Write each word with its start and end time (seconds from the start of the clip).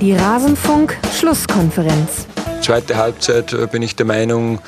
Die 0.00 0.14
Rasenfunk-Schlusskonferenz. 0.14 2.26
Zweite 2.62 2.96
Halbzeit 2.96 3.52
äh, 3.52 3.66
bin 3.66 3.82
ich 3.82 3.96
der 3.96 4.06
Meinung, 4.06 4.60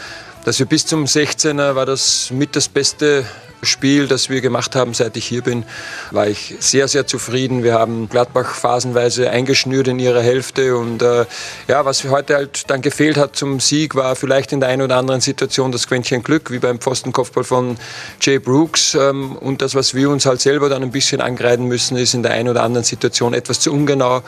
dass 0.44 0.58
wir 0.58 0.66
bis 0.66 0.84
zum 0.84 1.06
16er 1.06 1.74
war 1.74 1.86
das 1.86 2.30
mit 2.30 2.54
das 2.54 2.68
beste 2.68 3.24
Spiel, 3.62 4.08
das 4.08 4.28
wir 4.28 4.40
gemacht 4.40 4.74
haben, 4.74 4.92
seit 4.92 5.16
ich 5.16 5.24
hier 5.24 5.42
bin, 5.42 5.64
war 6.10 6.26
ich 6.26 6.56
sehr, 6.58 6.88
sehr 6.88 7.06
zufrieden. 7.06 7.62
Wir 7.62 7.74
haben 7.74 8.08
Gladbach 8.08 8.54
phasenweise 8.54 9.30
eingeschnürt 9.30 9.86
in 9.86 10.00
ihrer 10.00 10.20
Hälfte 10.20 10.76
und 10.76 11.00
äh, 11.00 11.26
ja, 11.68 11.84
was 11.84 12.02
heute 12.04 12.34
halt 12.34 12.68
dann 12.70 12.82
gefehlt 12.82 13.16
hat 13.16 13.36
zum 13.36 13.60
Sieg, 13.60 13.94
war 13.94 14.16
vielleicht 14.16 14.52
in 14.52 14.58
der 14.58 14.68
einen 14.68 14.82
oder 14.82 14.96
anderen 14.96 15.20
Situation 15.20 15.70
das 15.70 15.86
Quäntchen 15.86 16.24
Glück, 16.24 16.50
wie 16.50 16.58
beim 16.58 16.80
Pfostenkopfball 16.80 17.44
von 17.44 17.76
Jay 18.20 18.40
Brooks. 18.40 18.94
Ähm, 18.94 19.36
und 19.36 19.62
das, 19.62 19.76
was 19.76 19.94
wir 19.94 20.10
uns 20.10 20.26
halt 20.26 20.40
selber 20.40 20.68
dann 20.68 20.82
ein 20.82 20.90
bisschen 20.90 21.20
angreifen 21.20 21.66
müssen, 21.66 21.96
ist 21.96 22.14
in 22.14 22.24
der 22.24 22.32
einen 22.32 22.48
oder 22.48 22.64
anderen 22.64 22.84
Situation 22.84 23.32
etwas 23.32 23.60
zu 23.60 23.72
ungenau, 23.72 24.22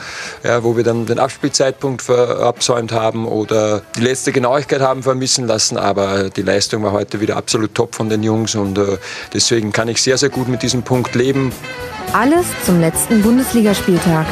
ja, 0.45 0.63
wo 0.63 0.77
wir 0.77 0.85
dann 0.85 1.07
den 1.07 1.19
Abspielzeitpunkt 1.19 2.03
verabsäumt 2.03 2.93
haben 2.93 3.27
oder 3.27 3.83
die 3.97 4.03
letzte 4.03 4.31
Genauigkeit 4.31 4.81
haben 4.81 5.03
vermissen 5.03 5.49
lassen. 5.49 5.77
Aber 5.77 6.31
die 6.31 6.43
Leistung 6.43 6.85
war 6.85 6.93
heute 6.93 7.21
wieder 7.21 7.37
absolut 7.37 7.75
top 7.75 7.97
von 7.97 8.09
den 8.09 8.23
Jungs 8.23 8.55
und 8.55 8.79
äh, 8.79 8.99
Deswegen 9.33 9.73
kann 9.73 9.89
ich 9.89 10.03
sehr, 10.03 10.19
sehr 10.19 10.31
gut 10.31 10.49
mit 10.49 10.63
diesem 10.63 10.83
Punkt 10.83 11.15
leben. 11.15 11.53
Alles 12.13 12.47
zum 12.65 12.81
letzten 12.81 13.23
Bundesligaspieltag. 13.23 14.27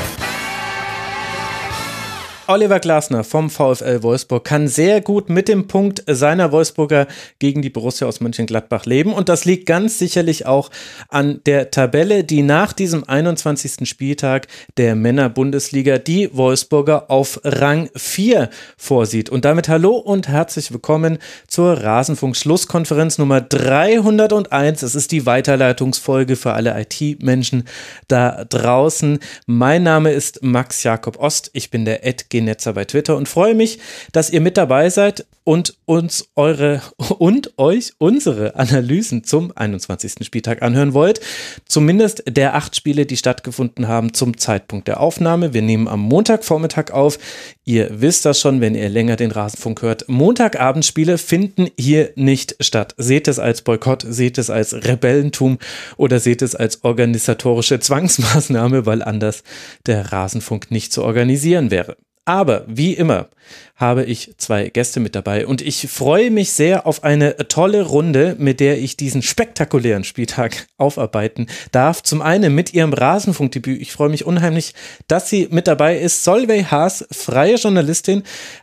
Oliver 2.48 2.80
Glasner 2.80 3.22
vom 3.22 3.50
VfL 3.50 4.02
Wolfsburg 4.02 4.44
kann 4.44 4.66
sehr 4.66 5.00
gut 5.00 5.30
mit 5.30 5.46
dem 5.46 5.68
Punkt 5.68 6.02
seiner 6.08 6.50
Wolfsburger 6.50 7.06
gegen 7.38 7.62
die 7.62 7.70
Borussia 7.70 8.08
aus 8.08 8.20
Mönchengladbach 8.20 8.84
leben. 8.84 9.12
Und 9.12 9.28
das 9.28 9.44
liegt 9.44 9.64
ganz 9.66 10.00
sicherlich 10.00 10.44
auch 10.44 10.70
an 11.08 11.40
der 11.46 11.70
Tabelle, 11.70 12.24
die 12.24 12.42
nach 12.42 12.72
diesem 12.72 13.04
21. 13.08 13.88
Spieltag 13.88 14.48
der 14.76 14.96
Männer-Bundesliga 14.96 15.98
die 15.98 16.36
Wolfsburger 16.36 17.12
auf 17.12 17.40
Rang 17.44 17.90
4 17.94 18.50
vorsieht. 18.76 19.30
Und 19.30 19.44
damit 19.44 19.68
hallo 19.68 19.96
und 19.96 20.26
herzlich 20.26 20.72
willkommen 20.72 21.18
zur 21.46 21.74
Rasenfunk-Schlusskonferenz 21.74 23.18
Nummer 23.18 23.40
301. 23.40 24.82
Es 24.82 24.96
ist 24.96 25.12
die 25.12 25.26
Weiterleitungsfolge 25.26 26.34
für 26.34 26.54
alle 26.54 26.74
IT-Menschen 26.80 27.68
da 28.08 28.44
draußen. 28.44 29.20
Mein 29.46 29.84
Name 29.84 30.10
ist 30.10 30.42
Max 30.42 30.82
Jakob 30.82 31.20
Ost. 31.20 31.50
Ich 31.52 31.70
bin 31.70 31.84
der 31.84 32.04
Ed 32.04 32.30
Netzer 32.40 32.72
bei 32.72 32.84
Twitter 32.84 33.16
und 33.16 33.28
freue 33.28 33.54
mich, 33.54 33.78
dass 34.12 34.30
ihr 34.30 34.40
mit 34.40 34.56
dabei 34.56 34.90
seid 34.90 35.26
und 35.44 35.76
uns 35.86 36.28
eure 36.36 36.82
und 37.18 37.58
euch 37.58 37.92
unsere 37.98 38.54
Analysen 38.56 39.24
zum 39.24 39.52
21. 39.54 40.24
Spieltag 40.24 40.62
anhören 40.62 40.94
wollt. 40.94 41.20
Zumindest 41.66 42.22
der 42.28 42.54
acht 42.54 42.76
Spiele, 42.76 43.06
die 43.06 43.16
stattgefunden 43.16 43.88
haben 43.88 44.14
zum 44.14 44.38
Zeitpunkt 44.38 44.88
der 44.88 45.00
Aufnahme. 45.00 45.52
Wir 45.52 45.62
nehmen 45.62 45.88
am 45.88 46.00
Montagvormittag 46.00 46.92
auf. 46.92 47.18
Ihr 47.64 47.88
wisst 48.00 48.24
das 48.24 48.40
schon, 48.40 48.60
wenn 48.60 48.74
ihr 48.74 48.88
länger 48.88 49.16
den 49.16 49.30
Rasenfunk 49.30 49.82
hört. 49.82 50.08
Montagabendspiele 50.08 51.18
finden 51.18 51.68
hier 51.78 52.10
nicht 52.14 52.56
statt. 52.60 52.94
Seht 52.96 53.28
es 53.28 53.38
als 53.38 53.62
Boykott, 53.62 54.04
seht 54.08 54.38
es 54.38 54.50
als 54.50 54.74
Rebellentum 54.74 55.58
oder 55.96 56.20
seht 56.20 56.42
es 56.42 56.54
als 56.54 56.84
organisatorische 56.84 57.80
Zwangsmaßnahme, 57.80 58.86
weil 58.86 59.02
anders 59.02 59.42
der 59.86 60.12
Rasenfunk 60.12 60.70
nicht 60.70 60.92
zu 60.92 61.02
organisieren 61.02 61.70
wäre. 61.70 61.96
Aber 62.24 62.64
wie 62.68 62.94
immer 62.94 63.28
habe 63.74 64.04
ich 64.04 64.34
zwei 64.36 64.68
Gäste 64.68 65.00
mit 65.00 65.16
dabei 65.16 65.44
und 65.44 65.60
ich 65.60 65.88
freue 65.88 66.30
mich 66.30 66.52
sehr 66.52 66.86
auf 66.86 67.02
eine 67.02 67.36
tolle 67.48 67.82
Runde, 67.82 68.36
mit 68.38 68.60
der 68.60 68.78
ich 68.78 68.96
diesen 68.96 69.22
spektakulären 69.22 70.04
Spieltag 70.04 70.68
aufarbeiten 70.78 71.48
darf. 71.72 72.00
Zum 72.04 72.22
einen 72.22 72.54
mit 72.54 72.74
ihrem 72.74 72.92
Rasenfunkdebüt. 72.92 73.82
Ich 73.82 73.90
freue 73.90 74.08
mich 74.08 74.24
unheimlich, 74.24 74.72
dass 75.08 75.28
sie 75.28 75.48
mit 75.50 75.66
dabei 75.66 75.98
ist. 75.98 76.22
Solveig 76.22 76.70
Haas, 76.70 77.04
freie 77.10 77.56
Journalistin, 77.56 78.22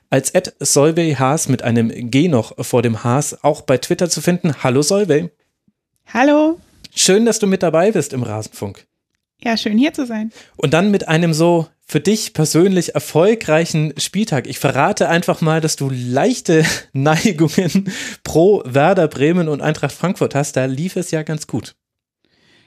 als 0.09 0.29
Ed 0.29 0.53
Solveig 0.59 1.19
Haas 1.19 1.49
mit 1.49 1.61
einem 1.61 1.89
G 2.09 2.29
noch 2.29 2.53
vor 2.63 2.81
dem 2.81 3.03
Haas 3.03 3.43
auch 3.43 3.61
bei 3.61 3.77
Twitter 3.77 4.09
zu 4.09 4.21
finden. 4.21 4.63
Hallo 4.63 4.81
Solveig. 4.81 5.31
Hallo. 6.13 6.61
Schön, 6.95 7.25
dass 7.25 7.39
du 7.39 7.47
mit 7.47 7.61
dabei 7.61 7.91
bist 7.91 8.13
im 8.13 8.23
Rasenfunk. 8.23 8.87
Ja, 9.41 9.57
schön 9.57 9.77
hier 9.77 9.93
zu 9.93 10.05
sein. 10.05 10.31
Und 10.55 10.73
dann 10.73 10.91
mit 10.91 11.09
einem 11.09 11.33
so 11.33 11.67
für 11.89 11.99
dich 11.99 12.33
persönlich 12.33 12.93
erfolgreichen 12.93 13.95
Spieltag. 13.97 14.45
Ich 14.45 14.59
verrate 14.59 15.09
einfach 15.09 15.41
mal, 15.41 15.59
dass 15.59 15.75
du 15.75 15.89
leichte 15.89 16.63
Neigungen 16.93 17.91
pro 18.23 18.61
Werder 18.63 19.07
Bremen 19.07 19.47
und 19.47 19.61
Eintracht 19.61 19.91
Frankfurt 19.91 20.35
hast. 20.35 20.55
Da 20.55 20.65
lief 20.65 20.95
es 20.95 21.09
ja 21.09 21.23
ganz 21.23 21.47
gut. 21.47 21.75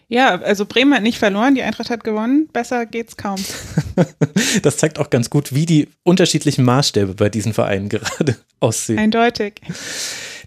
Ja, 0.08 0.40
also 0.40 0.66
Bremen 0.66 0.92
hat 0.92 1.04
nicht 1.04 1.18
verloren, 1.18 1.54
die 1.54 1.62
Eintracht 1.62 1.88
hat 1.88 2.02
gewonnen. 2.02 2.48
Besser 2.52 2.84
geht's 2.84 3.16
kaum. 3.16 3.36
das 4.62 4.76
zeigt 4.76 4.98
auch 4.98 5.08
ganz 5.08 5.30
gut, 5.30 5.54
wie 5.54 5.66
die 5.66 5.88
unterschiedlichen 6.02 6.64
Maßstäbe 6.64 7.14
bei 7.14 7.28
diesen 7.28 7.54
Vereinen 7.54 7.88
gerade 7.88 8.36
aussehen. 8.58 8.98
Eindeutig. 8.98 9.60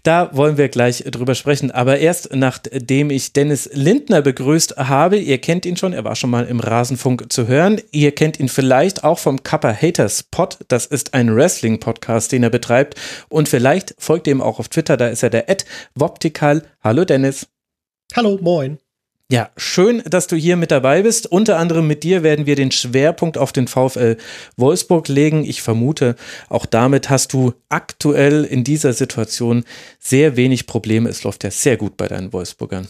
Da 0.06 0.30
wollen 0.32 0.56
wir 0.56 0.68
gleich 0.68 1.02
drüber 1.02 1.34
sprechen. 1.34 1.72
Aber 1.72 1.98
erst 1.98 2.32
nachdem 2.32 3.10
ich 3.10 3.32
Dennis 3.32 3.68
Lindner 3.72 4.22
begrüßt 4.22 4.76
habe, 4.76 5.16
ihr 5.16 5.38
kennt 5.38 5.66
ihn 5.66 5.76
schon, 5.76 5.92
er 5.92 6.04
war 6.04 6.14
schon 6.14 6.30
mal 6.30 6.46
im 6.46 6.60
Rasenfunk 6.60 7.32
zu 7.32 7.48
hören. 7.48 7.80
Ihr 7.90 8.12
kennt 8.12 8.38
ihn 8.38 8.48
vielleicht 8.48 9.02
auch 9.02 9.18
vom 9.18 9.42
Kappa 9.42 9.72
Haters 9.72 10.22
Pod. 10.22 10.58
Das 10.68 10.86
ist 10.86 11.12
ein 11.12 11.34
Wrestling-Podcast, 11.34 12.30
den 12.30 12.44
er 12.44 12.50
betreibt. 12.50 12.94
Und 13.28 13.48
vielleicht 13.48 13.96
folgt 13.98 14.28
ihr 14.28 14.34
ihm 14.34 14.42
auch 14.42 14.60
auf 14.60 14.68
Twitter, 14.68 14.96
da 14.96 15.08
ist 15.08 15.24
er 15.24 15.30
der 15.30 15.48
Ed 15.48 15.64
Woptikal. 15.96 16.62
Hallo 16.84 17.04
Dennis. 17.04 17.48
Hallo, 18.14 18.38
moin. 18.40 18.78
Ja, 19.28 19.50
schön, 19.56 20.04
dass 20.06 20.28
du 20.28 20.36
hier 20.36 20.56
mit 20.56 20.70
dabei 20.70 21.02
bist. 21.02 21.26
Unter 21.26 21.58
anderem 21.58 21.88
mit 21.88 22.04
dir 22.04 22.22
werden 22.22 22.46
wir 22.46 22.54
den 22.54 22.70
Schwerpunkt 22.70 23.38
auf 23.38 23.50
den 23.50 23.66
VfL 23.66 24.18
Wolfsburg 24.56 25.08
legen. 25.08 25.44
Ich 25.44 25.62
vermute, 25.62 26.14
auch 26.48 26.64
damit 26.64 27.10
hast 27.10 27.32
du 27.32 27.52
aktuell 27.68 28.44
in 28.44 28.62
dieser 28.62 28.92
Situation 28.92 29.64
sehr 29.98 30.36
wenig 30.36 30.68
Probleme. 30.68 31.08
Es 31.08 31.24
läuft 31.24 31.42
ja 31.42 31.50
sehr 31.50 31.76
gut 31.76 31.96
bei 31.96 32.06
deinen 32.06 32.32
Wolfsburgern. 32.32 32.86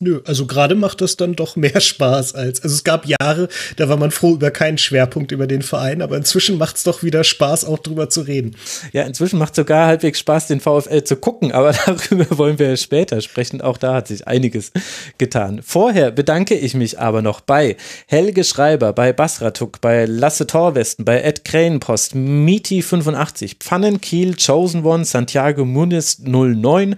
Nö, 0.00 0.20
also 0.26 0.46
gerade 0.46 0.76
macht 0.76 1.00
das 1.00 1.16
dann 1.16 1.34
doch 1.34 1.56
mehr 1.56 1.80
Spaß 1.80 2.36
als. 2.36 2.62
Also 2.62 2.76
es 2.76 2.84
gab 2.84 3.04
Jahre, 3.04 3.48
da 3.74 3.88
war 3.88 3.96
man 3.96 4.12
froh 4.12 4.34
über 4.34 4.52
keinen 4.52 4.78
Schwerpunkt 4.78 5.32
über 5.32 5.48
den 5.48 5.62
Verein, 5.62 6.02
aber 6.02 6.16
inzwischen 6.16 6.56
macht 6.56 6.76
es 6.76 6.84
doch 6.84 7.02
wieder 7.02 7.24
Spaß, 7.24 7.64
auch 7.64 7.80
drüber 7.80 8.08
zu 8.08 8.20
reden. 8.20 8.54
Ja, 8.92 9.02
inzwischen 9.02 9.40
macht 9.40 9.56
sogar 9.56 9.88
halbwegs 9.88 10.20
Spaß, 10.20 10.46
den 10.46 10.60
VfL 10.60 11.02
zu 11.02 11.16
gucken, 11.16 11.50
aber 11.50 11.72
darüber 11.86 12.38
wollen 12.38 12.60
wir 12.60 12.76
später 12.76 13.20
sprechen. 13.20 13.60
Auch 13.60 13.76
da 13.76 13.94
hat 13.94 14.06
sich 14.06 14.28
einiges 14.28 14.70
getan. 15.18 15.62
Vorher 15.64 16.12
bedanke 16.12 16.54
ich 16.54 16.74
mich 16.74 17.00
aber 17.00 17.20
noch 17.20 17.40
bei 17.40 17.76
Helge 18.06 18.44
Schreiber, 18.44 18.92
bei 18.92 19.12
Basratuk, 19.12 19.80
bei 19.80 20.04
Lasse 20.04 20.46
Torwesten, 20.46 21.04
bei 21.04 21.22
Ed 21.22 21.44
Krähenpost, 21.44 22.14
Miti85, 22.14 23.56
Pfannenkiel, 23.58 24.36
Chosen 24.36 24.84
One, 24.84 25.04
Santiago 25.04 25.64
Muniz 25.64 26.20
09, 26.20 26.94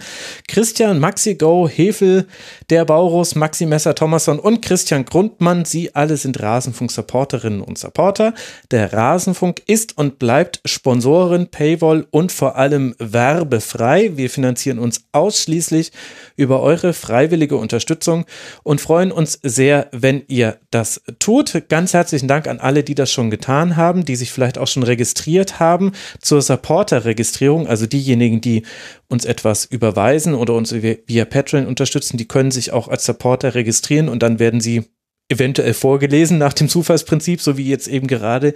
Christian 0.48 0.98
Maxi 0.98 1.36
Go, 1.36 1.66
Hefel, 1.66 2.26
der 2.68 2.89
Baurus, 2.90 3.36
Maxi 3.36 3.66
Messer 3.66 3.94
Thomasson 3.94 4.40
und 4.40 4.62
Christian 4.62 5.04
Grundmann. 5.04 5.64
Sie 5.64 5.94
alle 5.94 6.16
sind 6.16 6.42
Rasenfunk-Supporterinnen 6.42 7.60
und 7.60 7.78
Supporter. 7.78 8.34
Der 8.72 8.92
Rasenfunk 8.92 9.62
ist 9.66 9.96
und 9.96 10.18
bleibt 10.18 10.60
Sponsoren, 10.64 11.46
Paywall 11.46 12.08
und 12.10 12.32
vor 12.32 12.56
allem 12.56 12.96
werbefrei. 12.98 14.16
Wir 14.16 14.28
finanzieren 14.28 14.80
uns 14.80 15.04
ausschließlich 15.12 15.92
über 16.34 16.62
eure 16.62 16.92
freiwillige 16.92 17.58
Unterstützung 17.58 18.24
und 18.64 18.80
freuen 18.80 19.12
uns 19.12 19.38
sehr, 19.40 19.86
wenn 19.92 20.24
ihr 20.26 20.56
das 20.72 21.00
tut. 21.20 21.62
Ganz 21.68 21.94
herzlichen 21.94 22.26
Dank 22.26 22.48
an 22.48 22.58
alle, 22.58 22.82
die 22.82 22.96
das 22.96 23.12
schon 23.12 23.30
getan 23.30 23.76
haben, 23.76 24.04
die 24.04 24.16
sich 24.16 24.32
vielleicht 24.32 24.58
auch 24.58 24.66
schon 24.66 24.82
registriert 24.82 25.60
haben 25.60 25.92
zur 26.20 26.42
Supporter-Registrierung, 26.42 27.68
also 27.68 27.86
diejenigen, 27.86 28.40
die 28.40 28.64
uns 29.10 29.24
etwas 29.24 29.64
überweisen 29.64 30.34
oder 30.34 30.54
uns 30.54 30.72
via 30.72 31.24
Patreon 31.24 31.66
unterstützen, 31.66 32.16
die 32.16 32.28
können 32.28 32.52
sich 32.52 32.72
auch 32.72 32.79
als 32.88 33.04
Supporter 33.04 33.54
registrieren 33.54 34.08
und 34.08 34.22
dann 34.22 34.38
werden 34.38 34.60
sie 34.60 34.84
eventuell 35.28 35.74
vorgelesen 35.74 36.38
nach 36.38 36.52
dem 36.52 36.68
Zufallsprinzip, 36.68 37.40
so 37.40 37.56
wie 37.56 37.68
jetzt 37.68 37.88
eben 37.88 38.06
gerade 38.06 38.54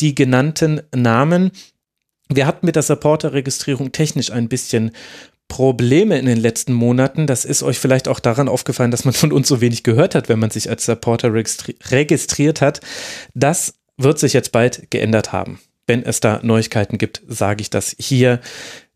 die 0.00 0.14
genannten 0.14 0.80
Namen. 0.94 1.50
Wir 2.28 2.46
hatten 2.46 2.66
mit 2.66 2.76
der 2.76 2.82
Supporter-Registrierung 2.82 3.92
technisch 3.92 4.30
ein 4.30 4.48
bisschen 4.48 4.92
Probleme 5.48 6.18
in 6.18 6.26
den 6.26 6.38
letzten 6.38 6.72
Monaten. 6.72 7.26
Das 7.26 7.44
ist 7.44 7.62
euch 7.62 7.78
vielleicht 7.78 8.08
auch 8.08 8.20
daran 8.20 8.48
aufgefallen, 8.48 8.90
dass 8.90 9.04
man 9.04 9.14
von 9.14 9.32
uns 9.32 9.48
so 9.48 9.60
wenig 9.60 9.82
gehört 9.82 10.14
hat, 10.14 10.28
wenn 10.28 10.38
man 10.38 10.50
sich 10.50 10.70
als 10.70 10.86
Supporter 10.86 11.32
registri 11.32 11.76
registriert 11.90 12.60
hat. 12.60 12.80
Das 13.34 13.74
wird 13.96 14.18
sich 14.18 14.32
jetzt 14.32 14.52
bald 14.52 14.90
geändert 14.90 15.32
haben. 15.32 15.60
Wenn 15.86 16.02
es 16.02 16.20
da 16.20 16.40
Neuigkeiten 16.42 16.96
gibt, 16.96 17.22
sage 17.28 17.60
ich 17.60 17.68
das 17.68 17.94
hier 17.98 18.40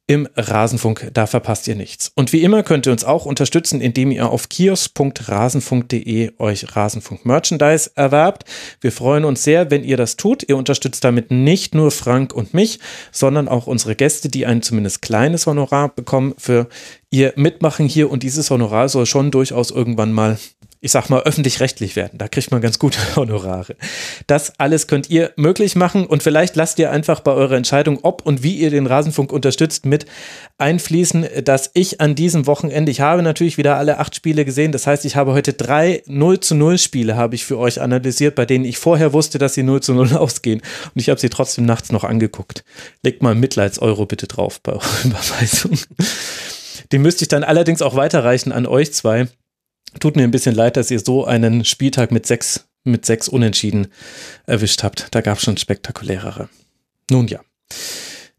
im 0.08 0.26
Rasenfunk. 0.36 1.10
Da 1.12 1.26
verpasst 1.26 1.68
ihr 1.68 1.76
nichts. 1.76 2.10
Und 2.14 2.32
wie 2.32 2.42
immer 2.42 2.62
könnt 2.62 2.86
ihr 2.86 2.92
uns 2.92 3.04
auch 3.04 3.26
unterstützen, 3.26 3.80
indem 3.82 4.10
ihr 4.10 4.30
auf 4.30 4.48
kios.rasenfunk.de 4.48 6.32
euch 6.38 6.74
Rasenfunk 6.74 7.26
Merchandise 7.26 7.90
erwerbt. 7.94 8.44
Wir 8.80 8.90
freuen 8.90 9.26
uns 9.26 9.44
sehr, 9.44 9.70
wenn 9.70 9.84
ihr 9.84 9.98
das 9.98 10.16
tut. 10.16 10.48
Ihr 10.48 10.56
unterstützt 10.56 11.04
damit 11.04 11.30
nicht 11.30 11.74
nur 11.74 11.90
Frank 11.90 12.32
und 12.32 12.54
mich, 12.54 12.80
sondern 13.12 13.48
auch 13.48 13.66
unsere 13.66 13.94
Gäste, 13.94 14.30
die 14.30 14.46
ein 14.46 14.62
zumindest 14.62 15.02
kleines 15.02 15.46
Honorar 15.46 15.90
bekommen 15.94 16.34
für 16.38 16.68
ihr 17.10 17.34
Mitmachen 17.36 17.86
hier. 17.86 18.10
Und 18.10 18.22
dieses 18.22 18.50
Honorar 18.50 18.88
soll 18.88 19.04
schon 19.04 19.30
durchaus 19.30 19.70
irgendwann 19.70 20.12
mal 20.12 20.38
ich 20.80 20.92
sag 20.92 21.08
mal, 21.10 21.22
öffentlich-rechtlich 21.22 21.96
werden. 21.96 22.18
Da 22.18 22.28
kriegt 22.28 22.50
man 22.50 22.60
ganz 22.60 22.78
gute 22.78 22.98
Honorare. 23.16 23.76
Das 24.26 24.58
alles 24.58 24.86
könnt 24.86 25.10
ihr 25.10 25.32
möglich 25.36 25.74
machen 25.74 26.06
und 26.06 26.22
vielleicht 26.22 26.56
lasst 26.56 26.78
ihr 26.78 26.90
einfach 26.90 27.20
bei 27.20 27.32
eurer 27.32 27.56
Entscheidung, 27.56 27.98
ob 28.02 28.24
und 28.24 28.42
wie 28.42 28.56
ihr 28.56 28.70
den 28.70 28.86
Rasenfunk 28.86 29.32
unterstützt, 29.32 29.86
mit 29.86 30.06
einfließen, 30.58 31.26
dass 31.44 31.70
ich 31.74 32.00
an 32.00 32.14
diesem 32.14 32.46
Wochenende, 32.46 32.92
ich 32.92 33.00
habe 33.00 33.22
natürlich 33.22 33.58
wieder 33.58 33.76
alle 33.76 33.98
acht 33.98 34.14
Spiele 34.14 34.44
gesehen, 34.44 34.72
das 34.72 34.86
heißt, 34.86 35.04
ich 35.04 35.16
habe 35.16 35.32
heute 35.32 35.52
drei 35.52 36.02
0 36.06 36.40
zu 36.40 36.54
0 36.54 36.78
Spiele 36.78 37.16
habe 37.16 37.34
ich 37.34 37.44
für 37.44 37.58
euch 37.58 37.80
analysiert, 37.80 38.34
bei 38.34 38.46
denen 38.46 38.64
ich 38.64 38.78
vorher 38.78 39.12
wusste, 39.12 39.38
dass 39.38 39.54
sie 39.54 39.62
0 39.62 39.82
zu 39.82 39.94
0 39.94 40.12
ausgehen 40.16 40.60
und 40.94 41.00
ich 41.00 41.08
habe 41.08 41.20
sie 41.20 41.28
trotzdem 41.28 41.66
nachts 41.66 41.90
noch 41.90 42.04
angeguckt. 42.04 42.64
Legt 43.02 43.22
mal 43.22 43.34
Mitleids-Euro 43.34 44.06
bitte 44.06 44.26
drauf 44.26 44.60
bei 44.60 44.72
eurer 44.72 44.84
Überweisung. 45.04 45.78
Den 46.92 47.02
müsste 47.02 47.24
ich 47.24 47.28
dann 47.28 47.44
allerdings 47.44 47.82
auch 47.82 47.96
weiterreichen 47.96 48.52
an 48.52 48.66
euch 48.66 48.92
zwei 48.92 49.28
Tut 50.00 50.16
mir 50.16 50.24
ein 50.24 50.30
bisschen 50.30 50.54
leid, 50.54 50.76
dass 50.76 50.90
ihr 50.90 51.00
so 51.00 51.24
einen 51.24 51.64
Spieltag 51.64 52.12
mit 52.12 52.26
sechs, 52.26 52.68
mit 52.84 53.06
sechs 53.06 53.28
Unentschieden 53.28 53.88
erwischt 54.46 54.82
habt. 54.82 55.08
Da 55.12 55.20
gab 55.20 55.38
es 55.38 55.44
schon 55.44 55.56
spektakulärere. 55.56 56.48
Nun 57.10 57.26
ja. 57.26 57.40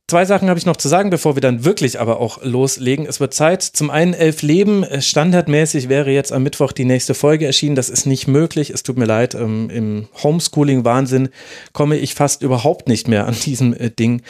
Zwei 0.09 0.25
Sachen 0.25 0.49
habe 0.49 0.57
ich 0.57 0.65
noch 0.65 0.77
zu 0.77 0.87
sagen, 0.87 1.11
bevor 1.11 1.35
wir 1.35 1.41
dann 1.41 1.65
wirklich 1.65 1.99
aber 1.99 2.19
auch 2.19 2.43
loslegen. 2.43 3.05
Es 3.05 3.19
wird 3.19 3.31
Zeit. 3.31 3.61
Zum 3.61 3.91
einen 3.91 4.15
elf 4.15 4.41
Leben. 4.41 4.83
Standardmäßig 4.99 5.87
wäre 5.87 6.09
jetzt 6.09 6.31
am 6.31 6.41
Mittwoch 6.41 6.71
die 6.71 6.83
nächste 6.83 7.13
Folge 7.13 7.45
erschienen. 7.45 7.75
Das 7.75 7.91
ist 7.91 8.07
nicht 8.07 8.27
möglich. 8.27 8.71
Es 8.71 8.81
tut 8.81 8.97
mir 8.97 9.05
leid. 9.05 9.35
Ähm, 9.35 9.69
Im 9.69 10.07
Homeschooling-Wahnsinn 10.23 11.29
komme 11.73 11.95
ich 11.95 12.15
fast 12.15 12.41
überhaupt 12.41 12.87
nicht 12.87 13.07
mehr 13.07 13.27
an 13.27 13.35
diesem 13.45 13.75
äh, 13.75 13.91
Ding 13.91 14.23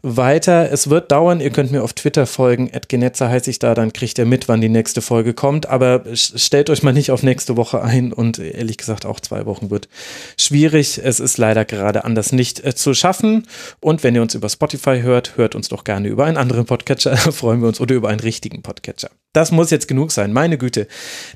weiter. 0.00 0.72
Es 0.72 0.88
wird 0.88 1.12
dauern. 1.12 1.40
Ihr 1.40 1.50
könnt 1.50 1.72
mir 1.72 1.82
auf 1.82 1.92
Twitter 1.92 2.26
folgen. 2.26 2.70
Edgenetzer 2.70 3.28
heiße 3.28 3.50
ich 3.50 3.58
da. 3.58 3.74
Dann 3.74 3.92
kriegt 3.92 4.16
ihr 4.18 4.24
mit, 4.24 4.48
wann 4.48 4.62
die 4.62 4.70
nächste 4.70 5.02
Folge 5.02 5.34
kommt. 5.34 5.68
Aber 5.68 6.04
stellt 6.14 6.70
euch 6.70 6.82
mal 6.82 6.94
nicht 6.94 7.10
auf 7.10 7.22
nächste 7.22 7.58
Woche 7.58 7.82
ein. 7.82 8.14
Und 8.14 8.38
ehrlich 8.38 8.78
gesagt, 8.78 9.04
auch 9.04 9.20
zwei 9.20 9.44
Wochen 9.44 9.68
wird 9.68 9.90
schwierig. 10.38 11.02
Es 11.04 11.20
ist 11.20 11.36
leider 11.36 11.66
gerade 11.66 12.06
anders 12.06 12.32
nicht 12.32 12.64
äh, 12.64 12.74
zu 12.74 12.94
schaffen. 12.94 13.46
Und 13.80 14.02
wenn 14.02 14.14
ihr 14.14 14.22
uns 14.22 14.34
über 14.34 14.48
Spotify 14.48 15.00
hört, 15.02 15.17
hört 15.36 15.54
uns 15.54 15.68
doch 15.68 15.84
gerne 15.84 16.08
über 16.08 16.24
einen 16.24 16.36
anderen 16.36 16.66
Podcatcher. 16.66 17.16
Freuen 17.32 17.60
wir 17.60 17.68
uns. 17.68 17.80
Oder 17.80 17.94
über 17.94 18.08
einen 18.08 18.20
richtigen 18.20 18.62
Podcatcher. 18.62 19.10
Das 19.32 19.52
muss 19.52 19.70
jetzt 19.70 19.88
genug 19.88 20.12
sein. 20.12 20.32
Meine 20.32 20.58
Güte. 20.58 20.86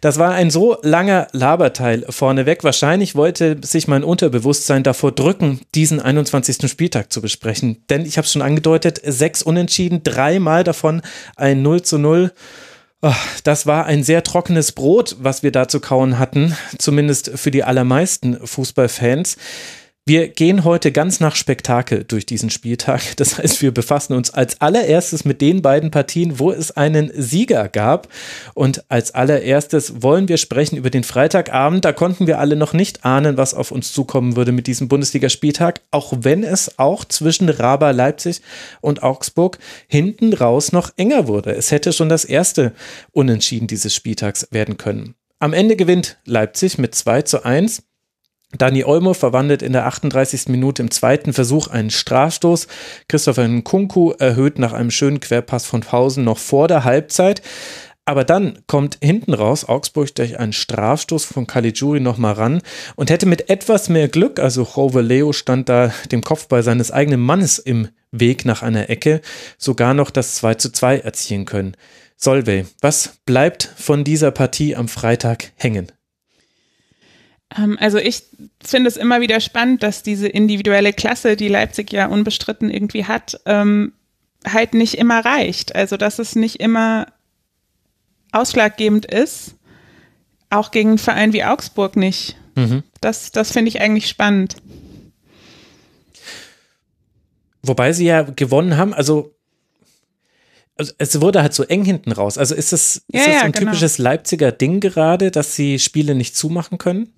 Das 0.00 0.18
war 0.18 0.32
ein 0.32 0.50
so 0.50 0.78
langer 0.82 1.28
Laberteil 1.32 2.04
vorneweg. 2.08 2.64
Wahrscheinlich 2.64 3.14
wollte 3.14 3.58
sich 3.62 3.88
mein 3.88 4.04
Unterbewusstsein 4.04 4.82
davor 4.82 5.12
drücken, 5.12 5.60
diesen 5.74 6.00
21. 6.00 6.70
Spieltag 6.70 7.12
zu 7.12 7.20
besprechen. 7.20 7.84
Denn 7.90 8.06
ich 8.06 8.16
habe 8.16 8.26
es 8.26 8.32
schon 8.32 8.42
angedeutet, 8.42 9.00
sechs 9.04 9.42
Unentschieden, 9.42 10.02
dreimal 10.02 10.64
davon 10.64 11.02
ein 11.36 11.62
0 11.62 11.82
zu 11.82 11.98
0. 11.98 12.32
Oh, 13.04 13.12
das 13.42 13.66
war 13.66 13.86
ein 13.86 14.04
sehr 14.04 14.22
trockenes 14.22 14.70
Brot, 14.70 15.16
was 15.18 15.42
wir 15.42 15.50
da 15.50 15.66
zu 15.66 15.80
kauen 15.80 16.20
hatten, 16.20 16.56
zumindest 16.78 17.32
für 17.34 17.50
die 17.50 17.64
allermeisten 17.64 18.38
Fußballfans. 18.46 19.36
Wir 20.04 20.26
gehen 20.26 20.64
heute 20.64 20.90
ganz 20.90 21.20
nach 21.20 21.36
Spektakel 21.36 22.02
durch 22.02 22.26
diesen 22.26 22.50
Spieltag. 22.50 23.16
Das 23.18 23.38
heißt, 23.38 23.62
wir 23.62 23.72
befassen 23.72 24.14
uns 24.14 24.34
als 24.34 24.60
allererstes 24.60 25.24
mit 25.24 25.40
den 25.40 25.62
beiden 25.62 25.92
Partien, 25.92 26.40
wo 26.40 26.50
es 26.50 26.72
einen 26.72 27.12
Sieger 27.14 27.68
gab. 27.68 28.08
Und 28.54 28.84
als 28.88 29.14
allererstes 29.14 30.02
wollen 30.02 30.26
wir 30.26 30.38
sprechen 30.38 30.76
über 30.76 30.90
den 30.90 31.04
Freitagabend. 31.04 31.84
Da 31.84 31.92
konnten 31.92 32.26
wir 32.26 32.40
alle 32.40 32.56
noch 32.56 32.72
nicht 32.72 33.04
ahnen, 33.04 33.36
was 33.36 33.54
auf 33.54 33.70
uns 33.70 33.92
zukommen 33.92 34.34
würde 34.34 34.50
mit 34.50 34.66
diesem 34.66 34.88
Bundesligaspieltag, 34.88 35.82
auch 35.92 36.12
wenn 36.16 36.42
es 36.42 36.80
auch 36.80 37.04
zwischen 37.04 37.48
Raba 37.48 37.92
Leipzig 37.92 38.42
und 38.80 39.04
Augsburg 39.04 39.60
hinten 39.86 40.32
raus 40.32 40.72
noch 40.72 40.90
enger 40.96 41.28
wurde. 41.28 41.54
Es 41.54 41.70
hätte 41.70 41.92
schon 41.92 42.08
das 42.08 42.24
erste 42.24 42.72
Unentschieden 43.12 43.68
dieses 43.68 43.94
Spieltags 43.94 44.48
werden 44.50 44.78
können. 44.78 45.14
Am 45.38 45.52
Ende 45.52 45.76
gewinnt 45.76 46.18
Leipzig 46.24 46.76
mit 46.78 46.96
2 46.96 47.22
zu 47.22 47.44
1. 47.44 47.84
Dani 48.56 48.84
Olmo 48.84 49.14
verwandelt 49.14 49.62
in 49.62 49.72
der 49.72 49.86
38. 49.86 50.48
Minute 50.48 50.82
im 50.82 50.90
zweiten 50.90 51.32
Versuch 51.32 51.68
einen 51.68 51.90
Strafstoß. 51.90 52.66
Christopher 53.08 53.48
Nkunku 53.48 54.12
erhöht 54.18 54.58
nach 54.58 54.72
einem 54.72 54.90
schönen 54.90 55.20
Querpass 55.20 55.64
von 55.64 55.80
Pausen 55.80 56.24
noch 56.24 56.38
vor 56.38 56.68
der 56.68 56.84
Halbzeit. 56.84 57.42
Aber 58.04 58.24
dann 58.24 58.58
kommt 58.66 58.98
hinten 59.00 59.32
raus 59.32 59.64
Augsburg 59.64 60.14
durch 60.16 60.38
einen 60.38 60.52
Strafstoß 60.52 61.24
von 61.24 61.46
Caligiuri 61.46 62.00
nochmal 62.00 62.32
ran 62.32 62.60
und 62.96 63.10
hätte 63.10 63.26
mit 63.26 63.48
etwas 63.48 63.88
mehr 63.88 64.08
Glück, 64.08 64.40
also 64.40 64.66
Jove 64.74 65.02
Leo 65.02 65.32
stand 65.32 65.68
da 65.68 65.92
dem 66.10 66.22
Kopfball 66.22 66.64
seines 66.64 66.90
eigenen 66.90 67.20
Mannes 67.20 67.58
im 67.58 67.88
Weg 68.10 68.44
nach 68.44 68.62
einer 68.62 68.90
Ecke, 68.90 69.20
sogar 69.56 69.94
noch 69.94 70.10
das 70.10 70.34
2 70.36 70.54
zu 70.54 70.72
2 70.72 70.98
erzielen 70.98 71.44
können. 71.44 71.76
Solvay, 72.16 72.66
was 72.80 73.20
bleibt 73.24 73.72
von 73.76 74.02
dieser 74.02 74.32
Partie 74.32 74.74
am 74.74 74.88
Freitag 74.88 75.52
hängen? 75.54 75.92
Ähm, 77.56 77.76
also 77.80 77.98
ich 77.98 78.24
finde 78.62 78.88
es 78.88 78.96
immer 78.96 79.20
wieder 79.20 79.40
spannend, 79.40 79.82
dass 79.82 80.02
diese 80.02 80.28
individuelle 80.28 80.92
Klasse, 80.92 81.36
die 81.36 81.48
Leipzig 81.48 81.92
ja 81.92 82.06
unbestritten 82.06 82.70
irgendwie 82.70 83.04
hat, 83.04 83.40
ähm, 83.46 83.92
halt 84.46 84.74
nicht 84.74 84.94
immer 84.94 85.24
reicht. 85.24 85.74
Also 85.74 85.96
dass 85.96 86.18
es 86.18 86.36
nicht 86.36 86.60
immer 86.60 87.06
ausschlaggebend 88.32 89.06
ist, 89.06 89.54
auch 90.50 90.70
gegen 90.70 90.90
einen 90.90 90.98
Verein 90.98 91.32
wie 91.32 91.44
Augsburg 91.44 91.96
nicht. 91.96 92.36
Mhm. 92.54 92.82
Das, 93.00 93.32
das 93.32 93.52
finde 93.52 93.68
ich 93.68 93.80
eigentlich 93.80 94.08
spannend. 94.08 94.56
Wobei 97.62 97.92
sie 97.92 98.06
ja 98.06 98.22
gewonnen 98.22 98.76
haben, 98.76 98.92
also, 98.92 99.36
also 100.76 100.92
es 100.98 101.20
wurde 101.20 101.42
halt 101.42 101.54
so 101.54 101.62
eng 101.62 101.84
hinten 101.84 102.12
raus. 102.12 102.38
Also 102.38 102.54
ist 102.54 102.72
es, 102.72 103.04
ja, 103.08 103.20
ist 103.20 103.26
das 103.28 103.34
ja, 103.34 103.42
ein 103.42 103.52
genau. 103.52 103.66
typisches 103.66 103.98
Leipziger 103.98 104.50
Ding 104.50 104.80
gerade, 104.80 105.30
dass 105.30 105.54
sie 105.54 105.78
Spiele 105.78 106.14
nicht 106.14 106.36
zumachen 106.36 106.78
können? 106.78 107.12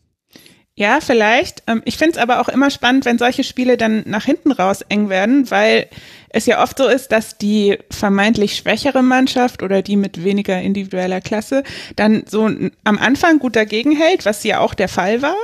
Ja, 0.77 0.99
vielleicht. 1.01 1.63
Ähm, 1.69 1.83
ich 1.85 1.97
finde 1.97 2.13
es 2.13 2.19
aber 2.19 2.41
auch 2.41 2.49
immer 2.49 2.71
spannend, 2.71 3.05
wenn 3.05 3.19
solche 3.19 3.45
Spiele 3.45 3.77
dann 3.77 4.03
nach 4.07 4.25
hinten 4.25 4.51
raus 4.51 4.83
eng 4.89 5.09
werden, 5.09 5.51
weil 5.51 5.87
es 6.31 6.47
ja 6.47 6.61
oft 6.63 6.77
so 6.79 6.89
ist, 6.89 7.13
dass 7.13 7.39
die 7.39 7.79
vermeintlich 7.91 8.57
schwächere 8.57 9.03
Mannschaft 9.03 9.63
oder 9.63 9.83
die 9.83 9.97
mit 9.97 10.25
weniger 10.25 10.61
individueller 10.61 11.21
Klasse 11.21 11.63
dann 11.95 12.25
so 12.29 12.47
am 12.47 12.99
Anfang 12.99 13.39
gut 13.39 13.55
dagegen 13.55 13.93
hält, 13.97 14.25
was 14.27 14.43
ja 14.43 14.59
auch 14.59 14.75
der 14.75 14.89
Fall 14.89 15.23
war. 15.23 15.37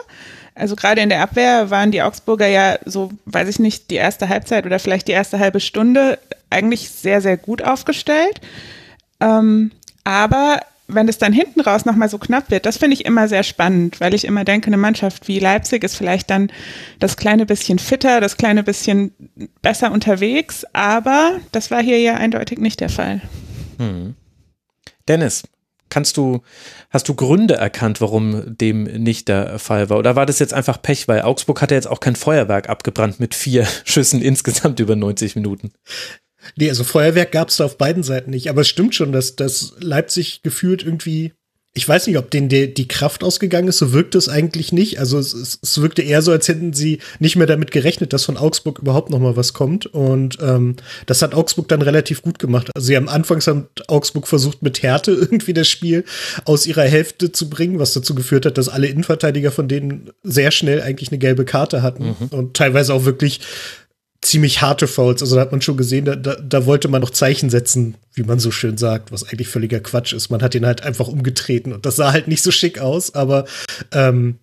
Also 0.57 0.75
gerade 0.75 1.01
in 1.01 1.09
der 1.11 1.23
Abwehr 1.23 1.71
waren 1.71 1.93
die 1.93 2.03
Augsburger 2.03 2.49
ja 2.49 2.79
so, 2.85 3.13
weiß 3.27 3.49
ich 3.49 3.61
nicht, 3.61 3.91
die 3.91 3.95
erste 3.95 4.29
Halbzeit 4.29 4.67
oder 4.67 4.81
vielleicht 4.81 5.07
die 5.07 5.13
erste 5.13 5.39
halbe 5.39 5.61
Stunde 5.61 6.19
eigentlich 6.51 6.91
sehr, 6.91 7.21
sehr 7.21 7.37
gut 7.37 7.63
aufgestellt. 7.63 8.41
Ähm, 9.21 9.71
aber 10.03 10.61
wenn 10.95 11.09
es 11.09 11.19
dann 11.19 11.33
hinten 11.33 11.61
raus 11.61 11.85
nochmal 11.85 12.09
so 12.09 12.19
knapp 12.19 12.51
wird, 12.51 12.67
das 12.67 12.77
finde 12.77 12.95
ich 12.95 13.05
immer 13.05 13.29
sehr 13.29 13.43
spannend, 13.43 14.01
weil 14.01 14.15
ich 14.15 14.25
immer 14.25 14.45
denke, 14.45 14.69
eine 14.69 14.77
Mannschaft 14.77 15.29
wie 15.29 15.39
Leipzig 15.39 15.85
ist 15.85 15.97
vielleicht 15.97 16.31
dann 16.31 16.51
das 16.99 17.17
kleine 17.17 17.47
bisschen 17.47 17.79
fitter, 17.79 18.21
das 18.21 18.37
kleine 18.37 18.63
bisschen 18.63 19.13
besser 19.63 19.93
unterwegs, 19.93 20.65
aber 20.73 21.39
das 21.53 21.71
war 21.71 21.83
hier 21.83 21.99
ja 22.01 22.15
eindeutig 22.15 22.59
nicht 22.59 22.81
der 22.81 22.91
Fall. 22.91 23.21
Hm. 23.79 24.15
Dennis, 25.09 25.43
kannst 25.91 26.17
du, 26.17 26.41
hast 26.89 27.09
du 27.09 27.15
Gründe 27.15 27.55
erkannt, 27.55 28.01
warum 28.01 28.57
dem 28.57 28.85
nicht 28.85 29.29
der 29.29 29.59
Fall 29.59 29.91
war? 29.91 29.99
Oder 29.99 30.17
war 30.17 30.25
das 30.25 30.39
jetzt 30.39 30.55
einfach 30.55 30.81
Pech, 30.81 31.09
weil 31.09 31.23
Augsburg 31.23 31.61
hatte 31.61 31.75
jetzt 31.75 31.89
auch 31.89 32.01
kein 32.01 32.17
Feuerwerk 32.17 32.69
abgebrannt 32.69 33.21
mit 33.21 33.35
vier 33.35 33.67
Schüssen 33.85 34.23
insgesamt 34.23 34.81
über 34.81 34.97
90 34.97 35.37
Minuten? 35.37 35.73
Nee, 36.57 36.69
also 36.69 36.85
Feuerwerk 36.85 37.33
gab 37.33 37.49
es 37.49 37.57
da 37.57 37.65
auf 37.65 37.79
beiden 37.79 38.03
Seiten 38.03 38.31
nicht. 38.31 38.49
Aber 38.49 38.63
es 38.63 38.69
stimmt 38.69 38.95
schon, 38.95 39.13
dass, 39.13 39.37
dass 39.37 39.75
Leipzig 39.81 40.43
gefühlt 40.43 40.83
irgendwie, 40.83 41.33
ich 41.73 41.89
weiß 41.89 42.09
nicht, 42.09 42.19
ob 42.19 42.31
denen 42.31 42.49
die, 42.49 42.73
die 42.73 42.89
Kraft 42.89 43.23
ausgegangen 43.23 43.69
ist, 43.69 43.79
so 43.79 43.93
wirkt 43.93 44.17
es 44.17 44.29
eigentlich 44.29 44.73
nicht. 44.73 44.99
Also 44.99 45.19
es, 45.19 45.59
es, 45.63 45.81
wirkte 45.81 46.03
eher 46.03 46.21
so, 46.21 46.33
als 46.33 46.49
hätten 46.49 46.73
sie 46.73 46.99
nicht 47.21 47.37
mehr 47.37 47.47
damit 47.47 47.71
gerechnet, 47.71 48.13
dass 48.13 48.25
von 48.25 48.37
Augsburg 48.37 48.81
überhaupt 48.81 49.11
noch 49.11 49.21
mal 49.21 49.37
was 49.37 49.53
kommt. 49.53 49.87
Und 49.87 50.39
ähm, 50.41 50.77
das 51.07 51.23
hat 51.23 51.35
Augsburg 51.35 51.69
dann 51.69 51.83
relativ 51.83 52.23
gut 52.23 52.39
gemacht. 52.39 52.71
Also 52.75 52.87
sie 52.87 52.97
haben 52.97 53.09
anfangs 53.09 53.47
hat 53.47 53.69
Augsburg 53.89 54.27
versucht, 54.27 54.63
mit 54.63 54.83
Härte 54.83 55.13
irgendwie 55.21 55.55
das 55.55 55.69
Spiel 55.69 56.05
aus 56.45 56.67
ihrer 56.67 56.85
Hälfte 56.85 57.31
zu 57.31 57.49
bringen, 57.49 57.79
was 57.79 57.93
dazu 57.93 58.15
geführt 58.15 58.47
hat, 58.47 58.59
dass 58.59 58.69
alle 58.69 58.89
Innenverteidiger 58.89 59.53
von 59.53 59.69
denen 59.69 60.11
sehr 60.25 60.51
schnell 60.51 60.83
eigentlich 60.83 61.11
eine 61.11 61.19
gelbe 61.19 61.45
Karte 61.45 61.83
hatten 61.83 62.17
mhm. 62.19 62.29
und 62.31 62.57
teilweise 62.57 62.95
auch 62.95 63.05
wirklich 63.05 63.41
ziemlich 64.23 64.61
harte 64.61 64.87
Fouls. 64.87 65.23
Also 65.23 65.37
da 65.37 65.43
hat 65.43 65.53
man 65.53 65.63
schon 65.63 65.77
gesehen, 65.77 66.05
da, 66.05 66.17
da, 66.17 66.37
da, 66.37 66.67
wollte 66.67 66.89
man 66.89 67.01
noch 67.01 67.11
Zeichen 67.11 67.51
setzen, 67.51 67.97
wie 68.15 68.23
man 68.23 68.39
so 68.39 68.51
schön 68.51 68.77
sagt, 68.77 69.13
was 69.13 69.29
eigentlich 69.29 69.49
völliger 69.49 69.81
Quatsch 69.81 70.13
ist. 70.13 70.31
Man 70.31 70.43
hat 70.43 70.55
ihn 70.55 70.67
halt 70.67 70.83
einfach 70.83 71.09
umgetreten 71.09 71.73
und 71.73 71.87
das 71.87 71.97
sah 71.97 72.13
halt 72.13 72.29
nicht 72.29 72.43
so 72.43 72.51
schick 72.51 72.79
aus, 72.81 73.15
aber 73.15 73.47
ähm, 73.93 74.39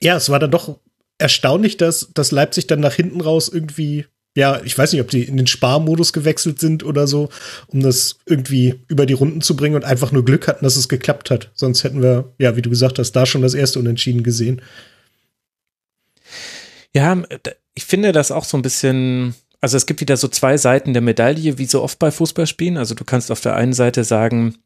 ja, 0.00 0.16
es 0.16 0.28
war 0.28 0.38
dann 0.38 0.50
doch 0.50 0.78
erstaunlich, 1.18 1.76
dass, 1.76 2.10
dass 2.14 2.32
Leipzig 2.32 2.66
dann 2.66 2.80
nach 2.80 2.94
hinten 2.94 3.20
raus 3.20 3.48
irgendwie, 3.48 4.06
ja, 4.36 4.60
ich 4.64 4.76
weiß 4.76 4.92
nicht, 4.92 5.00
ob 5.00 5.08
die 5.08 5.22
in 5.22 5.36
den 5.36 5.46
Sparmodus 5.46 6.12
gewechselt 6.12 6.58
sind 6.58 6.84
oder 6.84 7.06
so, 7.06 7.30
um 7.68 7.80
das 7.80 8.18
irgendwie 8.26 8.80
über 8.88 9.06
die 9.06 9.14
Runden 9.14 9.40
zu 9.40 9.56
bringen 9.56 9.76
und 9.76 9.84
einfach 9.84 10.12
nur 10.12 10.24
Glück 10.24 10.48
hatten, 10.48 10.64
dass 10.64 10.76
es 10.76 10.88
geklappt 10.88 11.30
hat. 11.30 11.50
Sonst 11.54 11.84
hätten 11.84 12.02
wir, 12.02 12.34
ja, 12.38 12.56
wie 12.56 12.62
du 12.62 12.70
gesagt 12.70 12.98
hast, 12.98 13.12
da 13.12 13.24
schon 13.24 13.42
das 13.42 13.54
erste 13.54 13.78
Unentschieden 13.78 14.24
gesehen. 14.24 14.60
Ja, 16.92 17.22
ich 17.76 17.84
finde 17.84 18.10
das 18.10 18.32
auch 18.32 18.44
so 18.44 18.56
ein 18.56 18.62
bisschen, 18.62 19.34
also 19.60 19.76
es 19.76 19.86
gibt 19.86 20.00
wieder 20.00 20.16
so 20.16 20.26
zwei 20.28 20.56
Seiten 20.56 20.94
der 20.94 21.02
Medaille, 21.02 21.58
wie 21.58 21.66
so 21.66 21.82
oft 21.82 21.98
bei 21.98 22.10
Fußballspielen. 22.10 22.78
Also 22.78 22.94
du 22.94 23.04
kannst 23.04 23.30
auf 23.30 23.40
der 23.40 23.54
einen 23.54 23.74
Seite 23.74 24.02
sagen, 24.02 24.56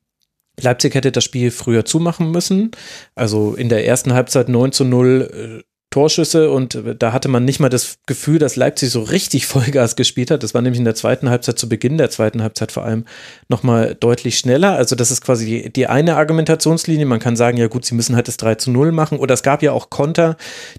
Leipzig 0.59 0.95
hätte 0.95 1.13
das 1.13 1.25
Spiel 1.25 1.51
früher 1.51 1.85
zumachen 1.85 2.31
müssen. 2.31 2.71
Also 3.15 3.55
in 3.55 3.69
der 3.69 3.87
ersten 3.87 4.15
Halbzeit 4.15 4.49
9 4.49 4.73
zu 4.73 4.85
0 4.85 5.61
äh, 5.61 5.65
Torschüsse 5.91 6.53
und 6.53 6.81
da 7.01 7.13
hatte 7.13 7.27
man 7.27 7.45
nicht 7.45 7.59
mal 7.59 7.69
das 7.69 7.99
Gefühl, 8.07 8.39
dass 8.39 8.55
Leipzig 8.55 8.91
so 8.91 9.03
richtig 9.03 9.47
Vollgas 9.49 9.97
gespielt 9.97 10.31
hat. 10.31 10.45
Das 10.45 10.55
war 10.55 10.63
nämlich 10.63 10.79
in 10.79 10.85
der 10.85 10.95
zweiten 10.95 11.31
Halbzeit 11.31 11.59
zu 11.59 11.69
Beginn 11.69 11.99
der 11.99 12.11
zweiten 12.11 12.43
Halbzeit 12.43 12.71
vor 12.71 12.85
allem 12.85 13.07
nochmal 13.49 13.97
deutlich 13.97 14.39
schneller. 14.39 14.77
Also 14.77 14.95
das 14.95 15.11
ist 15.11 15.21
quasi 15.21 15.47
die, 15.47 15.73
die 15.73 15.89
eine 15.89 16.15
Argumentationslinie. 16.15 17.07
Man 17.07 17.19
kann 17.19 17.35
sagen, 17.35 17.57
ja 17.57 17.67
gut, 17.67 17.85
sie 17.85 17.97
müssen 17.97 18.15
halt 18.15 18.29
das 18.29 18.37
3 18.37 18.55
zu 18.55 18.71
0 18.71 18.93
machen. 18.93 19.19
Oder 19.19 19.35
es 19.35 19.43
gab 19.43 19.65
ja 19.65 19.73
auch 19.73 19.91
Konter, 19.91 20.37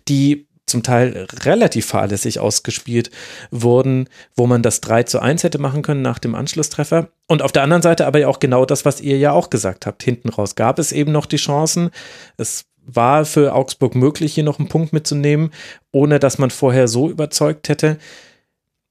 die 0.07 0.47
zum 0.71 0.83
Teil 0.83 1.27
relativ 1.43 1.85
fahrlässig 1.85 2.39
ausgespielt 2.39 3.11
wurden, 3.51 4.09
wo 4.35 4.47
man 4.47 4.63
das 4.63 4.81
3 4.81 5.03
zu 5.03 5.19
1 5.19 5.43
hätte 5.43 5.59
machen 5.59 5.81
können 5.81 6.01
nach 6.01 6.19
dem 6.19 6.35
Anschlusstreffer. 6.35 7.09
Und 7.27 7.41
auf 7.41 7.51
der 7.51 7.63
anderen 7.63 7.83
Seite 7.83 8.07
aber 8.07 8.19
ja 8.19 8.27
auch 8.27 8.39
genau 8.39 8.65
das, 8.65 8.85
was 8.85 9.01
ihr 9.01 9.17
ja 9.17 9.31
auch 9.31 9.49
gesagt 9.49 9.85
habt. 9.85 10.03
Hinten 10.03 10.29
raus 10.29 10.55
gab 10.55 10.79
es 10.79 10.91
eben 10.91 11.11
noch 11.11 11.25
die 11.25 11.37
Chancen. 11.37 11.91
Es 12.37 12.65
war 12.85 13.25
für 13.25 13.53
Augsburg 13.53 13.95
möglich, 13.95 14.33
hier 14.33 14.43
noch 14.43 14.59
einen 14.59 14.69
Punkt 14.69 14.93
mitzunehmen, 14.93 15.51
ohne 15.91 16.19
dass 16.19 16.37
man 16.37 16.49
vorher 16.49 16.87
so 16.87 17.09
überzeugt 17.09 17.69
hätte. 17.69 17.97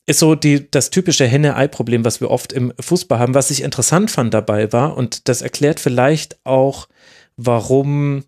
Ist 0.07 0.21
so 0.21 0.35
die, 0.35 0.71
das 0.71 0.91
typische 0.91 1.27
Henne-Ei-Problem, 1.27 2.05
was 2.05 2.21
wir 2.21 2.31
oft 2.31 2.53
im 2.53 2.73
Fußball 2.81 3.19
haben. 3.19 3.35
Was 3.35 3.51
ich 3.51 3.63
interessant 3.63 4.11
fand 4.11 4.33
dabei 4.35 4.73
war, 4.73 4.97
und 4.97 5.29
das 5.29 5.43
erklärt 5.43 5.81
vielleicht 5.81 6.39
auch, 6.45 6.89
warum 7.37 8.25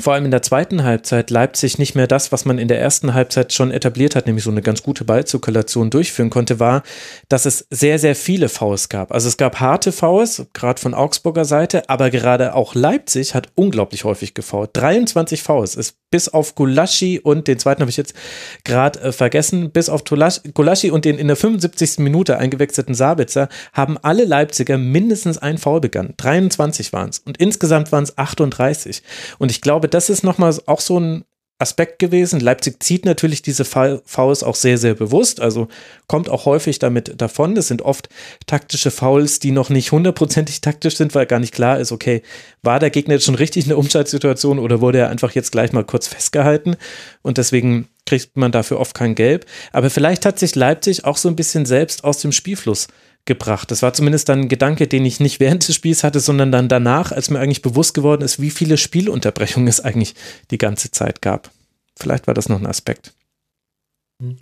vor 0.00 0.12
allem 0.12 0.24
in 0.24 0.32
der 0.32 0.42
zweiten 0.42 0.82
Halbzeit 0.82 1.30
Leipzig 1.30 1.78
nicht 1.78 1.94
mehr 1.94 2.08
das, 2.08 2.32
was 2.32 2.44
man 2.44 2.58
in 2.58 2.66
der 2.66 2.80
ersten 2.80 3.14
Halbzeit 3.14 3.52
schon 3.52 3.70
etabliert 3.70 4.16
hat, 4.16 4.26
nämlich 4.26 4.44
so 4.44 4.50
eine 4.50 4.60
ganz 4.60 4.82
gute 4.82 5.04
Ballzirkulation 5.04 5.90
durchführen 5.90 6.30
konnte, 6.30 6.58
war, 6.58 6.82
dass 7.28 7.46
es 7.46 7.66
sehr, 7.70 8.00
sehr 8.00 8.16
viele 8.16 8.48
Fouls 8.48 8.88
gab. 8.88 9.12
Also 9.12 9.28
es 9.28 9.36
gab 9.36 9.60
harte 9.60 9.92
Fouls, 9.92 10.46
gerade 10.52 10.80
von 10.80 10.94
Augsburger 10.94 11.44
Seite, 11.44 11.88
aber 11.88 12.10
gerade 12.10 12.54
auch 12.54 12.74
Leipzig 12.74 13.34
hat 13.34 13.48
unglaublich 13.54 14.02
häufig 14.02 14.34
gefoult. 14.34 14.70
23 14.72 15.42
Fouls 15.42 15.76
ist 15.76 15.96
bis 16.10 16.28
auf 16.28 16.54
Gulaschi 16.54 17.18
und 17.18 17.48
den 17.48 17.58
zweiten 17.58 17.80
habe 17.80 17.90
ich 17.90 17.96
jetzt 17.96 18.14
gerade 18.62 19.00
äh, 19.00 19.12
vergessen, 19.12 19.70
bis 19.70 19.88
auf 19.88 20.04
Gulaschi 20.04 20.90
und 20.92 21.04
den 21.04 21.18
in 21.18 21.26
der 21.26 21.36
75. 21.36 21.98
Minute 21.98 22.38
eingewechselten 22.38 22.94
Sabitzer 22.94 23.48
haben 23.72 23.98
alle 23.98 24.24
Leipziger 24.24 24.78
mindestens 24.78 25.38
ein 25.38 25.58
Foul 25.58 25.80
begangen. 25.80 26.14
23 26.16 26.92
waren 26.92 27.10
es 27.10 27.18
und 27.18 27.38
insgesamt 27.38 27.90
waren 27.90 28.04
es 28.04 28.16
38. 28.16 29.02
Und 29.38 29.50
ich 29.50 29.60
glaube, 29.60 29.83
das 29.88 30.08
ist 30.08 30.22
nochmal 30.22 30.56
auch 30.66 30.80
so 30.80 30.98
ein 30.98 31.24
Aspekt 31.58 32.00
gewesen. 32.00 32.40
Leipzig 32.40 32.82
zieht 32.82 33.04
natürlich 33.04 33.40
diese 33.40 33.64
Fouls 33.64 34.42
auch 34.42 34.56
sehr, 34.56 34.76
sehr 34.76 34.94
bewusst, 34.94 35.40
also 35.40 35.68
kommt 36.08 36.28
auch 36.28 36.46
häufig 36.46 36.80
damit 36.80 37.20
davon. 37.20 37.54
Das 37.54 37.68
sind 37.68 37.82
oft 37.82 38.08
taktische 38.46 38.90
Fouls, 38.90 39.38
die 39.38 39.52
noch 39.52 39.70
nicht 39.70 39.92
hundertprozentig 39.92 40.60
taktisch 40.60 40.96
sind, 40.96 41.14
weil 41.14 41.26
gar 41.26 41.38
nicht 41.38 41.54
klar 41.54 41.78
ist, 41.78 41.92
okay, 41.92 42.22
war 42.62 42.80
der 42.80 42.90
Gegner 42.90 43.14
jetzt 43.14 43.24
schon 43.24 43.36
richtig 43.36 43.64
in 43.64 43.68
der 43.68 43.78
Umschaltsituation 43.78 44.58
oder 44.58 44.80
wurde 44.80 44.98
er 44.98 45.10
einfach 45.10 45.30
jetzt 45.32 45.52
gleich 45.52 45.72
mal 45.72 45.84
kurz 45.84 46.08
festgehalten 46.08 46.76
und 47.22 47.38
deswegen 47.38 47.88
kriegt 48.04 48.36
man 48.36 48.52
dafür 48.52 48.80
oft 48.80 48.94
kein 48.94 49.14
Gelb. 49.14 49.46
Aber 49.72 49.90
vielleicht 49.90 50.26
hat 50.26 50.40
sich 50.40 50.56
Leipzig 50.56 51.04
auch 51.04 51.16
so 51.16 51.28
ein 51.28 51.36
bisschen 51.36 51.66
selbst 51.66 52.02
aus 52.02 52.18
dem 52.18 52.32
Spielfluss 52.32 52.88
gebracht. 53.26 53.70
Das 53.70 53.82
war 53.82 53.92
zumindest 53.92 54.28
dann 54.28 54.42
ein 54.42 54.48
Gedanke, 54.48 54.86
den 54.86 55.04
ich 55.04 55.20
nicht 55.20 55.40
während 55.40 55.66
des 55.66 55.74
Spiels 55.74 56.04
hatte, 56.04 56.20
sondern 56.20 56.52
dann 56.52 56.68
danach, 56.68 57.12
als 57.12 57.30
mir 57.30 57.40
eigentlich 57.40 57.62
bewusst 57.62 57.94
geworden 57.94 58.22
ist, 58.22 58.40
wie 58.40 58.50
viele 58.50 58.76
Spielunterbrechungen 58.76 59.68
es 59.68 59.80
eigentlich 59.80 60.14
die 60.50 60.58
ganze 60.58 60.90
Zeit 60.90 61.22
gab. 61.22 61.50
Vielleicht 61.98 62.26
war 62.26 62.34
das 62.34 62.48
noch 62.48 62.58
ein 62.58 62.66
Aspekt. 62.66 63.12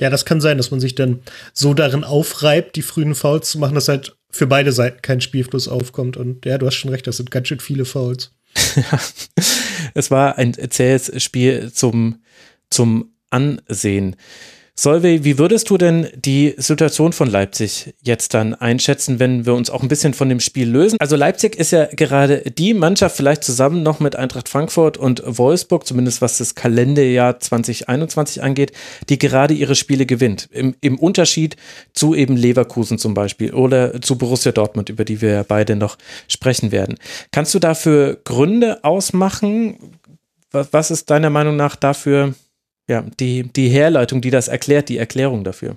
Ja, 0.01 0.11
das 0.11 0.25
kann 0.25 0.41
sein, 0.41 0.59
dass 0.59 0.71
man 0.71 0.81
sich 0.81 0.95
dann 0.95 1.23
so 1.53 1.75
darin 1.75 2.05
aufreibt, 2.05 2.77
die 2.77 2.83
frühen 2.83 3.15
Fouls 3.15 3.51
zu 3.51 3.59
machen, 3.59 3.75
dass 3.75 3.89
halt 3.89 4.17
für 4.31 4.47
beide 4.47 4.73
Seiten 4.73 5.03
kein 5.03 5.21
Spielfluss 5.21 5.69
aufkommt. 5.69 6.17
Und 6.17 6.45
ja, 6.45 6.59
du 6.59 6.67
hast 6.67 6.75
schon 6.75 6.91
recht, 6.91 7.07
das 7.07 7.17
sind 7.19 7.31
ganz 7.31 7.49
schön 7.49 7.61
viele 7.61 7.85
Fouls. 7.85 8.33
es 9.95 10.11
war 10.11 10.39
ein 10.39 10.55
zähes 10.55 11.23
Spiel 11.23 11.73
zum, 11.73 12.23
zum 12.71 13.13
Ansehen. 13.31 14.17
Solveig, 14.75 15.23
wie 15.23 15.37
würdest 15.37 15.69
du 15.69 15.77
denn 15.77 16.09
die 16.15 16.55
Situation 16.57 17.13
von 17.13 17.29
Leipzig 17.29 17.95
jetzt 18.01 18.33
dann 18.33 18.55
einschätzen, 18.55 19.21
wenn 19.21 19.45
wir 19.45 19.53
uns 19.53 19.69
auch 19.69 19.83
ein 19.83 19.89
bisschen 19.89 20.15
von 20.15 20.31
dem 20.31 20.41
Spiel 20.41 20.67
lösen? 20.67 20.97
Also 20.99 21.15
Leipzig 21.15 21.57
ist 21.57 21.73
ja 21.73 21.85
gerade 21.85 22.39
die 22.51 22.73
Mannschaft, 22.73 23.15
vielleicht 23.15 23.45
zusammen 23.45 23.83
noch 23.83 24.01
mit 24.01 24.17
Eintracht 24.17 24.49
Frankfurt 24.49 24.97
und 24.97 25.23
Wolfsburg, 25.27 25.87
zumindest 25.87 26.23
was 26.23 26.39
das 26.39 26.55
Kalenderjahr 26.55 27.39
2021 27.39 28.43
angeht, 28.43 28.73
die 29.11 29.19
gerade 29.19 29.53
ihre 29.53 29.75
Spiele 29.75 30.07
gewinnt. 30.07 30.49
Im, 30.51 30.75
im 30.81 30.99
Unterschied 30.99 31.57
zu 31.93 32.15
eben 32.15 32.39
Leverkusen 32.39 32.97
zum 32.97 33.13
Beispiel 33.13 33.53
oder 33.53 34.01
zu 34.01 34.17
Borussia 34.17 34.53
Dortmund, 34.53 34.89
über 34.89 35.05
die 35.05 35.21
wir 35.21 35.31
ja 35.31 35.43
beide 35.43 35.77
noch 35.77 35.99
sprechen 36.29 36.73
werden. 36.73 36.99
Kannst 37.31 37.53
du 37.55 37.59
dafür 37.59 38.19
Gründe 38.25 38.83
ausmachen? 38.85 39.99
Was 40.51 40.91
ist 40.91 41.11
deiner 41.11 41.31
Meinung 41.31 41.57
nach 41.57 41.77
dafür 41.77 42.35
ja, 42.89 43.03
die, 43.21 43.45
die 43.45 43.69
Herleitung, 43.69 44.21
die 44.21 44.31
das 44.31 44.49
erklärt, 44.49 44.89
die 44.89 44.99
Erklärung 44.99 45.45
dafür. 45.45 45.77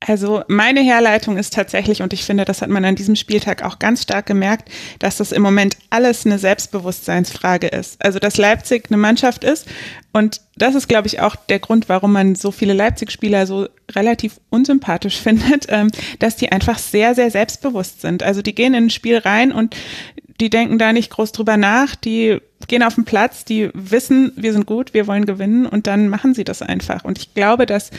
Also 0.00 0.42
meine 0.46 0.82
Herleitung 0.82 1.38
ist 1.38 1.54
tatsächlich, 1.54 2.02
und 2.02 2.12
ich 2.12 2.24
finde, 2.24 2.44
das 2.44 2.60
hat 2.60 2.68
man 2.68 2.84
an 2.84 2.96
diesem 2.96 3.16
Spieltag 3.16 3.64
auch 3.64 3.78
ganz 3.78 4.02
stark 4.02 4.26
gemerkt, 4.26 4.70
dass 4.98 5.16
das 5.16 5.32
im 5.32 5.42
Moment 5.42 5.78
alles 5.88 6.26
eine 6.26 6.38
Selbstbewusstseinsfrage 6.38 7.68
ist. 7.68 8.04
Also 8.04 8.18
dass 8.18 8.36
Leipzig 8.36 8.84
eine 8.88 8.98
Mannschaft 8.98 9.42
ist 9.42 9.66
und 10.12 10.42
das 10.56 10.74
ist, 10.74 10.88
glaube 10.88 11.06
ich, 11.06 11.20
auch 11.20 11.34
der 11.34 11.60
Grund, 11.60 11.88
warum 11.88 12.12
man 12.12 12.34
so 12.34 12.50
viele 12.50 12.74
Leipzig-Spieler 12.74 13.46
so 13.46 13.68
relativ 13.90 14.38
unsympathisch 14.50 15.16
findet, 15.20 15.66
ähm, 15.70 15.90
dass 16.18 16.36
die 16.36 16.52
einfach 16.52 16.78
sehr, 16.78 17.14
sehr 17.14 17.30
selbstbewusst 17.30 18.02
sind. 18.02 18.22
Also 18.22 18.42
die 18.42 18.54
gehen 18.54 18.74
in 18.74 18.84
ein 18.84 18.90
Spiel 18.90 19.16
rein 19.16 19.50
und 19.50 19.74
die 20.40 20.50
denken 20.50 20.78
da 20.78 20.92
nicht 20.92 21.10
groß 21.10 21.32
drüber 21.32 21.56
nach, 21.56 21.94
die 21.94 22.38
gehen 22.68 22.82
auf 22.82 22.94
den 22.94 23.04
Platz, 23.04 23.44
die 23.44 23.70
wissen, 23.74 24.32
wir 24.36 24.52
sind 24.52 24.66
gut, 24.66 24.94
wir 24.94 25.06
wollen 25.06 25.26
gewinnen 25.26 25.66
und 25.66 25.86
dann 25.86 26.08
machen 26.08 26.34
sie 26.34 26.44
das 26.44 26.62
einfach. 26.62 27.04
Und 27.04 27.18
ich 27.18 27.34
glaube, 27.34 27.66
dass 27.66 27.90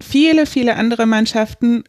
viele, 0.00 0.46
viele 0.46 0.76
andere 0.76 1.06
Mannschaften, 1.06 1.84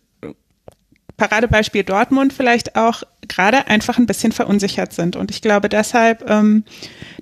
Paradebeispiel 1.18 1.84
Dortmund 1.84 2.34
vielleicht 2.34 2.75
auch, 2.75 3.04
gerade 3.27 3.68
einfach 3.68 3.98
ein 3.98 4.06
bisschen 4.06 4.32
verunsichert 4.32 4.94
sind. 4.94 5.15
Und 5.15 5.32
ich 5.32 5.42
glaube, 5.42 5.70
deshalb, 5.70 6.30
ähm, 6.30 6.63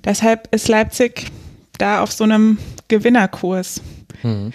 deshalb 0.04 0.52
ist 0.54 0.68
Leipzig 0.68 1.30
da 1.78 2.02
auf 2.02 2.12
so 2.12 2.24
einem 2.24 2.58
Gewinnerkurs. 2.88 3.80
Mhm. 4.22 4.52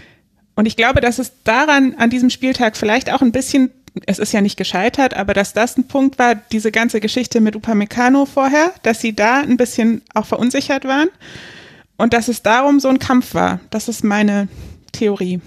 Und 0.55 0.65
ich 0.65 0.75
glaube, 0.75 0.99
dass 0.99 1.19
es 1.19 1.31
daran 1.43 1.95
an 1.97 2.09
diesem 2.09 2.29
Spieltag 2.29 2.75
vielleicht 2.75 3.11
auch 3.13 3.21
ein 3.21 3.31
bisschen 3.31 3.71
es 4.05 4.19
ist 4.19 4.31
ja 4.31 4.41
nicht 4.41 4.57
gescheitert, 4.57 5.13
aber 5.15 5.33
dass 5.33 5.53
das 5.53 5.77
ein 5.77 5.87
Punkt 5.87 6.19
war, 6.19 6.35
diese 6.35 6.71
ganze 6.71 6.99
Geschichte 6.99 7.41
mit 7.41 7.55
Upamecano 7.55 8.25
vorher, 8.25 8.71
dass 8.83 9.01
sie 9.01 9.15
da 9.15 9.41
ein 9.41 9.57
bisschen 9.57 10.01
auch 10.13 10.25
verunsichert 10.25 10.85
waren 10.85 11.09
und 11.97 12.13
dass 12.13 12.27
es 12.27 12.41
darum 12.41 12.79
so 12.79 12.87
ein 12.87 12.99
Kampf 12.99 13.33
war. 13.33 13.59
Das 13.69 13.87
ist 13.87 14.03
meine 14.03 14.47
Theorie. 14.91 15.41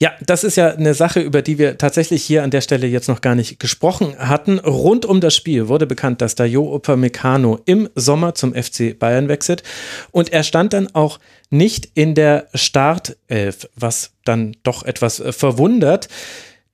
Ja, 0.00 0.12
das 0.24 0.44
ist 0.44 0.54
ja 0.54 0.68
eine 0.74 0.94
Sache, 0.94 1.20
über 1.20 1.42
die 1.42 1.58
wir 1.58 1.76
tatsächlich 1.76 2.22
hier 2.22 2.44
an 2.44 2.52
der 2.52 2.60
Stelle 2.60 2.86
jetzt 2.86 3.08
noch 3.08 3.20
gar 3.20 3.34
nicht 3.34 3.58
gesprochen 3.58 4.16
hatten. 4.16 4.60
Rund 4.60 5.04
um 5.04 5.20
das 5.20 5.34
Spiel 5.34 5.66
wurde 5.66 5.88
bekannt, 5.88 6.20
dass 6.22 6.36
Dayo 6.36 6.72
Upamecano 6.72 7.58
im 7.64 7.88
Sommer 7.96 8.36
zum 8.36 8.54
FC 8.54 8.96
Bayern 8.96 9.26
wechselt 9.26 9.64
und 10.12 10.32
er 10.32 10.44
stand 10.44 10.72
dann 10.72 10.94
auch 10.94 11.18
nicht 11.50 11.88
in 11.94 12.14
der 12.14 12.46
Startelf, 12.54 13.68
was 13.74 14.12
dann 14.24 14.56
doch 14.62 14.84
etwas 14.84 15.20
verwundert. 15.30 16.08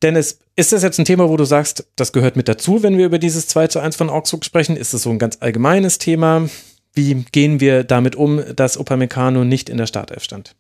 Dennis, 0.05 0.39
ist 0.55 0.71
das 0.71 0.83
jetzt 0.83 0.99
ein 0.99 1.07
Thema, 1.07 1.31
wo 1.31 1.37
du 1.39 1.47
sagst, 1.47 1.87
das 1.97 2.13
gehört 2.13 2.37
mit 2.37 2.47
dazu, 2.47 2.83
wenn 2.83 2.99
wir 2.99 3.07
über 3.07 3.19
dieses 3.19 3.47
2 3.47 3.69
zu 3.69 3.81
1 3.81 3.97
von 3.97 4.11
Augsburg 4.11 4.45
sprechen? 4.45 4.77
Ist 4.77 4.93
es 4.93 5.05
so 5.05 5.11
ein 5.11 5.19
ganz 5.19 5.39
allgemeines 5.41 5.97
Thema? 5.97 6.47
Wie 6.93 7.25
gehen 7.33 7.59
wir 7.59 7.85
damit 7.85 8.15
um, 8.15 8.43
dass 8.55 8.77
Upamecano 8.77 9.45
nicht 9.45 9.71
in 9.71 9.79
der 9.79 9.87
Startelf 9.87 10.23
stand? 10.23 10.55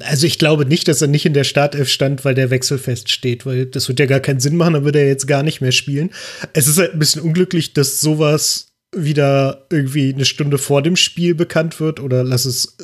Also 0.00 0.26
ich 0.26 0.40
glaube 0.40 0.66
nicht, 0.66 0.88
dass 0.88 1.00
er 1.00 1.06
nicht 1.06 1.26
in 1.26 1.32
der 1.32 1.44
Startelf 1.44 1.88
stand, 1.88 2.24
weil 2.24 2.34
der 2.34 2.50
Wechsel 2.50 2.78
feststeht, 2.78 3.46
weil 3.46 3.66
das 3.66 3.86
wird 3.86 4.00
ja 4.00 4.06
gar 4.06 4.20
keinen 4.20 4.40
Sinn 4.40 4.56
machen, 4.56 4.74
dann 4.74 4.84
würde 4.84 4.98
er 4.98 5.06
jetzt 5.06 5.28
gar 5.28 5.44
nicht 5.44 5.60
mehr 5.60 5.72
spielen. 5.72 6.10
Es 6.54 6.66
ist 6.66 6.78
halt 6.78 6.94
ein 6.94 6.98
bisschen 6.98 7.22
unglücklich, 7.22 7.72
dass 7.72 8.00
sowas 8.00 8.72
wieder 8.94 9.66
irgendwie 9.70 10.12
eine 10.12 10.24
Stunde 10.24 10.58
vor 10.58 10.82
dem 10.82 10.96
Spiel 10.96 11.36
bekannt 11.36 11.78
wird 11.78 12.00
oder 12.00 12.24
lass 12.24 12.46
es 12.46 12.76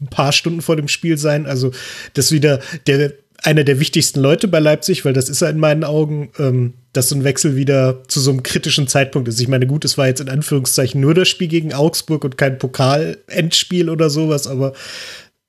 ein 0.00 0.08
paar 0.08 0.32
Stunden 0.32 0.62
vor 0.62 0.74
dem 0.74 0.88
Spiel 0.88 1.16
sein. 1.16 1.46
Also, 1.46 1.70
dass 2.14 2.32
wieder 2.32 2.60
der 2.86 3.12
einer 3.44 3.62
der 3.62 3.78
wichtigsten 3.78 4.20
Leute 4.20 4.48
bei 4.48 4.58
Leipzig, 4.58 5.04
weil 5.04 5.12
das 5.12 5.28
ist 5.28 5.42
er 5.42 5.50
in 5.50 5.58
meinen 5.58 5.84
Augen, 5.84 6.30
ähm, 6.38 6.74
dass 6.94 7.10
so 7.10 7.14
ein 7.14 7.24
Wechsel 7.24 7.56
wieder 7.56 8.02
zu 8.08 8.18
so 8.18 8.30
einem 8.30 8.42
kritischen 8.42 8.88
Zeitpunkt 8.88 9.28
ist. 9.28 9.38
Ich 9.38 9.48
meine, 9.48 9.66
gut, 9.66 9.84
es 9.84 9.98
war 9.98 10.06
jetzt 10.06 10.20
in 10.20 10.30
Anführungszeichen 10.30 11.00
nur 11.00 11.12
das 11.12 11.28
Spiel 11.28 11.48
gegen 11.48 11.74
Augsburg 11.74 12.24
und 12.24 12.38
kein 12.38 12.58
Pokal-Endspiel 12.58 13.90
oder 13.90 14.08
sowas, 14.08 14.46
aber 14.46 14.72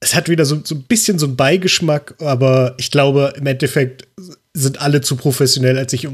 es 0.01 0.13
hat 0.13 0.27
wieder 0.27 0.43
so, 0.43 0.59
so 0.63 0.75
ein 0.75 0.83
bisschen 0.83 1.19
so 1.19 1.25
einen 1.25 1.37
Beigeschmack, 1.37 2.15
aber 2.19 2.75
ich 2.77 2.91
glaube, 2.91 3.33
im 3.37 3.47
Endeffekt 3.47 4.07
sind 4.53 4.81
alle 4.81 4.99
zu 4.99 5.15
professionell, 5.15 5.77
als, 5.77 5.93
ich, 5.93 6.07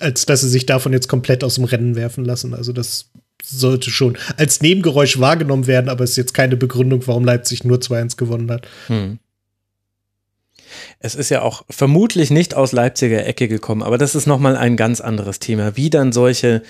als 0.00 0.24
dass 0.24 0.40
sie 0.40 0.48
sich 0.48 0.64
davon 0.64 0.94
jetzt 0.94 1.08
komplett 1.08 1.44
aus 1.44 1.56
dem 1.56 1.64
Rennen 1.64 1.94
werfen 1.94 2.24
lassen. 2.24 2.54
Also 2.54 2.72
das 2.72 3.10
sollte 3.44 3.90
schon 3.90 4.16
als 4.38 4.62
Nebengeräusch 4.62 5.20
wahrgenommen 5.20 5.66
werden, 5.66 5.90
aber 5.90 6.04
es 6.04 6.10
ist 6.10 6.16
jetzt 6.16 6.34
keine 6.34 6.56
Begründung, 6.56 7.06
warum 7.06 7.24
Leipzig 7.24 7.64
nur 7.64 7.78
2-1 7.78 8.16
gewonnen 8.16 8.50
hat. 8.50 8.66
Hm. 8.86 9.18
Es 11.00 11.14
ist 11.14 11.30
ja 11.30 11.42
auch 11.42 11.64
vermutlich 11.70 12.30
nicht 12.30 12.54
aus 12.54 12.72
Leipziger 12.72 13.26
Ecke 13.26 13.48
gekommen, 13.48 13.82
aber 13.82 13.98
das 13.98 14.14
ist 14.14 14.26
nochmal 14.26 14.56
ein 14.56 14.76
ganz 14.76 15.00
anderes 15.00 15.38
Thema, 15.38 15.76
wie 15.76 15.90
dann 15.90 16.12
solche 16.12 16.62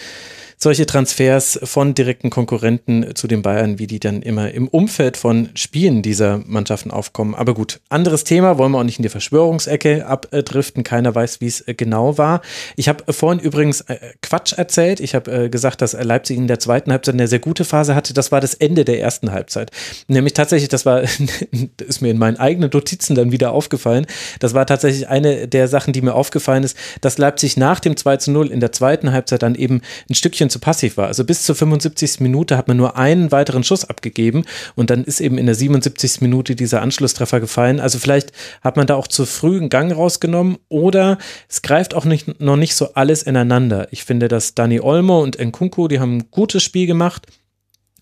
solche 0.58 0.86
Transfers 0.86 1.58
von 1.62 1.94
direkten 1.94 2.30
Konkurrenten 2.30 3.14
zu 3.14 3.26
den 3.26 3.42
Bayern, 3.42 3.78
wie 3.78 3.86
die 3.86 4.00
dann 4.00 4.22
immer 4.22 4.50
im 4.52 4.68
Umfeld 4.68 5.16
von 5.16 5.50
Spielen 5.54 6.02
dieser 6.02 6.38
Mannschaften 6.46 6.90
aufkommen. 6.90 7.34
Aber 7.34 7.54
gut, 7.54 7.80
anderes 7.90 8.24
Thema, 8.24 8.56
wollen 8.56 8.72
wir 8.72 8.78
auch 8.78 8.84
nicht 8.84 8.98
in 8.98 9.02
die 9.02 9.10
Verschwörungsecke 9.10 10.06
abdriften. 10.06 10.82
Keiner 10.82 11.14
weiß, 11.14 11.40
wie 11.40 11.46
es 11.46 11.60
äh, 11.68 11.74
genau 11.74 12.16
war. 12.16 12.40
Ich 12.76 12.88
habe 12.88 13.12
vorhin 13.12 13.38
übrigens 13.38 13.82
äh, 13.82 13.98
Quatsch 14.22 14.54
erzählt. 14.54 15.00
Ich 15.00 15.14
habe 15.14 15.44
äh, 15.44 15.48
gesagt, 15.50 15.82
dass 15.82 15.92
Leipzig 15.92 16.38
in 16.38 16.48
der 16.48 16.58
zweiten 16.58 16.90
Halbzeit 16.90 17.14
eine 17.14 17.28
sehr 17.28 17.38
gute 17.38 17.64
Phase 17.64 17.94
hatte. 17.94 18.14
Das 18.14 18.32
war 18.32 18.40
das 18.40 18.54
Ende 18.54 18.84
der 18.84 19.00
ersten 19.00 19.32
Halbzeit. 19.32 19.70
Nämlich 20.08 20.32
tatsächlich, 20.32 20.70
das 20.70 20.86
war, 20.86 21.02
ist 21.86 22.00
mir 22.00 22.10
in 22.10 22.18
meinen 22.18 22.38
eigenen 22.38 22.70
Notizen 22.72 23.14
dann 23.14 23.30
wieder 23.30 23.52
aufgefallen. 23.52 24.06
Das 24.40 24.54
war 24.54 24.66
tatsächlich 24.66 25.08
eine 25.08 25.48
der 25.48 25.68
Sachen, 25.68 25.92
die 25.92 26.00
mir 26.00 26.14
aufgefallen 26.14 26.64
ist, 26.64 26.76
dass 27.02 27.18
Leipzig 27.18 27.56
nach 27.56 27.80
dem 27.80 27.96
2 27.96 28.16
zu 28.16 28.30
0 28.30 28.50
in 28.50 28.60
der 28.60 28.72
zweiten 28.72 29.12
Halbzeit 29.12 29.42
dann 29.42 29.54
eben 29.54 29.82
ein 30.08 30.14
Stückchen 30.14 30.45
bisschen 30.46 30.50
zu 30.50 30.58
passiv 30.60 30.96
war. 30.96 31.06
Also 31.06 31.24
bis 31.24 31.42
zur 31.42 31.54
75. 31.54 32.20
Minute 32.20 32.56
hat 32.56 32.68
man 32.68 32.76
nur 32.76 32.96
einen 32.96 33.32
weiteren 33.32 33.64
Schuss 33.64 33.84
abgegeben 33.84 34.44
und 34.74 34.90
dann 34.90 35.04
ist 35.04 35.20
eben 35.20 35.38
in 35.38 35.46
der 35.46 35.54
77. 35.54 36.20
Minute 36.20 36.56
dieser 36.56 36.82
Anschlusstreffer 36.82 37.40
gefallen. 37.40 37.80
Also 37.80 37.98
vielleicht 37.98 38.32
hat 38.62 38.76
man 38.76 38.86
da 38.86 38.94
auch 38.94 39.08
zu 39.08 39.26
früh 39.26 39.58
einen 39.58 39.68
Gang 39.68 39.94
rausgenommen 39.94 40.58
oder 40.68 41.18
es 41.48 41.62
greift 41.62 41.94
auch 41.94 42.04
nicht, 42.04 42.40
noch 42.40 42.56
nicht 42.56 42.74
so 42.74 42.94
alles 42.94 43.22
ineinander. 43.22 43.88
Ich 43.90 44.04
finde, 44.04 44.28
dass 44.28 44.54
Dani 44.54 44.80
Olmo 44.80 45.22
und 45.22 45.38
Nkunku, 45.38 45.88
die 45.88 46.00
haben 46.00 46.18
ein 46.18 46.30
gutes 46.30 46.62
Spiel 46.62 46.86
gemacht. 46.86 47.26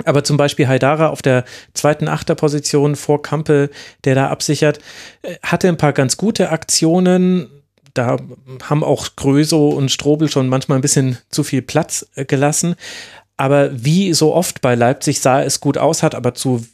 Aber 0.04 0.24
zum 0.24 0.36
Beispiel 0.36 0.66
Haidara 0.66 1.08
auf 1.08 1.22
der 1.22 1.44
zweiten 1.72 2.08
Achterposition 2.08 2.96
vor 2.96 3.22
Kampel, 3.22 3.70
der 4.02 4.16
da 4.16 4.28
absichert, 4.28 4.80
äh, 5.22 5.36
hatte 5.40 5.68
ein 5.68 5.76
paar 5.76 5.92
ganz 5.92 6.16
gute 6.16 6.50
Aktionen, 6.50 7.53
da 7.94 8.18
haben 8.62 8.84
auch 8.84 9.16
Gröso 9.16 9.70
und 9.70 9.90
Strobel 9.90 10.28
schon 10.28 10.48
manchmal 10.48 10.78
ein 10.78 10.82
bisschen 10.82 11.18
zu 11.30 11.44
viel 11.44 11.62
Platz 11.62 12.06
äh, 12.16 12.24
gelassen. 12.24 12.74
Aber 13.36 13.70
wie 13.84 14.12
so 14.14 14.34
oft 14.34 14.60
bei 14.60 14.74
Leipzig 14.74 15.20
sah 15.20 15.42
es 15.42 15.60
gut 15.60 15.78
aus, 15.78 16.02
hat 16.02 16.14
aber 16.14 16.34
zu 16.34 16.64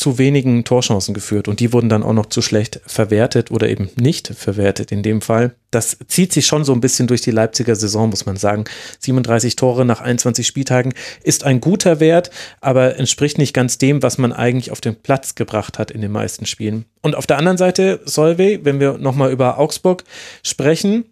zu 0.00 0.16
wenigen 0.16 0.64
Torchancen 0.64 1.12
geführt 1.12 1.46
und 1.46 1.60
die 1.60 1.74
wurden 1.74 1.90
dann 1.90 2.02
auch 2.02 2.14
noch 2.14 2.26
zu 2.26 2.40
schlecht 2.40 2.80
verwertet 2.86 3.50
oder 3.50 3.68
eben 3.68 3.90
nicht 3.96 4.28
verwertet 4.28 4.92
in 4.92 5.02
dem 5.02 5.20
Fall. 5.20 5.54
Das 5.70 5.98
zieht 6.08 6.32
sich 6.32 6.46
schon 6.46 6.64
so 6.64 6.72
ein 6.72 6.80
bisschen 6.80 7.06
durch 7.06 7.20
die 7.20 7.30
Leipziger 7.30 7.76
Saison, 7.76 8.08
muss 8.08 8.24
man 8.24 8.36
sagen. 8.36 8.64
37 9.00 9.56
Tore 9.56 9.84
nach 9.84 10.00
21 10.00 10.46
Spieltagen 10.46 10.94
ist 11.22 11.44
ein 11.44 11.60
guter 11.60 12.00
Wert, 12.00 12.30
aber 12.62 12.96
entspricht 12.96 13.36
nicht 13.36 13.52
ganz 13.52 13.76
dem, 13.76 14.02
was 14.02 14.16
man 14.16 14.32
eigentlich 14.32 14.70
auf 14.70 14.80
den 14.80 14.96
Platz 14.96 15.34
gebracht 15.34 15.78
hat 15.78 15.90
in 15.90 16.00
den 16.00 16.12
meisten 16.12 16.46
Spielen. 16.46 16.86
Und 17.02 17.14
auf 17.14 17.26
der 17.26 17.36
anderen 17.36 17.58
Seite, 17.58 18.00
Solvay, 18.06 18.60
wenn 18.62 18.80
wir 18.80 18.96
nochmal 18.96 19.30
über 19.30 19.58
Augsburg 19.58 20.04
sprechen, 20.42 21.04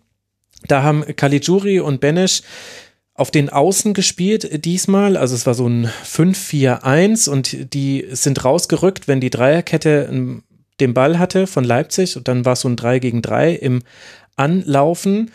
da 0.67 0.83
haben 0.83 1.05
Caligiuri 1.15 1.81
und 1.81 2.01
Benesch 2.01 2.41
auf 3.19 3.33
den 3.33 3.51
Außen 3.51 3.95
gespielt 3.95 4.65
diesmal. 4.65 5.17
Also 5.17 5.35
es 5.35 5.45
war 5.45 5.55
so 5.55 5.69
ein 5.69 5.91
5-4-1 6.07 7.29
und 7.29 7.75
die 7.75 8.07
sind 8.13 8.45
rausgerückt, 8.45 9.09
wenn 9.09 9.21
die 9.21 9.31
Dreierkette 9.31 10.09
ähm, 10.09 10.45
den 10.79 10.95
Ball 10.95 11.19
hatte 11.19 11.49
von 11.49 11.65
Leipzig 11.65 12.17
und 12.17 12.29
dann 12.29 12.45
war 12.45 12.53
es 12.53 12.61
so 12.61 12.69
ein 12.69 12.77
3 12.77 13.01
gegen 13.01 13.21
3 13.21 13.55
im 13.55 13.83
Anlaufen. 14.37 15.33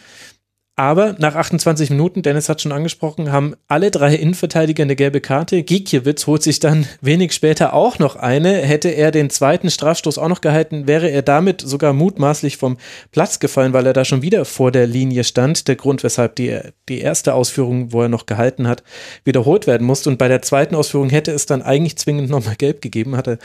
Aber 0.75 1.15
nach 1.19 1.35
28 1.35 1.91
Minuten, 1.91 2.23
Dennis 2.23 2.49
hat 2.49 2.59
schon 2.59 2.71
angesprochen, 2.71 3.31
haben 3.31 3.53
alle 3.67 3.91
drei 3.91 4.15
Innenverteidiger 4.15 4.81
eine 4.81 4.95
gelbe 4.95 5.21
Karte. 5.21 5.61
Gikiewicz 5.61 6.25
holt 6.25 6.41
sich 6.41 6.59
dann 6.59 6.87
wenig 6.99 7.33
später 7.33 7.73
auch 7.73 7.99
noch 7.99 8.15
eine. 8.15 8.53
Hätte 8.53 8.89
er 8.89 9.11
den 9.11 9.29
zweiten 9.29 9.69
Strafstoß 9.69 10.17
auch 10.17 10.29
noch 10.29 10.41
gehalten, 10.41 10.87
wäre 10.87 11.09
er 11.09 11.21
damit 11.21 11.61
sogar 11.61 11.93
mutmaßlich 11.93 12.57
vom 12.57 12.77
Platz 13.11 13.37
gefallen, 13.37 13.73
weil 13.73 13.85
er 13.85 13.93
da 13.93 14.03
schon 14.03 14.23
wieder 14.23 14.45
vor 14.45 14.71
der 14.71 14.87
Linie 14.87 15.23
stand. 15.23 15.67
Der 15.67 15.75
Grund, 15.75 16.03
weshalb 16.03 16.37
die, 16.37 16.59
die 16.89 17.01
erste 17.01 17.35
Ausführung, 17.35 17.93
wo 17.93 18.01
er 18.01 18.09
noch 18.09 18.25
gehalten 18.25 18.67
hat, 18.67 18.81
wiederholt 19.25 19.67
werden 19.67 19.85
musste. 19.85 20.09
Und 20.09 20.17
bei 20.17 20.27
der 20.27 20.41
zweiten 20.41 20.73
Ausführung 20.73 21.11
hätte 21.11 21.31
es 21.33 21.45
dann 21.45 21.61
eigentlich 21.61 21.97
zwingend 21.97 22.31
nochmal 22.31 22.55
gelb 22.55 22.81
gegeben. 22.81 23.15
Hatte 23.15 23.37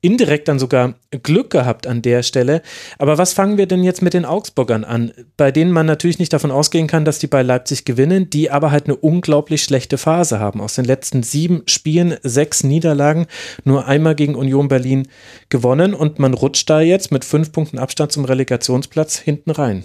indirekt 0.00 0.48
dann 0.48 0.58
sogar 0.58 0.94
Glück 1.22 1.50
gehabt 1.50 1.86
an 1.86 2.02
der 2.02 2.22
Stelle. 2.22 2.62
Aber 2.98 3.18
was 3.18 3.32
fangen 3.32 3.58
wir 3.58 3.66
denn 3.66 3.82
jetzt 3.82 4.02
mit 4.02 4.14
den 4.14 4.24
Augsburgern 4.24 4.84
an, 4.84 5.12
bei 5.36 5.50
denen 5.50 5.72
man 5.72 5.86
natürlich 5.86 6.18
nicht 6.18 6.32
davon 6.32 6.50
ausgehen 6.50 6.86
kann, 6.86 7.04
dass 7.04 7.18
die 7.18 7.26
bei 7.26 7.42
Leipzig 7.42 7.84
gewinnen, 7.84 8.30
die 8.30 8.50
aber 8.50 8.70
halt 8.70 8.84
eine 8.86 8.96
unglaublich 8.96 9.62
schlechte 9.62 9.98
Phase 9.98 10.38
haben. 10.38 10.60
Aus 10.60 10.76
den 10.76 10.84
letzten 10.84 11.22
sieben 11.22 11.62
Spielen 11.66 12.16
sechs 12.22 12.62
Niederlagen, 12.62 13.26
nur 13.64 13.86
einmal 13.86 14.14
gegen 14.14 14.34
Union 14.34 14.68
Berlin 14.68 15.08
gewonnen 15.48 15.94
und 15.94 16.18
man 16.18 16.34
rutscht 16.34 16.70
da 16.70 16.80
jetzt 16.80 17.10
mit 17.10 17.24
fünf 17.24 17.52
Punkten 17.52 17.78
Abstand 17.78 18.12
zum 18.12 18.24
Relegationsplatz 18.24 19.18
hinten 19.18 19.50
rein. 19.50 19.84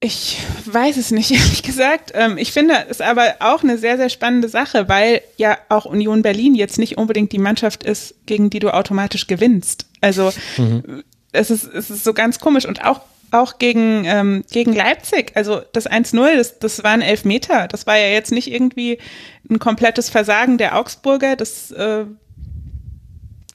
Ich 0.00 0.38
weiß 0.66 0.98
es 0.98 1.10
nicht, 1.10 1.30
ehrlich 1.32 1.62
gesagt. 1.62 2.12
Ähm, 2.14 2.38
ich 2.38 2.52
finde 2.52 2.74
es 2.88 3.00
aber 3.00 3.36
auch 3.40 3.62
eine 3.62 3.78
sehr, 3.78 3.96
sehr 3.96 4.10
spannende 4.10 4.48
Sache, 4.48 4.88
weil 4.88 5.22
ja 5.36 5.58
auch 5.68 5.84
Union 5.84 6.22
Berlin 6.22 6.54
jetzt 6.54 6.78
nicht 6.78 6.98
unbedingt 6.98 7.32
die 7.32 7.38
Mannschaft 7.38 7.82
ist, 7.82 8.14
gegen 8.26 8.50
die 8.50 8.58
du 8.58 8.72
automatisch 8.72 9.26
gewinnst. 9.26 9.86
Also 10.00 10.32
mhm. 10.58 11.02
es, 11.32 11.50
ist, 11.50 11.64
es 11.64 11.90
ist 11.90 12.04
so 12.04 12.12
ganz 12.12 12.40
komisch 12.40 12.66
und 12.66 12.84
auch 12.84 13.00
auch 13.32 13.58
gegen, 13.58 14.04
ähm, 14.04 14.44
gegen 14.50 14.72
Leipzig, 14.72 15.32
also 15.34 15.60
das 15.72 15.90
1-0, 15.90 16.36
das, 16.36 16.60
das 16.60 16.84
waren 16.84 17.02
Elfmeter. 17.02 17.66
Das 17.66 17.86
war 17.86 17.96
ja 17.96 18.08
jetzt 18.08 18.30
nicht 18.30 18.50
irgendwie 18.50 18.98
ein 19.50 19.58
komplettes 19.58 20.08
Versagen 20.08 20.58
der 20.58 20.76
Augsburger. 20.76 21.34
Das, 21.34 21.70
äh, 21.72 22.04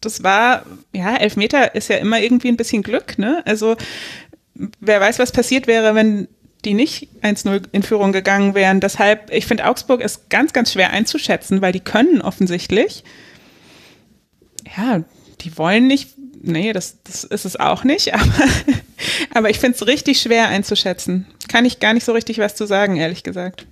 das 0.02 0.24
war, 0.24 0.66
ja, 0.94 1.16
Elfmeter 1.16 1.74
ist 1.74 1.90
ja 1.90 1.98
immer 1.98 2.20
irgendwie 2.20 2.50
ein 2.50 2.58
bisschen 2.58 2.84
Glück, 2.84 3.18
ne? 3.18 3.44
Also 3.46 3.78
wer 4.80 5.02
weiß, 5.02 5.20
was 5.20 5.32
passiert 5.32 5.68
wäre, 5.68 5.96
wenn 5.96 6.28
die 6.66 6.74
nicht 6.74 7.10
1-0 7.22 7.64
in 7.72 7.84
Führung 7.84 8.12
gegangen 8.12 8.54
wären. 8.54 8.80
Deshalb, 8.80 9.32
ich 9.32 9.46
finde, 9.48 9.68
Augsburg 9.68 10.02
ist 10.02 10.30
ganz, 10.30 10.54
ganz 10.54 10.74
schwer 10.74 10.92
einzuschätzen, 10.92 11.62
weil 11.62 11.72
die 11.72 11.80
können 11.80 12.22
offensichtlich. 12.22 13.04
Ja, 14.78 15.04
die 15.42 15.58
wollen 15.58 15.88
nicht. 15.88 16.10
Nee, 16.44 16.74
das, 16.74 17.04
das 17.04 17.24
ist 17.24 17.46
es 17.46 17.60
auch 17.60 17.84
nicht, 17.84 18.14
aber, 18.14 18.48
aber 19.34 19.50
ich 19.50 19.60
finde 19.60 19.76
es 19.76 19.88
richtig 19.88 20.22
schwer 20.22 20.48
einzuschätzen. 20.48 21.28
Kann 21.48 21.66
ich 21.66 21.80
gar 21.80 21.94
nicht 21.94 22.04
so 22.04 22.14
richtig 22.14 22.38
was 22.40 22.56
zu 22.56 22.66
sagen, 22.66 22.96
ehrlich 22.96 23.24
gesagt. 23.24 23.68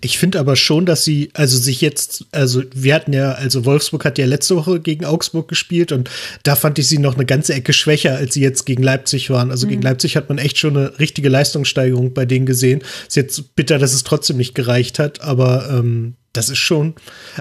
Ich 0.00 0.18
finde 0.18 0.38
aber 0.38 0.56
schon, 0.56 0.86
dass 0.86 1.04
sie, 1.04 1.30
also 1.34 1.58
sich 1.58 1.80
jetzt, 1.80 2.26
also 2.32 2.62
wir 2.74 2.94
hatten 2.94 3.12
ja, 3.12 3.32
also 3.32 3.64
Wolfsburg 3.64 4.04
hat 4.04 4.18
ja 4.18 4.26
letzte 4.26 4.56
Woche 4.56 4.80
gegen 4.80 5.04
Augsburg 5.04 5.48
gespielt 5.48 5.92
und 5.92 6.10
da 6.42 6.56
fand 6.56 6.78
ich 6.78 6.86
sie 6.86 6.98
noch 6.98 7.14
eine 7.14 7.26
ganze 7.26 7.54
Ecke 7.54 7.72
schwächer, 7.72 8.16
als 8.16 8.34
sie 8.34 8.42
jetzt 8.42 8.66
gegen 8.66 8.82
Leipzig 8.82 9.30
waren. 9.30 9.50
Also 9.50 9.66
mhm. 9.66 9.70
gegen 9.70 9.82
Leipzig 9.82 10.16
hat 10.16 10.28
man 10.28 10.38
echt 10.38 10.58
schon 10.58 10.76
eine 10.76 10.98
richtige 10.98 11.28
Leistungssteigerung 11.28 12.14
bei 12.14 12.26
denen 12.26 12.46
gesehen. 12.46 12.82
Ist 13.06 13.16
jetzt 13.16 13.54
bitter, 13.56 13.78
dass 13.78 13.92
es 13.92 14.04
trotzdem 14.04 14.36
nicht 14.36 14.54
gereicht 14.54 14.98
hat, 14.98 15.20
aber 15.20 15.68
ähm, 15.70 16.14
das 16.32 16.48
ist 16.48 16.58
schon, 16.58 16.94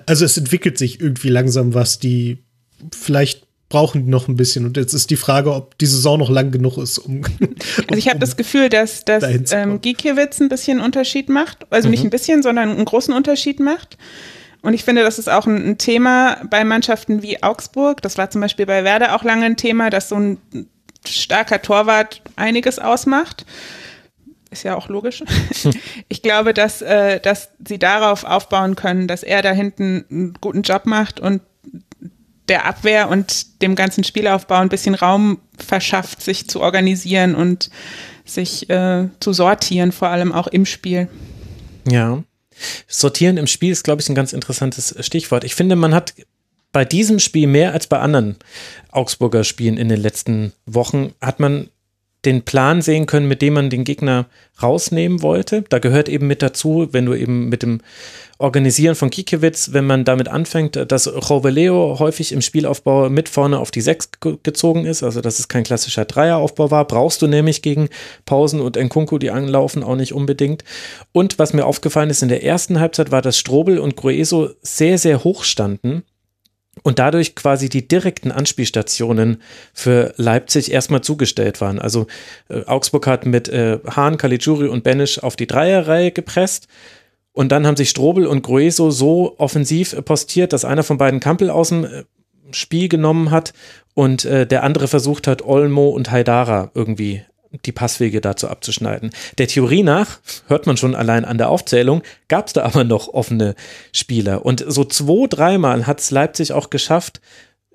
also 0.06 0.26
es 0.26 0.38
entwickelt 0.38 0.78
sich 0.78 1.00
irgendwie 1.00 1.30
langsam 1.30 1.74
was, 1.74 2.00
die 2.00 2.40
vielleicht 2.92 3.49
brauchen 3.70 4.06
die 4.06 4.12
noch 4.12 4.28
ein 4.28 4.36
bisschen. 4.36 4.66
Und 4.66 4.78
jetzt 4.78 4.94
ist 4.94 5.12
die 5.12 5.16
Frage, 5.16 5.54
ob 5.54 5.78
die 5.78 5.86
Saison 5.86 6.20
noch 6.20 6.30
lang 6.30 6.52
genug 6.52 6.78
ist, 6.78 6.98
um. 6.98 7.22
also 7.88 7.96
ich 7.96 8.08
habe 8.08 8.16
um 8.16 8.20
das 8.20 8.36
Gefühl, 8.36 8.70
dass, 8.70 9.06
dass 9.06 9.24
ähm, 9.52 9.80
Gikiewicz 9.80 10.40
ein 10.42 10.50
bisschen 10.50 10.80
Unterschied 10.80 11.30
macht. 11.30 11.68
Also 11.70 11.88
mhm. 11.88 11.92
nicht 11.92 12.04
ein 12.04 12.10
bisschen, 12.10 12.44
sondern 12.44 12.70
einen 12.70 12.86
großen 12.86 13.14
Unterschied 13.14 13.60
macht. 13.60 13.98
Und 14.62 14.74
ich 14.74 14.84
finde, 14.84 15.04
das 15.04 15.20
ist 15.20 15.30
auch 15.30 15.46
ein, 15.46 15.70
ein, 15.70 15.78
Thema 15.78 16.42
bei 16.50 16.66
Mannschaften 16.66 17.22
wie 17.22 17.42
Augsburg. 17.42 18.02
Das 18.02 18.18
war 18.18 18.30
zum 18.30 18.42
Beispiel 18.42 18.66
bei 18.66 18.84
Werder 18.84 19.16
auch 19.16 19.24
lange 19.24 19.46
ein 19.46 19.56
Thema, 19.56 19.90
dass 19.90 20.10
so 20.10 20.16
ein 20.16 20.38
starker 21.08 21.62
Torwart 21.62 22.22
einiges 22.36 22.80
ausmacht. 22.80 23.46
Ist 24.52 24.64
ja 24.64 24.76
auch 24.76 24.90
logisch. 24.90 25.24
ich 26.10 26.24
glaube, 26.24 26.54
dass, 26.54 26.82
äh, 26.82 27.20
dass 27.20 27.52
sie 27.66 27.78
darauf 27.78 28.24
aufbauen 28.24 28.76
können, 28.76 29.08
dass 29.08 29.24
er 29.24 29.44
da 29.44 29.52
hinten 29.52 30.06
einen 30.10 30.34
guten 30.42 30.64
Job 30.64 30.86
macht 30.86 31.20
und 31.20 31.42
der 32.50 32.66
Abwehr 32.66 33.10
und 33.10 33.62
dem 33.62 33.76
ganzen 33.76 34.04
Spielaufbau 34.04 34.56
ein 34.56 34.70
bisschen 34.70 34.96
Raum 34.96 35.40
verschafft, 35.58 36.22
sich 36.22 36.48
zu 36.48 36.62
organisieren 36.62 37.36
und 37.36 37.70
sich 38.26 38.70
äh, 38.70 39.08
zu 39.20 39.34
sortieren, 39.34 39.92
vor 39.92 40.10
allem 40.10 40.32
auch 40.32 40.48
im 40.48 40.66
Spiel. 40.66 41.08
Ja. 41.88 42.24
Sortieren 42.88 43.38
im 43.38 43.48
Spiel 43.48 43.72
ist, 43.72 43.84
glaube 43.84 44.02
ich, 44.02 44.10
ein 44.10 44.16
ganz 44.16 44.34
interessantes 44.34 44.96
Stichwort. 45.00 45.44
Ich 45.44 45.56
finde, 45.56 45.76
man 45.76 45.94
hat 45.94 46.14
bei 46.72 46.86
diesem 46.86 47.20
Spiel 47.20 47.48
mehr 47.48 47.74
als 47.74 47.88
bei 47.88 48.00
anderen 48.00 48.38
Augsburger 48.92 49.44
Spielen 49.44 49.78
in 49.78 49.90
den 49.90 50.00
letzten 50.00 50.54
Wochen, 50.66 51.14
hat 51.22 51.40
man 51.40 51.70
den 52.26 52.44
Plan 52.44 52.82
sehen 52.82 53.06
können, 53.06 53.28
mit 53.28 53.42
dem 53.42 53.54
man 53.54 53.70
den 53.70 53.86
Gegner 53.86 54.26
rausnehmen 54.62 55.22
wollte. 55.22 55.64
Da 55.70 55.80
gehört 55.80 56.10
eben 56.10 56.28
mit 56.28 56.42
dazu, 56.42 56.90
wenn 56.92 57.06
du 57.06 57.14
eben 57.14 57.48
mit 57.48 57.64
dem 57.64 57.80
Organisieren 58.38 58.96
von 58.96 59.10
Kikiewicz, 59.10 59.74
wenn 59.74 59.86
man 59.86 60.06
damit 60.06 60.30
anfängt, 60.30 60.78
dass 60.92 61.08
Roveleo 61.08 61.98
häufig 62.00 62.32
im 62.32 62.42
Spielaufbau 62.42 63.10
mit 63.10 63.28
vorne 63.28 63.60
auf 63.60 63.72
die 63.72 63.82
Sechs 63.82 64.10
gezogen 64.44 64.86
ist, 64.86 65.04
also 65.04 65.20
dass 65.20 65.40
es 65.40 65.50
kein 65.50 65.64
klassischer 65.64 66.06
Dreieraufbau 66.06 66.72
war, 66.72 66.86
brauchst 66.86 67.22
du 67.22 67.28
nämlich 67.28 67.62
gegen 67.62 67.90
Pausen 68.26 68.62
und 68.62 68.78
Nkunku, 68.78 69.18
die 69.18 69.32
anlaufen, 69.32 69.84
auch 69.84 69.98
nicht 69.98 70.14
unbedingt. 70.14 70.64
Und 71.12 71.38
was 71.38 71.54
mir 71.54 71.66
aufgefallen 71.66 72.10
ist 72.10 72.24
in 72.24 72.30
der 72.30 72.44
ersten 72.44 72.80
Halbzeit, 72.80 73.12
war, 73.12 73.22
dass 73.22 73.38
Strobel 73.38 73.78
und 73.78 73.98
Grueso 73.98 74.50
sehr, 74.62 74.98
sehr 74.98 75.24
hoch 75.24 75.44
standen 75.44 76.04
und 76.84 77.00
dadurch 77.00 77.36
quasi 77.36 77.70
die 77.70 77.88
direkten 77.88 78.32
Anspielstationen 78.32 79.42
für 79.74 80.14
Leipzig 80.18 80.72
erstmal 80.72 81.02
zugestellt 81.02 81.62
waren. 81.62 81.80
Also 81.80 82.08
äh, 82.50 82.64
Augsburg 82.66 83.08
hat 83.08 83.26
mit 83.26 83.50
äh, 83.50 83.80
Hahn, 83.88 84.18
Caligiuri 84.18 84.68
und 84.68 84.84
Benisch 84.84 85.22
auf 85.22 85.36
die 85.36 85.48
Dreierreihe 85.48 86.12
gepresst 86.12 86.68
und 87.32 87.52
dann 87.52 87.66
haben 87.66 87.78
sich 87.78 87.90
Strobel 87.90 88.28
und 88.28 88.42
Grueso 88.42 88.92
so 88.92 89.36
offensiv 89.38 89.96
postiert, 90.06 90.54
dass 90.54 90.66
einer 90.66 90.84
von 90.84 90.98
beiden 90.98 91.20
Kampel 91.20 91.50
aus 91.50 91.70
dem 91.70 91.86
äh, 91.86 92.04
Spiel 92.52 92.90
genommen 92.90 93.32
hat 93.32 93.54
und 93.94 94.26
äh, 94.26 94.48
der 94.48 94.64
andere 94.64 94.88
versucht 94.88 95.28
hat, 95.28 95.44
Olmo 95.44 95.90
und 95.90 96.12
Haidara 96.12 96.72
irgendwie 96.74 97.24
die 97.66 97.72
Passwege 97.72 98.22
dazu 98.22 98.48
abzuschneiden. 98.48 99.12
Der 99.38 99.48
Theorie 99.48 99.84
nach, 99.84 100.20
hört 100.48 100.68
man 100.68 100.78
schon 100.78 100.96
allein 100.96 101.26
an 101.26 101.38
der 101.38 101.50
Aufzählung, 101.50 102.04
gab 102.28 102.48
es 102.48 102.54
da 102.54 102.64
aber 102.64 102.84
noch 102.84 103.08
offene 103.08 103.56
Spieler. 103.92 104.46
Und 104.46 104.64
so 104.68 104.84
zwei, 104.84 105.28
dreimal 105.28 105.88
hat 105.88 106.00
es 106.00 106.12
Leipzig 106.12 106.54
auch 106.54 106.70
geschafft, 106.70 107.22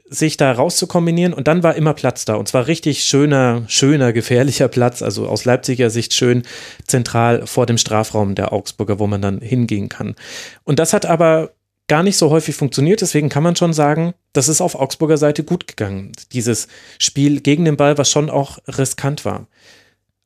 sich 0.07 0.37
da 0.37 0.53
rauszukombinieren 0.53 1.33
und 1.33 1.49
dann 1.49 1.63
war 1.63 1.75
immer 1.75 1.95
Platz 1.95 2.25
da 2.25 2.35
und 2.35 2.47
zwar 2.47 2.67
richtig 2.67 3.05
schöner, 3.05 3.65
schöner, 3.69 4.13
gefährlicher 4.13 4.69
Platz, 4.69 5.03
also 5.03 5.27
aus 5.27 5.45
Leipziger 5.45 5.91
Sicht 5.91 6.13
schön 6.13 6.43
zentral 6.87 7.47
vor 7.47 7.67
dem 7.67 7.79
Strafraum 7.79 8.35
der 8.35 8.53
Augsburger, 8.53 8.99
wo 8.99 9.07
man 9.07 9.23
dann 9.23 9.41
hingehen 9.41 9.89
kann. 9.89 10.15
Und 10.63 10.79
das 10.79 10.93
hat 10.93 11.07
aber 11.07 11.53
gar 11.89 12.03
nicht 12.03 12.17
so 12.17 12.31
häufig 12.31 12.55
funktioniert. 12.55 13.01
Deswegen 13.01 13.29
kann 13.29 13.43
man 13.43 13.57
schon 13.57 13.73
sagen, 13.73 14.15
das 14.33 14.49
ist 14.49 14.61
auf 14.61 14.75
Augsburger 14.75 15.19
Seite 15.19 15.45
gut 15.45 15.67
gegangen. 15.67 16.13
Dieses 16.33 16.69
Spiel 16.99 17.41
gegen 17.41 17.65
den 17.65 17.77
Ball, 17.77 17.99
was 17.99 18.11
schon 18.11 18.31
auch 18.31 18.59
riskant 18.67 19.25
war. 19.25 19.47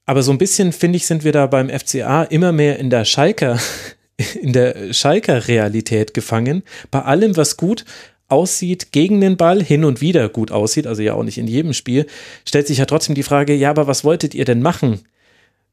Aber 0.09 0.23
so 0.23 0.33
ein 0.33 0.39
bisschen, 0.39 0.73
finde 0.73 0.97
ich, 0.97 1.07
sind 1.07 1.23
wir 1.23 1.33
da 1.33 1.47
beim 1.47 1.69
FCA 1.69 2.23
immer 2.23 2.51
mehr 2.51 2.79
in 2.79 2.89
der 2.89 3.05
Schalker, 3.05 3.61
in 4.41 4.55
der 4.55 4.95
Schalker 4.95 5.49
Realität 5.49 6.15
gefangen. 6.15 6.63
Bei 6.91 7.03
allem, 7.03 7.37
was 7.37 7.59
gut 7.59 7.85
aussieht 8.27 8.91
gegen 8.93 9.21
den 9.21 9.37
Ball, 9.37 9.63
hin 9.63 9.85
und 9.85 10.01
wieder 10.01 10.31
gut 10.31 10.51
aussieht, 10.51 10.87
also 10.87 11.03
ja 11.03 11.13
auch 11.13 11.25
nicht 11.25 11.37
in 11.37 11.47
jedem 11.47 11.75
Spiel, 11.75 12.07
stellt 12.47 12.67
sich 12.67 12.79
ja 12.79 12.87
trotzdem 12.87 13.17
die 13.17 13.23
Frage, 13.23 13.53
ja, 13.53 13.69
aber 13.69 13.87
was 13.87 14.03
wolltet 14.03 14.35
ihr 14.35 14.47
denn 14.47 14.63
machen? 14.63 15.01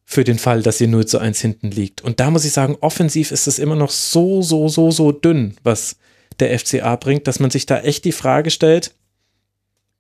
für 0.08 0.24
den 0.24 0.38
Fall, 0.38 0.62
dass 0.62 0.80
ihr 0.80 0.88
0 0.88 1.08
zu 1.08 1.18
1 1.18 1.42
hinten 1.42 1.72
liegt. 1.72 2.04
Und 2.04 2.20
da 2.20 2.30
muss 2.30 2.46
ich 2.46 2.52
sagen, 2.52 2.78
offensiv 2.80 3.32
ist 3.32 3.48
es 3.48 3.58
immer 3.58 3.76
noch 3.76 3.90
so, 3.90 4.44
so, 4.44 4.68
so, 4.68 4.92
so 4.92 5.12
dünn, 5.12 5.56
was 5.64 5.96
der 6.40 6.60
FCA 6.60 6.96
bringt, 6.98 7.26
dass 7.26 7.40
man 7.40 7.50
sich 7.50 7.66
da 7.66 7.80
echt 7.80 8.06
die 8.06 8.12
Frage 8.12 8.52
stellt, 8.52 8.94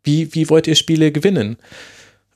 wie, 0.03 0.35
wie 0.35 0.47
wollt 0.51 0.67
ihr 0.67 0.75
Spiele 0.75 1.11
gewinnen? 1.11 1.57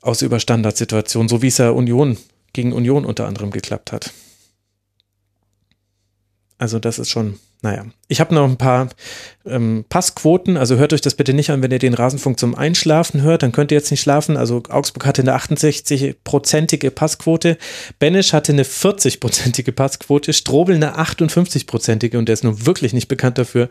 Aus 0.02 0.22
über 0.22 0.40
Standardsituationen, 0.40 1.30
so 1.30 1.42
wie 1.42 1.48
es 1.48 1.58
ja 1.58 1.72
Union 1.72 2.18
gegen 2.54 2.74
Union 2.74 3.06
unter 3.06 3.28
anderem 3.28 3.52
geklappt 3.52 3.92
hat. 3.92 4.12
Also 6.58 6.80
das 6.80 7.00
ist 7.00 7.10
schon 7.10 7.40
naja, 7.62 7.86
ich 8.08 8.22
habe 8.22 8.34
noch 8.34 8.46
ein 8.46 8.58
paar 8.58 8.88
ähm, 9.46 9.84
Passquoten, 9.90 10.56
also 10.56 10.78
hört 10.78 10.94
euch 10.94 11.02
das 11.02 11.16
bitte 11.16 11.34
nicht 11.34 11.50
an, 11.50 11.62
wenn 11.62 11.72
ihr 11.72 11.80
den 11.80 11.94
Rasenfunk 11.94 12.40
zum 12.40 12.56
Einschlafen 12.56 13.22
hört, 13.22 13.44
dann 13.44 13.52
könnt 13.52 13.72
ihr 13.72 13.78
jetzt 13.78 13.92
nicht 13.92 14.00
schlafen. 14.00 14.38
Also 14.38 14.64
Augsburg 14.70 15.06
hatte 15.06 15.22
eine 15.24 15.36
68-prozentige 15.36 16.90
Passquote, 16.90 17.58
Benisch 18.00 18.32
hatte 18.32 18.54
eine 18.54 18.64
40-prozentige 18.64 19.74
Passquote, 19.74 20.32
Strobel 20.32 20.76
eine 20.76 20.98
58-prozentige 20.98 22.18
und 22.18 22.28
der 22.30 22.34
ist 22.34 22.46
nun 22.46 22.66
wirklich 22.66 22.94
nicht 22.94 23.10
bekannt 23.10 23.38
dafür, 23.38 23.70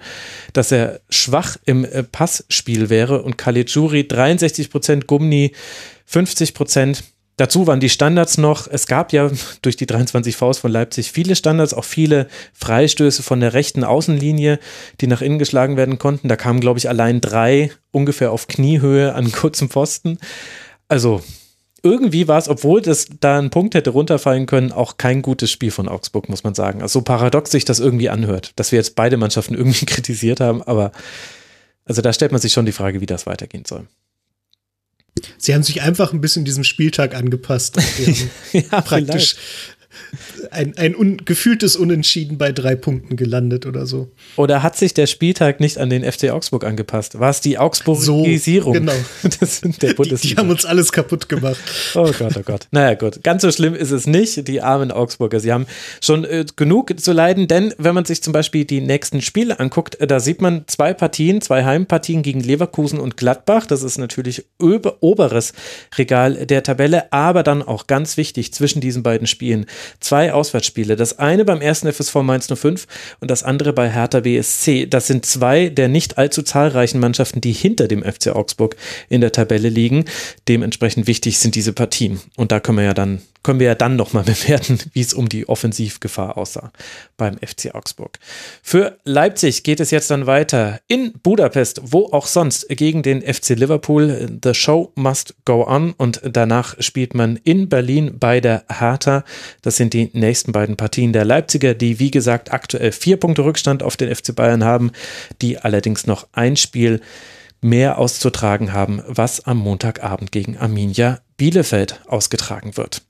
dass 0.53 0.70
er 0.70 1.01
schwach 1.09 1.57
im 1.64 1.87
äh, 1.87 2.03
Passspiel 2.03 2.90
wäre 2.90 3.22
und 3.22 3.38
Caligiuri 3.38 4.07
63 4.07 4.70
Prozent, 4.70 5.07
Gumni 5.07 5.53
50 6.05 6.53
Prozent. 6.53 7.05
Dazu 7.38 7.68
waren 7.68 7.79
die 7.79 7.88
Standards 7.88 8.37
noch, 8.37 8.66
es 8.68 8.87
gab 8.88 9.12
ja 9.12 9.31
durch 9.62 9.77
die 9.77 9.87
23 9.87 10.37
Vs 10.37 10.59
von 10.59 10.70
Leipzig 10.70 11.12
viele 11.12 11.37
Standards, 11.37 11.72
auch 11.72 11.85
viele 11.85 12.27
Freistöße 12.53 13.22
von 13.22 13.40
der 13.40 13.55
rechten 13.55 13.85
Außenlinie, 13.85 14.59
die 15.01 15.07
nach 15.07 15.22
innen 15.22 15.38
geschlagen 15.38 15.77
werden 15.77 15.98
konnten. 15.98 16.29
Da 16.29 16.37
kamen, 16.37 16.61
glaube 16.61 16.79
ich, 16.79 16.88
allein 16.88 17.20
drei 17.20 17.70
ungefähr 17.92 18.33
auf 18.33 18.48
Kniehöhe 18.48 19.14
an 19.14 19.33
kurzem 19.33 19.70
Pfosten. 19.70 20.18
Also 20.88 21.22
irgendwie 21.85 22.27
war 22.27 22.38
es, 22.38 22.48
obwohl 22.48 22.83
das 22.83 23.07
da 23.20 23.38
ein 23.38 23.51
Punkt 23.51 23.77
hätte 23.77 23.90
runterfallen 23.90 24.46
können, 24.46 24.72
auch 24.72 24.96
kein 24.96 25.22
gutes 25.22 25.53
Spiel 25.53 25.70
von 25.70 25.88
Augsburg, 25.88 26.29
muss 26.29 26.42
man 26.42 26.55
sagen. 26.55 26.83
Also 26.83 26.98
so 26.98 27.05
paradox 27.05 27.53
sich 27.53 27.64
das 27.64 27.79
irgendwie 27.79 28.09
anhört, 28.09 28.53
dass 28.57 28.72
wir 28.72 28.79
jetzt 28.79 28.96
beide 28.96 29.16
Mannschaften 29.16 29.55
irgendwie 29.57 29.87
kritisiert 29.87 30.40
haben, 30.40 30.61
aber 30.61 30.90
also 31.85 32.03
da 32.03 32.12
stellt 32.12 32.33
man 32.33 32.40
sich 32.40 32.53
schon 32.53 32.66
die 32.66 32.72
Frage, 32.72 33.01
wie 33.01 33.07
das 33.07 33.27
weitergehen 33.27 33.64
soll. 33.64 33.87
Sie 35.37 35.54
haben 35.54 35.62
sich 35.62 35.83
einfach 35.83 36.12
ein 36.12 36.20
bisschen 36.20 36.44
diesem 36.44 36.64
Spieltag 36.64 37.14
angepasst. 37.14 37.76
ja, 38.52 38.81
praktisch 38.81 39.37
ein, 40.51 40.77
ein 40.77 40.96
un, 40.96 41.18
gefühltes 41.24 41.77
Unentschieden 41.77 42.38
bei 42.38 42.53
drei 42.53 42.74
Punkten 42.74 43.16
gelandet 43.16 43.66
oder 43.66 43.87
so. 43.87 44.11
Oder 44.37 44.62
hat 44.62 44.77
sich 44.77 44.94
der 44.94 45.07
Spieltag 45.07 45.61
nicht 45.61 45.79
an 45.79 45.90
den 45.90 46.11
FC 46.11 46.31
Augsburg 46.31 46.64
angepasst? 46.64 47.18
War 47.18 47.31
es 47.31 47.40
die 47.40 47.59
Augsburgisierung? 47.59 48.74
So, 48.74 48.81
genau. 48.81 48.92
Das 49.40 49.59
sind 49.59 49.83
der 49.83 49.94
die, 49.94 50.14
die 50.14 50.37
haben 50.37 50.51
uns 50.51 50.64
alles 50.64 50.92
kaputt 50.92 51.29
gemacht. 51.29 51.59
Oh 51.94 52.11
Gott, 52.18 52.37
oh 52.37 52.42
Gott. 52.44 52.66
Naja, 52.70 52.94
gut. 52.94 53.22
Ganz 53.22 53.42
so 53.42 53.51
schlimm 53.51 53.74
ist 53.74 53.90
es 53.90 54.07
nicht. 54.07 54.48
Die 54.48 54.62
armen 54.62 54.90
Augsburger, 54.90 55.40
sie 55.40 55.53
haben 55.53 55.66
schon 56.03 56.24
äh, 56.24 56.44
genug 56.57 56.98
zu 57.01 57.12
leiden, 57.12 57.48
denn 57.48 57.74
wenn 57.79 57.94
man 57.94 58.05
sich 58.05 58.22
zum 58.22 58.33
Beispiel 58.33 58.64
die 58.64 58.81
nächsten 58.81 59.20
Spiele 59.20 59.61
anguckt, 59.61 59.96
äh, 59.96 60.07
da 60.07 60.20
sieht 60.20 60.40
man 60.40 60.64
zwei 60.66 60.94
Partien, 60.94 61.40
zwei 61.40 61.64
Heimpartien 61.64 62.22
gegen 62.22 62.40
Leverkusen 62.40 62.98
und 62.98 63.16
Gladbach. 63.16 63.66
Das 63.66 63.83
ist 63.83 63.98
natürlich 63.98 64.46
ober 64.61 64.98
oberes 65.01 65.53
Regal 65.96 66.46
der 66.46 66.62
Tabelle, 66.62 67.12
aber 67.12 67.42
dann 67.42 67.62
auch 67.62 67.87
ganz 67.87 68.16
wichtig 68.16 68.53
zwischen 68.53 68.81
diesen 68.81 69.03
beiden 69.03 69.27
Spielen 69.27 69.66
zwei 70.01 70.33
Auswärtsspiele. 70.33 70.97
Das 70.97 71.19
eine 71.19 71.45
beim 71.45 71.61
ersten 71.61 71.93
FSV 71.93 72.17
Mainz 72.17 72.47
05 72.53 72.87
und 73.21 73.31
das 73.31 73.43
andere 73.43 73.73
bei 73.73 73.91
Hertha 73.91 74.21
BSC. 74.21 74.87
Das 74.87 75.07
sind 75.07 75.27
zwei 75.27 75.69
der 75.69 75.88
nicht 75.88 76.19
allzu 76.19 76.43
zahlreichen 76.43 77.01
Mannschaften, 77.01 77.41
die 77.41 77.53
hinter 77.53 77.88
dem 77.88 78.03
FC 78.03 78.29
Augsburg 78.29 78.77
in 79.09 79.21
der 79.21 79.33
Tabelle 79.33 79.69
liegen. 79.69 80.05
Dementsprechend 80.49 81.07
wichtig 81.07 81.38
sind 81.38 81.55
diese 81.55 81.73
Partien. 81.73 82.21
Und 82.37 82.53
da 82.53 82.61
können 82.61 82.79
wir 82.79 82.85
ja 82.85 82.95
dann 82.95 83.21
können 83.42 83.61
wir 83.61 83.68
ja 83.68 83.74
dann 83.74 83.96
nochmal 83.96 84.24
bewerten, 84.24 84.79
wie 84.92 85.01
es 85.01 85.14
um 85.14 85.29
die 85.29 85.48
Offensivgefahr 85.48 86.37
aussah 86.37 86.72
beim 87.16 87.38
FC 87.38 87.74
Augsburg. 87.74 88.18
Für 88.62 88.98
Leipzig 89.05 89.62
geht 89.62 89.81
es 89.81 89.90
jetzt 89.90 90.11
dann 90.11 90.27
weiter 90.27 90.81
in 90.88 91.12
Budapest, 91.22 91.81
wo 91.85 92.07
auch 92.12 92.27
sonst, 92.27 92.68
gegen 92.68 93.03
den 93.03 93.22
FC 93.22 93.51
Liverpool. 93.51 94.38
The 94.42 94.55
show 94.55 94.92
must 94.94 95.35
go 95.44 95.66
on 95.66 95.92
und 95.92 96.20
danach 96.24 96.77
spielt 96.81 97.14
man 97.14 97.37
in 97.37 97.68
Berlin 97.68 98.18
bei 98.18 98.40
der 98.40 98.64
Hertha. 98.68 99.24
Das 99.62 99.77
sind 99.77 99.94
die 99.94 100.11
nächsten 100.12 100.53
beiden 100.53 100.77
Partien 100.77 101.12
der 101.12 101.24
Leipziger, 101.24 101.74
die 101.74 101.98
wie 101.98 102.11
gesagt 102.11 102.53
aktuell 102.53 102.92
vier 102.92 103.16
Punkte 103.16 103.44
Rückstand 103.44 103.83
auf 103.83 103.96
den 103.96 104.14
FC 104.14 104.35
Bayern 104.35 104.64
haben, 104.64 104.92
die 105.42 105.59
allerdings 105.59 106.07
noch 106.07 106.29
ein 106.33 106.57
Spiel 106.57 107.01
mehr 107.61 107.98
auszutragen 107.98 108.72
haben, 108.72 109.03
was 109.07 109.44
am 109.44 109.59
Montagabend 109.59 110.31
gegen 110.33 110.57
Arminia 110.57 111.20
Bielefeld 111.37 112.01
ausgetragen 112.07 112.77
wird 112.77 113.03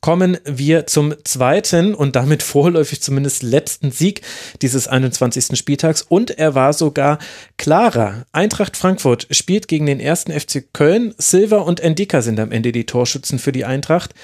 kommen 0.00 0.38
wir 0.44 0.86
zum 0.86 1.14
zweiten 1.24 1.94
und 1.94 2.16
damit 2.16 2.42
vorläufig 2.42 3.02
zumindest 3.02 3.42
letzten 3.42 3.90
Sieg 3.90 4.22
dieses 4.62 4.88
21. 4.88 5.56
Spieltags 5.58 6.02
und 6.02 6.30
er 6.30 6.54
war 6.54 6.72
sogar 6.72 7.18
klarer. 7.56 8.26
Eintracht 8.32 8.76
Frankfurt 8.76 9.26
spielt 9.30 9.68
gegen 9.68 9.86
den 9.86 10.00
ersten 10.00 10.32
FC 10.32 10.64
Köln. 10.72 11.14
Silva 11.18 11.58
und 11.58 11.80
Endika 11.80 12.22
sind 12.22 12.38
am 12.40 12.52
Ende 12.52 12.72
die 12.72 12.86
Torschützen 12.86 13.38
für 13.38 13.52
die 13.52 13.64
Eintracht, 13.64 14.14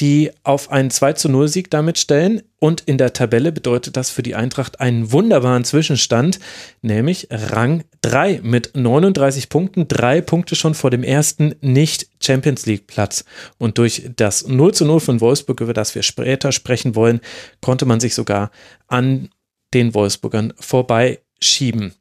die 0.00 0.30
auf 0.42 0.70
einen 0.70 0.90
2 0.90 1.14
zu 1.14 1.28
0 1.28 1.48
Sieg 1.48 1.70
damit 1.70 1.98
stellen. 1.98 2.42
Und 2.62 2.82
in 2.82 2.98
der 2.98 3.14
Tabelle 3.14 3.52
bedeutet 3.52 3.96
das 3.96 4.10
für 4.10 4.22
die 4.22 4.34
Eintracht 4.34 4.80
einen 4.80 5.12
wunderbaren 5.12 5.64
Zwischenstand, 5.64 6.38
nämlich 6.82 7.28
Rang 7.30 7.84
3 8.02 8.40
mit 8.42 8.76
39 8.76 9.48
Punkten, 9.48 9.88
drei 9.88 10.20
Punkte 10.20 10.54
schon 10.54 10.74
vor 10.74 10.90
dem 10.90 11.02
ersten 11.02 11.54
Nicht-Champions 11.62 12.66
League-Platz. 12.66 13.24
Und 13.56 13.78
durch 13.78 14.10
das 14.14 14.46
0 14.46 14.74
zu 14.74 14.84
0 14.84 15.00
von 15.00 15.20
Wolfsburg, 15.22 15.62
über 15.62 15.72
das 15.72 15.94
wir 15.94 16.02
später 16.02 16.52
sprechen 16.52 16.94
wollen, 16.94 17.20
konnte 17.62 17.86
man 17.86 17.98
sich 17.98 18.14
sogar 18.14 18.50
an 18.88 19.30
den 19.72 19.94
Wolfsburgern 19.94 20.52
vorbeischieben. 20.58 21.94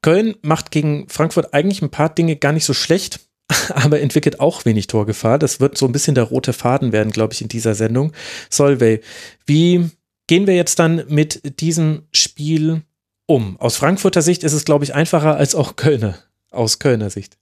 Köln 0.00 0.36
macht 0.42 0.70
gegen 0.70 1.08
Frankfurt 1.08 1.54
eigentlich 1.54 1.82
ein 1.82 1.90
paar 1.90 2.14
Dinge 2.14 2.36
gar 2.36 2.52
nicht 2.52 2.66
so 2.66 2.74
schlecht 2.74 3.20
aber 3.68 4.00
entwickelt 4.00 4.40
auch 4.40 4.64
wenig 4.64 4.86
Torgefahr. 4.86 5.38
Das 5.38 5.60
wird 5.60 5.76
so 5.76 5.86
ein 5.86 5.92
bisschen 5.92 6.14
der 6.14 6.24
rote 6.24 6.52
Faden 6.52 6.92
werden, 6.92 7.12
glaube 7.12 7.34
ich, 7.34 7.42
in 7.42 7.48
dieser 7.48 7.74
Sendung. 7.74 8.12
Solvay, 8.50 9.00
wie 9.46 9.90
gehen 10.26 10.46
wir 10.46 10.54
jetzt 10.54 10.78
dann 10.78 11.04
mit 11.08 11.60
diesem 11.60 12.04
Spiel 12.12 12.82
um? 13.26 13.58
Aus 13.60 13.76
Frankfurter 13.76 14.22
Sicht 14.22 14.44
ist 14.44 14.52
es, 14.52 14.64
glaube 14.64 14.84
ich, 14.84 14.94
einfacher 14.94 15.36
als 15.36 15.54
auch 15.54 15.76
Kölner, 15.76 16.18
aus 16.50 16.78
Kölner 16.78 17.10
Sicht. 17.10 17.36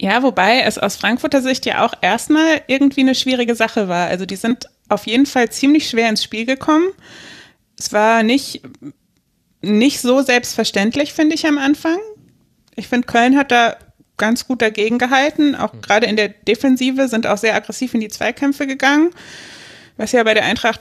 Ja, 0.00 0.22
wobei 0.22 0.62
es 0.62 0.78
aus 0.78 0.96
Frankfurter 0.96 1.42
Sicht 1.42 1.66
ja 1.66 1.84
auch 1.84 1.92
erstmal 2.00 2.62
irgendwie 2.68 3.02
eine 3.02 3.14
schwierige 3.14 3.54
Sache 3.54 3.86
war. 3.88 4.06
Also 4.06 4.24
die 4.24 4.36
sind 4.36 4.66
auf 4.88 5.06
jeden 5.06 5.26
Fall 5.26 5.50
ziemlich 5.50 5.90
schwer 5.90 6.08
ins 6.08 6.24
Spiel 6.24 6.46
gekommen. 6.46 6.88
Es 7.78 7.92
war 7.92 8.22
nicht, 8.22 8.62
nicht 9.60 10.00
so 10.00 10.22
selbstverständlich, 10.22 11.12
finde 11.12 11.34
ich, 11.34 11.46
am 11.46 11.58
Angang. 11.58 11.98
Ich 12.80 12.88
finde, 12.88 13.06
Köln 13.06 13.36
hat 13.36 13.52
da 13.52 13.76
ganz 14.16 14.46
gut 14.46 14.60
dagegen 14.60 14.98
gehalten. 14.98 15.54
Auch 15.54 15.72
mhm. 15.72 15.80
gerade 15.82 16.06
in 16.06 16.16
der 16.16 16.28
Defensive 16.28 17.08
sind 17.08 17.26
auch 17.26 17.38
sehr 17.38 17.54
aggressiv 17.54 17.94
in 17.94 18.00
die 18.00 18.08
Zweikämpfe 18.08 18.66
gegangen, 18.66 19.10
was 19.96 20.12
ja 20.12 20.22
bei 20.24 20.34
der 20.34 20.44
Eintracht 20.44 20.80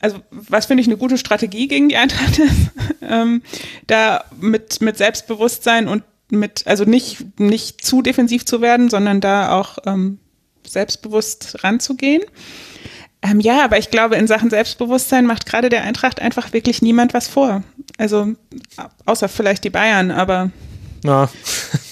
also 0.00 0.20
was 0.30 0.66
finde 0.66 0.82
ich 0.82 0.86
eine 0.86 0.98
gute 0.98 1.16
Strategie 1.16 1.66
gegen 1.66 1.88
die 1.88 1.96
Eintracht 1.96 2.38
ist, 2.38 2.70
ähm, 3.00 3.40
da 3.86 4.24
mit, 4.38 4.82
mit 4.82 4.98
Selbstbewusstsein 4.98 5.88
und 5.88 6.02
mit, 6.30 6.66
also 6.66 6.84
nicht, 6.84 7.40
nicht 7.40 7.82
zu 7.84 8.02
defensiv 8.02 8.44
zu 8.44 8.60
werden, 8.60 8.90
sondern 8.90 9.22
da 9.22 9.58
auch 9.58 9.78
ähm, 9.86 10.18
selbstbewusst 10.66 11.64
ranzugehen. 11.64 12.22
Ähm, 13.22 13.40
ja, 13.40 13.64
aber 13.64 13.78
ich 13.78 13.90
glaube, 13.90 14.16
in 14.16 14.26
Sachen 14.26 14.50
Selbstbewusstsein 14.50 15.24
macht 15.24 15.46
gerade 15.46 15.70
der 15.70 15.84
Eintracht 15.84 16.20
einfach 16.20 16.52
wirklich 16.52 16.82
niemand 16.82 17.14
was 17.14 17.26
vor. 17.26 17.62
Also 17.96 18.34
außer 19.06 19.30
vielleicht 19.30 19.64
die 19.64 19.70
Bayern, 19.70 20.10
aber 20.10 20.50
ja. 21.04 21.28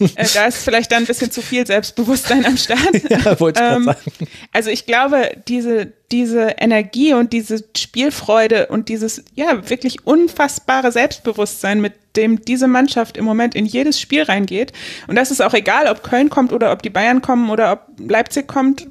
äh, 0.00 0.26
da 0.32 0.46
ist 0.46 0.64
vielleicht 0.64 0.90
dann 0.90 1.02
ein 1.02 1.06
bisschen 1.06 1.30
zu 1.30 1.42
viel 1.42 1.66
Selbstbewusstsein 1.66 2.46
am 2.46 2.56
Start. 2.56 2.80
ja, 3.10 3.38
wollte 3.38 3.62
ich 3.62 3.70
ähm, 3.70 3.84
sagen. 3.84 4.00
Also 4.52 4.70
ich 4.70 4.86
glaube, 4.86 5.30
diese, 5.46 5.92
diese 6.10 6.54
Energie 6.58 7.12
und 7.12 7.34
diese 7.34 7.62
Spielfreude 7.76 8.68
und 8.68 8.88
dieses 8.88 9.22
ja 9.34 9.68
wirklich 9.68 10.06
unfassbare 10.06 10.90
Selbstbewusstsein, 10.92 11.82
mit 11.82 11.92
dem 12.16 12.42
diese 12.42 12.68
Mannschaft 12.68 13.18
im 13.18 13.26
Moment 13.26 13.54
in 13.54 13.66
jedes 13.66 14.00
Spiel 14.00 14.22
reingeht. 14.22 14.72
Und 15.06 15.16
das 15.16 15.30
ist 15.30 15.42
auch 15.42 15.54
egal, 15.54 15.88
ob 15.88 16.02
Köln 16.02 16.30
kommt 16.30 16.52
oder 16.54 16.72
ob 16.72 16.82
die 16.82 16.90
Bayern 16.90 17.20
kommen 17.20 17.50
oder 17.50 17.72
ob 17.72 17.80
Leipzig 17.98 18.48
kommt. 18.48 18.88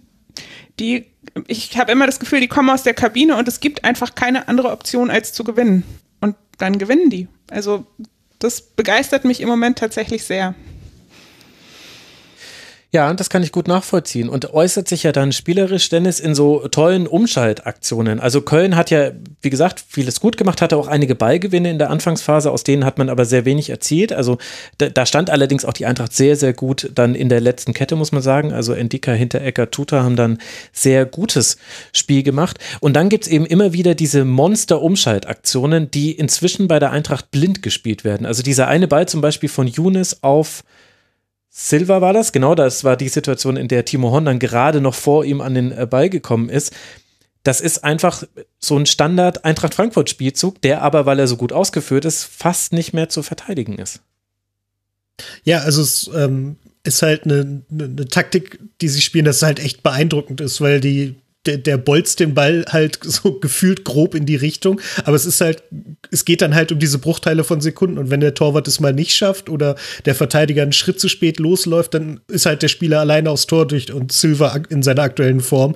Die, 0.79 1.07
ich 1.47 1.77
habe 1.79 1.91
immer 1.91 2.05
das 2.05 2.19
Gefühl, 2.19 2.41
die 2.41 2.47
kommen 2.47 2.69
aus 2.69 2.83
der 2.83 2.93
Kabine 2.93 3.37
und 3.37 3.47
es 3.47 3.59
gibt 3.59 3.83
einfach 3.83 4.13
keine 4.13 4.47
andere 4.47 4.69
Option 4.69 5.09
als 5.09 5.33
zu 5.33 5.43
gewinnen. 5.43 5.83
Und 6.19 6.35
dann 6.59 6.77
gewinnen 6.77 7.09
die. 7.09 7.27
Also 7.49 7.87
das 8.43 8.61
begeistert 8.61 9.23
mich 9.23 9.41
im 9.41 9.47
Moment 9.47 9.77
tatsächlich 9.77 10.23
sehr. 10.23 10.55
Ja, 12.93 13.13
das 13.13 13.29
kann 13.29 13.41
ich 13.41 13.53
gut 13.53 13.69
nachvollziehen 13.69 14.27
und 14.27 14.53
äußert 14.53 14.85
sich 14.89 15.03
ja 15.03 15.13
dann 15.13 15.31
spielerisch, 15.31 15.87
Dennis, 15.87 16.19
in 16.19 16.35
so 16.35 16.67
tollen 16.67 17.07
Umschaltaktionen. 17.07 18.19
Also 18.19 18.41
Köln 18.41 18.75
hat 18.75 18.89
ja, 18.91 19.11
wie 19.41 19.49
gesagt, 19.49 19.81
vieles 19.87 20.19
gut 20.19 20.35
gemacht, 20.35 20.61
hatte 20.61 20.75
auch 20.75 20.87
einige 20.87 21.15
Ballgewinne 21.15 21.69
in 21.69 21.79
der 21.79 21.89
Anfangsphase, 21.89 22.51
aus 22.51 22.65
denen 22.65 22.83
hat 22.83 22.97
man 22.97 23.07
aber 23.07 23.23
sehr 23.23 23.45
wenig 23.45 23.69
erzielt. 23.69 24.11
Also 24.11 24.39
da, 24.77 24.89
da 24.89 25.05
stand 25.05 25.29
allerdings 25.29 25.63
auch 25.63 25.71
die 25.71 25.85
Eintracht 25.85 26.11
sehr, 26.11 26.35
sehr 26.35 26.51
gut 26.51 26.91
dann 26.93 27.15
in 27.15 27.29
der 27.29 27.39
letzten 27.39 27.73
Kette, 27.73 27.95
muss 27.95 28.11
man 28.11 28.21
sagen. 28.21 28.51
Also 28.51 28.73
Endika, 28.73 29.13
Hinterecker, 29.13 29.71
Tuta 29.71 30.03
haben 30.03 30.17
dann 30.17 30.39
sehr 30.73 31.05
gutes 31.05 31.55
Spiel 31.93 32.23
gemacht. 32.23 32.59
Und 32.81 32.97
dann 32.97 33.07
gibt's 33.07 33.29
eben 33.29 33.45
immer 33.45 33.71
wieder 33.71 33.95
diese 33.95 34.25
Monster-Umschaltaktionen, 34.25 35.91
die 35.91 36.11
inzwischen 36.11 36.67
bei 36.67 36.79
der 36.79 36.91
Eintracht 36.91 37.31
blind 37.31 37.63
gespielt 37.63 38.03
werden. 38.03 38.25
Also 38.25 38.43
dieser 38.43 38.67
eine 38.67 38.89
Ball 38.89 39.07
zum 39.07 39.21
Beispiel 39.21 39.47
von 39.47 39.67
Younes 39.67 40.23
auf 40.23 40.65
Silva 41.53 41.99
war 41.99 42.13
das, 42.13 42.31
genau, 42.31 42.55
das 42.55 42.85
war 42.85 42.95
die 42.95 43.09
Situation, 43.09 43.57
in 43.57 43.67
der 43.67 43.83
Timo 43.83 44.11
Horn 44.11 44.23
dann 44.23 44.39
gerade 44.39 44.79
noch 44.79 44.95
vor 44.95 45.25
ihm 45.25 45.41
an 45.41 45.53
den 45.53 45.73
äh, 45.73 45.85
Ball 45.85 46.09
gekommen 46.09 46.47
ist. 46.47 46.73
Das 47.43 47.59
ist 47.59 47.83
einfach 47.83 48.23
so 48.57 48.77
ein 48.77 48.85
Standard 48.85 49.43
Eintracht 49.43 49.73
Frankfurt 49.73 50.09
Spielzug, 50.09 50.61
der 50.61 50.81
aber, 50.81 51.05
weil 51.05 51.19
er 51.19 51.27
so 51.27 51.35
gut 51.35 51.51
ausgeführt 51.51 52.05
ist, 52.05 52.23
fast 52.23 52.71
nicht 52.71 52.93
mehr 52.93 53.09
zu 53.09 53.21
verteidigen 53.21 53.77
ist. 53.79 53.99
Ja, 55.43 55.59
also 55.59 55.81
es 55.81 56.09
ähm, 56.15 56.55
ist 56.83 57.01
halt 57.01 57.25
eine, 57.25 57.63
eine, 57.69 57.83
eine 57.83 58.07
Taktik, 58.07 58.59
die 58.79 58.87
sie 58.87 59.01
spielen, 59.01 59.25
das 59.25 59.41
halt 59.41 59.59
echt 59.59 59.83
beeindruckend 59.83 60.39
ist, 60.39 60.61
weil 60.61 60.79
die 60.79 61.15
der, 61.45 61.57
der 61.57 61.77
bolzt 61.77 62.19
den 62.19 62.33
Ball 62.33 62.65
halt 62.69 62.99
so 63.03 63.39
gefühlt 63.39 63.83
grob 63.83 64.15
in 64.15 64.25
die 64.25 64.35
Richtung. 64.35 64.79
Aber 65.03 65.15
es 65.15 65.25
ist 65.25 65.41
halt, 65.41 65.63
es 66.11 66.25
geht 66.25 66.41
dann 66.41 66.55
halt 66.55 66.71
um 66.71 66.79
diese 66.79 66.99
Bruchteile 66.99 67.43
von 67.43 67.61
Sekunden. 67.61 67.97
Und 67.97 68.09
wenn 68.09 68.19
der 68.19 68.33
Torwart 68.33 68.67
es 68.67 68.79
mal 68.79 68.93
nicht 68.93 69.15
schafft 69.15 69.49
oder 69.49 69.75
der 70.05 70.15
Verteidiger 70.15 70.61
einen 70.61 70.73
Schritt 70.73 70.99
zu 70.99 71.09
spät 71.09 71.39
losläuft, 71.39 71.93
dann 71.93 72.21
ist 72.27 72.45
halt 72.45 72.61
der 72.61 72.67
Spieler 72.67 72.99
alleine 72.99 73.29
aufs 73.29 73.47
Tor 73.47 73.67
durch 73.67 73.91
und 73.91 74.11
Silva 74.11 74.61
in 74.69 74.83
seiner 74.83 75.03
aktuellen 75.03 75.41
Form, 75.41 75.75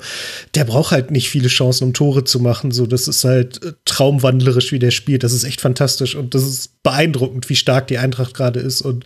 der 0.53 0.65
braucht 0.65 0.91
halt 0.91 1.11
nicht 1.11 1.29
viele 1.29 1.47
Chancen, 1.47 1.85
um 1.85 1.93
Tore 1.93 2.23
zu 2.23 2.39
machen. 2.39 2.71
So, 2.71 2.85
das 2.85 3.07
ist 3.07 3.23
halt 3.23 3.63
äh, 3.63 3.73
traumwandlerisch, 3.85 4.71
wie 4.71 4.79
der 4.79 4.91
spielt. 4.91 5.23
Das 5.23 5.33
ist 5.33 5.43
echt 5.43 5.61
fantastisch 5.61 6.15
und 6.15 6.35
das 6.35 6.43
ist 6.43 6.83
beeindruckend, 6.83 7.49
wie 7.49 7.55
stark 7.55 7.87
die 7.87 7.97
Eintracht 7.97 8.33
gerade 8.33 8.59
ist 8.59 8.81
und 8.81 9.05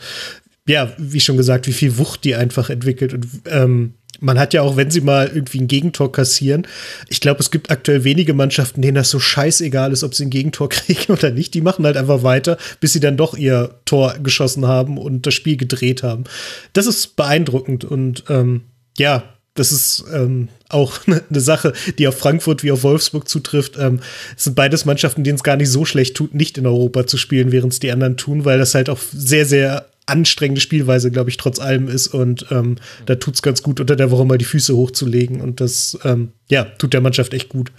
ja, 0.67 0.93
wie 0.97 1.19
schon 1.19 1.37
gesagt, 1.37 1.65
wie 1.65 1.73
viel 1.73 1.97
Wucht 1.97 2.23
die 2.23 2.35
einfach 2.35 2.69
entwickelt 2.69 3.13
und 3.13 3.27
ähm, 3.47 3.93
man 4.19 4.39
hat 4.39 4.53
ja 4.53 4.61
auch, 4.61 4.75
wenn 4.75 4.91
sie 4.91 5.01
mal 5.01 5.27
irgendwie 5.33 5.59
ein 5.59 5.67
Gegentor 5.67 6.11
kassieren, 6.11 6.67
ich 7.07 7.21
glaube, 7.21 7.39
es 7.39 7.51
gibt 7.51 7.71
aktuell 7.71 8.03
wenige 8.03 8.33
Mannschaften, 8.33 8.81
denen 8.81 8.95
das 8.95 9.09
so 9.09 9.19
scheißegal 9.19 9.91
ist, 9.91 10.03
ob 10.03 10.15
sie 10.15 10.25
ein 10.25 10.29
Gegentor 10.29 10.69
kriegen 10.69 11.13
oder 11.13 11.31
nicht. 11.31 11.53
Die 11.53 11.61
machen 11.61 11.85
halt 11.85 11.97
einfach 11.97 12.23
weiter, 12.23 12.57
bis 12.79 12.93
sie 12.93 12.99
dann 12.99 13.17
doch 13.17 13.35
ihr 13.35 13.75
Tor 13.85 14.15
geschossen 14.21 14.67
haben 14.67 14.97
und 14.97 15.25
das 15.25 15.33
Spiel 15.33 15.57
gedreht 15.57 16.03
haben. 16.03 16.25
Das 16.73 16.85
ist 16.85 17.15
beeindruckend 17.15 17.85
und 17.85 18.23
ähm, 18.29 18.61
ja, 18.97 19.23
das 19.55 19.71
ist 19.73 20.05
ähm, 20.13 20.47
auch 20.69 20.99
eine 21.07 21.39
Sache, 21.39 21.73
die 21.97 22.07
auf 22.07 22.17
Frankfurt 22.17 22.63
wie 22.63 22.71
auf 22.71 22.83
Wolfsburg 22.83 23.27
zutrifft. 23.27 23.77
Ähm, 23.77 23.99
es 24.37 24.45
sind 24.45 24.55
beides 24.55 24.85
Mannschaften, 24.85 25.23
denen 25.23 25.35
es 25.35 25.43
gar 25.43 25.57
nicht 25.57 25.69
so 25.69 25.85
schlecht 25.85 26.15
tut, 26.15 26.33
nicht 26.33 26.57
in 26.57 26.65
Europa 26.65 27.05
zu 27.07 27.17
spielen, 27.17 27.51
während 27.51 27.73
es 27.73 27.79
die 27.79 27.91
anderen 27.91 28.17
tun, 28.17 28.45
weil 28.45 28.57
das 28.57 28.75
halt 28.75 28.89
auch 28.89 28.99
sehr, 29.11 29.45
sehr 29.45 29.88
anstrengende 30.09 30.61
Spielweise, 30.61 31.11
glaube 31.11 31.29
ich, 31.29 31.37
trotz 31.37 31.59
allem 31.59 31.87
ist. 31.87 32.07
Und 32.07 32.45
ähm, 32.51 32.75
da 33.05 33.15
tut 33.15 33.35
es 33.35 33.41
ganz 33.41 33.63
gut, 33.63 33.79
unter 33.79 33.95
der 33.95 34.11
Woche 34.11 34.25
mal 34.25 34.37
die 34.37 34.45
Füße 34.45 34.75
hochzulegen. 34.75 35.41
Und 35.41 35.61
das, 35.61 35.97
ähm, 36.03 36.33
ja, 36.49 36.63
tut 36.65 36.93
der 36.93 37.01
Mannschaft 37.01 37.33
echt 37.33 37.49
gut. 37.49 37.71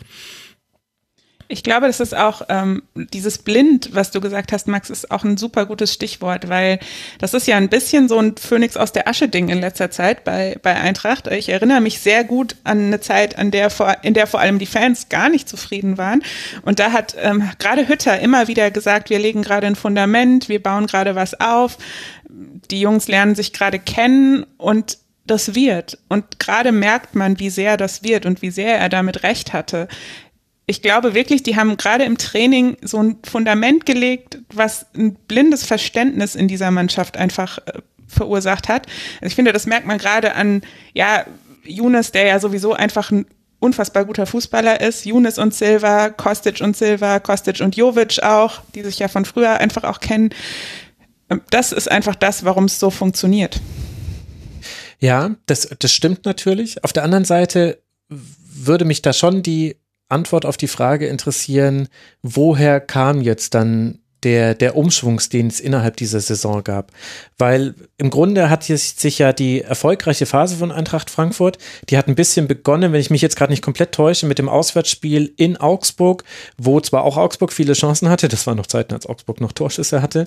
Ich 1.52 1.64
glaube, 1.64 1.88
das 1.88 1.98
ist 1.98 2.16
auch 2.16 2.42
ähm, 2.48 2.84
dieses 2.94 3.38
Blind, 3.38 3.90
was 3.92 4.12
du 4.12 4.20
gesagt 4.20 4.52
hast, 4.52 4.68
Max, 4.68 4.88
ist 4.88 5.10
auch 5.10 5.24
ein 5.24 5.36
super 5.36 5.66
gutes 5.66 5.92
Stichwort, 5.92 6.48
weil 6.48 6.78
das 7.18 7.34
ist 7.34 7.48
ja 7.48 7.56
ein 7.56 7.68
bisschen 7.68 8.08
so 8.08 8.18
ein 8.20 8.36
Phönix 8.36 8.76
aus 8.76 8.92
der 8.92 9.08
Asche-Ding 9.08 9.48
in 9.48 9.60
letzter 9.60 9.90
Zeit 9.90 10.22
bei, 10.22 10.56
bei 10.62 10.76
Eintracht. 10.76 11.26
Ich 11.26 11.48
erinnere 11.48 11.80
mich 11.80 11.98
sehr 11.98 12.22
gut 12.22 12.54
an 12.62 12.86
eine 12.86 13.00
Zeit, 13.00 13.36
an 13.36 13.50
der 13.50 13.70
vor, 13.70 13.96
in 14.02 14.14
der 14.14 14.28
vor 14.28 14.38
allem 14.38 14.60
die 14.60 14.66
Fans 14.66 15.08
gar 15.08 15.28
nicht 15.28 15.48
zufrieden 15.48 15.98
waren. 15.98 16.22
Und 16.62 16.78
da 16.78 16.92
hat 16.92 17.16
ähm, 17.18 17.50
gerade 17.58 17.88
Hütter 17.88 18.20
immer 18.20 18.46
wieder 18.46 18.70
gesagt, 18.70 19.10
wir 19.10 19.18
legen 19.18 19.42
gerade 19.42 19.66
ein 19.66 19.74
Fundament, 19.74 20.48
wir 20.48 20.62
bauen 20.62 20.86
gerade 20.86 21.16
was 21.16 21.40
auf, 21.40 21.78
die 22.28 22.80
Jungs 22.80 23.08
lernen 23.08 23.34
sich 23.34 23.52
gerade 23.52 23.80
kennen 23.80 24.46
und 24.56 24.98
das 25.26 25.56
wird. 25.56 25.98
Und 26.08 26.38
gerade 26.38 26.70
merkt 26.70 27.16
man, 27.16 27.40
wie 27.40 27.50
sehr 27.50 27.76
das 27.76 28.04
wird 28.04 28.24
und 28.24 28.40
wie 28.40 28.50
sehr 28.50 28.78
er 28.78 28.88
damit 28.88 29.24
recht 29.24 29.52
hatte 29.52 29.88
ich 30.70 30.82
glaube 30.82 31.14
wirklich, 31.14 31.42
die 31.42 31.56
haben 31.56 31.76
gerade 31.76 32.04
im 32.04 32.16
Training 32.16 32.76
so 32.80 33.02
ein 33.02 33.18
Fundament 33.28 33.86
gelegt, 33.86 34.38
was 34.54 34.86
ein 34.94 35.16
blindes 35.26 35.66
Verständnis 35.66 36.36
in 36.36 36.46
dieser 36.46 36.70
Mannschaft 36.70 37.16
einfach 37.16 37.58
äh, 37.66 37.80
verursacht 38.06 38.68
hat. 38.68 38.86
Also 39.20 39.26
ich 39.26 39.34
finde, 39.34 39.52
das 39.52 39.66
merkt 39.66 39.86
man 39.86 39.98
gerade 39.98 40.36
an, 40.36 40.62
ja, 40.94 41.26
Younes, 41.64 42.12
der 42.12 42.26
ja 42.26 42.38
sowieso 42.38 42.72
einfach 42.72 43.10
ein 43.10 43.26
unfassbar 43.58 44.04
guter 44.04 44.26
Fußballer 44.26 44.80
ist. 44.80 45.04
Younes 45.04 45.38
und 45.38 45.52
Silva, 45.52 46.08
Kostic 46.10 46.60
und 46.60 46.76
Silva, 46.76 47.18
Kostic 47.18 47.60
und 47.60 47.76
Jovic 47.76 48.22
auch, 48.22 48.62
die 48.74 48.82
sich 48.82 49.00
ja 49.00 49.08
von 49.08 49.24
früher 49.24 49.58
einfach 49.58 49.82
auch 49.82 49.98
kennen. 49.98 50.30
Ähm, 51.28 51.40
das 51.50 51.72
ist 51.72 51.90
einfach 51.90 52.14
das, 52.14 52.44
warum 52.44 52.66
es 52.66 52.78
so 52.78 52.90
funktioniert. 52.90 53.60
Ja, 55.00 55.34
das, 55.46 55.68
das 55.78 55.92
stimmt 55.92 56.24
natürlich. 56.26 56.84
Auf 56.84 56.92
der 56.92 57.02
anderen 57.02 57.24
Seite 57.24 57.82
würde 58.08 58.84
mich 58.84 59.02
da 59.02 59.12
schon 59.12 59.42
die 59.42 59.76
Antwort 60.10 60.46
auf 60.46 60.56
die 60.56 60.68
Frage 60.68 61.06
interessieren, 61.06 61.88
woher 62.22 62.80
kam 62.80 63.20
jetzt 63.20 63.54
dann 63.54 64.00
der, 64.22 64.54
der 64.54 64.76
Umschwungs, 64.76 65.28
den 65.28 65.46
es 65.46 65.60
innerhalb 65.60 65.96
dieser 65.96 66.20
Saison 66.20 66.62
gab. 66.62 66.92
Weil 67.38 67.74
im 67.96 68.10
Grunde 68.10 68.50
hat 68.50 68.64
sich 68.64 69.18
ja 69.18 69.32
die 69.32 69.62
erfolgreiche 69.62 70.26
Phase 70.26 70.56
von 70.56 70.72
Eintracht 70.72 71.10
Frankfurt, 71.10 71.58
die 71.88 71.96
hat 71.96 72.08
ein 72.08 72.14
bisschen 72.14 72.46
begonnen, 72.46 72.92
wenn 72.92 73.00
ich 73.00 73.10
mich 73.10 73.22
jetzt 73.22 73.36
gerade 73.36 73.52
nicht 73.52 73.62
komplett 73.62 73.92
täusche, 73.92 74.26
mit 74.26 74.38
dem 74.38 74.48
Auswärtsspiel 74.48 75.32
in 75.36 75.56
Augsburg, 75.56 76.24
wo 76.58 76.80
zwar 76.80 77.04
auch 77.04 77.16
Augsburg 77.16 77.52
viele 77.52 77.72
Chancen 77.72 78.08
hatte, 78.08 78.28
das 78.28 78.46
war 78.46 78.54
noch 78.54 78.66
Zeiten, 78.66 78.94
als 78.94 79.06
Augsburg 79.06 79.40
noch 79.40 79.52
Torschüsse 79.52 80.02
hatte. 80.02 80.26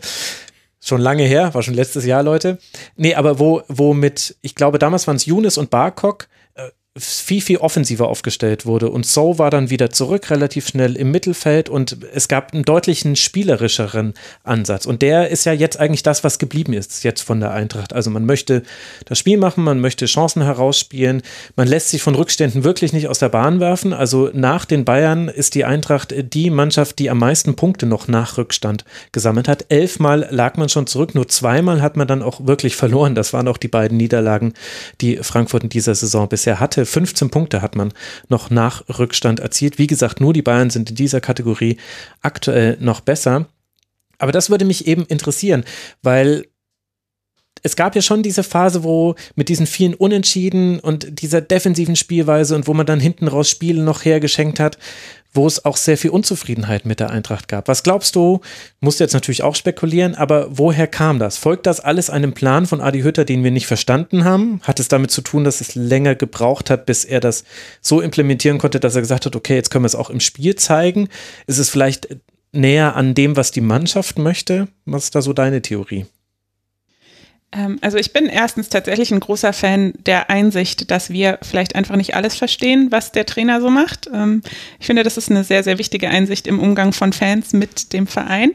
Schon 0.86 1.00
lange 1.00 1.24
her, 1.24 1.54
war 1.54 1.64
schon 1.64 1.76
letztes 1.76 2.06
Jahr, 2.06 2.24
Leute. 2.24 2.58
Nee, 2.98 3.16
aber 3.16 3.40
wo, 3.40 3.62
wo 3.70 3.94
mit, 3.94 4.36
ich 4.42 4.54
glaube, 4.54 4.80
damals 4.80 5.08
waren 5.08 5.16
es 5.16 5.26
Younes 5.26 5.58
und 5.58 5.70
Barkok, 5.70 6.28
viel, 6.96 7.42
viel 7.42 7.58
offensiver 7.58 8.08
aufgestellt 8.08 8.68
wurde. 8.68 8.90
Und 8.92 9.08
So 9.08 9.40
war 9.40 9.50
dann 9.50 9.72
wieder 9.72 9.90
zurück, 9.90 10.30
relativ 10.30 10.68
schnell 10.68 10.96
im 10.96 11.10
Mittelfeld 11.10 11.68
und 11.68 11.98
es 12.14 12.28
gab 12.28 12.54
einen 12.54 12.64
deutlichen 12.64 13.16
spielerischeren 13.16 14.14
Ansatz. 14.44 14.86
Und 14.86 15.02
der 15.02 15.30
ist 15.30 15.46
ja 15.46 15.54
jetzt 15.54 15.80
eigentlich 15.80 16.04
das, 16.04 16.24
was 16.24 16.38
geblieben 16.38 16.74
ist 16.74 17.04
jetzt 17.04 17.22
von 17.22 17.40
der 17.40 17.50
Eintracht. 17.50 17.94
Also 17.94 18.12
man 18.12 18.28
möchte 18.28 18.62
das 19.06 19.18
Spiel 19.18 19.38
machen, 19.38 19.64
man 19.64 19.80
möchte 19.80 20.06
Chancen 20.06 20.44
herausspielen, 20.44 21.24
man 21.56 21.68
lässt 21.68 21.90
sich 21.90 22.04
von 22.04 22.14
Rückständen 22.14 22.64
wirklich 22.64 22.94
nicht 22.94 23.08
aus 23.08 23.18
der 23.18 23.30
Bahn 23.30 23.60
werfen. 23.60 23.92
Also 23.92 24.30
nach 24.32 24.66
den 24.66 24.86
Bayern 24.86 25.30
ist 25.30 25.56
die 25.56 25.66
Eintracht 25.66 26.14
die 26.16 26.52
Mannschaft, 26.52 27.00
die 27.00 27.10
am 27.10 27.18
meisten 27.18 27.56
Punkte 27.56 27.88
noch 27.88 28.08
nach 28.08 28.38
Rückstand 28.38 28.86
gesammelt 29.12 29.48
hat. 29.48 29.66
Elfmal 29.70 30.28
lag 30.30 30.58
man 30.58 30.70
schon 30.70 30.86
zurück, 30.86 31.16
nur 31.16 31.28
zweimal 31.28 31.82
hat 31.82 31.98
man 31.98 32.08
dann 32.08 32.22
auch 32.22 32.46
wirklich 32.46 32.76
verloren. 32.76 33.16
Das 33.16 33.34
waren 33.34 33.48
auch 33.48 33.58
die 33.58 33.68
beiden 33.68 33.98
Niederlagen, 33.98 34.54
die 35.02 35.18
Frankfurt 35.18 35.64
in 35.64 35.70
dieser 35.70 35.96
Saison 35.96 36.30
bisher 36.30 36.60
hatte. 36.60 36.83
15 36.86 37.30
Punkte 37.30 37.62
hat 37.62 37.76
man 37.76 37.94
noch 38.30 38.50
nach 38.50 38.84
Rückstand 39.00 39.40
erzielt. 39.40 39.78
Wie 39.78 39.88
gesagt, 39.88 40.22
nur 40.22 40.34
die 40.34 40.42
Bayern 40.42 40.70
sind 40.70 40.90
in 40.90 40.96
dieser 40.96 41.22
Kategorie 41.22 41.78
aktuell 42.22 42.78
noch 42.80 43.02
besser. 43.02 43.48
Aber 44.18 44.32
das 44.32 44.50
würde 44.50 44.66
mich 44.66 44.88
eben 44.88 45.06
interessieren, 45.06 45.66
weil 46.02 46.46
es 47.64 47.78
gab 47.78 47.96
ja 47.96 48.02
schon 48.02 48.24
diese 48.24 48.44
Phase, 48.44 48.84
wo 48.84 49.16
mit 49.36 49.50
diesen 49.50 49.66
vielen 49.66 49.94
Unentschieden 49.94 50.80
und 50.80 51.22
dieser 51.22 51.42
defensiven 51.42 51.96
Spielweise 51.96 52.56
und 52.56 52.68
wo 52.68 52.74
man 52.74 52.86
dann 52.86 53.00
hinten 53.00 53.28
raus 53.28 53.50
Spiele 53.50 53.82
noch 53.82 54.04
hergeschenkt 54.04 54.60
hat, 54.60 54.78
wo 55.34 55.48
es 55.48 55.66
auch 55.66 55.78
sehr 55.78 55.98
viel 55.98 56.12
Unzufriedenheit 56.12 56.86
mit 56.86 57.00
der 57.00 57.10
Eintracht 57.10 57.48
gab. 57.48 57.68
Was 57.68 57.82
glaubst 57.82 58.16
du, 58.16 58.42
musst 58.82 59.00
jetzt 59.00 59.14
natürlich 59.14 59.44
auch 59.44 59.56
spekulieren, 59.56 60.14
aber 60.14 60.48
woher 60.52 60.88
kam 60.88 61.20
das? 61.20 61.38
Folgt 61.38 61.66
das 61.66 61.80
alles 61.80 62.10
einem 62.10 62.34
Plan 62.34 62.68
von 62.68 62.82
Adi 62.82 63.02
Hütter, 63.02 63.26
den 63.26 63.44
wir 63.44 63.52
nicht 63.52 63.66
verstanden 63.66 64.26
haben? 64.26 64.60
Hat 64.64 64.80
es 64.80 64.90
damit 64.90 65.10
zu 65.10 65.22
tun, 65.22 65.44
dass 65.44 65.62
es 65.62 65.74
länger 65.74 66.16
gebraucht 66.16 66.70
hat, 66.70 66.86
bis 66.86 67.06
er 67.06 67.22
das 67.22 67.46
so 67.82 68.02
implementieren 68.02 68.60
konnte, 68.60 68.80
dass 68.80 68.96
er 68.96 69.02
gesagt 69.02 69.26
hat, 69.26 69.36
okay, 69.36 69.56
jetzt 69.56 69.72
können 69.72 69.84
wir 69.84 69.88
es 69.88 69.96
auch 69.96 70.10
im 70.10 70.20
Spiel 70.20 70.56
zeigen? 70.56 71.08
Ist 71.48 71.58
es 71.58 71.70
vielleicht 71.70 72.16
näher 72.52 72.96
an 72.96 73.16
dem, 73.16 73.36
was 73.36 73.52
die 73.52 73.62
Mannschaft 73.62 74.20
möchte? 74.20 74.68
Was 74.86 75.06
ist 75.06 75.16
da 75.16 75.22
so 75.22 75.34
deine 75.34 75.62
Theorie? 75.62 76.06
Ähm, 77.54 77.78
also 77.82 77.98
ich 77.98 78.12
bin 78.14 78.26
erstens 78.26 78.70
tatsächlich 78.70 79.12
ein 79.12 79.20
großer 79.20 79.54
Fan 79.54 79.94
der 80.06 80.30
Einsicht, 80.30 80.92
dass 80.92 81.10
wir 81.10 81.40
vielleicht 81.42 81.76
einfach 81.76 81.96
nicht 81.96 82.16
alles 82.16 82.36
verstehen, 82.36 82.92
was 82.92 83.12
der 83.12 83.26
Trainer 83.26 83.62
so 83.62 83.70
macht. 83.70 84.10
Ähm, 84.14 84.42
ich 84.80 84.88
finde, 84.88 85.04
das 85.04 85.18
ist 85.18 85.30
eine 85.30 85.44
sehr, 85.44 85.64
sehr 85.64 85.78
wichtige 85.78 86.10
Einsicht 86.10 86.48
im 86.48 86.60
Umgang 86.60 86.94
von 86.94 87.14
Fans 87.14 87.54
mit 87.54 87.94
dem 87.94 88.08
Verein. 88.08 88.54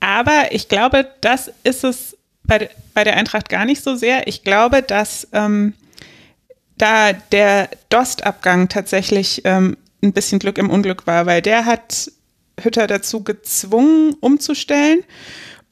Aber 0.00 0.48
ich 0.50 0.68
glaube, 0.68 1.08
das 1.20 1.50
ist 1.64 1.84
es 1.84 2.16
bei, 2.44 2.70
bei 2.94 3.04
der 3.04 3.16
Eintracht 3.16 3.48
gar 3.48 3.64
nicht 3.64 3.82
so 3.82 3.96
sehr. 3.96 4.28
Ich 4.28 4.44
glaube, 4.44 4.82
dass 4.82 5.26
ähm, 5.32 5.74
da 6.78 7.12
der 7.12 7.68
Dost-Abgang 7.88 8.68
tatsächlich 8.68 9.42
ähm, 9.44 9.76
ein 10.02 10.12
bisschen 10.12 10.38
Glück 10.38 10.58
im 10.58 10.70
Unglück 10.70 11.06
war, 11.06 11.26
weil 11.26 11.42
der 11.42 11.64
hat 11.64 12.10
Hütter 12.60 12.86
dazu 12.86 13.22
gezwungen, 13.22 14.14
umzustellen. 14.20 15.00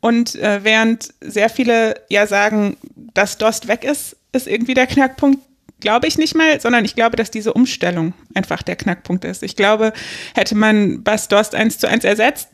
Und 0.04 0.34
äh, 0.34 0.62
während 0.62 1.14
sehr 1.22 1.48
viele 1.48 1.94
ja 2.10 2.26
sagen, 2.26 2.76
dass 3.14 3.38
Dost 3.38 3.68
weg 3.68 3.84
ist, 3.84 4.18
ist 4.32 4.46
irgendwie 4.46 4.74
der 4.74 4.86
Knackpunkt, 4.86 5.38
glaube 5.80 6.06
ich 6.06 6.18
nicht 6.18 6.34
mal, 6.34 6.60
sondern 6.60 6.84
ich 6.84 6.94
glaube, 6.94 7.16
dass 7.16 7.30
diese 7.30 7.54
Umstellung 7.54 8.12
einfach 8.34 8.62
der 8.62 8.76
Knackpunkt 8.76 9.24
ist. 9.24 9.42
Ich 9.42 9.56
glaube, 9.56 9.94
hätte 10.34 10.56
man 10.56 11.02
Bas 11.02 11.28
Dost 11.28 11.54
eins 11.54 11.78
zu 11.78 11.88
eins 11.88 12.04
ersetzt, 12.04 12.50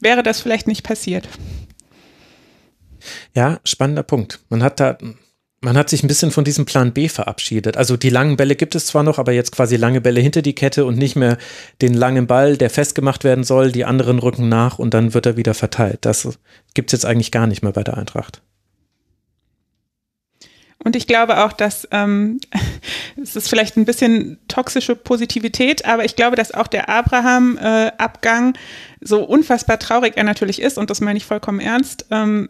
wäre 0.00 0.22
das 0.22 0.40
vielleicht 0.40 0.68
nicht 0.68 0.84
passiert. 0.84 1.28
Ja, 3.34 3.60
spannender 3.64 4.02
Punkt. 4.02 4.40
Man 4.48 4.62
hat 4.62 4.80
da 4.80 4.96
man 5.60 5.76
hat 5.76 5.90
sich 5.90 6.02
ein 6.02 6.08
bisschen 6.08 6.30
von 6.30 6.44
diesem 6.44 6.66
Plan 6.66 6.92
B 6.92 7.08
verabschiedet. 7.08 7.76
Also 7.76 7.96
die 7.96 8.10
langen 8.10 8.36
Bälle 8.36 8.54
gibt 8.54 8.74
es 8.74 8.86
zwar 8.86 9.02
noch, 9.02 9.18
aber 9.18 9.32
jetzt 9.32 9.50
quasi 9.52 9.76
lange 9.76 10.00
Bälle 10.00 10.20
hinter 10.20 10.42
die 10.42 10.54
Kette 10.54 10.84
und 10.84 10.96
nicht 10.96 11.16
mehr 11.16 11.36
den 11.82 11.94
langen 11.94 12.26
Ball, 12.26 12.56
der 12.56 12.70
festgemacht 12.70 13.24
werden 13.24 13.42
soll, 13.42 13.72
die 13.72 13.84
anderen 13.84 14.20
rücken 14.20 14.48
nach 14.48 14.78
und 14.78 14.94
dann 14.94 15.14
wird 15.14 15.26
er 15.26 15.36
wieder 15.36 15.54
verteilt. 15.54 15.98
Das 16.02 16.38
gibt 16.74 16.90
es 16.90 16.92
jetzt 16.92 17.06
eigentlich 17.06 17.32
gar 17.32 17.46
nicht 17.46 17.62
mehr 17.62 17.72
bei 17.72 17.82
der 17.82 17.98
Eintracht. 17.98 18.40
Und 20.84 20.94
ich 20.94 21.08
glaube 21.08 21.44
auch, 21.44 21.52
dass 21.52 21.88
ähm, 21.90 22.38
es 23.22 23.34
ist 23.34 23.48
vielleicht 23.48 23.76
ein 23.76 23.84
bisschen 23.84 24.38
toxische 24.46 24.94
Positivität, 24.94 25.84
aber 25.84 26.04
ich 26.04 26.14
glaube, 26.14 26.36
dass 26.36 26.54
auch 26.54 26.68
der 26.68 26.88
Abraham-Abgang 26.88 28.54
äh, 28.54 28.58
so 29.00 29.24
unfassbar 29.24 29.80
traurig 29.80 30.12
er 30.16 30.24
natürlich 30.24 30.62
ist, 30.62 30.78
und 30.78 30.88
das 30.90 31.00
meine 31.00 31.16
ich 31.16 31.26
vollkommen 31.26 31.58
ernst, 31.58 32.06
ähm, 32.12 32.48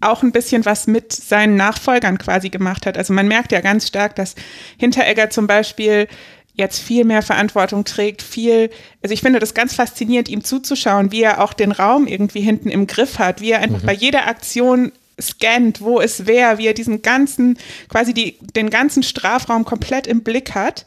auch 0.00 0.22
ein 0.22 0.32
bisschen 0.32 0.64
was 0.64 0.86
mit 0.86 1.12
seinen 1.12 1.56
Nachfolgern 1.56 2.18
quasi 2.18 2.50
gemacht 2.50 2.86
hat. 2.86 2.98
Also 2.98 3.12
man 3.12 3.28
merkt 3.28 3.52
ja 3.52 3.60
ganz 3.60 3.86
stark, 3.86 4.16
dass 4.16 4.34
Hinteregger 4.78 5.30
zum 5.30 5.46
Beispiel 5.46 6.08
jetzt 6.54 6.78
viel 6.78 7.04
mehr 7.04 7.22
Verantwortung 7.22 7.84
trägt, 7.84 8.22
viel, 8.22 8.70
also 9.02 9.12
ich 9.12 9.20
finde 9.20 9.40
das 9.40 9.54
ganz 9.54 9.74
faszinierend, 9.74 10.28
ihm 10.28 10.44
zuzuschauen, 10.44 11.10
wie 11.10 11.22
er 11.22 11.42
auch 11.42 11.52
den 11.52 11.72
Raum 11.72 12.06
irgendwie 12.06 12.42
hinten 12.42 12.70
im 12.70 12.86
Griff 12.86 13.18
hat, 13.18 13.40
wie 13.40 13.50
er 13.50 13.60
einfach 13.60 13.82
mhm. 13.82 13.86
bei 13.86 13.92
jeder 13.92 14.28
Aktion 14.28 14.92
scannt, 15.20 15.80
wo 15.80 16.00
es 16.00 16.26
wer, 16.26 16.58
wie 16.58 16.66
er 16.66 16.74
diesen 16.74 17.02
ganzen, 17.02 17.58
quasi 17.88 18.14
die, 18.14 18.38
den 18.54 18.70
ganzen 18.70 19.02
Strafraum 19.02 19.64
komplett 19.64 20.06
im 20.06 20.22
Blick 20.22 20.54
hat 20.54 20.86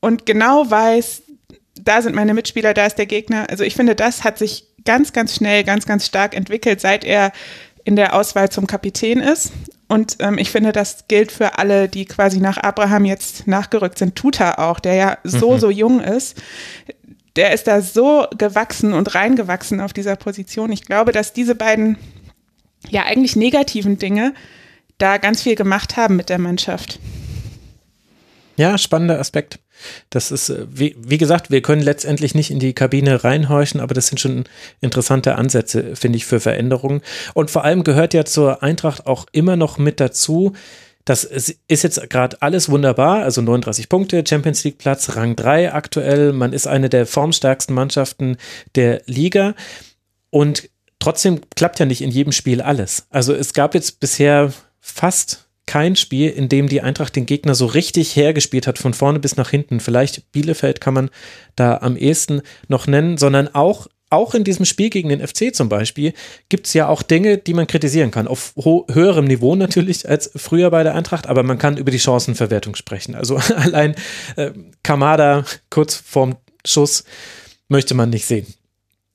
und 0.00 0.26
genau 0.26 0.70
weiß, 0.70 1.22
da 1.80 2.00
sind 2.02 2.14
meine 2.14 2.34
Mitspieler, 2.34 2.72
da 2.72 2.86
ist 2.86 2.96
der 2.96 3.06
Gegner. 3.06 3.50
Also 3.50 3.64
ich 3.64 3.74
finde, 3.74 3.94
das 3.96 4.22
hat 4.22 4.38
sich 4.38 4.64
ganz, 4.84 5.12
ganz 5.12 5.34
schnell, 5.34 5.64
ganz, 5.64 5.86
ganz 5.86 6.06
stark 6.06 6.36
entwickelt, 6.36 6.80
seit 6.80 7.04
er 7.04 7.32
in 7.84 7.96
der 7.96 8.14
Auswahl 8.14 8.50
zum 8.50 8.66
Kapitän 8.66 9.20
ist. 9.20 9.52
Und 9.88 10.16
ähm, 10.20 10.38
ich 10.38 10.50
finde, 10.50 10.72
das 10.72 11.06
gilt 11.08 11.30
für 11.30 11.58
alle, 11.58 11.88
die 11.88 12.06
quasi 12.06 12.40
nach 12.40 12.56
Abraham 12.56 13.04
jetzt 13.04 13.46
nachgerückt 13.46 13.98
sind. 13.98 14.16
Tuta 14.16 14.54
auch, 14.54 14.80
der 14.80 14.94
ja 14.94 15.18
so, 15.24 15.52
mhm. 15.52 15.58
so 15.58 15.70
jung 15.70 16.00
ist. 16.00 16.42
Der 17.36 17.52
ist 17.52 17.66
da 17.66 17.80
so 17.80 18.26
gewachsen 18.36 18.92
und 18.92 19.14
reingewachsen 19.14 19.80
auf 19.80 19.92
dieser 19.92 20.16
Position. 20.16 20.72
Ich 20.72 20.84
glaube, 20.84 21.12
dass 21.12 21.32
diese 21.32 21.54
beiden 21.54 21.98
ja 22.88 23.04
eigentlich 23.04 23.36
negativen 23.36 23.98
Dinge 23.98 24.34
da 24.98 25.18
ganz 25.18 25.42
viel 25.42 25.56
gemacht 25.56 25.96
haben 25.96 26.16
mit 26.16 26.28
der 26.28 26.38
Mannschaft. 26.38 27.00
Ja, 28.56 28.78
spannender 28.78 29.18
Aspekt. 29.18 29.58
Das 30.10 30.30
ist, 30.30 30.50
äh, 30.50 30.66
wie, 30.70 30.96
wie 30.98 31.18
gesagt, 31.18 31.50
wir 31.50 31.62
können 31.62 31.82
letztendlich 31.82 32.34
nicht 32.34 32.50
in 32.50 32.58
die 32.58 32.72
Kabine 32.72 33.24
reinhorchen, 33.24 33.80
aber 33.80 33.94
das 33.94 34.08
sind 34.08 34.20
schon 34.20 34.44
interessante 34.80 35.36
Ansätze, 35.36 35.96
finde 35.96 36.16
ich, 36.16 36.26
für 36.26 36.40
Veränderungen. 36.40 37.02
Und 37.34 37.50
vor 37.50 37.64
allem 37.64 37.84
gehört 37.84 38.14
ja 38.14 38.24
zur 38.24 38.62
Eintracht 38.62 39.06
auch 39.06 39.26
immer 39.32 39.56
noch 39.56 39.78
mit 39.78 40.00
dazu, 40.00 40.52
das 41.04 41.24
ist 41.24 41.58
jetzt 41.68 42.08
gerade 42.08 42.40
alles 42.40 42.70
wunderbar, 42.70 43.24
also 43.24 43.42
39 43.42 43.90
Punkte, 43.90 44.24
Champions 44.26 44.64
League 44.64 44.78
Platz, 44.78 45.16
Rang 45.16 45.36
3 45.36 45.74
aktuell. 45.74 46.32
Man 46.32 46.54
ist 46.54 46.66
eine 46.66 46.88
der 46.88 47.04
formstärksten 47.04 47.74
Mannschaften 47.74 48.38
der 48.74 49.02
Liga 49.04 49.54
und 50.30 50.70
trotzdem 50.98 51.42
klappt 51.54 51.78
ja 51.78 51.84
nicht 51.84 52.00
in 52.00 52.10
jedem 52.10 52.32
Spiel 52.32 52.62
alles. 52.62 53.06
Also 53.10 53.34
es 53.34 53.52
gab 53.52 53.74
jetzt 53.74 54.00
bisher 54.00 54.50
fast 54.80 55.46
kein 55.66 55.96
Spiel, 55.96 56.30
in 56.30 56.48
dem 56.48 56.68
die 56.68 56.82
Eintracht 56.82 57.16
den 57.16 57.26
Gegner 57.26 57.54
so 57.54 57.66
richtig 57.66 58.16
hergespielt 58.16 58.66
hat, 58.66 58.78
von 58.78 58.94
vorne 58.94 59.18
bis 59.18 59.36
nach 59.36 59.50
hinten. 59.50 59.80
Vielleicht 59.80 60.30
Bielefeld 60.32 60.80
kann 60.80 60.94
man 60.94 61.10
da 61.56 61.78
am 61.78 61.96
ehesten 61.96 62.42
noch 62.68 62.86
nennen, 62.86 63.16
sondern 63.18 63.54
auch 63.54 63.88
auch 64.10 64.34
in 64.34 64.44
diesem 64.44 64.64
Spiel 64.64 64.90
gegen 64.90 65.08
den 65.08 65.26
FC 65.26 65.52
zum 65.52 65.68
Beispiel 65.68 66.12
gibt 66.48 66.66
es 66.66 66.74
ja 66.74 66.88
auch 66.88 67.02
Dinge, 67.02 67.36
die 67.38 67.54
man 67.54 67.66
kritisieren 67.66 68.12
kann. 68.12 68.28
Auf 68.28 68.54
höherem 68.56 69.24
Niveau 69.24 69.56
natürlich 69.56 70.08
als 70.08 70.30
früher 70.36 70.70
bei 70.70 70.84
der 70.84 70.94
Eintracht, 70.94 71.26
aber 71.26 71.42
man 71.42 71.58
kann 71.58 71.78
über 71.78 71.90
die 71.90 71.98
Chancenverwertung 71.98 72.76
sprechen. 72.76 73.16
Also 73.16 73.36
allein 73.56 73.96
äh, 74.36 74.52
Kamada 74.84 75.44
kurz 75.68 75.96
vorm 75.96 76.36
Schuss 76.64 77.04
möchte 77.68 77.94
man 77.94 78.10
nicht 78.10 78.26
sehen. 78.26 78.46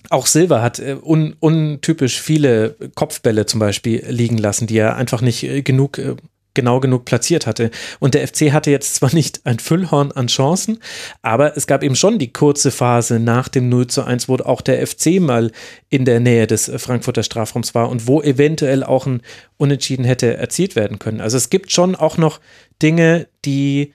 Auch 0.09 0.25
Silva 0.25 0.61
hat 0.61 0.79
äh, 0.79 0.97
un, 1.01 1.35
untypisch 1.39 2.19
viele 2.19 2.75
Kopfbälle 2.95 3.45
zum 3.45 3.59
Beispiel 3.59 4.03
liegen 4.09 4.37
lassen, 4.37 4.67
die 4.67 4.77
er 4.77 4.95
einfach 4.95 5.21
nicht 5.21 5.43
äh, 5.43 5.61
genug 5.61 5.97
äh, 5.97 6.15
genau 6.53 6.79
genug 6.79 7.05
platziert 7.05 7.47
hatte. 7.47 7.71
Und 7.99 8.13
der 8.13 8.27
FC 8.27 8.51
hatte 8.51 8.71
jetzt 8.71 8.95
zwar 8.95 9.13
nicht 9.13 9.45
ein 9.45 9.59
Füllhorn 9.59 10.11
an 10.11 10.27
Chancen, 10.27 10.79
aber 11.21 11.55
es 11.55 11.67
gab 11.67 11.83
eben 11.83 11.95
schon 11.95 12.19
die 12.19 12.33
kurze 12.33 12.71
Phase 12.71 13.19
nach 13.19 13.47
dem 13.47 13.69
0 13.69 13.87
zu 13.87 14.03
1, 14.03 14.27
wo 14.27 14.35
auch 14.37 14.61
der 14.61 14.85
FC 14.85 15.19
mal 15.19 15.51
in 15.89 16.05
der 16.05 16.19
Nähe 16.19 16.47
des 16.47 16.71
Frankfurter 16.77 17.23
Strafraums 17.23 17.75
war 17.75 17.89
und 17.89 18.07
wo 18.07 18.21
eventuell 18.21 18.83
auch 18.83 19.05
ein 19.05 19.21
Unentschieden 19.57 20.05
hätte 20.05 20.37
erzielt 20.37 20.75
werden 20.75 20.99
können. 20.99 21.21
Also 21.21 21.37
es 21.37 21.49
gibt 21.49 21.71
schon 21.71 21.95
auch 21.95 22.17
noch 22.17 22.39
Dinge, 22.81 23.27
die 23.45 23.93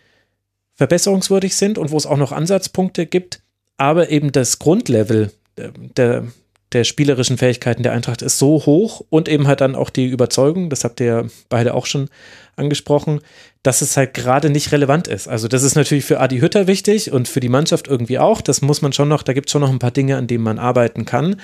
verbesserungswürdig 0.75 1.57
sind 1.57 1.79
und 1.79 1.91
wo 1.91 1.97
es 1.97 2.07
auch 2.07 2.17
noch 2.17 2.33
Ansatzpunkte 2.33 3.07
gibt, 3.07 3.41
aber 3.77 4.11
eben 4.11 4.33
das 4.33 4.59
Grundlevel 4.59 5.33
der, 5.57 6.25
der 6.73 6.85
spielerischen 6.85 7.39
Fähigkeiten 7.39 7.83
der 7.83 7.93
Eintracht 7.93 8.23
ist 8.23 8.39
so 8.39 8.67
hoch 8.67 9.05
und 9.09 9.29
eben 9.29 9.47
halt 9.47 9.61
dann 9.61 9.77
auch 9.77 9.91
die 9.91 10.07
Überzeugung, 10.07 10.71
das 10.71 10.85
habt 10.85 11.01
ihr 11.01 11.29
beide 11.49 11.75
auch 11.75 11.87
schon 11.87 12.09
angesprochen, 12.57 13.21
dass 13.63 13.81
es 13.81 13.97
halt 13.97 14.15
gerade 14.15 14.51
nicht 14.51 14.73
relevant 14.73 15.09
ist. 15.09 15.27
Also 15.29 15.49
das 15.49 15.63
ist 15.63 15.75
natürlich 15.75 16.05
für 16.05 16.21
Adi 16.21 16.39
Hütter 16.39 16.67
wichtig 16.67 17.13
und 17.13 17.29
für 17.29 17.41
die 17.41 17.49
Mannschaft 17.49 17.89
irgendwie 17.89 18.19
auch. 18.19 18.41
Das 18.41 18.63
muss 18.63 18.83
man 18.83 18.93
schon 18.93 19.09
noch, 19.09 19.23
da 19.23 19.33
gibt 19.33 19.49
es 19.49 19.53
schon 19.53 19.63
noch 19.63 19.71
ein 19.71 19.79
paar 19.79 19.91
Dinge, 19.91 20.17
an 20.17 20.27
denen 20.27 20.45
man 20.45 20.59
arbeiten 20.59 21.05
kann. 21.05 21.41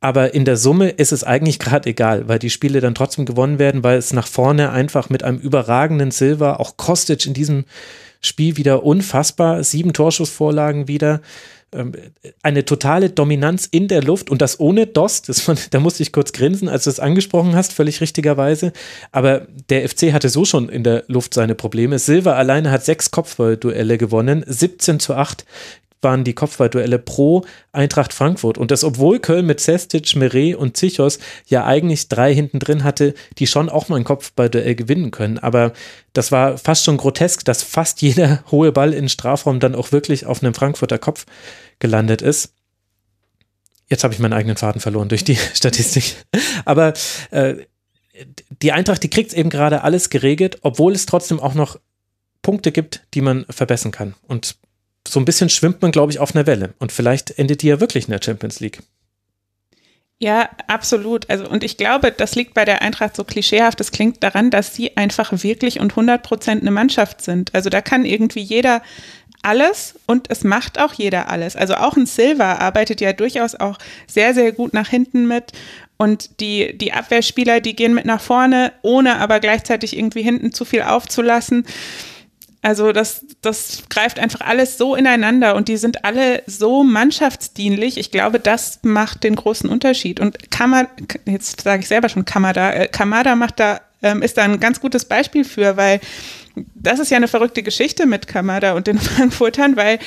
Aber 0.00 0.34
in 0.34 0.44
der 0.44 0.56
Summe 0.56 0.90
ist 0.90 1.12
es 1.12 1.24
eigentlich 1.24 1.58
gerade 1.58 1.90
egal, 1.90 2.28
weil 2.28 2.38
die 2.38 2.50
Spiele 2.50 2.80
dann 2.80 2.94
trotzdem 2.94 3.24
gewonnen 3.24 3.58
werden, 3.58 3.82
weil 3.82 3.98
es 3.98 4.12
nach 4.12 4.26
vorne 4.26 4.70
einfach 4.70 5.10
mit 5.10 5.22
einem 5.22 5.38
überragenden 5.38 6.10
Silver, 6.10 6.60
auch 6.60 6.76
Kostic 6.76 7.26
in 7.26 7.34
diesem 7.34 7.64
Spiel 8.20 8.56
wieder 8.56 8.84
unfassbar, 8.84 9.62
sieben 9.64 9.92
Torschussvorlagen 9.92 10.88
wieder. 10.88 11.20
Ähm, 11.74 11.92
eine 12.42 12.64
totale 12.64 13.10
Dominanz 13.10 13.66
in 13.70 13.88
der 13.88 14.02
Luft 14.02 14.30
und 14.30 14.40
das 14.40 14.60
ohne 14.60 14.86
Dost. 14.86 15.28
Das, 15.28 15.50
da 15.70 15.80
musste 15.80 16.02
ich 16.02 16.12
kurz 16.12 16.32
grinsen, 16.32 16.68
als 16.68 16.84
du 16.84 16.90
es 16.90 17.00
angesprochen 17.00 17.54
hast, 17.56 17.72
völlig 17.72 18.00
richtigerweise. 18.00 18.72
Aber 19.12 19.46
der 19.68 19.88
FC 19.88 20.12
hatte 20.12 20.28
so 20.28 20.44
schon 20.44 20.68
in 20.68 20.84
der 20.84 21.04
Luft 21.08 21.34
seine 21.34 21.54
Probleme. 21.54 21.98
Silva 21.98 22.34
alleine 22.34 22.70
hat 22.70 22.84
sechs 22.84 23.10
Kopfballduelle 23.10 23.98
gewonnen, 23.98 24.44
17 24.46 25.00
zu 25.00 25.14
8 25.14 25.44
waren 26.04 26.24
die 26.24 26.34
Kopfballduelle 26.34 26.98
pro 26.98 27.44
Eintracht 27.72 28.12
Frankfurt. 28.12 28.58
Und 28.58 28.70
das, 28.70 28.84
obwohl 28.84 29.18
Köln 29.18 29.46
mit 29.46 29.60
Sestic, 29.60 30.14
Meret 30.14 30.56
und 30.56 30.76
Zichos 30.76 31.18
ja 31.46 31.64
eigentlich 31.64 32.08
drei 32.08 32.34
hinten 32.34 32.58
drin 32.58 32.84
hatte, 32.84 33.14
die 33.38 33.46
schon 33.46 33.68
auch 33.68 33.88
mal 33.88 33.96
ein 33.96 34.04
Kopfballduell 34.04 34.74
gewinnen 34.74 35.10
können. 35.10 35.38
Aber 35.38 35.72
das 36.12 36.30
war 36.30 36.58
fast 36.58 36.84
schon 36.84 36.96
grotesk, 36.96 37.44
dass 37.44 37.62
fast 37.62 38.02
jeder 38.02 38.44
hohe 38.50 38.72
Ball 38.72 38.92
in 38.92 39.08
Strafraum 39.08 39.58
dann 39.58 39.74
auch 39.74 39.90
wirklich 39.90 40.26
auf 40.26 40.42
einem 40.42 40.54
Frankfurter 40.54 40.98
Kopf 40.98 41.26
gelandet 41.78 42.22
ist. 42.22 42.52
Jetzt 43.88 44.04
habe 44.04 44.14
ich 44.14 44.20
meinen 44.20 44.32
eigenen 44.32 44.56
Faden 44.56 44.80
verloren 44.80 45.08
durch 45.08 45.24
die 45.24 45.36
Statistik. 45.54 46.16
Aber 46.64 46.94
äh, 47.30 47.56
die 48.62 48.72
Eintracht, 48.72 49.02
die 49.02 49.10
kriegt 49.10 49.32
eben 49.32 49.50
gerade 49.50 49.82
alles 49.82 50.10
geregelt, 50.10 50.58
obwohl 50.62 50.92
es 50.92 51.06
trotzdem 51.06 51.40
auch 51.40 51.54
noch 51.54 51.78
Punkte 52.42 52.72
gibt, 52.72 53.02
die 53.14 53.20
man 53.20 53.44
verbessern 53.48 53.90
kann. 53.90 54.14
Und 54.22 54.56
so 55.06 55.20
ein 55.20 55.24
bisschen 55.24 55.48
schwimmt 55.48 55.82
man, 55.82 55.92
glaube 55.92 56.12
ich, 56.12 56.18
auf 56.18 56.34
einer 56.34 56.46
Welle. 56.46 56.74
Und 56.78 56.92
vielleicht 56.92 57.38
endet 57.38 57.62
die 57.62 57.68
ja 57.68 57.80
wirklich 57.80 58.06
in 58.06 58.12
der 58.12 58.20
Champions 58.22 58.60
League. 58.60 58.80
Ja, 60.18 60.48
absolut. 60.68 61.28
Also, 61.28 61.46
und 61.48 61.64
ich 61.64 61.76
glaube, 61.76 62.12
das 62.12 62.34
liegt 62.34 62.54
bei 62.54 62.64
der 62.64 62.82
Eintracht 62.82 63.16
so 63.16 63.24
klischeehaft. 63.24 63.78
Das 63.80 63.90
klingt 63.90 64.22
daran, 64.22 64.50
dass 64.50 64.74
sie 64.74 64.96
einfach 64.96 65.32
wirklich 65.42 65.80
und 65.80 65.92
100 65.92 66.22
Prozent 66.22 66.62
eine 66.62 66.70
Mannschaft 66.70 67.20
sind. 67.20 67.54
Also, 67.54 67.68
da 67.68 67.80
kann 67.80 68.04
irgendwie 68.04 68.40
jeder 68.40 68.80
alles 69.42 69.96
und 70.06 70.30
es 70.30 70.42
macht 70.42 70.80
auch 70.80 70.94
jeder 70.94 71.28
alles. 71.28 71.56
Also, 71.56 71.74
auch 71.74 71.96
ein 71.96 72.06
Silva 72.06 72.54
arbeitet 72.54 73.00
ja 73.00 73.12
durchaus 73.12 73.54
auch 73.54 73.76
sehr, 74.06 74.32
sehr 74.34 74.52
gut 74.52 74.72
nach 74.72 74.88
hinten 74.88 75.26
mit. 75.26 75.52
Und 75.96 76.40
die, 76.40 76.76
die 76.78 76.92
Abwehrspieler, 76.92 77.60
die 77.60 77.76
gehen 77.76 77.94
mit 77.94 78.06
nach 78.06 78.20
vorne, 78.20 78.72
ohne 78.82 79.18
aber 79.18 79.40
gleichzeitig 79.40 79.96
irgendwie 79.96 80.22
hinten 80.22 80.52
zu 80.52 80.64
viel 80.64 80.82
aufzulassen. 80.82 81.66
Also 82.64 82.92
das, 82.92 83.26
das 83.42 83.82
greift 83.90 84.18
einfach 84.18 84.40
alles 84.40 84.78
so 84.78 84.94
ineinander 84.94 85.54
und 85.54 85.68
die 85.68 85.76
sind 85.76 86.06
alle 86.06 86.42
so 86.46 86.82
mannschaftsdienlich. 86.82 87.98
Ich 87.98 88.10
glaube, 88.10 88.40
das 88.40 88.78
macht 88.80 89.22
den 89.22 89.36
großen 89.36 89.68
Unterschied. 89.68 90.18
Und 90.18 90.50
Kamada, 90.50 90.88
jetzt 91.26 91.60
sage 91.60 91.82
ich 91.82 91.88
selber 91.88 92.08
schon 92.08 92.24
Kamada, 92.24 92.72
äh, 92.72 92.88
Kamada 92.88 93.36
macht 93.36 93.60
da, 93.60 93.82
ähm, 94.02 94.22
ist 94.22 94.38
da 94.38 94.44
ein 94.44 94.60
ganz 94.60 94.80
gutes 94.80 95.04
Beispiel 95.04 95.44
für, 95.44 95.76
weil 95.76 96.00
das 96.74 97.00
ist 97.00 97.10
ja 97.10 97.18
eine 97.18 97.28
verrückte 97.28 97.62
Geschichte 97.62 98.06
mit 98.06 98.28
Kamada 98.28 98.72
und 98.72 98.86
den 98.86 98.98
Frankfurtern, 99.10 99.76
weil 99.76 99.98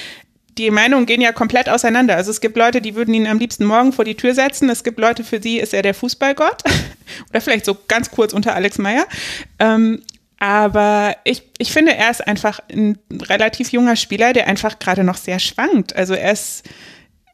die 0.57 0.71
Meinungen 0.71 1.05
gehen 1.05 1.21
ja 1.21 1.33
komplett 1.33 1.69
auseinander. 1.69 2.15
Also 2.15 2.31
es 2.31 2.41
gibt 2.41 2.57
Leute, 2.57 2.81
die 2.81 2.95
würden 2.95 3.13
ihn 3.13 3.27
am 3.27 3.37
liebsten 3.37 3.65
morgen 3.65 3.93
vor 3.93 4.03
die 4.03 4.15
Tür 4.15 4.33
setzen. 4.33 4.67
Es 4.71 4.83
gibt 4.83 4.97
Leute, 4.97 5.23
für 5.23 5.39
sie 5.39 5.59
ist 5.59 5.75
er 5.75 5.83
der 5.83 5.93
Fußballgott. 5.93 6.63
Oder 7.29 7.39
vielleicht 7.39 7.65
so 7.65 7.77
ganz 7.87 8.09
kurz 8.09 8.33
unter 8.33 8.55
Alex 8.55 8.79
Meyer. 8.79 9.05
Ähm, 9.59 10.01
aber 10.39 11.15
ich, 11.23 11.43
ich 11.57 11.71
finde, 11.71 11.95
er 11.95 12.11
ist 12.11 12.25
einfach 12.25 12.59
ein 12.71 12.97
relativ 13.11 13.71
junger 13.71 13.95
Spieler, 13.95 14.33
der 14.33 14.47
einfach 14.47 14.79
gerade 14.79 15.03
noch 15.03 15.17
sehr 15.17 15.39
schwankt. 15.39 15.95
Also 15.95 16.13
er 16.13 16.31
ist 16.31 16.63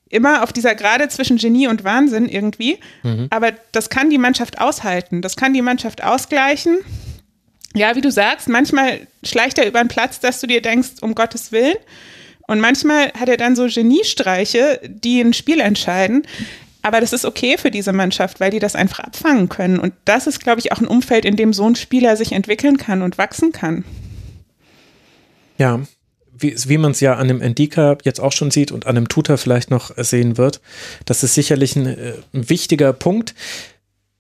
immer 0.10 0.44
auf 0.44 0.54
dieser 0.54 0.76
Gerade 0.76 1.10
zwischen 1.10 1.38
Genie 1.38 1.68
und 1.68 1.84
Wahnsinn 1.84 2.30
irgendwie. 2.30 2.78
Mhm. 3.02 3.28
Aber 3.30 3.52
das 3.72 3.90
kann 3.90 4.10
die 4.10 4.18
Mannschaft 4.18 4.62
aushalten. 4.62 5.22
Das 5.22 5.36
kann 5.36 5.54
die 5.54 5.62
Mannschaft 5.62 6.04
ausgleichen. 6.04 6.78
Ja, 7.76 7.96
wie 7.96 8.02
du 8.02 8.12
sagst, 8.12 8.48
manchmal 8.48 9.08
schleicht 9.24 9.58
er 9.58 9.68
über 9.68 9.80
den 9.84 9.88
Platz, 9.88 10.20
dass 10.20 10.40
du 10.40 10.48
dir 10.48 10.62
denkst, 10.62 11.02
um 11.02 11.16
Gottes 11.16 11.52
Willen. 11.52 11.76
Und 12.48 12.60
manchmal 12.60 13.12
hat 13.20 13.30
er 13.30 13.38
dann 13.38 13.56
so 13.56 13.68
Geniestreiche, 13.68 14.80
die 14.84 15.22
ein 15.22 15.34
Spiel 15.34 15.60
entscheiden. 15.60 16.28
Aber 16.84 17.00
das 17.00 17.14
ist 17.14 17.26
okay 17.26 17.58
für 17.58 17.72
diese 17.72 17.94
Mannschaft, 17.94 18.40
weil 18.40 18.52
die 18.52 18.60
das 18.60 18.76
einfach 18.76 19.00
abfangen 19.00 19.50
können. 19.50 19.80
Und 19.80 19.94
das 20.06 20.28
ist, 20.28 20.42
glaube 20.42 20.60
ich, 20.60 20.72
auch 20.74 20.80
ein 20.80 20.88
Umfeld, 20.88 21.26
in 21.26 21.38
dem 21.38 21.54
so 21.54 21.66
ein 21.66 21.76
Spieler 21.76 22.18
sich 22.18 22.34
entwickeln 22.34 22.78
kann 22.78 23.02
und 23.02 23.18
wachsen 23.18 23.54
kann. 23.54 23.86
Ja, 25.58 25.80
wie, 26.38 26.56
wie 26.68 26.78
man 26.78 26.92
es 26.92 27.00
ja 27.00 27.16
an 27.16 27.30
dem 27.30 27.42
Endika 27.42 27.98
jetzt 28.04 28.20
auch 28.20 28.34
schon 28.34 28.52
sieht 28.52 28.72
und 28.72 28.86
an 28.86 28.96
dem 28.96 29.08
Tutor 29.08 29.38
vielleicht 29.38 29.72
noch 29.72 29.92
sehen 29.98 30.38
wird. 30.38 30.62
Das 31.06 31.24
ist 31.24 31.36
sicherlich 31.36 31.76
ein, 31.78 31.86
äh, 31.86 32.14
ein 32.34 32.50
wichtiger 32.50 32.92
Punkt. 32.92 33.34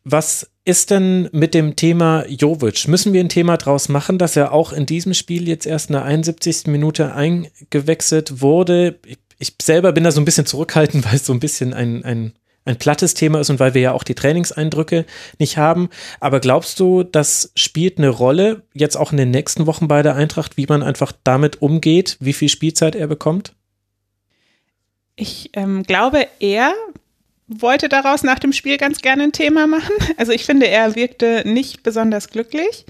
Was 0.05 0.49
ist 0.63 0.91
denn 0.91 1.29
mit 1.33 1.53
dem 1.53 1.75
Thema 1.75 2.25
Jovic? 2.27 2.87
Müssen 2.87 3.11
wir 3.11 3.19
ein 3.19 3.29
Thema 3.29 3.57
draus 3.57 3.89
machen, 3.89 4.17
dass 4.17 4.37
er 4.37 4.53
auch 4.53 4.71
in 4.71 4.85
diesem 4.85 5.13
Spiel 5.13 5.47
jetzt 5.47 5.65
erst 5.65 5.89
in 5.89 5.93
der 5.93 6.05
71. 6.05 6.67
Minute 6.67 7.13
eingewechselt 7.13 8.41
wurde? 8.41 8.99
Ich, 9.37 9.55
selber 9.61 9.91
bin 9.91 10.05
da 10.05 10.11
so 10.11 10.21
ein 10.21 10.25
bisschen 10.25 10.45
zurückhaltend, 10.45 11.05
weil 11.09 11.15
es 11.15 11.25
so 11.25 11.33
ein 11.33 11.41
bisschen 11.41 11.73
ein, 11.73 12.05
ein 12.05 12.33
ein 12.65 12.77
plattes 12.77 13.13
Thema 13.13 13.39
ist 13.39 13.49
und 13.49 13.59
weil 13.59 13.73
wir 13.73 13.81
ja 13.81 13.91
auch 13.91 14.03
die 14.03 14.15
Trainingseindrücke 14.15 15.05
nicht 15.39 15.57
haben. 15.57 15.89
Aber 16.19 16.39
glaubst 16.39 16.79
du, 16.79 17.03
das 17.03 17.51
spielt 17.55 17.97
eine 17.97 18.09
Rolle 18.09 18.63
jetzt 18.73 18.95
auch 18.95 19.11
in 19.11 19.17
den 19.17 19.31
nächsten 19.31 19.67
Wochen 19.67 19.87
bei 19.87 20.01
der 20.01 20.15
Eintracht, 20.15 20.57
wie 20.57 20.65
man 20.67 20.83
einfach 20.83 21.11
damit 21.23 21.61
umgeht, 21.61 22.17
wie 22.19 22.33
viel 22.33 22.49
Spielzeit 22.49 22.95
er 22.95 23.07
bekommt? 23.07 23.53
Ich 25.15 25.51
ähm, 25.53 25.83
glaube, 25.83 26.27
er 26.39 26.73
wollte 27.47 27.89
daraus 27.89 28.23
nach 28.23 28.39
dem 28.39 28.53
Spiel 28.53 28.77
ganz 28.77 29.01
gerne 29.01 29.23
ein 29.23 29.31
Thema 29.31 29.67
machen. 29.67 29.93
Also 30.17 30.31
ich 30.31 30.45
finde, 30.45 30.67
er 30.67 30.95
wirkte 30.95 31.43
nicht 31.45 31.83
besonders 31.83 32.29
glücklich. 32.29 32.85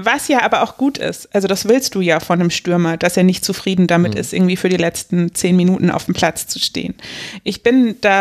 Was 0.00 0.28
ja 0.28 0.42
aber 0.42 0.62
auch 0.62 0.76
gut 0.76 0.96
ist, 0.96 1.34
also 1.34 1.48
das 1.48 1.68
willst 1.68 1.96
du 1.96 2.00
ja 2.00 2.20
von 2.20 2.40
einem 2.40 2.50
Stürmer, 2.50 2.96
dass 2.96 3.16
er 3.16 3.24
nicht 3.24 3.44
zufrieden 3.44 3.88
damit 3.88 4.14
mhm. 4.14 4.20
ist, 4.20 4.32
irgendwie 4.32 4.56
für 4.56 4.68
die 4.68 4.76
letzten 4.76 5.34
zehn 5.34 5.56
Minuten 5.56 5.90
auf 5.90 6.04
dem 6.04 6.14
Platz 6.14 6.46
zu 6.46 6.60
stehen. 6.60 6.94
Ich 7.42 7.64
bin 7.64 7.96
da, 8.00 8.20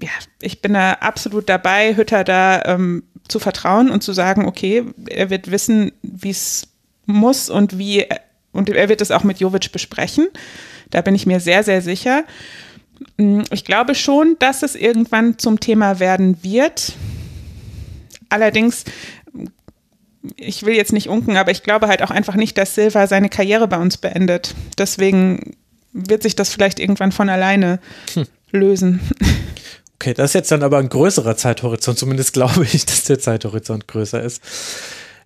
ja, 0.00 0.10
ich 0.40 0.62
bin 0.62 0.72
da 0.72 0.92
absolut 0.94 1.50
dabei, 1.50 1.94
Hütter 1.96 2.24
da 2.24 2.62
ähm, 2.64 3.02
zu 3.28 3.40
vertrauen 3.40 3.90
und 3.90 4.02
zu 4.02 4.14
sagen, 4.14 4.46
okay, 4.46 4.84
er 5.06 5.28
wird 5.28 5.50
wissen, 5.50 5.92
wie 6.00 6.30
es 6.30 6.68
muss 7.04 7.50
und 7.50 7.76
wie, 7.76 8.06
und 8.52 8.70
er 8.70 8.88
wird 8.88 9.02
es 9.02 9.10
auch 9.10 9.22
mit 9.22 9.38
Jovic 9.38 9.70
besprechen. 9.70 10.28
Da 10.88 11.02
bin 11.02 11.14
ich 11.14 11.26
mir 11.26 11.40
sehr, 11.40 11.62
sehr 11.62 11.82
sicher. 11.82 12.24
Mm, 13.18 13.42
ich 13.50 13.66
glaube 13.66 13.94
schon, 13.94 14.36
dass 14.38 14.62
es 14.62 14.76
irgendwann 14.76 15.38
zum 15.38 15.60
Thema 15.60 16.00
werden 16.00 16.42
wird. 16.42 16.94
Allerdings 18.30 18.84
ich 20.36 20.64
will 20.64 20.74
jetzt 20.74 20.92
nicht 20.92 21.08
unken, 21.08 21.36
aber 21.36 21.50
ich 21.50 21.62
glaube 21.62 21.88
halt 21.88 22.02
auch 22.02 22.10
einfach 22.10 22.34
nicht, 22.34 22.56
dass 22.58 22.74
Silva 22.74 23.06
seine 23.06 23.28
Karriere 23.28 23.68
bei 23.68 23.78
uns 23.78 23.96
beendet. 23.96 24.54
Deswegen 24.78 25.56
wird 25.92 26.22
sich 26.22 26.36
das 26.36 26.50
vielleicht 26.50 26.78
irgendwann 26.78 27.12
von 27.12 27.28
alleine 27.28 27.80
hm. 28.14 28.26
lösen. 28.50 29.00
Okay, 29.96 30.14
das 30.14 30.30
ist 30.30 30.34
jetzt 30.34 30.50
dann 30.50 30.62
aber 30.62 30.78
ein 30.78 30.88
größerer 30.88 31.36
Zeithorizont. 31.36 31.98
Zumindest 31.98 32.32
glaube 32.32 32.64
ich, 32.64 32.84
dass 32.86 33.04
der 33.04 33.18
Zeithorizont 33.18 33.86
größer 33.88 34.22
ist. 34.22 34.42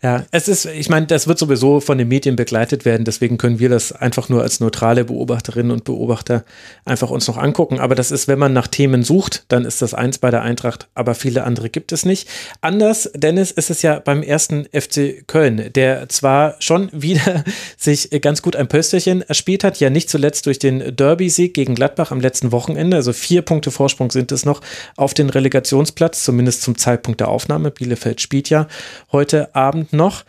Ja, 0.07 0.25
es 0.31 0.47
ist, 0.47 0.67
ich 0.67 0.89
meine, 0.89 1.07
das 1.07 1.27
wird 1.27 1.37
sowieso 1.37 1.81
von 1.81 1.99
den 1.99 2.07
Medien 2.07 2.37
begleitet 2.37 2.85
werden, 2.85 3.05
deswegen 3.05 3.39
können 3.39 3.59
wir 3.59 3.69
das 3.69 3.91
einfach 3.91 4.29
nur 4.29 4.41
als 4.41 4.61
neutrale 4.61 5.05
Beobachterinnen 5.05 5.73
und 5.73 5.83
Beobachter 5.83 6.45
einfach 6.85 7.11
uns 7.11 7.27
noch 7.27 7.37
angucken. 7.37 7.81
Aber 7.81 7.97
das 7.97 8.13
ist, 8.13 8.29
wenn 8.29 8.39
man 8.39 8.53
nach 8.53 8.69
Themen 8.69 9.03
sucht, 9.03 9.47
dann 9.49 9.65
ist 9.65 9.83
das 9.83 9.95
eins 9.95 10.19
bei 10.19 10.31
der 10.31 10.43
Eintracht, 10.43 10.87
aber 10.95 11.17
viele 11.17 11.43
andere 11.43 11.71
gibt 11.71 11.91
es 11.91 12.05
nicht. 12.05 12.29
Anders, 12.61 13.11
Dennis, 13.17 13.51
ist 13.51 13.69
es 13.69 13.83
ja 13.83 13.99
beim 13.99 14.23
ersten 14.23 14.67
FC 14.67 15.27
Köln, 15.27 15.73
der 15.75 16.09
zwar 16.09 16.55
schon 16.61 16.89
wieder 16.93 17.43
sich 17.77 18.11
ganz 18.23 18.43
gut 18.43 18.55
ein 18.55 18.69
Pösterchen 18.69 19.23
erspielt 19.23 19.65
hat, 19.65 19.81
ja 19.81 19.91
nicht 19.91 20.09
zuletzt 20.09 20.47
durch 20.47 20.61
den 20.61 20.95
Derby-Sieg 20.95 21.53
gegen 21.53 21.75
Gladbach 21.75 22.13
am 22.13 22.21
letzten 22.21 22.53
Wochenende, 22.53 22.97
also 22.97 23.13
vier 23.13 23.43
Punkte 23.43 23.73
Vorsprung 23.73 24.13
sind 24.13 24.31
es 24.31 24.45
noch 24.45 24.61
auf 24.97 25.15
den 25.15 25.31
Relegationsplatz, 25.31 26.23
zumindest 26.23 26.63
zum 26.63 26.79
Zeitpunkt 26.79 27.19
der 27.19 27.27
Aufnahme. 27.27 27.73
Bielefeld 27.73 28.21
spielt 28.21 28.51
ja 28.51 28.69
heute 29.11 29.53
Abend 29.57 29.96
noch. 29.97 30.25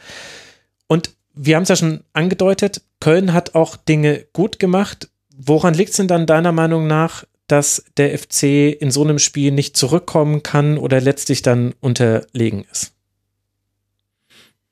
Und 0.88 1.12
wir 1.34 1.56
haben 1.56 1.64
es 1.64 1.70
ja 1.70 1.76
schon 1.76 2.04
angedeutet, 2.14 2.82
Köln 3.00 3.34
hat 3.34 3.56
auch 3.56 3.76
Dinge 3.76 4.26
gut 4.34 4.60
gemacht. 4.60 5.10
Woran 5.36 5.74
liegt 5.74 5.92
es 5.92 5.98
denn 5.98 6.08
dann 6.08 6.26
deiner 6.26 6.52
Meinung 6.52 6.88
nach, 6.88 7.26
dass 7.48 7.86
der 7.96 8.18
FC 8.18 8.44
in 8.80 8.92
so 8.92 9.04
einem 9.04 9.20
Spiel 9.20 9.52
nicht 9.52 9.78
zurückkommen 9.78 10.44
kann 10.44 10.78
oder 10.78 11.00
letztlich 11.00 11.42
dann 11.42 11.74
unterlegen 11.80 12.66
ist? 12.72 12.94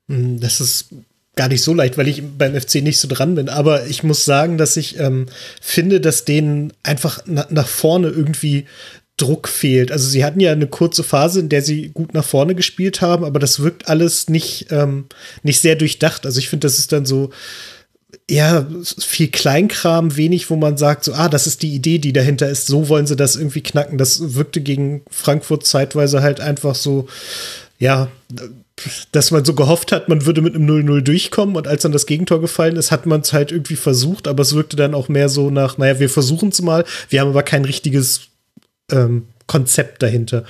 Hm, 0.08 0.40
das 0.40 0.60
ist 0.60 0.88
gar 1.36 1.48
nicht 1.48 1.62
so 1.62 1.74
leicht, 1.74 1.98
weil 1.98 2.08
ich 2.08 2.22
beim 2.36 2.58
FC 2.58 2.76
nicht 2.76 2.98
so 2.98 3.08
dran 3.08 3.34
bin. 3.34 3.48
Aber 3.48 3.86
ich 3.86 4.02
muss 4.02 4.24
sagen, 4.24 4.58
dass 4.58 4.76
ich 4.76 4.98
ähm, 4.98 5.26
finde, 5.60 6.00
dass 6.00 6.24
denen 6.24 6.72
einfach 6.82 7.22
na 7.26 7.46
nach 7.50 7.68
vorne 7.68 8.08
irgendwie 8.08 8.66
Druck 9.16 9.48
fehlt. 9.48 9.90
Also 9.90 10.08
sie 10.08 10.24
hatten 10.24 10.40
ja 10.40 10.52
eine 10.52 10.66
kurze 10.66 11.02
Phase, 11.02 11.40
in 11.40 11.48
der 11.48 11.62
sie 11.62 11.88
gut 11.88 12.12
nach 12.12 12.24
vorne 12.24 12.54
gespielt 12.54 13.00
haben, 13.00 13.24
aber 13.24 13.38
das 13.38 13.60
wirkt 13.60 13.88
alles 13.88 14.28
nicht, 14.28 14.66
ähm, 14.70 15.06
nicht 15.42 15.60
sehr 15.60 15.76
durchdacht. 15.76 16.26
Also 16.26 16.38
ich 16.38 16.48
finde, 16.48 16.66
das 16.66 16.78
ist 16.78 16.92
dann 16.92 17.06
so, 17.06 17.30
ja, 18.28 18.66
viel 18.98 19.28
Kleinkram, 19.28 20.16
wenig, 20.16 20.50
wo 20.50 20.56
man 20.56 20.76
sagt, 20.76 21.04
so, 21.04 21.14
ah, 21.14 21.28
das 21.28 21.46
ist 21.46 21.62
die 21.62 21.74
Idee, 21.74 21.98
die 21.98 22.12
dahinter 22.12 22.48
ist, 22.48 22.66
so 22.66 22.88
wollen 22.88 23.06
sie 23.06 23.16
das 23.16 23.36
irgendwie 23.36 23.62
knacken. 23.62 23.98
Das 23.98 24.34
wirkte 24.34 24.60
gegen 24.60 25.02
Frankfurt 25.10 25.64
zeitweise 25.64 26.22
halt 26.22 26.40
einfach 26.40 26.74
so, 26.74 27.08
ja, 27.78 28.08
dass 29.12 29.30
man 29.30 29.44
so 29.44 29.54
gehofft 29.54 29.92
hat, 29.92 30.08
man 30.08 30.26
würde 30.26 30.42
mit 30.42 30.54
einem 30.54 30.68
0-0 30.68 31.00
durchkommen 31.00 31.56
und 31.56 31.66
als 31.66 31.82
dann 31.82 31.92
das 31.92 32.04
Gegentor 32.04 32.40
gefallen 32.40 32.76
ist, 32.76 32.90
hat 32.90 33.06
man 33.06 33.22
es 33.22 33.32
halt 33.32 33.50
irgendwie 33.50 33.76
versucht, 33.76 34.28
aber 34.28 34.42
es 34.42 34.54
wirkte 34.54 34.76
dann 34.76 34.94
auch 34.94 35.08
mehr 35.08 35.30
so 35.30 35.50
nach, 35.50 35.78
naja, 35.78 35.98
wir 35.98 36.10
versuchen 36.10 36.50
es 36.50 36.60
mal, 36.60 36.84
wir 37.08 37.20
haben 37.20 37.30
aber 37.30 37.42
kein 37.42 37.64
richtiges 37.64 38.28
ähm, 38.90 39.26
Konzept 39.46 40.02
dahinter. 40.02 40.44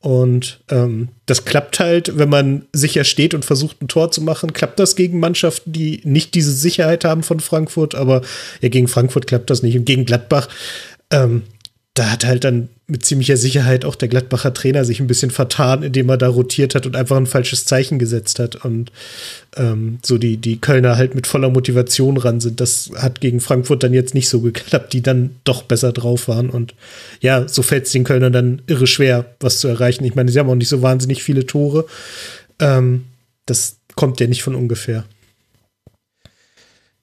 Und 0.00 0.60
ähm, 0.68 1.08
das 1.26 1.44
klappt 1.44 1.78
halt, 1.78 2.18
wenn 2.18 2.28
man 2.28 2.66
sicher 2.72 3.04
steht 3.04 3.34
und 3.34 3.44
versucht, 3.44 3.80
ein 3.80 3.88
Tor 3.88 4.10
zu 4.10 4.20
machen, 4.20 4.52
klappt 4.52 4.78
das 4.78 4.96
gegen 4.96 5.20
Mannschaften, 5.20 5.72
die 5.72 6.00
nicht 6.04 6.34
diese 6.34 6.52
Sicherheit 6.52 7.04
haben 7.04 7.22
von 7.22 7.40
Frankfurt, 7.40 7.94
aber 7.94 8.22
ja, 8.60 8.68
gegen 8.68 8.88
Frankfurt 8.88 9.26
klappt 9.26 9.48
das 9.48 9.62
nicht. 9.62 9.76
Und 9.76 9.84
gegen 9.84 10.04
Gladbach, 10.04 10.48
ähm, 11.10 11.42
da 11.94 12.10
hat 12.10 12.24
halt 12.24 12.44
dann 12.44 12.70
mit 12.86 13.04
ziemlicher 13.04 13.36
Sicherheit 13.36 13.84
auch 13.84 13.94
der 13.94 14.08
Gladbacher 14.08 14.54
Trainer 14.54 14.84
sich 14.84 15.00
ein 15.00 15.06
bisschen 15.06 15.30
vertan, 15.30 15.82
indem 15.82 16.08
er 16.08 16.16
da 16.16 16.28
rotiert 16.28 16.74
hat 16.74 16.86
und 16.86 16.96
einfach 16.96 17.18
ein 17.18 17.26
falsches 17.26 17.66
Zeichen 17.66 17.98
gesetzt 17.98 18.38
hat 18.38 18.64
und 18.64 18.90
ähm, 19.56 19.98
so 20.02 20.16
die, 20.16 20.38
die 20.38 20.58
Kölner 20.58 20.96
halt 20.96 21.14
mit 21.14 21.26
voller 21.26 21.50
Motivation 21.50 22.16
ran 22.16 22.40
sind. 22.40 22.60
Das 22.60 22.90
hat 22.96 23.20
gegen 23.20 23.40
Frankfurt 23.40 23.82
dann 23.82 23.92
jetzt 23.92 24.14
nicht 24.14 24.30
so 24.30 24.40
geklappt, 24.40 24.94
die 24.94 25.02
dann 25.02 25.36
doch 25.44 25.64
besser 25.64 25.92
drauf 25.92 26.28
waren 26.28 26.48
und 26.48 26.74
ja, 27.20 27.46
so 27.46 27.60
fällt 27.60 27.86
es 27.86 27.92
den 27.92 28.04
Kölnern 28.04 28.32
dann 28.32 28.62
irre 28.66 28.86
schwer, 28.86 29.26
was 29.40 29.60
zu 29.60 29.68
erreichen. 29.68 30.04
Ich 30.04 30.14
meine, 30.14 30.30
sie 30.30 30.38
haben 30.38 30.48
auch 30.48 30.54
nicht 30.54 30.68
so 30.68 30.80
wahnsinnig 30.80 31.22
viele 31.22 31.44
Tore. 31.44 31.86
Ähm, 32.58 33.04
das 33.44 33.76
kommt 33.96 34.18
ja 34.20 34.26
nicht 34.26 34.42
von 34.42 34.54
ungefähr. 34.54 35.04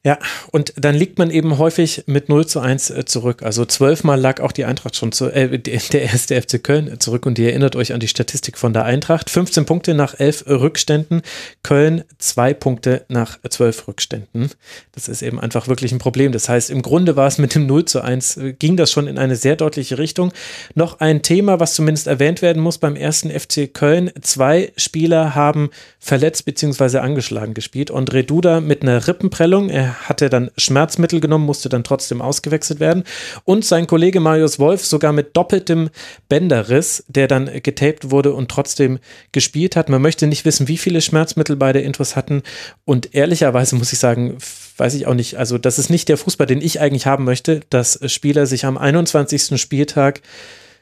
Ja, 0.06 0.18
und 0.52 0.72
dann 0.78 0.96
liegt 0.96 1.20
man 1.20 1.30
eben 1.30 1.58
häufig 1.58 2.04
mit 2.06 2.30
0 2.30 2.48
zu 2.48 2.62
1 2.62 2.90
äh, 2.90 3.04
zurück. 3.04 3.44
Also 3.44 3.66
zwölfmal 3.66 4.18
lag 4.18 4.40
auch 4.40 4.54
die 4.54 4.64
Eintracht 4.64 4.96
schon 4.96 5.12
zu, 5.12 5.26
äh, 5.26 5.60
der 5.60 6.02
erste 6.04 6.42
FC 6.42 6.64
Köln 6.64 7.02
zurück 7.02 7.26
und 7.26 7.38
ihr 7.38 7.50
erinnert 7.50 7.76
euch 7.76 7.92
an 7.92 8.00
die 8.00 8.08
Statistik 8.08 8.58
von 8.58 8.72
der 8.72 8.86
Eintracht. 8.86 9.30
15 9.30 9.66
Punkte 9.66 9.94
nach 9.96 10.18
11 10.18 10.46
Rückständen, 10.48 11.22
Köln 11.64 12.06
zwei 12.18 12.54
Punkte 12.54 13.04
nach 13.10 13.40
12 13.42 13.90
Rückständen. 13.90 14.52
Das 14.94 15.10
ist 15.10 15.22
eben 15.22 15.38
einfach 15.38 15.68
wirklich 15.68 15.92
ein 15.92 16.00
Problem. 16.00 16.32
Das 16.32 16.48
heißt, 16.48 16.70
im 16.70 16.82
Grunde 16.82 17.18
war 17.18 17.28
es 17.28 17.38
mit 17.38 17.54
dem 17.54 17.68
0 17.68 17.84
zu 17.84 18.00
1, 18.00 18.38
äh, 18.38 18.54
ging 18.54 18.78
das 18.78 18.94
schon 18.94 19.06
in 19.06 19.18
eine 19.18 19.36
sehr 19.36 19.58
deutliche 19.58 19.98
Richtung. 19.98 20.32
Noch 20.76 21.02
ein 21.02 21.24
Thema, 21.24 21.60
was 21.60 21.74
zumindest 21.74 22.08
erwähnt 22.08 22.42
werden 22.42 22.64
muss 22.64 22.78
beim 22.78 22.96
ersten 22.96 23.38
FC 23.38 23.74
Köln. 23.74 24.12
Zwei 24.22 24.72
Spieler 24.78 25.36
haben 25.36 25.72
verletzt 26.00 26.46
bzw. 26.46 27.00
angeschlagen 27.00 27.54
gespielt. 27.54 27.92
André 27.92 28.24
Duda 28.24 28.62
mit 28.62 28.82
einer 28.82 29.06
Rippenprellung. 29.06 29.70
Er 29.70 29.89
hatte 29.90 30.30
dann 30.30 30.52
Schmerzmittel 30.58 31.20
genommen, 31.20 31.46
musste 31.46 31.70
dann 31.70 31.84
trotzdem 31.84 32.22
ausgewechselt 32.22 32.80
werden. 32.80 33.04
Und 33.46 33.66
sein 33.66 33.88
Kollege 33.88 34.20
Marius 34.20 34.60
Wolf 34.60 34.86
sogar 34.86 35.14
mit 35.14 35.36
doppeltem 35.36 35.90
Bänderriss, 36.28 37.04
der 37.08 37.28
dann 37.28 37.50
getaped 37.64 38.12
wurde 38.12 38.34
und 38.34 38.50
trotzdem 38.50 39.00
gespielt 39.32 39.76
hat. 39.76 39.90
Man 39.90 40.02
möchte 40.02 40.28
nicht 40.28 40.46
wissen, 40.46 40.68
wie 40.68 40.78
viele 40.78 41.02
Schmerzmittel 41.02 41.56
beide 41.56 41.80
Intros 41.80 42.16
hatten. 42.16 42.44
Und 42.86 43.14
ehrlicherweise 43.16 43.76
muss 43.76 43.94
ich 43.94 44.00
sagen, 44.00 44.38
weiß 44.78 44.94
ich 44.96 45.08
auch 45.08 45.14
nicht. 45.14 45.38
Also, 45.38 45.58
das 45.58 45.80
ist 45.80 45.90
nicht 45.90 46.10
der 46.10 46.18
Fußball, 46.18 46.48
den 46.48 46.62
ich 46.62 46.80
eigentlich 46.80 47.06
haben 47.06 47.26
möchte, 47.26 47.62
dass 47.70 48.00
Spieler 48.12 48.46
sich 48.46 48.66
am 48.66 48.78
21. 48.78 49.60
Spieltag 49.60 50.22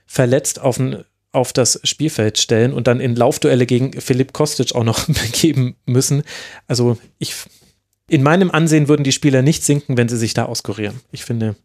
verletzt 0.06 0.62
auf 0.62 0.80
ein 0.80 1.04
auf 1.34 1.54
das 1.54 1.80
Spielfeld 1.84 2.40
stellen 2.40 2.74
und 2.74 2.88
dann 2.88 3.00
in 3.00 3.16
Laufduelle 3.16 3.66
gegen 3.66 4.00
Philipp 4.02 4.34
Kostic 4.34 4.74
auch 4.74 4.84
noch 4.84 5.06
begeben 5.08 5.76
müssen. 5.86 6.24
Also 6.68 6.98
ich 7.20 7.36
in 8.10 8.24
meinem 8.24 8.52
Ansehen 8.52 8.88
würden 8.88 9.04
die 9.04 9.12
Spieler 9.12 9.42
nicht 9.42 9.64
sinken, 9.64 9.98
wenn 9.98 10.10
sie 10.10 10.18
sich 10.18 10.34
da 10.34 10.46
auskurieren. 10.46 11.00
Ich 11.12 11.26
finde. 11.26 11.56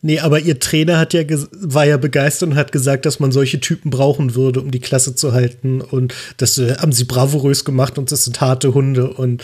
Nee, 0.00 0.20
aber 0.20 0.40
ihr 0.40 0.60
Trainer 0.60 0.98
hat 0.98 1.12
ja 1.12 1.22
war 1.52 1.84
ja 1.84 1.96
begeistert 1.96 2.50
und 2.50 2.56
hat 2.56 2.70
gesagt, 2.70 3.04
dass 3.04 3.18
man 3.18 3.32
solche 3.32 3.58
Typen 3.58 3.90
brauchen 3.90 4.34
würde, 4.34 4.60
um 4.60 4.70
die 4.70 4.80
Klasse 4.80 5.14
zu 5.14 5.32
halten. 5.32 5.80
Und 5.80 6.14
das 6.36 6.58
äh, 6.58 6.76
haben 6.76 6.92
sie 6.92 7.04
bravourös 7.04 7.64
gemacht 7.64 7.98
und 7.98 8.12
das 8.12 8.24
sind 8.24 8.40
harte 8.40 8.74
Hunde. 8.74 9.08
Und 9.10 9.42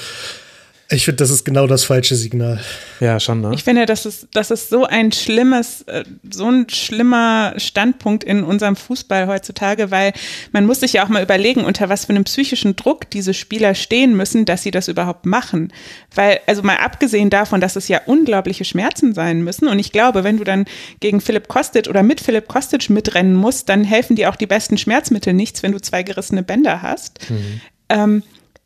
ich 0.91 1.07
finde, 1.07 1.16
das 1.16 1.30
ist 1.30 1.45
genau 1.45 1.66
das 1.66 1.85
falsche 1.85 2.14
Signal. 2.14 2.61
Ja, 3.01 3.18
schon, 3.18 3.41
ne? 3.41 3.53
Ich 3.55 3.64
finde, 3.64 3.87
das 3.87 4.05
ist, 4.05 4.28
das 4.35 4.51
ist 4.51 4.68
so 4.68 4.85
ein 4.85 5.12
schlimmes, 5.12 5.82
äh, 5.82 6.05
so 6.30 6.47
ein 6.47 6.68
schlimmer 6.68 7.55
Standpunkt 7.57 8.22
in 8.22 8.45
unserem 8.45 8.76
Fußball 8.76 9.26
heutzutage, 9.26 9.91
weil 9.91 10.12
man 10.53 10.66
muss 10.66 10.80
sich 10.80 10.93
ja 10.95 11.05
auch 11.05 11.09
mal 11.09 11.22
überlegen, 11.22 11.64
unter 11.64 11.89
was 11.89 12.05
für 12.05 12.11
einem 12.11 12.24
psychischen 12.24 12.76
Druck 12.76 13.09
diese 13.11 13.32
Spieler 13.32 13.74
stehen 13.74 14.14
müssen, 14.14 14.45
dass 14.45 14.62
sie 14.62 14.70
das 14.70 14.89
überhaupt 14.89 15.24
machen. 15.24 15.72
Weil, 16.14 16.41
also 16.47 16.62
mal 16.62 16.76
abgesehen 16.76 17.30
davon, 17.30 17.62
dass 17.62 17.76
es 17.76 17.89
ja 17.89 18.03
unglaubliche 18.05 18.66
Schmerzen 18.66 19.14
sein 19.14 19.43
müssen. 19.43 19.68
Und 19.68 19.78
ich 19.78 19.91
glaube, 19.91 20.22
wenn 20.22 20.37
du 20.37 20.45
dann 20.45 20.66
gegen 21.01 21.22
Philipp 21.22 21.49
Kostic 21.49 21.89
oder 21.89 22.03
mit 22.03 22.20
Philipp 22.20 22.47
Kostic 22.47 22.91
mitrennen 22.91 23.35
musst, 23.35 23.70
dann 23.70 23.85
helfen 23.85 24.16
dir 24.16 24.28
auch 24.28 24.37
die 24.37 24.47
besten 24.47 24.76
Schmerzmittel 24.76 25.32
nichts, 25.32 25.62
wenn 25.62 25.72
du 25.72 25.80
zwei 25.80 26.03
gerissene 26.03 26.43
Bänder 26.43 26.82
hast. 26.82 27.30
Mhm. 27.30 27.61
Ähm, 27.89 28.22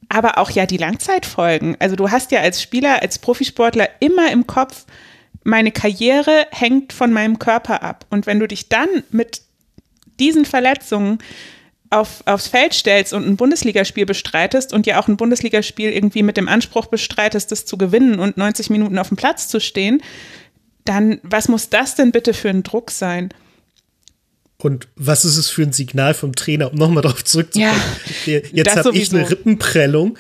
aber 0.09 0.39
auch 0.39 0.51
ja 0.51 0.67
die 0.67 0.77
Langzeitfolgen. 0.77 1.77
Also 1.79 1.97
du 1.97 2.11
hast 2.11 2.31
ja 2.31 2.41
als 2.41 2.63
Spieler, 2.63 3.03
als 3.03 3.19
Profisportler 3.19 3.89
immer 4.01 4.31
im 4.33 4.47
Kopf, 4.47 4.87
meine 5.45 5.73
Karriere 5.73 6.47
hängt 6.51 6.93
von 6.93 7.13
meinem 7.13 7.39
Körper 7.39 7.83
ab. 7.83 8.07
Und 8.11 8.27
wenn 8.27 8.41
du 8.41 8.49
dich 8.49 8.69
dann 8.69 8.89
mit 9.11 9.43
diesen 10.19 10.45
Verletzungen 10.45 11.19
auf, 11.91 12.23
aufs 12.27 12.49
Feld 12.49 12.75
stellst 12.75 13.13
und 13.13 13.27
ein 13.27 13.37
Bundesligaspiel 13.37 14.05
bestreitest 14.05 14.73
und 14.73 14.87
ja 14.87 15.01
auch 15.01 15.09
ein 15.09 15.17
Bundesligaspiel 15.17 15.91
irgendwie 15.91 16.23
mit 16.23 16.37
dem 16.37 16.49
Anspruch 16.49 16.87
bestreitest, 16.87 17.51
das 17.51 17.65
zu 17.65 17.79
gewinnen 17.79 18.19
und 18.19 18.37
90 18.37 18.71
Minuten 18.71 18.99
auf 18.99 19.09
dem 19.09 19.17
Platz 19.17 19.49
zu 19.49 19.61
stehen, 19.61 20.03
dann 20.85 21.21
was 21.23 21.49
muss 21.49 21.71
das 21.71 21.95
denn 21.95 22.13
bitte 22.13 22.35
für 22.35 22.51
ein 22.51 22.63
Druck 22.63 22.91
sein? 22.91 23.31
Und 24.61 24.89
was 24.97 25.25
ist 25.25 25.37
es 25.37 25.51
für 25.51 25.63
ein 25.63 25.73
Signal 25.73 26.15
vom 26.15 26.35
Trainer, 26.35 26.73
um 26.73 26.79
nochmal 26.79 27.03
darauf 27.03 27.25
zurückzukommen? 27.25 27.81
Ja, 28.27 28.41
Jetzt 28.53 28.77
habe 28.77 28.97
ich 28.97 29.15
eine 29.15 29.31
Rippenprellung 29.31 30.19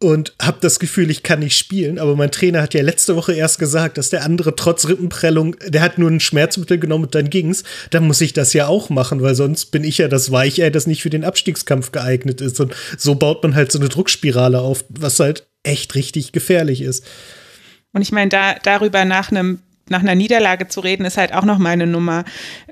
und 0.00 0.34
habe 0.40 0.58
das 0.60 0.78
Gefühl, 0.78 1.10
ich 1.10 1.22
kann 1.22 1.40
nicht 1.40 1.56
spielen. 1.56 1.98
Aber 1.98 2.14
mein 2.14 2.30
Trainer 2.30 2.62
hat 2.62 2.74
ja 2.74 2.82
letzte 2.82 3.16
Woche 3.16 3.32
erst 3.32 3.58
gesagt, 3.58 3.98
dass 3.98 4.10
der 4.10 4.24
andere 4.24 4.54
trotz 4.54 4.86
Rippenprellung, 4.86 5.56
der 5.66 5.80
hat 5.80 5.98
nur 5.98 6.10
ein 6.10 6.20
Schmerzmittel 6.20 6.78
genommen 6.78 7.04
und 7.04 7.14
dann 7.14 7.30
ging's. 7.30 7.64
Dann 7.90 8.06
muss 8.06 8.20
ich 8.20 8.34
das 8.34 8.52
ja 8.52 8.68
auch 8.68 8.90
machen, 8.90 9.22
weil 9.22 9.34
sonst 9.34 9.66
bin 9.66 9.84
ich 9.84 9.98
ja 9.98 10.08
das 10.08 10.30
Weichei, 10.30 10.70
das 10.70 10.86
nicht 10.86 11.02
für 11.02 11.10
den 11.10 11.24
Abstiegskampf 11.24 11.90
geeignet 11.90 12.40
ist. 12.40 12.60
Und 12.60 12.74
so 12.96 13.14
baut 13.14 13.42
man 13.42 13.54
halt 13.54 13.72
so 13.72 13.78
eine 13.78 13.88
Druckspirale 13.88 14.60
auf, 14.60 14.84
was 14.90 15.18
halt 15.18 15.48
echt 15.62 15.94
richtig 15.94 16.32
gefährlich 16.32 16.82
ist. 16.82 17.04
Und 17.92 18.02
ich 18.02 18.12
meine, 18.12 18.28
da, 18.28 18.54
darüber 18.62 19.04
nach 19.04 19.30
einem 19.30 19.60
nach 19.90 20.00
einer 20.00 20.14
Niederlage 20.14 20.68
zu 20.68 20.80
reden, 20.80 21.04
ist 21.04 21.16
halt 21.16 21.32
auch 21.32 21.44
noch 21.44 21.58
mal 21.58 21.70
eine 21.70 21.86
Nummer, 21.86 22.24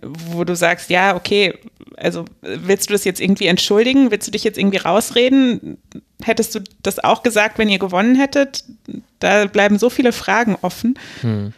wo 0.03 0.45
du 0.45 0.55
sagst, 0.55 0.91
ja, 0.91 1.17
okay, 1.17 1.55
also 1.97 2.25
willst 2.43 2.89
du 2.89 2.95
das 2.95 3.05
jetzt 3.05 3.21
irgendwie 3.21 3.47
entschuldigen? 3.47 4.11
Willst 4.11 4.27
du 4.27 4.33
dich 4.33 4.45
jetzt 4.45 4.59
irgendwie 4.59 4.79
rausreden? 4.79 5.79
Hättest 6.23 6.55
du 6.55 6.61
das 6.83 7.03
auch 7.03 7.23
gesagt, 7.23 7.59
wenn 7.59 7.69
ihr 7.69 7.79
gewonnen 7.79 8.17
hättet? 8.17 8.65
Da 9.19 9.47
bleiben 9.47 9.79
so 9.79 9.91
viele 9.91 10.13
Fragen 10.13 10.57
offen. 10.61 10.99
Hm. 11.21 11.53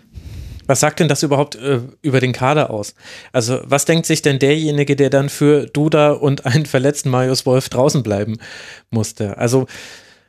Was 0.69 0.81
sagt 0.81 1.01
denn 1.01 1.09
das 1.09 1.23
überhaupt 1.23 1.57
äh, 1.57 1.81
über 2.03 2.21
den 2.21 2.33
Kader 2.35 2.69
aus? 2.69 2.95
Also, 3.33 3.61
was 3.65 3.87
denkt 3.87 4.05
sich 4.05 4.21
denn 4.21 4.39
derjenige, 4.39 4.97
der 4.97 5.09
dann 5.09 5.31
für 5.31 5.65
Duda 5.67 6.13
und 6.13 6.45
einen 6.45 6.67
verletzten 6.67 7.09
Marius 7.09 7.47
Wolf 7.47 7.71
draußen 7.71 8.03
bleiben 8.03 8.37
musste? 8.91 9.39
Also, 9.39 9.67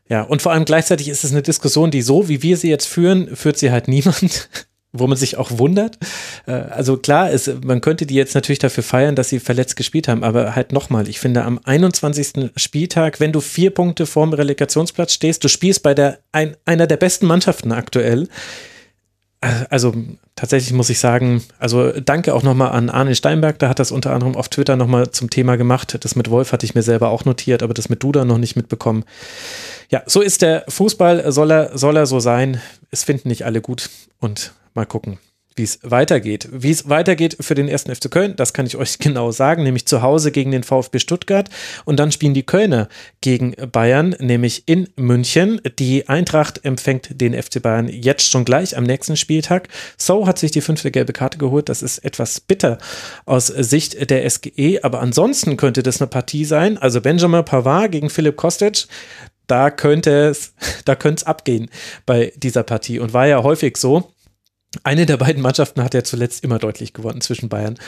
ja, 0.07 0.23
und 0.23 0.41
vor 0.41 0.53
allem 0.53 0.63
gleichzeitig 0.63 1.09
ist 1.09 1.25
es 1.25 1.31
eine 1.31 1.41
Diskussion, 1.41 1.91
die 1.91 2.01
so, 2.01 2.29
wie 2.29 2.41
wir 2.41 2.55
sie 2.55 2.69
jetzt 2.69 2.87
führen, 2.87 3.35
führt 3.35 3.57
sie 3.57 3.69
halt 3.69 3.89
niemand 3.89 4.49
wo 4.91 5.07
man 5.07 5.17
sich 5.17 5.37
auch 5.37 5.57
wundert. 5.57 5.97
Äh, 6.45 6.51
also 6.51 6.97
klar, 6.97 7.31
es, 7.31 7.49
man 7.63 7.81
könnte 7.81 8.05
die 8.05 8.15
jetzt 8.15 8.35
natürlich 8.35 8.59
dafür 8.59 8.83
feiern, 8.83 9.15
dass 9.15 9.29
sie 9.29 9.39
verletzt 9.39 9.75
gespielt 9.75 10.07
haben, 10.07 10.23
aber 10.23 10.55
halt 10.55 10.71
nochmal, 10.71 11.07
ich 11.07 11.19
finde 11.19 11.43
am 11.43 11.59
21. 11.63 12.51
Spieltag, 12.55 13.19
wenn 13.19 13.31
du 13.31 13.39
vier 13.39 13.71
Punkte 13.71 14.05
vorm 14.05 14.33
Relegationsplatz 14.33 15.13
stehst, 15.13 15.43
du 15.43 15.47
spielst 15.47 15.83
bei 15.83 15.93
der 15.93 16.19
ein, 16.31 16.55
einer 16.65 16.87
der 16.87 16.97
besten 16.97 17.27
Mannschaften 17.27 17.71
aktuell. 17.71 18.27
Äh, 19.41 19.65
also 19.69 19.93
tatsächlich 20.35 20.73
muss 20.73 20.89
ich 20.89 20.99
sagen, 20.99 21.43
also 21.59 21.91
danke 21.91 22.33
auch 22.33 22.43
nochmal 22.43 22.71
an 22.71 22.89
Arne 22.89 23.15
Steinberg, 23.15 23.59
der 23.59 23.69
hat 23.69 23.79
das 23.79 23.91
unter 23.91 24.11
anderem 24.13 24.35
auf 24.35 24.49
Twitter 24.49 24.75
nochmal 24.75 25.11
zum 25.11 25.29
Thema 25.29 25.55
gemacht. 25.55 25.97
Das 26.01 26.15
mit 26.15 26.29
Wolf 26.29 26.51
hatte 26.51 26.65
ich 26.65 26.75
mir 26.75 26.83
selber 26.83 27.09
auch 27.09 27.25
notiert, 27.25 27.63
aber 27.63 27.73
das 27.73 27.89
mit 27.89 28.03
Duda 28.03 28.25
noch 28.25 28.37
nicht 28.37 28.55
mitbekommen. 28.55 29.05
Ja, 29.89 30.03
so 30.05 30.21
ist 30.21 30.41
der 30.41 30.65
Fußball, 30.67 31.31
soll 31.31 31.51
er, 31.51 31.77
soll 31.77 31.97
er 31.97 32.05
so 32.05 32.19
sein. 32.19 32.61
Es 32.91 33.03
finden 33.03 33.29
nicht 33.29 33.45
alle 33.45 33.61
gut 33.61 33.89
und 34.19 34.53
Mal 34.79 34.85
gucken, 34.85 35.19
wie 35.57 35.63
es 35.63 35.79
weitergeht. 35.83 36.47
Wie 36.53 36.71
es 36.71 36.87
weitergeht 36.87 37.35
für 37.41 37.53
den 37.53 37.67
ersten 37.67 37.93
FC 37.93 38.09
Köln, 38.09 38.37
das 38.37 38.53
kann 38.53 38.65
ich 38.65 38.77
euch 38.77 38.97
genau 38.99 39.29
sagen, 39.31 39.63
nämlich 39.63 39.85
zu 39.85 40.01
Hause 40.01 40.31
gegen 40.31 40.51
den 40.51 40.63
VfB 40.63 40.99
Stuttgart 40.99 41.49
und 41.83 41.99
dann 41.99 42.13
spielen 42.13 42.33
die 42.33 42.45
Kölner 42.45 42.87
gegen 43.19 43.55
Bayern, 43.73 44.15
nämlich 44.19 44.69
in 44.69 44.87
München. 44.95 45.59
Die 45.79 46.07
Eintracht 46.07 46.63
empfängt 46.63 47.19
den 47.19 47.33
FC 47.33 47.61
Bayern 47.61 47.89
jetzt 47.89 48.29
schon 48.29 48.45
gleich 48.45 48.77
am 48.77 48.85
nächsten 48.85 49.17
Spieltag. 49.17 49.67
So 49.97 50.25
hat 50.27 50.39
sich 50.39 50.51
die 50.51 50.61
fünfte 50.61 50.91
gelbe 50.91 51.11
Karte 51.11 51.37
geholt. 51.37 51.67
Das 51.67 51.81
ist 51.81 51.97
etwas 51.97 52.39
bitter 52.39 52.77
aus 53.25 53.47
Sicht 53.47 54.09
der 54.09 54.29
SGE, 54.29 54.79
aber 54.83 55.01
ansonsten 55.01 55.57
könnte 55.57 55.83
das 55.83 55.99
eine 55.99 56.07
Partie 56.07 56.45
sein. 56.45 56.77
Also 56.77 57.01
Benjamin 57.01 57.43
Pavard 57.43 57.91
gegen 57.91 58.09
Philipp 58.09 58.37
Kostic 58.37 58.87
da 59.49 59.71
könnte 59.71 60.29
es, 60.29 60.53
da 60.85 60.95
könnte 60.95 61.21
es 61.21 61.27
abgehen 61.27 61.69
bei 62.05 62.31
dieser 62.37 62.63
Partie 62.63 62.99
und 62.99 63.13
war 63.13 63.27
ja 63.27 63.43
häufig 63.43 63.75
so, 63.75 64.13
eine 64.83 65.07
der 65.07 65.17
beiden 65.17 65.41
Mannschaften 65.41 65.83
hat 65.83 65.95
ja 65.95 66.03
zuletzt 66.03 66.43
immer 66.43 66.59
deutlich 66.59 66.93
gewonnen 66.93 67.21
zwischen 67.21 67.49
Bayern 67.49 67.79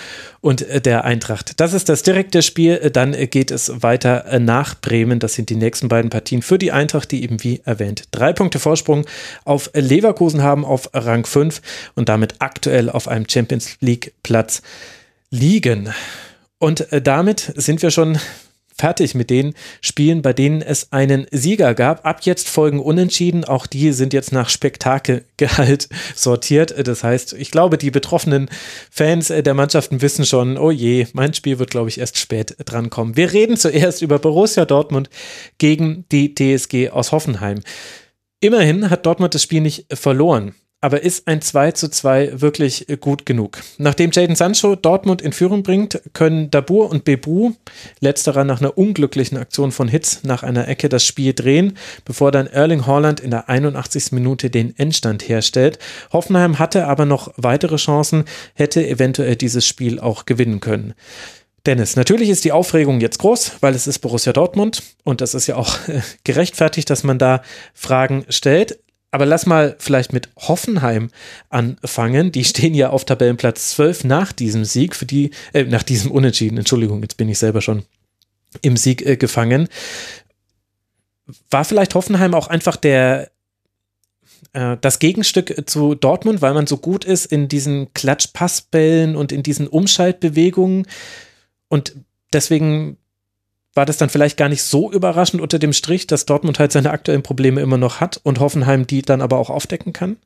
und 0.42 0.64
äh, 0.64 0.82
der 0.82 1.04
Eintracht. 1.04 1.60
Das 1.60 1.74
ist 1.74 1.90
das 1.90 2.02
direkte 2.02 2.42
Spiel. 2.42 2.80
Äh, 2.82 2.90
dann 2.90 3.14
äh, 3.14 3.28
geht 3.28 3.52
es 3.52 3.84
weiter 3.84 4.40
nach 4.40 4.80
Bremen. 4.82 5.20
Das 5.20 5.36
sind 5.36 5.52
die 5.52 5.56
nächsten 5.56 5.90
beiden 5.90 6.10
Partien 6.10 6.42
für 6.42 6.58
die 6.58 6.72
Eintracht, 6.72 7.12
die 7.12 7.24
eben 7.24 7.44
wie 7.44 7.62
erwähnt 7.66 8.06
drei 8.10 8.34
Punkte 8.34 8.58
Vorsprung 8.58 9.06
auf 9.46 9.70
Leverkusen 9.76 10.42
haben, 10.42 10.66
auf 10.66 10.90
Rang 10.94 11.26
5 11.26 11.62
und 11.94 12.10
damit 12.10 12.36
aktuell 12.40 12.90
auf 12.90 13.08
einem 13.08 13.30
Champions 13.30 13.78
League 13.80 14.14
Platz 14.24 14.64
liegen. 15.30 15.94
Und 16.58 16.88
damit 17.04 17.54
sind 17.56 17.82
wir 17.82 17.92
schon 17.92 18.18
fertig 18.82 19.14
mit 19.14 19.30
den 19.30 19.54
Spielen, 19.80 20.24
bei 20.24 20.34
denen 20.34 20.64
es 20.64 20.92
einen 20.92 21.28
Sieger 21.30 21.76
gab. 21.76 22.04
Ab 22.04 22.22
jetzt 22.24 22.50
folgen 22.50 22.80
Unentschieden. 22.80 23.46
Auch 23.46 23.68
die 23.68 23.92
sind 23.92 24.12
jetzt 24.12 24.32
nach 24.32 24.50
Spektakelgehalt 24.50 25.88
sortiert. 26.16 26.88
Das 26.88 27.04
heißt, 27.04 27.34
ich 27.34 27.52
glaube, 27.52 27.78
die 27.78 27.92
betroffenen 27.92 28.50
Fans 28.90 29.28
der 29.28 29.54
Mannschaften 29.54 30.02
wissen 30.02 30.26
schon, 30.26 30.58
oh 30.58 30.72
je, 30.72 31.06
mein 31.14 31.36
Spiel 31.36 31.60
wird, 31.60 31.70
glaube 31.70 31.90
ich, 31.90 32.00
erst 32.00 32.18
spät 32.18 32.56
drankommen. 32.66 33.16
Wir 33.16 33.32
reden 33.32 33.56
zuerst 33.56 34.02
über 34.02 34.18
Borussia 34.18 34.66
Dortmund 34.66 35.12
gegen 35.60 36.06
die 36.12 36.34
TSG 36.34 36.90
aus 36.90 37.12
Hoffenheim. 37.12 37.60
Immerhin 38.40 38.90
hat 38.90 39.06
Dortmund 39.06 39.36
das 39.36 39.44
Spiel 39.44 39.62
nicht 39.62 39.86
verloren. 39.96 40.56
Aber 40.82 41.04
ist 41.04 41.28
ein 41.28 41.42
2 41.42 41.72
zu 41.72 41.90
2 41.90 42.42
wirklich 42.42 42.88
gut 43.00 43.26
genug? 43.26 43.60
Nachdem 43.78 44.12
Jaden 44.12 44.36
Sancho 44.36 44.76
Dortmund 44.76 45.22
in 45.22 45.32
Führung 45.32 45.64
bringt, 45.64 46.02
können 46.14 46.50
Dabur 46.52 46.90
und 46.90 47.06
Bebu, 47.06 47.52
letzterer 48.00 48.44
nach 48.44 48.60
einer 48.60 48.78
unglücklichen 48.78 49.38
Aktion 49.38 49.72
von 49.72 49.88
Hitz 49.88 50.24
nach 50.24 50.44
einer 50.44 50.68
Ecke 50.68 50.90
das 50.90 51.06
Spiel 51.06 51.34
drehen, 51.34 51.78
bevor 52.04 52.32
dann 52.32 52.48
Erling 52.48 52.88
Haaland 52.88 53.20
in 53.20 53.32
der 53.32 53.48
81. 53.48 54.12
Minute 54.12 54.50
den 54.50 54.78
Endstand 54.78 55.30
herstellt. 55.30 55.78
Hoffenheim 56.12 56.60
hatte 56.60 56.88
aber 56.88 57.06
noch 57.06 57.32
weitere 57.38 57.78
Chancen, 57.78 58.26
hätte 58.56 58.86
eventuell 58.86 59.36
dieses 59.36 59.68
Spiel 59.68 60.00
auch 60.00 60.26
gewinnen 60.26 60.60
können. 60.60 60.96
Dennis, 61.68 61.96
natürlich 61.96 62.30
ist 62.30 62.44
die 62.44 62.52
Aufregung 62.52 63.02
jetzt 63.02 63.20
groß, 63.20 63.58
weil 63.62 63.76
es 63.76 63.86
ist 63.86 64.00
Borussia 64.00 64.34
Dortmund 64.34 64.82
und 65.04 65.22
das 65.22 65.36
ist 65.36 65.46
ja 65.46 65.58
auch 65.58 65.78
gerechtfertigt, 66.24 66.90
dass 66.90 67.04
man 67.04 67.20
da 67.20 67.44
Fragen 67.76 68.26
stellt. 68.30 68.80
Aber 69.12 69.26
lass 69.26 69.46
mal 69.46 69.76
vielleicht 69.78 70.14
mit 70.14 70.30
Hoffenheim 70.38 71.12
anfangen. 71.50 72.32
Die 72.32 72.46
stehen 72.46 72.74
ja 72.74 72.90
auf 72.90 73.04
Tabellenplatz 73.04 73.72
12 73.72 74.06
nach 74.06 74.32
diesem 74.32 74.64
Sieg, 74.64 74.96
für 74.96 75.06
die, 75.06 75.32
äh, 75.54 75.66
nach 75.66 75.84
diesem 75.84 76.12
Unentschieden, 76.12 76.58
Entschuldigung, 76.58 77.02
jetzt 77.02 77.18
bin 77.18 77.28
ich 77.28 77.38
selber 77.38 77.62
schon 77.62 77.84
im 78.62 78.78
Sieg 78.78 79.06
äh, 79.06 79.18
gefangen. 79.18 79.68
War 81.50 81.66
vielleicht 81.66 81.94
Hoffenheim 81.94 82.34
auch 82.34 82.48
einfach 82.48 82.78
der, 82.78 83.32
äh, 84.54 84.78
das 84.80 85.00
Gegenstück 85.00 85.70
zu 85.70 85.96
Dortmund, 85.96 86.42
weil 86.42 86.54
man 86.54 86.68
so 86.68 86.78
gut 86.78 87.04
ist 87.04 87.26
in 87.26 87.50
diesen 87.50 87.94
Klatschpassbällen 87.94 89.18
und 89.18 89.34
in 89.34 89.44
diesen 89.44 89.68
Umschaltbewegungen 89.68 90.88
und 91.68 91.96
deswegen 92.32 92.98
war 93.74 93.86
das 93.86 93.98
dann 93.98 94.10
vielleicht 94.10 94.38
gar 94.38 94.50
nicht 94.50 94.64
so 94.64 94.92
überraschend 94.92 95.42
unter 95.42 95.60
dem 95.60 95.74
Strich, 95.74 96.08
dass 96.08 96.26
Dortmund 96.26 96.60
halt 96.60 96.72
seine 96.72 96.92
aktuellen 96.92 97.24
Probleme 97.24 97.62
immer 97.62 97.78
noch 97.78 98.02
hat 98.02 98.20
und 98.24 98.40
Hoffenheim 98.40 98.86
die 98.86 99.02
dann 99.02 99.22
aber 99.22 99.38
auch 99.38 99.50
aufdecken 99.50 99.94
kann? 99.94 100.18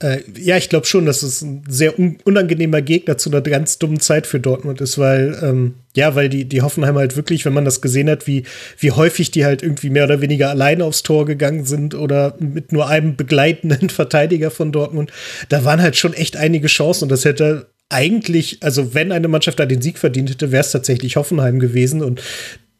Äh, 0.00 0.20
ja, 0.38 0.56
ich 0.56 0.68
glaube 0.68 0.86
schon, 0.86 1.06
dass 1.06 1.22
es 1.22 1.42
ein 1.42 1.64
sehr 1.68 1.98
un 1.98 2.18
unangenehmer 2.24 2.82
Gegner 2.82 3.18
zu 3.18 3.30
einer 3.30 3.40
ganz 3.40 3.78
dummen 3.78 4.00
Zeit 4.00 4.26
für 4.26 4.40
Dortmund 4.40 4.80
ist, 4.80 4.98
weil, 4.98 5.38
ähm, 5.42 5.74
ja, 5.94 6.14
weil 6.14 6.28
die, 6.28 6.44
die 6.46 6.62
Hoffenheim 6.62 6.96
halt 6.96 7.16
wirklich, 7.16 7.44
wenn 7.44 7.52
man 7.52 7.64
das 7.64 7.80
gesehen 7.80 8.08
hat, 8.08 8.26
wie, 8.26 8.44
wie 8.78 8.92
häufig 8.92 9.30
die 9.30 9.44
halt 9.44 9.62
irgendwie 9.62 9.90
mehr 9.90 10.04
oder 10.04 10.20
weniger 10.20 10.50
alleine 10.50 10.84
aufs 10.84 11.02
Tor 11.02 11.26
gegangen 11.26 11.64
sind 11.64 11.94
oder 11.94 12.36
mit 12.38 12.72
nur 12.72 12.88
einem 12.88 13.16
begleitenden 13.16 13.88
Verteidiger 13.90 14.50
von 14.50 14.72
Dortmund, 14.72 15.12
da 15.48 15.64
waren 15.64 15.82
halt 15.82 15.96
schon 15.96 16.14
echt 16.14 16.36
einige 16.36 16.68
Chancen 16.68 17.04
und 17.04 17.12
das 17.12 17.24
hätte 17.24 17.66
eigentlich, 17.88 18.62
also 18.62 18.94
wenn 18.94 19.12
eine 19.12 19.28
Mannschaft 19.28 19.58
da 19.58 19.66
den 19.66 19.82
Sieg 19.82 19.98
verdient 19.98 20.30
hätte, 20.30 20.52
wäre 20.52 20.62
es 20.62 20.72
tatsächlich 20.72 21.16
Hoffenheim 21.16 21.60
gewesen 21.60 22.02
und 22.02 22.22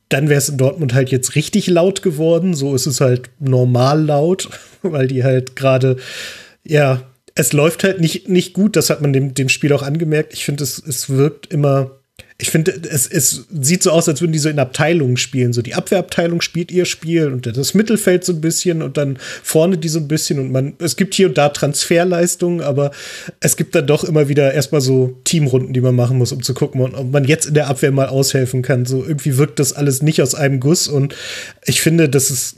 dann 0.09 0.29
wäre 0.29 0.39
es 0.39 0.49
in 0.49 0.59
Dortmund 0.59 0.95
halt 0.95 1.11
jetzt 1.11 1.35
richtig 1.35 1.67
laut 1.67 2.03
geworden. 2.03 2.55
So 2.55 2.75
ist 2.75 2.87
es 2.87 3.01
halt 3.01 3.31
normal 3.39 4.05
laut, 4.05 4.49
weil 4.83 5.07
die 5.07 5.25
halt 5.25 5.57
gerade, 5.57 5.97
ja, 6.63 7.03
es 7.35 7.53
läuft 7.53 7.85
halt 7.85 8.01
nicht, 8.01 8.29
nicht 8.29 8.53
gut. 8.53 8.77
Das 8.77 8.91
hat 8.91 9.01
man 9.01 9.13
dem, 9.13 9.35
dem 9.35 9.49
Spiel 9.49 9.73
auch 9.73 9.83
angemerkt. 9.83 10.33
Ich 10.33 10.45
finde, 10.45 10.63
es, 10.63 10.83
es 10.85 11.11
wirkt 11.11 11.47
immer 11.53 11.91
ich 12.45 12.51
finde, 12.51 12.78
es, 12.90 13.07
es 13.07 13.47
sieht 13.59 13.82
so 13.82 13.90
aus, 13.90 14.07
als 14.07 14.20
würden 14.20 14.32
die 14.32 14.38
so 14.38 14.51
in 14.51 14.59
Abteilungen 14.59 15.16
spielen. 15.16 15.55
So 15.55 15.62
die 15.62 15.72
Abwehrabteilung 15.72 16.42
spielt 16.42 16.70
ihr 16.70 16.84
Spiel 16.84 17.28
und 17.28 17.47
das 17.47 17.72
Mittelfeld 17.72 18.22
so 18.22 18.34
ein 18.34 18.42
bisschen 18.42 18.82
und 18.82 18.99
dann 18.99 19.18
vorne 19.42 19.78
die 19.78 19.88
so 19.88 19.99
ein 19.99 20.09
bisschen 20.09 20.38
und 20.38 20.53
man, 20.53 20.74
es 20.78 20.97
gibt 20.97 21.14
hier 21.14 21.28
und 21.28 21.38
da 21.38 21.49
Transferleistungen, 21.49 22.61
aber 22.61 22.90
es 23.40 23.57
gibt 23.57 23.74
dann 23.74 23.86
doch 23.86 24.05
immer 24.05 24.28
wieder 24.28 24.53
erstmal 24.53 24.82
so 24.82 25.16
Teamrunden, 25.24 25.72
die 25.72 25.80
man 25.80 25.95
machen 25.95 26.18
muss, 26.18 26.32
um 26.32 26.42
zu 26.42 26.53
gucken, 26.53 26.82
ob 26.82 27.11
man 27.11 27.24
jetzt 27.24 27.47
in 27.47 27.55
der 27.55 27.68
Abwehr 27.68 27.92
mal 27.92 28.09
aushelfen 28.09 28.61
kann. 28.61 28.84
So 28.84 29.03
irgendwie 29.03 29.38
wirkt 29.38 29.59
das 29.59 29.72
alles 29.72 30.03
nicht 30.03 30.20
aus 30.20 30.34
einem 30.34 30.61
Guss 30.61 30.86
und 30.86 31.16
ich 31.64 31.80
finde, 31.80 32.11
das 32.11 32.30
ist, 32.30 32.57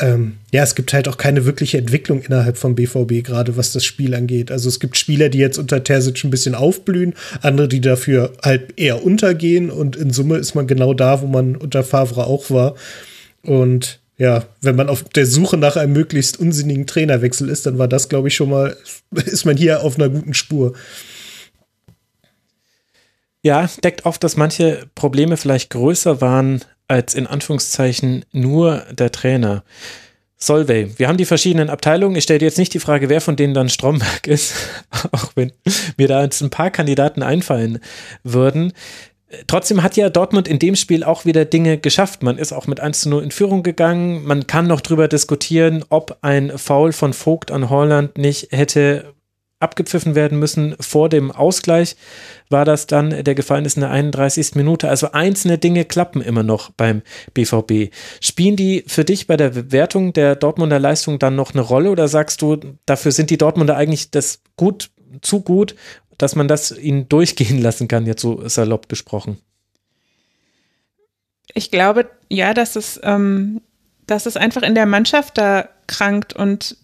ähm, 0.00 0.38
ja, 0.50 0.62
es 0.62 0.74
gibt 0.74 0.92
halt 0.92 1.08
auch 1.08 1.16
keine 1.16 1.44
wirkliche 1.44 1.78
Entwicklung 1.78 2.22
innerhalb 2.22 2.56
vom 2.56 2.74
BVB, 2.74 3.22
gerade 3.22 3.56
was 3.56 3.72
das 3.72 3.84
Spiel 3.84 4.14
angeht. 4.14 4.50
Also 4.50 4.68
es 4.68 4.80
gibt 4.80 4.96
Spieler, 4.96 5.28
die 5.28 5.38
jetzt 5.38 5.58
unter 5.58 5.84
Terzic 5.84 6.24
ein 6.24 6.30
bisschen 6.30 6.54
aufblühen, 6.54 7.14
andere, 7.42 7.68
die 7.68 7.80
dafür 7.80 8.32
halt 8.42 8.78
eher 8.78 9.04
untergehen 9.04 9.70
und 9.70 9.96
in 9.96 10.10
Summe 10.10 10.38
ist 10.38 10.54
man 10.54 10.66
genau 10.66 10.94
da, 10.94 11.20
wo 11.20 11.26
man 11.26 11.56
unter 11.56 11.84
Favre 11.84 12.26
auch 12.26 12.50
war. 12.50 12.74
Und 13.42 14.00
ja, 14.16 14.44
wenn 14.60 14.76
man 14.76 14.88
auf 14.88 15.04
der 15.04 15.26
Suche 15.26 15.56
nach 15.56 15.76
einem 15.76 15.92
möglichst 15.92 16.38
unsinnigen 16.40 16.86
Trainerwechsel 16.86 17.48
ist, 17.48 17.66
dann 17.66 17.78
war 17.78 17.88
das, 17.88 18.08
glaube 18.08 18.28
ich, 18.28 18.34
schon 18.34 18.50
mal, 18.50 18.76
ist 19.14 19.44
man 19.44 19.56
hier 19.56 19.82
auf 19.82 19.96
einer 19.96 20.08
guten 20.08 20.34
Spur. 20.34 20.74
Ja, 23.42 23.68
deckt 23.82 24.04
auf, 24.04 24.18
dass 24.18 24.36
manche 24.36 24.86
Probleme 24.94 25.36
vielleicht 25.36 25.70
größer 25.70 26.20
waren 26.20 26.60
als 26.90 27.14
in 27.14 27.28
Anführungszeichen 27.28 28.24
nur 28.32 28.84
der 28.90 29.12
Trainer. 29.12 29.62
Solvay, 30.36 30.90
wir 30.96 31.06
haben 31.06 31.18
die 31.18 31.24
verschiedenen 31.24 31.70
Abteilungen. 31.70 32.16
Ich 32.16 32.24
stelle 32.24 32.40
dir 32.40 32.46
jetzt 32.46 32.58
nicht 32.58 32.74
die 32.74 32.80
Frage, 32.80 33.08
wer 33.08 33.20
von 33.20 33.36
denen 33.36 33.54
dann 33.54 33.68
Stromberg 33.68 34.26
ist, 34.26 34.54
auch 35.12 35.30
wenn 35.36 35.52
mir 35.96 36.08
da 36.08 36.22
jetzt 36.22 36.40
ein 36.40 36.50
paar 36.50 36.70
Kandidaten 36.70 37.22
einfallen 37.22 37.78
würden. 38.24 38.72
Trotzdem 39.46 39.84
hat 39.84 39.96
ja 39.96 40.10
Dortmund 40.10 40.48
in 40.48 40.58
dem 40.58 40.74
Spiel 40.74 41.04
auch 41.04 41.24
wieder 41.24 41.44
Dinge 41.44 41.78
geschafft. 41.78 42.24
Man 42.24 42.38
ist 42.38 42.52
auch 42.52 42.66
mit 42.66 42.80
1 42.80 43.02
zu 43.02 43.10
0 43.10 43.22
in 43.22 43.30
Führung 43.30 43.62
gegangen. 43.62 44.24
Man 44.24 44.48
kann 44.48 44.66
noch 44.66 44.80
drüber 44.80 45.06
diskutieren, 45.06 45.84
ob 45.90 46.18
ein 46.22 46.58
Foul 46.58 46.90
von 46.92 47.12
Vogt 47.12 47.52
an 47.52 47.70
Holland 47.70 48.18
nicht 48.18 48.48
hätte 48.50 49.14
abgepfiffen 49.60 50.14
werden 50.14 50.38
müssen. 50.38 50.74
Vor 50.80 51.08
dem 51.08 51.30
Ausgleich 51.30 51.96
war 52.48 52.64
das 52.64 52.86
dann, 52.86 53.22
der 53.22 53.34
gefallen 53.34 53.66
ist 53.66 53.76
in 53.76 53.82
der 53.82 53.90
31. 53.90 54.54
Minute. 54.54 54.88
Also 54.88 55.12
einzelne 55.12 55.58
Dinge 55.58 55.84
klappen 55.84 56.22
immer 56.22 56.42
noch 56.42 56.70
beim 56.70 57.02
BVB. 57.34 57.94
Spielen 58.20 58.56
die 58.56 58.84
für 58.86 59.04
dich 59.04 59.26
bei 59.26 59.36
der 59.36 59.50
Bewertung 59.50 60.12
der 60.12 60.34
Dortmunder 60.34 60.78
Leistung 60.78 61.18
dann 61.18 61.36
noch 61.36 61.52
eine 61.52 61.60
Rolle 61.60 61.90
oder 61.90 62.08
sagst 62.08 62.42
du, 62.42 62.58
dafür 62.86 63.12
sind 63.12 63.30
die 63.30 63.38
Dortmunder 63.38 63.76
eigentlich 63.76 64.10
das 64.10 64.40
gut, 64.56 64.90
zu 65.20 65.42
gut, 65.42 65.76
dass 66.16 66.34
man 66.34 66.48
das 66.48 66.76
ihnen 66.76 67.08
durchgehen 67.08 67.60
lassen 67.60 67.86
kann, 67.86 68.06
jetzt 68.06 68.22
so 68.22 68.48
salopp 68.48 68.88
gesprochen? 68.88 69.38
Ich 71.52 71.70
glaube, 71.70 72.08
ja, 72.28 72.54
dass 72.54 72.76
es, 72.76 72.98
ähm, 73.02 73.60
dass 74.06 74.26
es 74.26 74.36
einfach 74.36 74.62
in 74.62 74.74
der 74.74 74.86
Mannschaft 74.86 75.36
da 75.36 75.68
krankt 75.86 76.32
und 76.32 76.76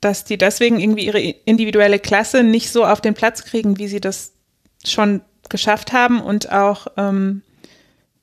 dass 0.00 0.24
die 0.24 0.38
deswegen 0.38 0.80
irgendwie 0.80 1.06
ihre 1.06 1.20
individuelle 1.20 1.98
Klasse 1.98 2.42
nicht 2.42 2.70
so 2.70 2.84
auf 2.84 3.00
den 3.00 3.14
Platz 3.14 3.44
kriegen, 3.44 3.78
wie 3.78 3.88
sie 3.88 4.00
das 4.00 4.32
schon 4.84 5.22
geschafft 5.48 5.92
haben 5.92 6.20
und 6.20 6.52
auch 6.52 6.86
ähm, 6.96 7.42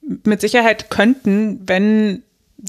mit 0.02 0.42
Sicherheit 0.42 0.90
könnten, 0.90 1.62
wenn 1.68 2.24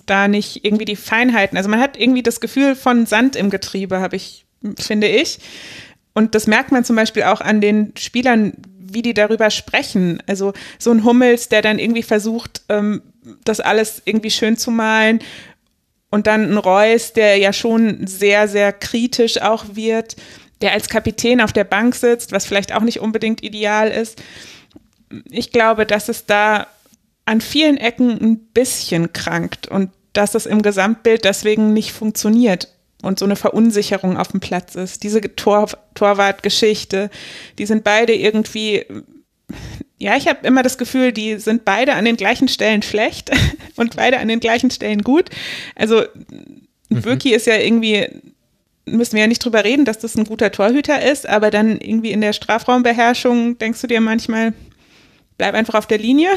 da 0.07 0.29
nicht 0.29 0.65
irgendwie 0.65 0.85
die 0.85 0.97
Feinheiten, 0.97 1.57
also 1.57 1.69
man 1.69 1.81
hat 1.81 1.99
irgendwie 1.99 2.23
das 2.23 2.41
Gefühl 2.41 2.77
von 2.77 3.07
Sand 3.07 3.35
im 3.37 3.51
Getriebe, 3.51 4.01
habe 4.01 4.17
ich, 4.17 4.47
finde 4.79 5.09
ich. 5.09 5.41
Und 6.13 6.35
das 6.35 6.47
merkt 6.47 6.71
man 6.71 6.85
zum 6.85 6.97
Beispiel 6.97 7.25
auch 7.25 7.41
an 7.41 7.61
den 7.61 7.93
Spielern, 7.97 8.53
wie 8.79 9.03
die 9.03 9.15
darüber 9.15 9.51
sprechen. 9.51 10.23
Also 10.27 10.53
so 10.79 10.91
ein 10.91 11.05
Hummels, 11.05 11.49
der 11.49 11.63
dann 11.63 11.79
irgendwie 11.79 12.03
versucht, 12.03 12.63
ähm, 12.69 13.03
das 13.45 13.61
alles 13.61 14.03
irgendwie 14.05 14.31
schön 14.31 14.57
zu 14.57 14.71
malen 14.71 15.21
und 16.11 16.27
dann 16.27 16.51
ein 16.51 16.59
Reus, 16.59 17.13
der 17.13 17.37
ja 17.37 17.53
schon 17.53 18.07
sehr, 18.07 18.49
sehr 18.49 18.73
kritisch 18.73 19.41
auch 19.41 19.65
wird, 19.75 20.17
der 20.61 20.73
als 20.73 20.89
Kapitän 20.89 21.41
auf 21.41 21.53
der 21.53 21.65
Bank 21.65 21.95
sitzt, 21.95 22.33
was 22.33 22.47
vielleicht 22.47 22.75
auch 22.75 22.83
nicht 22.83 23.01
unbedingt 23.01 23.43
ideal 23.43 23.89
ist. 23.89 24.23
Ich 25.31 25.53
glaube, 25.53 25.87
dass 25.87 26.09
es 26.09 26.27
da 26.27 26.67
an 27.25 27.41
vielen 27.41 27.77
Ecken 27.77 28.11
ein 28.11 28.39
bisschen 28.39 29.13
krankt 29.13 29.69
und 29.69 29.91
dass 30.13 30.35
es 30.35 30.47
im 30.47 30.63
Gesamtbild 30.63 31.25
deswegen 31.25 31.73
nicht 31.73 31.93
funktioniert 31.93 32.69
und 33.03 33.19
so 33.19 33.25
eine 33.25 33.37
Verunsicherung 33.37 34.17
auf 34.17 34.29
dem 34.29 34.41
Platz 34.41 34.75
ist. 34.75 35.03
Diese 35.03 35.21
Tor 35.37 35.69
Torwartgeschichte, 35.95 37.11
die 37.59 37.67
sind 37.67 37.85
beide 37.85 38.15
irgendwie 38.15 38.85
ja, 40.01 40.17
ich 40.17 40.27
habe 40.27 40.47
immer 40.47 40.63
das 40.63 40.79
Gefühl, 40.79 41.13
die 41.13 41.39
sind 41.39 41.67
beide 41.67 41.95
an 41.95 42.07
den 42.07 42.17
gleichen 42.17 42.49
Stellen 42.49 42.83
schlecht 42.83 43.31
und 43.77 43.97
beide 43.97 44.19
an 44.19 44.29
den 44.29 44.41
gleichen 44.41 44.71
Stellen 44.71 45.03
gut. 45.03 45.29
Also 45.77 46.03
mhm. 46.89 47.03
Birki 47.03 47.35
ist 47.35 47.47
ja 47.47 47.57
irgendwie, 47.57 48.09
müssen 48.87 49.13
wir 49.13 49.21
ja 49.21 49.27
nicht 49.27 49.45
drüber 49.45 49.63
reden, 49.63 49.85
dass 49.85 49.99
das 49.99 50.17
ein 50.17 50.25
guter 50.25 50.51
Torhüter 50.51 51.03
ist, 51.03 51.29
aber 51.29 51.51
dann 51.51 51.79
irgendwie 51.81 52.13
in 52.13 52.23
der 52.23 52.33
Strafraumbeherrschung 52.33 53.59
denkst 53.59 53.83
du 53.83 53.87
dir 53.87 54.01
manchmal, 54.01 54.55
bleib 55.37 55.55
einfach 55.55 55.75
auf 55.75 55.87
der 55.87 55.99
Linie 55.99 56.31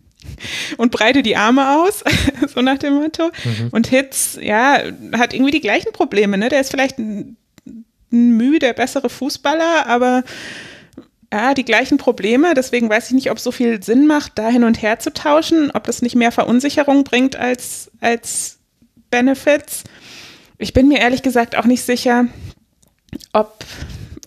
und 0.76 0.92
breite 0.92 1.22
die 1.22 1.36
Arme 1.36 1.82
aus, 1.82 2.04
so 2.54 2.60
nach 2.60 2.76
dem 2.76 2.94
Motto. 2.94 3.30
Mhm. 3.44 3.68
Und 3.70 3.86
Hitz, 3.86 4.38
ja, 4.38 4.82
hat 5.12 5.32
irgendwie 5.32 5.52
die 5.52 5.60
gleichen 5.62 5.92
Probleme, 5.92 6.36
ne? 6.36 6.50
Der 6.50 6.60
ist 6.60 6.70
vielleicht 6.70 6.98
ein, 6.98 7.38
ein 8.12 8.36
Mühe 8.36 8.58
der 8.58 8.74
bessere 8.74 9.08
Fußballer, 9.08 9.86
aber 9.86 10.24
ja, 11.32 11.54
die 11.54 11.64
gleichen 11.64 11.96
Probleme. 11.96 12.52
Deswegen 12.54 12.90
weiß 12.90 13.06
ich 13.06 13.14
nicht, 13.14 13.30
ob 13.30 13.38
es 13.38 13.44
so 13.44 13.52
viel 13.52 13.82
Sinn 13.82 14.06
macht, 14.06 14.32
da 14.38 14.48
hin 14.48 14.64
und 14.64 14.82
her 14.82 14.98
zu 14.98 15.12
tauschen, 15.12 15.70
ob 15.72 15.84
das 15.84 16.02
nicht 16.02 16.14
mehr 16.14 16.30
Verunsicherung 16.30 17.04
bringt 17.04 17.36
als, 17.36 17.90
als 18.00 18.58
Benefits. 19.10 19.84
Ich 20.58 20.74
bin 20.74 20.88
mir 20.88 21.00
ehrlich 21.00 21.22
gesagt 21.22 21.56
auch 21.56 21.64
nicht 21.64 21.82
sicher, 21.82 22.26
ob, 23.32 23.64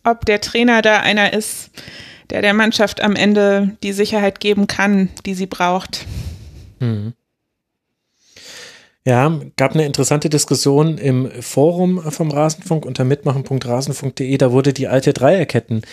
ob 0.03 0.25
der 0.25 0.41
Trainer 0.41 0.81
da 0.81 0.99
einer 0.99 1.31
ist, 1.31 1.69
der 2.31 2.41
der 2.41 2.55
Mannschaft 2.55 3.01
am 3.01 3.15
Ende 3.15 3.77
die 3.83 3.93
Sicherheit 3.93 4.39
geben 4.39 4.65
kann, 4.65 5.09
die 5.27 5.35
sie 5.35 5.45
braucht. 5.45 6.05
Mhm. 6.79 7.13
Ja, 9.07 9.39
gab 9.55 9.75
eine 9.75 9.85
interessante 9.85 10.29
Diskussion 10.31 10.97
im 10.97 11.29
Forum 11.43 12.01
vom 12.11 12.31
Rasenfunk 12.31 12.87
unter 12.87 13.03
mitmachen.rasenfunk.de. 13.03 14.35
Da 14.39 14.51
wurde 14.51 14.73
die 14.73 14.87
alte 14.87 15.13
Dreierketten 15.13 15.83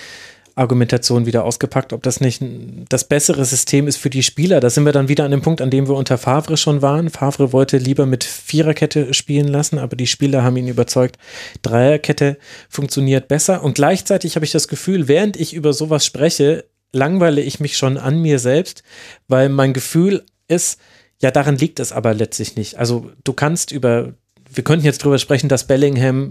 Argumentation 0.54 1.26
wieder 1.26 1.44
ausgepackt, 1.44 1.92
ob 1.92 2.02
das 2.02 2.20
nicht 2.20 2.42
das 2.88 3.04
bessere 3.04 3.44
System 3.44 3.88
ist 3.88 3.96
für 3.96 4.10
die 4.10 4.22
Spieler. 4.22 4.60
Da 4.60 4.70
sind 4.70 4.84
wir 4.84 4.92
dann 4.92 5.08
wieder 5.08 5.24
an 5.24 5.30
dem 5.30 5.42
Punkt, 5.42 5.60
an 5.60 5.70
dem 5.70 5.88
wir 5.88 5.94
unter 5.94 6.18
Favre 6.18 6.56
schon 6.56 6.82
waren. 6.82 7.10
Favre 7.10 7.52
wollte 7.52 7.78
lieber 7.78 8.06
mit 8.06 8.24
Viererkette 8.24 9.14
spielen 9.14 9.48
lassen, 9.48 9.78
aber 9.78 9.96
die 9.96 10.06
Spieler 10.06 10.42
haben 10.42 10.56
ihn 10.56 10.68
überzeugt, 10.68 11.16
Dreierkette 11.62 12.38
funktioniert 12.68 13.28
besser. 13.28 13.62
Und 13.62 13.74
gleichzeitig 13.74 14.36
habe 14.36 14.44
ich 14.44 14.52
das 14.52 14.68
Gefühl, 14.68 15.08
während 15.08 15.36
ich 15.36 15.54
über 15.54 15.72
sowas 15.72 16.04
spreche, 16.04 16.64
langweile 16.92 17.40
ich 17.40 17.60
mich 17.60 17.76
schon 17.76 17.96
an 17.96 18.20
mir 18.20 18.38
selbst, 18.38 18.82
weil 19.28 19.48
mein 19.48 19.72
Gefühl 19.72 20.24
ist, 20.48 20.78
ja, 21.20 21.30
daran 21.30 21.56
liegt 21.56 21.80
es 21.80 21.92
aber 21.92 22.14
letztlich 22.14 22.56
nicht. 22.56 22.78
Also 22.78 23.10
du 23.24 23.32
kannst 23.32 23.70
über, 23.70 24.12
wir 24.52 24.64
könnten 24.64 24.84
jetzt 24.84 25.02
drüber 25.04 25.18
sprechen, 25.18 25.48
dass 25.48 25.66
Bellingham 25.66 26.30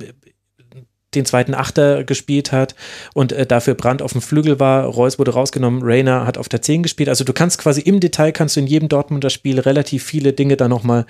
den 1.15 1.25
zweiten 1.25 1.53
Achter 1.53 2.03
gespielt 2.03 2.51
hat 2.51 2.75
und 3.13 3.31
äh, 3.31 3.45
dafür 3.45 3.75
Brandt 3.75 4.01
auf 4.01 4.13
dem 4.13 4.21
Flügel 4.21 4.59
war. 4.59 4.85
Reus 4.85 5.19
wurde 5.19 5.31
rausgenommen, 5.31 5.81
Rainer 5.83 6.25
hat 6.25 6.37
auf 6.37 6.49
der 6.49 6.61
10 6.61 6.83
gespielt. 6.83 7.09
Also 7.09 7.23
du 7.23 7.33
kannst 7.33 7.59
quasi 7.59 7.81
im 7.81 7.99
Detail, 7.99 8.31
kannst 8.31 8.55
du 8.55 8.61
in 8.61 8.67
jedem 8.67 8.89
Dortmunder 8.89 9.29
Spiel 9.29 9.59
relativ 9.59 10.03
viele 10.03 10.33
Dinge 10.33 10.57
da 10.57 10.67
nochmal 10.67 11.05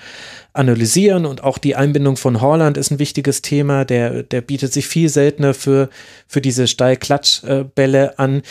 analysieren 0.53 1.25
und 1.25 1.43
auch 1.43 1.57
die 1.57 1.75
Einbindung 1.75 2.17
von 2.17 2.41
Horland 2.41 2.77
ist 2.77 2.91
ein 2.91 2.99
wichtiges 2.99 3.41
Thema. 3.41 3.85
Der, 3.85 4.23
der 4.23 4.41
bietet 4.41 4.73
sich 4.73 4.85
viel 4.85 5.07
seltener 5.07 5.53
für, 5.53 5.89
für 6.27 6.41
diese 6.41 6.67
Steil-Klatsch-Bälle 6.67 8.19
an. 8.19 8.41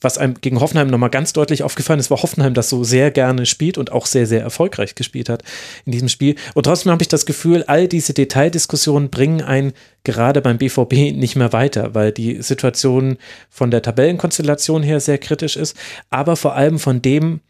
Was 0.00 0.18
einem 0.18 0.34
gegen 0.40 0.60
Hoffenheim 0.60 0.88
nochmal 0.88 1.10
ganz 1.10 1.32
deutlich 1.32 1.62
aufgefallen 1.62 2.00
ist, 2.00 2.10
war 2.10 2.22
Hoffenheim, 2.22 2.52
das 2.52 2.68
so 2.68 2.84
sehr 2.84 3.10
gerne 3.10 3.46
spielt 3.46 3.78
und 3.78 3.90
auch 3.90 4.04
sehr, 4.04 4.26
sehr 4.26 4.42
erfolgreich 4.42 4.94
gespielt 4.94 5.30
hat 5.30 5.42
in 5.86 5.92
diesem 5.92 6.08
Spiel. 6.10 6.36
Und 6.54 6.64
trotzdem 6.64 6.92
habe 6.92 7.02
ich 7.02 7.08
das 7.08 7.24
Gefühl, 7.24 7.64
all 7.66 7.88
diese 7.88 8.12
Detaildiskussionen 8.12 9.08
bringen 9.08 9.40
einen 9.40 9.72
gerade 10.04 10.42
beim 10.42 10.58
BVB 10.58 11.16
nicht 11.16 11.34
mehr 11.34 11.52
weiter, 11.54 11.94
weil 11.94 12.12
die 12.12 12.42
Situation 12.42 13.16
von 13.48 13.70
der 13.70 13.82
Tabellenkonstellation 13.82 14.82
her 14.82 15.00
sehr 15.00 15.18
kritisch 15.18 15.56
ist, 15.56 15.76
aber 16.10 16.36
vor 16.36 16.54
allem 16.54 16.78
von 16.78 17.00
dem, 17.00 17.40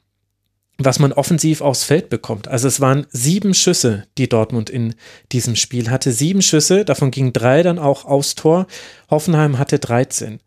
was 0.78 1.00
man 1.00 1.12
offensiv 1.12 1.60
aufs 1.60 1.82
Feld 1.82 2.08
bekommt. 2.08 2.46
Also 2.46 2.68
es 2.68 2.80
waren 2.80 3.06
sieben 3.10 3.52
Schüsse, 3.52 4.06
die 4.16 4.28
Dortmund 4.28 4.70
in 4.70 4.94
diesem 5.32 5.56
Spiel 5.56 5.90
hatte. 5.90 6.12
Sieben 6.12 6.40
Schüsse, 6.40 6.84
davon 6.84 7.10
gingen 7.10 7.32
drei 7.32 7.64
dann 7.64 7.80
auch 7.80 8.04
aufs 8.04 8.36
Tor. 8.36 8.68
Hoffenheim 9.10 9.58
hatte 9.58 9.80
13. 9.80 10.40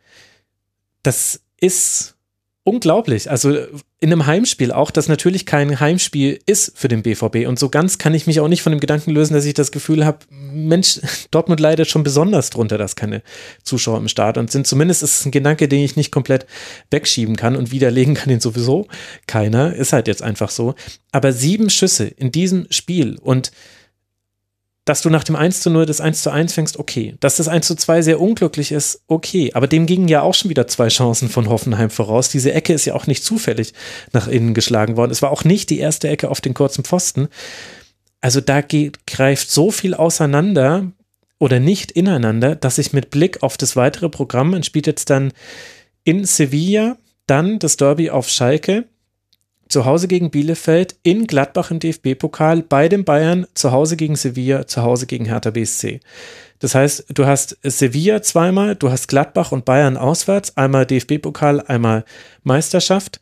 Das 1.04 1.42
ist 1.60 2.16
unglaublich. 2.64 3.30
Also 3.30 3.52
in 4.00 4.12
einem 4.12 4.26
Heimspiel 4.26 4.72
auch, 4.72 4.92
das 4.92 5.08
natürlich 5.08 5.46
kein 5.46 5.80
Heimspiel 5.80 6.40
ist 6.46 6.78
für 6.78 6.88
den 6.88 7.02
BVB. 7.02 7.48
Und 7.48 7.58
so 7.58 7.70
ganz 7.70 7.98
kann 7.98 8.14
ich 8.14 8.28
mich 8.28 8.40
auch 8.40 8.48
nicht 8.48 8.62
von 8.62 8.72
dem 8.72 8.80
Gedanken 8.80 9.12
lösen, 9.12 9.34
dass 9.34 9.46
ich 9.46 9.54
das 9.54 9.72
Gefühl 9.72 10.06
habe, 10.06 10.20
Mensch, 10.30 11.00
Dortmund 11.32 11.60
leidet 11.60 11.88
schon 11.88 12.04
besonders 12.04 12.52
drunter, 12.52 12.78
dass 12.78 12.96
keine 12.96 13.24
Zuschauer 13.64 13.98
im 13.98 14.08
Stadion 14.08 14.48
sind. 14.48 14.68
Zumindest 14.68 15.02
ist 15.02 15.20
es 15.20 15.26
ein 15.26 15.32
Gedanke, 15.32 15.68
den 15.68 15.84
ich 15.84 15.96
nicht 15.96 16.12
komplett 16.12 16.46
wegschieben 16.92 17.36
kann 17.36 17.56
und 17.56 17.72
widerlegen 17.72 18.14
kann 18.14 18.32
ihn 18.32 18.40
sowieso 18.40 18.88
keiner. 19.28 19.76
Ist 19.76 19.94
halt 19.94 20.08
jetzt 20.08 20.22
einfach 20.22 20.52
so. 20.52 20.76
Aber 21.12 21.34
sieben 21.34 21.70
Schüsse 21.70 22.06
in 22.06 22.32
diesem 22.32 22.68
Spiel 22.70 23.18
und 23.20 23.52
dass 24.86 25.02
du 25.02 25.10
nach 25.10 25.24
dem 25.24 25.36
1 25.36 25.62
zu 25.62 25.70
0 25.70 25.86
das 25.86 26.02
1 26.02 26.24
zu 26.24 26.32
1 26.32 26.54
fängst, 26.54 26.80
okay. 26.80 27.16
Dass 27.20 27.36
das 27.36 27.48
1 27.48 27.68
zu 27.68 27.76
2 27.76 28.02
sehr 28.02 28.20
unglücklich 28.20 28.72
ist, 28.72 29.04
okay. 29.08 29.52
Aber 29.54 29.68
dem 29.68 29.86
gingen 29.86 30.08
ja 30.08 30.22
auch 30.22 30.34
schon 30.34 30.50
wieder 30.50 30.68
zwei 30.68 30.88
Chancen 30.88 31.30
von 31.30 31.50
Hoffenheim 31.50 31.92
voraus. 31.92 32.30
Diese 32.30 32.52
Ecke 32.52 32.74
ist 32.74 32.86
ja 32.86 32.96
auch 32.96 33.06
nicht 33.06 33.24
zufällig 33.24 33.74
nach 34.12 34.28
innen 34.28 34.54
geschlagen 34.54 34.98
worden. 34.98 35.12
Es 35.12 35.22
war 35.22 35.32
auch 35.32 35.44
nicht 35.44 35.70
die 35.70 35.80
erste 35.80 36.08
Ecke 36.10 36.30
auf 36.30 36.42
den 36.42 36.56
kurzen 36.56 36.84
Pfosten. 36.84 37.28
Also 38.22 38.42
da 38.42 38.62
geht, 38.62 39.06
greift 39.06 39.52
so 39.52 39.72
viel 39.72 39.94
auseinander 39.94 40.92
oder 41.38 41.60
nicht 41.60 41.92
ineinander, 41.92 42.56
dass 42.56 42.78
ich 42.78 42.94
mit 42.94 43.10
Blick 43.10 43.44
auf 43.44 43.58
das 43.58 43.76
weitere 43.76 44.10
Programm, 44.10 44.52
man 44.52 44.64
spielt 44.64 44.88
jetzt 44.88 45.10
dann 45.10 45.32
in 46.04 46.26
Sevilla, 46.26 46.98
dann 47.26 47.60
das 47.60 47.78
Derby 47.78 48.10
auf 48.10 48.30
Schalke, 48.30 48.86
zu 49.72 49.86
Hause 49.86 50.08
gegen 50.08 50.32
Bielefeld, 50.32 50.96
in 51.04 51.28
Gladbach 51.28 51.72
im 51.72 51.80
DFB-Pokal, 51.80 52.64
bei 52.64 52.90
den 52.90 53.06
Bayern, 53.06 53.48
zu 53.54 53.72
Hause 53.72 53.96
gegen 53.96 54.16
Sevilla, 54.16 54.68
zu 54.68 54.82
Hause 54.82 55.06
gegen 55.06 55.26
Hertha 55.26 55.52
BSC. 55.52 56.02
Das 56.60 56.76
heißt, 56.76 57.06
du 57.10 57.26
hast 57.26 57.58
Sevilla 57.64 58.22
zweimal, 58.22 58.76
du 58.76 58.92
hast 58.92 59.08
Gladbach 59.08 59.52
und 59.52 59.66
Bayern 59.66 59.98
auswärts, 59.98 60.58
einmal 60.58 60.86
DFB-Pokal, 60.86 61.62
einmal 61.62 62.06
Meisterschaft. 62.44 63.20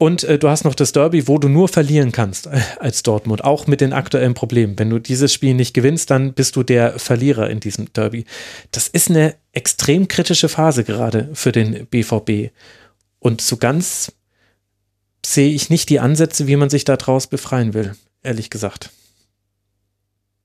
Und 0.00 0.22
äh, 0.24 0.38
du 0.38 0.48
hast 0.48 0.64
noch 0.64 0.76
das 0.76 0.92
Derby, 0.92 1.26
wo 1.26 1.38
du 1.38 1.48
nur 1.48 1.66
verlieren 1.66 2.12
kannst 2.12 2.46
äh, 2.46 2.60
als 2.78 3.02
Dortmund, 3.02 3.42
auch 3.42 3.66
mit 3.66 3.80
den 3.80 3.92
aktuellen 3.92 4.34
Problemen. 4.34 4.78
Wenn 4.78 4.90
du 4.90 5.00
dieses 5.00 5.32
Spiel 5.32 5.54
nicht 5.54 5.74
gewinnst, 5.74 6.10
dann 6.10 6.34
bist 6.34 6.54
du 6.54 6.62
der 6.62 6.98
Verlierer 7.00 7.50
in 7.50 7.58
diesem 7.58 7.92
Derby. 7.92 8.24
Das 8.70 8.86
ist 8.86 9.10
eine 9.10 9.34
extrem 9.52 10.06
kritische 10.06 10.48
Phase 10.48 10.84
gerade 10.84 11.30
für 11.32 11.50
den 11.50 11.86
BVB. 11.86 12.52
Und 13.18 13.40
so 13.40 13.56
ganz 13.56 14.12
sehe 15.34 15.52
ich 15.52 15.70
nicht 15.70 15.90
die 15.90 16.00
Ansätze, 16.00 16.46
wie 16.46 16.56
man 16.56 16.70
sich 16.70 16.84
daraus 16.84 17.26
befreien 17.26 17.74
will, 17.74 17.94
ehrlich 18.22 18.50
gesagt. 18.50 18.90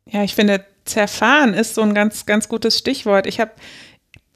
Ja, 0.05 0.23
ich 0.23 0.35
finde, 0.35 0.65
zerfahren 0.85 1.53
ist 1.53 1.75
so 1.75 1.81
ein 1.81 1.93
ganz, 1.93 2.25
ganz 2.25 2.49
gutes 2.49 2.77
Stichwort. 2.77 3.25
Ich 3.25 3.39
habe 3.39 3.51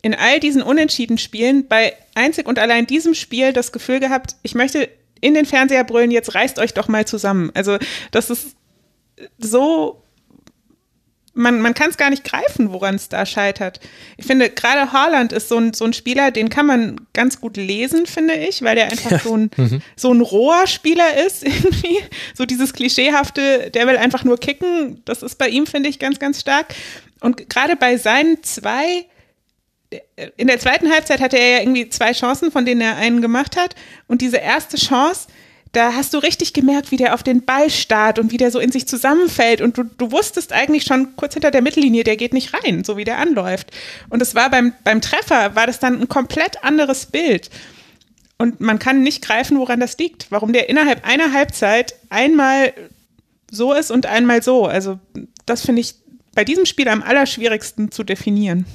in 0.01 0.15
all 0.15 0.39
diesen 0.39 0.61
unentschieden 0.61 1.17
Spielen 1.17 1.67
bei 1.67 1.93
einzig 2.15 2.47
und 2.47 2.59
allein 2.59 2.87
diesem 2.87 3.13
Spiel 3.13 3.51
das 3.51 3.71
Gefühl 3.71 3.99
gehabt, 3.99 4.35
ich 4.41 4.55
möchte 4.55 4.89
in 5.19 5.33
den 5.33 5.45
Fernseher 5.45 5.83
brüllen, 5.83 6.11
jetzt 6.11 6.33
reißt 6.33 6.59
euch 6.59 6.73
doch 6.73 6.87
mal 6.87 7.05
zusammen. 7.05 7.51
Also 7.53 7.77
das 8.11 8.29
ist 8.29 8.55
so 9.37 10.01
man, 11.38 11.61
man 11.61 11.73
kann 11.73 11.89
es 11.89 11.97
gar 11.97 12.09
nicht 12.09 12.23
greifen, 12.23 12.73
woran 12.73 12.95
es 12.95 13.09
da 13.09 13.25
scheitert. 13.25 13.79
Ich 14.17 14.25
finde, 14.25 14.49
gerade 14.49 14.91
Haaland 14.91 15.31
ist 15.31 15.47
so 15.49 15.57
ein, 15.57 15.73
so 15.73 15.85
ein 15.85 15.93
Spieler, 15.93 16.31
den 16.31 16.49
kann 16.49 16.65
man 16.65 16.99
ganz 17.13 17.39
gut 17.39 17.57
lesen, 17.57 18.05
finde 18.07 18.33
ich, 18.33 18.63
weil 18.63 18.75
der 18.75 18.91
einfach 18.91 19.21
so 19.21 19.38
ein, 19.38 19.51
mhm. 19.57 19.81
so 19.95 20.11
ein 20.11 20.21
roher 20.21 20.67
Spieler 20.67 21.25
ist, 21.25 21.43
irgendwie. 21.47 21.99
So 22.33 22.45
dieses 22.45 22.73
klischeehafte, 22.73 23.69
der 23.71 23.88
will 23.88 23.97
einfach 23.97 24.23
nur 24.23 24.38
kicken. 24.38 25.01
Das 25.05 25.23
ist 25.23 25.38
bei 25.38 25.47
ihm, 25.47 25.67
finde 25.67 25.89
ich, 25.89 25.99
ganz, 25.99 26.19
ganz 26.19 26.41
stark. 26.41 26.73
Und 27.21 27.49
gerade 27.49 27.75
bei 27.75 27.97
seinen 27.97 28.43
zwei, 28.43 29.05
in 30.35 30.47
der 30.47 30.59
zweiten 30.59 30.91
Halbzeit 30.91 31.21
hatte 31.21 31.38
er 31.38 31.49
ja 31.49 31.59
irgendwie 31.59 31.89
zwei 31.89 32.11
Chancen, 32.11 32.51
von 32.51 32.65
denen 32.65 32.81
er 32.81 32.97
einen 32.97 33.21
gemacht 33.21 33.55
hat. 33.57 33.75
Und 34.07 34.21
diese 34.21 34.38
erste 34.38 34.77
Chance, 34.77 35.27
da 35.78 35.93
hast 35.93 36.13
du 36.13 36.17
richtig 36.17 36.53
gemerkt, 36.53 36.89
wie 36.89 36.97
der 36.97 37.13
auf 37.13 37.21
den 37.21 37.45
Ball 37.45 37.69
starrt 37.69 38.17
und 38.17 38.32
wie 38.32 38.38
der 38.38 38.49
so 38.49 38.59
in 38.59 38.71
sich 38.71 38.88
zusammenfällt. 38.88 39.61
Und 39.61 39.78
du, 39.78 39.84
du 39.84 40.11
wusstest 40.11 40.51
eigentlich 40.51 40.84
schon 40.84 41.15
kurz 41.15 41.34
hinter 41.34 41.51
der 41.51 41.61
Mittellinie, 41.61 42.03
der 42.03 42.17
geht 42.17 42.34
nicht 42.34 42.51
rein, 42.53 42.84
so 42.84 42.97
wie 42.97 43.03
der 43.03 43.19
anläuft. 43.19 43.71
Und 44.09 44.21
es 44.21 44.34
war 44.34 44.49
beim, 44.49 44.73
beim 44.84 45.01
Treffer, 45.01 45.55
war 45.55 45.67
das 45.67 45.80
dann 45.80 46.01
ein 46.01 46.09
komplett 46.09 46.63
anderes 46.63 47.05
Bild. 47.05 47.51
Und 48.39 48.59
man 48.59 48.80
kann 48.80 49.03
nicht 49.03 49.23
greifen, 49.23 49.59
woran 49.59 49.80
das 49.80 49.97
liegt. 49.99 50.32
Warum 50.32 50.51
der 50.51 50.67
innerhalb 50.67 51.07
einer 51.07 51.32
Halbzeit 51.32 51.93
einmal 52.09 52.73
so 53.51 53.73
ist 53.73 53.91
und 53.91 54.07
einmal 54.07 54.41
so. 54.41 54.65
Also, 54.65 54.99
das 55.45 55.61
finde 55.61 55.82
ich 55.82 55.93
bei 56.34 56.43
diesem 56.43 56.65
Spiel 56.65 56.88
am 56.88 57.03
allerschwierigsten 57.03 57.91
zu 57.91 58.03
definieren. 58.03 58.65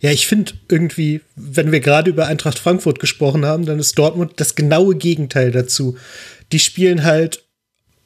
Ja, 0.00 0.10
ich 0.10 0.26
finde 0.26 0.52
irgendwie, 0.68 1.20
wenn 1.36 1.72
wir 1.72 1.80
gerade 1.80 2.10
über 2.10 2.26
Eintracht 2.26 2.58
Frankfurt 2.58 3.00
gesprochen 3.00 3.44
haben, 3.46 3.66
dann 3.66 3.78
ist 3.78 3.98
Dortmund 3.98 4.34
das 4.36 4.54
genaue 4.54 4.96
Gegenteil 4.96 5.50
dazu. 5.50 5.96
Die 6.52 6.58
spielen 6.58 7.04
halt, 7.04 7.44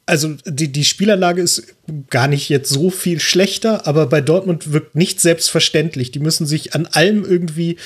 also 0.05 0.35
die, 0.45 0.71
die 0.71 0.85
Spielerlage 0.85 1.41
ist 1.41 1.75
gar 2.09 2.27
nicht 2.27 2.49
jetzt 2.49 2.69
so 2.69 2.89
viel 2.89 3.19
schlechter, 3.19 3.87
aber 3.87 4.07
bei 4.07 4.21
Dortmund 4.21 4.71
wirkt 4.71 4.95
nicht 4.95 5.19
selbstverständlich. 5.19 6.11
Die 6.11 6.19
müssen 6.19 6.45
sich 6.45 6.73
an 6.73 6.85
allem 6.85 7.25
irgendwie 7.25 7.77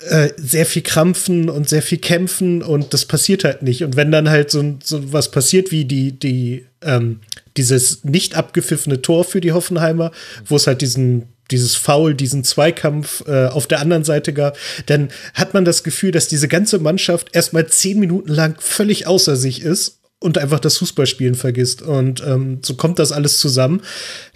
äh, 0.00 0.30
sehr 0.36 0.66
viel 0.66 0.82
krampfen 0.82 1.50
und 1.50 1.68
sehr 1.68 1.82
viel 1.82 1.98
kämpfen 1.98 2.62
und 2.62 2.94
das 2.94 3.04
passiert 3.04 3.44
halt 3.44 3.62
nicht. 3.62 3.82
Und 3.82 3.96
wenn 3.96 4.12
dann 4.12 4.30
halt 4.30 4.50
so, 4.50 4.78
so 4.82 5.12
was 5.12 5.30
passiert 5.30 5.72
wie 5.72 5.84
die, 5.84 6.12
die, 6.12 6.66
ähm, 6.82 7.20
dieses 7.56 8.04
nicht 8.04 8.36
abgepfiffene 8.36 9.02
Tor 9.02 9.24
für 9.24 9.40
die 9.40 9.52
Hoffenheimer, 9.52 10.12
wo 10.44 10.56
es 10.56 10.66
halt 10.66 10.82
diesen 10.82 11.24
dieses 11.50 11.74
Foul, 11.74 12.14
diesen 12.14 12.44
Zweikampf 12.44 13.24
äh, 13.26 13.46
auf 13.46 13.66
der 13.66 13.80
anderen 13.80 14.04
Seite 14.04 14.32
gab, 14.32 14.58
dann 14.86 15.08
hat 15.34 15.54
man 15.54 15.64
das 15.64 15.82
Gefühl, 15.82 16.10
dass 16.10 16.28
diese 16.28 16.48
ganze 16.48 16.78
Mannschaft 16.78 17.34
erstmal 17.34 17.66
zehn 17.66 17.98
Minuten 17.98 18.32
lang 18.32 18.56
völlig 18.58 19.06
außer 19.06 19.36
sich 19.36 19.62
ist 19.62 20.00
und 20.18 20.38
einfach 20.38 20.60
das 20.60 20.78
Fußballspielen 20.78 21.34
vergisst. 21.34 21.82
Und 21.82 22.22
ähm, 22.26 22.60
so 22.62 22.74
kommt 22.74 22.98
das 22.98 23.12
alles 23.12 23.38
zusammen, 23.38 23.82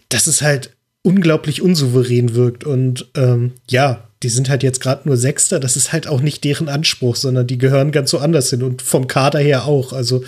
dass 0.08 0.26
es 0.26 0.42
halt 0.42 0.76
unglaublich 1.02 1.62
unsouverän 1.62 2.34
wirkt. 2.34 2.64
Und 2.64 3.11
ähm, 3.14 3.52
ja, 3.68 4.08
die 4.22 4.28
sind 4.28 4.50
halt 4.50 4.62
jetzt 4.62 4.80
gerade 4.80 5.08
nur 5.08 5.16
Sechster. 5.16 5.61
Das 5.61 5.76
ist 5.76 5.92
halt 5.92 6.06
auch 6.06 6.20
nicht 6.20 6.44
deren 6.44 6.68
Anspruch, 6.68 7.16
sondern 7.16 7.46
die 7.46 7.58
gehören 7.58 7.90
ganz 7.90 8.12
woanders 8.12 8.50
hin 8.50 8.62
und 8.62 8.82
vom 8.82 9.06
Kader 9.06 9.38
her 9.38 9.64
auch. 9.64 9.92
Also 9.92 10.22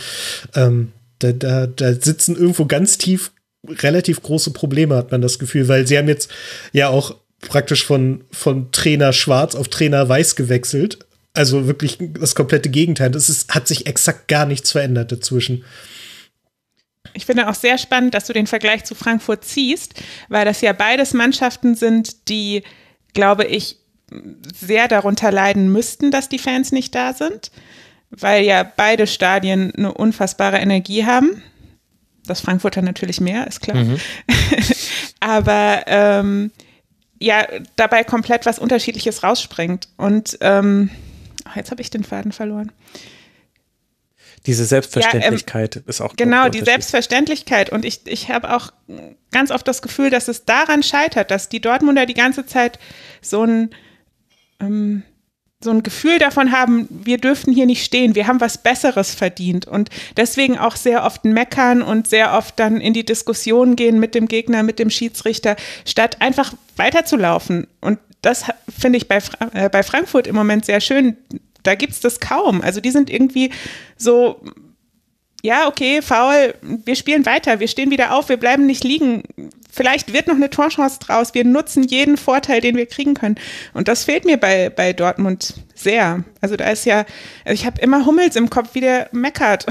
ähm, 0.54 0.92
da, 1.18 1.32
da, 1.32 1.66
da 1.66 1.92
sitzen 1.92 2.36
irgendwo 2.36 2.64
ganz 2.64 2.98
tief 2.98 3.32
relativ 3.68 4.22
große 4.22 4.52
Probleme, 4.52 4.96
hat 4.96 5.12
man 5.12 5.20
das 5.20 5.38
Gefühl, 5.38 5.68
weil 5.68 5.86
sie 5.86 5.96
haben 5.96 6.08
jetzt 6.08 6.30
ja 6.72 6.88
auch 6.88 7.16
praktisch 7.40 7.84
von, 7.84 8.24
von 8.30 8.72
Trainer 8.72 9.12
Schwarz 9.12 9.54
auf 9.54 9.68
Trainer 9.68 10.08
Weiß 10.08 10.36
gewechselt. 10.36 10.98
Also 11.34 11.66
wirklich 11.66 11.98
das 11.98 12.34
komplette 12.34 12.68
Gegenteil. 12.68 13.14
Ist, 13.14 13.54
hat 13.54 13.66
sich 13.66 13.86
exakt 13.86 14.28
gar 14.28 14.46
nichts 14.46 14.72
verändert 14.72 15.12
dazwischen. 15.12 15.64
ich 17.14 17.26
finde 17.26 17.48
auch 17.48 17.54
sehr 17.54 17.78
spannend, 17.78 18.14
dass 18.14 18.26
du 18.26 18.32
den 18.32 18.46
Vergleich 18.46 18.84
zu 18.84 18.94
Frankfurt 18.94 19.44
ziehst, 19.44 19.94
weil 20.28 20.44
das 20.44 20.60
ja 20.60 20.72
beides 20.72 21.14
Mannschaften 21.14 21.74
sind, 21.74 22.28
die, 22.28 22.62
glaube 23.14 23.44
ich, 23.44 23.76
sehr 24.54 24.88
darunter 24.88 25.32
leiden 25.32 25.72
müssten, 25.72 26.10
dass 26.10 26.28
die 26.28 26.38
Fans 26.38 26.72
nicht 26.72 26.94
da 26.94 27.12
sind, 27.14 27.50
weil 28.10 28.44
ja 28.44 28.62
beide 28.62 29.06
Stadien 29.06 29.72
eine 29.74 29.92
unfassbare 29.92 30.58
Energie 30.58 31.04
haben. 31.06 31.42
Das 32.26 32.40
Frankfurter 32.40 32.82
natürlich 32.82 33.20
mehr, 33.20 33.46
ist 33.46 33.60
klar. 33.60 33.78
Mhm. 33.78 33.98
Aber 35.20 35.82
ähm, 35.86 36.50
ja, 37.18 37.46
dabei 37.76 38.04
komplett 38.04 38.46
was 38.46 38.58
Unterschiedliches 38.58 39.22
rausspringt. 39.22 39.88
Und 39.96 40.38
ähm, 40.40 40.90
oh, 41.46 41.50
jetzt 41.54 41.70
habe 41.70 41.80
ich 41.82 41.90
den 41.90 42.04
Faden 42.04 42.32
verloren. 42.32 42.72
Diese 44.46 44.64
Selbstverständlichkeit 44.64 45.76
ja, 45.76 45.80
ähm, 45.82 45.88
ist 45.88 46.00
auch. 46.00 46.16
Genau, 46.16 46.48
die 46.48 46.62
Selbstverständlichkeit. 46.62 47.70
Und 47.70 47.84
ich, 47.84 48.00
ich 48.06 48.28
habe 48.28 48.54
auch 48.54 48.72
ganz 49.30 49.52
oft 49.52 49.66
das 49.68 49.82
Gefühl, 49.82 50.10
dass 50.10 50.26
es 50.26 50.44
daran 50.44 50.82
scheitert, 50.82 51.30
dass 51.30 51.48
die 51.48 51.60
Dortmunder 51.60 52.06
die 52.06 52.14
ganze 52.14 52.44
Zeit 52.44 52.80
so 53.20 53.44
ein, 53.44 53.70
ähm, 54.60 55.04
so 55.62 55.70
ein 55.70 55.82
Gefühl 55.82 56.18
davon 56.18 56.52
haben, 56.52 56.88
wir 56.90 57.18
dürften 57.18 57.52
hier 57.52 57.66
nicht 57.66 57.84
stehen, 57.84 58.14
wir 58.14 58.26
haben 58.26 58.40
was 58.40 58.58
Besseres 58.58 59.14
verdient 59.14 59.66
und 59.66 59.90
deswegen 60.16 60.58
auch 60.58 60.76
sehr 60.76 61.04
oft 61.04 61.24
meckern 61.24 61.82
und 61.82 62.08
sehr 62.08 62.34
oft 62.34 62.58
dann 62.58 62.80
in 62.80 62.94
die 62.94 63.04
Diskussion 63.04 63.76
gehen 63.76 64.00
mit 64.00 64.14
dem 64.14 64.28
Gegner, 64.28 64.62
mit 64.62 64.78
dem 64.78 64.90
Schiedsrichter, 64.90 65.56
statt 65.84 66.16
einfach 66.20 66.52
weiterzulaufen. 66.76 67.66
Und 67.80 67.98
das 68.22 68.44
finde 68.76 68.98
ich 68.98 69.08
bei, 69.08 69.20
äh, 69.52 69.68
bei 69.68 69.82
Frankfurt 69.82 70.26
im 70.26 70.34
Moment 70.34 70.64
sehr 70.64 70.80
schön 70.80 71.16
da 71.62 71.74
gibt 71.74 71.92
es 71.92 72.00
das 72.00 72.20
kaum. 72.20 72.60
Also 72.60 72.80
die 72.80 72.90
sind 72.90 73.10
irgendwie 73.10 73.52
so, 73.96 74.40
ja, 75.42 75.66
okay, 75.66 76.02
faul, 76.02 76.54
wir 76.62 76.94
spielen 76.94 77.26
weiter, 77.26 77.58
wir 77.58 77.66
stehen 77.66 77.90
wieder 77.90 78.14
auf, 78.14 78.28
wir 78.28 78.36
bleiben 78.36 78.64
nicht 78.64 78.84
liegen. 78.84 79.24
Vielleicht 79.70 80.12
wird 80.12 80.28
noch 80.28 80.36
eine 80.36 80.50
Torchance 80.50 81.00
draus. 81.00 81.34
Wir 81.34 81.44
nutzen 81.44 81.82
jeden 81.82 82.16
Vorteil, 82.16 82.60
den 82.60 82.76
wir 82.76 82.86
kriegen 82.86 83.14
können. 83.14 83.36
Und 83.72 83.88
das 83.88 84.04
fehlt 84.04 84.24
mir 84.24 84.36
bei, 84.36 84.70
bei 84.70 84.92
Dortmund 84.92 85.54
sehr. 85.74 86.24
Also 86.40 86.56
da 86.56 86.70
ist 86.70 86.84
ja, 86.84 87.06
also 87.44 87.54
ich 87.54 87.66
habe 87.66 87.80
immer 87.80 88.06
Hummels 88.06 88.36
im 88.36 88.50
Kopf, 88.50 88.74
wie 88.74 88.80
der 88.80 89.08
meckert. 89.12 89.66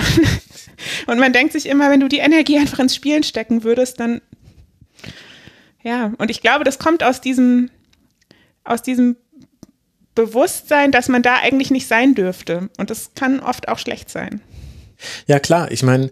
Und 1.07 1.19
man 1.19 1.33
denkt 1.33 1.53
sich 1.53 1.67
immer, 1.67 1.89
wenn 1.91 1.99
du 1.99 2.07
die 2.07 2.17
Energie 2.17 2.57
einfach 2.57 2.79
ins 2.79 2.95
Spielen 2.95 3.23
stecken 3.23 3.63
würdest, 3.63 3.99
dann 3.99 4.21
ja. 5.83 6.13
Und 6.17 6.31
ich 6.31 6.41
glaube, 6.41 6.63
das 6.63 6.79
kommt 6.79 7.03
aus 7.03 7.21
diesem, 7.21 7.69
aus 8.63 8.81
diesem 8.81 9.15
Bewusstsein, 10.15 10.91
dass 10.91 11.07
man 11.07 11.21
da 11.21 11.35
eigentlich 11.35 11.71
nicht 11.71 11.87
sein 11.87 12.15
dürfte. 12.15 12.69
Und 12.77 12.89
das 12.89 13.11
kann 13.15 13.39
oft 13.39 13.69
auch 13.69 13.77
schlecht 13.77 14.09
sein. 14.09 14.41
Ja, 15.27 15.39
klar. 15.39 15.71
Ich 15.71 15.83
meine, 15.83 16.11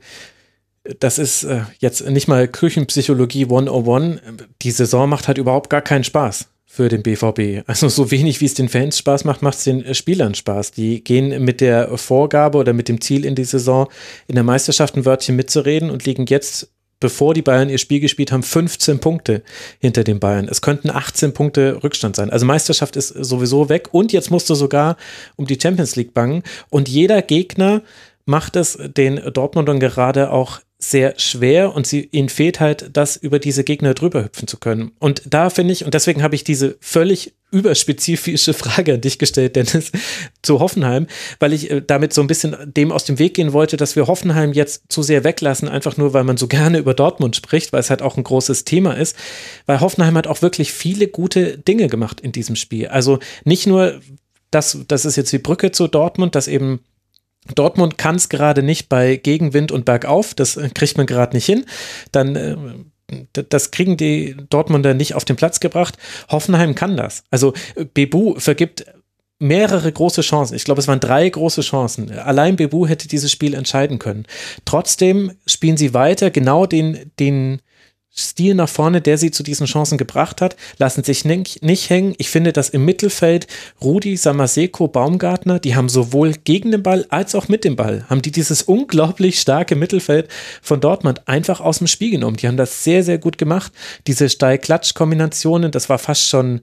das 0.99 1.19
ist 1.19 1.43
äh, 1.43 1.61
jetzt 1.79 2.07
nicht 2.09 2.27
mal 2.27 2.47
Küchenpsychologie 2.47 3.43
101. 3.45 4.21
Die 4.61 4.71
Saison 4.71 5.09
macht 5.09 5.27
halt 5.27 5.37
überhaupt 5.37 5.69
gar 5.69 5.81
keinen 5.81 6.03
Spaß 6.03 6.49
für 6.65 6.87
den 6.87 7.03
BVB. 7.03 7.67
Also 7.67 7.89
so 7.89 8.11
wenig 8.11 8.41
wie 8.41 8.45
es 8.45 8.53
den 8.53 8.69
Fans 8.69 8.97
Spaß 8.97 9.25
macht, 9.25 9.41
macht 9.41 9.57
es 9.57 9.63
den 9.63 9.83
äh, 9.83 9.93
Spielern 9.93 10.35
Spaß. 10.35 10.71
Die 10.71 11.03
gehen 11.03 11.43
mit 11.43 11.61
der 11.61 11.97
Vorgabe 11.97 12.57
oder 12.57 12.73
mit 12.73 12.87
dem 12.87 13.01
Ziel 13.01 13.25
in 13.25 13.35
die 13.35 13.43
Saison, 13.43 13.87
in 14.27 14.35
der 14.35 14.43
Meisterschaft 14.43 14.95
ein 14.95 15.05
Wörtchen 15.05 15.35
mitzureden 15.35 15.89
und 15.89 16.05
liegen 16.05 16.25
jetzt 16.27 16.69
bevor 16.99 17.33
die 17.33 17.41
Bayern 17.41 17.69
ihr 17.69 17.77
Spiel 17.77 17.99
gespielt 17.99 18.31
haben, 18.31 18.43
15 18.43 18.99
Punkte 18.99 19.41
hinter 19.79 20.03
den 20.03 20.19
Bayern. 20.19 20.47
Es 20.49 20.61
könnten 20.61 20.89
18 20.89 21.33
Punkte 21.33 21.81
Rückstand 21.83 22.15
sein. 22.15 22.29
Also 22.29 22.45
Meisterschaft 22.45 22.95
ist 22.95 23.09
sowieso 23.09 23.69
weg 23.69 23.89
und 23.93 24.11
jetzt 24.11 24.31
musst 24.31 24.49
du 24.49 24.55
sogar 24.55 24.97
um 25.35 25.47
die 25.47 25.57
Champions 25.59 25.95
League 25.95 26.13
bangen. 26.13 26.43
Und 26.69 26.89
jeder 26.89 27.21
Gegner 27.21 27.81
macht 28.29 28.55
es 28.55 28.77
den 28.79 29.19
Dortmundern 29.33 29.79
gerade 29.79 30.31
auch 30.31 30.61
sehr 30.77 31.19
schwer 31.19 31.75
und 31.75 31.87
sie, 31.87 32.07
ihnen 32.11 32.29
fehlt 32.29 32.61
halt, 32.61 32.91
das 32.93 33.17
über 33.17 33.39
diese 33.39 33.65
Gegner 33.65 33.93
drüber 33.93 34.23
hüpfen 34.23 34.47
zu 34.47 34.57
können. 34.57 34.91
Und 34.99 35.23
da 35.25 35.49
finde 35.49 35.73
ich, 35.73 35.83
und 35.83 35.93
deswegen 35.93 36.23
habe 36.23 36.35
ich 36.35 36.45
diese 36.45 36.77
völlig 36.79 37.33
überspezifische 37.51 38.53
Frage 38.53 38.93
an 38.93 39.01
dich 39.01 39.19
gestellt, 39.19 39.57
Dennis, 39.57 39.91
zu 40.41 40.59
Hoffenheim, 40.59 41.07
weil 41.39 41.51
ich 41.51 41.69
äh, 41.69 41.81
damit 41.85 42.13
so 42.13 42.21
ein 42.21 42.27
bisschen 42.27 42.55
dem 42.65 42.93
aus 42.93 43.03
dem 43.03 43.19
Weg 43.19 43.33
gehen 43.33 43.51
wollte, 43.51 43.75
dass 43.75 43.97
wir 43.97 44.07
Hoffenheim 44.07 44.53
jetzt 44.53 44.83
zu 44.89 45.01
sehr 45.01 45.23
weglassen, 45.25 45.67
einfach 45.67 45.97
nur, 45.97 46.13
weil 46.13 46.23
man 46.23 46.37
so 46.37 46.47
gerne 46.47 46.77
über 46.77 46.93
Dortmund 46.93 47.35
spricht, 47.35 47.73
weil 47.73 47.81
es 47.81 47.89
halt 47.89 48.03
auch 48.03 48.15
ein 48.15 48.23
großes 48.23 48.63
Thema 48.63 48.93
ist, 48.93 49.17
weil 49.65 49.81
Hoffenheim 49.81 50.15
hat 50.15 50.27
auch 50.27 50.43
wirklich 50.43 50.71
viele 50.71 51.07
gute 51.07 51.57
Dinge 51.57 51.87
gemacht 51.87 52.21
in 52.21 52.31
diesem 52.31 52.55
Spiel. 52.55 52.87
Also 52.87 53.19
nicht 53.43 53.65
nur, 53.65 53.99
das, 54.51 54.77
das 54.87 55.03
ist 55.03 55.15
jetzt 55.17 55.33
die 55.33 55.39
Brücke 55.39 55.71
zu 55.71 55.87
Dortmund, 55.87 56.35
dass 56.35 56.47
eben 56.47 56.79
Dortmund 57.55 57.97
kann 57.97 58.15
es 58.15 58.29
gerade 58.29 58.63
nicht 58.63 58.89
bei 58.89 59.15
Gegenwind 59.15 59.71
und 59.71 59.85
Bergauf, 59.85 60.33
das 60.33 60.57
äh, 60.57 60.69
kriegt 60.69 60.97
man 60.97 61.07
gerade 61.07 61.35
nicht 61.35 61.45
hin. 61.45 61.65
Dann 62.11 62.35
äh, 62.35 62.55
das 63.31 63.71
kriegen 63.71 63.97
die 63.97 64.35
Dortmunder 64.49 64.93
nicht 64.93 65.15
auf 65.15 65.25
den 65.25 65.35
Platz 65.35 65.59
gebracht. 65.59 65.97
Hoffenheim 66.29 66.75
kann 66.75 66.97
das. 66.97 67.23
Also 67.31 67.53
äh, 67.75 67.85
Bebu 67.85 68.35
vergibt 68.39 68.85
mehrere 69.39 69.91
große 69.91 70.21
Chancen. 70.21 70.55
Ich 70.55 70.65
glaube, 70.65 70.81
es 70.81 70.87
waren 70.87 70.99
drei 70.99 71.27
große 71.27 71.61
Chancen. 71.61 72.11
Allein 72.11 72.57
Bebu 72.57 72.87
hätte 72.87 73.07
dieses 73.07 73.31
Spiel 73.31 73.53
entscheiden 73.53 73.97
können. 73.97 74.25
Trotzdem 74.65 75.31
spielen 75.45 75.77
sie 75.77 75.93
weiter 75.93 76.29
genau 76.29 76.65
den, 76.65 77.11
den 77.19 77.61
Stil 78.15 78.55
nach 78.55 78.67
vorne, 78.67 79.01
der 79.01 79.17
sie 79.17 79.31
zu 79.31 79.43
diesen 79.43 79.67
Chancen 79.67 79.97
gebracht 79.97 80.41
hat, 80.41 80.55
lassen 80.77 81.03
sich 81.03 81.25
nicht, 81.25 81.63
nicht 81.63 81.89
hängen. 81.89 82.15
Ich 82.17 82.29
finde, 82.29 82.51
dass 82.51 82.69
im 82.69 82.83
Mittelfeld 82.83 83.47
Rudi, 83.81 84.17
Samaseko, 84.17 84.87
Baumgartner, 84.87 85.59
die 85.59 85.75
haben 85.75 85.89
sowohl 85.89 86.33
gegen 86.43 86.71
den 86.71 86.83
Ball 86.83 87.05
als 87.09 87.35
auch 87.35 87.47
mit 87.47 87.63
dem 87.63 87.75
Ball, 87.75 88.05
haben 88.09 88.21
die 88.21 88.31
dieses 88.31 88.63
unglaublich 88.63 89.39
starke 89.39 89.75
Mittelfeld 89.75 90.27
von 90.61 90.81
Dortmund 90.81 91.27
einfach 91.27 91.61
aus 91.61 91.77
dem 91.77 91.87
Spiel 91.87 92.11
genommen. 92.11 92.37
Die 92.37 92.47
haben 92.47 92.57
das 92.57 92.83
sehr, 92.83 93.03
sehr 93.03 93.19
gut 93.19 93.37
gemacht. 93.37 93.71
Diese 94.07 94.27
Steil-Klatsch-Kombinationen, 94.27 95.71
das 95.71 95.87
war 95.87 95.99
fast 95.99 96.27
schon 96.27 96.61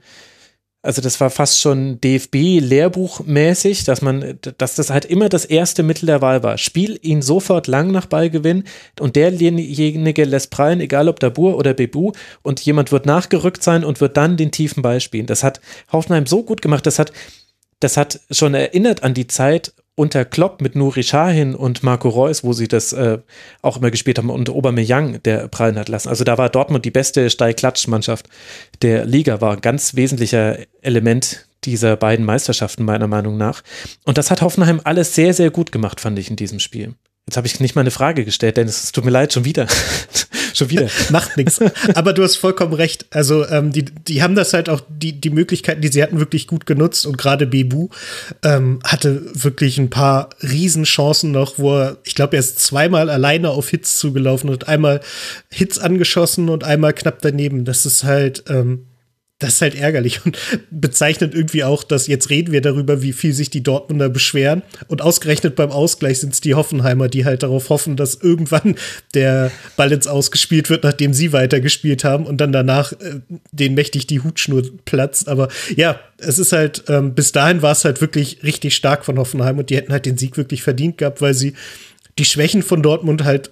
also 0.87 1.03
das 1.03 1.21
war 1.21 1.31
fast 1.31 1.61
schon 1.61 2.01
DFB-Lehrbuchmäßig, 2.01 3.85
dass 3.85 4.03
man, 4.03 4.39
dass 4.59 4.77
das 4.77 4.91
halt 4.91 5.05
immer 5.05 5.29
das 5.29 5.45
erste 5.45 5.83
Mittel 5.83 6.07
der 6.07 6.23
Wahl 6.23 6.43
war. 6.43 6.59
Spiel 6.59 6.99
ihn 7.03 7.23
sofort 7.23 7.67
lang 7.67 7.91
nach 7.91 8.07
Ballgewinn 8.07 8.65
und 9.01 9.17
derjenige 9.17 10.25
lässt 10.25 10.51
prallen, 10.51 10.81
egal 10.81 11.09
ob 11.09 11.21
Dabur 11.21 11.57
oder 11.59 11.75
Bebu 11.75 12.13
und 12.43 12.61
jemand 12.61 12.93
wird 12.93 13.05
nachgerückt 13.05 13.63
sein 13.63 13.85
und 13.85 14.01
wird 14.01 14.17
dann 14.17 14.37
den 14.37 14.53
tiefen 14.53 14.83
Ball 14.83 15.01
spielen. 15.01 15.27
Das 15.27 15.43
hat 15.43 15.61
Hoffenheim 15.93 16.27
so 16.27 16.43
gut 16.43 16.63
gemacht, 16.63 16.87
das 16.87 16.99
hat 16.99 17.13
das 17.81 17.97
hat 17.99 18.21
schon 18.31 18.55
erinnert 18.55 19.03
an 19.03 19.13
die 19.13 19.27
Zeit 19.27 19.75
unter 19.97 20.25
Klopp 20.25 20.61
mit 20.61 20.77
Nuri 20.77 21.03
Sahin 21.03 21.55
und 21.55 21.83
Marco 21.83 22.09
Reus, 22.09 22.45
wo 22.45 22.53
sie 22.53 22.69
das 22.69 22.93
äh, 22.93 23.19
auch 23.63 23.79
immer 23.79 23.91
gespielt 23.91 24.19
haben 24.19 24.31
und 24.31 24.49
Aubameyang, 24.49 25.23
der 25.25 25.49
prallen 25.49 25.79
hat 25.79 25.89
lassen. 25.89 26.09
Also 26.09 26.23
da 26.23 26.39
war 26.39 26.51
Dortmund 26.51 26.85
die 26.85 26.91
beste 26.91 27.29
Steilklatschmannschaft 27.31 28.29
der 28.83 29.07
Liga, 29.07 29.41
war 29.41 29.55
ein 29.55 29.63
ganz 29.63 29.97
wesentlicher 29.97 30.59
Element 30.83 31.47
dieser 31.65 31.97
beiden 31.97 32.25
Meisterschaften 32.25 32.85
meiner 32.85 33.09
Meinung 33.09 33.39
nach. 33.39 33.63
Und 34.05 34.19
das 34.19 34.31
hat 34.31 34.43
Hoffenheim 34.43 34.81
alles 34.85 35.15
sehr, 35.15 35.35
sehr 35.35 35.51
gut 35.51 35.73
gemacht, 35.73 36.01
fand 36.01 36.19
ich 36.19 36.31
in 36.31 36.37
diesem 36.37 36.61
Spiel. 36.61 36.95
Jetzt 37.27 37.37
habe 37.37 37.47
ich 37.47 37.59
nicht 37.59 37.75
mal 37.75 37.81
eine 37.81 37.91
Frage 37.91 38.25
gestellt, 38.25 38.57
denn 38.57 38.69
es 38.69 38.93
tut 38.93 39.05
mir 39.05 39.11
leid, 39.11 39.33
schon 39.33 39.45
wieder. 39.45 39.67
schon 40.57 40.71
wieder. 40.71 40.89
Macht 41.11 41.37
nichts. 41.37 41.61
Aber 41.95 42.13
du 42.13 42.23
hast 42.23 42.37
vollkommen 42.37 42.73
recht. 42.73 43.07
Also 43.11 43.47
ähm, 43.49 43.73
die, 43.73 43.85
die 43.85 44.23
haben 44.23 44.35
das 44.35 44.53
halt 44.53 44.69
auch, 44.69 44.81
die, 44.89 45.21
die 45.21 45.31
Möglichkeiten, 45.31 45.81
die 45.81 45.89
sie 45.89 46.03
hatten, 46.03 46.19
wirklich 46.19 46.47
gut 46.47 46.67
genutzt. 46.67 47.07
Und 47.07 47.19
gerade 47.19 47.47
Bebu 47.47 47.89
ähm, 48.43 48.81
hatte 48.85 49.23
wirklich 49.35 49.79
ein 49.79 49.91
paar 49.91 50.31
Riesenchancen 50.43 51.31
noch, 51.31 51.59
wo 51.59 51.77
er, 51.77 51.97
ich 52.05 52.15
glaube, 52.15 52.37
er 52.37 52.41
ist 52.41 52.61
zweimal 52.61 53.11
alleine 53.11 53.51
auf 53.51 53.69
Hits 53.69 53.99
zugelaufen 53.99 54.51
und 54.51 54.69
einmal 54.69 55.01
Hits 55.51 55.79
angeschossen 55.79 56.49
und 56.49 56.65
einmal 56.65 56.93
knapp 56.93 57.21
daneben. 57.23 57.65
Das 57.65 57.87
ist 57.87 58.05
halt, 58.05 58.45
ähm, 58.49 58.87
das 59.39 59.55
ist 59.55 59.63
halt 59.63 59.75
ärgerlich 59.75 60.25
und 60.25 60.39
bezeichnet 60.71 61.35
irgendwie 61.35 61.63
auch, 61.63 61.85
dass 61.85 62.07
jetzt 62.07 62.31
reden 62.31 62.53
wir 62.53 62.63
darüber, 62.63 63.03
wie 63.03 63.13
viel 63.13 63.35
sich 63.35 63.51
die 63.51 63.63
Dortmunder 63.63 64.09
beschweren. 64.09 64.63
Und 64.89 65.03
ausgerechnet 65.03 65.57
beim 65.57 65.71
Ausgleich 65.71 66.21
sind 66.21 66.33
es 66.33 66.41
die 66.41 66.55
Hoffenheimer, 66.55 67.09
die 67.09 67.27
halt 67.27 67.43
darauf 67.43 67.69
hoffen, 67.69 67.97
dass 67.97 68.15
irgendwann 68.15 68.77
der 69.15 69.51
Ball 69.77 69.93
ins 69.93 70.07
Ausgespielt 70.07 70.71
wird, 70.71 70.85
nachdem 70.85 71.13
sie 71.13 71.33
weitergespielt 71.33 72.03
haben 72.03 72.25
und 72.25 72.41
dann 72.41 72.53
danach 72.53 72.93
äh, 72.93 73.21
den 73.53 73.75
mächtig 73.75 74.07
die 74.07 74.21
Hutschnur 74.21 74.63
platzt. 74.87 75.29
Aber 75.29 75.49
ja, 75.77 76.01
es 76.17 76.39
ist 76.39 76.53
halt, 76.53 76.85
ähm, 76.89 77.15
bis 77.15 77.33
dahin 77.33 77.61
war 77.61 77.73
es 77.73 77.85
halt 77.85 78.01
wirklich 78.01 78.43
richtig 78.43 78.75
stark 78.75 79.05
von 79.05 79.19
Hoffenheim 79.19 79.59
und 79.59 79.69
die 79.69 79.77
hätten 79.77 79.93
halt 79.93 80.07
den 80.07 80.17
Sieg 80.17 80.39
wirklich 80.39 80.63
verdient 80.63 80.97
gehabt, 80.97 81.21
weil 81.21 81.35
sie 81.35 81.53
die 82.19 82.25
Schwächen 82.25 82.63
von 82.63 82.83
Dortmund 82.83 83.25
halt 83.25 83.51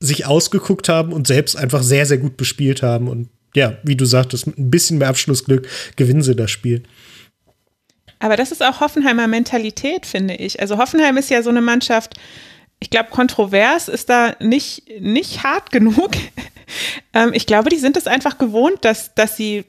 sich 0.00 0.26
ausgeguckt 0.26 0.88
haben 0.88 1.12
und 1.12 1.26
selbst 1.26 1.56
einfach 1.56 1.82
sehr, 1.82 2.06
sehr 2.06 2.18
gut 2.18 2.36
bespielt 2.38 2.82
haben. 2.82 3.08
Und 3.08 3.28
ja, 3.56 3.78
wie 3.82 3.96
du 3.96 4.04
sagtest, 4.04 4.46
mit 4.46 4.58
ein 4.58 4.70
bisschen 4.70 4.98
mehr 4.98 5.08
Abschlussglück 5.08 5.66
gewinnen 5.96 6.22
sie 6.22 6.36
das 6.36 6.50
Spiel. 6.50 6.84
Aber 8.18 8.36
das 8.36 8.52
ist 8.52 8.62
auch 8.62 8.80
Hoffenheimer 8.80 9.26
Mentalität, 9.26 10.06
finde 10.06 10.34
ich. 10.34 10.60
Also 10.60 10.78
Hoffenheim 10.78 11.16
ist 11.16 11.30
ja 11.30 11.42
so 11.42 11.50
eine 11.50 11.62
Mannschaft, 11.62 12.14
ich 12.78 12.90
glaube, 12.90 13.10
kontrovers 13.10 13.88
ist 13.88 14.10
da 14.10 14.36
nicht, 14.40 14.84
nicht 15.00 15.42
hart 15.42 15.72
genug. 15.72 16.12
ähm, 17.14 17.32
ich 17.32 17.46
glaube, 17.46 17.70
die 17.70 17.78
sind 17.78 17.96
es 17.96 18.06
einfach 18.06 18.38
gewohnt, 18.38 18.84
dass, 18.84 19.14
dass 19.14 19.36
sie 19.36 19.64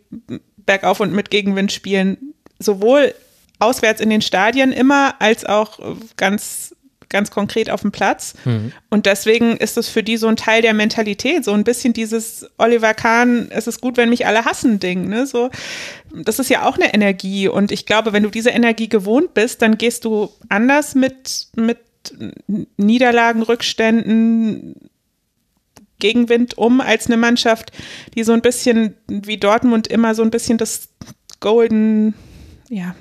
bergauf 0.57 0.99
und 0.99 1.13
mit 1.13 1.29
Gegenwind 1.29 1.71
spielen. 1.71 2.33
Sowohl 2.59 3.13
auswärts 3.59 4.01
in 4.01 4.09
den 4.09 4.21
Stadien 4.21 4.71
immer, 4.73 5.15
als 5.19 5.45
auch 5.45 5.79
ganz 6.17 6.75
ganz 7.09 7.31
konkret 7.31 7.69
auf 7.69 7.81
dem 7.81 7.91
Platz. 7.91 8.33
Mhm. 8.45 8.71
Und 8.89 9.05
deswegen 9.05 9.57
ist 9.57 9.77
es 9.77 9.89
für 9.89 10.03
die 10.03 10.17
so 10.17 10.27
ein 10.27 10.35
Teil 10.35 10.61
der 10.61 10.73
Mentalität, 10.73 11.45
so 11.45 11.53
ein 11.53 11.63
bisschen 11.63 11.93
dieses 11.93 12.49
Oliver 12.57 12.93
Kahn, 12.93 13.47
es 13.49 13.67
ist 13.67 13.81
gut, 13.81 13.97
wenn 13.97 14.09
mich 14.09 14.25
alle 14.25 14.45
hassen 14.45 14.79
Ding, 14.79 15.07
ne? 15.07 15.25
So, 15.25 15.49
das 16.13 16.39
ist 16.39 16.49
ja 16.49 16.65
auch 16.65 16.75
eine 16.75 16.93
Energie. 16.93 17.47
Und 17.47 17.71
ich 17.71 17.85
glaube, 17.85 18.13
wenn 18.13 18.23
du 18.23 18.29
diese 18.29 18.49
Energie 18.49 18.89
gewohnt 18.89 19.33
bist, 19.33 19.61
dann 19.61 19.77
gehst 19.77 20.05
du 20.05 20.29
anders 20.49 20.95
mit, 20.95 21.47
mit 21.55 21.79
Niederlagen, 22.77 23.41
Rückständen, 23.41 24.89
Gegenwind 25.99 26.57
um 26.57 26.79
als 26.81 27.07
eine 27.07 27.17
Mannschaft, 27.17 27.71
die 28.15 28.23
so 28.23 28.31
ein 28.33 28.41
bisschen 28.41 28.95
wie 29.07 29.37
Dortmund 29.37 29.87
immer 29.87 30.13
so 30.15 30.21
ein 30.21 30.31
bisschen 30.31 30.57
das 30.57 30.89
Golden, 31.39 32.13
ja, 32.69 32.95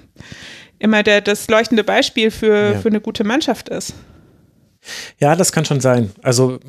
immer 0.78 1.02
der, 1.02 1.20
das 1.20 1.48
leuchtende 1.48 1.84
Beispiel 1.84 2.30
für, 2.30 2.72
ja. 2.72 2.78
für 2.78 2.88
eine 2.88 3.00
gute 3.00 3.24
Mannschaft 3.24 3.68
ist. 3.68 3.94
Ja, 5.18 5.34
das 5.34 5.52
kann 5.52 5.64
schon 5.64 5.80
sein. 5.80 6.12
Also 6.22 6.60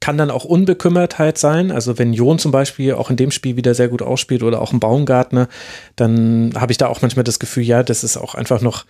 kann 0.00 0.16
dann 0.16 0.30
auch 0.30 0.44
Unbekümmertheit 0.44 1.38
sein. 1.38 1.70
Also 1.70 1.98
wenn 1.98 2.12
Jon 2.12 2.38
zum 2.38 2.52
Beispiel 2.52 2.94
auch 2.94 3.10
in 3.10 3.16
dem 3.16 3.30
Spiel 3.30 3.56
wieder 3.56 3.74
sehr 3.74 3.88
gut 3.88 4.00
ausspielt 4.00 4.42
oder 4.42 4.62
auch 4.62 4.72
ein 4.72 4.80
Baumgartner, 4.80 5.48
dann 5.96 6.52
habe 6.56 6.72
ich 6.72 6.78
da 6.78 6.86
auch 6.86 7.02
manchmal 7.02 7.24
das 7.24 7.38
Gefühl, 7.38 7.64
ja, 7.64 7.82
das 7.82 8.04
ist 8.04 8.16
auch 8.16 8.34
einfach 8.34 8.60
noch 8.60 8.86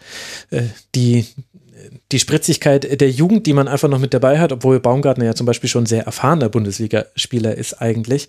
äh, 0.51 0.63
die, 0.95 1.27
die 2.13 2.19
Spritzigkeit 2.19 3.01
der 3.01 3.11
Jugend, 3.11 3.47
die 3.47 3.55
man 3.55 3.69
einfach 3.69 3.89
noch 3.89 3.99
mit 3.99 4.13
dabei 4.13 4.39
hat, 4.39 4.53
obwohl 4.53 4.81
Baumgartner 4.81 5.25
ja 5.25 5.35
zum 5.35 5.47
Beispiel 5.47 5.71
schon 5.71 5.87
sehr 5.87 6.05
erfahrener 6.05 6.51
Bundesligaspieler 6.51 7.55
ist 7.55 7.81
eigentlich. 7.81 8.29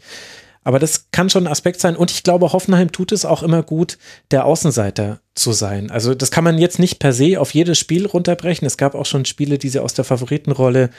Aber 0.69 0.77
das 0.77 1.07
kann 1.09 1.31
schon 1.31 1.45
ein 1.47 1.51
Aspekt 1.51 1.81
sein. 1.81 1.95
Und 1.95 2.11
ich 2.11 2.21
glaube, 2.21 2.53
Hoffenheim 2.53 2.91
tut 2.91 3.11
es 3.11 3.25
auch 3.25 3.41
immer 3.41 3.63
gut, 3.63 3.97
der 4.29 4.45
Außenseiter 4.45 5.19
zu 5.33 5.51
sein. 5.51 5.89
Also 5.89 6.13
das 6.13 6.29
kann 6.29 6.43
man 6.43 6.59
jetzt 6.59 6.77
nicht 6.77 6.99
per 6.99 7.11
se 7.11 7.41
auf 7.41 7.55
jedes 7.55 7.79
Spiel 7.79 8.05
runterbrechen. 8.05 8.67
Es 8.67 8.77
gab 8.77 8.93
auch 8.93 9.07
schon 9.07 9.25
Spiele, 9.25 9.57
die 9.57 9.69
sie 9.69 9.79
aus 9.79 9.95
der 9.95 10.05
Favoritenrolle 10.05 10.91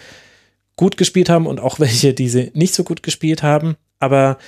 gut 0.75 0.97
gespielt 0.97 1.29
haben 1.29 1.47
und 1.47 1.61
auch 1.61 1.79
welche, 1.79 2.13
die 2.15 2.29
sie 2.29 2.51
nicht 2.53 2.75
so 2.75 2.83
gut 2.83 3.05
gespielt 3.05 3.45
haben. 3.45 3.77
Aber 4.01 4.39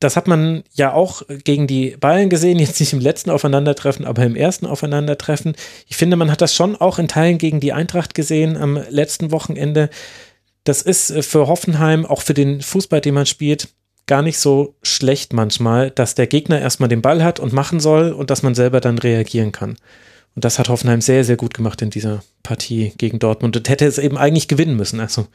das 0.00 0.16
hat 0.16 0.28
man 0.28 0.64
ja 0.74 0.92
auch 0.92 1.22
gegen 1.44 1.66
die 1.66 1.96
Bayern 1.98 2.28
gesehen, 2.28 2.58
jetzt 2.58 2.78
nicht 2.78 2.92
im 2.92 3.00
letzten 3.00 3.30
Aufeinandertreffen, 3.30 4.04
aber 4.04 4.22
im 4.22 4.36
ersten 4.36 4.66
Aufeinandertreffen. 4.66 5.56
Ich 5.88 5.96
finde, 5.96 6.16
man 6.16 6.30
hat 6.30 6.42
das 6.42 6.54
schon 6.54 6.76
auch 6.76 6.98
in 6.98 7.08
Teilen 7.08 7.38
gegen 7.38 7.60
die 7.60 7.72
Eintracht 7.72 8.14
gesehen 8.14 8.58
am 8.58 8.78
letzten 8.90 9.30
Wochenende. 9.30 9.88
Das 10.64 10.82
ist 10.82 11.24
für 11.24 11.46
Hoffenheim, 11.46 12.04
auch 12.04 12.20
für 12.20 12.34
den 12.34 12.60
Fußball, 12.60 13.00
den 13.00 13.14
man 13.14 13.24
spielt, 13.24 13.68
gar 14.06 14.22
nicht 14.22 14.38
so 14.38 14.74
schlecht 14.82 15.32
manchmal, 15.32 15.90
dass 15.90 16.14
der 16.14 16.26
Gegner 16.26 16.60
erstmal 16.60 16.88
den 16.88 17.02
Ball 17.02 17.24
hat 17.24 17.40
und 17.40 17.52
machen 17.52 17.80
soll 17.80 18.12
und 18.12 18.30
dass 18.30 18.42
man 18.42 18.54
selber 18.54 18.80
dann 18.80 18.98
reagieren 18.98 19.52
kann. 19.52 19.76
Und 20.34 20.44
das 20.44 20.58
hat 20.58 20.68
Hoffenheim 20.68 21.00
sehr, 21.00 21.24
sehr 21.24 21.36
gut 21.36 21.54
gemacht 21.54 21.82
in 21.82 21.90
dieser 21.90 22.22
Partie 22.42 22.92
gegen 22.98 23.18
Dortmund 23.18 23.56
und 23.56 23.68
hätte 23.68 23.86
es 23.86 23.98
eben 23.98 24.18
eigentlich 24.18 24.48
gewinnen 24.48 24.76
müssen. 24.76 25.00
Also, 25.00 25.26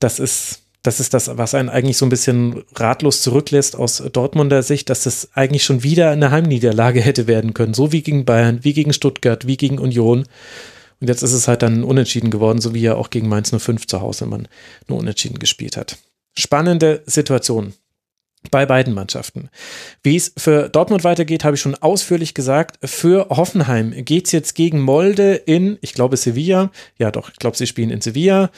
das 0.00 0.18
ist, 0.18 0.62
das 0.82 0.98
ist 0.98 1.14
das, 1.14 1.36
was 1.36 1.54
einen 1.54 1.68
eigentlich 1.68 1.98
so 1.98 2.06
ein 2.06 2.10
bisschen 2.10 2.64
ratlos 2.74 3.22
zurücklässt 3.22 3.76
aus 3.76 4.02
Dortmunder 4.12 4.62
Sicht, 4.62 4.88
dass 4.88 5.06
es 5.06 5.28
eigentlich 5.34 5.62
schon 5.62 5.82
wieder 5.82 6.10
eine 6.10 6.30
Heimniederlage 6.30 7.00
hätte 7.00 7.26
werden 7.26 7.54
können. 7.54 7.74
So 7.74 7.92
wie 7.92 8.02
gegen 8.02 8.24
Bayern, 8.24 8.64
wie 8.64 8.72
gegen 8.72 8.94
Stuttgart, 8.94 9.46
wie 9.46 9.58
gegen 9.58 9.78
Union. 9.78 10.24
Und 11.00 11.08
jetzt 11.08 11.22
ist 11.22 11.32
es 11.32 11.46
halt 11.46 11.62
dann 11.62 11.84
unentschieden 11.84 12.30
geworden, 12.30 12.60
so 12.60 12.74
wie 12.74 12.80
ja 12.80 12.94
auch 12.94 13.10
gegen 13.10 13.28
Mainz 13.28 13.54
05 13.54 13.86
zu 13.86 14.00
Hause 14.00 14.26
man 14.26 14.48
nur 14.88 14.98
unentschieden 14.98 15.38
gespielt 15.38 15.76
hat. 15.76 15.98
Spannende 16.36 17.02
Situation 17.06 17.74
bei 18.50 18.66
beiden 18.66 18.94
Mannschaften. 18.94 19.50
Wie 20.02 20.16
es 20.16 20.32
für 20.36 20.68
Dortmund 20.68 21.04
weitergeht, 21.04 21.44
habe 21.44 21.56
ich 21.56 21.60
schon 21.60 21.74
ausführlich 21.74 22.34
gesagt. 22.34 22.78
Für 22.88 23.28
Hoffenheim 23.30 23.92
geht 24.04 24.26
es 24.26 24.32
jetzt 24.32 24.54
gegen 24.54 24.80
Molde 24.80 25.34
in, 25.34 25.78
ich 25.80 25.94
glaube, 25.94 26.16
Sevilla. 26.16 26.70
Ja, 26.98 27.10
doch, 27.10 27.30
ich 27.30 27.36
glaube, 27.36 27.56
sie 27.56 27.66
spielen 27.66 27.90
in 27.90 28.00
Sevilla. 28.00 28.50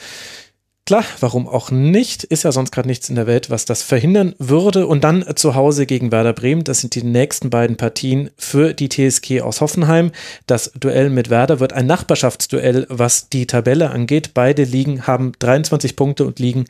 Klar, 0.87 1.03
warum 1.19 1.49
auch 1.49 1.69
nicht? 1.69 2.23
Ist 2.23 2.43
ja 2.43 2.53
sonst 2.53 2.71
gerade 2.71 2.87
nichts 2.87 3.09
in 3.09 3.15
der 3.15 3.27
Welt, 3.27 3.49
was 3.49 3.65
das 3.65 3.83
verhindern 3.83 4.33
würde. 4.39 4.87
Und 4.87 5.03
dann 5.03 5.35
zu 5.35 5.53
Hause 5.53 5.85
gegen 5.85 6.13
Werder 6.13 6.31
Bremen. 6.31 6.63
Das 6.63 6.79
sind 6.79 6.95
die 6.95 7.03
nächsten 7.03 7.49
beiden 7.49 7.75
Partien 7.75 8.29
für 8.37 8.73
die 8.73 8.87
TSG 8.87 9.41
aus 9.41 9.59
Hoffenheim. 9.59 10.13
Das 10.45 10.71
Duell 10.79 11.09
mit 11.09 11.29
Werder 11.29 11.59
wird 11.59 11.73
ein 11.73 11.87
Nachbarschaftsduell, 11.87 12.85
was 12.87 13.27
die 13.27 13.47
Tabelle 13.47 13.89
angeht. 13.89 14.31
Beide 14.33 14.63
liegen, 14.63 15.05
haben 15.05 15.33
23 15.39 15.97
Punkte 15.97 16.25
und 16.25 16.39
liegen 16.39 16.63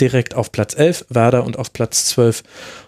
direkt 0.00 0.34
auf 0.34 0.50
Platz 0.50 0.74
11. 0.74 1.06
Werder 1.08 1.44
und 1.44 1.56
auf 1.56 1.72
Platz 1.72 2.06
12 2.06 2.42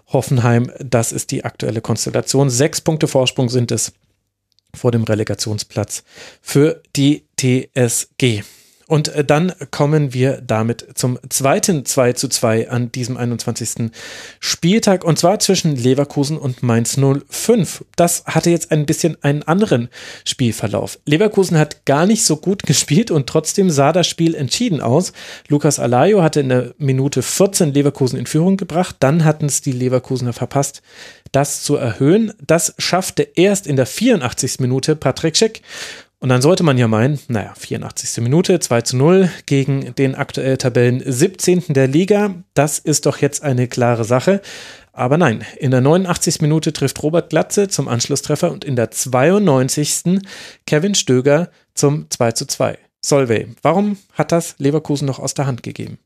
Hoffenheim. 0.08 0.72
Das 0.80 1.12
ist 1.12 1.30
die 1.30 1.44
aktuelle 1.44 1.80
Konstellation. 1.80 2.50
Sechs 2.50 2.80
Punkte 2.80 3.06
Vorsprung 3.06 3.50
sind 3.50 3.70
es 3.70 3.92
vor 4.74 4.90
dem 4.90 5.04
Relegationsplatz 5.04 6.02
für 6.40 6.82
die 6.96 7.22
TSG. 7.38 8.42
Und 8.86 9.08
äh, 9.08 9.24
dann 9.24 9.52
kommen 9.70 10.14
wir 10.14 10.40
damit 10.40 10.86
zum 10.94 11.18
zweiten 11.28 11.84
2 11.84 12.12
zu 12.14 12.28
2 12.28 12.70
an 12.70 12.92
diesem 12.92 13.16
21. 13.16 13.90
Spieltag 14.40 15.04
und 15.04 15.18
zwar 15.18 15.38
zwischen 15.38 15.76
Leverkusen 15.76 16.38
und 16.38 16.62
Mainz 16.62 16.98
05. 16.98 17.84
Das 17.96 18.24
hatte 18.26 18.50
jetzt 18.50 18.70
ein 18.70 18.86
bisschen 18.86 19.16
einen 19.22 19.42
anderen 19.42 19.88
Spielverlauf. 20.24 20.98
Leverkusen 21.06 21.58
hat 21.58 21.84
gar 21.86 22.06
nicht 22.06 22.24
so 22.24 22.36
gut 22.36 22.62
gespielt 22.66 23.10
und 23.10 23.26
trotzdem 23.26 23.70
sah 23.70 23.92
das 23.92 24.06
Spiel 24.06 24.34
entschieden 24.34 24.80
aus. 24.80 25.12
Lukas 25.48 25.78
Alayo 25.78 26.22
hatte 26.22 26.40
in 26.40 26.48
der 26.48 26.74
Minute 26.78 27.22
14 27.22 27.72
Leverkusen 27.72 28.18
in 28.18 28.26
Führung 28.26 28.56
gebracht, 28.56 28.96
dann 29.00 29.24
hatten 29.24 29.46
es 29.46 29.60
die 29.60 29.72
Leverkusener 29.72 30.32
verpasst, 30.32 30.82
das 31.32 31.62
zu 31.62 31.76
erhöhen. 31.76 32.32
Das 32.46 32.74
schaffte 32.78 33.22
erst 33.34 33.66
in 33.66 33.76
der 33.76 33.86
84. 33.86 34.60
Minute 34.60 34.96
Patrick 34.96 35.36
Schick 35.36 35.62
und 36.22 36.28
dann 36.28 36.40
sollte 36.40 36.62
man 36.62 36.78
ja 36.78 36.86
meinen, 36.86 37.18
naja, 37.26 37.52
84. 37.58 38.22
Minute, 38.22 38.60
2 38.60 38.82
zu 38.82 38.96
0 38.96 39.28
gegen 39.46 39.92
den 39.96 40.14
aktuell 40.14 40.56
Tabellen 40.56 41.02
17. 41.04 41.64
der 41.70 41.88
Liga. 41.88 42.44
Das 42.54 42.78
ist 42.78 43.06
doch 43.06 43.18
jetzt 43.18 43.42
eine 43.42 43.66
klare 43.66 44.04
Sache. 44.04 44.40
Aber 44.92 45.18
nein, 45.18 45.44
in 45.58 45.72
der 45.72 45.80
89. 45.80 46.40
Minute 46.40 46.72
trifft 46.72 47.02
Robert 47.02 47.28
Glatze 47.30 47.66
zum 47.66 47.88
Anschlusstreffer 47.88 48.52
und 48.52 48.64
in 48.64 48.76
der 48.76 48.92
92. 48.92 50.20
Kevin 50.64 50.94
Stöger 50.94 51.50
zum 51.74 52.08
2 52.08 52.30
zu 52.30 52.46
2. 52.46 52.78
Solvay, 53.00 53.48
warum 53.62 53.96
hat 54.12 54.30
das 54.30 54.54
Leverkusen 54.58 55.06
noch 55.06 55.18
aus 55.18 55.34
der 55.34 55.48
Hand 55.48 55.64
gegeben? 55.64 55.98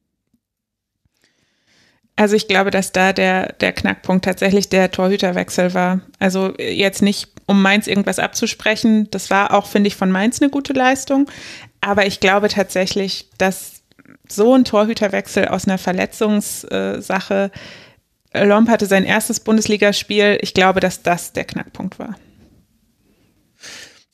Also 2.16 2.34
ich 2.34 2.48
glaube, 2.48 2.70
dass 2.70 2.92
da 2.92 3.12
der, 3.12 3.52
der 3.52 3.74
Knackpunkt 3.74 4.24
tatsächlich 4.24 4.70
der 4.70 4.90
Torhüterwechsel 4.90 5.74
war. 5.74 6.00
Also 6.18 6.54
jetzt 6.58 7.02
nicht, 7.02 7.28
um 7.44 7.60
Mainz 7.60 7.86
irgendwas 7.86 8.18
abzusprechen. 8.18 9.08
Das 9.10 9.28
war 9.28 9.52
auch, 9.52 9.66
finde 9.66 9.88
ich, 9.88 9.96
von 9.96 10.10
Mainz 10.10 10.40
eine 10.40 10.50
gute 10.50 10.72
Leistung. 10.72 11.30
Aber 11.82 12.06
ich 12.06 12.18
glaube 12.20 12.48
tatsächlich, 12.48 13.28
dass 13.36 13.82
so 14.28 14.54
ein 14.54 14.64
Torhüterwechsel 14.64 15.48
aus 15.48 15.66
einer 15.66 15.78
Verletzungssache, 15.78 17.50
Lomp 18.32 18.68
hatte 18.68 18.86
sein 18.86 19.04
erstes 19.04 19.40
Bundesligaspiel. 19.40 20.38
Ich 20.40 20.54
glaube, 20.54 20.80
dass 20.80 21.02
das 21.02 21.32
der 21.32 21.44
Knackpunkt 21.44 21.98
war. 21.98 22.16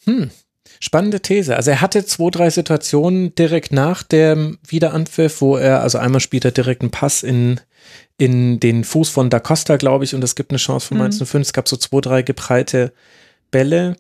Hm. 0.05 0.30
Spannende 0.80 1.20
These. 1.20 1.55
Also 1.55 1.70
er 1.70 1.80
hatte 1.80 2.05
zwei, 2.05 2.30
drei 2.30 2.50
Situationen 2.50 3.34
direkt 3.36 3.72
nach 3.72 4.03
dem 4.03 4.59
Wiederanpfiff, 4.66 5.40
wo 5.40 5.57
er, 5.57 5.80
also 5.80 5.98
einmal 5.98 6.20
spielt 6.20 6.44
er 6.44 6.50
direkt 6.50 6.82
einen 6.82 6.90
Pass 6.90 7.22
in 7.22 7.61
in 8.18 8.61
den 8.61 8.85
Fuß 8.85 9.09
von 9.09 9.30
Da 9.30 9.41
Costa, 9.41 9.76
glaube 9.76 10.05
ich, 10.05 10.14
und 10.14 10.22
es 10.22 10.35
gibt 10.35 10.51
eine 10.51 10.59
Chance 10.59 10.89
von 10.89 10.99
Mainz 10.99 11.18
mhm. 11.18 11.26
05. 11.26 11.43
Es 11.43 11.53
gab 11.53 11.68
so 11.68 11.76
zwei, 11.76 12.01
drei 12.01 12.22
gebreite 12.22 12.93
Bälle. 13.51 13.97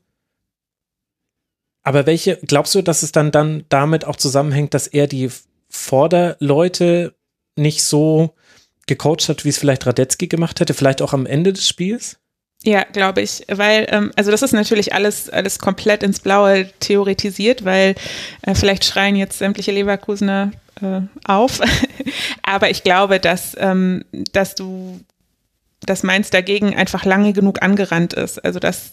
Aber 1.82 2.06
welche, 2.06 2.36
glaubst 2.36 2.74
du, 2.74 2.82
dass 2.82 3.02
es 3.02 3.12
dann, 3.12 3.32
dann 3.32 3.64
damit 3.68 4.04
auch 4.04 4.16
zusammenhängt, 4.16 4.74
dass 4.74 4.86
er 4.86 5.06
die 5.06 5.30
Vorderleute 5.68 7.14
nicht 7.56 7.82
so 7.82 8.34
gecoacht 8.86 9.28
hat, 9.28 9.44
wie 9.44 9.48
es 9.48 9.58
vielleicht 9.58 9.86
Radetzky 9.86 10.28
gemacht 10.28 10.60
hätte, 10.60 10.74
vielleicht 10.74 11.02
auch 11.02 11.12
am 11.12 11.26
Ende 11.26 11.52
des 11.52 11.66
Spiels? 11.66 12.18
Ja, 12.64 12.84
glaube 12.84 13.22
ich, 13.22 13.44
weil 13.48 13.86
ähm, 13.90 14.12
also 14.14 14.30
das 14.30 14.42
ist 14.42 14.52
natürlich 14.52 14.94
alles 14.94 15.28
alles 15.28 15.58
komplett 15.58 16.04
ins 16.04 16.20
Blaue 16.20 16.70
theoretisiert, 16.78 17.64
weil 17.64 17.96
äh, 18.42 18.54
vielleicht 18.54 18.84
schreien 18.84 19.16
jetzt 19.16 19.38
sämtliche 19.38 19.72
Leverkusener 19.72 20.52
äh, 20.82 21.02
auf, 21.24 21.60
aber 22.42 22.70
ich 22.70 22.82
glaube, 22.82 23.20
dass 23.20 23.56
ähm, 23.58 24.04
dass 24.32 24.54
du 24.54 25.00
dass 25.80 26.02
Mainz 26.02 26.30
dagegen 26.30 26.76
einfach 26.76 27.04
lange 27.04 27.32
genug 27.32 27.62
angerannt 27.62 28.12
ist, 28.12 28.44
also 28.44 28.58
dass 28.60 28.92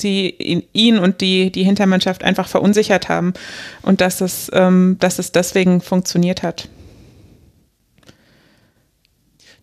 sie 0.00 0.28
ihn 0.72 0.98
und 0.98 1.20
die 1.20 1.50
die 1.50 1.64
Hintermannschaft 1.64 2.24
einfach 2.24 2.48
verunsichert 2.48 3.08
haben 3.08 3.34
und 3.82 4.00
dass 4.00 4.20
es 4.20 4.50
ähm, 4.52 4.96
dass 4.98 5.18
es 5.18 5.32
deswegen 5.32 5.80
funktioniert 5.80 6.42
hat. 6.42 6.68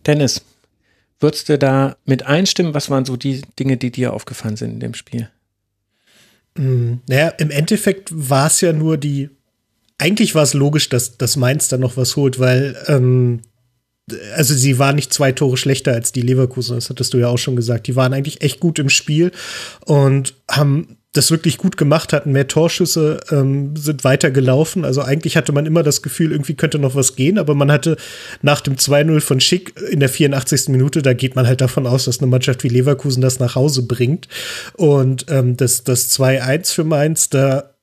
Dennis, 0.06 0.42
Würdest 1.20 1.48
du 1.48 1.58
da 1.58 1.96
mit 2.04 2.26
einstimmen? 2.26 2.74
Was 2.74 2.90
waren 2.90 3.04
so 3.04 3.16
die 3.16 3.42
Dinge, 3.58 3.76
die 3.76 3.90
dir 3.90 4.12
aufgefallen 4.12 4.56
sind 4.56 4.72
in 4.74 4.80
dem 4.80 4.94
Spiel? 4.94 5.28
Mm, 6.54 6.94
naja, 7.08 7.28
im 7.38 7.50
Endeffekt 7.50 8.10
war 8.12 8.46
es 8.46 8.60
ja 8.60 8.72
nur 8.72 8.96
die. 8.96 9.30
Eigentlich 9.98 10.34
war 10.34 10.44
es 10.44 10.54
logisch, 10.54 10.88
dass, 10.88 11.18
dass 11.18 11.36
Mainz 11.36 11.68
da 11.68 11.76
noch 11.76 11.96
was 11.96 12.16
holt, 12.16 12.38
weil 12.38 12.76
ähm, 12.86 13.40
also 14.34 14.54
sie 14.54 14.78
war 14.78 14.92
nicht 14.92 15.12
zwei 15.12 15.32
Tore 15.32 15.56
schlechter 15.56 15.92
als 15.92 16.12
die 16.12 16.22
Leverkusen, 16.22 16.76
das 16.76 16.90
hattest 16.90 17.12
du 17.14 17.18
ja 17.18 17.28
auch 17.28 17.38
schon 17.38 17.56
gesagt. 17.56 17.86
Die 17.86 17.96
waren 17.96 18.12
eigentlich 18.12 18.40
echt 18.42 18.60
gut 18.60 18.78
im 18.78 18.88
Spiel 18.88 19.32
und 19.84 20.34
haben 20.50 20.98
das 21.12 21.30
wirklich 21.30 21.56
gut 21.56 21.76
gemacht 21.76 22.12
hatten. 22.12 22.32
Mehr 22.32 22.48
Torschüsse 22.48 23.20
ähm, 23.30 23.74
sind 23.76 24.04
weiter 24.04 24.30
gelaufen. 24.30 24.84
Also 24.84 25.00
eigentlich 25.00 25.36
hatte 25.36 25.52
man 25.52 25.66
immer 25.66 25.82
das 25.82 26.02
Gefühl, 26.02 26.32
irgendwie 26.32 26.54
könnte 26.54 26.78
noch 26.78 26.94
was 26.94 27.16
gehen, 27.16 27.38
aber 27.38 27.54
man 27.54 27.72
hatte 27.72 27.96
nach 28.42 28.60
dem 28.60 28.76
2-0 28.76 29.20
von 29.20 29.40
Schick 29.40 29.74
in 29.90 30.00
der 30.00 30.10
84. 30.10 30.68
Minute, 30.68 31.02
da 31.02 31.14
geht 31.14 31.34
man 31.34 31.46
halt 31.46 31.60
davon 31.60 31.86
aus, 31.86 32.04
dass 32.04 32.18
eine 32.18 32.28
Mannschaft 32.28 32.62
wie 32.62 32.68
Leverkusen 32.68 33.22
das 33.22 33.40
nach 33.40 33.54
Hause 33.54 33.82
bringt. 33.82 34.28
Und 34.74 35.26
ähm, 35.28 35.56
das, 35.56 35.82
das 35.82 36.10
2-1 36.10 36.74
für 36.74 36.84
Mainz, 36.84 37.30
da 37.30 37.74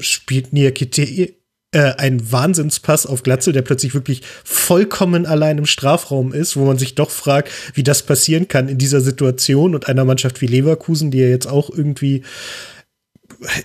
spielt 0.00 0.52
Niakite 0.52 1.34
äh, 1.72 1.94
ein 1.96 2.30
Wahnsinnspass 2.30 3.06
auf 3.06 3.22
Glatzel, 3.22 3.52
der 3.52 3.62
plötzlich 3.62 3.94
wirklich 3.94 4.22
vollkommen 4.44 5.26
allein 5.26 5.58
im 5.58 5.66
Strafraum 5.66 6.32
ist, 6.32 6.56
wo 6.56 6.64
man 6.64 6.78
sich 6.78 6.94
doch 6.94 7.10
fragt, 7.10 7.50
wie 7.74 7.82
das 7.82 8.02
passieren 8.02 8.48
kann 8.48 8.68
in 8.68 8.78
dieser 8.78 9.00
Situation 9.00 9.74
und 9.74 9.88
einer 9.88 10.04
Mannschaft 10.04 10.40
wie 10.40 10.46
Leverkusen, 10.46 11.10
die 11.10 11.18
ja 11.18 11.28
jetzt 11.28 11.46
auch 11.46 11.70
irgendwie 11.70 12.22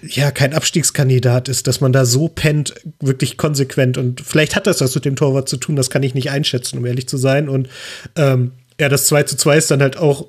ja 0.01 0.31
kein 0.31 0.53
Abstiegskandidat 0.53 1.49
ist, 1.49 1.67
dass 1.67 1.81
man 1.81 1.93
da 1.93 2.05
so 2.05 2.27
pennt, 2.27 2.73
wirklich 2.99 3.37
konsequent. 3.37 3.97
Und 3.97 4.21
vielleicht 4.21 4.55
hat 4.55 4.67
das 4.67 4.81
was 4.81 4.95
mit 4.95 5.05
dem 5.05 5.15
Torwart 5.15 5.49
zu 5.49 5.57
tun, 5.57 5.75
das 5.75 5.89
kann 5.89 6.03
ich 6.03 6.15
nicht 6.15 6.31
einschätzen, 6.31 6.79
um 6.79 6.85
ehrlich 6.85 7.07
zu 7.07 7.17
sein. 7.17 7.49
Und 7.49 7.69
ähm, 8.15 8.53
ja, 8.79 8.89
das 8.89 9.05
2 9.07 9.23
zu 9.23 9.37
2 9.37 9.57
ist 9.57 9.71
dann 9.71 9.81
halt 9.81 9.97
auch, 9.97 10.27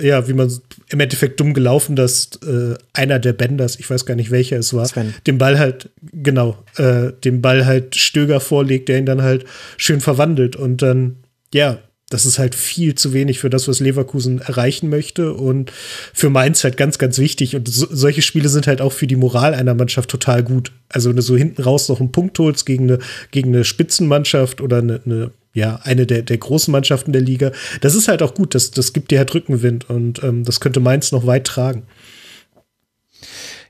ja, 0.00 0.28
wie 0.28 0.32
man 0.32 0.52
im 0.88 1.00
Endeffekt 1.00 1.40
dumm 1.40 1.54
gelaufen, 1.54 1.96
dass 1.96 2.30
äh, 2.46 2.74
einer 2.92 3.18
der 3.18 3.32
Benders, 3.32 3.78
ich 3.78 3.88
weiß 3.88 4.06
gar 4.06 4.14
nicht 4.14 4.30
welcher 4.30 4.58
es 4.58 4.74
war, 4.74 4.86
Sven. 4.86 5.14
den 5.26 5.38
Ball 5.38 5.58
halt, 5.58 5.90
genau, 6.12 6.58
äh, 6.76 7.12
den 7.24 7.42
Ball 7.42 7.66
halt 7.66 7.96
Stöger 7.96 8.40
vorlegt, 8.40 8.88
der 8.88 8.98
ihn 8.98 9.06
dann 9.06 9.22
halt 9.22 9.44
schön 9.76 10.00
verwandelt. 10.00 10.56
Und 10.56 10.82
dann, 10.82 11.16
ja, 11.52 11.78
das 12.10 12.26
ist 12.26 12.38
halt 12.38 12.56
viel 12.56 12.96
zu 12.96 13.12
wenig 13.12 13.38
für 13.38 13.50
das, 13.50 13.68
was 13.68 13.78
Leverkusen 13.80 14.40
erreichen 14.40 14.90
möchte 14.90 15.32
und 15.32 15.72
für 16.12 16.28
Mainz 16.28 16.64
halt 16.64 16.76
ganz, 16.76 16.98
ganz 16.98 17.18
wichtig. 17.18 17.54
Und 17.54 17.68
so, 17.68 17.86
solche 17.88 18.20
Spiele 18.20 18.48
sind 18.48 18.66
halt 18.66 18.80
auch 18.80 18.92
für 18.92 19.06
die 19.06 19.16
Moral 19.16 19.54
einer 19.54 19.74
Mannschaft 19.74 20.10
total 20.10 20.42
gut. 20.42 20.72
Also 20.88 21.08
wenn 21.08 21.16
du 21.16 21.22
so 21.22 21.36
hinten 21.36 21.62
raus 21.62 21.88
noch 21.88 22.00
einen 22.00 22.10
Punkt 22.12 22.38
holst 22.40 22.66
gegen 22.66 22.90
eine, 22.90 22.98
gegen 23.30 23.54
eine 23.54 23.64
Spitzenmannschaft 23.64 24.60
oder 24.60 24.78
eine, 24.78 25.00
eine 25.06 25.30
ja, 25.52 25.80
eine 25.82 26.06
der, 26.06 26.22
der 26.22 26.38
großen 26.38 26.70
Mannschaften 26.70 27.12
der 27.12 27.22
Liga, 27.22 27.52
das 27.80 27.94
ist 27.94 28.08
halt 28.08 28.22
auch 28.22 28.34
gut. 28.34 28.54
Das, 28.54 28.70
das 28.70 28.92
gibt 28.92 29.10
dir 29.10 29.18
halt 29.18 29.34
Rückenwind 29.34 29.90
und 29.90 30.22
ähm, 30.22 30.44
das 30.44 30.60
könnte 30.60 30.80
Mainz 30.80 31.12
noch 31.12 31.26
weit 31.26 31.46
tragen. 31.46 31.84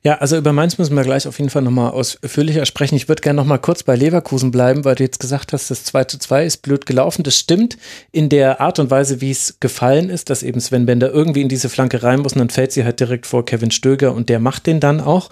Ja, 0.03 0.17
also 0.17 0.39
über 0.39 0.55
Mainz 0.55 0.79
müssen 0.79 0.97
wir 0.97 1.03
gleich 1.03 1.29
auf 1.29 1.39
jeden 1.39 1.51
Fall 1.51 1.61
nochmal 1.61 1.91
ausführlicher 1.91 2.65
sprechen. 2.65 2.95
Ich 2.95 3.09
würde 3.09 3.21
gerne 3.21 3.37
nochmal 3.37 3.59
kurz 3.59 3.83
bei 3.83 3.97
Leverkusen 3.97 4.51
bleiben, 4.51 4.87
weil 4.87 4.95
du 4.95 5.03
jetzt 5.03 5.21
gesagt 5.21 5.53
hast, 5.53 5.71
das 5.71 5.85
2 5.85 6.05
zu 6.05 6.19
2 6.19 6.47
ist 6.47 6.63
blöd 6.63 6.87
gelaufen. 6.87 7.23
Das 7.23 7.39
stimmt 7.39 7.77
in 8.11 8.31
der 8.31 8.63
Art 8.63 8.79
und 8.79 8.91
Weise, 8.91 9.21
wie 9.21 9.31
es 9.31 9.59
gefallen 9.61 10.09
ist, 10.09 10.31
dass 10.31 10.43
eben 10.43 10.59
Sven 10.59 10.87
Bender 10.87 11.11
irgendwie 11.11 11.43
in 11.43 11.51
diese 11.51 11.69
Flanke 11.69 12.03
rein 12.03 12.21
muss 12.21 12.33
und 12.33 12.39
dann 12.39 12.49
fällt 12.49 12.73
sie 12.73 12.85
halt 12.85 12.99
direkt 12.99 13.27
vor 13.27 13.45
Kevin 13.45 13.71
Stöger 13.71 14.15
und 14.15 14.31
der 14.31 14.41
macht 14.41 14.67
den 14.67 14.81
dann 14.81 15.03
auch 15.03 15.29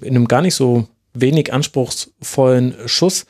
in 0.00 0.16
einem 0.16 0.28
gar 0.28 0.40
nicht 0.40 0.54
so 0.54 0.88
wenig 1.12 1.52
anspruchsvollen 1.52 2.76
Schuss 2.86 3.26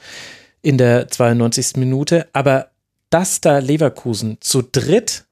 in 0.63 0.79
der 0.79 1.09
92. 1.09 1.77
Minute. 1.77 2.29
Aber 2.33 2.71
dass 3.11 3.41
da 3.41 3.59
Leverkusen 3.59 4.39
zu 4.41 4.63
dritt 4.63 5.25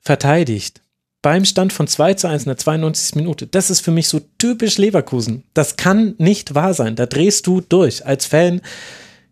verteidigt, 0.00 0.80
beim 1.22 1.44
Stand 1.44 1.72
von 1.72 1.86
2 1.86 2.14
zu 2.14 2.28
1 2.28 2.44
in 2.44 2.48
der 2.48 2.56
92. 2.56 3.14
Minute. 3.16 3.46
Das 3.46 3.70
ist 3.70 3.80
für 3.80 3.90
mich 3.90 4.08
so 4.08 4.20
typisch 4.38 4.78
Leverkusen. 4.78 5.44
Das 5.52 5.76
kann 5.76 6.14
nicht 6.18 6.54
wahr 6.54 6.72
sein. 6.72 6.96
Da 6.96 7.06
drehst 7.06 7.46
du 7.46 7.60
durch. 7.60 8.06
Als 8.06 8.24
Fan, 8.24 8.62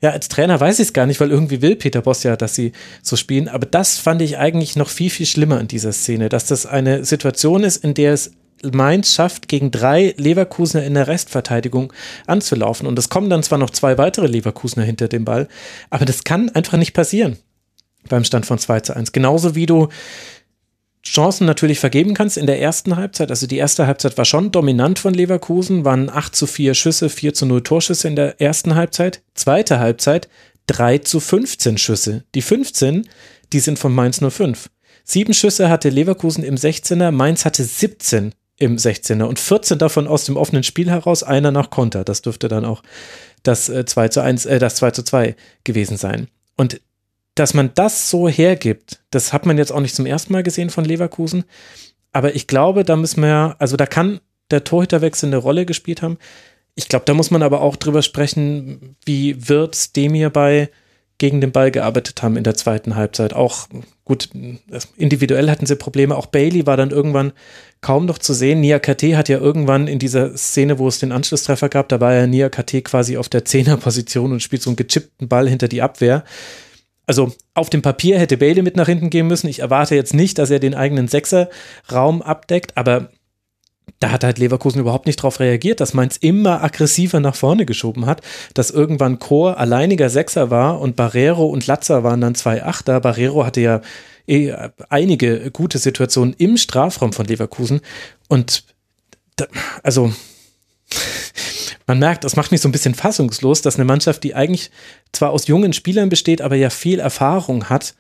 ja, 0.03 0.11
als 0.11 0.28
Trainer 0.28 0.61
weiß 0.61 0.80
ich 0.80 0.89
es 0.89 0.93
gar 0.93 1.07
nicht, 1.07 1.18
weil 1.18 1.30
irgendwie 1.30 1.62
will 1.62 1.76
Peter 1.76 2.03
Boss 2.03 2.22
ja, 2.24 2.36
dass 2.36 2.55
sie 2.55 2.72
so 3.03 3.16
spielen. 3.16 3.49
Aber 3.49 3.64
das 3.64 3.99
fand 3.99 4.20
ich 4.20 4.36
eigentlich 4.36 4.76
noch 4.76 4.91
viel, 4.91 5.09
viel 5.09 5.26
schlimmer 5.26 5.61
in 5.61 5.68
dieser 5.68 5.93
Szene, 5.93 6.28
dass 6.28 6.45
das 6.45 6.66
eine 6.66 7.07
Situation 7.07 7.64
ist, 7.64 7.82
in 7.82 7.95
der 7.95 8.12
es 8.12 8.32
Mainz 8.62 9.14
schafft, 9.14 9.48
gegen 9.48 9.70
drei 9.70 10.14
Leverkusener 10.16 10.84
in 10.84 10.94
der 10.94 11.09
Restverteidigung 11.09 11.92
anzulaufen. 12.26 12.86
Und 12.86 12.98
es 12.98 13.09
kommen 13.09 13.30
dann 13.30 13.42
zwar 13.42 13.59
noch 13.59 13.70
zwei 13.70 13.98
weitere 13.98 14.26
Leverkusener 14.26 14.84
hinter 14.84 15.09
dem 15.09 15.24
Ball, 15.24 15.48
aber 15.90 16.04
das 16.04 16.24
kann 16.24 16.48
einfach 16.50 16.78
nicht 16.78 16.94
passieren 16.94 17.38
beim 18.09 18.24
Stand 18.24 18.46
von 18.46 18.59
2 18.59 18.80
zu 18.80 18.96
1. 18.96 19.12
Genauso 19.12 19.54
wie 19.54 19.66
du 19.66 19.88
Chancen 21.04 21.46
natürlich 21.46 21.78
vergeben 21.78 22.14
kannst 22.14 22.36
in 22.36 22.46
der 22.46 22.61
ersten 22.61 22.96
Halbzeit. 22.96 23.30
Also 23.30 23.46
die 23.46 23.56
erste 23.56 23.86
Halbzeit 23.86 24.18
war 24.18 24.24
schon 24.24 24.50
dominant 24.50 24.98
von 24.98 25.14
Leverkusen, 25.14 25.84
waren 25.84 26.11
8 26.11 26.34
zu 26.34 26.46
4 26.46 26.74
Schüsse, 26.74 27.09
4 27.09 27.34
zu 27.34 27.46
0 27.46 27.62
Torschüsse 27.62 28.09
in 28.09 28.16
der 28.16 28.40
ersten 28.40 28.74
Halbzeit. 28.74 29.22
Zweite 29.34 29.78
Halbzeit 29.78 30.28
3 30.66 30.98
zu 30.98 31.20
15 31.20 31.78
Schüsse. 31.78 32.24
Die 32.34 32.42
15, 32.42 33.09
die 33.52 33.61
sind 33.61 33.78
von 33.78 33.94
Mainz 33.94 34.20
05. 34.20 34.68
Sieben 35.04 35.32
Schüsse 35.32 35.70
hatte 35.70 35.88
Leverkusen 35.88 36.44
im 36.44 36.56
16er, 36.56 37.11
Mainz 37.11 37.46
hatte 37.46 37.64
17 37.64 38.34
im 38.59 38.76
16er 38.76 39.24
und 39.24 39.38
14 39.38 39.78
davon 39.78 40.06
aus 40.06 40.24
dem 40.24 40.36
offenen 40.36 40.62
Spiel 40.62 40.90
heraus, 40.90 41.22
einer 41.22 41.50
nach 41.50 41.70
Konter. 41.70 42.04
Das 42.04 42.22
dürfte 42.22 42.48
dann 42.48 42.64
auch 42.64 42.82
das 43.42 43.66
2 43.66 44.04
äh, 44.04 44.11
zu 44.11 44.20
1, 44.20 44.46
äh, 44.46 44.59
das 44.59 44.76
2 44.76 44.90
zu 44.90 45.02
2 45.04 45.36
gewesen 45.64 45.96
sein. 45.96 46.28
Und 46.56 46.80
dass 47.36 47.54
man 47.54 47.70
das 47.74 48.11
so 48.11 48.28
hergibt, 48.28 49.00
das 49.11 49.32
hat 49.32 49.46
man 49.46 49.59
jetzt 49.59 49.70
auch 49.70 49.80
nicht 49.80 49.94
zum 49.94 50.06
ersten 50.06 50.32
Mal 50.32 50.42
gesehen 50.42 50.70
von 50.70 50.84
Leverkusen. 50.84 51.44
Aber 52.12 52.34
ich 52.34 52.48
glaube, 52.48 52.84
da 52.84 52.96
müssen 52.96 53.22
wir, 53.22 53.54
also 53.61 53.76
da 53.76 53.86
kann 53.86 54.20
der 54.50 54.64
Torhüterwechsel 54.64 55.28
eine 55.28 55.36
Rolle 55.36 55.64
gespielt 55.64 56.02
haben. 56.02 56.18
Ich 56.74 56.88
glaube, 56.88 57.04
da 57.04 57.14
muss 57.14 57.30
man 57.30 57.42
aber 57.42 57.61
auch 57.61 57.76
drüber 57.76 58.02
sprechen, 58.02 58.96
wie 59.04 59.48
Wirtz 59.48 59.92
dem 59.92 60.14
hierbei 60.14 60.70
gegen 61.18 61.40
den 61.40 61.52
Ball 61.52 61.70
gearbeitet 61.70 62.22
haben 62.22 62.36
in 62.36 62.44
der 62.44 62.54
zweiten 62.54 62.96
Halbzeit. 62.96 63.34
Auch 63.34 63.68
gut, 64.09 64.30
individuell 64.96 65.48
hatten 65.48 65.66
sie 65.66 65.76
Probleme. 65.76 66.16
Auch 66.16 66.26
Bailey 66.26 66.66
war 66.66 66.76
dann 66.76 66.90
irgendwann 66.90 67.32
kaum 67.80 68.06
noch 68.06 68.18
zu 68.18 68.34
sehen. 68.34 68.61
Nia 68.61 68.80
KT 68.80 69.14
hat 69.14 69.28
ja 69.28 69.38
irgendwann 69.38 69.86
in 69.86 70.00
dieser 70.00 70.36
Szene, 70.36 70.80
wo 70.80 70.88
es 70.88 70.98
den 70.98 71.12
Anschlusstreffer 71.12 71.68
gab, 71.68 71.88
da 71.88 72.00
war 72.00 72.14
ja 72.14 72.26
Nia 72.26 72.48
KT 72.48 72.84
quasi 72.84 73.16
auf 73.16 73.28
der 73.28 73.44
Zehnerposition 73.44 74.32
und 74.32 74.42
spielt 74.42 74.62
so 74.62 74.70
einen 74.70 74.76
gechippten 74.76 75.28
Ball 75.28 75.48
hinter 75.48 75.68
die 75.68 75.82
Abwehr 75.82 76.24
also 77.09 77.32
auf 77.54 77.70
dem 77.70 77.80
Papier 77.80 78.18
hätte 78.18 78.36
Bailey 78.36 78.61
mit 78.61 78.76
nach 78.76 78.86
hinten 78.86 79.09
gehen 79.09 79.26
müssen. 79.26 79.48
Ich 79.48 79.61
erwarte 79.61 79.94
jetzt 79.94 80.12
nicht, 80.12 80.36
dass 80.36 80.50
er 80.50 80.59
den 80.59 80.74
eigenen 80.74 81.09
Sechser-Raum 81.09 82.20
abdeckt, 82.20 82.76
aber 82.76 83.09
da 84.01 84.11
hat 84.12 84.24
halt 84.24 84.38
Leverkusen 84.38 84.80
überhaupt 84.80 85.07
nicht 85.07 85.18
darauf 85.18 85.40
reagiert, 85.40 85.80
dass 85.80 85.94
Mainz 85.94 86.16
immer 86.16 86.62
aggressiver 86.62 87.20
nach 87.20 87.34
vorne 87.34 87.66
geschoben 87.66 88.07
hat, 88.07 88.22
dass 88.55 88.70
irgendwann 88.70 89.18
Chor 89.18 89.59
alleiniger 89.59 90.09
Sechser 90.09 90.51
war 90.51 90.80
und 90.80 90.96
Barrero 90.96 91.46
und 91.46 91.66
Latzer 91.66 92.05
waren 92.05 92.20
dann 92.20 92.34
zwei 92.34 92.62
Achter. 92.62 93.01
Barrero 93.01 93.44
hatte 93.44 93.61
ja 93.61 93.80
eh 94.28 94.55
einige 94.88 95.51
gute 95.51 95.78
Situationen 95.78 96.34
im 96.38 96.57
Strafraum 96.57 97.12
von 97.12 97.26
Leverkusen 97.26 97.80
und 98.28 98.64
da, 99.36 99.46
also 99.82 100.12
man 101.86 101.99
merkt, 101.99 102.24
das 102.24 102.36
macht 102.36 102.53
mich 102.53 102.61
so 102.61 102.68
ein 102.68 102.72
bisschen 102.72 102.94
fassungslos, 102.94 103.62
dass 103.62 103.76
eine 103.76 103.84
Mannschaft, 103.84 104.22
die 104.22 104.34
eigentlich 104.34 104.70
zwar 105.12 105.30
aus 105.30 105.46
jungen 105.46 105.72
Spielern 105.72 106.09
besteht, 106.09 106.40
aber 106.42 106.57
ja 106.57 106.70
viel 106.70 107.01
Erfahrung 107.01 107.68
hat, 107.68 107.94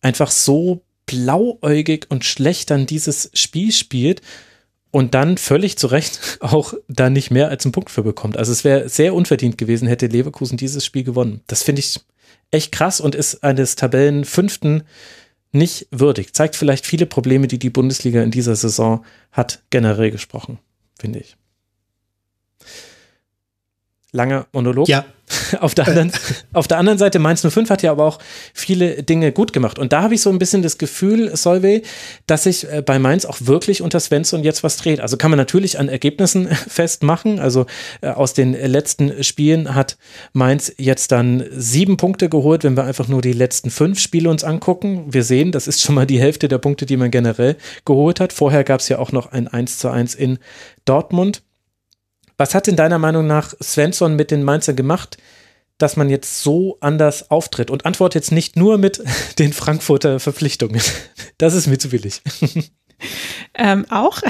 einfach 0.00 0.30
so 0.30 0.82
blauäugig 1.06 2.06
und 2.08 2.24
schlecht 2.24 2.70
dann 2.70 2.86
dieses 2.86 3.30
Spiel 3.34 3.72
spielt 3.72 4.20
und 4.94 5.12
dann 5.14 5.38
völlig 5.38 5.76
zu 5.76 5.88
Recht 5.88 6.20
auch 6.40 6.72
da 6.86 7.10
nicht 7.10 7.32
mehr 7.32 7.48
als 7.48 7.64
einen 7.64 7.72
Punkt 7.72 7.90
für 7.90 8.04
bekommt. 8.04 8.36
Also 8.36 8.52
es 8.52 8.62
wäre 8.62 8.88
sehr 8.88 9.12
unverdient 9.12 9.58
gewesen, 9.58 9.88
hätte 9.88 10.06
Leverkusen 10.06 10.56
dieses 10.56 10.84
Spiel 10.84 11.02
gewonnen. 11.02 11.40
Das 11.48 11.64
finde 11.64 11.80
ich 11.80 12.00
echt 12.52 12.70
krass 12.70 13.00
und 13.00 13.16
ist 13.16 13.42
eines 13.42 13.74
Tabellenfünften 13.74 14.84
nicht 15.50 15.88
würdig. 15.90 16.32
Zeigt 16.32 16.54
vielleicht 16.54 16.86
viele 16.86 17.06
Probleme, 17.06 17.48
die 17.48 17.58
die 17.58 17.70
Bundesliga 17.70 18.22
in 18.22 18.30
dieser 18.30 18.54
Saison 18.54 19.04
hat, 19.32 19.64
generell 19.70 20.12
gesprochen, 20.12 20.60
finde 20.96 21.18
ich 21.18 21.36
langer 24.14 24.46
Monolog. 24.52 24.88
Ja. 24.88 25.04
Auf 25.60 25.74
der, 25.74 25.88
anderen, 25.88 26.12
auf 26.52 26.68
der 26.68 26.78
anderen 26.78 26.98
Seite, 26.98 27.18
Mainz 27.18 27.40
05 27.40 27.70
hat 27.70 27.82
ja 27.82 27.90
aber 27.90 28.04
auch 28.04 28.18
viele 28.52 29.02
Dinge 29.02 29.32
gut 29.32 29.52
gemacht. 29.52 29.78
Und 29.78 29.92
da 29.92 30.02
habe 30.02 30.14
ich 30.14 30.20
so 30.20 30.30
ein 30.30 30.38
bisschen 30.38 30.62
das 30.62 30.76
Gefühl, 30.76 31.34
Solvay, 31.34 31.82
dass 32.26 32.44
sich 32.44 32.70
äh, 32.70 32.82
bei 32.82 32.98
Mainz 32.98 33.24
auch 33.24 33.38
wirklich 33.40 33.80
unter 33.80 34.00
Svensson 34.00 34.44
jetzt 34.44 34.62
was 34.62 34.76
dreht. 34.76 35.00
Also 35.00 35.16
kann 35.16 35.30
man 35.30 35.38
natürlich 35.38 35.78
an 35.78 35.88
Ergebnissen 35.88 36.48
festmachen. 36.68 37.38
Also 37.38 37.66
äh, 38.02 38.08
aus 38.08 38.34
den 38.34 38.52
letzten 38.52 39.24
Spielen 39.24 39.74
hat 39.74 39.96
Mainz 40.32 40.72
jetzt 40.76 41.10
dann 41.12 41.44
sieben 41.50 41.96
Punkte 41.96 42.28
geholt, 42.28 42.62
wenn 42.64 42.76
wir 42.76 42.84
einfach 42.84 43.08
nur 43.08 43.22
die 43.22 43.32
letzten 43.32 43.70
fünf 43.70 44.00
Spiele 44.00 44.28
uns 44.28 44.44
angucken. 44.44 45.06
Wir 45.08 45.24
sehen, 45.24 45.52
das 45.52 45.66
ist 45.66 45.80
schon 45.80 45.94
mal 45.94 46.06
die 46.06 46.20
Hälfte 46.20 46.48
der 46.48 46.58
Punkte, 46.58 46.84
die 46.84 46.98
man 46.98 47.10
generell 47.10 47.56
geholt 47.86 48.20
hat. 48.20 48.32
Vorher 48.32 48.64
gab 48.64 48.80
es 48.80 48.88
ja 48.88 48.98
auch 48.98 49.12
noch 49.12 49.32
ein 49.32 49.48
1 49.48 49.78
zu 49.78 49.88
1 49.88 50.14
in 50.14 50.38
Dortmund. 50.84 51.42
Was 52.36 52.54
hat 52.54 52.66
denn 52.66 52.76
deiner 52.76 52.98
Meinung 52.98 53.26
nach 53.26 53.54
Svensson 53.62 54.16
mit 54.16 54.30
den 54.30 54.42
Mainzern 54.42 54.76
gemacht, 54.76 55.18
dass 55.78 55.96
man 55.96 56.10
jetzt 56.10 56.42
so 56.42 56.78
anders 56.80 57.30
auftritt? 57.30 57.70
Und 57.70 57.86
antworte 57.86 58.18
jetzt 58.18 58.32
nicht 58.32 58.56
nur 58.56 58.78
mit 58.78 59.02
den 59.38 59.52
Frankfurter 59.52 60.20
Verpflichtungen. 60.20 60.80
Das 61.38 61.54
ist 61.54 61.66
mir 61.66 61.78
zu 61.78 61.88
billig. 61.90 62.22
Ähm, 63.56 63.84
auch. 63.90 64.22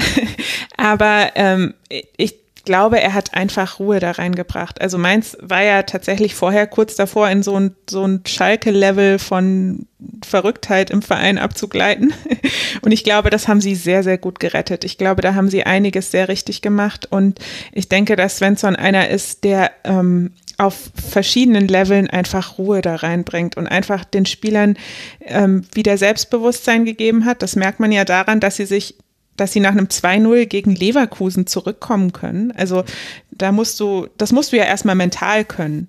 Aber 0.75 1.31
ähm, 1.35 1.75
ich 2.17 2.44
glaube, 2.65 2.99
er 2.99 3.13
hat 3.13 3.33
einfach 3.33 3.79
Ruhe 3.79 3.99
da 3.99 4.11
reingebracht. 4.11 4.81
Also 4.81 4.97
Mainz 4.97 5.37
war 5.41 5.63
ja 5.63 5.83
tatsächlich 5.83 6.35
vorher 6.35 6.67
kurz 6.67 6.95
davor, 6.95 7.29
in 7.29 7.43
so 7.43 7.55
ein, 7.59 7.75
so 7.89 8.05
ein 8.05 8.21
Schalke-Level 8.25 9.19
von 9.19 9.87
Verrücktheit 10.25 10.89
im 10.89 11.01
Verein 11.01 11.37
abzugleiten. 11.37 12.13
Und 12.81 12.91
ich 12.91 13.03
glaube, 13.03 13.29
das 13.29 13.47
haben 13.47 13.61
sie 13.61 13.75
sehr, 13.75 14.03
sehr 14.03 14.17
gut 14.17 14.39
gerettet. 14.39 14.83
Ich 14.83 14.97
glaube, 14.97 15.21
da 15.21 15.35
haben 15.35 15.49
sie 15.49 15.63
einiges 15.63 16.11
sehr 16.11 16.27
richtig 16.27 16.61
gemacht. 16.61 17.07
Und 17.09 17.39
ich 17.71 17.89
denke, 17.89 18.15
dass 18.15 18.37
Svensson 18.37 18.75
einer 18.75 19.09
ist, 19.09 19.43
der 19.43 19.71
ähm, 19.83 20.31
auf 20.57 20.91
verschiedenen 20.95 21.67
Leveln 21.67 22.09
einfach 22.09 22.57
Ruhe 22.57 22.81
da 22.81 22.95
reinbringt 22.95 23.57
und 23.57 23.67
einfach 23.67 24.05
den 24.05 24.25
Spielern 24.25 24.77
ähm, 25.21 25.65
wieder 25.73 25.97
Selbstbewusstsein 25.97 26.85
gegeben 26.85 27.25
hat. 27.25 27.41
Das 27.41 27.55
merkt 27.55 27.79
man 27.79 27.91
ja 27.91 28.05
daran, 28.05 28.39
dass 28.39 28.55
sie 28.55 28.65
sich 28.65 28.95
dass 29.37 29.51
sie 29.51 29.59
nach 29.59 29.71
einem 29.71 29.87
2-0 29.87 30.45
gegen 30.45 30.75
Leverkusen 30.75 31.47
zurückkommen 31.47 32.13
können. 32.13 32.51
Also 32.51 32.83
da 33.31 33.51
musst 33.51 33.79
du, 33.79 34.07
das 34.17 34.31
musst 34.31 34.51
du 34.51 34.57
ja 34.57 34.63
erstmal 34.63 34.95
mental 34.95 35.45
können. 35.45 35.87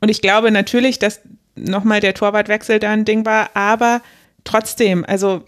Und 0.00 0.08
ich 0.08 0.22
glaube 0.22 0.50
natürlich, 0.50 0.98
dass 0.98 1.20
nochmal 1.54 2.00
der 2.00 2.14
Torwartwechsel 2.14 2.78
da 2.78 2.90
ein 2.90 3.04
Ding 3.04 3.26
war, 3.26 3.50
aber 3.54 4.00
trotzdem, 4.44 5.04
also 5.04 5.44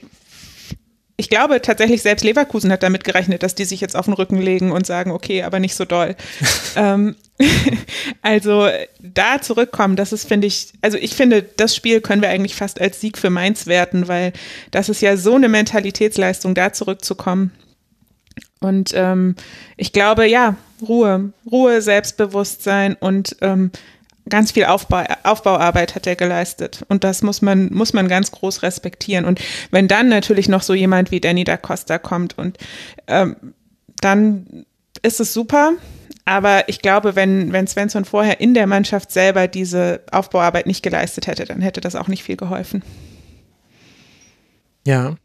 ich 1.16 1.28
glaube 1.28 1.60
tatsächlich, 1.60 2.02
selbst 2.02 2.24
Leverkusen 2.24 2.72
hat 2.72 2.82
damit 2.82 3.04
gerechnet, 3.04 3.42
dass 3.42 3.54
die 3.54 3.64
sich 3.64 3.80
jetzt 3.80 3.96
auf 3.96 4.06
den 4.06 4.14
Rücken 4.14 4.40
legen 4.40 4.72
und 4.72 4.86
sagen, 4.86 5.10
okay, 5.10 5.42
aber 5.42 5.60
nicht 5.60 5.74
so 5.74 5.84
doll. 5.84 6.16
ähm, 6.76 7.16
also 8.22 8.68
da 9.00 9.40
zurückkommen, 9.40 9.96
das 9.96 10.12
ist, 10.12 10.26
finde 10.26 10.46
ich, 10.46 10.72
also 10.80 10.98
ich 10.98 11.14
finde, 11.14 11.42
das 11.42 11.76
Spiel 11.76 12.00
können 12.00 12.22
wir 12.22 12.28
eigentlich 12.28 12.54
fast 12.54 12.80
als 12.80 13.00
Sieg 13.00 13.18
für 13.18 13.30
Mainz 13.30 13.66
werten, 13.66 14.08
weil 14.08 14.32
das 14.70 14.88
ist 14.88 15.02
ja 15.02 15.16
so 15.16 15.34
eine 15.34 15.48
Mentalitätsleistung, 15.48 16.54
da 16.54 16.72
zurückzukommen. 16.72 17.52
Und 18.60 18.92
ähm, 18.94 19.34
ich 19.76 19.92
glaube, 19.92 20.26
ja, 20.26 20.56
Ruhe, 20.80 21.32
Ruhe, 21.50 21.82
Selbstbewusstsein 21.82 22.96
und 22.98 23.36
ähm, 23.40 23.70
ganz 24.32 24.50
viel 24.50 24.64
Aufbau, 24.64 25.04
Aufbauarbeit 25.24 25.94
hat 25.94 26.06
er 26.06 26.16
geleistet. 26.16 26.86
Und 26.88 27.04
das 27.04 27.22
muss 27.22 27.42
man, 27.42 27.70
muss 27.70 27.92
man 27.92 28.08
ganz 28.08 28.32
groß 28.32 28.62
respektieren. 28.62 29.26
Und 29.26 29.42
wenn 29.70 29.88
dann 29.88 30.08
natürlich 30.08 30.48
noch 30.48 30.62
so 30.62 30.72
jemand 30.72 31.10
wie 31.10 31.20
Danny 31.20 31.44
da 31.44 31.58
Costa 31.58 31.98
kommt 31.98 32.38
und 32.38 32.56
ähm, 33.08 33.36
dann 34.00 34.64
ist 35.02 35.20
es 35.20 35.34
super. 35.34 35.74
Aber 36.24 36.66
ich 36.70 36.80
glaube, 36.80 37.14
wenn, 37.14 37.52
wenn 37.52 37.66
Svensson 37.66 38.06
vorher 38.06 38.40
in 38.40 38.54
der 38.54 38.66
Mannschaft 38.66 39.10
selber 39.10 39.48
diese 39.48 40.00
Aufbauarbeit 40.10 40.66
nicht 40.66 40.82
geleistet 40.82 41.26
hätte, 41.26 41.44
dann 41.44 41.60
hätte 41.60 41.82
das 41.82 41.94
auch 41.94 42.08
nicht 42.08 42.22
viel 42.22 42.36
geholfen. 42.36 42.82
Ja, 44.86 45.16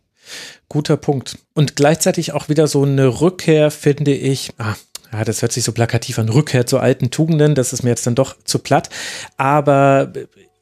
guter 0.67 0.97
Punkt. 0.97 1.37
Und 1.53 1.77
gleichzeitig 1.77 2.33
auch 2.33 2.49
wieder 2.49 2.67
so 2.67 2.83
eine 2.83 3.21
Rückkehr, 3.21 3.71
finde 3.71 4.13
ich. 4.13 4.51
Ah, 4.57 4.75
ja, 5.11 5.23
das 5.23 5.41
hört 5.41 5.51
sich 5.51 5.63
so 5.63 5.71
plakativ 5.71 6.19
an, 6.19 6.29
Rückkehr 6.29 6.65
zu 6.65 6.79
alten 6.79 7.11
Tugenden, 7.11 7.55
das 7.55 7.73
ist 7.73 7.83
mir 7.83 7.89
jetzt 7.89 8.07
dann 8.07 8.15
doch 8.15 8.35
zu 8.43 8.59
platt. 8.59 8.89
Aber 9.37 10.11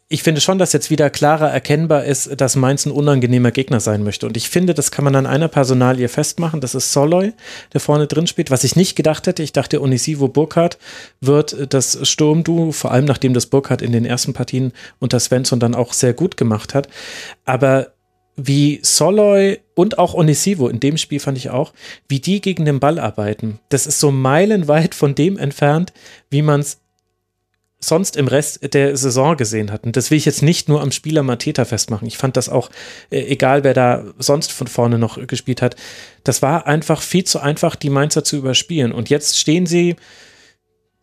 ich 0.07 0.21
finde 0.21 0.39
schon, 0.39 0.59
dass 0.59 0.71
jetzt 0.71 0.91
wieder 0.91 1.09
klarer 1.09 1.49
erkennbar 1.49 2.03
ist, 2.03 2.39
dass 2.39 2.55
Mainz 2.55 2.85
ein 2.85 2.91
unangenehmer 2.91 3.49
Gegner 3.49 3.79
sein 3.79 4.03
möchte. 4.03 4.27
Und 4.27 4.37
ich 4.37 4.49
finde, 4.49 4.75
das 4.75 4.91
kann 4.91 5.03
man 5.03 5.15
an 5.15 5.25
einer 5.25 5.47
Personalie 5.47 6.07
festmachen. 6.09 6.61
Das 6.61 6.75
ist 6.75 6.93
Soloy, 6.93 7.33
der 7.73 7.81
vorne 7.81 8.05
drin 8.05 8.27
spielt. 8.27 8.51
Was 8.51 8.63
ich 8.63 8.75
nicht 8.75 8.95
gedacht 8.95 9.25
hätte, 9.25 9.41
ich 9.41 9.51
dachte, 9.51 9.81
Onisivo 9.81 10.27
Burkhardt 10.27 10.77
wird 11.21 11.73
das 11.73 12.07
Sturmduo, 12.07 12.71
vor 12.71 12.91
allem 12.91 13.05
nachdem 13.05 13.33
das 13.33 13.47
Burkhardt 13.47 13.81
in 13.81 13.91
den 13.91 14.05
ersten 14.05 14.33
Partien 14.33 14.73
unter 14.99 15.19
Svensson 15.19 15.59
dann 15.59 15.73
auch 15.73 15.91
sehr 15.91 16.13
gut 16.13 16.37
gemacht 16.37 16.75
hat. 16.75 16.87
Aber 17.43 17.94
wie 18.35 18.79
Soloy 18.81 19.59
und 19.75 19.97
auch 19.97 20.13
Onisivo 20.13 20.67
in 20.67 20.79
dem 20.79 20.97
Spiel 20.97 21.19
fand 21.19 21.37
ich 21.37 21.49
auch, 21.49 21.73
wie 22.07 22.19
die 22.19 22.41
gegen 22.41 22.65
den 22.65 22.79
Ball 22.79 22.99
arbeiten. 22.99 23.59
Das 23.69 23.87
ist 23.87 23.99
so 23.99 24.11
meilenweit 24.11 24.95
von 24.95 25.15
dem 25.15 25.37
entfernt, 25.37 25.93
wie 26.29 26.41
man 26.41 26.59
es 26.59 26.79
sonst 27.79 28.17
im 28.17 28.27
Rest 28.27 28.73
der 28.73 28.97
Saison 28.97 29.37
gesehen 29.37 29.71
hat. 29.71 29.83
Und 29.83 29.95
das 29.95 30.09
will 30.09 30.17
ich 30.17 30.25
jetzt 30.25 30.41
nicht 30.41 30.67
nur 30.67 30.81
am 30.81 30.91
Spieler 30.91 31.23
Mateta 31.23 31.65
festmachen. 31.65 32.07
Ich 32.07 32.17
fand 32.17 32.35
das 32.35 32.49
auch, 32.49 32.69
äh, 33.09 33.21
egal 33.21 33.63
wer 33.63 33.73
da 33.73 34.03
sonst 34.17 34.51
von 34.51 34.67
vorne 34.67 34.97
noch 34.97 35.25
gespielt 35.27 35.61
hat, 35.61 35.75
das 36.23 36.41
war 36.41 36.67
einfach 36.67 37.01
viel 37.01 37.23
zu 37.23 37.39
einfach, 37.39 37.75
die 37.75 37.89
Mainzer 37.89 38.23
zu 38.23 38.37
überspielen. 38.37 38.91
Und 38.91 39.09
jetzt 39.09 39.37
stehen 39.37 39.65
sie 39.65 39.95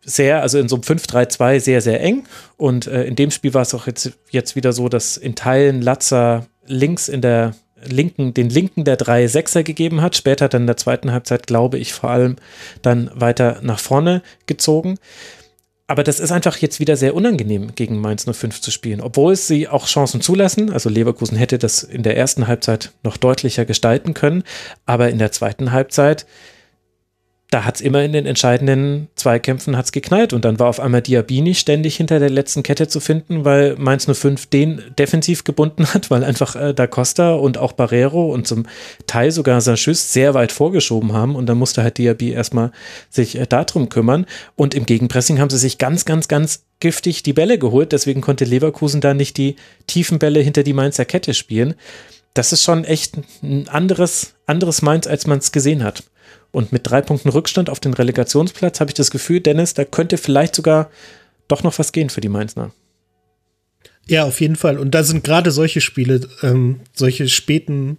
sehr, 0.01 0.41
also 0.41 0.59
in 0.59 0.67
so 0.67 0.75
einem 0.75 0.83
5-3-2 0.83 1.59
sehr, 1.59 1.81
sehr 1.81 2.01
eng. 2.01 2.25
Und 2.57 2.87
äh, 2.87 3.05
in 3.05 3.15
dem 3.15 3.31
Spiel 3.31 3.53
war 3.53 3.61
es 3.61 3.73
auch 3.73 3.87
jetzt, 3.87 4.11
jetzt 4.31 4.55
wieder 4.55 4.73
so, 4.73 4.89
dass 4.89 5.15
in 5.15 5.35
Teilen 5.35 5.81
Latzer 5.81 6.47
links 6.65 7.09
in 7.09 7.21
der 7.21 7.55
linken, 7.85 8.33
den 8.33 8.49
linken 8.49 8.83
der 8.83 8.95
drei 8.95 9.27
Sechser 9.27 9.63
gegeben 9.63 10.01
hat. 10.01 10.15
Später 10.15 10.47
dann 10.49 10.63
in 10.63 10.67
der 10.67 10.77
zweiten 10.77 11.11
Halbzeit, 11.11 11.47
glaube 11.47 11.77
ich, 11.77 11.93
vor 11.93 12.09
allem 12.09 12.35
dann 12.81 13.11
weiter 13.13 13.59
nach 13.61 13.79
vorne 13.79 14.21
gezogen. 14.45 14.97
Aber 15.85 16.03
das 16.03 16.19
ist 16.19 16.31
einfach 16.31 16.57
jetzt 16.57 16.79
wieder 16.79 16.95
sehr 16.95 17.13
unangenehm, 17.13 17.75
gegen 17.75 17.99
Mainz 17.99 18.25
05 18.25 18.61
zu 18.61 18.71
spielen, 18.71 19.01
obwohl 19.01 19.35
sie 19.35 19.67
auch 19.67 19.85
Chancen 19.85 20.21
zulassen. 20.21 20.71
Also 20.71 20.89
Leverkusen 20.89 21.37
hätte 21.37 21.57
das 21.57 21.83
in 21.83 22.03
der 22.03 22.15
ersten 22.15 22.47
Halbzeit 22.47 22.91
noch 23.03 23.17
deutlicher 23.17 23.65
gestalten 23.65 24.13
können, 24.13 24.43
aber 24.85 25.09
in 25.09 25.19
der 25.19 25.31
zweiten 25.33 25.71
Halbzeit 25.71 26.25
da 27.53 27.65
hat 27.65 27.75
es 27.75 27.81
immer 27.81 28.03
in 28.03 28.13
den 28.13 28.25
entscheidenden 28.25 29.09
Zweikämpfen 29.15 29.77
hat's 29.77 29.91
geknallt 29.91 30.33
und 30.33 30.43
dann 30.43 30.57
war 30.57 30.69
auf 30.69 30.79
einmal 30.79 31.03
Diabini 31.03 31.53
ständig 31.53 31.95
hinter 31.95 32.17
der 32.17 32.31
letzten 32.31 32.63
Kette 32.63 32.87
zu 32.87 32.99
finden, 32.99 33.45
weil 33.45 33.75
Mainz 33.77 34.07
05 34.11 34.47
den 34.47 34.81
defensiv 34.97 35.43
gebunden 35.43 35.85
hat, 35.93 36.09
weil 36.09 36.23
einfach 36.23 36.55
äh, 36.55 36.73
Da 36.73 36.87
Costa 36.87 37.35
und 37.35 37.59
auch 37.59 37.73
Barrero 37.73 38.33
und 38.33 38.47
zum 38.47 38.65
Teil 39.05 39.29
sogar 39.29 39.61
Sanchus 39.61 40.11
sehr 40.11 40.33
weit 40.33 40.51
vorgeschoben 40.51 41.13
haben 41.13 41.35
und 41.35 41.45
dann 41.45 41.59
musste 41.59 41.83
halt 41.83 41.99
Diaby 41.99 42.31
erstmal 42.31 42.71
sich 43.11 43.37
äh, 43.37 43.45
darum 43.45 43.87
kümmern 43.87 44.25
und 44.55 44.73
im 44.73 44.87
Gegenpressing 44.87 45.39
haben 45.39 45.51
sie 45.51 45.59
sich 45.59 45.77
ganz, 45.77 46.05
ganz, 46.05 46.27
ganz 46.27 46.65
giftig 46.79 47.21
die 47.21 47.33
Bälle 47.33 47.59
geholt, 47.59 47.91
deswegen 47.91 48.21
konnte 48.21 48.45
Leverkusen 48.45 48.99
da 48.99 49.13
nicht 49.13 49.37
die 49.37 49.57
tiefen 49.85 50.17
Bälle 50.17 50.39
hinter 50.39 50.63
die 50.63 50.73
Mainzer 50.73 51.05
Kette 51.05 51.35
spielen. 51.35 51.75
Das 52.33 52.51
ist 52.51 52.63
schon 52.63 52.83
echt 52.83 53.15
ein 53.43 53.67
anderes, 53.69 54.33
anderes 54.47 54.81
Mainz, 54.81 55.05
als 55.05 55.27
man 55.27 55.37
es 55.37 55.51
gesehen 55.51 55.83
hat. 55.83 56.03
Und 56.53 56.71
mit 56.71 56.87
drei 56.87 57.01
Punkten 57.01 57.29
Rückstand 57.29 57.69
auf 57.71 57.79
den 57.79 57.95
Relegationsplatz 57.95 58.79
habe 58.79 58.91
ich 58.91 58.93
das 58.93 59.09
Gefühl, 59.09 59.41
Dennis, 59.41 59.73
da 59.73 59.85
könnte 59.85 60.17
vielleicht 60.17 60.53
sogar 60.53 60.91
doch 61.47 61.63
noch 61.63 61.79
was 61.79 61.91
gehen 61.91 62.11
für 62.11 62.21
die 62.21 62.29
Mainzner. 62.29 62.71
Ja, 64.07 64.25
auf 64.25 64.39
jeden 64.39 64.55
Fall. 64.55 64.77
Und 64.77 64.91
da 64.91 65.03
sind 65.03 65.23
gerade 65.23 65.49
solche 65.49 65.81
Spiele, 65.81 66.21
ähm, 66.43 66.81
solche 66.93 67.27
späten 67.27 67.97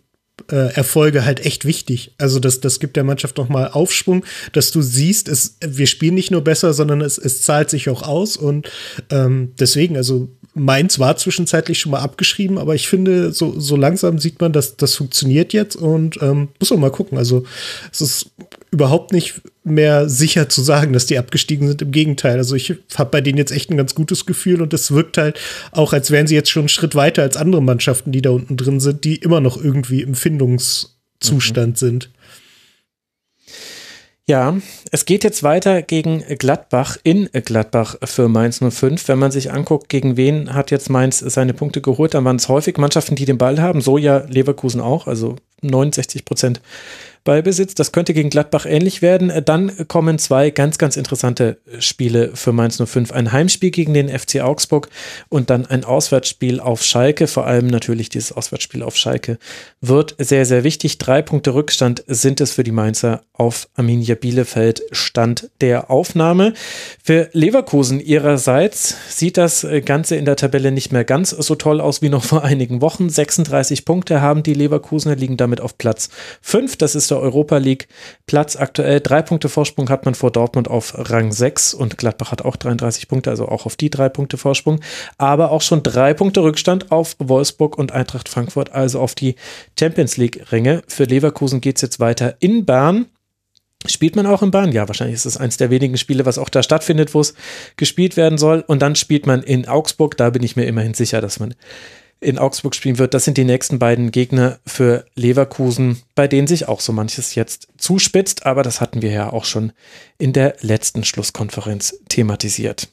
Erfolge 0.48 1.24
halt 1.24 1.46
echt 1.46 1.64
wichtig. 1.64 2.12
Also 2.18 2.40
das, 2.40 2.60
das 2.60 2.80
gibt 2.80 2.96
der 2.96 3.04
Mannschaft 3.04 3.38
nochmal 3.38 3.68
Aufschwung, 3.68 4.24
dass 4.52 4.72
du 4.72 4.82
siehst, 4.82 5.28
es, 5.28 5.56
wir 5.64 5.86
spielen 5.86 6.14
nicht 6.14 6.30
nur 6.30 6.42
besser, 6.42 6.74
sondern 6.74 7.00
es, 7.00 7.18
es 7.18 7.42
zahlt 7.42 7.70
sich 7.70 7.88
auch 7.88 8.02
aus. 8.02 8.36
Und 8.36 8.70
ähm, 9.10 9.52
deswegen, 9.58 9.96
also 9.96 10.28
Mainz 10.54 10.98
war 10.98 11.16
zwischenzeitlich 11.16 11.78
schon 11.80 11.92
mal 11.92 12.00
abgeschrieben, 12.00 12.58
aber 12.58 12.74
ich 12.74 12.88
finde, 12.88 13.32
so, 13.32 13.58
so 13.58 13.76
langsam 13.76 14.18
sieht 14.18 14.40
man, 14.40 14.52
dass 14.52 14.76
das 14.76 14.94
funktioniert 14.94 15.52
jetzt 15.52 15.76
und 15.76 16.20
ähm, 16.22 16.48
muss 16.60 16.70
man 16.70 16.80
mal 16.80 16.90
gucken. 16.90 17.18
Also 17.18 17.44
es 17.90 18.00
ist 18.00 18.30
überhaupt 18.74 19.12
nicht 19.12 19.40
mehr 19.62 20.08
sicher 20.08 20.48
zu 20.48 20.60
sagen, 20.60 20.92
dass 20.92 21.06
die 21.06 21.16
abgestiegen 21.16 21.68
sind. 21.68 21.80
Im 21.80 21.92
Gegenteil. 21.92 22.36
Also 22.36 22.56
ich 22.56 22.74
habe 22.96 23.10
bei 23.10 23.20
denen 23.20 23.38
jetzt 23.38 23.52
echt 23.52 23.70
ein 23.70 23.76
ganz 23.76 23.94
gutes 23.94 24.26
Gefühl 24.26 24.60
und 24.60 24.74
es 24.74 24.90
wirkt 24.90 25.16
halt 25.16 25.38
auch, 25.70 25.92
als 25.92 26.10
wären 26.10 26.26
sie 26.26 26.34
jetzt 26.34 26.50
schon 26.50 26.62
einen 26.62 26.68
Schritt 26.68 26.96
weiter 26.96 27.22
als 27.22 27.36
andere 27.36 27.62
Mannschaften, 27.62 28.10
die 28.10 28.20
da 28.20 28.30
unten 28.30 28.56
drin 28.56 28.80
sind, 28.80 29.04
die 29.04 29.14
immer 29.16 29.40
noch 29.40 29.56
irgendwie 29.56 30.02
im 30.02 30.14
Findungszustand 30.14 31.74
mhm. 31.74 31.76
sind. 31.76 32.10
Ja, 34.26 34.56
es 34.90 35.04
geht 35.04 35.22
jetzt 35.22 35.42
weiter 35.42 35.82
gegen 35.82 36.20
Gladbach 36.38 36.96
in 37.04 37.28
Gladbach 37.30 37.96
für 38.04 38.26
Mainz 38.28 38.60
05. 38.66 39.06
Wenn 39.06 39.18
man 39.18 39.30
sich 39.30 39.52
anguckt, 39.52 39.90
gegen 39.90 40.16
wen 40.16 40.54
hat 40.54 40.70
jetzt 40.70 40.88
Mainz 40.88 41.18
seine 41.18 41.52
Punkte 41.52 41.82
geholt, 41.82 42.14
dann 42.14 42.24
waren 42.24 42.36
es 42.36 42.48
häufig 42.48 42.78
Mannschaften, 42.78 43.16
die 43.16 43.26
den 43.26 43.38
Ball 43.38 43.60
haben. 43.60 43.82
So 43.82 43.98
ja 43.98 44.24
Leverkusen 44.26 44.80
auch, 44.80 45.06
also 45.06 45.36
69 45.60 46.24
Prozent 46.24 46.62
Ballbesitz. 47.24 47.74
Das 47.74 47.92
könnte 47.92 48.14
gegen 48.14 48.30
Gladbach 48.30 48.66
ähnlich 48.66 49.02
werden. 49.02 49.32
Dann 49.44 49.88
kommen 49.88 50.18
zwei 50.18 50.50
ganz, 50.50 50.78
ganz 50.78 50.96
interessante 50.96 51.58
Spiele 51.78 52.32
für 52.34 52.52
Mainz 52.52 52.80
05. 52.84 53.12
Ein 53.12 53.32
Heimspiel 53.32 53.70
gegen 53.70 53.94
den 53.94 54.08
FC 54.08 54.40
Augsburg 54.42 54.88
und 55.30 55.50
dann 55.50 55.66
ein 55.66 55.84
Auswärtsspiel 55.84 56.60
auf 56.60 56.82
Schalke. 56.82 57.26
Vor 57.26 57.46
allem 57.46 57.66
natürlich 57.66 58.10
dieses 58.10 58.32
Auswärtsspiel 58.32 58.82
auf 58.82 58.96
Schalke 58.96 59.38
wird 59.80 60.14
sehr, 60.18 60.44
sehr 60.44 60.64
wichtig. 60.64 60.98
Drei 60.98 61.22
Punkte 61.22 61.54
Rückstand 61.54 62.04
sind 62.06 62.40
es 62.40 62.52
für 62.52 62.62
die 62.62 62.72
Mainzer 62.72 63.22
auf 63.32 63.68
Arminia 63.74 64.14
Bielefeld. 64.14 64.82
Stand 64.92 65.50
der 65.60 65.90
Aufnahme. 65.90 66.52
Für 67.02 67.30
Leverkusen 67.32 68.00
ihrerseits 68.00 68.96
sieht 69.08 69.38
das 69.38 69.66
Ganze 69.84 70.16
in 70.16 70.26
der 70.26 70.36
Tabelle 70.36 70.70
nicht 70.72 70.92
mehr 70.92 71.04
ganz 71.04 71.30
so 71.30 71.54
toll 71.54 71.80
aus 71.80 72.02
wie 72.02 72.10
noch 72.10 72.24
vor 72.24 72.44
einigen 72.44 72.82
Wochen. 72.82 73.08
36 73.08 73.84
Punkte 73.84 74.20
haben 74.20 74.42
die 74.42 74.54
Leverkusener, 74.54 75.16
liegen 75.16 75.36
damit 75.36 75.60
auf 75.60 75.78
Platz 75.78 76.10
5. 76.42 76.76
Das 76.76 76.94
ist 76.94 77.08
der 77.14 77.22
Europa 77.22 77.56
League 77.58 77.88
Platz 78.26 78.56
aktuell. 78.56 79.00
Drei 79.00 79.22
Punkte 79.22 79.48
Vorsprung 79.48 79.88
hat 79.88 80.04
man 80.04 80.14
vor 80.14 80.30
Dortmund 80.30 80.68
auf 80.68 80.94
Rang 80.96 81.32
6 81.32 81.74
und 81.74 81.96
Gladbach 81.96 82.32
hat 82.32 82.42
auch 82.42 82.56
33 82.56 83.08
Punkte, 83.08 83.30
also 83.30 83.48
auch 83.48 83.66
auf 83.66 83.76
die 83.76 83.90
drei 83.90 84.08
Punkte 84.08 84.36
Vorsprung. 84.36 84.80
Aber 85.18 85.50
auch 85.50 85.62
schon 85.62 85.82
drei 85.82 86.14
Punkte 86.14 86.42
Rückstand 86.42 86.90
auf 86.92 87.16
Wolfsburg 87.18 87.78
und 87.78 87.92
Eintracht 87.92 88.28
Frankfurt, 88.28 88.72
also 88.72 89.00
auf 89.00 89.14
die 89.14 89.36
Champions 89.78 90.16
League 90.16 90.52
Ränge. 90.52 90.82
Für 90.88 91.04
Leverkusen 91.04 91.60
geht 91.60 91.76
es 91.76 91.82
jetzt 91.82 92.00
weiter 92.00 92.36
in 92.40 92.64
Bern 92.64 93.06
Spielt 93.86 94.16
man 94.16 94.26
auch 94.26 94.42
in 94.42 94.50
Bahn? 94.50 94.72
Ja, 94.72 94.88
wahrscheinlich 94.88 95.16
ist 95.16 95.26
es 95.26 95.36
eins 95.36 95.58
der 95.58 95.68
wenigen 95.68 95.98
Spiele, 95.98 96.24
was 96.24 96.38
auch 96.38 96.48
da 96.48 96.62
stattfindet, 96.62 97.12
wo 97.12 97.20
es 97.20 97.34
gespielt 97.76 98.16
werden 98.16 98.38
soll. 98.38 98.64
Und 98.66 98.80
dann 98.80 98.96
spielt 98.96 99.26
man 99.26 99.42
in 99.42 99.68
Augsburg. 99.68 100.16
Da 100.16 100.30
bin 100.30 100.42
ich 100.42 100.56
mir 100.56 100.64
immerhin 100.64 100.94
sicher, 100.94 101.20
dass 101.20 101.38
man 101.38 101.54
in 102.20 102.38
Augsburg 102.38 102.74
spielen 102.74 102.98
wird. 102.98 103.14
Das 103.14 103.24
sind 103.24 103.36
die 103.36 103.44
nächsten 103.44 103.78
beiden 103.78 104.10
Gegner 104.10 104.58
für 104.66 105.04
Leverkusen, 105.14 106.02
bei 106.14 106.28
denen 106.28 106.46
sich 106.46 106.68
auch 106.68 106.80
so 106.80 106.92
manches 106.92 107.34
jetzt 107.34 107.68
zuspitzt. 107.76 108.46
Aber 108.46 108.62
das 108.62 108.80
hatten 108.80 109.02
wir 109.02 109.10
ja 109.10 109.32
auch 109.32 109.44
schon 109.44 109.72
in 110.18 110.32
der 110.32 110.56
letzten 110.60 111.04
Schlusskonferenz 111.04 111.98
thematisiert. 112.08 112.88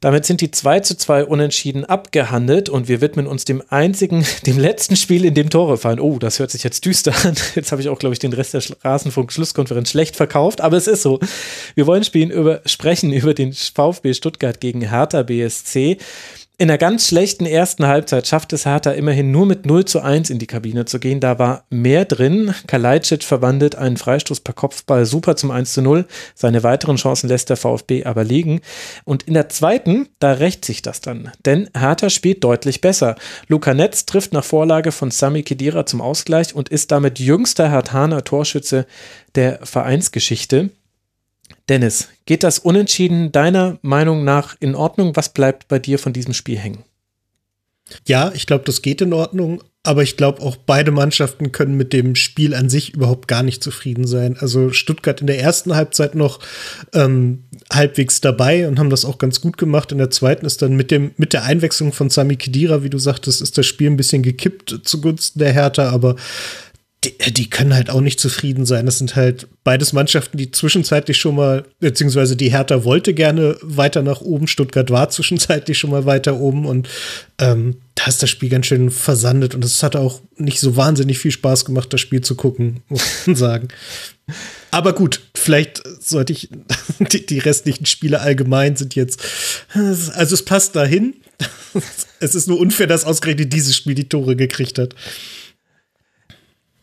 Damit 0.00 0.24
sind 0.24 0.40
die 0.40 0.50
2 0.50 0.80
zu 0.80 0.96
2 0.96 1.24
Unentschieden 1.24 1.84
abgehandelt 1.84 2.68
und 2.68 2.88
wir 2.88 3.00
widmen 3.00 3.26
uns 3.26 3.44
dem 3.44 3.62
einzigen, 3.68 4.24
dem 4.46 4.58
letzten 4.58 4.96
Spiel, 4.96 5.24
in 5.24 5.34
dem 5.34 5.50
Tore 5.50 5.78
fallen. 5.78 6.00
Oh, 6.00 6.18
das 6.18 6.38
hört 6.38 6.50
sich 6.50 6.62
jetzt 6.62 6.84
düster 6.84 7.12
an. 7.24 7.34
Jetzt 7.54 7.72
habe 7.72 7.82
ich 7.82 7.88
auch, 7.88 7.98
glaube 7.98 8.12
ich, 8.12 8.18
den 8.18 8.32
Rest 8.32 8.54
der 8.54 8.62
Rasenfunk-Schlusskonferenz 8.82 9.90
schlecht 9.90 10.16
verkauft, 10.16 10.60
aber 10.60 10.76
es 10.76 10.86
ist 10.86 11.02
so. 11.02 11.18
Wir 11.74 11.86
wollen 11.86 12.04
spielen 12.04 12.30
über, 12.30 12.60
sprechen 12.66 13.12
über 13.12 13.34
den 13.34 13.52
VfB 13.52 14.14
Stuttgart 14.14 14.60
gegen 14.60 14.82
Hertha 14.82 15.22
BSC. 15.22 15.98
In 16.58 16.70
einer 16.70 16.78
ganz 16.78 17.08
schlechten 17.08 17.44
ersten 17.44 17.86
Halbzeit 17.86 18.26
schafft 18.26 18.54
es 18.54 18.64
Hertha 18.64 18.92
immerhin 18.92 19.30
nur 19.30 19.44
mit 19.44 19.66
0 19.66 19.84
zu 19.84 20.00
1 20.00 20.30
in 20.30 20.38
die 20.38 20.46
Kabine 20.46 20.86
zu 20.86 20.98
gehen. 20.98 21.20
Da 21.20 21.38
war 21.38 21.64
mehr 21.68 22.06
drin. 22.06 22.54
Kalajdzic 22.66 23.24
verwandelt 23.24 23.76
einen 23.76 23.98
Freistoß 23.98 24.40
per 24.40 24.54
Kopfball 24.54 25.04
super 25.04 25.36
zum 25.36 25.50
1 25.50 25.74
zu 25.74 25.82
0. 25.82 26.06
Seine 26.34 26.62
weiteren 26.62 26.96
Chancen 26.96 27.28
lässt 27.28 27.50
der 27.50 27.58
VfB 27.58 28.04
aber 28.04 28.24
liegen. 28.24 28.62
Und 29.04 29.24
in 29.24 29.34
der 29.34 29.50
zweiten, 29.50 30.08
da 30.18 30.32
rächt 30.32 30.64
sich 30.64 30.80
das 30.80 31.02
dann. 31.02 31.30
Denn 31.44 31.68
Hertha 31.76 32.08
spielt 32.08 32.42
deutlich 32.42 32.80
besser. 32.80 33.16
Luca 33.48 33.74
Netz 33.74 34.06
trifft 34.06 34.32
nach 34.32 34.42
Vorlage 34.42 34.92
von 34.92 35.10
Sami 35.10 35.42
Kedira 35.42 35.84
zum 35.84 36.00
Ausgleich 36.00 36.54
und 36.54 36.70
ist 36.70 36.90
damit 36.90 37.18
jüngster 37.18 37.70
Hertaner 37.70 38.24
Torschütze 38.24 38.86
der 39.34 39.58
Vereinsgeschichte. 39.62 40.70
Dennis, 41.68 42.08
geht 42.26 42.42
das 42.42 42.58
Unentschieden 42.60 43.32
deiner 43.32 43.78
Meinung 43.82 44.24
nach 44.24 44.56
in 44.60 44.74
Ordnung? 44.74 45.16
Was 45.16 45.30
bleibt 45.30 45.68
bei 45.68 45.78
dir 45.78 45.98
von 45.98 46.12
diesem 46.12 46.32
Spiel 46.32 46.58
hängen? 46.58 46.84
Ja, 48.06 48.32
ich 48.34 48.46
glaube, 48.46 48.64
das 48.64 48.82
geht 48.82 49.00
in 49.00 49.12
Ordnung, 49.12 49.62
aber 49.84 50.02
ich 50.02 50.16
glaube 50.16 50.42
auch 50.42 50.56
beide 50.56 50.90
Mannschaften 50.90 51.52
können 51.52 51.76
mit 51.76 51.92
dem 51.92 52.16
Spiel 52.16 52.54
an 52.54 52.68
sich 52.68 52.94
überhaupt 52.94 53.28
gar 53.28 53.44
nicht 53.44 53.62
zufrieden 53.62 54.06
sein. 54.06 54.36
Also 54.38 54.72
Stuttgart 54.72 55.20
in 55.20 55.28
der 55.28 55.38
ersten 55.40 55.76
Halbzeit 55.76 56.16
noch 56.16 56.40
ähm, 56.92 57.44
halbwegs 57.72 58.20
dabei 58.20 58.66
und 58.66 58.80
haben 58.80 58.90
das 58.90 59.04
auch 59.04 59.18
ganz 59.18 59.40
gut 59.40 59.56
gemacht. 59.56 59.92
In 59.92 59.98
der 59.98 60.10
zweiten 60.10 60.44
ist 60.44 60.62
dann 60.62 60.74
mit 60.74 60.90
dem 60.90 61.12
mit 61.16 61.32
der 61.32 61.44
Einwechslung 61.44 61.92
von 61.92 62.10
Sami 62.10 62.34
Khedira, 62.34 62.82
wie 62.82 62.90
du 62.90 62.98
sagtest, 62.98 63.40
ist 63.40 63.56
das 63.56 63.66
Spiel 63.66 63.88
ein 63.88 63.96
bisschen 63.96 64.22
gekippt 64.22 64.80
zugunsten 64.82 65.38
der 65.38 65.52
Hertha, 65.52 65.88
aber 65.90 66.16
die, 67.06 67.32
die, 67.32 67.50
können 67.50 67.74
halt 67.74 67.90
auch 67.90 68.00
nicht 68.00 68.18
zufrieden 68.18 68.66
sein. 68.66 68.86
Das 68.86 68.98
sind 68.98 69.16
halt 69.16 69.46
beides 69.64 69.92
Mannschaften, 69.92 70.38
die 70.38 70.50
zwischenzeitlich 70.50 71.16
schon 71.16 71.36
mal, 71.36 71.64
beziehungsweise 71.78 72.36
die 72.36 72.50
Hertha 72.50 72.84
wollte 72.84 73.14
gerne 73.14 73.56
weiter 73.62 74.02
nach 74.02 74.20
oben. 74.20 74.48
Stuttgart 74.48 74.90
war 74.90 75.08
zwischenzeitlich 75.10 75.78
schon 75.78 75.90
mal 75.90 76.06
weiter 76.06 76.38
oben 76.38 76.66
und 76.66 76.88
ähm, 77.38 77.76
da 77.94 78.06
ist 78.06 78.22
das 78.22 78.30
Spiel 78.30 78.48
ganz 78.48 78.66
schön 78.66 78.90
versandet 78.90 79.54
und 79.54 79.64
es 79.64 79.82
hat 79.82 79.96
auch 79.96 80.20
nicht 80.36 80.60
so 80.60 80.76
wahnsinnig 80.76 81.18
viel 81.18 81.30
Spaß 81.30 81.64
gemacht, 81.64 81.92
das 81.92 82.00
Spiel 82.00 82.20
zu 82.20 82.34
gucken, 82.34 82.82
muss 82.88 83.02
man 83.26 83.36
sagen. 83.36 83.68
Aber 84.70 84.92
gut, 84.92 85.20
vielleicht 85.34 85.82
sollte 86.00 86.32
ich, 86.32 86.50
die, 87.12 87.24
die 87.24 87.38
restlichen 87.38 87.86
Spiele 87.86 88.20
allgemein 88.20 88.76
sind 88.76 88.94
jetzt, 88.94 89.22
also 89.74 90.34
es 90.34 90.44
passt 90.44 90.76
dahin. 90.76 91.14
Es 92.20 92.34
ist 92.34 92.48
nur 92.48 92.58
unfair, 92.58 92.86
dass 92.86 93.04
ausgerechnet 93.04 93.52
dieses 93.52 93.76
Spiel 93.76 93.94
die 93.94 94.08
Tore 94.08 94.36
gekriegt 94.36 94.78
hat. 94.78 94.94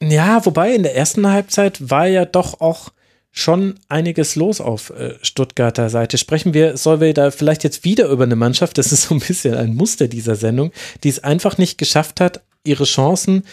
Ja, 0.09 0.45
wobei 0.45 0.75
in 0.75 0.83
der 0.83 0.95
ersten 0.95 1.29
Halbzeit 1.29 1.89
war 1.89 2.07
ja 2.07 2.25
doch 2.25 2.59
auch 2.61 2.91
schon 3.31 3.79
einiges 3.89 4.35
los 4.35 4.61
auf 4.61 4.91
äh, 4.91 5.15
Stuttgarter 5.21 5.89
Seite. 5.89 6.17
Sprechen 6.17 6.53
wir, 6.53 6.77
sollen 6.77 7.01
wir 7.01 7.13
da 7.13 7.31
vielleicht 7.31 7.63
jetzt 7.63 7.83
wieder 7.83 8.07
über 8.09 8.25
eine 8.25 8.35
Mannschaft, 8.35 8.77
das 8.77 8.91
ist 8.91 9.03
so 9.03 9.15
ein 9.15 9.21
bisschen 9.21 9.55
ein 9.55 9.75
Muster 9.75 10.07
dieser 10.07 10.35
Sendung, 10.35 10.71
die 11.03 11.09
es 11.09 11.23
einfach 11.23 11.57
nicht 11.57 11.77
geschafft 11.77 12.21
hat, 12.21 12.41
ihre 12.63 12.83
Chancen 12.83 13.43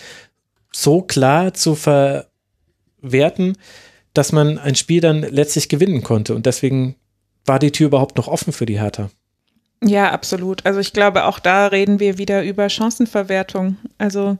so 0.73 1.01
klar 1.03 1.55
zu 1.55 1.75
verwerten, 1.75 3.57
dass 4.13 4.33
man 4.33 4.59
ein 4.59 4.75
Spiel 4.75 5.01
dann 5.01 5.23
letztlich 5.23 5.69
gewinnen 5.69 6.03
konnte. 6.03 6.35
Und 6.35 6.47
deswegen 6.47 6.97
war 7.47 7.59
die 7.59 7.73
Tür 7.73 7.87
überhaupt 7.87 8.19
noch 8.19 8.29
offen 8.29 8.53
für 8.53 8.67
die 8.67 8.79
Hertha. 8.79 9.11
Ja, 9.83 10.11
absolut. 10.11 10.67
Also 10.67 10.79
ich 10.81 10.93
glaube, 10.93 11.25
auch 11.25 11.39
da 11.39 11.69
reden 11.69 12.01
wir 12.01 12.19
wieder 12.19 12.45
über 12.45 12.69
Chancenverwertung. 12.69 13.77
Also 13.97 14.37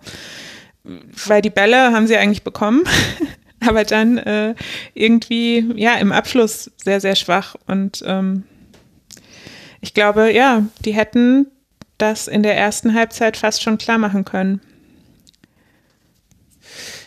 weil 0.85 1.43
die 1.43 1.51
Bälle 1.51 1.93
haben 1.93 2.07
sie 2.07 2.17
eigentlich 2.17 2.43
bekommen, 2.43 2.85
aber 3.61 3.85
dann 3.85 4.19
äh, 4.19 4.55
irgendwie, 4.95 5.73
ja, 5.77 5.95
im 5.97 6.13
Abschluss 6.13 6.71
sehr, 6.83 7.01
sehr 7.01 7.17
schwach. 7.17 7.57
Und 7.67 8.03
ähm, 8.07 8.45
ich 9.81 9.95
glaube, 9.95 10.33
ja, 10.33 10.67
die 10.85 10.95
hätten 10.95 11.47
das 11.99 12.29
in 12.29 12.43
der 12.43 12.57
ersten 12.57 12.95
Halbzeit 12.95 13.37
fast 13.37 13.63
schon 13.63 13.79
klar 13.79 13.99
machen 13.99 14.25
können. 14.25 14.61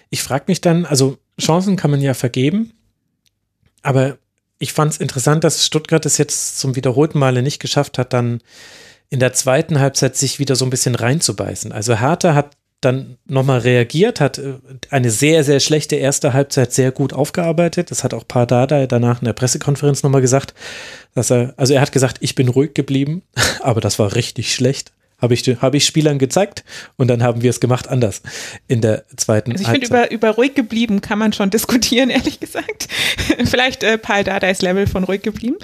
Ich 0.10 0.22
frage 0.22 0.46
mich 0.48 0.62
dann, 0.62 0.86
also 0.86 1.18
Chancen 1.42 1.76
kann 1.76 1.90
man 1.90 2.02
ja 2.02 2.14
vergeben, 2.14 2.72
aber 3.82 4.18
ich 4.60 4.74
fand 4.74 4.94
es 4.94 5.00
interessant, 5.00 5.44
dass 5.44 5.66
Stuttgart 5.66 6.06
es 6.06 6.18
jetzt 6.18 6.60
zum 6.60 6.76
wiederholten 6.76 7.18
Male 7.18 7.42
nicht 7.42 7.60
geschafft 7.60 7.98
hat, 7.98 8.14
dann 8.14 8.42
in 9.10 9.20
der 9.20 9.34
zweiten 9.34 9.80
Halbzeit 9.80 10.16
sich 10.16 10.40
wieder 10.40 10.56
so 10.56 10.66
ein 10.66 10.70
bisschen 10.70 10.96
reinzubeißen. 10.96 11.72
Also 11.72 12.00
Hertha 12.00 12.34
hat 12.34 12.56
dann 12.86 13.18
nochmal 13.26 13.60
reagiert, 13.60 14.20
hat 14.20 14.38
äh, 14.38 14.56
eine 14.90 15.10
sehr, 15.10 15.44
sehr 15.44 15.60
schlechte 15.60 15.96
erste 15.96 16.34
Halbzeit 16.34 16.74
sehr 16.74 16.92
gut 16.92 17.14
aufgearbeitet. 17.14 17.92
Das 17.92 18.04
hat 18.04 18.14
auch 18.14 18.28
Pardada 18.28 18.86
danach 18.88 19.22
in 19.22 19.26
der 19.26 19.34
Pressekonferenz 19.34 20.04
nochmal 20.04 20.22
gesagt, 20.22 20.54
dass 21.14 21.32
er, 21.32 21.54
also 21.58 21.74
er 21.74 21.82
hat 21.82 21.92
gesagt, 21.92 22.18
ich 22.22 22.36
bin 22.36 22.48
ruhig 22.48 22.74
geblieben, 22.74 23.24
aber 23.62 23.82
das 23.82 24.00
war 24.00 24.16
richtig 24.16 24.54
schlecht 24.54 24.92
habe 25.24 25.34
ich, 25.34 25.48
hab 25.62 25.74
ich 25.74 25.86
Spielern 25.86 26.20
gezeigt 26.20 26.64
und 26.98 27.08
dann 27.08 27.24
haben 27.24 27.42
wir 27.42 27.50
es 27.50 27.60
gemacht 27.60 27.88
anders 27.88 28.22
in 28.68 28.82
der 28.82 29.06
zweiten 29.16 29.54
also 29.54 29.64
ich 29.64 29.70
finde, 29.70 29.88
über, 29.88 30.12
über 30.12 30.30
ruhig 30.32 30.54
geblieben 30.54 31.02
kann 31.02 31.18
man 31.18 31.34
schon 31.34 31.50
diskutieren, 31.50 32.10
ehrlich 32.10 32.40
gesagt. 32.40 32.90
Vielleicht 33.46 33.84
äh, 33.84 33.98
Paul 33.98 34.24
Dardais 34.26 34.62
Level 34.62 34.86
von 34.86 35.06
ruhig 35.06 35.22
geblieben. 35.22 35.56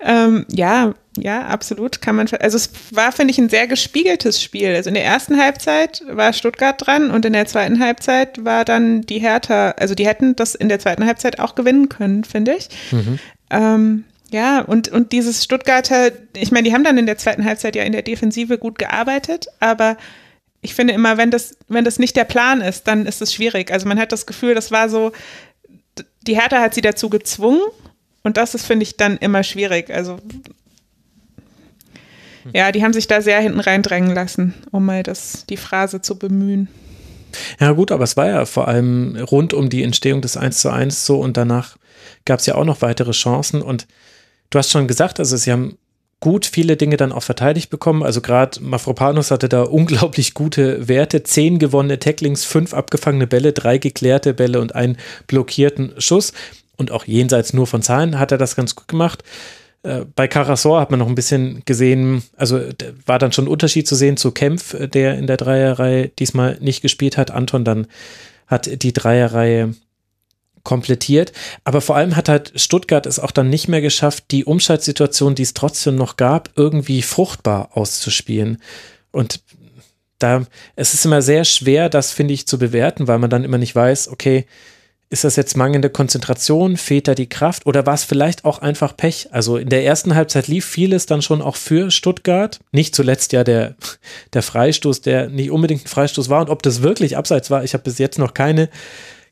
Ähm, 0.00 0.46
ja, 0.50 0.94
ja, 1.18 1.46
absolut 1.46 2.00
kann 2.00 2.16
man. 2.16 2.26
Also 2.40 2.56
es 2.56 2.70
war, 2.90 3.12
finde 3.12 3.32
ich, 3.32 3.38
ein 3.38 3.50
sehr 3.50 3.66
gespiegeltes 3.66 4.42
Spiel. 4.42 4.74
Also 4.74 4.88
in 4.88 4.94
der 4.94 5.04
ersten 5.04 5.38
Halbzeit 5.38 6.02
war 6.08 6.32
Stuttgart 6.32 6.84
dran 6.84 7.10
und 7.10 7.26
in 7.26 7.34
der 7.34 7.44
zweiten 7.44 7.80
Halbzeit 7.80 8.42
war 8.44 8.64
dann 8.64 9.02
die 9.02 9.18
Hertha. 9.18 9.72
Also 9.72 9.94
die 9.94 10.06
hätten 10.06 10.34
das 10.36 10.54
in 10.54 10.70
der 10.70 10.78
zweiten 10.78 11.04
Halbzeit 11.04 11.38
auch 11.38 11.54
gewinnen 11.54 11.90
können, 11.90 12.24
finde 12.24 12.54
ich. 12.54 12.68
Mhm. 12.90 13.18
Ähm, 13.50 14.04
ja, 14.32 14.62
und, 14.62 14.88
und 14.88 15.12
dieses 15.12 15.44
Stuttgarter, 15.44 16.10
ich 16.34 16.50
meine, 16.50 16.66
die 16.66 16.74
haben 16.74 16.84
dann 16.84 16.96
in 16.96 17.06
der 17.06 17.18
zweiten 17.18 17.44
Halbzeit 17.44 17.76
ja 17.76 17.82
in 17.82 17.92
der 17.92 18.02
Defensive 18.02 18.56
gut 18.56 18.78
gearbeitet, 18.78 19.46
aber 19.60 19.98
ich 20.62 20.74
finde 20.74 20.94
immer, 20.94 21.18
wenn 21.18 21.30
das, 21.30 21.56
wenn 21.68 21.84
das 21.84 21.98
nicht 21.98 22.16
der 22.16 22.24
Plan 22.24 22.62
ist, 22.62 22.88
dann 22.88 23.04
ist 23.04 23.20
es 23.20 23.34
schwierig. 23.34 23.70
Also 23.70 23.86
man 23.86 23.98
hat 23.98 24.10
das 24.10 24.26
Gefühl, 24.26 24.54
das 24.54 24.70
war 24.70 24.88
so, 24.88 25.12
die 26.26 26.40
Hertha 26.40 26.60
hat 26.60 26.72
sie 26.72 26.80
dazu 26.80 27.10
gezwungen 27.10 27.60
und 28.22 28.38
das 28.38 28.54
ist, 28.54 28.64
finde 28.64 28.84
ich, 28.84 28.96
dann 28.96 29.18
immer 29.18 29.42
schwierig. 29.42 29.90
Also 29.90 30.18
ja, 32.54 32.72
die 32.72 32.82
haben 32.82 32.94
sich 32.94 33.06
da 33.06 33.20
sehr 33.20 33.40
hinten 33.40 33.60
reindrängen 33.60 34.14
lassen, 34.14 34.54
um 34.70 34.86
mal 34.86 35.02
das, 35.02 35.44
die 35.46 35.56
Phrase 35.58 36.00
zu 36.00 36.18
bemühen. 36.18 36.68
Ja, 37.60 37.72
gut, 37.72 37.92
aber 37.92 38.04
es 38.04 38.16
war 38.16 38.28
ja 38.28 38.44
vor 38.46 38.68
allem 38.68 39.16
rund 39.30 39.52
um 39.52 39.68
die 39.68 39.82
Entstehung 39.82 40.22
des 40.22 40.36
1 40.36 40.58
zu 40.58 40.70
1 40.70 41.04
so 41.04 41.20
und 41.20 41.36
danach 41.36 41.76
gab 42.24 42.40
es 42.40 42.46
ja 42.46 42.54
auch 42.54 42.64
noch 42.64 42.82
weitere 42.82 43.12
Chancen 43.12 43.62
und 43.62 43.86
Du 44.52 44.58
hast 44.58 44.70
schon 44.70 44.86
gesagt, 44.86 45.18
also 45.18 45.34
sie 45.38 45.50
haben 45.50 45.78
gut 46.20 46.44
viele 46.44 46.76
Dinge 46.76 46.98
dann 46.98 47.10
auch 47.10 47.22
verteidigt 47.22 47.70
bekommen. 47.70 48.02
Also 48.02 48.20
gerade 48.20 48.62
Mafropanos 48.62 49.30
hatte 49.30 49.48
da 49.48 49.62
unglaublich 49.62 50.34
gute 50.34 50.88
Werte. 50.88 51.22
Zehn 51.22 51.58
gewonnene 51.58 51.98
Tacklings, 51.98 52.44
fünf 52.44 52.74
abgefangene 52.74 53.26
Bälle, 53.26 53.54
drei 53.54 53.78
geklärte 53.78 54.34
Bälle 54.34 54.60
und 54.60 54.74
einen 54.74 54.98
blockierten 55.26 55.94
Schuss. 55.96 56.34
Und 56.76 56.90
auch 56.90 57.06
jenseits 57.06 57.54
nur 57.54 57.66
von 57.66 57.80
Zahlen 57.80 58.18
hat 58.18 58.30
er 58.30 58.38
das 58.38 58.54
ganz 58.54 58.76
gut 58.76 58.88
gemacht. 58.88 59.24
Äh, 59.84 60.04
bei 60.14 60.28
Carasor 60.28 60.82
hat 60.82 60.90
man 60.90 61.00
noch 61.00 61.08
ein 61.08 61.14
bisschen 61.14 61.62
gesehen, 61.64 62.22
also 62.36 62.60
war 63.06 63.18
dann 63.18 63.32
schon 63.32 63.46
ein 63.46 63.50
Unterschied 63.50 63.88
zu 63.88 63.94
sehen 63.94 64.18
zu 64.18 64.32
Kempf, 64.32 64.76
der 64.78 65.16
in 65.16 65.26
der 65.26 65.38
Dreierreihe 65.38 66.08
diesmal 66.08 66.58
nicht 66.60 66.82
gespielt 66.82 67.16
hat. 67.16 67.30
Anton 67.30 67.64
dann 67.64 67.86
hat 68.46 68.82
die 68.82 68.92
Dreierreihe 68.92 69.74
komplettiert. 70.62 71.32
Aber 71.64 71.80
vor 71.80 71.96
allem 71.96 72.16
hat 72.16 72.28
halt 72.28 72.52
Stuttgart 72.56 73.06
es 73.06 73.18
auch 73.18 73.30
dann 73.30 73.50
nicht 73.50 73.68
mehr 73.68 73.80
geschafft, 73.80 74.24
die 74.30 74.44
Umschaltsituation, 74.44 75.34
die 75.34 75.42
es 75.42 75.54
trotzdem 75.54 75.96
noch 75.96 76.16
gab, 76.16 76.50
irgendwie 76.56 77.02
fruchtbar 77.02 77.70
auszuspielen. 77.76 78.58
Und 79.10 79.40
da, 80.18 80.46
es 80.76 80.94
ist 80.94 81.04
immer 81.04 81.22
sehr 81.22 81.44
schwer, 81.44 81.88
das 81.88 82.12
finde 82.12 82.34
ich 82.34 82.46
zu 82.46 82.58
bewerten, 82.58 83.08
weil 83.08 83.18
man 83.18 83.30
dann 83.30 83.44
immer 83.44 83.58
nicht 83.58 83.74
weiß, 83.74 84.08
okay, 84.08 84.46
ist 85.12 85.24
das 85.24 85.36
jetzt 85.36 85.58
mangelnde 85.58 85.90
Konzentration, 85.90 86.78
fehlt 86.78 87.06
da 87.06 87.14
die 87.14 87.28
Kraft 87.28 87.66
oder 87.66 87.84
war 87.84 87.92
es 87.92 88.02
vielleicht 88.02 88.46
auch 88.46 88.60
einfach 88.60 88.96
Pech? 88.96 89.28
Also 89.30 89.58
in 89.58 89.68
der 89.68 89.84
ersten 89.84 90.14
Halbzeit 90.14 90.48
lief 90.48 90.64
vieles 90.64 91.04
dann 91.04 91.20
schon 91.20 91.42
auch 91.42 91.56
für 91.56 91.90
Stuttgart. 91.90 92.60
Nicht 92.72 92.96
zuletzt 92.96 93.34
ja 93.34 93.44
der, 93.44 93.76
der 94.32 94.42
Freistoß, 94.42 95.02
der 95.02 95.28
nicht 95.28 95.50
unbedingt 95.50 95.84
ein 95.84 95.88
Freistoß 95.88 96.30
war 96.30 96.40
und 96.40 96.48
ob 96.48 96.62
das 96.62 96.80
wirklich 96.80 97.18
abseits 97.18 97.50
war. 97.50 97.62
Ich 97.62 97.74
habe 97.74 97.84
bis 97.84 97.98
jetzt 97.98 98.18
noch 98.18 98.32
keine, 98.32 98.70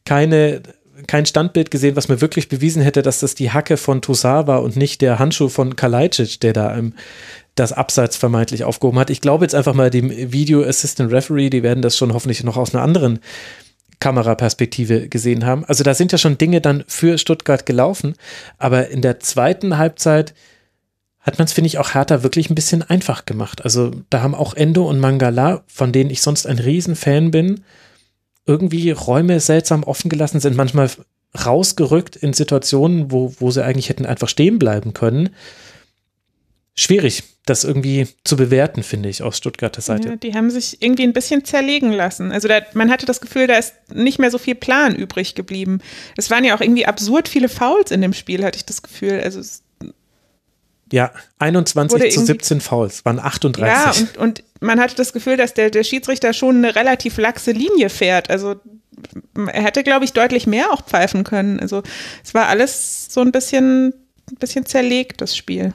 keine 0.05 0.61
kein 1.07 1.27
Standbild 1.27 1.71
gesehen, 1.71 1.97
was 1.97 2.09
mir 2.09 2.21
wirklich 2.21 2.49
bewiesen 2.49 2.83
hätte, 2.83 3.03
dass 3.03 3.21
das 3.21 3.35
die 3.35 3.51
Hacke 3.51 3.77
von 3.77 4.03
Toussaint 4.03 4.47
war 4.47 4.63
und 4.63 4.77
nicht 4.77 5.01
der 5.01 5.19
Handschuh 5.19 5.49
von 5.49 5.77
Kalajdzic, 5.77 6.41
der 6.41 6.53
da 6.53 6.75
im, 6.75 6.95
das 7.55 7.73
Abseits 7.73 8.17
vermeintlich 8.17 8.65
aufgehoben 8.65 8.99
hat. 8.99 9.11
Ich 9.11 9.21
glaube 9.21 9.45
jetzt 9.45 9.55
einfach 9.55 9.75
mal 9.75 9.91
dem 9.91 10.11
Video 10.11 10.63
Assistant 10.63 11.13
Referee, 11.13 11.51
die 11.51 11.63
werden 11.63 11.83
das 11.83 11.97
schon 11.97 12.13
hoffentlich 12.13 12.45
noch 12.45 12.57
aus 12.57 12.75
einer 12.75 12.83
anderen 12.83 13.21
Kameraperspektive 14.01 15.09
gesehen 15.09 15.45
haben. 15.45 15.65
Also 15.67 15.85
da 15.85 15.95
sind 15.95 16.13
ja 16.13 16.19
schon 16.19 16.39
Dinge 16.39 16.61
dann 16.61 16.85
für 16.87 17.19
Stuttgart 17.19 17.67
gelaufen, 17.67 18.15
aber 18.59 18.89
in 18.89 19.03
der 19.03 19.21
zweiten 19.21 19.77
Halbzeit 19.77 20.35
hat 21.21 21.39
man 21.39 21.45
es, 21.45 21.53
finde 21.53 21.67
ich, 21.67 21.79
auch 21.79 21.93
Hertha 21.95 22.23
wirklich 22.23 22.49
ein 22.49 22.55
bisschen 22.55 22.83
einfach 22.83 23.27
gemacht. 23.27 23.63
Also 23.63 23.91
da 24.09 24.23
haben 24.23 24.35
auch 24.35 24.55
Endo 24.55 24.89
und 24.89 25.01
Mangala, 25.01 25.63
von 25.67 25.93
denen 25.93 26.09
ich 26.09 26.23
sonst 26.23 26.47
ein 26.47 26.59
Riesenfan 26.59 27.31
bin, 27.31 27.63
irgendwie 28.51 28.91
Räume 28.91 29.41
seltsam 29.41 29.85
offen 29.85 30.09
gelassen, 30.09 30.41
sind 30.41 30.57
manchmal 30.57 30.91
rausgerückt 31.47 32.17
in 32.17 32.33
Situationen, 32.33 33.13
wo, 33.13 33.33
wo 33.39 33.51
sie 33.51 33.65
eigentlich 33.65 33.89
hätten 33.89 34.05
einfach 34.05 34.29
stehen 34.29 34.59
bleiben 34.59 34.93
können 34.93 35.31
schwierig, 36.81 37.23
das 37.47 37.65
irgendwie 37.65 38.07
zu 38.25 38.37
bewerten, 38.37 38.83
finde 38.83 39.09
ich, 39.09 39.23
aus 39.23 39.37
Stuttgarter 39.37 39.83
Seite. 39.83 40.09
Ja, 40.09 40.17
die 40.17 40.35
haben 40.35 40.51
sich 40.51 40.83
irgendwie 40.83 41.03
ein 41.03 41.13
bisschen 41.13 41.45
zerlegen 41.45 41.93
lassen. 41.93 42.33
Also 42.33 42.49
da, 42.49 42.61
man 42.75 42.91
hatte 42.91 43.07
das 43.07 43.21
Gefühl, 43.21 43.47
da 43.47 43.59
ist 43.59 43.75
nicht 43.93 44.19
mehr 44.19 44.31
so 44.31 44.39
viel 44.39 44.55
Plan 44.55 44.95
übrig 44.95 45.35
geblieben. 45.35 45.81
Es 46.17 46.31
waren 46.31 46.45
ja 46.45 46.57
auch 46.57 46.61
irgendwie 46.61 46.87
absurd 46.87 47.29
viele 47.29 47.49
Fouls 47.49 47.91
in 47.91 48.01
dem 48.01 48.13
Spiel, 48.13 48.45
hatte 48.45 48.57
ich 48.57 48.65
das 48.65 48.83
Gefühl. 48.83 49.21
Also 49.21 49.41
ja, 50.93 51.13
21 51.39 52.13
zu 52.13 52.25
17 52.25 52.61
Fouls, 52.61 53.05
waren 53.05 53.19
38. 53.19 53.67
Ja, 53.67 53.93
und, 54.01 54.19
und 54.19 54.45
man 54.61 54.81
hatte 54.81 54.97
das 54.97 55.13
Gefühl, 55.13 55.37
dass 55.37 55.55
der, 55.55 55.71
der 55.71 55.85
Schiedsrichter 55.85 56.33
schon 56.33 56.57
eine 56.57 56.75
relativ 56.75 57.17
laxe 57.17 57.53
Linie 57.53 57.89
fährt. 57.91 58.31
Also 58.31 58.57
er 59.35 59.63
hätte, 59.63 59.83
glaube 59.83 60.05
ich, 60.05 60.13
deutlich 60.13 60.47
mehr 60.47 60.73
auch 60.73 60.85
pfeifen 60.85 61.25
können. 61.25 61.61
Also 61.61 61.83
es 62.25 62.35
war 62.35 62.49
alles 62.49 63.07
so 63.09 63.21
ein 63.21 63.33
bisschen, 63.33 63.95
ein 64.31 64.37
bisschen 64.39 64.67
zerlegt, 64.67 65.21
das 65.21 65.37
Spiel. 65.37 65.73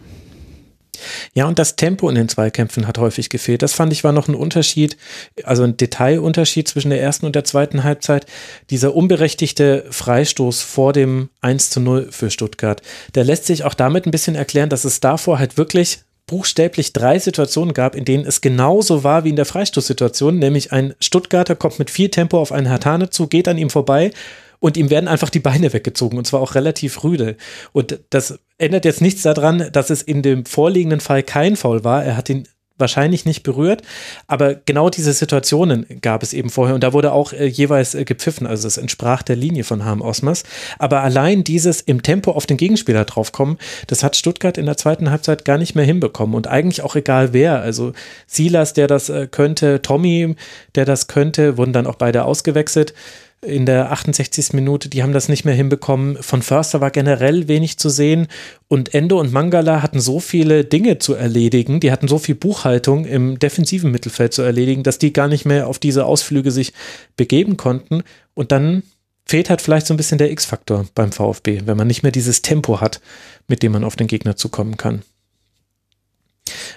Ja, 1.33 1.47
und 1.47 1.59
das 1.59 1.75
Tempo 1.75 2.09
in 2.09 2.15
den 2.15 2.29
Zweikämpfen 2.29 2.87
hat 2.87 2.97
häufig 2.97 3.29
gefehlt. 3.29 3.61
Das 3.61 3.73
fand 3.73 3.93
ich 3.93 4.03
war 4.03 4.11
noch 4.11 4.27
ein 4.27 4.35
Unterschied, 4.35 4.97
also 5.43 5.63
ein 5.63 5.77
Detailunterschied 5.77 6.67
zwischen 6.67 6.89
der 6.89 7.01
ersten 7.01 7.25
und 7.25 7.35
der 7.35 7.43
zweiten 7.43 7.83
Halbzeit. 7.83 8.25
Dieser 8.69 8.95
unberechtigte 8.95 9.85
Freistoß 9.89 10.61
vor 10.61 10.93
dem 10.93 11.29
1 11.41 11.69
zu 11.69 11.79
0 11.79 12.09
für 12.11 12.29
Stuttgart, 12.29 12.81
der 13.15 13.23
lässt 13.23 13.45
sich 13.45 13.63
auch 13.63 13.73
damit 13.73 14.05
ein 14.05 14.11
bisschen 14.11 14.35
erklären, 14.35 14.69
dass 14.69 14.85
es 14.85 14.99
davor 14.99 15.39
halt 15.39 15.57
wirklich 15.57 15.99
buchstäblich 16.27 16.93
drei 16.93 17.19
Situationen 17.19 17.73
gab, 17.73 17.95
in 17.95 18.05
denen 18.05 18.25
es 18.25 18.41
genauso 18.41 19.03
war 19.03 19.23
wie 19.23 19.29
in 19.29 19.35
der 19.35 19.45
Freistoßsituation, 19.45 20.39
nämlich 20.39 20.71
ein 20.71 20.95
Stuttgarter 20.99 21.55
kommt 21.55 21.77
mit 21.77 21.91
viel 21.91 22.09
Tempo 22.09 22.39
auf 22.39 22.51
einen 22.51 22.67
Hertane 22.67 23.09
zu, 23.09 23.27
geht 23.27 23.47
an 23.47 23.57
ihm 23.57 23.69
vorbei 23.69 24.11
und 24.59 24.77
ihm 24.77 24.89
werden 24.89 25.07
einfach 25.07 25.29
die 25.29 25.39
Beine 25.39 25.73
weggezogen 25.73 26.17
und 26.17 26.25
zwar 26.25 26.41
auch 26.41 26.55
relativ 26.55 27.03
rüde. 27.03 27.37
Und 27.71 27.99
das 28.09 28.39
ändert 28.57 28.85
jetzt 28.85 29.01
nichts 29.01 29.21
daran, 29.23 29.69
dass 29.71 29.89
es 29.89 30.01
in 30.01 30.21
dem 30.21 30.45
vorliegenden 30.45 30.99
Fall 30.99 31.23
kein 31.23 31.55
Foul 31.55 31.83
war. 31.83 32.03
Er 32.03 32.17
hat 32.17 32.29
ihn 32.29 32.47
wahrscheinlich 32.77 33.25
nicht 33.25 33.43
berührt, 33.43 33.83
aber 34.27 34.55
genau 34.55 34.89
diese 34.89 35.13
Situationen 35.13 35.85
gab 36.01 36.23
es 36.23 36.33
eben 36.33 36.49
vorher 36.49 36.75
und 36.75 36.83
da 36.83 36.91
wurde 36.91 37.13
auch 37.13 37.31
äh, 37.31 37.45
jeweils 37.45 37.95
äh, 37.95 38.03
gepfiffen, 38.03 38.45
also 38.45 38.67
es 38.67 38.77
entsprach 38.77 39.23
der 39.23 39.37
Linie 39.37 39.63
von 39.63 39.85
Harm 39.85 40.01
Osmas. 40.01 40.43
Aber 40.77 41.01
allein 41.01 41.43
dieses 41.43 41.79
im 41.79 42.03
Tempo 42.03 42.31
auf 42.31 42.45
den 42.45 42.57
Gegenspieler 42.57 43.05
draufkommen, 43.05 43.57
das 43.87 44.03
hat 44.03 44.17
Stuttgart 44.17 44.57
in 44.57 44.65
der 44.65 44.77
zweiten 44.77 45.09
Halbzeit 45.09 45.45
gar 45.45 45.57
nicht 45.57 45.75
mehr 45.75 45.85
hinbekommen 45.85 46.35
und 46.35 46.47
eigentlich 46.47 46.81
auch 46.81 46.95
egal 46.95 47.31
wer, 47.31 47.61
also 47.61 47.93
Silas, 48.27 48.73
der 48.73 48.87
das 48.87 49.07
äh, 49.09 49.27
könnte, 49.27 49.81
Tommy, 49.81 50.35
der 50.75 50.83
das 50.83 51.07
könnte, 51.07 51.57
wurden 51.57 51.73
dann 51.73 51.87
auch 51.87 51.95
beide 51.95 52.25
ausgewechselt 52.25 52.93
in 53.41 53.65
der 53.65 53.91
68. 53.91 54.53
Minute, 54.53 54.89
die 54.89 55.03
haben 55.03 55.13
das 55.13 55.29
nicht 55.29 55.45
mehr 55.45 55.53
hinbekommen. 55.53 56.17
Von 56.21 56.41
Förster 56.41 56.81
war 56.81 56.91
generell 56.91 57.47
wenig 57.47 57.77
zu 57.77 57.89
sehen 57.89 58.27
und 58.67 58.93
Endo 58.93 59.19
und 59.19 59.31
Mangala 59.31 59.81
hatten 59.81 59.99
so 59.99 60.19
viele 60.19 60.65
Dinge 60.65 60.97
zu 60.97 61.13
erledigen, 61.13 61.79
die 61.79 61.91
hatten 61.91 62.07
so 62.07 62.17
viel 62.17 62.35
Buchhaltung 62.35 63.05
im 63.05 63.37
defensiven 63.39 63.91
Mittelfeld 63.91 64.33
zu 64.33 64.41
erledigen, 64.41 64.83
dass 64.83 64.97
die 64.97 65.13
gar 65.13 65.27
nicht 65.27 65.45
mehr 65.45 65.67
auf 65.67 65.79
diese 65.79 66.05
Ausflüge 66.05 66.51
sich 66.51 66.73
begeben 67.17 67.57
konnten 67.57 68.03
und 68.33 68.51
dann 68.51 68.83
fehlt 69.25 69.49
halt 69.49 69.61
vielleicht 69.61 69.87
so 69.87 69.93
ein 69.93 69.97
bisschen 69.97 70.17
der 70.17 70.31
X-Faktor 70.31 70.85
beim 70.93 71.11
VfB, 71.11 71.61
wenn 71.65 71.77
man 71.77 71.87
nicht 71.87 72.03
mehr 72.03 72.11
dieses 72.11 72.41
Tempo 72.41 72.79
hat, 72.81 73.01
mit 73.47 73.63
dem 73.63 73.71
man 73.71 73.83
auf 73.83 73.95
den 73.95 74.07
Gegner 74.07 74.35
zukommen 74.35 74.77
kann. 74.77 75.01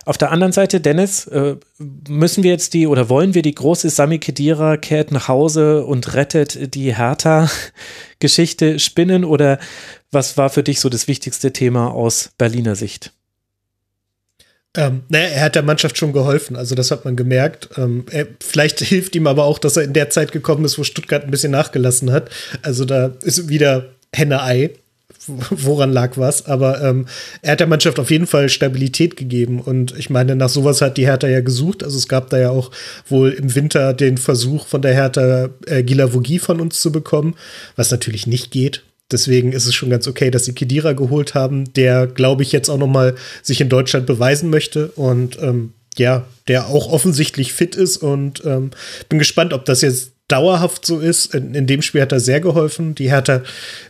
Auf 0.05 0.16
der 0.16 0.31
anderen 0.31 0.53
Seite, 0.53 0.81
Dennis, 0.81 1.27
äh, 1.27 1.57
müssen 2.09 2.43
wir 2.43 2.51
jetzt 2.51 2.73
die 2.74 2.86
oder 2.86 3.09
wollen 3.09 3.35
wir 3.35 3.43
die 3.43 3.55
große 3.55 3.90
Sami 3.90 4.19
Kedira 4.19 4.77
kehrt 4.77 5.12
nach 5.12 5.28
Hause 5.28 5.85
und 5.85 6.15
rettet 6.15 6.74
die 6.74 6.97
Hertha-Geschichte 6.97 8.78
spinnen 8.78 9.24
oder 9.24 9.59
was 10.11 10.36
war 10.36 10.49
für 10.49 10.62
dich 10.62 10.81
so 10.81 10.89
das 10.89 11.09
wichtigste 11.09 11.53
Thema 11.53 11.93
aus 11.93 12.31
Berliner 12.39 12.74
Sicht? 12.74 13.12
Ähm, 14.74 15.03
naja, 15.09 15.28
er 15.28 15.43
hat 15.43 15.55
der 15.55 15.62
Mannschaft 15.62 15.99
schon 15.99 16.12
geholfen, 16.12 16.55
also 16.57 16.74
das 16.74 16.90
hat 16.90 17.05
man 17.05 17.16
gemerkt. 17.16 17.70
Ähm, 17.77 18.05
er, 18.11 18.27
vielleicht 18.40 18.81
hilft 18.81 19.16
ihm 19.16 19.27
aber 19.27 19.45
auch, 19.45 19.59
dass 19.59 19.77
er 19.77 19.85
in 19.85 19.93
der 19.93 20.11
Zeit 20.11 20.32
gekommen 20.32 20.65
ist, 20.65 20.78
wo 20.78 20.85
Stuttgart 20.85 21.24
ein 21.24 21.31
bisschen 21.31 21.53
nachgelassen 21.53 22.12
hat. 22.12 22.31
Also 22.62 22.85
da 22.85 23.12
ist 23.23 23.49
wieder 23.49 23.90
Henne-Ei 24.15 24.70
woran 25.51 25.93
lag 25.93 26.16
was, 26.16 26.47
aber 26.47 26.82
ähm, 26.82 27.06
er 27.43 27.52
hat 27.52 27.60
der 27.60 27.66
Mannschaft 27.66 27.98
auf 27.98 28.10
jeden 28.10 28.26
Fall 28.26 28.48
Stabilität 28.48 29.16
gegeben 29.16 29.60
und 29.60 29.97
ich 29.98 30.10
meine, 30.10 30.36
nach 30.36 30.48
sowas 30.48 30.80
hat 30.80 30.97
die 30.97 31.06
Hertha 31.06 31.28
ja 31.28 31.40
gesucht. 31.40 31.82
Also 31.82 31.97
es 31.97 32.09
gab 32.09 32.30
da 32.30 32.39
ja 32.39 32.51
auch 32.51 32.70
wohl 33.09 33.30
im 33.30 33.55
Winter 33.55 33.94
den 33.94 34.18
Versuch 34.18 34.66
von 34.66 34.82
der 34.82 34.94
Hertha 34.94 35.51
äh, 35.66 35.82
Gilavogi 35.82 36.39
von 36.39 36.60
uns 36.60 36.80
zu 36.80 36.93
bekommen, 36.93 37.35
was 37.76 37.90
natürlich 37.90 38.26
nicht 38.26 38.51
geht. 38.51 38.85
Deswegen 39.10 39.52
ist 39.52 39.64
es 39.64 39.74
schon 39.74 39.89
ganz 39.89 40.06
okay, 40.06 40.30
dass 40.30 40.44
sie 40.44 40.52
Kedira 40.52 40.93
geholt 40.93 41.35
haben, 41.35 41.72
der, 41.72 42.06
glaube 42.06 42.43
ich, 42.43 42.52
jetzt 42.52 42.68
auch 42.68 42.76
noch 42.76 42.86
mal 42.86 43.14
sich 43.43 43.60
in 43.62 43.70
Deutschland 43.70 44.06
beweisen 44.06 44.51
möchte 44.51 44.89
und 44.89 45.39
ähm, 45.40 45.72
ja, 45.97 46.26
der 46.47 46.68
auch 46.68 46.93
offensichtlich 46.93 47.52
fit 47.52 47.74
ist 47.74 47.97
und 47.97 48.43
ähm, 48.44 48.70
bin 49.09 49.18
gespannt, 49.18 49.52
ob 49.55 49.64
das 49.64 49.80
jetzt 49.80 50.12
dauerhaft 50.28 50.84
so 50.84 51.00
ist. 51.00 51.34
In, 51.34 51.55
in, 51.55 51.66
dem 51.66 51.82
Spiel 51.82 52.02
hat 52.02 52.12
er 52.12 52.20
sehr 52.20 52.40
geholfen. 52.40 52.94
Die 52.94 53.10
Hertha, 53.10 53.42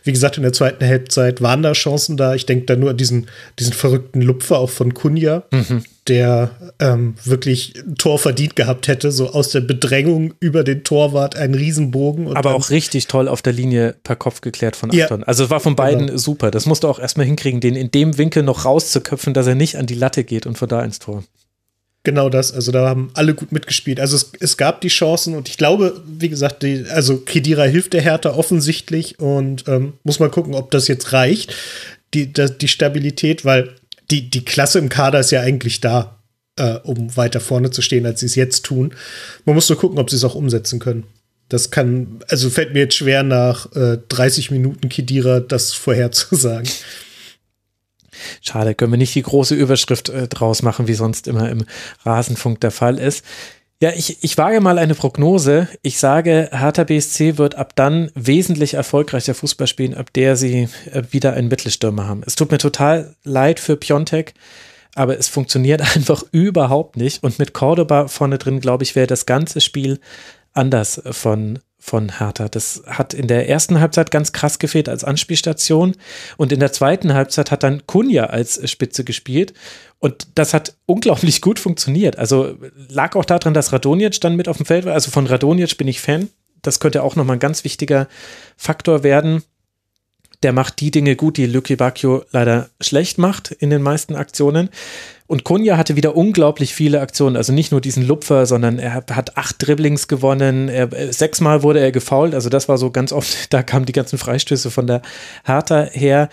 wie 0.03 0.13
gesagt, 0.13 0.37
in 0.37 0.43
der 0.43 0.53
zweiten 0.53 0.85
Halbzeit 0.85 1.41
waren 1.41 1.61
da 1.61 1.73
Chancen 1.73 2.17
da. 2.17 2.33
Ich 2.33 2.45
denke 2.45 2.65
da 2.65 2.75
nur 2.75 2.91
an 2.91 2.97
diesen, 2.97 3.27
diesen 3.59 3.73
verrückten 3.73 4.21
Lupfer 4.21 4.57
auch 4.57 4.69
von 4.69 4.93
Kunja, 4.93 5.43
mhm. 5.51 5.83
der 6.07 6.51
ähm, 6.79 7.15
wirklich 7.25 7.73
ein 7.77 7.95
Tor 7.95 8.17
verdient 8.17 8.55
gehabt 8.55 8.87
hätte, 8.87 9.11
so 9.11 9.29
aus 9.31 9.49
der 9.49 9.61
Bedrängung 9.61 10.33
über 10.39 10.63
den 10.63 10.85
Torwart 10.85 11.35
einen 11.35 11.53
Riesenbogen. 11.53 12.35
Aber 12.35 12.55
auch 12.55 12.69
richtig 12.69 13.07
toll 13.07 13.27
auf 13.27 13.41
der 13.41 13.53
Linie 13.53 13.95
per 14.03 14.15
Kopf 14.15 14.39
geklärt 14.39 14.77
von 14.77 14.91
Anton. 14.91 15.19
Ja, 15.19 15.27
also 15.27 15.43
es 15.43 15.49
war 15.49 15.59
von 15.59 15.75
beiden 15.75 16.07
genau. 16.07 16.17
super. 16.17 16.51
Das 16.51 16.65
musst 16.65 16.83
du 16.83 16.87
auch 16.87 16.99
erstmal 16.99 17.25
hinkriegen, 17.25 17.59
den 17.59 17.75
in 17.75 17.91
dem 17.91 18.17
Winkel 18.17 18.43
noch 18.43 18.63
rauszuköpfen, 18.63 19.33
dass 19.33 19.45
er 19.45 19.55
nicht 19.55 19.77
an 19.77 19.85
die 19.85 19.95
Latte 19.95 20.23
geht 20.23 20.45
und 20.45 20.57
von 20.57 20.69
da 20.69 20.83
ins 20.83 20.99
Tor. 20.99 21.23
Genau 22.03 22.29
das, 22.29 22.53
also 22.53 22.71
da 22.71 22.87
haben 22.87 23.11
alle 23.13 23.33
gut 23.33 23.51
mitgespielt. 23.51 23.99
Also 23.99 24.15
es, 24.15 24.31
es 24.39 24.55
gab 24.55 24.79
die 24.81 24.87
Chancen 24.87 25.35
und 25.35 25.49
ich 25.49 25.57
glaube, 25.57 26.01
wie 26.07 26.29
gesagt, 26.29 26.63
die, 26.63 26.85
also 26.89 27.17
Kedira 27.17 27.63
hilft 27.63 27.91
der 27.91 28.01
Hertha 28.01 28.31
offensichtlich 28.31 29.19
und 29.19 29.67
ähm, 29.67 29.93
muss 30.03 30.19
mal 30.19 30.29
gucken, 30.29 30.55
ob 30.55 30.71
das 30.71 30.87
jetzt 30.87 31.11
reicht, 31.11 31.53
die, 32.13 32.31
die, 32.31 32.57
die 32.57 32.67
Stabilität, 32.69 33.43
weil 33.43 33.75
die, 34.11 34.29
die 34.29 34.45
Klasse 34.45 34.79
im 34.79 34.87
Kader 34.87 35.19
ist 35.19 35.31
ja 35.31 35.41
eigentlich 35.41 35.81
da, 35.81 36.19
äh, 36.55 36.75
um 36.83 37.15
weiter 37.17 37.41
vorne 37.41 37.69
zu 37.69 37.81
stehen, 37.81 38.05
als 38.05 38.21
sie 38.21 38.27
es 38.27 38.35
jetzt 38.35 38.65
tun. 38.65 38.93
Man 39.43 39.55
muss 39.55 39.67
nur 39.67 39.77
gucken, 39.77 39.99
ob 39.99 40.09
sie 40.09 40.15
es 40.15 40.23
auch 40.23 40.35
umsetzen 40.35 40.79
können. 40.79 41.03
Das 41.49 41.69
kann, 41.69 42.19
also 42.29 42.49
fällt 42.49 42.73
mir 42.73 42.79
jetzt 42.79 42.95
schwer 42.95 43.23
nach 43.23 43.75
äh, 43.75 43.97
30 44.07 44.51
Minuten 44.51 44.87
Kedira 44.87 45.41
das 45.41 45.73
vorherzusagen. 45.73 46.69
Schade, 48.41 48.75
können 48.75 48.93
wir 48.93 48.97
nicht 48.97 49.15
die 49.15 49.23
große 49.23 49.55
Überschrift 49.55 50.09
äh, 50.09 50.27
draus 50.27 50.61
machen, 50.61 50.87
wie 50.87 50.93
sonst 50.93 51.27
immer 51.27 51.49
im 51.49 51.65
Rasenfunk 52.03 52.59
der 52.61 52.71
Fall 52.71 52.97
ist. 52.97 53.23
Ja, 53.81 53.91
ich, 53.95 54.21
ich 54.21 54.37
wage 54.37 54.59
mal 54.59 54.77
eine 54.77 54.93
Prognose. 54.93 55.69
Ich 55.83 55.99
sage, 55.99 56.49
Hertha 56.51 56.83
BSC 56.83 57.37
wird 57.37 57.55
ab 57.55 57.77
dann 57.77 58.11
wesentlich 58.13 58.73
erfolgreicher 58.73 59.33
Fußball 59.33 59.67
spielen, 59.67 59.93
ab 59.93 60.11
der 60.11 60.35
sie 60.35 60.67
äh, 60.91 61.03
wieder 61.11 61.33
einen 61.33 61.47
Mittelstürmer 61.47 62.05
haben. 62.05 62.21
Es 62.25 62.35
tut 62.35 62.51
mir 62.51 62.57
total 62.57 63.15
leid 63.23 63.61
für 63.61 63.77
Piontek, 63.77 64.33
aber 64.95 65.17
es 65.17 65.29
funktioniert 65.29 65.81
einfach 65.95 66.23
überhaupt 66.33 66.97
nicht. 66.97 67.23
Und 67.23 67.39
mit 67.39 67.53
Cordoba 67.53 68.09
vorne 68.09 68.37
drin, 68.37 68.59
glaube 68.59 68.83
ich, 68.83 68.97
wäre 68.97 69.07
das 69.07 69.25
ganze 69.25 69.61
Spiel 69.61 70.01
anders 70.51 71.01
von 71.11 71.59
von 71.79 72.19
Hertha. 72.19 72.49
Das 72.49 72.83
hat 72.85 73.13
in 73.13 73.27
der 73.27 73.47
ersten 73.47 73.79
Halbzeit 73.79 74.11
ganz 74.11 74.33
krass 74.33 74.59
gefehlt 74.59 74.89
als 74.89 75.03
Anspielstation 75.03 75.95
und 76.37 76.51
in 76.51 76.59
der 76.59 76.73
zweiten 76.73 77.13
Halbzeit 77.13 77.51
hat 77.51 77.63
dann 77.63 77.87
Kunja 77.87 78.25
als 78.25 78.69
Spitze 78.69 79.03
gespielt 79.03 79.53
und 79.99 80.27
das 80.35 80.53
hat 80.53 80.75
unglaublich 80.85 81.41
gut 81.41 81.57
funktioniert. 81.57 82.17
Also 82.17 82.55
lag 82.89 83.15
auch 83.15 83.25
daran, 83.25 83.53
dass 83.53 83.73
Radonjic 83.73 84.19
dann 84.21 84.35
mit 84.35 84.47
auf 84.47 84.57
dem 84.57 84.65
Feld 84.65 84.85
war. 84.85 84.93
Also 84.93 85.09
von 85.09 85.25
Radonjic 85.25 85.77
bin 85.77 85.87
ich 85.87 86.01
Fan. 86.01 86.29
Das 86.61 86.79
könnte 86.79 87.03
auch 87.03 87.15
nochmal 87.15 87.37
ein 87.37 87.41
ganz 87.41 87.63
wichtiger 87.63 88.07
Faktor 88.57 89.03
werden. 89.03 89.43
Der 90.43 90.53
macht 90.53 90.79
die 90.79 90.91
Dinge 90.91 91.15
gut, 91.15 91.37
die 91.37 91.45
Lucky 91.45 91.75
Bacchio 91.75 92.23
leider 92.31 92.69
schlecht 92.79 93.17
macht 93.17 93.51
in 93.51 93.69
den 93.69 93.81
meisten 93.81 94.15
Aktionen. 94.15 94.69
Und 95.29 95.43
Kunja 95.43 95.77
hatte 95.77 95.95
wieder 95.95 96.15
unglaublich 96.15 96.73
viele 96.73 97.01
Aktionen, 97.01 97.35
also 97.37 97.53
nicht 97.53 97.71
nur 97.71 97.81
diesen 97.81 98.01
Lupfer, 98.01 98.47
sondern 98.47 98.79
er 98.79 98.95
hat 98.95 99.37
acht 99.37 99.57
Dribblings 99.59 100.07
gewonnen, 100.07 100.69
er, 100.69 100.91
äh, 100.91 101.13
sechsmal 101.13 101.61
wurde 101.61 101.79
er 101.81 101.91
gefault, 101.91 102.33
also 102.33 102.49
das 102.49 102.67
war 102.67 102.79
so 102.79 102.89
ganz 102.89 103.13
oft, 103.13 103.53
da 103.53 103.61
kamen 103.61 103.85
die 103.85 103.93
ganzen 103.93 104.17
Freistöße 104.17 104.71
von 104.71 104.87
der 104.87 105.03
Hertha 105.43 105.83
her 105.91 106.29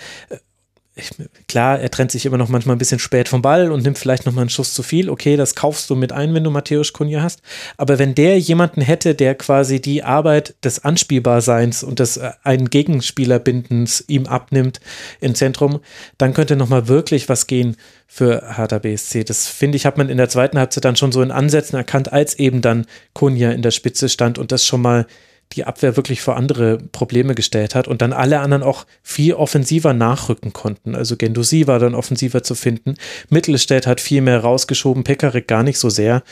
ich, 0.99 1.11
klar, 1.47 1.79
er 1.79 1.91
trennt 1.91 2.11
sich 2.11 2.25
immer 2.25 2.39
noch 2.39 2.49
manchmal 2.49 2.75
ein 2.75 2.79
bisschen 2.79 2.99
spät 2.99 3.29
vom 3.29 3.43
Ball 3.43 3.71
und 3.71 3.83
nimmt 3.83 3.99
vielleicht 3.99 4.25
noch 4.25 4.33
mal 4.33 4.41
einen 4.41 4.51
Schuss 4.51 4.73
zu 4.73 4.83
viel. 4.83 5.11
Okay, 5.11 5.37
das 5.37 5.55
kaufst 5.55 5.91
du 5.91 5.95
mit 5.95 6.11
ein, 6.11 6.33
wenn 6.33 6.43
du 6.43 6.51
Matthäus 6.51 6.95
Kunja 6.95 7.21
hast. 7.21 7.43
Aber 7.77 7.99
wenn 7.99 8.15
der 8.15 8.39
jemanden 8.39 8.81
hätte, 8.81 9.15
der 9.15 9.35
quasi 9.35 9.79
die 9.79 10.03
Arbeit 10.03 10.55
des 10.65 10.85
Anspielbarseins 10.85 11.83
und 11.83 11.99
des 11.99 12.17
äh, 12.17 12.31
einen 12.45 12.71
Gegenspielerbindens 12.71 14.05
ihm 14.09 14.25
abnimmt 14.25 14.81
im 15.21 15.35
Zentrum, 15.35 15.81
dann 16.17 16.33
könnte 16.33 16.57
noch 16.57 16.71
mal 16.71 16.89
wirklich 16.89 17.29
was 17.29 17.47
gehen 17.47 17.77
für 18.07 18.57
Hertha 18.57 18.79
BSC. 18.79 19.25
Das 19.25 19.49
finde 19.49 19.77
ich, 19.77 19.85
hat 19.85 19.99
man 19.99 20.09
in 20.09 20.17
der 20.17 20.31
zweiten 20.31 20.59
Halbzeit 20.59 20.87
dann 20.87 20.97
schon 20.97 21.13
so 21.13 21.21
in 21.21 21.31
Ansätzen 21.31 21.77
erkannt, 21.77 22.11
als 22.11 22.39
eben 22.39 22.63
dann 22.63 22.87
Kunja 23.13 23.51
in 23.51 23.61
der 23.61 23.71
Spitze 23.71 24.09
stand 24.09 24.39
und 24.39 24.51
das 24.51 24.65
schon 24.65 24.81
mal 24.81 25.07
die 25.53 25.65
Abwehr 25.65 25.97
wirklich 25.97 26.21
vor 26.21 26.37
andere 26.37 26.79
Probleme 26.79 27.35
gestellt 27.35 27.75
hat 27.75 27.89
und 27.89 28.03
dann 28.03 28.13
alle 28.13 28.41
anderen 28.41 28.63
auch 28.63 28.85
viel 29.03 29.35
offensiver 29.35 29.93
nachrücken 29.95 30.53
konnten. 30.53 30.95
Also 30.95 31.17
Gendusi 31.17 31.67
war 31.67 31.79
dann 31.79 31.95
offensiver 31.95 32.43
zu 32.43 32.55
finden. 32.55 32.95
Mittelstädt 33.31 33.87
hat 33.87 34.01
viel 34.01 34.21
mehr 34.21 34.41
rausgeschoben, 34.41 35.05
Pekarik 35.05 35.49
gar 35.49 35.63
nicht 35.63 35.79
so 35.79 35.89
sehr. 35.89 36.23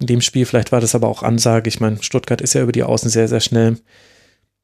In 0.00 0.06
dem 0.06 0.20
Spiel, 0.20 0.46
vielleicht 0.46 0.72
war 0.72 0.80
das 0.80 0.94
aber 0.94 1.08
auch 1.08 1.22
Ansage. 1.22 1.68
Ich 1.68 1.80
meine, 1.80 2.02
Stuttgart 2.02 2.40
ist 2.40 2.54
ja 2.54 2.62
über 2.62 2.72
die 2.72 2.84
Außen 2.84 3.10
sehr, 3.10 3.28
sehr 3.28 3.40
schnell. 3.40 3.76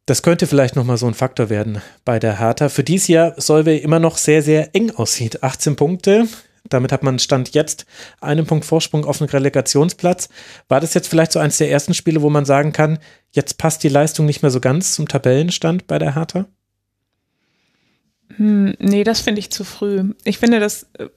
Das 0.07 0.23
könnte 0.23 0.47
vielleicht 0.47 0.77
nochmal 0.77 0.99
so 0.99 1.07
ein 1.09 1.15
Faktor 1.15 1.51
werden 1.51 1.83
bei 2.05 2.21
der 2.21 2.39
Hertha. 2.39 2.69
Für 2.69 2.85
dieses 2.85 3.09
Jahr 3.09 3.35
soll 3.39 3.67
wir 3.67 3.83
immer 3.83 3.99
noch 3.99 4.19
sehr, 4.19 4.41
sehr 4.41 4.75
eng 4.75 4.93
aussieht. 4.93 5.43
18 5.43 5.75
Punkte, 5.75 6.29
damit 6.69 6.93
hat 6.93 7.03
man 7.03 7.19
Stand 7.19 7.55
jetzt 7.55 7.87
einen 8.21 8.47
Punkt 8.47 8.65
Vorsprung 8.65 9.05
auf 9.05 9.19
den 9.19 9.29
Relegationsplatz. 9.29 10.29
War 10.69 10.81
das 10.81 10.95
jetzt 10.95 11.09
vielleicht 11.09 11.33
so 11.33 11.39
eines 11.39 11.59
der 11.59 11.71
ersten 11.71 11.95
Spiele, 11.95 12.23
wo 12.23 12.31
man 12.31 12.45
sagen 12.45 12.73
kann, 12.73 12.99
jetzt 13.33 13.59
passt 13.59 13.83
die 13.83 13.89
Leistung 13.89 14.27
nicht 14.27 14.43
mehr 14.43 14.51
so 14.51 14.61
ganz 14.61 14.95
zum 14.95 15.09
Tabellenstand 15.09 15.87
bei 15.87 15.99
der 15.99 16.15
Hertha? 16.15 16.47
Hm, 18.37 18.75
nee, 18.79 19.05
das 19.05 19.21
finde 19.21 19.39
ich 19.41 19.51
zu 19.51 19.65
früh. 19.65 20.13
Ich 20.25 20.39
finde, 20.39 20.61
das 20.61 20.85
äh, 20.99 21.09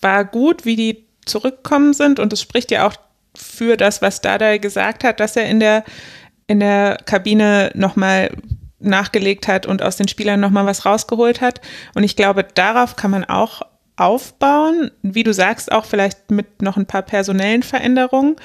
war 0.00 0.24
gut, 0.24 0.64
wie 0.64 0.76
die 0.76 1.06
zurückgekommen 1.24 1.92
sind 1.92 2.18
und 2.20 2.32
es 2.32 2.40
spricht 2.40 2.70
ja 2.70 2.86
auch 2.86 2.94
für 3.36 3.76
das, 3.76 4.02
was 4.02 4.20
Dada 4.20 4.56
gesagt 4.56 5.04
hat, 5.04 5.20
dass 5.20 5.36
er 5.36 5.46
in 5.46 5.60
der, 5.60 5.84
in 6.46 6.60
der 6.60 6.98
Kabine 7.04 7.70
nochmal 7.74 8.30
nachgelegt 8.78 9.48
hat 9.48 9.66
und 9.66 9.82
aus 9.82 9.96
den 9.96 10.08
Spielern 10.08 10.40
nochmal 10.40 10.66
was 10.66 10.84
rausgeholt 10.84 11.40
hat. 11.40 11.60
Und 11.94 12.04
ich 12.04 12.16
glaube, 12.16 12.44
darauf 12.54 12.96
kann 12.96 13.10
man 13.10 13.24
auch 13.24 13.62
aufbauen. 13.96 14.90
Wie 15.02 15.22
du 15.22 15.32
sagst, 15.32 15.72
auch 15.72 15.84
vielleicht 15.84 16.30
mit 16.30 16.62
noch 16.62 16.76
ein 16.76 16.86
paar 16.86 17.02
personellen 17.02 17.62
Veränderungen. 17.62 18.36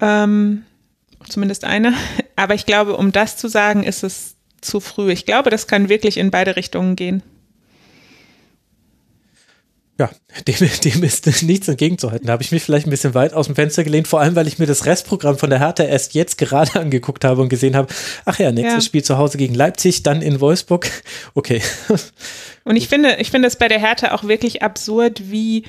Ähm, 0.00 0.64
zumindest 1.28 1.64
eine. 1.64 1.94
Aber 2.36 2.54
ich 2.54 2.66
glaube, 2.66 2.96
um 2.96 3.12
das 3.12 3.36
zu 3.36 3.48
sagen, 3.48 3.82
ist 3.82 4.02
es 4.02 4.36
zu 4.60 4.80
früh. 4.80 5.10
Ich 5.10 5.26
glaube, 5.26 5.50
das 5.50 5.66
kann 5.66 5.88
wirklich 5.88 6.18
in 6.18 6.30
beide 6.30 6.56
Richtungen 6.56 6.96
gehen. 6.96 7.22
Ja, 9.98 10.10
dem, 10.46 10.68
dem 10.84 11.02
ist 11.04 11.42
nichts 11.42 11.68
entgegenzuhalten. 11.68 12.26
Da 12.26 12.34
habe 12.34 12.42
ich 12.42 12.52
mich 12.52 12.62
vielleicht 12.62 12.86
ein 12.86 12.90
bisschen 12.90 13.14
weit 13.14 13.32
aus 13.32 13.46
dem 13.46 13.54
Fenster 13.54 13.84
gelehnt, 13.84 14.08
vor 14.08 14.20
allem, 14.20 14.36
weil 14.36 14.46
ich 14.46 14.58
mir 14.58 14.66
das 14.66 14.84
Restprogramm 14.84 15.38
von 15.38 15.50
der 15.50 15.58
Hertha 15.58 15.84
erst 15.84 16.14
jetzt 16.14 16.38
gerade 16.38 16.78
angeguckt 16.80 17.24
habe 17.24 17.40
und 17.40 17.48
gesehen 17.48 17.76
habe, 17.76 17.92
ach 18.24 18.38
ja, 18.38 18.52
nächstes 18.52 18.84
ja. 18.84 18.88
Spiel 18.88 19.04
zu 19.04 19.18
Hause 19.18 19.38
gegen 19.38 19.54
Leipzig, 19.54 20.02
dann 20.02 20.22
in 20.22 20.40
Wolfsburg. 20.40 20.90
Okay. 21.34 21.60
Und 22.64 22.76
ich 22.76 22.88
finde, 22.88 23.16
ich 23.20 23.30
finde 23.30 23.48
es 23.48 23.56
bei 23.56 23.68
der 23.68 23.78
Hertha 23.78 24.12
auch 24.12 24.24
wirklich 24.24 24.62
absurd, 24.62 25.30
wie, 25.30 25.64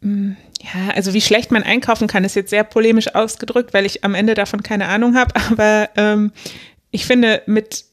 hm, 0.00 0.36
ja, 0.62 0.94
also 0.94 1.12
wie 1.12 1.20
schlecht 1.20 1.50
man 1.50 1.62
einkaufen 1.62 2.06
kann, 2.06 2.24
ist 2.24 2.36
jetzt 2.36 2.50
sehr 2.50 2.64
polemisch 2.64 3.14
ausgedrückt, 3.14 3.74
weil 3.74 3.84
ich 3.84 4.04
am 4.04 4.14
Ende 4.14 4.34
davon 4.34 4.62
keine 4.62 4.88
Ahnung 4.88 5.16
habe, 5.16 5.34
aber 5.50 5.90
ähm, 5.96 6.32
ich 6.90 7.06
finde, 7.06 7.42
mit 7.46 7.84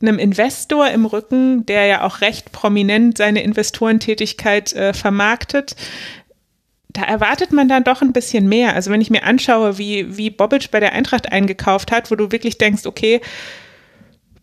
einem 0.00 0.18
Investor 0.18 0.88
im 0.88 1.06
Rücken, 1.06 1.66
der 1.66 1.86
ja 1.86 2.02
auch 2.02 2.20
recht 2.20 2.52
prominent 2.52 3.18
seine 3.18 3.42
Investorentätigkeit 3.42 4.72
äh, 4.72 4.92
vermarktet, 4.92 5.76
da 6.88 7.02
erwartet 7.02 7.52
man 7.52 7.68
dann 7.68 7.84
doch 7.84 8.02
ein 8.02 8.12
bisschen 8.12 8.48
mehr. 8.48 8.74
Also 8.74 8.90
wenn 8.90 9.00
ich 9.00 9.10
mir 9.10 9.24
anschaue, 9.24 9.78
wie, 9.78 10.16
wie 10.16 10.30
Bobic 10.30 10.70
bei 10.70 10.80
der 10.80 10.92
Eintracht 10.92 11.32
eingekauft 11.32 11.90
hat, 11.90 12.10
wo 12.10 12.14
du 12.14 12.30
wirklich 12.30 12.56
denkst, 12.56 12.86
okay, 12.86 13.20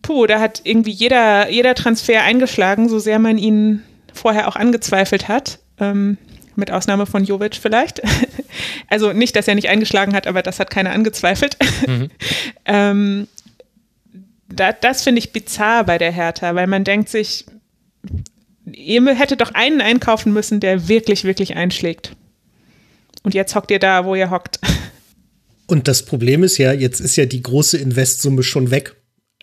puh, 0.02 0.26
da 0.28 0.40
hat 0.40 0.62
irgendwie 0.66 0.92
jeder, 0.92 1.50
jeder 1.50 1.76
Transfer 1.76 2.22
eingeschlagen, 2.22 2.90
so 2.90 3.00
sehr 3.00 3.20
man 3.20 3.38
ihn 3.38 3.84
vorher 4.14 4.50
auch 4.50 4.58
angezweifelt 4.58 5.30
hat. 5.30 5.60
Ähm, 5.80 6.18
mit 6.56 6.70
Ausnahme 6.70 7.06
von 7.06 7.24
Jovic 7.24 7.56
vielleicht. 7.56 8.02
also 8.90 9.14
nicht, 9.14 9.36
dass 9.38 9.48
er 9.48 9.56
nicht 9.56 9.70
eingeschlagen 9.70 10.14
hat, 10.14 10.28
aber 10.28 10.42
das 10.42 10.60
hat 10.60 10.70
keiner 10.70 10.92
angezweifelt. 10.92 11.58
Mhm. 11.88 12.10
ähm, 12.66 13.28
da, 14.56 14.72
das 14.74 15.04
finde 15.04 15.20
ich 15.20 15.34
bizarr 15.34 15.86
bei 15.86 15.98
der 15.98 16.12
Hertha, 16.12 16.56
weil 16.56 16.68
man 16.68 16.84
denkt 16.84 17.10
sich, 17.10 17.46
ihr 18.66 19.06
hättet 19.16 19.42
doch 19.42 19.54
einen 19.54 19.82
einkaufen 19.82 20.34
müssen, 20.34 20.60
der 20.60 20.88
wirklich, 20.88 21.24
wirklich 21.24 21.56
einschlägt. 21.56 22.16
Und 23.24 23.34
jetzt 23.34 23.56
hockt 23.56 23.72
ihr 23.72 23.80
da, 23.80 24.06
wo 24.06 24.16
ihr 24.16 24.32
hockt. 24.32 24.60
Und 25.68 25.88
das 25.88 26.04
Problem 26.04 26.44
ist 26.44 26.58
ja, 26.58 26.74
jetzt 26.74 27.00
ist 27.00 27.16
ja 27.16 27.26
die 27.26 27.42
große 27.42 27.78
Investsumme 27.78 28.44
schon 28.44 28.72
weg. 28.72 28.96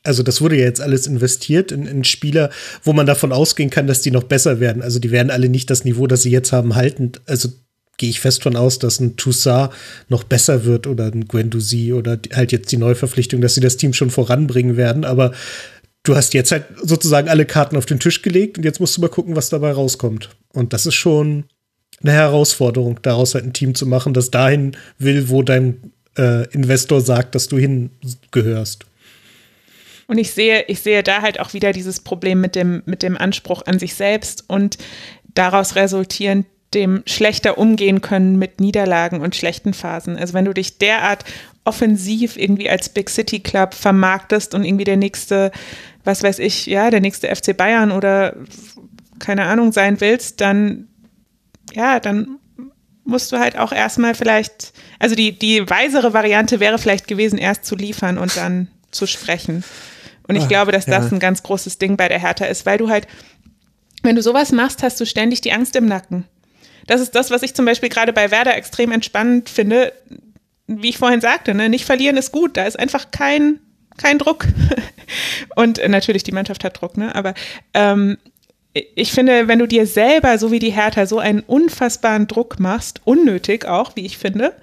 Also 0.02 0.22
das 0.22 0.40
wurde 0.40 0.56
ja 0.56 0.64
jetzt 0.64 0.80
alles 0.80 1.06
investiert 1.06 1.72
in, 1.72 1.86
in, 1.86 2.04
Spieler, 2.04 2.50
wo 2.82 2.92
man 2.92 3.06
davon 3.06 3.32
ausgehen 3.32 3.70
kann, 3.70 3.86
dass 3.86 4.00
die 4.00 4.10
noch 4.10 4.24
besser 4.24 4.60
werden. 4.60 4.82
Also 4.82 4.98
die 4.98 5.10
werden 5.10 5.30
alle 5.30 5.48
nicht 5.48 5.70
das 5.70 5.84
Niveau, 5.84 6.06
das 6.06 6.22
sie 6.22 6.30
jetzt 6.30 6.52
haben, 6.52 6.74
halten. 6.74 7.12
Also 7.26 7.48
gehe 7.98 8.08
ich 8.08 8.20
fest 8.20 8.42
von 8.42 8.56
aus, 8.56 8.78
dass 8.78 9.00
ein 9.00 9.16
Toussaint 9.16 9.70
noch 10.08 10.24
besser 10.24 10.64
wird 10.64 10.86
oder 10.86 11.06
ein 11.06 11.28
Guendouzi 11.28 11.92
oder 11.92 12.18
halt 12.32 12.52
jetzt 12.52 12.72
die 12.72 12.78
Neuverpflichtung, 12.78 13.40
dass 13.40 13.54
sie 13.54 13.60
das 13.60 13.76
Team 13.76 13.92
schon 13.92 14.10
voranbringen 14.10 14.76
werden. 14.76 15.04
Aber 15.04 15.32
du 16.04 16.16
hast 16.16 16.32
jetzt 16.32 16.52
halt 16.52 16.64
sozusagen 16.82 17.28
alle 17.28 17.44
Karten 17.44 17.76
auf 17.76 17.86
den 17.86 18.00
Tisch 18.00 18.22
gelegt 18.22 18.56
und 18.56 18.64
jetzt 18.64 18.80
musst 18.80 18.96
du 18.96 19.00
mal 19.00 19.08
gucken, 19.08 19.36
was 19.36 19.50
dabei 19.50 19.72
rauskommt. 19.72 20.30
Und 20.52 20.72
das 20.72 20.86
ist 20.86 20.94
schon 20.94 21.44
eine 22.00 22.12
Herausforderung, 22.12 23.00
daraus 23.02 23.34
halt 23.34 23.44
ein 23.44 23.52
Team 23.52 23.74
zu 23.74 23.84
machen, 23.84 24.14
das 24.14 24.30
dahin 24.30 24.76
will, 24.98 25.28
wo 25.28 25.42
dein 25.42 25.92
äh, 26.16 26.48
Investor 26.52 27.00
sagt, 27.00 27.34
dass 27.34 27.48
du 27.48 27.58
hingehörst. 27.58 28.86
Und 30.06 30.16
ich 30.16 30.30
sehe, 30.30 30.64
ich 30.68 30.80
sehe 30.80 31.02
da 31.02 31.20
halt 31.20 31.38
auch 31.38 31.52
wieder 31.52 31.72
dieses 31.72 32.00
Problem 32.00 32.40
mit 32.40 32.54
dem, 32.54 32.82
mit 32.86 33.02
dem 33.02 33.16
Anspruch 33.16 33.62
an 33.66 33.78
sich 33.78 33.94
selbst 33.94 34.44
und 34.46 34.78
daraus 35.34 35.74
resultierend 35.74 36.46
dem 36.74 37.02
schlechter 37.06 37.58
umgehen 37.58 38.00
können 38.00 38.38
mit 38.38 38.60
Niederlagen 38.60 39.20
und 39.20 39.34
schlechten 39.34 39.72
Phasen. 39.72 40.16
Also 40.16 40.34
wenn 40.34 40.44
du 40.44 40.52
dich 40.52 40.78
derart 40.78 41.24
offensiv 41.64 42.36
irgendwie 42.36 42.68
als 42.68 42.88
Big 42.88 43.10
City 43.10 43.40
Club 43.40 43.74
vermarktest 43.74 44.54
und 44.54 44.64
irgendwie 44.64 44.84
der 44.84 44.96
nächste, 44.96 45.50
was 46.04 46.22
weiß 46.22 46.38
ich, 46.40 46.66
ja, 46.66 46.90
der 46.90 47.00
nächste 47.00 47.34
FC 47.34 47.56
Bayern 47.56 47.90
oder 47.90 48.34
keine 49.18 49.44
Ahnung 49.44 49.72
sein 49.72 50.00
willst, 50.00 50.40
dann, 50.40 50.88
ja, 51.74 52.00
dann 52.00 52.38
musst 53.04 53.32
du 53.32 53.38
halt 53.38 53.58
auch 53.58 53.72
erstmal 53.72 54.14
vielleicht, 54.14 54.72
also 54.98 55.14
die, 55.14 55.38
die 55.38 55.68
weisere 55.68 56.12
Variante 56.12 56.60
wäre 56.60 56.78
vielleicht 56.78 57.08
gewesen, 57.08 57.38
erst 57.38 57.64
zu 57.64 57.74
liefern 57.74 58.18
und 58.18 58.36
dann 58.36 58.68
zu 58.90 59.06
sprechen. 59.06 59.64
Und 60.28 60.36
ich 60.36 60.44
Ach, 60.44 60.48
glaube, 60.48 60.72
dass 60.72 60.86
ja. 60.86 60.98
das 60.98 61.10
ein 61.10 61.18
ganz 61.18 61.42
großes 61.42 61.78
Ding 61.78 61.96
bei 61.96 62.08
der 62.08 62.18
Hertha 62.18 62.44
ist, 62.44 62.66
weil 62.66 62.76
du 62.76 62.90
halt, 62.90 63.08
wenn 64.02 64.14
du 64.14 64.22
sowas 64.22 64.52
machst, 64.52 64.82
hast 64.82 65.00
du 65.00 65.06
ständig 65.06 65.40
die 65.40 65.52
Angst 65.52 65.74
im 65.74 65.86
Nacken. 65.86 66.24
Das 66.88 67.00
ist 67.00 67.14
das, 67.14 67.30
was 67.30 67.42
ich 67.44 67.54
zum 67.54 67.66
Beispiel 67.66 67.90
gerade 67.90 68.12
bei 68.12 68.32
Werder 68.32 68.56
extrem 68.56 68.90
entspannend 68.90 69.48
finde. 69.48 69.92
Wie 70.66 70.88
ich 70.88 70.98
vorhin 70.98 71.20
sagte, 71.20 71.54
ne? 71.54 71.68
nicht 71.68 71.84
verlieren 71.84 72.16
ist 72.16 72.32
gut. 72.32 72.56
Da 72.56 72.64
ist 72.64 72.78
einfach 72.78 73.10
kein, 73.12 73.60
kein 73.98 74.18
Druck. 74.18 74.46
Und 75.54 75.78
äh, 75.78 75.88
natürlich, 75.88 76.22
die 76.24 76.32
Mannschaft 76.32 76.64
hat 76.64 76.80
Druck, 76.80 76.96
ne? 76.96 77.14
Aber 77.14 77.34
ähm, 77.74 78.16
ich 78.72 79.12
finde, 79.12 79.48
wenn 79.48 79.58
du 79.58 79.66
dir 79.66 79.86
selber, 79.86 80.38
so 80.38 80.50
wie 80.50 80.58
die 80.58 80.70
Hertha, 80.70 81.06
so 81.06 81.18
einen 81.18 81.40
unfassbaren 81.40 82.26
Druck 82.26 82.58
machst, 82.58 83.00
unnötig 83.04 83.66
auch, 83.66 83.94
wie 83.96 84.06
ich 84.06 84.18
finde, 84.18 84.54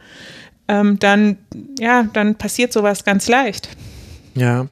ähm, 0.67 0.97
dann, 0.99 1.37
ja, 1.79 2.09
dann 2.13 2.35
passiert 2.35 2.73
sowas 2.73 3.03
ganz 3.03 3.27
leicht. 3.27 3.69
Ja, 4.33 4.67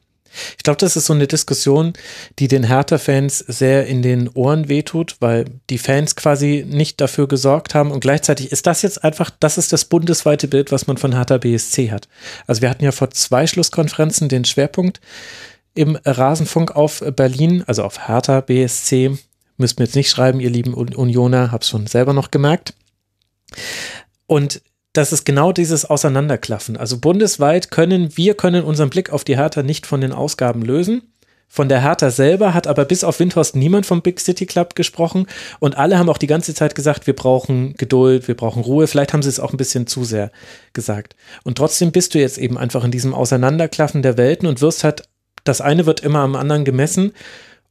ich 0.57 0.63
glaube, 0.63 0.77
das 0.77 0.95
ist 0.95 1.05
so 1.05 1.13
eine 1.13 1.27
Diskussion, 1.27 1.93
die 2.39 2.47
den 2.47 2.63
Hertha-Fans 2.63 3.39
sehr 3.39 3.85
in 3.87 4.01
den 4.01 4.29
Ohren 4.29 4.69
wehtut, 4.69 5.17
weil 5.19 5.45
die 5.69 5.77
Fans 5.77 6.15
quasi 6.15 6.65
nicht 6.67 7.01
dafür 7.01 7.27
gesorgt 7.27 7.75
haben 7.75 7.91
und 7.91 7.99
gleichzeitig 7.99 8.51
ist 8.51 8.67
das 8.67 8.81
jetzt 8.81 9.03
einfach, 9.03 9.29
das 9.39 9.57
ist 9.57 9.73
das 9.73 9.85
bundesweite 9.85 10.47
Bild, 10.47 10.71
was 10.71 10.87
man 10.87 10.97
von 10.97 11.13
Hertha 11.13 11.37
BSC 11.37 11.91
hat. 11.91 12.07
Also 12.47 12.61
wir 12.61 12.69
hatten 12.69 12.83
ja 12.83 12.91
vor 12.91 13.09
zwei 13.11 13.47
Schlusskonferenzen 13.47 14.29
den 14.29 14.45
Schwerpunkt 14.45 14.99
im 15.75 15.97
Rasenfunk 16.05 16.75
auf 16.75 17.03
Berlin, 17.15 17.63
also 17.67 17.83
auf 17.83 18.07
Hertha 18.07 18.41
BSC. 18.41 19.17
Müsst 19.57 19.79
mir 19.79 19.85
jetzt 19.85 19.95
nicht 19.95 20.09
schreiben, 20.09 20.39
ihr 20.39 20.49
lieben 20.49 20.73
Unioner, 20.73 21.51
hab's 21.51 21.69
schon 21.69 21.87
selber 21.87 22.13
noch 22.13 22.31
gemerkt. 22.31 22.73
Und 24.27 24.61
das 24.93 25.11
ist 25.11 25.25
genau 25.25 25.51
dieses 25.51 25.85
Auseinanderklaffen. 25.85 26.77
Also 26.77 26.99
bundesweit 26.99 27.71
können 27.71 28.15
wir 28.15 28.35
können 28.35 28.63
unseren 28.63 28.91
Blick 28.91 29.11
auf 29.11 29.23
die 29.23 29.37
Hertha 29.37 29.63
nicht 29.63 29.87
von 29.87 30.01
den 30.01 30.13
Ausgaben 30.13 30.61
lösen. 30.61 31.01
Von 31.49 31.69
der 31.69 31.81
Hertha 31.81 32.09
selber 32.09 32.55
hat 32.55 32.65
aber 32.65 32.85
bis 32.85 33.03
auf 33.03 33.19
Windhorst 33.19 33.55
niemand 33.55 33.85
vom 33.85 34.01
Big 34.01 34.19
City 34.19 34.47
Club 34.47 34.75
gesprochen 34.75 35.27
und 35.59 35.77
alle 35.77 35.99
haben 35.99 36.09
auch 36.09 36.17
die 36.17 36.25
ganze 36.27 36.55
Zeit 36.55 36.73
gesagt, 36.73 37.05
wir 37.05 37.15
brauchen 37.15 37.75
Geduld, 37.75 38.27
wir 38.27 38.35
brauchen 38.35 38.63
Ruhe. 38.63 38.87
Vielleicht 38.87 39.13
haben 39.13 39.21
sie 39.21 39.29
es 39.29 39.39
auch 39.39 39.51
ein 39.51 39.57
bisschen 39.57 39.85
zu 39.85 40.03
sehr 40.03 40.31
gesagt. 40.73 41.15
Und 41.43 41.57
trotzdem 41.59 41.91
bist 41.91 42.15
du 42.15 42.19
jetzt 42.19 42.39
eben 42.39 42.57
einfach 42.57 42.83
in 42.83 42.89
diesem 42.89 43.13
Auseinanderklaffen 43.13 44.01
der 44.01 44.17
Welten 44.17 44.47
und 44.47 44.61
wirst 44.61 44.83
halt, 44.83 45.03
das 45.43 45.61
eine 45.61 45.85
wird 45.85 45.99
immer 45.99 46.19
am 46.19 46.35
anderen 46.35 46.65
gemessen 46.65 47.13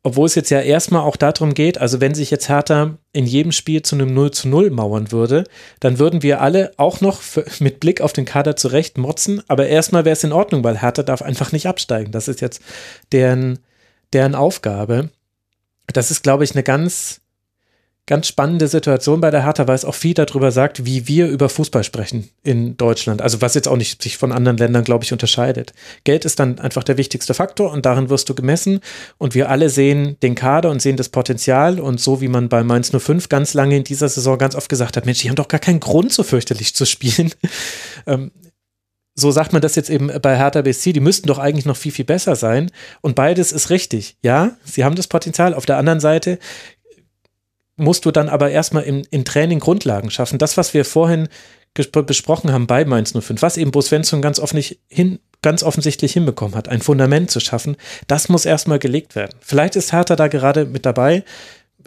obwohl 0.04 0.26
es 0.26 0.34
jetzt 0.34 0.50
ja 0.50 0.60
erstmal 0.60 1.02
auch 1.02 1.16
darum 1.16 1.54
geht, 1.54 1.78
also 1.78 2.00
wenn 2.00 2.14
sich 2.14 2.30
jetzt 2.30 2.48
Hertha 2.48 2.98
in 3.12 3.24
jedem 3.24 3.52
Spiel 3.52 3.82
zu 3.82 3.94
einem 3.94 4.12
0 4.12 4.32
zu 4.32 4.48
0 4.48 4.70
mauern 4.70 5.12
würde, 5.12 5.44
dann 5.78 5.98
würden 5.98 6.22
wir 6.22 6.40
alle 6.40 6.72
auch 6.76 7.00
noch 7.00 7.22
für, 7.22 7.44
mit 7.60 7.80
Blick 7.80 8.00
auf 8.00 8.12
den 8.12 8.24
Kader 8.24 8.56
zurecht 8.56 8.98
motzen, 8.98 9.42
aber 9.48 9.68
erstmal 9.68 10.04
wäre 10.04 10.14
es 10.14 10.24
in 10.24 10.32
Ordnung, 10.32 10.64
weil 10.64 10.80
Hertha 10.80 11.02
darf 11.02 11.22
einfach 11.22 11.52
nicht 11.52 11.66
absteigen. 11.66 12.12
Das 12.12 12.28
ist 12.28 12.40
jetzt 12.40 12.62
deren, 13.12 13.60
deren 14.12 14.34
Aufgabe. 14.34 15.10
Das 15.86 16.10
ist, 16.10 16.22
glaube 16.22 16.44
ich, 16.44 16.52
eine 16.52 16.62
ganz, 16.62 17.21
ganz 18.06 18.26
spannende 18.26 18.66
Situation 18.66 19.20
bei 19.20 19.30
der 19.30 19.44
Hertha, 19.44 19.68
weil 19.68 19.76
es 19.76 19.84
auch 19.84 19.94
viel 19.94 20.14
darüber 20.14 20.50
sagt, 20.50 20.84
wie 20.84 21.06
wir 21.06 21.28
über 21.28 21.48
Fußball 21.48 21.84
sprechen 21.84 22.28
in 22.42 22.76
Deutschland. 22.76 23.22
Also 23.22 23.40
was 23.40 23.54
jetzt 23.54 23.68
auch 23.68 23.76
nicht 23.76 24.02
sich 24.02 24.18
von 24.18 24.32
anderen 24.32 24.58
Ländern, 24.58 24.82
glaube 24.82 25.04
ich, 25.04 25.12
unterscheidet. 25.12 25.72
Geld 26.02 26.24
ist 26.24 26.40
dann 26.40 26.58
einfach 26.58 26.82
der 26.82 26.96
wichtigste 26.96 27.32
Faktor 27.32 27.70
und 27.70 27.86
darin 27.86 28.10
wirst 28.10 28.28
du 28.28 28.34
gemessen 28.34 28.80
und 29.18 29.36
wir 29.36 29.50
alle 29.50 29.70
sehen 29.70 30.16
den 30.22 30.34
Kader 30.34 30.70
und 30.70 30.82
sehen 30.82 30.96
das 30.96 31.10
Potenzial 31.10 31.78
und 31.78 32.00
so 32.00 32.20
wie 32.20 32.28
man 32.28 32.48
bei 32.48 32.64
Mainz 32.64 32.90
05 32.90 33.28
ganz 33.28 33.54
lange 33.54 33.76
in 33.76 33.84
dieser 33.84 34.08
Saison 34.08 34.36
ganz 34.36 34.56
oft 34.56 34.68
gesagt 34.68 34.96
hat, 34.96 35.06
Mensch, 35.06 35.20
die 35.20 35.28
haben 35.28 35.36
doch 35.36 35.48
gar 35.48 35.60
keinen 35.60 35.80
Grund, 35.80 36.12
so 36.12 36.24
fürchterlich 36.24 36.74
zu 36.74 36.86
spielen. 36.86 37.32
ähm, 38.06 38.32
so 39.14 39.30
sagt 39.30 39.52
man 39.52 39.62
das 39.62 39.76
jetzt 39.76 39.90
eben 39.90 40.10
bei 40.22 40.36
Hertha 40.36 40.62
BSC, 40.62 40.92
die 40.92 41.00
müssten 41.00 41.28
doch 41.28 41.38
eigentlich 41.38 41.66
noch 41.66 41.76
viel, 41.76 41.92
viel 41.92 42.04
besser 42.04 42.34
sein. 42.34 42.70
Und 43.02 43.14
beides 43.14 43.52
ist 43.52 43.70
richtig. 43.70 44.16
Ja, 44.22 44.56
sie 44.64 44.84
haben 44.84 44.96
das 44.96 45.06
Potenzial. 45.06 45.54
Auf 45.54 45.66
der 45.66 45.76
anderen 45.76 46.00
Seite 46.00 46.38
musst 47.76 48.04
du 48.04 48.10
dann 48.10 48.28
aber 48.28 48.50
erstmal 48.50 48.84
im, 48.84 49.02
im 49.10 49.24
Training 49.24 49.58
Grundlagen 49.58 50.10
schaffen. 50.10 50.38
Das, 50.38 50.56
was 50.56 50.74
wir 50.74 50.84
vorhin 50.84 51.28
besprochen 51.74 52.52
haben 52.52 52.66
bei 52.66 52.84
Mainz 52.84 53.12
05, 53.18 53.40
was 53.40 53.56
eben 53.56 53.70
Bo 53.70 53.80
Svensson 53.80 54.20
ganz, 54.20 54.42
hin, 54.88 55.18
ganz 55.40 55.62
offensichtlich 55.62 56.12
hinbekommen 56.12 56.54
hat, 56.54 56.68
ein 56.68 56.82
Fundament 56.82 57.30
zu 57.30 57.40
schaffen, 57.40 57.76
das 58.06 58.28
muss 58.28 58.44
erstmal 58.44 58.78
gelegt 58.78 59.16
werden. 59.16 59.36
Vielleicht 59.40 59.76
ist 59.76 59.92
Hertha 59.92 60.16
da 60.16 60.28
gerade 60.28 60.66
mit 60.66 60.84
dabei. 60.84 61.24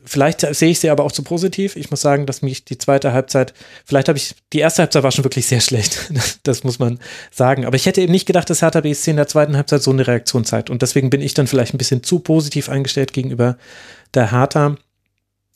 Vielleicht 0.08 0.42
sehe 0.42 0.70
ich 0.70 0.80
sie 0.80 0.90
aber 0.90 1.04
auch 1.04 1.12
zu 1.12 1.24
positiv. 1.24 1.76
Ich 1.76 1.90
muss 1.90 2.02
sagen, 2.02 2.26
dass 2.26 2.42
mich 2.42 2.66
die 2.66 2.78
zweite 2.78 3.14
Halbzeit, 3.14 3.54
vielleicht 3.86 4.08
habe 4.08 4.18
ich, 4.18 4.36
die 4.54 4.60
erste 4.60 4.84
Halbzeit 4.84 5.04
war 5.04 5.12
schon 5.12 5.24
wirklich 5.24 5.48
sehr 5.48 5.62
schlecht. 5.62 6.12
Das 6.44 6.64
muss 6.64 6.78
man 6.78 7.00
sagen. 7.32 7.66
Aber 7.66 7.76
ich 7.76 7.88
hätte 7.88 8.02
eben 8.02 8.12
nicht 8.12 8.28
gedacht, 8.28 8.50
dass 8.50 8.62
Hertha 8.62 8.82
BSC 8.82 9.12
in 9.12 9.18
der 9.18 9.28
zweiten 9.28 9.56
Halbzeit 9.56 9.82
so 9.82 9.90
eine 9.90 10.06
Reaktion 10.06 10.46
zeigt. 10.46 10.70
Und 10.70 10.84
deswegen 10.84 11.10
bin 11.10 11.22
ich 11.22 11.34
dann 11.34 11.48
vielleicht 11.48 11.74
ein 11.74 11.80
bisschen 11.80 12.04
zu 12.04 12.20
positiv 12.20 12.70
eingestellt 12.70 13.14
gegenüber 13.14 13.58
der 14.14 14.32
Hertha. 14.32 14.76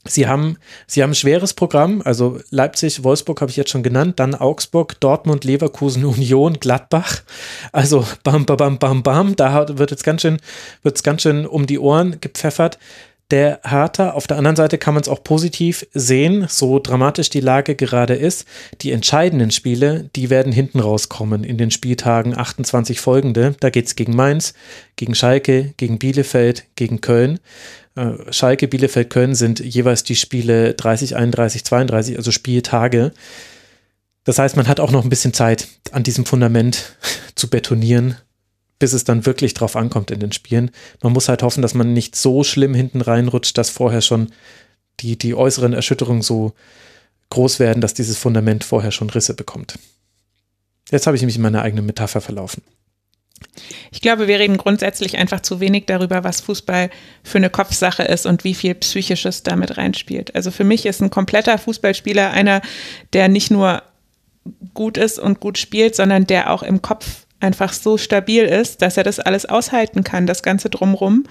Sie 0.06 0.28
haben, 0.28 0.58
sie 0.88 1.04
haben 1.04 1.12
ein 1.12 1.16
schweres 1.16 1.54
Programm, 1.54 2.02
also 2.04 2.40
Leipzig, 2.52 3.04
Wolfsburg 3.04 3.42
habe 3.42 3.52
ich 3.52 3.58
jetzt 3.58 3.70
schon 3.70 3.84
genannt, 3.84 4.20
dann 4.20 4.34
Augsburg, 4.34 5.00
Dortmund, 5.02 5.44
Leverkusen, 5.44 6.06
Union, 6.06 6.60
Gladbach. 6.60 7.22
Also 7.74 8.06
bam, 8.24 8.46
bam, 8.46 8.58
bam, 8.58 8.80
bam, 8.80 9.04
bam, 9.04 9.36
da 9.36 9.78
wird 9.78 9.92
es 9.92 10.04
ganz 10.04 10.22
schön, 10.22 10.38
wird 10.84 10.96
es 10.96 11.04
ganz 11.04 11.24
schön 11.24 11.46
um 11.46 11.68
die 11.68 11.80
Ohren 11.80 12.22
gepfeffert. 12.22 12.80
Der 13.32 13.60
Hertha, 13.64 14.12
auf 14.12 14.26
der 14.26 14.38
anderen 14.38 14.56
Seite 14.56 14.80
kann 14.80 14.96
man 14.96 15.02
es 15.02 15.10
auch 15.10 15.24
positiv 15.24 15.86
sehen, 15.94 16.48
so 16.50 16.80
dramatisch 16.80 17.30
die 17.30 17.42
Lage 17.42 17.76
gerade 17.76 18.16
ist. 18.16 18.48
Die 18.82 18.92
entscheidenden 18.92 19.52
Spiele, 19.52 20.10
die 20.16 20.32
werden 20.32 20.52
hinten 20.52 20.80
rauskommen 20.80 21.44
in 21.44 21.58
den 21.58 21.70
Spieltagen 21.70 22.36
28 22.36 23.00
folgende. 23.00 23.56
Da 23.60 23.70
geht 23.70 23.86
es 23.86 23.96
gegen 23.96 24.16
Mainz, 24.16 24.56
gegen 24.96 25.14
Schalke, 25.14 25.76
gegen 25.78 26.00
Bielefeld, 26.00 26.66
gegen 26.76 27.02
Köln. 27.02 27.40
Äh, 27.96 28.32
Schalke, 28.32 28.68
Bielefeld, 28.68 29.12
Köln 29.12 29.36
sind 29.36 29.60
jeweils 29.60 30.04
die 30.04 30.16
Spiele 30.16 30.74
30, 30.74 31.16
31, 31.16 31.64
32, 31.66 32.18
also 32.18 32.32
Spieltage. 32.32 33.12
Das 34.24 34.40
heißt, 34.40 34.58
man 34.58 34.68
hat 34.68 34.80
auch 34.80 34.92
noch 34.92 35.04
ein 35.04 35.10
bisschen 35.10 35.34
Zeit, 35.34 35.68
an 35.92 36.02
diesem 36.02 36.26
Fundament 36.26 36.98
zu 37.36 37.48
betonieren, 37.48 38.18
bis 38.80 38.94
es 38.94 39.04
dann 39.04 39.26
wirklich 39.26 39.54
drauf 39.54 39.76
ankommt 39.76 40.10
in 40.10 40.20
den 40.20 40.32
Spielen. 40.32 40.72
Man 41.04 41.14
muss 41.14 41.30
halt 41.30 41.44
hoffen, 41.44 41.62
dass 41.62 41.74
man 41.74 41.94
nicht 41.94 42.16
so 42.16 42.44
schlimm 42.44 42.74
hinten 42.74 43.02
reinrutscht, 43.02 43.58
dass 43.58 43.70
vorher 43.70 44.02
schon 44.02 44.32
die, 45.02 45.18
die 45.18 45.36
äußeren 45.36 45.74
Erschütterungen 45.74 46.22
so 46.22 46.54
groß 47.30 47.60
werden, 47.60 47.82
dass 47.82 47.94
dieses 47.94 48.18
Fundament 48.18 48.64
vorher 48.64 48.92
schon 48.92 49.10
Risse 49.10 49.34
bekommt. 49.34 49.78
Jetzt 50.90 51.06
habe 51.06 51.18
ich 51.18 51.24
mich 51.24 51.36
in 51.36 51.42
meiner 51.42 51.62
eigenen 51.62 51.86
Metapher 51.86 52.22
verlaufen. 52.22 52.64
Ich 53.92 54.02
glaube, 54.02 54.28
wir 54.28 54.40
reden 54.40 54.58
grundsätzlich 54.58 55.18
einfach 55.18 55.42
zu 55.42 55.60
wenig 55.60 55.86
darüber, 55.86 56.24
was 56.24 56.42
Fußball 56.42 56.90
für 57.24 57.38
eine 57.38 57.50
Kopfsache 57.50 58.04
ist 58.04 58.26
und 58.26 58.44
wie 58.44 58.54
viel 58.54 58.76
Psychisches 58.76 59.44
damit 59.44 59.78
reinspielt. 59.78 60.36
Also 60.36 60.52
für 60.52 60.64
mich 60.64 60.86
ist 60.86 61.02
ein 61.02 61.10
kompletter 61.10 61.58
Fußballspieler 61.58 62.32
einer, 62.32 62.62
der 63.14 63.28
nicht 63.28 63.52
nur 63.52 63.84
gut 64.74 64.98
ist 64.98 65.20
und 65.20 65.40
gut 65.40 65.58
spielt, 65.58 65.96
sondern 65.96 66.26
der 66.26 66.52
auch 66.52 66.64
im 66.64 66.82
Kopf 66.82 67.26
einfach 67.40 67.74
so 67.74 67.98
stabil 67.98 68.44
ist, 68.44 68.82
dass 68.82 68.98
er 68.98 69.04
das 69.04 69.20
alles 69.20 69.46
aushalten 69.46 70.04
kann, 70.04 70.28
das 70.28 70.44
Ganze 70.44 70.70
drumrum. 70.70 71.26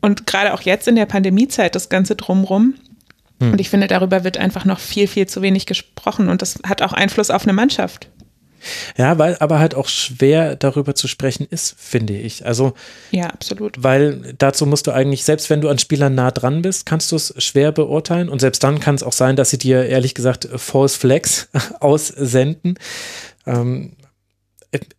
Und 0.00 0.26
gerade 0.26 0.54
auch 0.54 0.62
jetzt 0.62 0.88
in 0.88 0.96
der 0.96 1.06
Pandemiezeit 1.06 1.74
das 1.74 1.88
Ganze 1.88 2.16
drumrum. 2.16 2.74
Hm. 3.40 3.52
Und 3.52 3.60
ich 3.60 3.70
finde, 3.70 3.86
darüber 3.86 4.24
wird 4.24 4.38
einfach 4.38 4.64
noch 4.64 4.78
viel, 4.78 5.06
viel 5.06 5.26
zu 5.26 5.42
wenig 5.42 5.66
gesprochen. 5.66 6.28
Und 6.28 6.42
das 6.42 6.58
hat 6.66 6.82
auch 6.82 6.92
Einfluss 6.92 7.30
auf 7.30 7.42
eine 7.42 7.52
Mannschaft. 7.52 8.08
Ja, 8.96 9.18
weil 9.18 9.36
aber 9.40 9.58
halt 9.58 9.74
auch 9.74 9.88
schwer 9.88 10.56
darüber 10.56 10.94
zu 10.94 11.08
sprechen 11.08 11.46
ist, 11.48 11.74
finde 11.78 12.14
ich. 12.14 12.44
Also 12.44 12.74
ja, 13.10 13.26
absolut. 13.28 13.82
Weil 13.82 14.34
dazu 14.36 14.66
musst 14.66 14.86
du 14.86 14.90
eigentlich, 14.90 15.24
selbst 15.24 15.48
wenn 15.48 15.60
du 15.60 15.68
an 15.68 15.78
Spielern 15.78 16.14
nah 16.14 16.30
dran 16.30 16.62
bist, 16.62 16.84
kannst 16.84 17.10
du 17.12 17.16
es 17.16 17.34
schwer 17.38 17.72
beurteilen. 17.72 18.28
Und 18.28 18.40
selbst 18.40 18.62
dann 18.62 18.80
kann 18.80 18.94
es 18.94 19.02
auch 19.02 19.12
sein, 19.12 19.36
dass 19.36 19.50
sie 19.50 19.58
dir 19.58 19.86
ehrlich 19.86 20.14
gesagt 20.14 20.48
False 20.56 20.98
Flags 20.98 21.48
aussenden. 21.80 22.78
Ähm, 23.46 23.92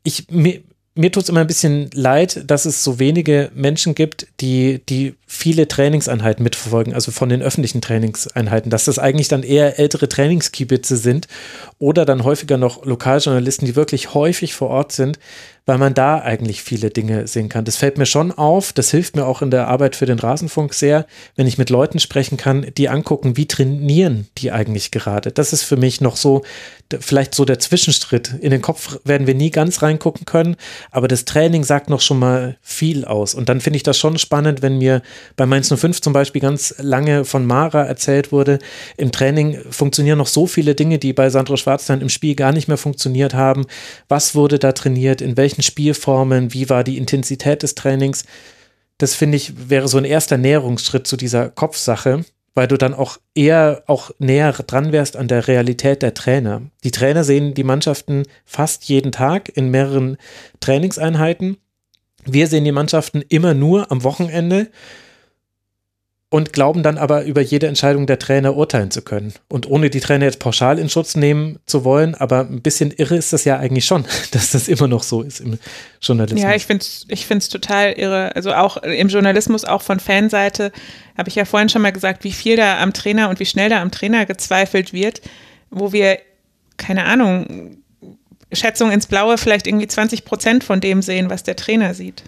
ich, 0.04 0.30
mir, 0.30 0.62
mir 0.94 1.12
tut 1.12 1.24
es 1.24 1.30
immer 1.30 1.40
ein 1.40 1.48
bisschen 1.48 1.90
leid, 1.94 2.44
dass 2.48 2.66
es 2.66 2.84
so 2.84 3.00
wenige 3.00 3.50
Menschen 3.56 3.96
gibt, 3.96 4.28
die, 4.42 4.82
die 4.90 5.16
viele 5.26 5.68
Trainingseinheiten 5.68 6.44
mitverfolgen, 6.44 6.94
also 6.94 7.12
von 7.12 7.30
den 7.30 7.42
öffentlichen 7.42 7.82
Trainingseinheiten, 7.82 8.70
dass 8.70 8.86
das 8.86 9.00
eigentlich 9.00 9.30
dann 9.30 9.44
eher 9.44 9.80
ältere 9.80 10.10
Trainingskibitze 10.10 10.98
sind 10.98 11.28
oder 11.80 12.06
dann 12.06 12.26
häufiger 12.26 12.58
noch 12.58 12.86
Lokaljournalisten, 12.86 13.66
die 13.66 13.78
wirklich 13.78 14.14
häufig 14.14 14.54
vor 14.54 14.70
Ort 14.70 14.92
sind, 14.92 15.18
weil 15.66 15.78
man 15.78 15.94
da 15.94 16.20
eigentlich 16.20 16.64
viele 16.64 16.90
Dinge 16.90 17.28
sehen 17.28 17.50
kann. 17.50 17.66
Das 17.66 17.78
fällt 17.78 17.98
mir 17.98 18.06
schon 18.06 18.32
auf, 18.32 18.74
das 18.74 18.92
hilft 18.92 19.16
mir 19.16 19.26
auch 19.26 19.42
in 19.42 19.52
der 19.52 19.68
Arbeit 19.68 19.96
für 19.96 20.06
den 20.06 20.20
Rasenfunk 20.20 20.74
sehr, 20.74 21.06
wenn 21.36 21.48
ich 21.48 21.58
mit 21.58 21.70
Leuten 21.70 22.00
sprechen 22.00 22.38
kann, 22.38 22.66
die 22.78 22.90
angucken, 22.90 23.38
wie 23.38 23.48
trainieren 23.48 24.28
die 24.38 24.52
eigentlich 24.52 24.92
gerade. 24.92 25.32
Das 25.32 25.54
ist 25.54 25.64
für 25.64 25.78
mich 25.78 26.02
noch 26.02 26.16
so, 26.16 26.42
vielleicht 27.00 27.36
so 27.36 27.46
der 27.46 27.60
Zwischenschritt. 27.60 28.34
In 28.42 28.52
den 28.52 28.62
Kopf 28.62 29.00
werden 29.04 29.28
wir 29.28 29.36
nie 29.36 29.52
ganz 29.52 29.82
reingucken 29.82 30.26
können, 30.26 30.56
aber 30.90 31.08
das 31.08 31.26
Training 31.26 31.64
sagt 31.64 31.90
noch 31.90 32.02
schon 32.02 32.20
mal 32.20 32.58
viel 32.62 33.06
aus. 33.06 33.36
Und 33.36 33.50
dann 33.50 33.62
finde 33.62 33.78
ich 33.78 33.84
das 33.84 33.98
schon 33.98 34.18
spannend, 34.18 34.62
wenn 34.62 34.78
mir 34.78 35.02
bei 35.36 35.46
Mainz 35.46 35.74
05 35.74 36.02
zum 36.02 36.14
Beispiel 36.14 36.42
ganz 36.42 36.76
lange 36.80 37.24
von 37.24 37.46
Mara 37.46 37.84
erzählt 37.84 38.32
wurde, 38.32 38.60
im 38.98 39.12
Training 39.12 39.60
funktionieren 39.70 40.18
noch 40.18 40.28
so 40.28 40.48
viele 40.48 40.76
Dinge, 40.76 40.98
die 40.98 41.14
bei 41.14 41.30
Sandro 41.30 41.56
Schwarz 41.56 41.86
dann 41.86 42.02
im 42.02 42.10
Spiel 42.10 42.36
gar 42.36 42.52
nicht 42.52 42.68
mehr 42.68 42.78
funktioniert 42.78 43.34
haben. 43.34 43.66
Was 44.08 44.36
wurde 44.36 44.60
da 44.60 44.72
trainiert? 44.72 45.22
In 45.22 45.38
welchen 45.52 45.64
Spielformen? 45.64 46.54
Wie 46.54 46.70
war 46.70 46.84
die 46.84 46.98
Intensität 46.98 47.64
des 47.64 47.76
Trainings? 47.76 48.24
Das 48.98 49.16
finde 49.16 49.38
ich 49.38 49.70
wäre 49.70 49.88
so 49.88 49.98
ein 49.98 50.06
erster 50.06 50.38
Näherungsschritt 50.38 51.08
zu 51.08 51.18
dieser 51.18 51.50
Kopfsache 51.50 52.24
weil 52.54 52.68
du 52.68 52.78
dann 52.78 52.94
auch 52.94 53.18
eher 53.34 53.84
auch 53.88 54.12
näher 54.20 54.52
dran 54.52 54.92
wärst 54.92 55.16
an 55.16 55.28
der 55.28 55.48
Realität 55.48 56.02
der 56.02 56.14
Trainer. 56.14 56.62
Die 56.84 56.92
Trainer 56.92 57.24
sehen 57.24 57.54
die 57.54 57.64
Mannschaften 57.64 58.24
fast 58.46 58.86
jeden 58.86 59.12
Tag 59.12 59.56
in 59.56 59.70
mehreren 59.70 60.18
Trainingseinheiten. 60.60 61.58
Wir 62.26 62.48
sehen 62.48 62.66
die 62.66 62.72
Mannschaften 62.72 63.24
immer 63.30 63.54
nur 63.54 63.92
am 63.92 64.04
Wochenende 64.04 64.70
und 66.32 66.54
glauben 66.54 66.82
dann 66.82 66.98
aber 66.98 67.26
über 67.26 67.42
jede 67.42 67.68
Entscheidung 67.68 68.08
der 68.08 68.18
Trainer 68.18 68.56
urteilen 68.56 68.90
zu 68.90 69.02
können. 69.02 69.34
Und 69.50 69.70
ohne 69.70 69.90
die 69.90 70.00
Trainer 70.00 70.24
jetzt 70.24 70.40
pauschal 70.40 70.80
in 70.80 70.88
Schutz 70.88 71.18
nehmen 71.18 71.60
zu 71.66 71.84
wollen, 71.84 72.16
aber 72.16 72.48
ein 72.50 72.62
bisschen 72.62 72.92
irre 72.92 73.18
ist 73.18 73.34
das 73.34 73.44
ja 73.44 73.60
eigentlich 73.60 73.84
schon, 73.84 74.06
dass 74.32 74.52
das 74.52 74.70
immer 74.70 74.88
noch 74.88 75.04
so 75.04 75.24
ist 75.24 75.42
im 75.42 75.60
Journalismus. 76.02 76.42
Ja, 76.42 76.56
ich 76.56 76.66
finde 76.66 76.84
es 76.84 77.06
ich 77.10 77.26
find's 77.26 77.50
total 77.50 77.92
irre. 77.92 78.34
Also 78.34 78.54
auch 78.54 78.78
im 78.78 79.10
Journalismus, 79.10 79.66
auch 79.66 79.82
von 79.82 80.00
Fanseite, 80.00 80.72
habe 81.18 81.28
ich 81.28 81.36
ja 81.36 81.44
vorhin 81.44 81.68
schon 81.68 81.82
mal 81.82 81.92
gesagt, 81.92 82.24
wie 82.24 82.32
viel 82.32 82.56
da 82.56 82.82
am 82.82 82.94
Trainer 82.94 83.28
und 83.28 83.42
wie 83.42 83.46
schnell 83.46 83.70
da 83.70 83.82
am 83.82 83.92
Trainer 83.92 84.26
gezweifelt 84.26 84.94
wird, 84.94 85.22
wo 85.70 85.92
wir, 85.92 86.18
keine 86.78 87.04
Ahnung, 87.04 87.76
Schätzung 88.54 88.90
ins 88.92 89.06
Blaue 89.06 89.38
vielleicht 89.38 89.68
irgendwie 89.68 89.88
20 89.88 90.24
Prozent 90.24 90.64
von 90.64 90.80
dem 90.80 91.02
sehen, 91.02 91.30
was 91.30 91.44
der 91.44 91.58
Trainer 91.58 91.94
sieht. 91.94 92.24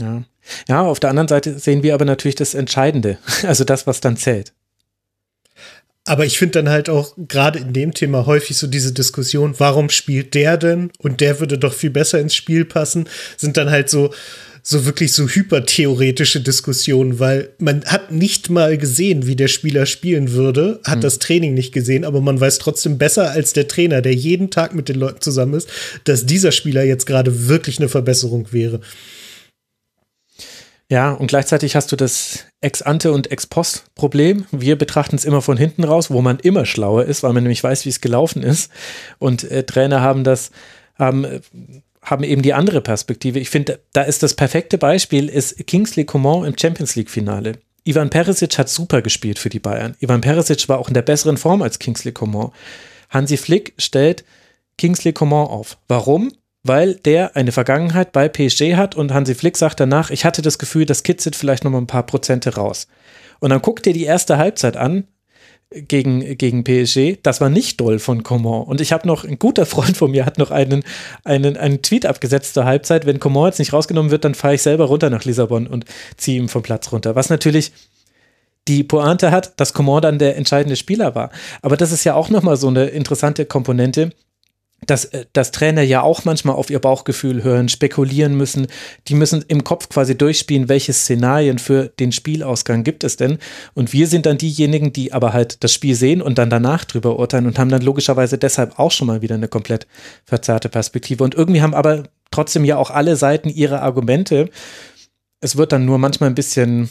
Ja. 0.00 0.22
Ja, 0.68 0.82
auf 0.82 1.00
der 1.00 1.10
anderen 1.10 1.28
Seite 1.28 1.58
sehen 1.58 1.82
wir 1.82 1.94
aber 1.94 2.04
natürlich 2.04 2.34
das 2.34 2.54
Entscheidende, 2.54 3.18
also 3.46 3.64
das, 3.64 3.86
was 3.86 4.00
dann 4.00 4.16
zählt. 4.16 4.52
Aber 6.06 6.24
ich 6.24 6.38
finde 6.38 6.62
dann 6.62 6.70
halt 6.70 6.88
auch 6.88 7.14
gerade 7.28 7.58
in 7.58 7.72
dem 7.72 7.92
Thema 7.92 8.26
häufig 8.26 8.56
so 8.56 8.66
diese 8.66 8.92
Diskussion, 8.92 9.54
warum 9.58 9.90
spielt 9.90 10.34
der 10.34 10.56
denn 10.56 10.90
und 10.98 11.20
der 11.20 11.40
würde 11.40 11.58
doch 11.58 11.74
viel 11.74 11.90
besser 11.90 12.18
ins 12.18 12.34
Spiel 12.34 12.64
passen, 12.64 13.08
sind 13.36 13.56
dann 13.56 13.70
halt 13.70 13.90
so, 13.90 14.12
so 14.62 14.86
wirklich 14.86 15.12
so 15.12 15.28
hypertheoretische 15.28 16.40
Diskussionen, 16.40 17.18
weil 17.18 17.50
man 17.58 17.84
hat 17.84 18.12
nicht 18.12 18.50
mal 18.50 18.78
gesehen, 18.78 19.26
wie 19.26 19.36
der 19.36 19.48
Spieler 19.48 19.84
spielen 19.84 20.32
würde, 20.32 20.80
hat 20.84 20.98
mhm. 20.98 21.02
das 21.02 21.18
Training 21.18 21.54
nicht 21.54 21.72
gesehen, 21.72 22.04
aber 22.04 22.20
man 22.20 22.40
weiß 22.40 22.58
trotzdem 22.58 22.98
besser 22.98 23.30
als 23.30 23.52
der 23.52 23.68
Trainer, 23.68 24.00
der 24.00 24.14
jeden 24.14 24.50
Tag 24.50 24.74
mit 24.74 24.88
den 24.88 24.96
Leuten 24.96 25.20
zusammen 25.20 25.54
ist, 25.54 25.68
dass 26.04 26.26
dieser 26.26 26.50
Spieler 26.50 26.82
jetzt 26.82 27.06
gerade 27.06 27.48
wirklich 27.48 27.78
eine 27.78 27.90
Verbesserung 27.90 28.48
wäre. 28.52 28.80
Ja, 30.90 31.12
und 31.12 31.28
gleichzeitig 31.28 31.76
hast 31.76 31.92
du 31.92 31.96
das 31.96 32.46
Ex-ante 32.60 33.12
und 33.12 33.30
Ex-post-Problem. 33.30 34.46
Wir 34.50 34.76
betrachten 34.76 35.14
es 35.14 35.24
immer 35.24 35.40
von 35.40 35.56
hinten 35.56 35.84
raus, 35.84 36.10
wo 36.10 36.20
man 36.20 36.40
immer 36.40 36.66
schlauer 36.66 37.04
ist, 37.04 37.22
weil 37.22 37.32
man 37.32 37.44
nämlich 37.44 37.62
weiß, 37.62 37.84
wie 37.84 37.90
es 37.90 38.00
gelaufen 38.00 38.42
ist. 38.42 38.72
Und 39.20 39.44
äh, 39.44 39.62
Trainer 39.62 40.00
haben 40.00 40.24
das, 40.24 40.50
haben, 40.96 41.42
haben 42.02 42.24
eben 42.24 42.42
die 42.42 42.54
andere 42.54 42.80
Perspektive. 42.80 43.38
Ich 43.38 43.50
finde, 43.50 43.78
da 43.92 44.02
ist 44.02 44.24
das 44.24 44.34
perfekte 44.34 44.78
Beispiel, 44.78 45.28
ist 45.28 45.64
Kingsley 45.68 46.04
Coman 46.04 46.44
im 46.44 46.58
Champions 46.58 46.96
League-Finale. 46.96 47.52
Ivan 47.84 48.10
Perisic 48.10 48.58
hat 48.58 48.68
super 48.68 49.00
gespielt 49.00 49.38
für 49.38 49.48
die 49.48 49.60
Bayern. 49.60 49.94
Ivan 50.00 50.20
Perisic 50.20 50.68
war 50.68 50.80
auch 50.80 50.88
in 50.88 50.94
der 50.94 51.02
besseren 51.02 51.36
Form 51.36 51.62
als 51.62 51.78
Kingsley 51.78 52.10
Coman. 52.10 52.50
Hansi 53.10 53.36
Flick 53.36 53.74
stellt 53.78 54.24
Kingsley 54.76 55.12
Coman 55.12 55.46
auf. 55.46 55.78
Warum? 55.86 56.32
Weil 56.62 56.94
der 56.94 57.36
eine 57.36 57.52
Vergangenheit 57.52 58.12
bei 58.12 58.28
PSG 58.28 58.76
hat 58.76 58.94
und 58.94 59.14
Hansi 59.14 59.34
Flick 59.34 59.56
sagt 59.56 59.80
danach, 59.80 60.10
ich 60.10 60.24
hatte 60.24 60.42
das 60.42 60.58
Gefühl, 60.58 60.86
das 60.86 61.02
kitzelt 61.02 61.36
vielleicht 61.36 61.64
noch 61.64 61.70
mal 61.70 61.78
ein 61.78 61.86
paar 61.86 62.04
Prozente 62.04 62.54
raus. 62.54 62.86
Und 63.40 63.50
dann 63.50 63.62
guckt 63.62 63.86
dir 63.86 63.94
die 63.94 64.04
erste 64.04 64.36
Halbzeit 64.36 64.76
an 64.76 65.04
gegen, 65.70 66.36
gegen 66.36 66.64
PSG. 66.64 67.18
Das 67.22 67.40
war 67.40 67.48
nicht 67.48 67.80
doll 67.80 67.98
von 67.98 68.22
Coman. 68.22 68.64
Und 68.64 68.80
ich 68.80 68.92
habe 68.92 69.06
noch, 69.06 69.24
ein 69.24 69.38
guter 69.38 69.66
Freund 69.66 69.96
von 69.96 70.10
mir 70.10 70.26
hat 70.26 70.36
noch 70.36 70.50
einen, 70.50 70.82
einen, 71.24 71.56
einen 71.56 71.80
Tweet 71.80 72.06
abgesetzt 72.06 72.54
zur 72.54 72.64
Halbzeit. 72.64 73.06
Wenn 73.06 73.20
Coman 73.20 73.46
jetzt 73.46 73.58
nicht 73.58 73.72
rausgenommen 73.72 74.10
wird, 74.10 74.24
dann 74.24 74.34
fahre 74.34 74.54
ich 74.54 74.62
selber 74.62 74.86
runter 74.86 75.08
nach 75.10 75.24
Lissabon 75.24 75.66
und 75.66 75.84
ziehe 76.16 76.38
ihm 76.38 76.48
vom 76.48 76.62
Platz 76.62 76.92
runter. 76.92 77.14
Was 77.14 77.30
natürlich 77.30 77.72
die 78.68 78.84
Pointe 78.84 79.30
hat, 79.30 79.58
dass 79.58 79.72
Coman 79.72 80.02
dann 80.02 80.18
der 80.18 80.36
entscheidende 80.36 80.76
Spieler 80.76 81.14
war. 81.14 81.30
Aber 81.62 81.78
das 81.78 81.92
ist 81.92 82.04
ja 82.04 82.14
auch 82.14 82.28
nochmal 82.28 82.56
so 82.56 82.68
eine 82.68 82.86
interessante 82.86 83.46
Komponente 83.46 84.10
dass, 84.86 85.06
äh, 85.06 85.26
dass 85.32 85.52
Trainer 85.52 85.82
ja 85.82 86.02
auch 86.02 86.24
manchmal 86.24 86.54
auf 86.54 86.70
ihr 86.70 86.78
Bauchgefühl 86.78 87.42
hören, 87.42 87.68
spekulieren 87.68 88.36
müssen. 88.36 88.66
Die 89.08 89.14
müssen 89.14 89.44
im 89.48 89.64
Kopf 89.64 89.88
quasi 89.88 90.16
durchspielen, 90.16 90.68
welche 90.68 90.92
Szenarien 90.92 91.58
für 91.58 91.88
den 91.88 92.12
Spielausgang 92.12 92.84
gibt 92.84 93.04
es 93.04 93.16
denn. 93.16 93.38
Und 93.74 93.92
wir 93.92 94.06
sind 94.06 94.26
dann 94.26 94.38
diejenigen, 94.38 94.92
die 94.92 95.12
aber 95.12 95.32
halt 95.32 95.62
das 95.64 95.72
Spiel 95.72 95.94
sehen 95.94 96.22
und 96.22 96.38
dann 96.38 96.50
danach 96.50 96.84
drüber 96.84 97.18
urteilen 97.18 97.46
und 97.46 97.58
haben 97.58 97.70
dann 97.70 97.82
logischerweise 97.82 98.38
deshalb 98.38 98.78
auch 98.78 98.90
schon 98.90 99.06
mal 99.06 99.22
wieder 99.22 99.34
eine 99.34 99.48
komplett 99.48 99.86
verzerrte 100.24 100.68
Perspektive. 100.68 101.24
Und 101.24 101.34
irgendwie 101.34 101.62
haben 101.62 101.74
aber 101.74 102.04
trotzdem 102.30 102.64
ja 102.64 102.76
auch 102.76 102.90
alle 102.90 103.16
Seiten 103.16 103.48
ihre 103.48 103.82
Argumente. 103.82 104.50
Es 105.40 105.56
wird 105.56 105.72
dann 105.72 105.84
nur 105.84 105.98
manchmal 105.98 106.30
ein 106.30 106.34
bisschen 106.34 106.90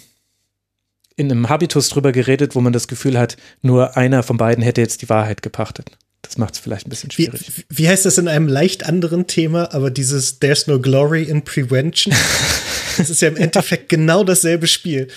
in 1.16 1.30
einem 1.30 1.49
Habitus 1.49 1.90
drüber 1.90 2.14
geredet, 2.14 2.56
wo 2.56 2.61
man 2.61 2.72
das 2.72 2.88
Gefühl 2.88 3.20
hat, 3.20 3.36
nur 3.61 3.98
einer 3.98 4.24
von 4.24 4.38
beiden 4.38 4.64
hätte 4.64 4.80
jetzt 4.80 5.02
die 5.02 5.10
Wahrheit 5.10 5.41
gepachtet. 5.41 5.91
Das 6.21 6.37
macht 6.37 6.55
es 6.55 6.59
vielleicht 6.59 6.85
ein 6.85 6.89
bisschen 6.89 7.11
schwierig. 7.11 7.51
Wie, 7.55 7.65
wie, 7.69 7.89
heißt 7.89 8.05
das 8.05 8.17
in 8.17 8.27
einem 8.27 8.47
leicht 8.47 8.85
anderen 8.85 9.27
Thema, 9.27 9.73
aber 9.73 9.89
dieses 9.89 10.39
There's 10.39 10.67
no 10.67 10.79
glory 10.79 11.23
in 11.23 11.43
prevention? 11.43 12.13
das 12.97 13.09
ist 13.09 13.21
ja 13.21 13.29
im 13.29 13.37
Endeffekt 13.37 13.89
genau 13.89 14.23
dasselbe 14.23 14.67
Spiel. 14.67 15.07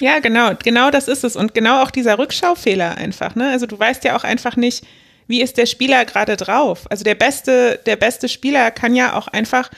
Ja, 0.00 0.20
genau, 0.20 0.52
genau 0.62 0.90
das 0.90 1.08
ist 1.08 1.24
es. 1.24 1.36
Und 1.36 1.54
genau 1.54 1.82
auch 1.82 1.90
dieser 1.90 2.18
Rückschaufehler 2.18 2.96
einfach. 2.96 3.34
Ne? 3.34 3.50
Also 3.50 3.66
du 3.66 3.78
weißt 3.78 4.04
ja 4.04 4.16
auch 4.16 4.24
einfach 4.24 4.56
nicht, 4.56 4.84
wie 5.26 5.42
ist 5.42 5.58
der 5.58 5.66
Spieler 5.66 6.04
gerade 6.04 6.36
drauf. 6.36 6.86
Also 6.90 7.04
der 7.04 7.14
beste, 7.14 7.80
der 7.84 7.96
beste 7.96 8.28
Spieler 8.28 8.70
kann 8.70 8.94
ja 8.94 9.14
auch 9.14 9.28
einfach 9.28 9.70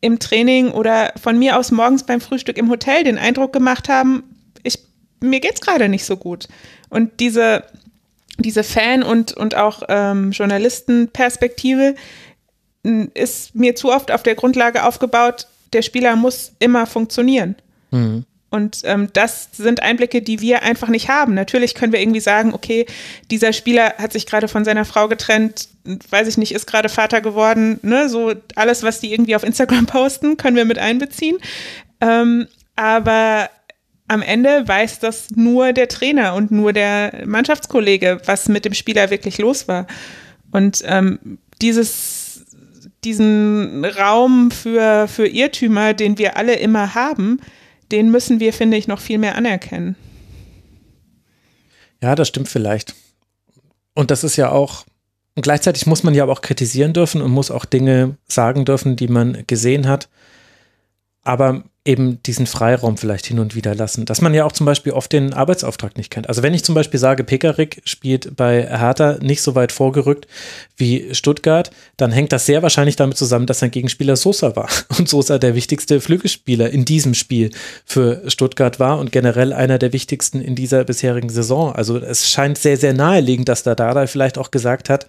im 0.00 0.18
Training 0.18 0.70
oder 0.70 1.12
von 1.20 1.38
mir 1.38 1.58
aus 1.58 1.70
morgens 1.70 2.04
beim 2.04 2.20
Frühstück 2.20 2.56
im 2.56 2.70
Hotel 2.70 3.04
den 3.04 3.18
Eindruck 3.18 3.52
gemacht 3.52 3.88
haben, 3.88 4.22
ich, 4.62 4.78
mir 5.20 5.40
geht's 5.40 5.60
gerade 5.60 5.88
nicht 5.88 6.04
so 6.04 6.16
gut. 6.16 6.48
Und 6.88 7.20
diese, 7.20 7.64
diese 8.38 8.64
Fan- 8.64 9.02
und, 9.02 9.32
und 9.32 9.56
auch 9.56 9.82
ähm, 9.88 10.30
Journalistenperspektive 10.30 11.94
ist 13.14 13.54
mir 13.54 13.74
zu 13.74 13.92
oft 13.92 14.10
auf 14.10 14.22
der 14.22 14.34
Grundlage 14.34 14.84
aufgebaut, 14.84 15.48
der 15.72 15.82
Spieler 15.82 16.16
muss 16.16 16.52
immer 16.58 16.86
funktionieren. 16.86 17.56
Mhm. 17.90 18.24
Und 18.50 18.80
ähm, 18.84 19.08
das 19.12 19.50
sind 19.52 19.82
Einblicke, 19.82 20.22
die 20.22 20.40
wir 20.40 20.62
einfach 20.62 20.88
nicht 20.88 21.10
haben. 21.10 21.34
Natürlich 21.34 21.74
können 21.74 21.92
wir 21.92 22.00
irgendwie 22.00 22.20
sagen, 22.20 22.54
okay, 22.54 22.86
dieser 23.30 23.52
Spieler 23.52 23.94
hat 23.98 24.14
sich 24.14 24.24
gerade 24.24 24.48
von 24.48 24.64
seiner 24.64 24.86
Frau 24.86 25.06
getrennt, 25.06 25.68
weiß 25.84 26.28
ich 26.28 26.38
nicht, 26.38 26.52
ist 26.52 26.66
gerade 26.66 26.88
Vater 26.88 27.20
geworden, 27.20 27.78
ne? 27.82 28.08
So 28.08 28.32
alles, 28.54 28.82
was 28.82 29.00
die 29.00 29.12
irgendwie 29.12 29.36
auf 29.36 29.44
Instagram 29.44 29.84
posten, 29.86 30.38
können 30.38 30.56
wir 30.56 30.64
mit 30.64 30.78
einbeziehen. 30.78 31.36
Ähm, 32.00 32.46
aber 32.74 33.50
am 34.08 34.22
Ende 34.22 34.66
weiß 34.66 34.98
das 35.00 35.30
nur 35.30 35.72
der 35.72 35.88
Trainer 35.88 36.34
und 36.34 36.50
nur 36.50 36.72
der 36.72 37.24
Mannschaftskollege, 37.26 38.20
was 38.24 38.48
mit 38.48 38.64
dem 38.64 38.74
Spieler 38.74 39.10
wirklich 39.10 39.38
los 39.38 39.68
war. 39.68 39.86
Und 40.50 40.82
ähm, 40.86 41.38
dieses, 41.60 42.46
diesen 43.04 43.84
Raum 43.84 44.50
für, 44.50 45.06
für 45.08 45.26
Irrtümer, 45.26 45.94
den 45.94 46.18
wir 46.18 46.36
alle 46.36 46.54
immer 46.56 46.94
haben, 46.94 47.40
den 47.92 48.10
müssen 48.10 48.40
wir, 48.40 48.52
finde 48.52 48.76
ich, 48.76 48.88
noch 48.88 49.00
viel 49.00 49.18
mehr 49.18 49.36
anerkennen. 49.36 49.94
Ja, 52.02 52.14
das 52.14 52.28
stimmt 52.28 52.48
vielleicht. 52.48 52.94
Und 53.94 54.10
das 54.10 54.24
ist 54.24 54.36
ja 54.36 54.50
auch, 54.50 54.84
und 55.34 55.42
gleichzeitig 55.42 55.86
muss 55.86 56.02
man 56.02 56.14
ja 56.14 56.24
auch 56.26 56.40
kritisieren 56.40 56.92
dürfen 56.92 57.20
und 57.20 57.30
muss 57.30 57.50
auch 57.50 57.64
Dinge 57.64 58.16
sagen 58.26 58.64
dürfen, 58.64 58.96
die 58.96 59.08
man 59.08 59.44
gesehen 59.46 59.88
hat. 59.88 60.08
Aber 61.22 61.64
eben 61.88 62.22
diesen 62.22 62.46
Freiraum 62.46 62.98
vielleicht 62.98 63.24
hin 63.24 63.38
und 63.38 63.54
wieder 63.54 63.74
lassen. 63.74 64.04
Dass 64.04 64.20
man 64.20 64.34
ja 64.34 64.44
auch 64.44 64.52
zum 64.52 64.66
Beispiel 64.66 64.92
oft 64.92 65.10
den 65.10 65.32
Arbeitsauftrag 65.32 65.96
nicht 65.96 66.10
kennt. 66.10 66.28
Also 66.28 66.42
wenn 66.42 66.52
ich 66.52 66.62
zum 66.62 66.74
Beispiel 66.74 67.00
sage, 67.00 67.24
Pekarik 67.24 67.80
spielt 67.84 68.36
bei 68.36 68.66
Hertha 68.66 69.16
nicht 69.22 69.40
so 69.40 69.54
weit 69.54 69.72
vorgerückt 69.72 70.26
wie 70.76 71.14
Stuttgart, 71.14 71.70
dann 71.96 72.12
hängt 72.12 72.30
das 72.32 72.44
sehr 72.44 72.62
wahrscheinlich 72.62 72.96
damit 72.96 73.16
zusammen, 73.16 73.46
dass 73.46 73.60
sein 73.60 73.70
Gegenspieler 73.70 74.16
Sosa 74.16 74.54
war. 74.54 74.68
Und 74.98 75.08
Sosa 75.08 75.38
der 75.38 75.54
wichtigste 75.54 76.02
Flügelspieler 76.02 76.68
in 76.68 76.84
diesem 76.84 77.14
Spiel 77.14 77.50
für 77.86 78.22
Stuttgart 78.28 78.78
war 78.78 78.98
und 78.98 79.10
generell 79.10 79.54
einer 79.54 79.78
der 79.78 79.92
wichtigsten 79.92 80.42
in 80.42 80.54
dieser 80.54 80.84
bisherigen 80.84 81.30
Saison. 81.30 81.72
Also 81.72 81.96
es 81.96 82.28
scheint 82.30 82.58
sehr, 82.58 82.76
sehr 82.76 82.92
naheliegend, 82.92 83.48
dass 83.48 83.62
der 83.62 83.74
Dada 83.74 84.06
vielleicht 84.06 84.36
auch 84.36 84.50
gesagt 84.50 84.90
hat, 84.90 85.06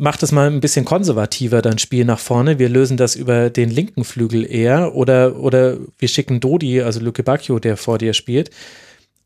macht 0.00 0.22
es 0.22 0.32
mal 0.32 0.48
ein 0.48 0.60
bisschen 0.60 0.84
konservativer, 0.84 1.62
dein 1.62 1.78
Spiel 1.78 2.04
nach 2.04 2.18
vorne. 2.18 2.58
Wir 2.58 2.68
lösen 2.68 2.96
das 2.96 3.16
über 3.16 3.50
den 3.50 3.70
linken 3.70 4.04
Flügel 4.04 4.50
eher 4.50 4.94
oder, 4.94 5.36
oder 5.36 5.76
wir 5.98 6.08
schicken 6.08 6.40
Dodi, 6.40 6.82
also 6.82 7.00
Luke 7.00 7.22
Bacchio, 7.22 7.58
der 7.58 7.76
vor 7.76 7.98
dir 7.98 8.14
spielt. 8.14 8.50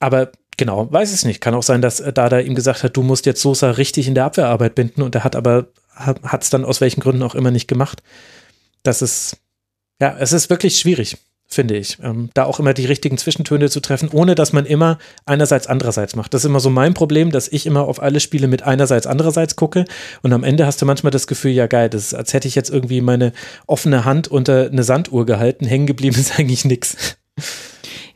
Aber 0.01 0.33
genau, 0.57 0.91
weiß 0.93 1.13
es 1.13 1.25
nicht. 1.25 1.41
Kann 1.41 1.55
auch 1.55 1.63
sein, 1.63 1.83
dass 1.83 1.99
Dada 1.99 2.41
ihm 2.41 2.55
gesagt 2.55 2.83
hat, 2.83 2.97
du 2.97 3.03
musst 3.03 3.27
jetzt 3.27 3.41
Sosa 3.41 3.71
richtig 3.71 4.09
in 4.09 4.15
der 4.15 4.25
Abwehrarbeit 4.25 4.75
binden 4.75 5.03
und 5.03 5.15
er 5.15 5.25
hat 5.25 5.37
aber, 5.37 5.69
hat 5.95 6.43
es 6.43 6.51
dann 6.51 6.65
aus 6.65 6.81
welchen 6.81 7.01
Gründen 7.01 7.23
auch 7.23 7.35
immer 7.35 7.51
nicht 7.51 7.69
gemacht. 7.69 8.03
Das 8.83 9.03
ist, 9.03 9.39
ja, 10.01 10.17
es 10.19 10.33
ist 10.33 10.51
wirklich 10.51 10.77
schwierig 10.77 11.17
finde 11.55 11.77
ich. 11.77 11.99
Ähm, 12.03 12.31
da 12.35 12.45
auch 12.45 12.59
immer 12.59 12.75
die 12.75 12.87
richtigen 12.87 13.19
Zwischentöne 13.19 13.71
zu 13.71 13.81
treffen, 13.81 14.11
ohne 14.13 14.35
dass 14.35 14.53
man 14.53 14.67
immer 14.67 14.99
einerseits, 15.27 15.67
andererseits 15.67 16.17
macht. 16.17 16.35
Das 16.35 16.43
ist 16.43 16.49
immer 16.49 16.61
so 16.61 16.71
mein 16.71 16.95
Problem, 16.95 17.31
dass 17.31 17.49
ich 17.49 17.67
immer 17.67 17.85
auf 17.85 18.03
alle 18.03 18.21
Spiele 18.21 18.49
mit 18.49 18.63
einerseits, 18.63 19.07
andererseits 19.07 19.57
gucke 19.57 19.85
und 20.23 20.33
am 20.33 20.45
Ende 20.45 20.67
hast 20.67 20.83
du 20.83 20.87
manchmal 20.87 21.11
das 21.11 21.27
Gefühl, 21.27 21.53
ja 21.53 21.67
geil, 21.67 21.89
das 21.89 22.07
ist, 22.07 22.15
als 22.15 22.33
hätte 22.33 22.49
ich 22.49 22.55
jetzt 22.55 22.71
irgendwie 22.71 23.01
meine 23.01 23.33
offene 23.67 24.05
Hand 24.05 24.29
unter 24.29 24.67
eine 24.67 24.83
Sanduhr 24.83 25.27
gehalten, 25.27 25.67
hängen 25.67 25.87
geblieben 25.87 26.17
ist 26.17 26.39
eigentlich 26.39 26.65
nichts. 26.65 27.17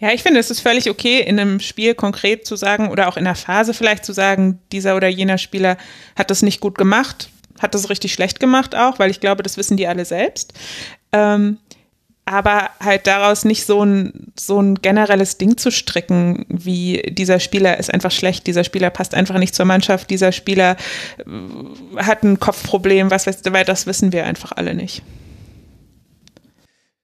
Ja, 0.01 0.13
ich 0.13 0.23
finde, 0.23 0.39
es 0.39 0.51
ist 0.51 0.61
völlig 0.61 0.89
okay, 0.89 1.21
in 1.21 1.41
einem 1.41 1.59
Spiel 1.59 1.95
konkret 1.95 2.47
zu 2.47 2.55
sagen 2.55 2.91
oder 2.91 3.09
auch 3.09 3.17
in 3.17 3.27
einer 3.27 3.35
Phase 3.35 3.75
vielleicht 3.75 4.05
zu 4.05 4.13
sagen, 4.13 4.61
dieser 4.71 4.95
oder 4.95 5.09
jener 5.09 5.39
Spieler 5.39 5.77
hat 6.17 6.31
das 6.31 6.43
nicht 6.43 6.61
gut 6.61 6.79
gemacht, 6.79 7.31
hat 7.59 7.75
das 7.75 7.91
richtig 7.91 8.13
schlecht 8.13 8.39
gemacht 8.39 8.77
auch, 8.77 9.01
weil 9.01 9.11
ich 9.11 9.19
glaube, 9.19 9.43
das 9.43 9.57
wissen 9.57 9.77
die 9.77 9.89
alle 9.89 10.05
selbst. 10.05 10.53
Ähm, 11.13 11.59
aber 12.29 12.71
halt 12.81 13.07
daraus 13.07 13.45
nicht 13.45 13.65
so 13.65 13.85
ein, 13.85 14.33
so 14.39 14.61
ein 14.61 14.77
generelles 14.77 15.39
Ding 15.39 15.57
zu 15.57 15.71
stricken, 15.71 16.45
wie 16.49 17.03
dieser 17.09 17.41
Spieler 17.41 17.79
ist 17.79 17.93
einfach 17.93 18.11
schlecht, 18.11 18.47
dieser 18.47 18.65
Spieler 18.65 18.91
passt 18.91 19.15
einfach 19.15 19.39
nicht 19.39 19.55
zur 19.55 19.65
Mannschaft, 19.65 20.11
dieser 20.11 20.33
Spieler 20.33 20.77
äh, 21.19 22.03
hat 22.03 22.23
ein 22.23 22.39
Kopfproblem, 22.39 23.11
was 23.11 23.27
weißt 23.27 23.47
du, 23.47 23.53
weil 23.53 23.65
das 23.65 23.87
wissen 23.87 24.13
wir 24.13 24.25
einfach 24.25 24.53
alle 24.53 24.75
nicht. 24.75 25.03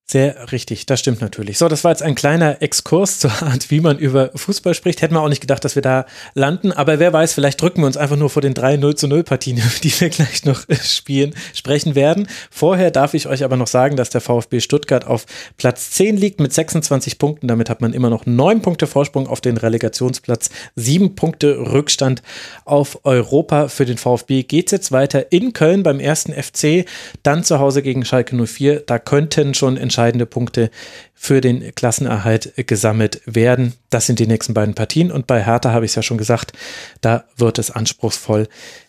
Sehr 0.07 0.53
richtig, 0.53 0.85
das 0.85 1.01
stimmt 1.01 1.23
natürlich. 1.23 1.57
So, 1.57 1.67
das 1.67 1.83
war 1.83 1.91
jetzt 1.91 2.03
ein 2.03 2.15
kleiner 2.15 2.61
Exkurs 2.61 3.19
zur 3.21 3.31
Art, 3.43 3.71
wie 3.71 3.81
man 3.81 3.99
über 3.99 4.31
Fußball 4.35 4.75
spricht. 4.75 5.01
Hätten 5.01 5.15
wir 5.15 5.23
auch 5.23 5.31
nicht 5.31 5.41
gedacht, 5.41 5.65
dass 5.65 5.77
wir 5.77 5.83
da 5.83 6.05
landen, 6.35 6.73
aber 6.73 6.99
wer 6.99 7.15
weiß, 7.15 7.33
vielleicht 7.33 7.61
drücken 7.61 7.81
wir 7.81 7.87
uns 7.87 7.97
einfach 7.97 8.17
nur 8.17 8.29
vor 8.29 8.43
den 8.43 8.53
drei 8.53 8.77
0 8.77 8.97
zu 8.97 9.09
0 9.09 9.25
Partien, 9.25 9.63
die 9.83 9.99
wir 9.99 10.11
gleich 10.11 10.45
noch 10.45 10.69
äh, 10.69 10.77
spielen, 10.77 11.35
sprechen 11.55 11.95
werden. 11.95 12.29
Vorher 12.51 12.91
darf 12.91 13.15
ich 13.15 13.29
euch 13.29 13.45
aber 13.45 13.57
noch 13.57 13.67
sagen, 13.67 13.97
dass 13.97 14.11
der 14.11 14.21
VfB 14.21 14.61
Stuttgart 14.61 15.07
auf 15.07 15.25
Platz 15.57 15.93
10 15.93 16.19
liegt 16.19 16.39
mit 16.39 16.53
26 16.53 17.19
Punkten. 17.19 17.49
Damit 17.49 17.71
hat 17.71 17.81
man 17.81 17.95
immer 17.95 18.11
noch 18.11 18.27
neun 18.27 18.61
Punkte 18.61 18.87
Vorsprung 18.87 19.27
auf 19.27 19.41
den 19.41 19.57
Relegationsplatz, 19.57 20.51
sieben 20.77 21.15
Punkte 21.15 21.73
Rückstand 21.73 22.23
auf 22.67 23.01
Europa. 23.05 23.69
Für 23.69 23.87
den 23.87 23.97
VfB 23.97 24.43
geht 24.43 24.67
es 24.67 24.73
jetzt 24.73 24.93
weiter 24.93 25.33
in 25.33 25.55
Köln 25.55 25.83
beim 25.83 25.99
ersten 25.99 26.35
FC, 26.35 26.85
dann 27.23 27.43
zu 27.43 27.59
Hause 27.59 27.81
gegen 27.81 28.05
Schalke 28.05 28.37
04. 28.37 28.81
Da 28.81 28.99
könnten 28.99 29.55
schon 29.55 29.79
entscheidende 29.95 30.27
Punkte 30.27 30.71
für 31.15 31.41
den 31.41 31.73
Klassenerhalt 31.77 32.53
gesammelt 32.67 33.23
werden. 33.27 33.75
Das 33.91 34.07
sind 34.07 34.19
die 34.19 34.27
nächsten 34.27 34.53
beiden 34.53 34.75
Partien 34.75 35.13
und 35.13 35.29
bei 35.29 35.45
Hertha 35.45 35.71
habe 35.71 35.85
ich 35.85 35.93
es 35.93 35.95
ja 35.95 36.03
schon 36.03 36.19
gesagt, 36.19 36.53
da 37.01 37.25
wird 37.37 37.61
es 37.61 37.71
anspruchsvoll 37.71 38.49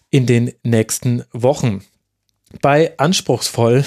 in 0.10 0.26
den 0.26 0.54
nächsten 0.64 1.24
Wochen. 1.32 1.84
Bei 2.62 2.98
anspruchsvoll 2.98 3.86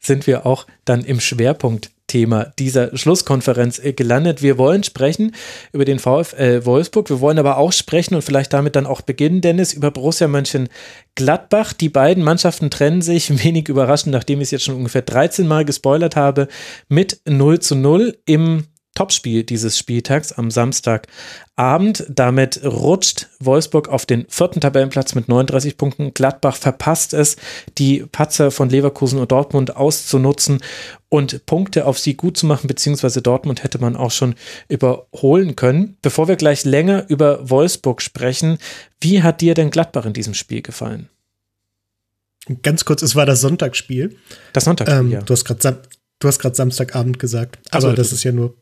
sind 0.00 0.26
wir 0.26 0.44
auch 0.44 0.66
dann 0.84 1.04
im 1.04 1.20
Schwerpunkt 1.20 1.90
Thema 2.16 2.50
dieser 2.58 2.96
Schlusskonferenz 2.96 3.78
äh, 3.78 3.92
gelandet. 3.92 4.40
Wir 4.40 4.56
wollen 4.56 4.82
sprechen 4.82 5.34
über 5.72 5.84
den 5.84 5.98
VfL 5.98 6.64
Wolfsburg. 6.64 7.10
Wir 7.10 7.20
wollen 7.20 7.38
aber 7.38 7.58
auch 7.58 7.72
sprechen 7.72 8.14
und 8.14 8.22
vielleicht 8.22 8.54
damit 8.54 8.74
dann 8.74 8.86
auch 8.86 9.02
beginnen, 9.02 9.42
Dennis, 9.42 9.74
über 9.74 9.90
Borussia 9.90 10.26
Mönchengladbach. 10.26 11.74
Die 11.74 11.90
beiden 11.90 12.24
Mannschaften 12.24 12.70
trennen 12.70 13.02
sich, 13.02 13.44
wenig 13.44 13.68
überraschend, 13.68 14.12
nachdem 14.12 14.40
ich 14.40 14.44
es 14.44 14.50
jetzt 14.52 14.64
schon 14.64 14.76
ungefähr 14.76 15.02
13 15.02 15.46
Mal 15.46 15.66
gespoilert 15.66 16.16
habe, 16.16 16.48
mit 16.88 17.20
0 17.28 17.60
zu 17.60 17.74
0 17.74 18.16
im 18.24 18.64
Topspiel 18.96 19.44
dieses 19.44 19.78
Spieltags 19.78 20.32
am 20.32 20.50
Samstagabend. 20.50 22.04
Damit 22.08 22.64
rutscht 22.64 23.28
Wolfsburg 23.38 23.88
auf 23.88 24.06
den 24.06 24.26
vierten 24.28 24.60
Tabellenplatz 24.60 25.14
mit 25.14 25.28
39 25.28 25.76
Punkten. 25.76 26.14
Gladbach 26.14 26.56
verpasst 26.56 27.14
es, 27.14 27.36
die 27.78 28.04
Patzer 28.10 28.50
von 28.50 28.68
Leverkusen 28.68 29.20
und 29.20 29.30
Dortmund 29.30 29.76
auszunutzen 29.76 30.58
und 31.08 31.46
Punkte 31.46 31.86
auf 31.86 31.98
sie 31.98 32.16
gut 32.16 32.36
zu 32.36 32.46
machen, 32.46 32.66
beziehungsweise 32.66 33.22
Dortmund 33.22 33.62
hätte 33.62 33.78
man 33.78 33.94
auch 33.94 34.10
schon 34.10 34.34
überholen 34.68 35.54
können. 35.54 35.96
Bevor 36.02 36.26
wir 36.26 36.36
gleich 36.36 36.64
länger 36.64 37.04
über 37.08 37.48
Wolfsburg 37.48 38.02
sprechen, 38.02 38.58
wie 39.00 39.22
hat 39.22 39.40
dir 39.40 39.54
denn 39.54 39.70
Gladbach 39.70 40.06
in 40.06 40.14
diesem 40.14 40.34
Spiel 40.34 40.62
gefallen? 40.62 41.08
Ganz 42.62 42.84
kurz, 42.84 43.02
es 43.02 43.14
war 43.14 43.26
das 43.26 43.40
Sonntagsspiel. 43.40 44.16
Das 44.52 44.64
Sonntagsspiel, 44.64 45.00
ähm, 45.00 45.10
ja. 45.12 45.20
Du 45.20 45.34
hast 45.34 45.44
gerade 45.44 46.56
Samstagabend 46.56 47.18
gesagt, 47.18 47.58
aber 47.70 47.90
so, 47.90 47.92
das 47.92 48.12
ist 48.12 48.24
ja 48.24 48.32
nur 48.32 48.56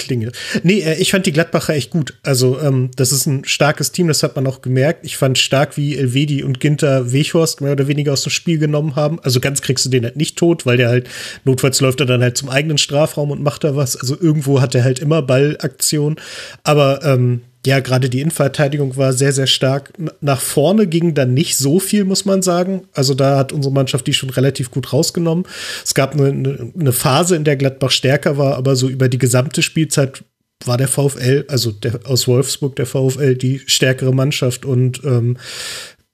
Klinge. 0.00 0.32
Nee, 0.64 0.80
äh, 0.80 0.96
ich 0.96 1.12
fand 1.12 1.26
die 1.26 1.32
Gladbacher 1.32 1.74
echt 1.74 1.90
gut. 1.90 2.14
Also, 2.24 2.58
ähm, 2.60 2.90
das 2.96 3.12
ist 3.12 3.26
ein 3.26 3.44
starkes 3.44 3.92
Team, 3.92 4.08
das 4.08 4.22
hat 4.22 4.34
man 4.34 4.46
auch 4.46 4.62
gemerkt. 4.62 5.04
Ich 5.04 5.16
fand 5.16 5.38
stark, 5.38 5.76
wie 5.76 5.96
Elvedi 5.96 6.42
und 6.42 6.58
Ginter 6.58 7.12
Weghorst 7.12 7.60
mehr 7.60 7.72
oder 7.72 7.86
weniger 7.86 8.12
aus 8.12 8.22
dem 8.22 8.30
Spiel 8.30 8.58
genommen 8.58 8.96
haben. 8.96 9.20
Also 9.20 9.38
ganz 9.38 9.62
kriegst 9.62 9.84
du 9.84 9.90
den 9.90 10.04
halt 10.04 10.16
nicht 10.16 10.36
tot, 10.36 10.66
weil 10.66 10.76
der 10.76 10.88
halt, 10.88 11.08
notfalls 11.44 11.80
läuft 11.80 12.00
er 12.00 12.06
dann 12.06 12.22
halt 12.22 12.36
zum 12.36 12.48
eigenen 12.48 12.78
Strafraum 12.78 13.30
und 13.30 13.42
macht 13.42 13.62
da 13.62 13.76
was. 13.76 13.96
Also 13.96 14.16
irgendwo 14.18 14.60
hat 14.60 14.74
er 14.74 14.82
halt 14.82 14.98
immer 14.98 15.22
Ballaktion. 15.22 16.16
Aber 16.64 17.04
ähm, 17.04 17.42
ja, 17.66 17.80
gerade 17.80 18.08
die 18.08 18.20
Innenverteidigung 18.20 18.96
war 18.96 19.12
sehr, 19.12 19.32
sehr 19.32 19.46
stark. 19.46 19.92
Nach 20.20 20.40
vorne 20.40 20.86
ging 20.86 21.12
dann 21.12 21.34
nicht 21.34 21.56
so 21.58 21.78
viel, 21.78 22.04
muss 22.04 22.24
man 22.24 22.42
sagen. 22.42 22.84
Also 22.94 23.12
da 23.12 23.36
hat 23.36 23.52
unsere 23.52 23.74
Mannschaft 23.74 24.06
die 24.06 24.14
schon 24.14 24.30
relativ 24.30 24.70
gut 24.70 24.92
rausgenommen. 24.92 25.44
Es 25.84 25.94
gab 25.94 26.14
eine, 26.14 26.72
eine 26.78 26.92
Phase, 26.92 27.36
in 27.36 27.44
der 27.44 27.56
Gladbach 27.56 27.90
stärker 27.90 28.38
war, 28.38 28.56
aber 28.56 28.76
so 28.76 28.88
über 28.88 29.08
die 29.10 29.18
gesamte 29.18 29.62
Spielzeit 29.62 30.24
war 30.64 30.78
der 30.78 30.88
VfL, 30.88 31.44
also 31.48 31.70
der, 31.70 32.00
aus 32.04 32.26
Wolfsburg, 32.26 32.76
der 32.76 32.86
VfL, 32.86 33.34
die 33.34 33.60
stärkere 33.66 34.14
Mannschaft. 34.14 34.64
Und 34.64 35.02
ähm, 35.04 35.36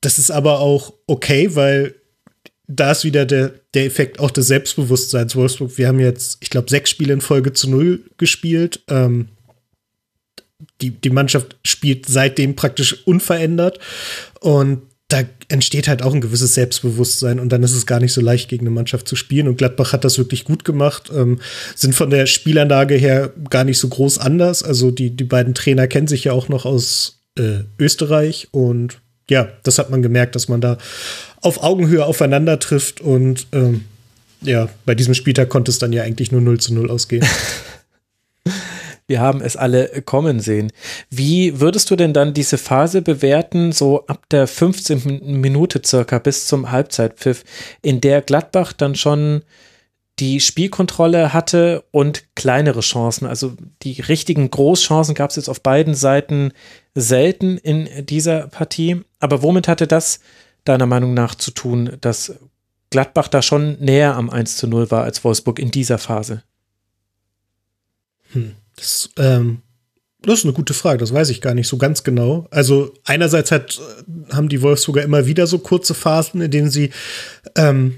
das 0.01 0.18
ist 0.18 0.31
aber 0.31 0.59
auch 0.60 0.94
okay, 1.06 1.55
weil 1.55 1.94
da 2.68 2.90
ist 2.90 3.05
wieder 3.05 3.24
der, 3.24 3.52
der 3.74 3.86
Effekt 3.86 4.18
auch 4.18 4.32
des 4.32 4.48
Selbstbewusstseins. 4.48 5.36
Wolfsburg, 5.36 5.78
wir 5.78 5.86
haben 5.86 6.01
jetzt, 6.01 6.39
ich 6.40 6.51
glaube, 6.51 6.70
sechs 6.70 6.90
Spiele 6.90 7.12
in 7.12 7.20
Folge 7.20 7.52
zu 7.52 7.70
null 7.70 8.02
gespielt. 8.18 8.82
Ähm, 8.89 9.28
die, 10.81 10.90
die 10.90 11.11
Mannschaft 11.11 11.57
spielt 11.65 12.07
seitdem 12.07 12.57
praktisch 12.57 13.07
unverändert 13.07 13.78
und 14.40 14.82
da 15.09 15.23
entsteht 15.48 15.86
halt 15.86 16.03
auch 16.03 16.12
ein 16.12 16.20
gewisses 16.20 16.55
Selbstbewusstsein 16.55 17.39
und 17.39 17.51
dann 17.51 17.62
ist 17.62 17.74
es 17.74 17.86
gar 17.86 18.01
nicht 18.01 18.12
so 18.12 18.20
leicht, 18.20 18.48
gegen 18.48 18.66
eine 18.66 18.74
Mannschaft 18.74 19.07
zu 19.07 19.15
spielen. 19.15 19.47
Und 19.47 19.57
Gladbach 19.57 19.93
hat 19.93 20.05
das 20.05 20.19
wirklich 20.19 20.44
gut 20.44 20.65
gemacht, 20.65 21.12
ähm, 21.15 21.39
sind 21.77 21.94
von 21.94 22.11
der 22.11 22.27
Spielanlage 22.27 22.97
her 22.97 23.32
gar 23.48 23.62
nicht 23.62 23.78
so 23.78 23.89
groß 23.89 24.19
anders. 24.19 24.65
Also 24.65 24.90
die, 24.90 25.11
die 25.11 25.24
beiden 25.24 25.55
Trainer 25.55 25.86
kennen 25.86 26.09
sich 26.09 26.24
ja 26.24 26.32
auch 26.32 26.48
noch 26.48 26.65
aus 26.65 27.20
äh, 27.39 27.61
Österreich 27.78 28.48
und 28.51 28.98
ja, 29.31 29.48
das 29.62 29.78
hat 29.78 29.90
man 29.90 30.03
gemerkt, 30.03 30.35
dass 30.35 30.48
man 30.48 30.61
da 30.61 30.77
auf 31.40 31.62
Augenhöhe 31.62 32.05
aufeinander 32.05 32.59
trifft 32.59 33.01
und 33.01 33.47
ähm, 33.53 33.85
ja, 34.43 34.69
bei 34.85 34.94
diesem 34.94 35.15
Spieltag 35.15 35.48
konnte 35.48 35.70
es 35.70 35.78
dann 35.78 35.93
ja 35.93 36.03
eigentlich 36.03 36.32
nur 36.32 36.40
0 36.40 36.59
zu 36.59 36.74
0 36.74 36.90
ausgehen. 36.90 37.24
Wir 39.09 39.20
haben 39.20 39.41
es 39.41 39.57
alle 39.57 40.03
kommen 40.03 40.41
sehen. 40.41 40.73
Wie 41.11 41.61
würdest 41.61 41.91
du 41.91 41.97
denn 41.97 42.12
dann 42.12 42.35
diese 42.35 42.59
Phase 42.59 43.03
bewerten, 43.03 43.70
so 43.70 44.05
ab 44.07 44.28
der 44.31 44.49
15. 44.49 45.41
Minute 45.41 45.81
circa 45.85 46.19
bis 46.19 46.47
zum 46.47 46.73
Halbzeitpfiff, 46.73 47.45
in 47.83 48.01
der 48.01 48.20
Gladbach 48.23 48.73
dann 48.73 48.97
schon 48.97 49.43
die 50.19 50.41
Spielkontrolle 50.41 51.33
hatte 51.33 51.85
und 51.91 52.24
kleinere 52.35 52.81
Chancen. 52.81 53.27
Also 53.27 53.55
die 53.83 54.01
richtigen 54.01 54.51
Großchancen 54.51 55.15
gab 55.15 55.31
es 55.31 55.37
jetzt 55.37 55.51
auf 55.51 55.61
beiden 55.61 55.95
Seiten 55.95 56.53
selten 56.95 57.59
in 57.59 57.89
dieser 58.07 58.49
Partie. 58.49 59.03
Aber 59.20 59.43
womit 59.43 59.69
hatte 59.69 59.87
das 59.87 60.20
deiner 60.65 60.87
Meinung 60.87 61.12
nach 61.12 61.35
zu 61.35 61.51
tun, 61.51 61.99
dass 62.01 62.35
Gladbach 62.91 63.28
da 63.28 63.43
schon 63.43 63.78
näher 63.78 64.15
am 64.15 64.31
1 64.31 64.57
zu 64.57 64.66
0 64.66 64.91
war 64.91 65.05
als 65.05 65.23
Wolfsburg 65.23 65.59
in 65.59 65.70
dieser 65.70 65.99
Phase? 65.99 66.43
Hm. 68.33 68.57
Das, 68.77 69.11
ähm, 69.19 69.62
das 70.23 70.40
ist 70.40 70.44
eine 70.44 70.55
gute 70.55 70.74
Frage, 70.74 70.98
das 70.98 71.12
weiß 71.12 71.31
ich 71.31 71.40
gar 71.40 71.55
nicht 71.55 71.69
so 71.69 71.77
ganz 71.77 72.05
genau. 72.05 72.47
Also 72.51 72.93
einerseits 73.05 73.53
hat, 73.53 73.81
haben 74.32 74.48
die 74.48 74.62
Wolfsburger 74.62 75.03
immer 75.03 75.27
wieder 75.27 75.47
so 75.47 75.59
kurze 75.59 75.94
Phasen, 75.94 76.40
in 76.40 76.51
denen 76.51 76.70
sie 76.70 76.90
ähm, 77.55 77.94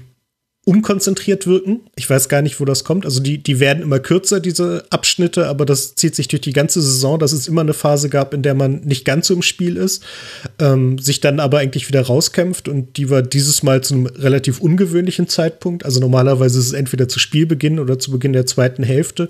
unkonzentriert 0.69 1.47
wirken. 1.47 1.79
Ich 1.95 2.07
weiß 2.07 2.29
gar 2.29 2.43
nicht, 2.43 2.59
wo 2.59 2.65
das 2.65 2.83
kommt. 2.83 3.03
Also 3.03 3.21
die, 3.21 3.41
die 3.41 3.59
werden 3.59 3.81
immer 3.81 3.99
kürzer, 3.99 4.39
diese 4.39 4.85
Abschnitte, 4.91 5.47
aber 5.47 5.65
das 5.65 5.95
zieht 5.95 6.15
sich 6.15 6.27
durch 6.27 6.41
die 6.41 6.53
ganze 6.53 6.79
Saison, 6.81 7.17
dass 7.17 7.31
es 7.31 7.47
immer 7.47 7.61
eine 7.61 7.73
Phase 7.73 8.09
gab, 8.09 8.35
in 8.35 8.43
der 8.43 8.53
man 8.53 8.81
nicht 8.81 9.03
ganz 9.03 9.27
so 9.27 9.33
im 9.33 9.41
Spiel 9.41 9.77
ist, 9.77 10.03
ähm, 10.59 10.99
sich 10.99 11.21
dann 11.21 11.39
aber 11.39 11.57
eigentlich 11.57 11.87
wieder 11.87 12.01
rauskämpft 12.01 12.67
und 12.67 12.97
die 12.97 13.09
war 13.09 13.23
dieses 13.23 13.63
Mal 13.63 13.81
zu 13.81 13.95
einem 13.95 14.05
relativ 14.05 14.61
ungewöhnlichen 14.61 15.27
Zeitpunkt. 15.27 15.85
Also 15.85 15.99
normalerweise 15.99 16.59
ist 16.59 16.67
es 16.67 16.73
entweder 16.73 17.07
zu 17.07 17.17
Spielbeginn 17.17 17.79
oder 17.79 17.97
zu 17.97 18.11
Beginn 18.11 18.33
der 18.33 18.45
zweiten 18.45 18.83
Hälfte. 18.83 19.29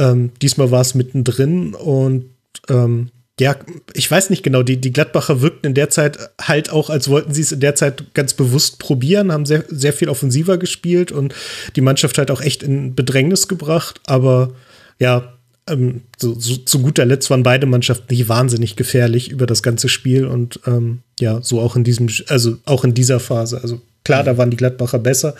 Ähm, 0.00 0.30
diesmal 0.42 0.70
war 0.70 0.80
es 0.80 0.94
mittendrin 0.96 1.74
und 1.74 2.24
ähm, 2.68 3.10
ja, 3.38 3.56
ich 3.94 4.10
weiß 4.10 4.28
nicht 4.30 4.42
genau, 4.42 4.62
die, 4.62 4.78
die 4.78 4.92
Gladbacher 4.92 5.40
wirkten 5.40 5.68
in 5.68 5.74
der 5.74 5.88
Zeit 5.88 6.18
halt 6.40 6.70
auch, 6.70 6.90
als 6.90 7.08
wollten 7.08 7.32
sie 7.32 7.40
es 7.40 7.52
in 7.52 7.60
der 7.60 7.74
Zeit 7.74 8.12
ganz 8.12 8.34
bewusst 8.34 8.78
probieren, 8.78 9.32
haben 9.32 9.46
sehr, 9.46 9.64
sehr 9.68 9.94
viel 9.94 10.10
offensiver 10.10 10.58
gespielt 10.58 11.10
und 11.10 11.34
die 11.74 11.80
Mannschaft 11.80 12.18
halt 12.18 12.30
auch 12.30 12.42
echt 12.42 12.62
in 12.62 12.94
Bedrängnis 12.94 13.48
gebracht. 13.48 14.00
Aber 14.06 14.52
ja, 14.98 15.34
ähm, 15.66 16.02
so, 16.18 16.38
so, 16.38 16.56
zu 16.56 16.80
guter 16.80 17.06
Letzt 17.06 17.30
waren 17.30 17.42
beide 17.42 17.66
Mannschaften 17.66 18.12
nicht 18.12 18.28
wahnsinnig 18.28 18.76
gefährlich 18.76 19.30
über 19.30 19.46
das 19.46 19.62
ganze 19.62 19.88
Spiel 19.88 20.26
und 20.26 20.60
ähm, 20.66 21.00
ja, 21.18 21.40
so 21.40 21.60
auch 21.60 21.76
in 21.76 21.84
diesem, 21.84 22.08
also 22.28 22.58
auch 22.66 22.84
in 22.84 22.92
dieser 22.92 23.20
Phase. 23.20 23.62
Also 23.62 23.80
klar, 24.04 24.22
da 24.22 24.36
waren 24.36 24.50
die 24.50 24.58
Gladbacher 24.58 24.98
besser, 24.98 25.34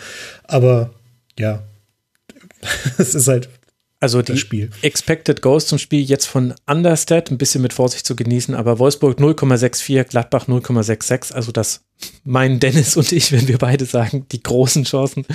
aber 0.45 0.91
ja, 1.37 1.63
es 2.97 3.13
ist 3.13 3.27
halt 3.27 3.49
also 4.01 4.23
die 4.23 4.35
Spiel. 4.35 4.71
Expected 4.81 5.43
Goals 5.43 5.67
zum 5.67 5.77
Spiel 5.77 6.01
jetzt 6.01 6.25
von 6.25 6.55
Understat, 6.65 7.29
ein 7.29 7.37
bisschen 7.37 7.61
mit 7.61 7.71
Vorsicht 7.71 8.05
zu 8.05 8.15
genießen, 8.15 8.55
aber 8.55 8.79
Wolfsburg 8.79 9.19
0,64, 9.19 10.05
Gladbach 10.05 10.47
0,66. 10.47 11.31
Also 11.33 11.51
das 11.51 11.85
meinen 12.23 12.59
Dennis 12.59 12.97
und 12.97 13.11
ich, 13.11 13.31
wenn 13.31 13.47
wir 13.47 13.59
beide 13.59 13.85
sagen, 13.85 14.25
die 14.31 14.41
großen 14.41 14.85
Chancen 14.85 15.25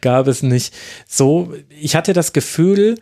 gab 0.00 0.28
es 0.28 0.42
nicht. 0.42 0.72
So, 1.06 1.52
ich 1.68 1.94
hatte 1.94 2.14
das 2.14 2.32
Gefühl, 2.32 2.98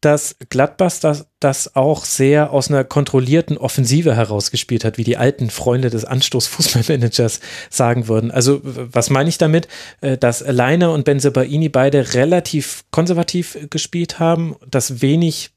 dass 0.00 0.36
Gladbach 0.48 0.92
das, 1.00 1.26
das 1.40 1.74
auch 1.76 2.04
sehr 2.04 2.52
aus 2.52 2.68
einer 2.68 2.84
kontrollierten 2.84 3.58
Offensive 3.58 4.14
herausgespielt 4.14 4.84
hat, 4.84 4.98
wie 4.98 5.04
die 5.04 5.16
alten 5.16 5.50
Freunde 5.50 5.90
des 5.90 6.04
Anstoß-Fußballmanagers 6.04 7.40
sagen 7.70 8.08
würden. 8.08 8.30
Also, 8.30 8.60
was 8.62 9.10
meine 9.10 9.28
ich 9.28 9.38
damit? 9.38 9.68
Äh, 10.00 10.18
dass 10.18 10.44
Leiner 10.46 10.92
und 10.92 11.04
Benzebaini 11.04 11.68
beide 11.68 12.14
relativ 12.14 12.84
konservativ 12.90 13.58
gespielt 13.70 14.18
haben, 14.18 14.56
dass 14.70 15.02
wenig 15.02 15.50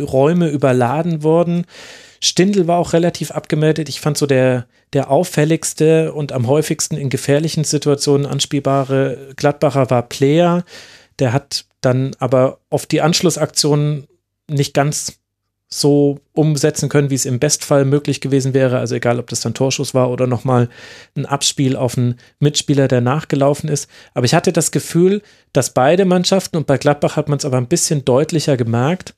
Räume 0.00 0.48
überladen 0.48 1.22
wurden. 1.22 1.64
Stindl 2.20 2.66
war 2.66 2.78
auch 2.78 2.92
relativ 2.92 3.30
abgemeldet. 3.30 3.88
Ich 3.88 4.00
fand 4.00 4.18
so 4.18 4.26
der, 4.26 4.66
der 4.92 5.10
auffälligste 5.10 6.12
und 6.12 6.32
am 6.32 6.46
häufigsten 6.46 6.96
in 6.96 7.08
gefährlichen 7.08 7.64
Situationen 7.64 8.26
anspielbare 8.26 9.32
Gladbacher 9.36 9.90
war 9.90 10.02
Player. 10.02 10.64
Der 11.18 11.32
hat 11.32 11.66
dann 11.80 12.14
aber 12.18 12.58
oft 12.70 12.90
die 12.92 13.00
Anschlussaktionen 13.00 14.06
nicht 14.48 14.74
ganz 14.74 15.18
so 15.68 16.20
umsetzen 16.32 16.88
können, 16.88 17.10
wie 17.10 17.16
es 17.16 17.24
im 17.24 17.40
Bestfall 17.40 17.84
möglich 17.84 18.20
gewesen 18.20 18.54
wäre. 18.54 18.78
Also 18.78 18.94
egal, 18.94 19.18
ob 19.18 19.28
das 19.28 19.40
dann 19.40 19.54
Torschuss 19.54 19.94
war 19.94 20.10
oder 20.10 20.26
nochmal 20.26 20.68
ein 21.16 21.26
Abspiel 21.26 21.76
auf 21.76 21.98
einen 21.98 22.18
Mitspieler, 22.38 22.86
der 22.86 23.00
nachgelaufen 23.00 23.68
ist. 23.68 23.90
Aber 24.14 24.26
ich 24.26 24.34
hatte 24.34 24.52
das 24.52 24.70
Gefühl, 24.70 25.22
dass 25.52 25.74
beide 25.74 26.04
Mannschaften, 26.04 26.56
und 26.56 26.66
bei 26.66 26.78
Gladbach 26.78 27.16
hat 27.16 27.28
man 27.28 27.38
es 27.38 27.44
aber 27.44 27.56
ein 27.56 27.66
bisschen 27.66 28.04
deutlicher 28.04 28.56
gemerkt, 28.56 29.14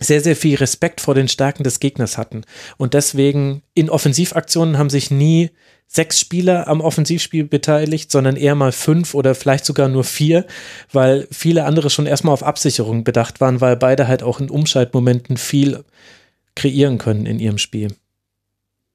sehr, 0.00 0.20
sehr 0.20 0.36
viel 0.36 0.56
Respekt 0.56 1.00
vor 1.00 1.14
den 1.14 1.28
Stärken 1.28 1.64
des 1.64 1.80
Gegners 1.80 2.18
hatten. 2.18 2.42
Und 2.76 2.94
deswegen 2.94 3.62
in 3.74 3.90
Offensivaktionen 3.90 4.78
haben 4.78 4.90
sich 4.90 5.10
nie 5.10 5.50
sechs 5.86 6.18
Spieler 6.18 6.66
am 6.68 6.80
Offensivspiel 6.80 7.44
beteiligt, 7.44 8.10
sondern 8.10 8.36
eher 8.36 8.54
mal 8.54 8.72
fünf 8.72 9.14
oder 9.14 9.34
vielleicht 9.34 9.64
sogar 9.64 9.88
nur 9.88 10.04
vier, 10.04 10.46
weil 10.92 11.28
viele 11.30 11.64
andere 11.64 11.90
schon 11.90 12.06
erstmal 12.06 12.32
auf 12.32 12.42
Absicherung 12.42 13.04
bedacht 13.04 13.40
waren, 13.40 13.60
weil 13.60 13.76
beide 13.76 14.08
halt 14.08 14.22
auch 14.22 14.40
in 14.40 14.50
Umschaltmomenten 14.50 15.36
viel 15.36 15.84
kreieren 16.56 16.98
können 16.98 17.26
in 17.26 17.38
ihrem 17.38 17.58
Spiel. 17.58 17.94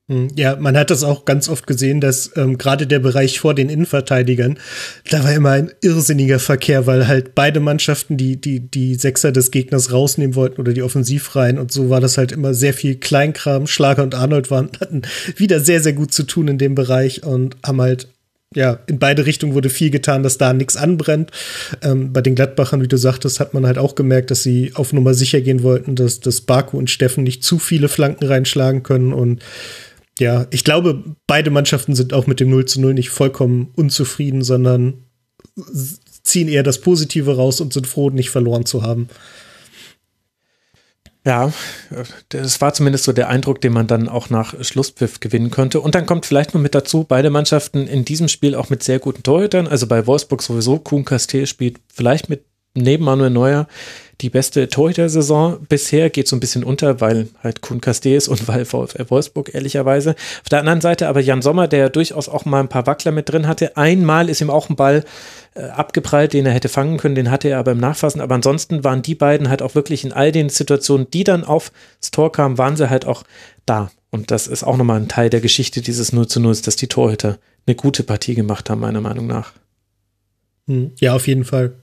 Hm, 0.10 0.30
ja, 0.36 0.56
man 0.56 0.76
hat 0.76 0.90
das 0.90 1.04
auch 1.04 1.24
ganz 1.24 1.48
oft 1.50 1.68
gesehen, 1.68 2.02
dass 2.02 2.32
ähm, 2.36 2.58
gerade 2.58 2.88
der 2.88 2.98
Bereich 2.98 3.40
vor 3.40 3.54
den 3.54 3.70
Innenverteidigern, 3.70 4.58
da 5.12 5.24
war 5.24 5.32
immer 5.34 5.52
ein 5.52 5.72
irrsinniger 5.82 6.40
Verkehr, 6.40 6.88
weil 6.88 7.08
halt 7.08 7.36
beide 7.36 7.60
Mannschaften 7.60 8.18
die, 8.18 8.42
die, 8.42 8.60
die 8.60 8.96
Sechser 8.96 9.32
des 9.32 9.52
Gegners 9.52 9.92
rausnehmen 9.92 10.34
wollten 10.34 10.60
oder 10.60 10.74
die 10.74 10.82
Offensivreihen 10.82 11.60
und 11.60 11.72
so 11.72 11.92
war 11.92 12.02
das 12.02 12.18
halt 12.18 12.32
immer 12.32 12.56
sehr 12.56 12.74
viel 12.74 12.96
Kleinkram. 12.96 13.68
Schlager 13.68 14.02
und 14.02 14.16
Arnold 14.16 14.50
waren, 14.50 14.72
hatten 14.82 15.04
wieder 15.36 15.60
sehr, 15.60 15.80
sehr 15.80 15.94
gut 15.94 16.12
zu 16.12 16.24
tun 16.24 16.48
in 16.48 16.58
dem 16.58 16.74
Bereich 16.74 17.24
und 17.24 17.56
haben 17.64 17.80
halt 17.80 18.08
ja, 18.56 18.80
in 18.88 18.98
beide 18.98 19.28
Richtungen 19.28 19.54
wurde 19.54 19.70
viel 19.70 19.92
getan, 19.92 20.24
dass 20.24 20.40
da 20.40 20.54
nichts 20.54 20.76
anbrennt. 20.76 21.30
Ähm, 21.84 22.12
bei 22.14 22.22
den 22.22 22.34
Gladbachern, 22.34 22.82
wie 22.82 22.88
du 22.88 22.98
sagtest, 22.98 23.40
hat 23.40 23.54
man 23.54 23.68
halt 23.68 23.78
auch 23.78 23.94
gemerkt, 23.94 24.32
dass 24.32 24.42
sie 24.42 24.72
auf 24.74 24.92
Nummer 24.92 25.14
sicher 25.14 25.40
gehen 25.42 25.62
wollten, 25.62 25.96
dass, 25.96 26.20
dass 26.20 26.42
Baku 26.42 26.80
und 26.80 26.90
Steffen 26.90 27.24
nicht 27.24 27.44
zu 27.44 27.60
viele 27.60 27.90
Flanken 27.90 28.26
reinschlagen 28.26 28.82
können 28.82 29.14
und 29.14 29.44
ja, 30.20 30.48
ich 30.52 30.64
glaube, 30.64 31.16
beide 31.28 31.50
Mannschaften 31.50 31.96
sind 31.96 32.14
auch 32.14 32.28
mit 32.28 32.40
dem 32.40 32.50
0 32.50 32.66
zu 32.66 32.82
0 32.82 32.94
nicht 32.94 33.10
vollkommen 33.10 33.72
unzufrieden, 33.76 34.44
sondern 34.44 35.06
ziehen 36.24 36.48
eher 36.48 36.64
das 36.64 36.82
Positive 36.82 37.36
raus 37.36 37.62
und 37.62 37.74
sind 37.74 37.88
froh, 37.88 38.10
nicht 38.10 38.30
verloren 38.30 38.66
zu 38.66 38.84
haben. 38.84 39.10
Ja, 41.26 41.52
das 42.30 42.62
war 42.62 42.74
zumindest 42.74 43.04
so 43.04 43.12
der 43.12 43.28
Eindruck, 43.28 43.60
den 43.62 43.74
man 43.74 43.88
dann 43.88 44.08
auch 44.08 44.30
nach 44.30 44.56
Schlusspfiff 44.64 45.20
gewinnen 45.20 45.52
könnte. 45.52 45.82
Und 45.82 45.94
dann 45.94 46.06
kommt 46.06 46.26
vielleicht 46.26 46.54
noch 46.54 46.62
mit 46.62 46.74
dazu, 46.74 47.04
beide 47.04 47.30
Mannschaften 47.30 47.88
in 47.88 48.06
diesem 48.06 48.30
Spiel 48.30 48.56
auch 48.56 48.70
mit 48.70 48.84
sehr 48.84 49.00
guten 49.00 49.22
Torhütern. 49.22 49.68
Also 49.68 49.86
bei 49.86 50.08
Wolfsburg 50.08 50.42
sowieso, 50.42 50.80
Kuhn 50.80 51.04
Castel 51.04 51.46
spielt 51.46 51.80
vielleicht 51.94 52.30
mit 52.30 52.46
neben 52.76 53.04
Manuel 53.04 53.32
Neuer 53.32 53.68
die 54.22 54.30
beste 54.30 54.68
Torhüter-Saison 54.68 55.66
bisher 55.70 56.10
geht 56.10 56.28
so 56.28 56.36
ein 56.36 56.42
bisschen 56.42 56.66
unter, 56.66 57.00
weil 57.00 57.30
halt 57.42 57.62
Kuhn 57.62 57.80
ist 57.80 58.28
und 58.28 58.48
weil 58.50 58.66
VfL 58.66 59.10
Wolfsburg 59.10 59.54
ehrlicherweise. 59.54 60.12
Auf 60.42 60.50
der 60.50 60.60
anderen 60.60 60.82
Seite 60.82 61.08
aber 61.08 61.22
Jan 61.22 61.42
Sommer, 61.42 61.70
der 61.70 61.90
durchaus 61.90 62.28
auch 62.28 62.44
mal 62.44 62.60
ein 62.60 62.68
paar 62.68 62.86
Wackler 62.86 63.14
mit 63.14 63.30
drin 63.30 63.48
hatte. 63.48 63.78
Einmal 63.78 64.30
ist 64.30 64.42
ihm 64.42 64.50
auch 64.50 64.70
ein 64.70 64.76
Ball 64.76 65.06
äh, 65.56 65.62
abgeprallt, 65.62 66.34
den 66.34 66.46
er 66.46 66.52
hätte 66.52 66.68
fangen 66.68 66.98
können, 66.98 67.16
den 67.16 67.32
hatte 67.32 67.48
er 67.48 67.60
aber 67.60 67.72
im 67.72 67.80
Nachfassen. 67.80 68.20
Aber 68.20 68.36
ansonsten 68.36 68.84
waren 68.84 69.02
die 69.02 69.16
beiden 69.16 69.48
halt 69.48 69.62
auch 69.62 69.76
wirklich 69.76 70.04
in 70.04 70.12
all 70.12 70.34
den 70.34 70.50
Situationen, 70.50 71.10
die 71.12 71.24
dann 71.24 71.46
aufs 71.46 71.72
Tor 72.12 72.32
kamen, 72.32 72.58
waren 72.58 72.76
sie 72.76 72.90
halt 72.90 73.06
auch 73.06 73.24
da. 73.66 73.90
Und 74.12 74.32
das 74.32 74.48
ist 74.48 74.64
auch 74.64 74.76
nochmal 74.76 75.00
ein 75.00 75.08
Teil 75.08 75.30
der 75.30 75.40
Geschichte 75.40 75.82
dieses 75.82 76.12
0 76.12 76.28
zu 76.28 76.42
0, 76.42 76.58
dass 76.58 76.76
die 76.76 76.88
Torhüter 76.88 77.38
eine 77.66 77.76
gute 77.76 78.04
Partie 78.04 78.36
gemacht 78.36 78.70
haben, 78.70 78.82
meiner 78.82 79.02
Meinung 79.02 79.28
nach. 79.28 79.54
Hm, 80.68 80.92
ja, 81.00 81.14
auf 81.14 81.28
jeden 81.28 81.46
Fall. 81.46 81.76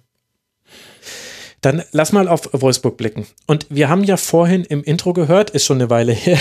Dann 1.60 1.82
lass 1.93 2.12
mal 2.12 2.28
auf 2.28 2.51
Wolfsburg 2.52 2.97
blicken. 2.97 3.26
Und 3.47 3.66
wir 3.70 3.88
haben 3.88 4.05
ja 4.05 4.16
vorhin 4.16 4.64
im 4.64 4.84
Intro 4.84 5.12
gehört, 5.12 5.51
ist 5.51 5.64
schon 5.64 5.78
eine 5.78 5.90
Weile 5.90 6.12
her, 6.12 6.38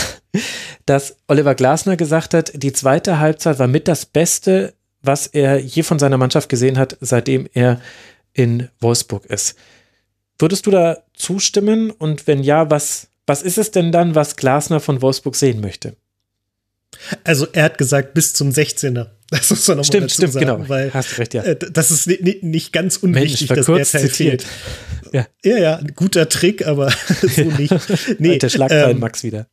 dass 0.85 1.17
Oliver 1.27 1.55
Glasner 1.55 1.97
gesagt 1.97 2.33
hat, 2.33 2.51
die 2.53 2.73
zweite 2.73 3.19
Halbzeit 3.19 3.59
war 3.59 3.67
mit 3.67 3.87
das 3.87 4.05
Beste, 4.05 4.73
was 5.01 5.27
er 5.27 5.59
je 5.59 5.83
von 5.83 5.99
seiner 5.99 6.17
Mannschaft 6.17 6.49
gesehen 6.49 6.77
hat, 6.77 6.97
seitdem 6.99 7.47
er 7.53 7.79
in 8.33 8.69
Wolfsburg 8.79 9.25
ist. 9.25 9.55
Würdest 10.37 10.65
du 10.65 10.71
da 10.71 10.97
zustimmen? 11.13 11.91
Und 11.91 12.27
wenn 12.27 12.43
ja, 12.43 12.69
was, 12.69 13.07
was 13.25 13.41
ist 13.41 13.57
es 13.57 13.71
denn 13.71 13.91
dann, 13.91 14.15
was 14.15 14.35
Glasner 14.35 14.79
von 14.79 15.01
Wolfsburg 15.01 15.35
sehen 15.35 15.61
möchte? 15.61 15.95
Also 17.23 17.47
er 17.51 17.63
hat 17.63 17.77
gesagt, 17.77 18.13
bis 18.13 18.33
zum 18.33 18.49
16er. 18.49 19.07
Das 19.29 19.49
muss 19.49 19.67
man 19.67 19.77
nochmal 19.77 19.85
stimmt, 19.85 20.03
dazu 20.05 20.15
stimmt, 20.15 20.33
sagen, 20.33 20.45
genau. 20.45 20.69
weil 20.69 20.93
Hast 20.93 21.17
recht, 21.17 21.33
ja. 21.33 21.43
Äh, 21.43 21.57
das 21.71 21.91
ist 21.91 22.07
nicht 22.07 22.73
ganz 22.73 22.97
unwichtig, 22.97 23.49
Mensch, 23.49 23.65
dass 23.65 23.65
der 23.65 23.75
Teil 23.75 24.09
zitiert. 24.09 24.43
fehlt. 24.43 24.45
Ja. 25.13 25.27
ja, 25.43 25.57
ja, 25.57 25.75
ein 25.77 25.93
guter 25.95 26.29
Trick, 26.29 26.67
aber 26.67 26.91
so 27.21 27.43
nicht. 27.43 27.73
Nee, 28.19 28.37
der 28.37 28.49
Schlagzeilen 28.49 28.91
ähm, 28.91 28.99
Max 28.99 29.23
wieder. 29.23 29.47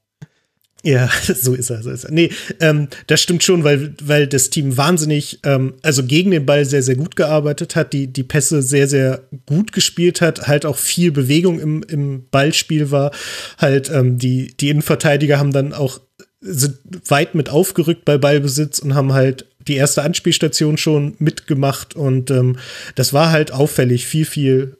Ja, 0.82 1.08
so 1.22 1.54
ist 1.54 1.70
er, 1.70 1.82
so 1.82 1.90
ist 1.90 2.04
er. 2.04 2.10
Nee, 2.10 2.30
ähm, 2.60 2.88
das 3.06 3.22
stimmt 3.22 3.44
schon, 3.44 3.64
weil, 3.64 3.94
weil 4.02 4.26
das 4.26 4.50
Team 4.50 4.76
wahnsinnig, 4.76 5.40
ähm, 5.44 5.74
also 5.82 6.04
gegen 6.04 6.32
den 6.32 6.44
Ball 6.44 6.64
sehr, 6.64 6.82
sehr 6.82 6.96
gut 6.96 7.16
gearbeitet 7.16 7.76
hat, 7.76 7.92
die, 7.92 8.08
die 8.08 8.24
Pässe 8.24 8.62
sehr, 8.62 8.88
sehr 8.88 9.22
gut 9.46 9.72
gespielt 9.72 10.20
hat, 10.20 10.48
halt 10.48 10.66
auch 10.66 10.76
viel 10.76 11.12
Bewegung 11.12 11.60
im, 11.60 11.82
im 11.84 12.28
Ballspiel 12.30 12.90
war. 12.90 13.12
Halt, 13.58 13.90
ähm, 13.90 14.18
die, 14.18 14.56
die 14.56 14.70
Innenverteidiger 14.70 15.38
haben 15.38 15.52
dann 15.52 15.72
auch 15.72 16.00
sind 16.42 16.78
weit 17.08 17.34
mit 17.34 17.48
aufgerückt 17.48 18.04
bei 18.04 18.18
Ballbesitz 18.18 18.80
und 18.80 18.94
haben 18.94 19.12
halt 19.12 19.46
die 19.68 19.76
erste 19.76 20.02
Anspielstation 20.02 20.76
schon 20.76 21.14
mitgemacht. 21.18 21.94
Und 21.94 22.30
ähm, 22.30 22.58
das 22.94 23.12
war 23.12 23.30
halt 23.30 23.52
auffällig, 23.52 24.06
viel, 24.06 24.24
viel 24.24 24.76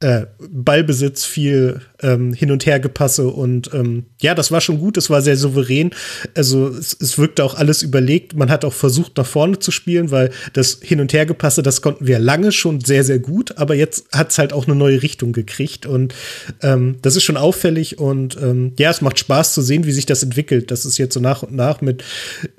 äh, 0.00 0.26
Ballbesitz, 0.38 1.26
viel 1.26 1.82
ähm, 2.02 2.32
Hin- 2.32 2.50
und 2.50 2.64
Hergepasse 2.64 3.28
und 3.28 3.70
ähm, 3.74 4.06
ja, 4.20 4.34
das 4.34 4.50
war 4.50 4.62
schon 4.62 4.78
gut, 4.78 4.96
es 4.96 5.10
war 5.10 5.20
sehr 5.20 5.36
souverän. 5.36 5.90
Also 6.34 6.68
es, 6.68 6.96
es 6.98 7.18
wirkte 7.18 7.44
auch 7.44 7.54
alles 7.54 7.82
überlegt. 7.82 8.34
Man 8.34 8.50
hat 8.50 8.64
auch 8.64 8.72
versucht, 8.72 9.18
nach 9.18 9.26
vorne 9.26 9.58
zu 9.58 9.70
spielen, 9.70 10.10
weil 10.10 10.30
das 10.54 10.78
Hin- 10.82 11.00
und 11.00 11.12
Hergepasse, 11.12 11.62
das 11.62 11.82
konnten 11.82 12.06
wir 12.06 12.18
lange 12.18 12.50
schon 12.50 12.80
sehr, 12.80 13.04
sehr 13.04 13.18
gut, 13.18 13.58
aber 13.58 13.74
jetzt 13.74 14.06
hat 14.12 14.30
es 14.30 14.38
halt 14.38 14.54
auch 14.54 14.66
eine 14.66 14.74
neue 14.74 15.02
Richtung 15.02 15.32
gekriegt 15.32 15.84
und 15.84 16.14
ähm, 16.62 16.96
das 17.02 17.16
ist 17.16 17.24
schon 17.24 17.36
auffällig 17.36 17.98
und 17.98 18.38
ähm, 18.40 18.72
ja, 18.78 18.88
es 18.88 19.02
macht 19.02 19.18
Spaß 19.18 19.52
zu 19.52 19.60
sehen, 19.60 19.84
wie 19.84 19.92
sich 19.92 20.06
das 20.06 20.22
entwickelt. 20.22 20.70
Das 20.70 20.86
ist 20.86 20.96
jetzt 20.96 21.12
so 21.12 21.20
nach 21.20 21.42
und 21.42 21.54
nach 21.54 21.82
mit 21.82 22.04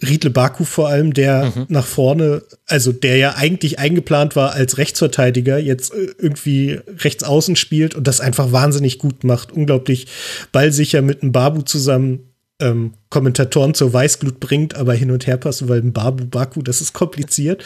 Riedle 0.07 0.30
Baku 0.30 0.63
vor 0.63 0.89
allem, 0.89 1.13
der 1.13 1.45
mhm. 1.55 1.65
nach 1.69 1.88
vorne, 1.88 2.43
also 2.68 2.91
der 2.91 3.18
ja 3.18 3.34
eigentlich 3.35 3.80
eingeplant 3.80 4.35
war 4.35 4.53
als 4.53 4.77
Rechtsverteidiger, 4.77 5.57
jetzt 5.57 5.91
äh, 5.91 6.13
irgendwie 6.19 6.80
rechts 6.99 7.23
außen 7.32 7.56
spielt 7.56 7.95
und 7.95 8.06
das 8.06 8.22
einfach 8.22 8.52
wahnsinnig 8.52 8.99
gut 8.99 9.24
macht. 9.24 9.52
Unglaublich 9.52 10.08
ballsicher 10.52 11.02
mit 11.02 11.24
einem 11.24 11.32
Babu 11.32 11.62
zusammen 11.62 12.32
ähm, 12.62 12.94
Kommentatoren 13.10 13.74
zur 13.74 13.91
Weißglut 13.91 14.40
bringt, 14.40 14.76
aber 14.76 14.94
hin 14.94 15.12
und 15.12 15.28
her 15.28 15.38
passen, 15.38 15.68
weil 15.68 15.80
ein 15.80 15.94
Babu 15.94 16.26
Baku, 16.26 16.62
das 16.62 16.80
ist 16.80 16.94
kompliziert. 16.94 17.64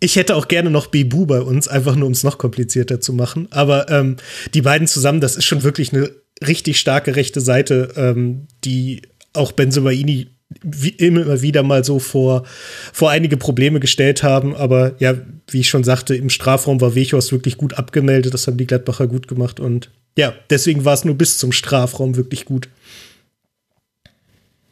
Ich 0.00 0.16
hätte 0.16 0.34
auch 0.34 0.48
gerne 0.48 0.70
noch 0.70 0.88
Bebu 0.88 1.26
bei 1.26 1.40
uns, 1.40 1.68
einfach 1.68 1.94
nur 1.94 2.06
um 2.06 2.12
es 2.12 2.24
noch 2.24 2.38
komplizierter 2.38 3.00
zu 3.00 3.12
machen. 3.12 3.46
Aber 3.50 3.88
ähm, 3.90 4.16
die 4.52 4.62
beiden 4.62 4.88
zusammen, 4.88 5.20
das 5.20 5.36
ist 5.36 5.44
schon 5.44 5.62
wirklich 5.62 5.92
eine 5.92 6.10
richtig 6.46 6.78
starke 6.80 7.14
rechte 7.14 7.40
Seite, 7.40 7.92
ähm, 7.96 8.48
die 8.64 9.02
auch 9.32 9.52
Benzobaini 9.52 10.28
wie 10.62 10.90
immer 10.90 11.42
wieder 11.42 11.62
mal 11.62 11.84
so 11.84 11.98
vor, 11.98 12.44
vor 12.92 13.10
einige 13.10 13.36
Probleme 13.36 13.80
gestellt 13.80 14.22
haben. 14.22 14.54
Aber 14.54 14.94
ja, 14.98 15.14
wie 15.48 15.60
ich 15.60 15.68
schon 15.68 15.84
sagte, 15.84 16.14
im 16.14 16.30
Strafraum 16.30 16.80
war 16.80 16.94
Wechhorst 16.94 17.32
wirklich 17.32 17.56
gut 17.56 17.74
abgemeldet. 17.74 18.34
Das 18.34 18.46
haben 18.46 18.56
die 18.56 18.66
Gladbacher 18.66 19.06
gut 19.06 19.28
gemacht. 19.28 19.60
Und 19.60 19.90
ja, 20.16 20.34
deswegen 20.50 20.84
war 20.84 20.94
es 20.94 21.04
nur 21.04 21.14
bis 21.14 21.38
zum 21.38 21.52
Strafraum 21.52 22.16
wirklich 22.16 22.44
gut. 22.44 22.68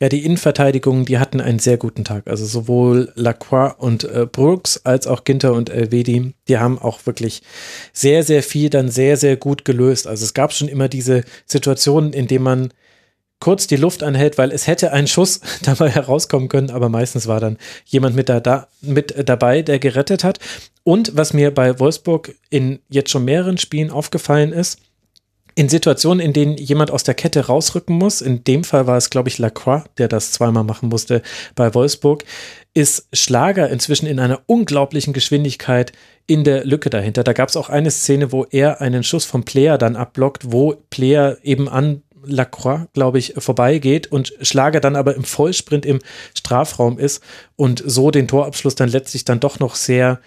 Ja, 0.03 0.09
die 0.09 0.25
Innenverteidigung, 0.25 1.05
die 1.05 1.19
hatten 1.19 1.43
einen 1.43 1.59
sehr 1.59 1.77
guten 1.77 2.05
Tag. 2.05 2.27
Also 2.27 2.47
sowohl 2.47 3.13
Lacroix 3.17 3.75
und 3.77 4.05
äh, 4.05 4.27
Brooks 4.31 4.81
als 4.85 5.07
auch 5.07 5.25
Ginter 5.25 5.53
und 5.53 5.69
Elvedi, 5.69 6.33
die 6.49 6.57
haben 6.57 6.79
auch 6.79 7.05
wirklich 7.05 7.43
sehr, 7.93 8.23
sehr 8.23 8.43
viel 8.43 8.71
dann 8.71 8.89
sehr, 8.89 9.19
sehr 9.19 9.37
gut 9.37 9.67
gelöst. 9.67 10.07
Also 10.07 10.25
es 10.25 10.33
gab 10.33 10.55
schon 10.55 10.69
immer 10.69 10.89
diese 10.89 11.23
Situationen, 11.45 12.15
in 12.15 12.29
denen 12.29 12.45
man 12.45 12.73
kurz 13.41 13.67
die 13.67 13.77
Luft 13.77 14.03
anhält, 14.03 14.39
weil 14.39 14.53
es 14.53 14.67
hätte 14.67 14.93
ein 14.93 15.07
Schuss 15.07 15.41
dabei 15.63 15.89
herauskommen 15.91 16.49
können, 16.49 16.71
aber 16.71 16.89
meistens 16.89 17.27
war 17.27 17.41
dann 17.41 17.59
jemand 17.87 18.15
mit, 18.15 18.29
da, 18.29 18.41
da, 18.41 18.69
mit 18.81 19.29
dabei, 19.29 19.63
der 19.63 19.79
gerettet 19.79 20.23
hat. 20.23 20.39
Und 20.85 21.17
was 21.17 21.33
mir 21.33 21.53
bei 21.53 21.79
Wolfsburg 21.81 22.35
in 22.51 22.81
jetzt 22.89 23.11
schon 23.11 23.25
mehreren 23.25 23.59
Spielen 23.59 23.91
aufgefallen 23.91 24.53
ist, 24.53 24.79
in 25.55 25.69
Situationen, 25.69 26.25
in 26.25 26.33
denen 26.33 26.57
jemand 26.57 26.91
aus 26.91 27.03
der 27.03 27.15
Kette 27.15 27.47
rausrücken 27.47 27.97
muss, 27.97 28.21
in 28.21 28.45
dem 28.45 28.65
Fall 28.65 28.87
war 28.87 28.97
es, 28.97 29.11
glaube 29.11 29.29
ich, 29.29 29.39
Lacroix, 29.39 29.85
der 29.99 30.09
das 30.09 30.33
zweimal 30.33 30.65
machen 30.65 30.89
musste 30.89 31.23
bei 31.55 31.75
Wolfsburg, 31.75 32.25
ist 32.73 33.09
Schlager 33.13 33.69
inzwischen 33.69 34.07
in 34.07 34.21
einer 34.21 34.41
unglaublichen 34.47 35.13
Geschwindigkeit 35.13 35.93
in 36.27 36.45
der 36.45 36.65
Lücke 36.65 36.89
dahinter. 36.89 37.25
Da 37.25 37.33
gab 37.33 37.49
es 37.49 37.57
auch 37.57 37.69
eine 37.69 37.91
Szene, 37.91 38.33
wo 38.33 38.45
er 38.45 38.81
einen 38.81 39.03
Schuss 39.03 39.25
vom 39.25 39.45
Player 39.45 39.77
dann 39.77 39.97
abblockt, 39.97 40.53
wo 40.53 40.77
Player 40.89 41.37
eben 41.43 41.69
an 41.69 42.03
Lacroix, 42.25 42.87
glaube 42.93 43.19
ich, 43.19 43.35
vorbeigeht 43.39 44.07
und 44.09 44.33
Schlager 44.43 44.81
dann 44.81 44.97
aber 44.97 45.15
im 45.15 45.25
Vollsprint 45.25 45.87
im 45.87 46.01
Strafraum 46.35 46.99
ist 46.99 47.23
und 47.57 47.83
so 47.85 48.11
den 48.11 48.29
Torabschluss 48.29 48.75
dann 48.75 48.89
letztlich 48.89 49.25
dann 49.25 49.41
doch 49.41 49.59
noch 49.59 49.75
sehr 49.75 50.21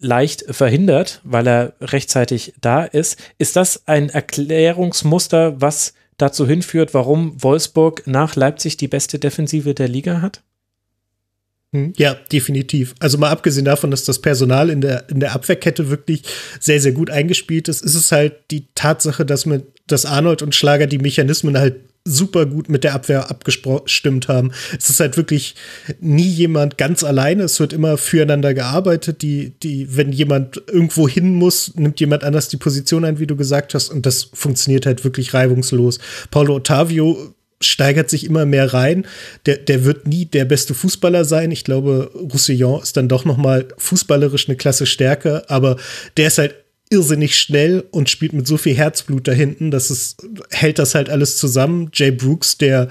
leicht 0.00 0.44
verhindert, 0.48 1.20
weil 1.24 1.46
er 1.46 1.72
rechtzeitig 1.80 2.54
da 2.60 2.84
ist. 2.84 3.18
Ist 3.38 3.56
das 3.56 3.86
ein 3.86 4.08
Erklärungsmuster, 4.08 5.60
was 5.60 5.94
dazu 6.16 6.46
hinführt, 6.46 6.94
warum 6.94 7.42
Wolfsburg 7.42 8.06
nach 8.06 8.36
Leipzig 8.36 8.76
die 8.76 8.88
beste 8.88 9.18
Defensive 9.18 9.74
der 9.74 9.88
Liga 9.88 10.20
hat? 10.22 10.42
Hm, 11.72 11.92
ja, 11.96 12.14
definitiv. 12.32 12.94
Also 12.98 13.16
mal 13.16 13.30
abgesehen 13.30 13.64
davon, 13.64 13.92
dass 13.92 14.04
das 14.04 14.20
Personal 14.20 14.70
in 14.70 14.80
der, 14.80 15.08
in 15.08 15.20
der 15.20 15.34
Abwehrkette 15.34 15.88
wirklich 15.88 16.22
sehr, 16.58 16.80
sehr 16.80 16.92
gut 16.92 17.10
eingespielt 17.10 17.68
ist, 17.68 17.82
ist 17.82 17.94
es 17.94 18.10
halt 18.10 18.34
die 18.50 18.66
Tatsache, 18.74 19.24
dass 19.24 19.46
mit, 19.46 19.66
dass 19.86 20.04
Arnold 20.04 20.42
und 20.42 20.54
Schlager 20.54 20.88
die 20.88 20.98
Mechanismen 20.98 21.56
halt 21.56 21.76
super 22.04 22.46
gut 22.46 22.68
mit 22.68 22.82
der 22.82 22.94
Abwehr 22.94 23.30
abgestimmt 23.30 24.28
haben. 24.28 24.52
Es 24.76 24.90
ist 24.90 25.00
halt 25.00 25.16
wirklich 25.16 25.54
nie 26.00 26.28
jemand 26.28 26.78
ganz 26.78 27.04
alleine. 27.04 27.44
Es 27.44 27.60
wird 27.60 27.72
immer 27.72 27.98
füreinander 27.98 28.54
gearbeitet. 28.54 29.22
Die, 29.22 29.52
die, 29.62 29.96
wenn 29.96 30.10
jemand 30.10 30.62
irgendwo 30.66 31.08
hin 31.08 31.34
muss, 31.34 31.74
nimmt 31.76 32.00
jemand 32.00 32.24
anders 32.24 32.48
die 32.48 32.56
Position 32.56 33.04
ein, 33.04 33.18
wie 33.18 33.26
du 33.26 33.36
gesagt 33.36 33.74
hast. 33.74 33.90
Und 33.90 34.06
das 34.06 34.30
funktioniert 34.32 34.86
halt 34.86 35.04
wirklich 35.04 35.34
reibungslos. 35.34 35.98
Paulo 36.30 36.56
Ottavio 36.56 37.34
steigert 37.62 38.08
sich 38.08 38.24
immer 38.24 38.46
mehr 38.46 38.72
rein. 38.72 39.06
Der, 39.46 39.56
der 39.56 39.84
wird 39.84 40.06
nie 40.06 40.24
der 40.24 40.44
beste 40.44 40.74
Fußballer 40.74 41.24
sein. 41.24 41.50
Ich 41.50 41.64
glaube, 41.64 42.10
Roussillon 42.14 42.82
ist 42.82 42.96
dann 42.96 43.08
doch 43.08 43.24
noch 43.24 43.36
mal 43.36 43.68
fußballerisch 43.76 44.48
eine 44.48 44.56
Klasse 44.56 44.86
stärker, 44.86 45.44
aber 45.48 45.76
der 46.16 46.28
ist 46.28 46.38
halt 46.38 46.54
irrsinnig 46.90 47.38
schnell 47.38 47.84
und 47.90 48.10
spielt 48.10 48.32
mit 48.32 48.46
so 48.46 48.56
viel 48.56 48.74
Herzblut 48.74 49.28
da 49.28 49.32
hinten, 49.32 49.70
dass 49.70 49.90
es 49.90 50.16
hält 50.50 50.78
das 50.78 50.94
halt 50.94 51.08
alles 51.08 51.36
zusammen. 51.36 51.90
Jay 51.92 52.10
Brooks, 52.10 52.58
der 52.58 52.88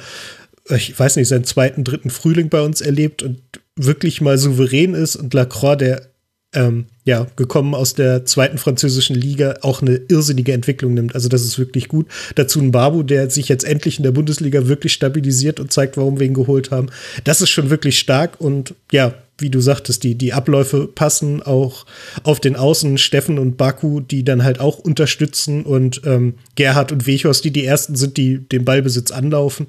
ich 0.69 0.97
weiß 0.97 1.15
nicht, 1.15 1.27
seinen 1.27 1.43
zweiten, 1.43 1.83
dritten 1.83 2.09
Frühling 2.09 2.49
bei 2.49 2.61
uns 2.61 2.81
erlebt 2.81 3.23
und 3.23 3.41
wirklich 3.75 4.21
mal 4.21 4.37
souverän 4.37 4.93
ist 4.93 5.15
und 5.15 5.33
Lacroix, 5.33 5.77
der 5.77 6.08
ähm, 6.53 6.85
ja, 7.03 7.27
gekommen 7.35 7.75
aus 7.75 7.93
der 7.93 8.25
zweiten 8.25 8.57
französischen 8.57 9.15
Liga, 9.15 9.55
auch 9.61 9.81
eine 9.81 9.95
irrsinnige 9.95 10.53
Entwicklung 10.53 10.93
nimmt. 10.93 11.13
Also 11.13 11.29
das 11.29 11.43
ist 11.43 11.59
wirklich 11.59 11.87
gut. 11.87 12.07
Dazu 12.35 12.59
ein 12.59 12.71
Babu, 12.71 13.03
der 13.03 13.29
sich 13.29 13.49
jetzt 13.49 13.65
endlich 13.65 13.97
in 13.97 14.03
der 14.03 14.11
Bundesliga 14.11 14.67
wirklich 14.67 14.93
stabilisiert 14.93 15.59
und 15.59 15.71
zeigt, 15.71 15.97
warum 15.97 16.19
wir 16.19 16.25
ihn 16.25 16.33
geholt 16.33 16.71
haben. 16.71 16.89
Das 17.23 17.41
ist 17.41 17.49
schon 17.49 17.69
wirklich 17.69 17.99
stark 17.99 18.41
und 18.41 18.73
ja, 18.91 19.13
wie 19.37 19.49
du 19.49 19.61
sagtest, 19.61 20.03
die, 20.03 20.15
die 20.15 20.33
Abläufe 20.33 20.87
passen 20.87 21.41
auch 21.41 21.85
auf 22.23 22.39
den 22.39 22.55
Außen, 22.55 22.97
Steffen 22.97 23.39
und 23.39 23.55
Baku, 23.55 24.01
die 24.01 24.23
dann 24.23 24.43
halt 24.43 24.59
auch 24.59 24.79
unterstützen 24.79 25.63
und 25.63 26.01
ähm, 26.05 26.35
Gerhard 26.55 26.91
und 26.91 27.07
Wechos, 27.07 27.41
die 27.41 27.51
die 27.51 27.65
ersten 27.65 27.95
sind, 27.95 28.17
die 28.17 28.39
den 28.39 28.65
Ballbesitz 28.65 29.11
anlaufen. 29.11 29.67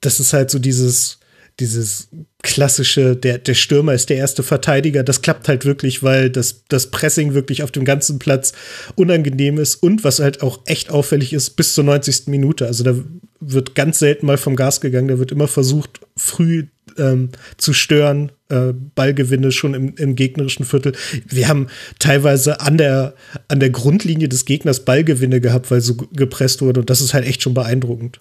Das 0.00 0.20
ist 0.20 0.32
halt 0.32 0.50
so 0.50 0.58
dieses, 0.58 1.18
dieses 1.58 2.08
klassische, 2.42 3.16
der, 3.16 3.38
der 3.38 3.54
Stürmer 3.54 3.94
ist 3.94 4.10
der 4.10 4.16
erste 4.16 4.42
Verteidiger. 4.42 5.04
Das 5.04 5.22
klappt 5.22 5.48
halt 5.48 5.64
wirklich, 5.64 6.02
weil 6.02 6.28
das, 6.28 6.64
das 6.68 6.90
Pressing 6.90 7.34
wirklich 7.34 7.62
auf 7.62 7.70
dem 7.70 7.84
ganzen 7.84 8.18
Platz 8.18 8.52
unangenehm 8.96 9.58
ist 9.58 9.76
und 9.76 10.02
was 10.04 10.18
halt 10.18 10.42
auch 10.42 10.60
echt 10.66 10.90
auffällig 10.90 11.32
ist, 11.32 11.50
bis 11.50 11.74
zur 11.74 11.84
90. 11.84 12.26
Minute. 12.26 12.66
Also 12.66 12.82
da 12.82 12.96
wird 13.40 13.74
ganz 13.74 14.00
selten 14.00 14.26
mal 14.26 14.38
vom 14.38 14.56
Gas 14.56 14.80
gegangen. 14.80 15.08
Da 15.08 15.18
wird 15.18 15.32
immer 15.32 15.48
versucht, 15.48 16.00
früh 16.16 16.66
ähm, 16.98 17.30
zu 17.56 17.72
stören, 17.72 18.32
äh, 18.48 18.72
Ballgewinne 18.94 19.52
schon 19.52 19.74
im, 19.74 19.94
im, 19.96 20.16
gegnerischen 20.16 20.64
Viertel. 20.64 20.92
Wir 21.28 21.48
haben 21.48 21.68
teilweise 21.98 22.60
an 22.60 22.76
der, 22.76 23.14
an 23.48 23.60
der 23.60 23.70
Grundlinie 23.70 24.28
des 24.28 24.44
Gegners 24.44 24.84
Ballgewinne 24.84 25.40
gehabt, 25.40 25.70
weil 25.70 25.80
so 25.80 25.94
gepresst 25.94 26.60
wurde. 26.60 26.80
Und 26.80 26.90
das 26.90 27.00
ist 27.00 27.14
halt 27.14 27.26
echt 27.26 27.42
schon 27.42 27.54
beeindruckend. 27.54 28.18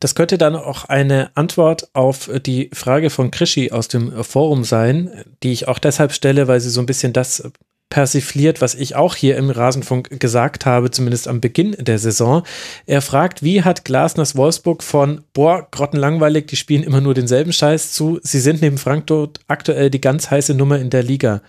Das 0.00 0.14
könnte 0.14 0.38
dann 0.38 0.54
auch 0.54 0.84
eine 0.84 1.30
Antwort 1.34 1.88
auf 1.92 2.30
die 2.46 2.70
Frage 2.72 3.10
von 3.10 3.30
Krischi 3.30 3.72
aus 3.72 3.88
dem 3.88 4.22
Forum 4.22 4.64
sein, 4.64 5.24
die 5.42 5.52
ich 5.52 5.66
auch 5.66 5.78
deshalb 5.78 6.12
stelle, 6.12 6.46
weil 6.46 6.60
sie 6.60 6.70
so 6.70 6.80
ein 6.80 6.86
bisschen 6.86 7.12
das 7.12 7.50
persifliert, 7.90 8.60
was 8.60 8.74
ich 8.74 8.96
auch 8.96 9.16
hier 9.16 9.36
im 9.36 9.50
Rasenfunk 9.50 10.20
gesagt 10.20 10.66
habe, 10.66 10.90
zumindest 10.90 11.26
am 11.26 11.40
Beginn 11.40 11.74
der 11.78 11.98
Saison. 11.98 12.42
Er 12.86 13.00
fragt, 13.00 13.42
wie 13.42 13.62
hat 13.62 13.84
Glasners 13.84 14.36
Wolfsburg 14.36 14.82
von, 14.82 15.22
boah, 15.32 15.66
grottenlangweilig, 15.70 16.46
die 16.46 16.56
spielen 16.56 16.82
immer 16.82 17.00
nur 17.00 17.14
denselben 17.14 17.52
Scheiß 17.52 17.92
zu, 17.92 18.20
sie 18.22 18.40
sind 18.40 18.60
neben 18.60 18.78
Frankfurt 18.78 19.40
aktuell 19.48 19.90
die 19.90 20.00
ganz 20.00 20.30
heiße 20.30 20.54
Nummer 20.54 20.78
in 20.78 20.90
der 20.90 21.02
Liga 21.02 21.40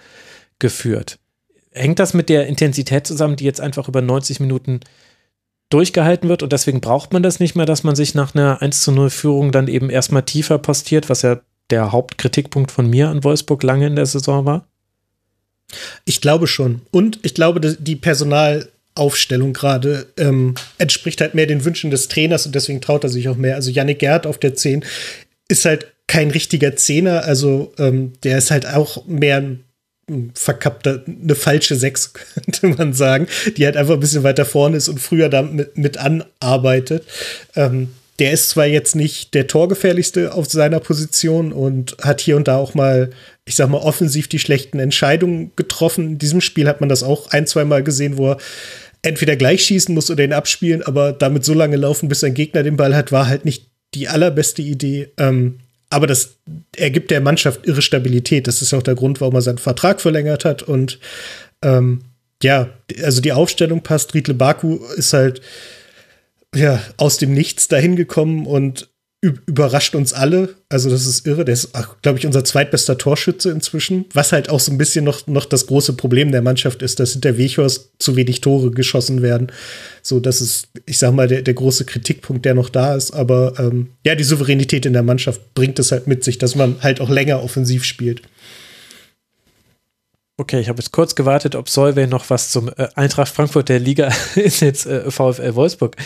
geführt. 0.59 1.19
Hängt 1.71 1.99
das 1.99 2.13
mit 2.13 2.29
der 2.29 2.47
Intensität 2.47 3.05
zusammen, 3.05 3.35
die 3.35 3.45
jetzt 3.45 3.61
einfach 3.61 3.87
über 3.87 4.01
90 4.01 4.39
Minuten 4.39 4.79
durchgehalten 5.69 6.29
wird 6.29 6.43
und 6.43 6.51
deswegen 6.51 6.81
braucht 6.81 7.13
man 7.13 7.23
das 7.23 7.39
nicht 7.39 7.55
mehr, 7.55 7.65
dass 7.65 7.83
man 7.83 7.95
sich 7.95 8.15
nach 8.15 8.33
einer 8.33 8.61
1 8.61 8.81
zu 8.81 8.91
0 8.91 9.09
Führung 9.09 9.51
dann 9.51 9.67
eben 9.67 9.89
erstmal 9.89 10.23
tiefer 10.23 10.57
postiert, 10.57 11.09
was 11.09 11.21
ja 11.21 11.39
der 11.69 11.91
Hauptkritikpunkt 11.91 12.71
von 12.71 12.89
mir 12.89 13.09
an 13.09 13.23
Wolfsburg 13.23 13.61
lange 13.63 13.87
in 13.87 13.95
der 13.95 14.07
Saison 14.07 14.45
war? 14.45 14.67
Ich 16.05 16.21
glaube 16.21 16.47
schon. 16.47 16.81
Und 16.89 17.19
ich 17.21 17.35
glaube, 17.35 17.59
die 17.59 17.95
Personalaufstellung 17.95 19.53
gerade 19.53 20.07
ähm, 20.17 20.55
entspricht 20.79 21.21
halt 21.21 21.35
mehr 21.35 21.45
den 21.45 21.63
Wünschen 21.63 21.91
des 21.91 22.07
Trainers 22.07 22.47
und 22.47 22.55
deswegen 22.55 22.81
traut 22.81 23.03
er 23.03 23.09
sich 23.09 23.29
auch 23.29 23.37
mehr. 23.37 23.55
Also 23.55 23.69
Yannick 23.69 23.99
Gerd 23.99 24.25
auf 24.25 24.39
der 24.39 24.55
10 24.55 24.83
ist 25.47 25.65
halt 25.65 25.93
kein 26.07 26.31
richtiger 26.31 26.75
Zehner, 26.75 27.23
also 27.23 27.71
ähm, 27.77 28.13
der 28.23 28.39
ist 28.39 28.49
halt 28.49 28.65
auch 28.65 29.05
mehr 29.05 29.37
ein 29.37 29.63
verkappter, 30.33 31.03
eine 31.05 31.35
falsche 31.35 31.75
Sechs, 31.75 32.13
könnte 32.13 32.67
man 32.67 32.93
sagen, 32.93 33.27
die 33.57 33.65
halt 33.65 33.77
einfach 33.77 33.95
ein 33.95 33.99
bisschen 33.99 34.23
weiter 34.23 34.45
vorne 34.45 34.77
ist 34.77 34.89
und 34.89 34.99
früher 34.99 35.29
da 35.29 35.41
mit, 35.41 35.77
mit 35.77 35.97
anarbeitet. 35.97 37.05
Ähm, 37.55 37.89
der 38.19 38.33
ist 38.33 38.49
zwar 38.49 38.65
jetzt 38.65 38.95
nicht 38.95 39.33
der 39.33 39.47
Torgefährlichste 39.47 40.33
auf 40.33 40.49
seiner 40.49 40.81
Position 40.81 41.53
und 41.53 41.95
hat 42.01 42.19
hier 42.19 42.35
und 42.35 42.47
da 42.49 42.57
auch 42.57 42.73
mal, 42.73 43.11
ich 43.45 43.55
sag 43.55 43.69
mal, 43.69 43.77
offensiv 43.77 44.27
die 44.27 44.39
schlechten 44.39 44.79
Entscheidungen 44.79 45.53
getroffen. 45.55 46.05
In 46.05 46.17
diesem 46.17 46.41
Spiel 46.41 46.67
hat 46.67 46.81
man 46.81 46.89
das 46.89 47.01
auch 47.01 47.31
ein, 47.31 47.47
zwei 47.47 47.63
Mal 47.63 47.81
gesehen, 47.81 48.17
wo 48.17 48.31
er 48.31 48.37
entweder 49.01 49.37
gleich 49.37 49.63
schießen 49.63 49.95
muss 49.95 50.11
oder 50.11 50.25
ihn 50.25 50.33
abspielen, 50.33 50.83
aber 50.83 51.13
damit 51.13 51.45
so 51.45 51.53
lange 51.53 51.77
laufen, 51.77 52.09
bis 52.09 52.23
ein 52.23 52.33
Gegner 52.33 52.63
den 52.63 52.75
Ball 52.75 52.93
hat, 52.93 53.13
war 53.13 53.27
halt 53.27 53.45
nicht 53.45 53.69
die 53.93 54.09
allerbeste 54.09 54.61
Idee. 54.61 55.13
Ähm, 55.17 55.59
aber 55.89 56.07
das 56.07 56.37
ergibt 56.75 57.11
der 57.11 57.21
Mannschaft 57.21 57.65
irre 57.65 57.81
Stabilität. 57.81 58.47
Das 58.47 58.61
ist 58.61 58.73
auch 58.73 58.83
der 58.83 58.95
Grund, 58.95 59.21
warum 59.21 59.35
er 59.35 59.41
seinen 59.41 59.57
Vertrag 59.57 60.01
verlängert 60.01 60.45
hat. 60.45 60.61
Und 60.61 60.99
ähm, 61.63 62.01
ja, 62.43 62.69
also 63.03 63.21
die 63.21 63.33
Aufstellung 63.33 63.81
passt. 63.81 64.13
Riedle 64.13 64.35
Baku 64.35 64.79
ist 64.95 65.13
halt 65.13 65.41
ja 66.55 66.81
aus 66.97 67.17
dem 67.17 67.33
Nichts 67.33 67.67
dahin 67.67 67.95
gekommen 67.95 68.45
und 68.45 68.88
überrascht 69.21 69.95
uns 69.95 70.13
alle. 70.13 70.55
Also 70.69 70.89
das 70.89 71.05
ist 71.05 71.27
irre. 71.27 71.43
Der 71.43 71.53
ist, 71.53 71.71
glaube 72.01 72.19
ich, 72.19 72.25
unser 72.25 72.45
zweitbester 72.45 72.97
Torschütze 72.97 73.49
inzwischen. 73.49 74.05
Was 74.13 74.31
halt 74.31 74.49
auch 74.49 74.61
so 74.61 74.71
ein 74.71 74.77
bisschen 74.77 75.03
noch, 75.03 75.27
noch 75.27 75.45
das 75.45 75.67
große 75.67 75.93
Problem 75.93 76.31
der 76.31 76.41
Mannschaft 76.41 76.81
ist, 76.81 76.99
dass 76.99 77.13
hinter 77.13 77.37
Wechhorst 77.37 77.91
zu 77.99 78.15
wenig 78.15 78.39
Tore 78.39 78.71
geschossen 78.71 79.21
werden. 79.21 79.51
So, 80.01 80.21
das 80.21 80.39
ist, 80.39 80.69
ich 80.85 80.97
sag 80.97 81.13
mal, 81.13 81.27
der, 81.27 81.41
der 81.41 81.53
große 81.53 81.83
Kritikpunkt, 81.83 82.45
der 82.45 82.53
noch 82.53 82.69
da 82.69 82.95
ist. 82.95 83.11
Aber 83.11 83.53
ähm, 83.59 83.89
ja, 84.05 84.15
die 84.15 84.23
Souveränität 84.23 84.85
in 84.85 84.93
der 84.93 85.03
Mannschaft 85.03 85.53
bringt 85.53 85.79
es 85.79 85.91
halt 85.91 86.07
mit 86.07 86.23
sich, 86.23 86.37
dass 86.37 86.55
man 86.55 86.81
halt 86.81 87.01
auch 87.01 87.09
länger 87.09 87.43
offensiv 87.43 87.83
spielt. 87.83 88.21
Okay, 90.39 90.61
ich 90.61 90.69
habe 90.69 90.79
jetzt 90.79 90.93
kurz 90.93 91.15
gewartet, 91.15 91.53
ob 91.57 91.67
Solveig 91.67 92.09
noch 92.09 92.29
was 92.29 92.49
zum 92.49 92.69
äh, 92.69 92.87
Eintracht 92.95 93.27
Frankfurt 93.27 93.67
der 93.67 93.77
Liga 93.77 94.07
ist 94.35 94.61
jetzt 94.61 94.85
äh, 94.85 95.11
VfL 95.11 95.53
Wolfsburg 95.53 95.97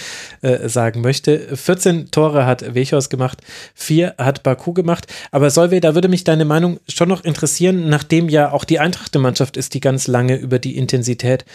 äh, 0.42 0.68
sagen 0.68 1.02
möchte. 1.02 1.56
14 1.56 2.10
Tore 2.10 2.48
hat 2.48 2.74
Wechhaus 2.74 3.12
gemacht, 3.12 3.44
vier 3.76 4.16
hat 4.18 4.42
Baku 4.42 4.74
gemacht. 4.74 5.06
Aber 5.30 5.52
Solveig, 5.52 5.84
da 5.84 5.94
würde 5.94 6.08
mich 6.08 6.24
deine 6.24 6.46
Meinung 6.46 6.80
schon 6.88 7.10
noch 7.10 7.24
interessieren, 7.24 7.90
nachdem 7.90 8.28
ja 8.28 8.52
auch 8.52 8.64
die 8.64 8.80
Eintracht-Mannschaft 8.80 9.56
ist, 9.56 9.76
die 9.76 9.82
ganz 9.82 10.08
lange 10.08 10.36
über 10.38 10.58
die 10.58 10.78
Intensität 10.78 11.46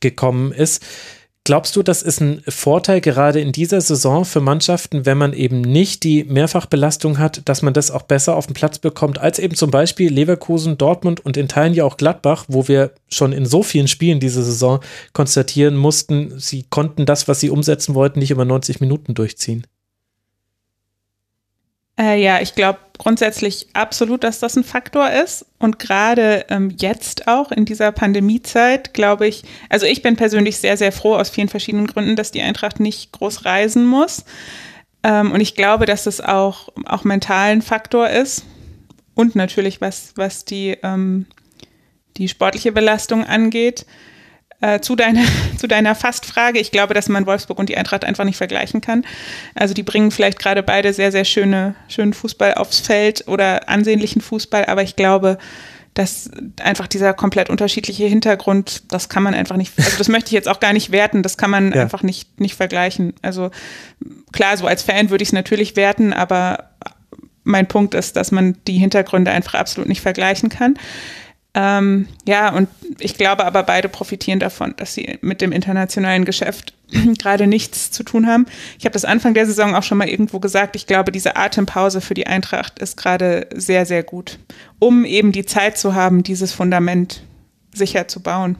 gekommen 0.00 0.52
ist. 0.52 0.84
Glaubst 1.46 1.76
du, 1.76 1.84
das 1.84 2.02
ist 2.02 2.20
ein 2.20 2.42
Vorteil 2.48 3.00
gerade 3.00 3.40
in 3.40 3.52
dieser 3.52 3.80
Saison 3.80 4.24
für 4.24 4.40
Mannschaften, 4.40 5.06
wenn 5.06 5.16
man 5.16 5.32
eben 5.32 5.60
nicht 5.60 6.02
die 6.02 6.24
Mehrfachbelastung 6.24 7.20
hat, 7.20 7.42
dass 7.44 7.62
man 7.62 7.72
das 7.72 7.92
auch 7.92 8.02
besser 8.02 8.34
auf 8.34 8.48
den 8.48 8.54
Platz 8.54 8.80
bekommt, 8.80 9.20
als 9.20 9.38
eben 9.38 9.54
zum 9.54 9.70
Beispiel 9.70 10.12
Leverkusen, 10.12 10.76
Dortmund 10.76 11.24
und 11.24 11.36
in 11.36 11.46
Teilen 11.46 11.72
ja 11.72 11.84
auch 11.84 11.98
Gladbach, 11.98 12.46
wo 12.48 12.66
wir 12.66 12.90
schon 13.08 13.30
in 13.30 13.46
so 13.46 13.62
vielen 13.62 13.86
Spielen 13.86 14.18
diese 14.18 14.42
Saison 14.42 14.80
konstatieren 15.12 15.76
mussten, 15.76 16.36
sie 16.36 16.64
konnten 16.68 17.06
das, 17.06 17.28
was 17.28 17.38
sie 17.38 17.50
umsetzen 17.50 17.94
wollten, 17.94 18.18
nicht 18.18 18.32
über 18.32 18.44
90 18.44 18.80
Minuten 18.80 19.14
durchziehen? 19.14 19.68
Äh, 21.98 22.22
ja, 22.22 22.40
ich 22.40 22.54
glaube 22.54 22.78
grundsätzlich 22.98 23.68
absolut, 23.72 24.24
dass 24.24 24.38
das 24.38 24.56
ein 24.56 24.64
Faktor 24.64 25.10
ist. 25.10 25.46
Und 25.58 25.78
gerade 25.78 26.44
ähm, 26.48 26.74
jetzt 26.78 27.28
auch 27.28 27.52
in 27.52 27.64
dieser 27.64 27.92
Pandemiezeit, 27.92 28.94
glaube 28.94 29.26
ich, 29.26 29.44
also 29.68 29.86
ich 29.86 30.02
bin 30.02 30.16
persönlich 30.16 30.58
sehr, 30.58 30.76
sehr 30.76 30.92
froh 30.92 31.14
aus 31.14 31.30
vielen 31.30 31.48
verschiedenen 31.48 31.86
Gründen, 31.86 32.16
dass 32.16 32.32
die 32.32 32.42
Eintracht 32.42 32.80
nicht 32.80 33.12
groß 33.12 33.44
reisen 33.44 33.86
muss. 33.86 34.24
Ähm, 35.02 35.32
und 35.32 35.40
ich 35.40 35.54
glaube, 35.54 35.86
dass 35.86 36.06
es 36.06 36.20
auch, 36.20 36.68
auch 36.86 37.04
mental 37.04 37.50
ein 37.50 37.62
Faktor 37.62 38.08
ist. 38.08 38.44
Und 39.14 39.34
natürlich, 39.34 39.80
was, 39.80 40.12
was 40.16 40.44
die, 40.44 40.76
ähm, 40.82 41.26
die 42.18 42.28
sportliche 42.28 42.72
Belastung 42.72 43.24
angeht. 43.24 43.86
Äh, 44.62 44.80
zu, 44.80 44.96
deiner, 44.96 45.22
zu 45.58 45.66
deiner 45.66 45.94
Fastfrage. 45.94 46.58
Ich 46.58 46.70
glaube, 46.70 46.94
dass 46.94 47.08
man 47.08 47.26
Wolfsburg 47.26 47.58
und 47.58 47.68
die 47.68 47.76
Eintracht 47.76 48.04
einfach 48.04 48.24
nicht 48.24 48.38
vergleichen 48.38 48.80
kann. 48.80 49.04
Also 49.54 49.74
die 49.74 49.82
bringen 49.82 50.10
vielleicht 50.10 50.38
gerade 50.38 50.62
beide 50.62 50.94
sehr, 50.94 51.12
sehr 51.12 51.26
schöne, 51.26 51.74
schönen 51.88 52.14
Fußball 52.14 52.54
aufs 52.54 52.80
Feld 52.80 53.28
oder 53.28 53.68
ansehnlichen 53.68 54.22
Fußball, 54.22 54.64
aber 54.64 54.82
ich 54.82 54.96
glaube, 54.96 55.36
dass 55.96 56.30
einfach 56.62 56.86
dieser 56.86 57.14
komplett 57.14 57.48
unterschiedliche 57.48 58.04
Hintergrund, 58.04 58.92
das 58.92 59.08
kann 59.08 59.22
man 59.22 59.32
einfach 59.32 59.56
nicht, 59.56 59.72
also 59.78 59.96
das 59.96 60.08
möchte 60.08 60.28
ich 60.28 60.32
jetzt 60.32 60.48
auch 60.48 60.60
gar 60.60 60.74
nicht 60.74 60.92
werten, 60.92 61.22
das 61.22 61.38
kann 61.38 61.50
man 61.50 61.72
ja. 61.72 61.82
einfach 61.82 62.02
nicht, 62.02 62.38
nicht 62.38 62.54
vergleichen. 62.54 63.14
Also 63.22 63.50
klar, 64.30 64.56
so 64.58 64.66
als 64.66 64.82
Fan 64.82 65.08
würde 65.08 65.22
ich 65.22 65.30
es 65.30 65.32
natürlich 65.32 65.74
werten, 65.74 66.12
aber 66.12 66.70
mein 67.44 67.66
Punkt 67.66 67.94
ist, 67.94 68.16
dass 68.16 68.30
man 68.30 68.58
die 68.66 68.76
Hintergründe 68.76 69.30
einfach 69.30 69.54
absolut 69.54 69.88
nicht 69.88 70.02
vergleichen 70.02 70.50
kann. 70.50 70.78
Ähm, 71.58 72.06
ja, 72.28 72.52
und 72.54 72.68
ich 72.98 73.16
glaube 73.16 73.46
aber 73.46 73.62
beide 73.62 73.88
profitieren 73.88 74.38
davon, 74.38 74.74
dass 74.76 74.92
sie 74.92 75.18
mit 75.22 75.40
dem 75.40 75.52
internationalen 75.52 76.26
Geschäft 76.26 76.74
gerade 77.18 77.46
nichts 77.46 77.90
zu 77.90 78.02
tun 78.02 78.26
haben. 78.26 78.44
Ich 78.78 78.84
habe 78.84 78.92
das 78.92 79.06
Anfang 79.06 79.32
der 79.32 79.46
Saison 79.46 79.74
auch 79.74 79.82
schon 79.82 79.96
mal 79.96 80.06
irgendwo 80.08 80.38
gesagt. 80.38 80.76
Ich 80.76 80.86
glaube, 80.86 81.12
diese 81.12 81.36
Atempause 81.36 82.02
für 82.02 82.12
die 82.12 82.26
Eintracht 82.26 82.78
ist 82.78 82.98
gerade 82.98 83.48
sehr, 83.54 83.86
sehr 83.86 84.02
gut, 84.02 84.38
um 84.78 85.06
eben 85.06 85.32
die 85.32 85.46
Zeit 85.46 85.78
zu 85.78 85.94
haben, 85.94 86.22
dieses 86.22 86.52
Fundament 86.52 87.22
sicher 87.72 88.06
zu 88.06 88.20
bauen. 88.20 88.56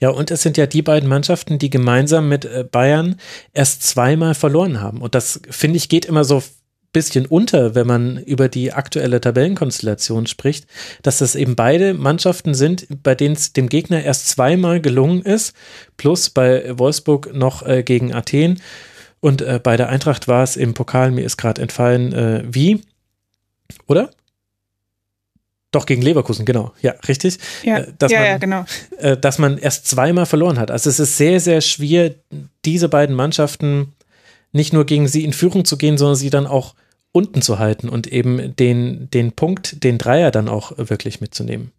Ja, 0.00 0.10
und 0.10 0.30
es 0.30 0.42
sind 0.42 0.58
ja 0.58 0.66
die 0.66 0.82
beiden 0.82 1.08
Mannschaften, 1.08 1.58
die 1.58 1.70
gemeinsam 1.70 2.28
mit 2.28 2.44
äh, 2.44 2.64
Bayern 2.70 3.16
erst 3.54 3.84
zweimal 3.84 4.34
verloren 4.34 4.82
haben. 4.82 5.00
Und 5.00 5.14
das, 5.14 5.40
finde 5.48 5.78
ich, 5.78 5.88
geht 5.88 6.04
immer 6.04 6.24
so 6.24 6.42
bisschen 6.92 7.26
unter, 7.26 7.74
wenn 7.74 7.86
man 7.86 8.18
über 8.18 8.48
die 8.48 8.72
aktuelle 8.72 9.20
Tabellenkonstellation 9.20 10.26
spricht, 10.26 10.66
dass 11.02 11.18
das 11.18 11.36
eben 11.36 11.54
beide 11.54 11.94
Mannschaften 11.94 12.54
sind, 12.54 12.86
bei 13.02 13.14
denen 13.14 13.36
es 13.36 13.52
dem 13.52 13.68
Gegner 13.68 14.02
erst 14.02 14.28
zweimal 14.28 14.80
gelungen 14.80 15.22
ist, 15.22 15.54
plus 15.96 16.30
bei 16.30 16.78
Wolfsburg 16.78 17.32
noch 17.32 17.64
äh, 17.64 17.82
gegen 17.82 18.12
Athen 18.12 18.60
und 19.20 19.42
äh, 19.42 19.60
bei 19.62 19.76
der 19.76 19.88
Eintracht 19.88 20.28
war 20.28 20.42
es 20.42 20.56
im 20.56 20.74
Pokal, 20.74 21.10
mir 21.10 21.24
ist 21.24 21.36
gerade 21.36 21.62
entfallen, 21.62 22.12
äh, 22.12 22.42
wie, 22.46 22.82
oder? 23.86 24.10
Doch, 25.72 25.86
gegen 25.86 26.02
Leverkusen, 26.02 26.44
genau. 26.44 26.72
Ja, 26.82 26.94
richtig. 27.06 27.38
Ja, 27.62 27.78
äh, 27.78 27.92
dass 27.98 28.10
ja, 28.10 28.18
man, 28.18 28.28
ja, 28.28 28.38
genau. 28.38 28.64
Äh, 28.98 29.16
dass 29.16 29.38
man 29.38 29.58
erst 29.58 29.86
zweimal 29.86 30.26
verloren 30.26 30.58
hat. 30.58 30.70
Also 30.72 30.90
es 30.90 30.98
ist 30.98 31.16
sehr, 31.16 31.38
sehr 31.38 31.60
schwer, 31.60 32.14
diese 32.64 32.88
beiden 32.88 33.14
Mannschaften 33.14 33.92
nicht 34.52 34.72
nur 34.72 34.84
gegen 34.84 35.06
sie 35.06 35.24
in 35.24 35.32
Führung 35.32 35.64
zu 35.64 35.76
gehen, 35.78 35.96
sondern 35.96 36.16
sie 36.16 36.30
dann 36.30 36.46
auch 36.46 36.74
unten 37.12 37.42
zu 37.42 37.58
halten 37.58 37.88
und 37.88 38.06
eben 38.06 38.54
den, 38.56 39.10
den 39.10 39.32
Punkt, 39.32 39.82
den 39.82 39.98
Dreier 39.98 40.30
dann 40.30 40.48
auch 40.48 40.72
wirklich 40.76 41.20
mitzunehmen. 41.20 41.72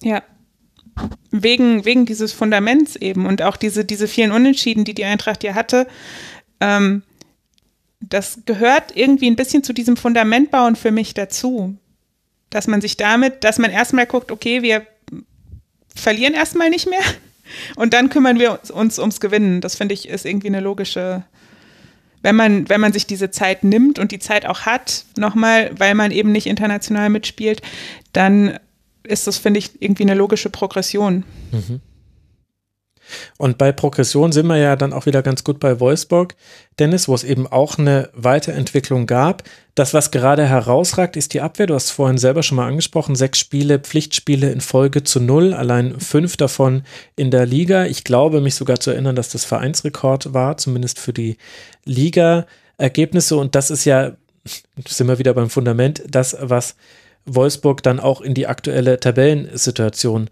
Ja. 0.00 0.22
Wegen, 1.30 1.84
wegen 1.84 2.06
dieses 2.06 2.32
Fundaments 2.32 2.96
eben 2.96 3.26
und 3.26 3.42
auch 3.42 3.56
diese, 3.56 3.84
diese 3.84 4.08
vielen 4.08 4.32
Unentschieden, 4.32 4.84
die 4.84 4.94
die 4.94 5.04
Eintracht 5.04 5.44
ja 5.44 5.54
hatte. 5.54 5.86
Ähm, 6.60 7.02
das 8.00 8.40
gehört 8.46 8.96
irgendwie 8.96 9.30
ein 9.30 9.36
bisschen 9.36 9.62
zu 9.62 9.72
diesem 9.72 9.96
Fundamentbauen 9.96 10.76
für 10.76 10.90
mich 10.90 11.14
dazu. 11.14 11.76
Dass 12.50 12.66
man 12.66 12.80
sich 12.80 12.96
damit, 12.96 13.44
dass 13.44 13.58
man 13.58 13.70
erstmal 13.70 14.06
guckt, 14.06 14.32
okay, 14.32 14.62
wir 14.62 14.86
verlieren 15.94 16.34
erstmal 16.34 16.70
nicht 16.70 16.88
mehr 16.88 17.02
und 17.76 17.92
dann 17.92 18.08
kümmern 18.08 18.38
wir 18.38 18.58
uns, 18.58 18.70
uns 18.70 18.98
ums 18.98 19.20
Gewinnen. 19.20 19.60
Das 19.60 19.76
finde 19.76 19.94
ich 19.94 20.08
ist 20.08 20.24
irgendwie 20.24 20.48
eine 20.48 20.60
logische, 20.60 21.24
wenn 22.22 22.36
man, 22.36 22.68
wenn 22.68 22.80
man 22.80 22.92
sich 22.92 23.06
diese 23.06 23.30
Zeit 23.30 23.64
nimmt 23.64 23.98
und 23.98 24.12
die 24.12 24.18
Zeit 24.18 24.46
auch 24.46 24.60
hat, 24.60 25.04
nochmal, 25.16 25.70
weil 25.78 25.94
man 25.94 26.10
eben 26.10 26.32
nicht 26.32 26.46
international 26.46 27.10
mitspielt, 27.10 27.62
dann 28.12 28.58
ist 29.04 29.26
das, 29.26 29.38
finde 29.38 29.58
ich, 29.58 29.80
irgendwie 29.80 30.02
eine 30.02 30.14
logische 30.14 30.50
Progression. 30.50 31.24
Mhm. 31.52 31.80
Und 33.36 33.58
bei 33.58 33.72
Progression 33.72 34.32
sind 34.32 34.46
wir 34.46 34.56
ja 34.56 34.76
dann 34.76 34.92
auch 34.92 35.06
wieder 35.06 35.22
ganz 35.22 35.44
gut 35.44 35.60
bei 35.60 35.80
Wolfsburg, 35.80 36.34
Dennis, 36.78 37.08
wo 37.08 37.14
es 37.14 37.24
eben 37.24 37.46
auch 37.46 37.78
eine 37.78 38.10
Weiterentwicklung 38.14 39.06
gab. 39.06 39.42
Das, 39.74 39.94
was 39.94 40.10
gerade 40.10 40.46
herausragt, 40.46 41.16
ist 41.16 41.34
die 41.34 41.40
Abwehr. 41.40 41.66
Du 41.66 41.74
hast 41.74 41.86
es 41.86 41.90
vorhin 41.90 42.18
selber 42.18 42.42
schon 42.42 42.56
mal 42.56 42.66
angesprochen. 42.66 43.16
Sechs 43.16 43.38
Spiele, 43.38 43.78
Pflichtspiele 43.78 44.50
in 44.50 44.60
Folge 44.60 45.04
zu 45.04 45.20
null, 45.20 45.54
allein 45.54 45.98
fünf 46.00 46.36
davon 46.36 46.82
in 47.16 47.30
der 47.30 47.46
Liga. 47.46 47.86
Ich 47.86 48.04
glaube, 48.04 48.40
mich 48.40 48.54
sogar 48.54 48.80
zu 48.80 48.90
erinnern, 48.90 49.16
dass 49.16 49.30
das 49.30 49.44
Vereinsrekord 49.44 50.34
war, 50.34 50.56
zumindest 50.56 50.98
für 50.98 51.12
die 51.12 51.36
Liga-Ergebnisse. 51.84 53.36
Und 53.36 53.54
das 53.54 53.70
ist 53.70 53.84
ja, 53.84 54.12
sind 54.86 55.08
wir 55.08 55.18
wieder 55.18 55.34
beim 55.34 55.50
Fundament, 55.50 56.02
das, 56.08 56.36
was 56.40 56.74
Wolfsburg 57.24 57.82
dann 57.82 58.00
auch 58.00 58.20
in 58.20 58.34
die 58.34 58.46
aktuelle 58.46 58.98
Tabellensituation 58.98 60.30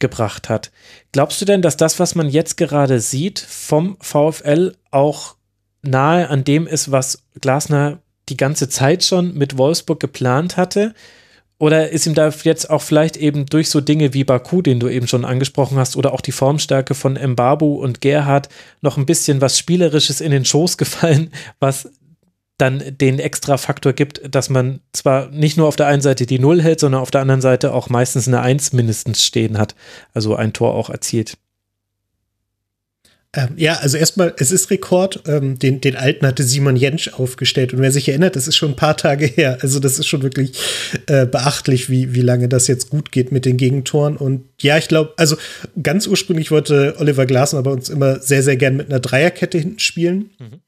gebracht 0.00 0.48
hat. 0.48 0.70
Glaubst 1.12 1.40
du 1.40 1.44
denn, 1.44 1.62
dass 1.62 1.76
das, 1.76 1.98
was 1.98 2.14
man 2.14 2.28
jetzt 2.28 2.56
gerade 2.56 3.00
sieht 3.00 3.38
vom 3.38 3.96
VfL, 4.00 4.74
auch 4.90 5.36
nahe 5.82 6.28
an 6.28 6.44
dem 6.44 6.66
ist, 6.66 6.90
was 6.90 7.24
Glasner 7.40 8.00
die 8.28 8.36
ganze 8.36 8.68
Zeit 8.68 9.04
schon 9.04 9.34
mit 9.34 9.58
Wolfsburg 9.58 10.00
geplant 10.00 10.56
hatte? 10.56 10.94
Oder 11.58 11.90
ist 11.90 12.06
ihm 12.06 12.14
da 12.14 12.30
jetzt 12.42 12.70
auch 12.70 12.80
vielleicht 12.80 13.18
eben 13.18 13.44
durch 13.44 13.68
so 13.68 13.82
Dinge 13.82 14.14
wie 14.14 14.24
Baku, 14.24 14.62
den 14.62 14.80
du 14.80 14.88
eben 14.88 15.06
schon 15.06 15.26
angesprochen 15.26 15.76
hast, 15.76 15.94
oder 15.94 16.14
auch 16.14 16.22
die 16.22 16.32
Formstärke 16.32 16.94
von 16.94 17.18
Mbabu 17.22 17.74
und 17.74 18.00
Gerhard 18.00 18.48
noch 18.80 18.96
ein 18.96 19.04
bisschen 19.04 19.42
was 19.42 19.58
Spielerisches 19.58 20.22
in 20.22 20.30
den 20.30 20.46
Schoß 20.46 20.78
gefallen, 20.78 21.30
was 21.58 21.90
dann 22.60 22.82
den 23.00 23.18
extra 23.18 23.56
Faktor 23.56 23.92
gibt, 23.92 24.20
dass 24.34 24.50
man 24.50 24.80
zwar 24.92 25.30
nicht 25.30 25.56
nur 25.56 25.66
auf 25.66 25.76
der 25.76 25.86
einen 25.86 26.02
Seite 26.02 26.26
die 26.26 26.38
Null 26.38 26.62
hält, 26.62 26.80
sondern 26.80 27.00
auf 27.00 27.10
der 27.10 27.20
anderen 27.20 27.40
Seite 27.40 27.72
auch 27.72 27.88
meistens 27.88 28.28
eine 28.28 28.40
Eins 28.40 28.72
mindestens 28.72 29.24
stehen 29.24 29.58
hat, 29.58 29.74
also 30.14 30.36
ein 30.36 30.52
Tor 30.52 30.74
auch 30.74 30.90
erzielt. 30.90 31.36
Ähm, 33.32 33.50
ja, 33.56 33.74
also 33.74 33.96
erstmal, 33.96 34.34
es 34.38 34.50
ist 34.50 34.70
Rekord. 34.70 35.22
Ähm, 35.26 35.56
den, 35.56 35.80
den 35.80 35.94
alten 35.94 36.26
hatte 36.26 36.42
Simon 36.42 36.74
Jentsch 36.74 37.12
aufgestellt. 37.12 37.72
Und 37.72 37.80
wer 37.80 37.92
sich 37.92 38.08
erinnert, 38.08 38.34
das 38.34 38.48
ist 38.48 38.56
schon 38.56 38.70
ein 38.70 38.76
paar 38.76 38.96
Tage 38.96 39.26
her. 39.26 39.58
Also 39.60 39.78
das 39.78 40.00
ist 40.00 40.08
schon 40.08 40.22
wirklich 40.22 40.52
äh, 41.06 41.26
beachtlich, 41.26 41.88
wie, 41.88 42.12
wie 42.12 42.22
lange 42.22 42.48
das 42.48 42.66
jetzt 42.66 42.90
gut 42.90 43.12
geht 43.12 43.30
mit 43.30 43.44
den 43.44 43.56
Gegentoren. 43.56 44.16
Und 44.16 44.46
ja, 44.60 44.78
ich 44.78 44.88
glaube, 44.88 45.14
also 45.16 45.36
ganz 45.80 46.08
ursprünglich 46.08 46.50
wollte 46.50 46.96
Oliver 46.98 47.24
Glasner 47.24 47.62
bei 47.62 47.70
uns 47.70 47.88
immer 47.88 48.18
sehr, 48.20 48.42
sehr 48.42 48.56
gern 48.56 48.76
mit 48.76 48.88
einer 48.88 49.00
Dreierkette 49.00 49.58
hinten 49.58 49.78
spielen. 49.78 50.30
Mhm. 50.40 50.60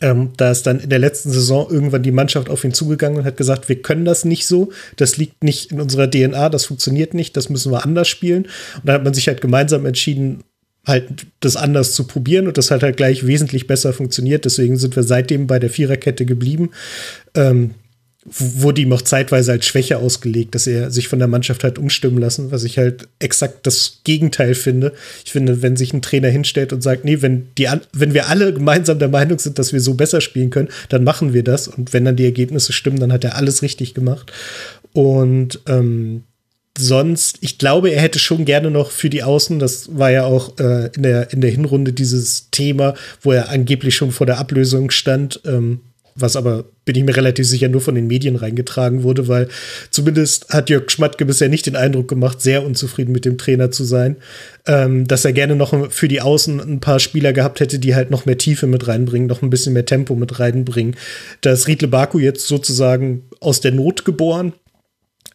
Ähm, 0.00 0.32
da 0.36 0.50
ist 0.50 0.66
dann 0.66 0.80
in 0.80 0.90
der 0.90 0.98
letzten 0.98 1.30
Saison 1.30 1.70
irgendwann 1.70 2.02
die 2.02 2.10
Mannschaft 2.10 2.50
auf 2.50 2.64
ihn 2.64 2.74
zugegangen 2.74 3.18
und 3.18 3.24
hat 3.24 3.36
gesagt, 3.36 3.68
wir 3.68 3.80
können 3.80 4.04
das 4.04 4.24
nicht 4.24 4.46
so, 4.46 4.72
das 4.96 5.16
liegt 5.16 5.44
nicht 5.44 5.70
in 5.70 5.80
unserer 5.80 6.10
DNA, 6.10 6.48
das 6.48 6.66
funktioniert 6.66 7.14
nicht, 7.14 7.36
das 7.36 7.48
müssen 7.48 7.70
wir 7.70 7.84
anders 7.84 8.08
spielen. 8.08 8.44
Und 8.76 8.86
da 8.86 8.94
hat 8.94 9.04
man 9.04 9.14
sich 9.14 9.28
halt 9.28 9.40
gemeinsam 9.40 9.86
entschieden, 9.86 10.42
halt 10.86 11.26
das 11.40 11.56
anders 11.56 11.94
zu 11.94 12.06
probieren 12.06 12.46
und 12.46 12.58
das 12.58 12.70
hat 12.70 12.82
halt 12.82 12.96
gleich 12.96 13.26
wesentlich 13.26 13.66
besser 13.66 13.92
funktioniert. 13.92 14.44
Deswegen 14.44 14.76
sind 14.76 14.96
wir 14.96 15.02
seitdem 15.02 15.46
bei 15.46 15.58
der 15.58 15.70
Viererkette 15.70 16.26
geblieben. 16.26 16.70
Ähm, 17.34 17.70
wurde 18.26 18.80
ihm 18.80 18.92
auch 18.92 19.02
zeitweise 19.02 19.52
als 19.52 19.66
Schwäche 19.66 19.98
ausgelegt, 19.98 20.54
dass 20.54 20.66
er 20.66 20.90
sich 20.90 21.08
von 21.08 21.18
der 21.18 21.28
Mannschaft 21.28 21.62
hat 21.62 21.78
umstimmen 21.78 22.18
lassen, 22.18 22.50
was 22.50 22.64
ich 22.64 22.78
halt 22.78 23.08
exakt 23.18 23.66
das 23.66 24.00
Gegenteil 24.04 24.54
finde. 24.54 24.94
Ich 25.24 25.32
finde, 25.32 25.60
wenn 25.60 25.76
sich 25.76 25.92
ein 25.92 26.00
Trainer 26.00 26.28
hinstellt 26.28 26.72
und 26.72 26.82
sagt, 26.82 27.04
nee, 27.04 27.20
wenn, 27.20 27.48
die, 27.58 27.68
wenn 27.92 28.14
wir 28.14 28.28
alle 28.28 28.54
gemeinsam 28.54 28.98
der 28.98 29.08
Meinung 29.08 29.38
sind, 29.38 29.58
dass 29.58 29.74
wir 29.74 29.80
so 29.80 29.94
besser 29.94 30.22
spielen 30.22 30.50
können, 30.50 30.70
dann 30.88 31.04
machen 31.04 31.34
wir 31.34 31.42
das. 31.42 31.68
Und 31.68 31.92
wenn 31.92 32.06
dann 32.06 32.16
die 32.16 32.24
Ergebnisse 32.24 32.72
stimmen, 32.72 32.98
dann 32.98 33.12
hat 33.12 33.24
er 33.24 33.36
alles 33.36 33.60
richtig 33.60 33.92
gemacht. 33.92 34.32
Und 34.94 35.60
ähm, 35.66 36.22
sonst, 36.78 37.38
ich 37.42 37.58
glaube, 37.58 37.90
er 37.90 38.00
hätte 38.00 38.18
schon 38.18 38.46
gerne 38.46 38.70
noch 38.70 38.90
für 38.90 39.10
die 39.10 39.22
Außen, 39.22 39.58
das 39.58 39.96
war 39.98 40.10
ja 40.10 40.24
auch 40.24 40.58
äh, 40.58 40.86
in, 40.94 41.02
der, 41.02 41.30
in 41.32 41.40
der 41.42 41.50
Hinrunde 41.50 41.92
dieses 41.92 42.48
Thema, 42.50 42.94
wo 43.20 43.32
er 43.32 43.50
angeblich 43.50 43.94
schon 43.94 44.12
vor 44.12 44.26
der 44.26 44.38
Ablösung 44.38 44.90
stand, 44.90 45.40
ähm, 45.44 45.80
was 46.16 46.36
aber, 46.36 46.64
bin 46.84 46.96
ich 46.96 47.04
mir 47.04 47.16
relativ 47.16 47.46
sicher, 47.46 47.68
nur 47.68 47.80
von 47.80 47.94
den 47.94 48.06
Medien 48.06 48.36
reingetragen 48.36 49.02
wurde, 49.02 49.26
weil 49.26 49.48
zumindest 49.90 50.48
hat 50.50 50.70
Jörg 50.70 50.90
Schmatke 50.90 51.24
bisher 51.24 51.48
nicht 51.48 51.66
den 51.66 51.76
Eindruck 51.76 52.08
gemacht, 52.08 52.40
sehr 52.40 52.64
unzufrieden 52.64 53.12
mit 53.12 53.24
dem 53.24 53.38
Trainer 53.38 53.70
zu 53.70 53.84
sein, 53.84 54.16
ähm, 54.66 55.06
dass 55.08 55.24
er 55.24 55.32
gerne 55.32 55.56
noch 55.56 55.90
für 55.90 56.08
die 56.08 56.20
Außen 56.20 56.60
ein 56.60 56.80
paar 56.80 57.00
Spieler 57.00 57.32
gehabt 57.32 57.60
hätte, 57.60 57.78
die 57.78 57.94
halt 57.94 58.10
noch 58.10 58.26
mehr 58.26 58.38
Tiefe 58.38 58.66
mit 58.66 58.86
reinbringen, 58.86 59.28
noch 59.28 59.42
ein 59.42 59.50
bisschen 59.50 59.72
mehr 59.72 59.86
Tempo 59.86 60.14
mit 60.14 60.38
reinbringen. 60.38 60.96
Da 61.40 61.52
ist 61.52 61.66
Riedle 61.66 61.88
Baku 61.88 62.18
jetzt 62.18 62.46
sozusagen 62.46 63.24
aus 63.40 63.60
der 63.60 63.72
Not 63.72 64.04
geboren 64.04 64.52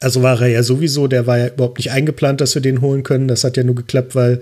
also 0.01 0.23
war 0.23 0.41
er 0.41 0.47
ja 0.47 0.63
sowieso, 0.63 1.07
der 1.07 1.27
war 1.27 1.37
ja 1.37 1.47
überhaupt 1.47 1.77
nicht 1.77 1.91
eingeplant, 1.91 2.39
dass 2.39 2.55
wir 2.55 2.61
den 2.61 2.79
holen 2.79 3.03
können. 3.03 3.27
Das 3.27 3.43
hat 3.43 3.57
ja 3.57 3.63
nur 3.63 3.75
geklappt, 3.75 4.15
weil 4.15 4.39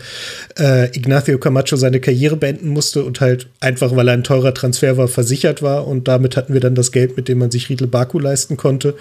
äh, 0.59 0.95
Ignacio 0.95 1.39
Camacho 1.39 1.75
seine 1.75 1.99
Karriere 1.99 2.37
beenden 2.37 2.69
musste 2.69 3.03
und 3.03 3.21
halt 3.21 3.47
einfach, 3.59 3.95
weil 3.95 4.07
er 4.07 4.13
ein 4.13 4.23
teurer 4.23 4.53
Transfer 4.53 4.97
war, 4.97 5.07
versichert 5.07 5.63
war. 5.63 5.87
Und 5.87 6.07
damit 6.07 6.37
hatten 6.37 6.53
wir 6.53 6.61
dann 6.61 6.75
das 6.75 6.91
Geld, 6.91 7.17
mit 7.17 7.27
dem 7.27 7.39
man 7.39 7.49
sich 7.49 7.69
Riedel 7.69 7.87
Baku 7.87 8.19
leisten 8.19 8.55
konnte. 8.55 8.95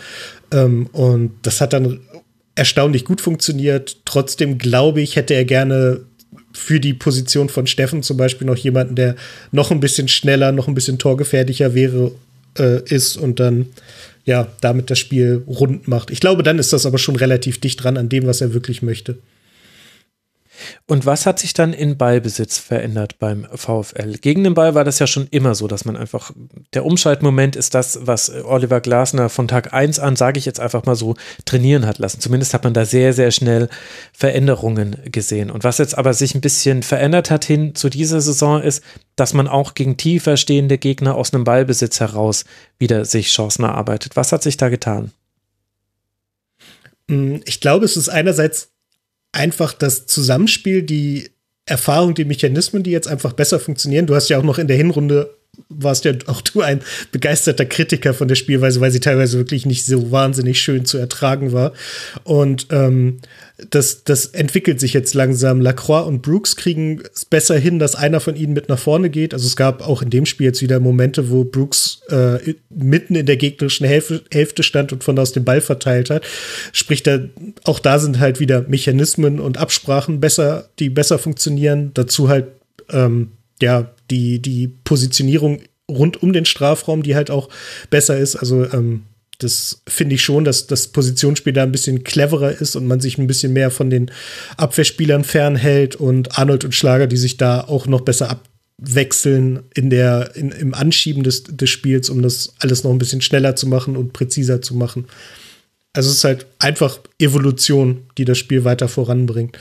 Ähm, 0.51 0.87
und 0.93 1.33
das 1.43 1.61
hat 1.61 1.75
dann 1.75 2.01
erstaunlich 2.55 3.05
gut 3.05 3.21
funktioniert. 3.21 3.99
Trotzdem 4.07 4.57
glaube 4.57 5.03
ich, 5.03 5.17
hätte 5.17 5.35
er 5.35 5.45
gerne 5.45 6.01
für 6.55 6.81
die 6.81 6.95
Position 6.95 7.51
von 7.51 7.67
Steffen 7.67 8.03
zum 8.03 8.17
Beispiel 8.17 8.47
noch 8.47 8.57
jemanden, 8.57 8.95
der 8.95 9.15
noch 9.53 9.71
ein 9.71 9.81
bisschen 9.81 10.09
schneller, 10.09 10.53
noch 10.53 10.69
ein 10.69 10.75
bisschen 10.75 10.99
torgefährlicher 10.99 11.75
wäre, 11.75 12.13
äh, 12.59 12.81
ist 12.87 13.19
und 13.19 13.41
dann 13.41 13.67
ja, 14.27 14.49
damit 14.61 14.91
das 14.91 14.99
Spiel 14.99 15.45
rund 15.47 15.89
macht. 15.89 16.11
Ich 16.11 16.21
glaube, 16.21 16.43
dann 16.43 16.59
ist 16.59 16.73
das 16.73 16.85
aber 16.85 16.99
schon 16.99 17.17
relativ 17.17 17.61
dicht 17.61 17.83
dran 17.83 17.97
an 17.97 18.09
dem, 18.09 18.27
was 18.27 18.41
er 18.41 18.53
wirklich 18.53 18.83
möchte. 18.83 19.17
Und 20.87 21.07
was 21.07 21.27
hat 21.27 21.39
sich 21.39 21.53
dann 21.55 21.73
in 21.73 21.97
Ballbesitz 21.97 22.59
verändert 22.59 23.19
beim 23.19 23.47
VfL? 23.55 24.19
Gegen 24.19 24.45
den 24.45 24.55
Ball 24.55 24.75
war 24.75 24.85
das 24.85 24.99
ja 24.99 25.07
schon 25.07 25.27
immer 25.31 25.55
so, 25.55 25.69
dass 25.69 25.85
man 25.85 25.97
einfach, 25.97 26.33
der 26.75 26.85
Umschaltmoment 26.85 27.57
ist 27.57 27.75
das, 27.75 27.99
was 28.03 28.31
Oliver 28.45 28.81
Glasner 28.81 29.29
von 29.29 29.49
Tag 29.49 29.73
1 29.73 29.99
an, 29.99 30.17
sage 30.17 30.39
ich 30.39 30.45
jetzt 30.45 30.61
einfach 30.61 30.85
mal 30.85 30.97
so, 30.97 31.15
trainieren 31.45 31.87
hat 31.87 31.99
lassen. 31.99 32.21
Zumindest 32.21 32.55
hat 32.55 32.65
man 32.65 32.75
da 32.75 32.85
sehr, 32.85 33.13
sehr 33.13 33.31
schnell 33.31 33.69
Veränderungen 34.13 34.97
gesehen. 35.05 35.51
Und 35.51 35.65
was 35.65 35.79
jetzt 35.79 35.97
aber 35.97 36.15
sich 36.15 36.35
ein 36.35 36.41
bisschen 36.41 36.83
verändert 36.83 37.31
hat 37.31 37.45
hin 37.45 37.75
zu 37.75 37.89
dieser 37.89 38.21
Saison 38.21 38.63
ist, 38.63 38.83
dass 39.17 39.33
man 39.33 39.49
auch 39.49 39.75
gegen 39.75 39.97
tiefer 39.97 40.37
stehende 40.37 40.79
Gegner 40.79 41.15
aus 41.15 41.33
einem 41.33 41.45
Ballbesitz 41.45 42.01
heraus 42.01 42.45
wieder 42.79 43.05
sich 43.05 43.29
Chancen 43.29 43.65
erarbeitet. 43.65 44.17
Was 44.17 44.33
hat 44.33 44.43
sich 44.43 44.57
da 44.57 44.69
getan? 44.69 45.13
Hm, 47.09 47.41
ich 47.45 47.61
glaube, 47.61 47.85
es 47.85 47.97
ist 47.97 48.09
einerseits 48.09 48.71
einfach 49.37 49.73
das 49.73 50.07
Zusammenspiel, 50.07 50.83
die 50.83 51.31
Erfahrung, 51.67 52.15
die 52.15 52.25
Mechanismen, 52.25 52.83
die 52.83 52.91
jetzt 52.91 53.09
einfach 53.09 53.33
besser 53.33 53.61
funktionieren. 53.61 54.07
Du 54.07 54.15
hast 54.15 54.29
ja 54.29 54.39
auch 54.39 54.43
noch 54.43 54.59
in 54.59 54.69
der 54.69 54.77
Hinrunde 54.77 55.37
warst 55.69 56.05
ja 56.05 56.13
auch 56.27 56.41
du 56.41 56.61
ein 56.61 56.81
begeisterter 57.13 57.67
Kritiker 57.67 58.15
von 58.15 58.29
der 58.29 58.35
Spielweise, 58.35 58.81
weil 58.81 58.91
sie 58.91 59.01
teilweise 59.01 59.39
wirklich 59.39 59.67
nicht 59.67 59.85
so 59.85 60.11
wahnsinnig 60.11 60.61
schön 60.61 60.85
zu 60.85 60.99
ertragen 60.99 61.53
war. 61.53 61.73
Und 62.25 62.69
ähm, 62.71 63.19
das, 63.71 64.05
das 64.05 64.27
entwickelt 64.27 64.81
sich 64.81 64.93
jetzt 64.93 65.15
langsam. 65.15 65.61
Lacroix 65.61 66.07
und 66.07 66.21
Brooks 66.21 66.57
kriegen 66.57 67.03
es 67.15 67.25
besser 67.25 67.59
hin, 67.59 67.79
dass 67.79 67.95
einer 67.95 68.21
von 68.21 68.37
ihnen 68.37 68.53
mit 68.53 68.69
nach 68.69 68.79
vorne 68.79 69.09
geht. 69.09 69.33
Also 69.33 69.47
es 69.47 69.57
gab 69.57 69.87
auch 69.87 70.03
in 70.03 70.11
dem 70.11 70.27
Spiel 70.27 70.47
jetzt 70.47 70.61
wieder 70.61 70.79
Momente, 70.79 71.31
wo 71.31 71.45
Brooks 71.45 72.01
äh, 72.09 72.55
mitten 72.69 73.15
in 73.15 73.27
der 73.27 73.37
gegnerischen 73.37 73.87
Hälfte, 73.87 74.23
Hälfte 74.31 74.63
stand 74.63 74.93
und 74.93 75.05
von 75.05 75.19
aus 75.19 75.33
den 75.33 75.45
Ball 75.45 75.61
verteilt 75.61 76.11
hat. 76.11 76.25
Sprich, 76.73 77.03
da, 77.03 77.21
auch 77.65 77.79
da 77.79 77.99
sind 77.99 78.19
halt 78.19 78.41
wieder 78.41 78.67
Mechanismen 78.69 79.41
und 79.41 79.57
Absprachen 79.57 80.21
besser, 80.21 80.69
die 80.79 80.91
besser 80.91 81.19
funktionieren. 81.19 81.93
Dazu 81.95 82.29
halt 82.29 82.49
ähm, 82.91 83.33
ja 83.61 83.91
die, 84.11 84.41
die 84.41 84.69
Positionierung 84.69 85.61
rund 85.91 86.23
um 86.23 86.33
den 86.33 86.45
Strafraum, 86.45 87.03
die 87.03 87.15
halt 87.15 87.31
auch 87.31 87.49
besser 87.91 88.19
ist. 88.19 88.37
Also 88.37 88.65
ähm, 88.73 89.03
das 89.39 89.83
finde 89.87 90.15
ich 90.15 90.23
schon, 90.23 90.45
dass 90.45 90.67
das 90.67 90.89
Positionsspiel 90.89 91.53
da 91.53 91.63
ein 91.63 91.73
bisschen 91.73 92.05
cleverer 92.05 92.53
ist 92.53 92.75
und 92.75 92.87
man 92.87 93.01
sich 93.01 93.19
ein 93.19 93.27
bisschen 93.27 93.53
mehr 93.53 93.71
von 93.71 93.91
den 93.91 94.11
Abwehrspielern 94.57 95.25
fernhält 95.25 95.97
und 95.97 96.39
Arnold 96.39 96.65
und 96.65 96.75
Schlager, 96.75 97.07
die 97.07 97.19
sich 97.19 97.37
da 97.37 97.61
auch 97.61 97.87
noch 97.87 98.01
besser 98.01 98.31
abwechseln 98.79 99.61
in 99.75 99.91
der, 99.91 100.35
in, 100.37 100.51
im 100.53 100.75
Anschieben 100.75 101.23
des, 101.23 101.45
des 101.45 101.69
Spiels, 101.69 102.09
um 102.09 102.23
das 102.23 102.55
alles 102.61 102.83
noch 102.83 102.91
ein 102.91 102.99
bisschen 102.99 103.21
schneller 103.21 103.57
zu 103.57 103.67
machen 103.67 103.97
und 103.97 104.13
präziser 104.13 104.63
zu 104.63 104.75
machen. 104.75 105.07
Also 105.93 106.11
es 106.11 106.17
ist 106.17 106.25
halt 106.25 106.47
einfach 106.59 106.99
Evolution, 107.19 108.05
die 108.19 108.25
das 108.25 108.39
Spiel 108.39 108.65
weiter 108.65 108.89
voranbringt. 108.89 109.59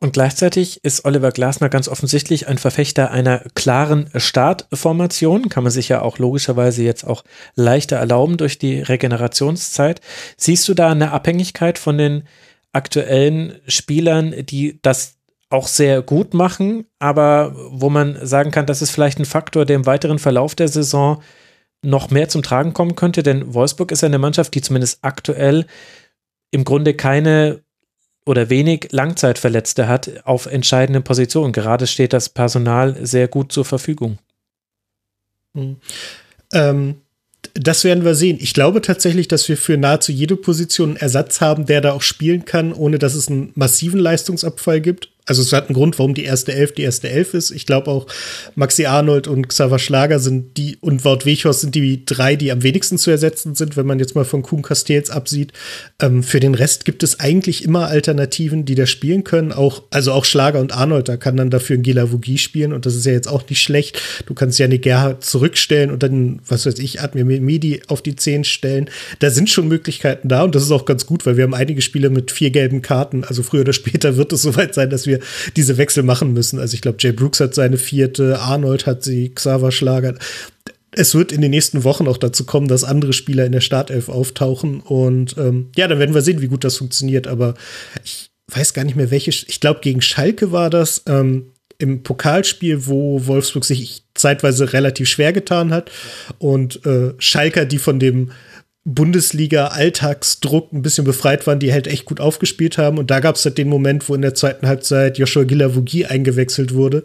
Und 0.00 0.12
gleichzeitig 0.12 0.84
ist 0.84 1.04
Oliver 1.04 1.32
Glasner 1.32 1.68
ganz 1.68 1.88
offensichtlich 1.88 2.46
ein 2.46 2.58
Verfechter 2.58 3.10
einer 3.10 3.40
klaren 3.54 4.08
Startformation. 4.14 5.48
Kann 5.48 5.64
man 5.64 5.72
sich 5.72 5.88
ja 5.88 6.02
auch 6.02 6.18
logischerweise 6.18 6.84
jetzt 6.84 7.02
auch 7.04 7.24
leichter 7.56 7.96
erlauben 7.96 8.36
durch 8.36 8.58
die 8.58 8.80
Regenerationszeit. 8.80 10.00
Siehst 10.36 10.68
du 10.68 10.74
da 10.74 10.90
eine 10.90 11.10
Abhängigkeit 11.10 11.78
von 11.78 11.98
den 11.98 12.22
aktuellen 12.72 13.58
Spielern, 13.66 14.34
die 14.46 14.78
das 14.82 15.16
auch 15.50 15.66
sehr 15.66 16.02
gut 16.02 16.32
machen, 16.32 16.84
aber 16.98 17.54
wo 17.70 17.88
man 17.90 18.24
sagen 18.24 18.50
kann, 18.50 18.66
das 18.66 18.82
ist 18.82 18.90
vielleicht 18.90 19.18
ein 19.18 19.24
Faktor, 19.24 19.64
der 19.64 19.76
im 19.76 19.86
weiteren 19.86 20.18
Verlauf 20.18 20.54
der 20.54 20.68
Saison 20.68 21.22
noch 21.82 22.10
mehr 22.10 22.28
zum 22.28 22.42
Tragen 22.42 22.72
kommen 22.72 22.94
könnte? 22.94 23.22
Denn 23.24 23.54
Wolfsburg 23.54 23.90
ist 23.90 24.02
ja 24.02 24.06
eine 24.06 24.18
Mannschaft, 24.18 24.54
die 24.54 24.60
zumindest 24.60 24.98
aktuell 25.02 25.66
im 26.50 26.64
Grunde 26.64 26.94
keine 26.94 27.62
oder 28.28 28.50
wenig 28.50 28.88
Langzeitverletzte 28.90 29.88
hat 29.88 30.24
auf 30.24 30.46
entscheidenden 30.46 31.02
Positionen. 31.02 31.52
Gerade 31.52 31.86
steht 31.86 32.12
das 32.12 32.28
Personal 32.28 32.94
sehr 33.04 33.26
gut 33.26 33.52
zur 33.52 33.64
Verfügung. 33.64 34.18
Mhm. 35.54 35.76
Ähm, 36.52 36.96
das 37.54 37.84
werden 37.84 38.04
wir 38.04 38.14
sehen. 38.14 38.36
Ich 38.38 38.52
glaube 38.52 38.82
tatsächlich, 38.82 39.28
dass 39.28 39.48
wir 39.48 39.56
für 39.56 39.78
nahezu 39.78 40.12
jede 40.12 40.36
Position 40.36 40.90
einen 40.90 40.96
Ersatz 40.98 41.40
haben, 41.40 41.64
der 41.64 41.80
da 41.80 41.92
auch 41.92 42.02
spielen 42.02 42.44
kann, 42.44 42.74
ohne 42.74 42.98
dass 42.98 43.14
es 43.14 43.28
einen 43.28 43.52
massiven 43.54 43.98
Leistungsabfall 43.98 44.82
gibt 44.82 45.08
also 45.28 45.42
es 45.42 45.52
hat 45.52 45.68
einen 45.68 45.74
Grund, 45.74 45.98
warum 45.98 46.14
die 46.14 46.24
erste 46.24 46.54
Elf 46.54 46.72
die 46.72 46.82
erste 46.82 47.10
Elf 47.10 47.34
ist. 47.34 47.50
Ich 47.50 47.66
glaube 47.66 47.90
auch 47.90 48.06
Maxi 48.54 48.86
Arnold 48.86 49.28
und 49.28 49.46
Xaver 49.48 49.78
Schlager 49.78 50.20
sind 50.20 50.56
die 50.56 50.78
und 50.80 51.04
Wout 51.04 51.26
Weghorst 51.26 51.60
sind 51.60 51.74
die 51.74 52.06
drei, 52.06 52.34
die 52.34 52.50
am 52.50 52.62
wenigsten 52.62 52.96
zu 52.96 53.10
ersetzen 53.10 53.54
sind, 53.54 53.76
wenn 53.76 53.86
man 53.86 53.98
jetzt 53.98 54.14
mal 54.14 54.24
von 54.24 54.42
Kuhn 54.42 54.62
Castells 54.62 55.10
absieht. 55.10 55.52
Ähm, 56.00 56.22
für 56.22 56.40
den 56.40 56.54
Rest 56.54 56.86
gibt 56.86 57.02
es 57.02 57.20
eigentlich 57.20 57.62
immer 57.62 57.88
Alternativen, 57.88 58.64
die 58.64 58.74
da 58.74 58.86
spielen 58.86 59.22
können. 59.22 59.52
Auch, 59.52 59.82
also 59.90 60.12
auch 60.12 60.24
Schlager 60.24 60.60
und 60.60 60.72
Arnold, 60.72 61.10
da 61.10 61.18
kann 61.18 61.36
dann 61.36 61.50
dafür 61.50 61.76
ein 61.76 61.82
Gila 61.82 62.10
Vogie 62.10 62.38
spielen 62.38 62.72
und 62.72 62.86
das 62.86 62.94
ist 62.94 63.04
ja 63.04 63.12
jetzt 63.12 63.28
auch 63.28 63.46
nicht 63.50 63.60
schlecht. 63.60 64.00
Du 64.24 64.32
kannst 64.32 64.58
ja 64.58 64.64
eine 64.64 64.78
Gerhard 64.78 65.24
zurückstellen 65.24 65.90
und 65.90 66.02
dann, 66.02 66.40
was 66.46 66.64
weiß 66.64 66.78
ich, 66.78 67.02
Admir 67.02 67.26
Medi 67.26 67.82
auf 67.88 68.00
die 68.00 68.16
Zehn 68.16 68.44
stellen. 68.44 68.88
Da 69.18 69.28
sind 69.28 69.50
schon 69.50 69.68
Möglichkeiten 69.68 70.28
da 70.28 70.44
und 70.44 70.54
das 70.54 70.62
ist 70.62 70.70
auch 70.70 70.86
ganz 70.86 71.04
gut, 71.04 71.26
weil 71.26 71.36
wir 71.36 71.44
haben 71.44 71.54
einige 71.54 71.82
Spiele 71.82 72.08
mit 72.08 72.30
vier 72.30 72.50
gelben 72.50 72.80
Karten. 72.80 73.24
Also 73.24 73.42
früher 73.42 73.60
oder 73.60 73.74
später 73.74 74.16
wird 74.16 74.32
es 74.32 74.40
soweit 74.40 74.74
sein, 74.74 74.88
dass 74.88 75.06
wir 75.06 75.17
diese 75.56 75.76
Wechsel 75.78 76.02
machen 76.02 76.32
müssen. 76.32 76.58
Also 76.58 76.74
ich 76.74 76.80
glaube, 76.80 76.98
Jay 77.00 77.12
Brooks 77.12 77.40
hat 77.40 77.54
seine 77.54 77.78
vierte, 77.78 78.40
Arnold 78.40 78.86
hat 78.86 79.02
sie, 79.02 79.30
Xaver 79.34 79.72
Schlager. 79.72 80.14
Es 80.90 81.14
wird 81.14 81.32
in 81.32 81.40
den 81.40 81.50
nächsten 81.50 81.84
Wochen 81.84 82.08
auch 82.08 82.16
dazu 82.16 82.44
kommen, 82.44 82.68
dass 82.68 82.84
andere 82.84 83.12
Spieler 83.12 83.44
in 83.44 83.52
der 83.52 83.60
Startelf 83.60 84.08
auftauchen. 84.08 84.80
Und 84.80 85.36
ähm, 85.38 85.70
ja, 85.76 85.86
dann 85.86 85.98
werden 85.98 86.14
wir 86.14 86.22
sehen, 86.22 86.40
wie 86.40 86.48
gut 86.48 86.64
das 86.64 86.76
funktioniert. 86.76 87.26
Aber 87.26 87.54
ich 88.04 88.30
weiß 88.48 88.72
gar 88.74 88.84
nicht 88.84 88.96
mehr, 88.96 89.10
welche. 89.10 89.30
Ich 89.30 89.60
glaube, 89.60 89.80
gegen 89.80 90.00
Schalke 90.00 90.50
war 90.52 90.70
das. 90.70 91.02
Ähm, 91.06 91.52
im 91.78 92.02
Pokalspiel, 92.02 92.86
wo 92.86 93.26
Wolfsburg 93.26 93.64
sich 93.64 94.02
zeitweise 94.14 94.72
relativ 94.72 95.08
schwer 95.08 95.32
getan 95.32 95.72
hat 95.72 95.90
und 96.38 96.84
äh, 96.84 97.14
Schalker, 97.18 97.64
die 97.64 97.78
von 97.78 98.00
dem 98.00 98.32
Bundesliga-Alltagsdruck 98.88 100.72
ein 100.72 100.80
bisschen 100.80 101.04
befreit 101.04 101.46
waren, 101.46 101.58
die 101.58 101.74
halt 101.74 101.86
echt 101.86 102.06
gut 102.06 102.20
aufgespielt 102.20 102.78
haben. 102.78 102.96
Und 102.96 103.10
da 103.10 103.20
gab 103.20 103.36
es 103.36 103.44
halt 103.44 103.58
den 103.58 103.68
Moment, 103.68 104.08
wo 104.08 104.14
in 104.14 104.22
der 104.22 104.34
zweiten 104.34 104.66
Halbzeit 104.66 105.18
Joshua 105.18 105.44
Gilavogi 105.44 106.06
eingewechselt 106.06 106.72
wurde. 106.72 107.04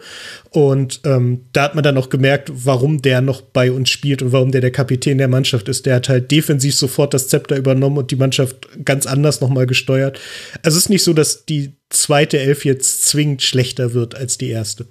Und 0.49 1.01
ähm, 1.03 1.41
da 1.51 1.63
hat 1.63 1.75
man 1.75 1.83
dann 1.83 1.97
auch 1.97 2.07
gemerkt, 2.09 2.49
warum 2.53 3.01
der 3.01 3.19
noch 3.19 3.41
bei 3.41 3.69
uns 3.69 3.89
spielt 3.89 4.21
und 4.21 4.31
warum 4.31 4.51
der 4.53 4.61
der 4.61 4.71
Kapitän 4.71 5.17
der 5.17 5.27
Mannschaft 5.27 5.67
ist. 5.67 5.85
Der 5.85 5.95
hat 5.95 6.07
halt 6.07 6.31
defensiv 6.31 6.73
sofort 6.73 7.13
das 7.13 7.27
Zepter 7.27 7.57
übernommen 7.57 7.97
und 7.97 8.11
die 8.11 8.15
Mannschaft 8.15 8.69
ganz 8.85 9.05
anders 9.05 9.41
nochmal 9.41 9.67
gesteuert. 9.67 10.17
Also 10.63 10.77
es 10.77 10.85
ist 10.85 10.89
nicht 10.89 11.03
so, 11.03 11.11
dass 11.11 11.45
die 11.45 11.73
zweite 11.89 12.39
Elf 12.39 12.63
jetzt 12.63 13.03
zwingend 13.07 13.41
schlechter 13.41 13.93
wird 13.93 14.15
als 14.15 14.37
die 14.37 14.49
erste. 14.49 14.85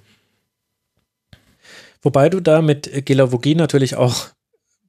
Wobei 2.03 2.29
du 2.29 2.39
da 2.39 2.61
mit 2.61 3.05
Gilavogi 3.05 3.55
natürlich 3.55 3.95
auch 3.95 4.27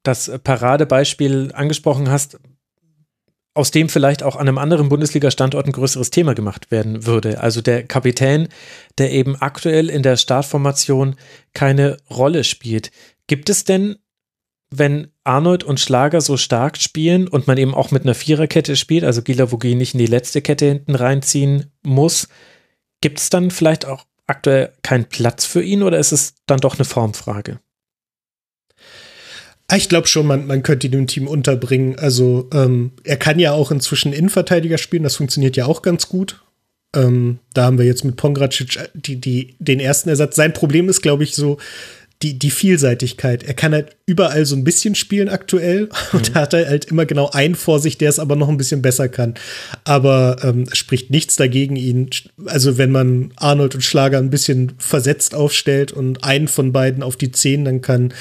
das 0.05 0.31
Paradebeispiel 0.45 1.51
angesprochen 1.53 2.11
hast, 2.11 2.39
aus 3.55 3.71
dem 3.71 3.89
vielleicht 3.89 4.23
auch 4.23 4.37
an 4.37 4.49
einem 4.49 4.59
anderen 4.59 4.89
Bundesliga-Standort 4.89 5.67
ein 5.67 5.73
größeres 5.73 6.11
Thema 6.11 6.35
gemacht 6.35 6.71
werden 6.71 7.07
würde. 7.07 7.41
Also 7.41 7.61
der 7.61 7.85
Kapitän, 7.85 8.49
der 8.99 9.13
eben 9.13 9.37
aktuell 9.37 9.89
in 9.89 10.03
der 10.03 10.17
Startformation 10.17 11.17
keine 11.53 11.97
Rolle 12.11 12.45
spielt. 12.45 12.91
Gibt 13.29 13.49
es 13.49 13.65
denn, 13.65 13.97
wenn 14.71 15.13
Arnold 15.23 15.63
und 15.63 15.79
Schlager 15.79 16.21
so 16.21 16.37
stark 16.37 16.79
spielen 16.79 17.29
und 17.29 17.47
man 17.47 17.57
eben 17.59 17.75
auch 17.75 17.93
mit 17.93 18.03
einer 18.03 18.15
Viererkette 18.15 18.75
spielt, 18.75 19.05
also 19.05 19.23
Gila 19.23 19.53
Vogi 19.53 19.77
nicht 19.77 19.95
in 19.95 19.99
die 19.99 20.07
letzte 20.07 20.43
Kette 20.43 20.67
hinten 20.67 20.97
reinziehen 20.97 21.73
muss, 21.83 22.29
gibt 23.01 23.21
es 23.21 23.31
dann 23.31 23.53
vielleicht 23.53 23.87
auch 23.87 24.05
aktuell 24.27 24.73
keinen 24.83 25.05
Platz 25.05 25.45
für 25.45 25.63
ihn 25.63 25.83
oder 25.85 25.99
ist 25.99 26.13
es 26.13 26.35
dann 26.47 26.59
doch 26.59 26.75
eine 26.75 26.85
Formfrage? 26.85 27.61
Ah, 29.69 29.77
ich 29.77 29.89
glaube 29.89 30.07
schon, 30.07 30.27
man, 30.27 30.47
man 30.47 30.63
könnte 30.63 30.87
ihn 30.87 30.93
im 30.93 31.07
Team 31.07 31.27
unterbringen. 31.27 31.99
Also 31.99 32.49
ähm, 32.53 32.93
er 33.03 33.17
kann 33.17 33.39
ja 33.39 33.53
auch 33.53 33.71
inzwischen 33.71 34.13
Innenverteidiger 34.13 34.79
spielen, 34.79 35.03
das 35.03 35.17
funktioniert 35.17 35.57
ja 35.57 35.67
auch 35.67 35.83
ganz 35.83 36.09
gut. 36.09 36.43
Ähm, 36.95 37.39
da 37.55 37.65
haben 37.65 37.79
wir 37.79 37.87
jetzt 37.87 38.05
mit 38.05 38.17
Pongracic 38.17 38.79
die, 38.95 39.17
die, 39.17 39.57
den 39.59 39.81
ersten 39.81 40.11
Ersatz. 40.11 40.37
Sein 40.37 40.53
Problem 40.53 40.89
ist, 40.89 41.01
glaube 41.01 41.25
ich, 41.25 41.35
so, 41.35 41.59
die, 42.23 42.39
die 42.39 42.51
Vielseitigkeit. 42.51 43.43
Er 43.43 43.55
kann 43.55 43.73
halt 43.73 43.97
überall 44.07 44.45
so 44.45 44.55
ein 44.55 44.65
bisschen 44.65 44.95
spielen 44.95 45.29
aktuell 45.29 45.89
und 46.13 46.31
mhm. 46.31 46.35
hat 46.35 46.53
halt 46.53 46.87
immer 46.87 47.07
genau 47.07 47.31
einen 47.31 47.55
vor 47.55 47.81
sich, 47.81 47.99
der 47.99 48.11
es 48.11 48.19
aber 48.19 48.37
noch 48.37 48.49
ein 48.49 48.57
bisschen 48.57 48.83
besser 48.83 49.09
kann. 49.09 49.35
Aber 49.85 50.39
ähm, 50.43 50.67
spricht 50.73 51.11
nichts 51.11 51.37
dagegen, 51.37 51.77
ihn, 51.77 52.11
also 52.47 52.77
wenn 52.79 52.93
man 52.93 53.33
Arnold 53.37 53.75
und 53.75 53.83
Schlager 53.83 54.19
ein 54.19 54.31
bisschen 54.31 54.73
versetzt 54.79 55.35
aufstellt 55.35 55.93
und 55.93 56.25
einen 56.25 56.49
von 56.49 56.73
beiden 56.73 57.03
auf 57.03 57.17
die 57.17 57.33
Zehn, 57.33 57.65
dann 57.65 57.81
kann 57.81 58.13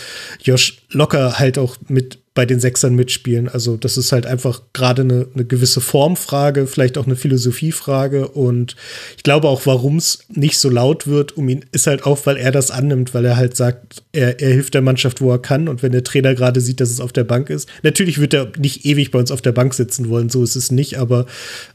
Josh 0.42 0.78
locker 0.92 1.40
halt 1.40 1.58
auch 1.58 1.78
mit 1.88 2.20
bei 2.34 2.46
den 2.46 2.60
Sechsern 2.60 2.96
mitspielen. 2.96 3.48
Also 3.48 3.78
das 3.78 3.98
ist 3.98 4.12
halt 4.12 4.26
einfach 4.26 4.62
gerade 4.74 5.04
eine, 5.04 5.28
eine 5.34 5.46
gewisse 5.46 5.82
Formfrage, 5.82 6.66
vielleicht 6.66 6.98
auch 6.98 7.06
eine 7.06 7.16
Philosophiefrage. 7.16 8.28
Und 8.28 8.76
ich 9.18 9.24
glaube 9.24 9.48
auch, 9.48 9.66
warum 9.66 9.98
es 9.98 10.26
nicht 10.30 10.58
so 10.58 10.70
laut 10.70 11.06
wird, 11.06 11.38
um 11.38 11.48
ihn, 11.48 11.66
ist 11.72 11.86
halt 11.86 12.06
auch, 12.06 12.26
weil 12.26 12.38
er 12.38 12.52
das 12.52 12.72
annimmt, 12.72 13.14
weil 13.14 13.26
er 13.26 13.38
halt 13.38 13.56
sagt, 13.56 14.04
er, 14.14 14.40
er 14.40 14.52
hilft 14.52 14.74
der 14.74 14.82
Mannschaft, 14.82 15.22
wo 15.22 15.32
er 15.32 15.40
kann. 15.40 15.68
Und 15.74 15.82
wenn 15.82 15.92
der 15.92 16.04
Trainer 16.04 16.36
gerade 16.36 16.62
sieht, 16.62 16.80
dass 16.80 16.92
es 16.92 17.00
auf 17.00 17.12
der 17.12 17.24
Bank 17.24 17.50
ist, 17.50 17.68
natürlich 17.82 18.20
wird 18.20 18.36
er 18.36 18.52
nicht 18.60 18.86
ewig 18.86 19.10
bei 19.10 19.18
uns 19.18 19.32
auf 19.32 19.42
der 19.42 19.54
Bank 19.54 19.74
sitzen 19.74 20.08
wollen, 20.08 20.30
so 20.30 20.44
ist 20.44 20.56
es 20.56 20.72
nicht, 20.72 21.00
aber 21.00 21.26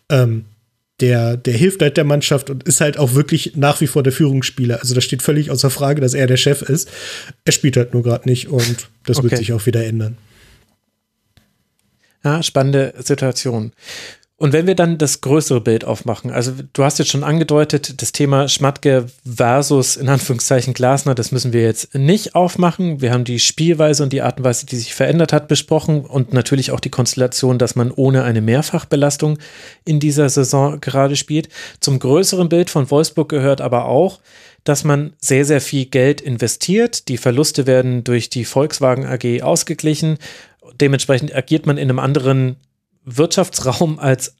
ähm, 0.08 0.44
der, 1.00 1.36
der 1.36 1.54
hilft 1.54 1.82
halt 1.82 1.96
der 1.96 2.04
Mannschaft 2.04 2.48
und 2.48 2.62
ist 2.62 2.80
halt 2.80 2.96
auch 2.96 3.14
wirklich 3.14 3.56
nach 3.56 3.80
wie 3.80 3.88
vor 3.88 4.04
der 4.04 4.12
Führungsspieler. 4.12 4.78
Also 4.80 4.94
das 4.94 5.02
steht 5.02 5.22
völlig 5.22 5.50
außer 5.50 5.68
Frage, 5.68 6.00
dass 6.00 6.14
er 6.14 6.28
der 6.28 6.36
Chef 6.36 6.62
ist. 6.62 6.88
Er 7.44 7.52
spielt 7.52 7.76
halt 7.76 7.92
nur 7.92 8.04
gerade 8.04 8.28
nicht 8.28 8.48
und 8.48 8.88
das 9.04 9.18
okay. 9.18 9.30
wird 9.30 9.38
sich 9.38 9.52
auch 9.52 9.66
wieder 9.66 9.84
ändern. 9.84 10.16
Ja, 12.24 12.42
spannende 12.42 12.94
Situation. 12.98 13.72
Und 14.40 14.52
wenn 14.52 14.68
wir 14.68 14.76
dann 14.76 14.98
das 14.98 15.20
größere 15.20 15.60
Bild 15.60 15.84
aufmachen, 15.84 16.30
also 16.30 16.52
du 16.72 16.84
hast 16.84 17.00
jetzt 17.00 17.10
schon 17.10 17.24
angedeutet, 17.24 18.00
das 18.00 18.12
Thema 18.12 18.46
Schmatke 18.46 19.06
versus 19.24 19.96
in 19.96 20.08
Anführungszeichen 20.08 20.74
Glasner, 20.74 21.16
das 21.16 21.32
müssen 21.32 21.52
wir 21.52 21.62
jetzt 21.62 21.92
nicht 21.96 22.36
aufmachen. 22.36 23.00
Wir 23.00 23.12
haben 23.12 23.24
die 23.24 23.40
Spielweise 23.40 24.04
und 24.04 24.12
die 24.12 24.22
Art 24.22 24.38
und 24.38 24.44
Weise, 24.44 24.64
die 24.64 24.76
sich 24.76 24.94
verändert 24.94 25.32
hat, 25.32 25.48
besprochen 25.48 26.02
und 26.04 26.32
natürlich 26.32 26.70
auch 26.70 26.78
die 26.78 26.88
Konstellation, 26.88 27.58
dass 27.58 27.74
man 27.74 27.90
ohne 27.90 28.22
eine 28.22 28.40
Mehrfachbelastung 28.40 29.40
in 29.84 29.98
dieser 29.98 30.28
Saison 30.28 30.80
gerade 30.80 31.16
spielt. 31.16 31.48
Zum 31.80 31.98
größeren 31.98 32.48
Bild 32.48 32.70
von 32.70 32.88
Wolfsburg 32.92 33.28
gehört 33.28 33.60
aber 33.60 33.86
auch, 33.86 34.20
dass 34.62 34.84
man 34.84 35.14
sehr, 35.18 35.46
sehr 35.46 35.60
viel 35.60 35.86
Geld 35.86 36.20
investiert. 36.20 37.08
Die 37.08 37.16
Verluste 37.16 37.66
werden 37.66 38.04
durch 38.04 38.30
die 38.30 38.44
Volkswagen 38.44 39.04
AG 39.04 39.42
ausgeglichen. 39.42 40.18
Dementsprechend 40.80 41.34
agiert 41.34 41.66
man 41.66 41.76
in 41.76 41.90
einem 41.90 41.98
anderen 41.98 42.54
Wirtschaftsraum 43.16 43.98
als 43.98 44.36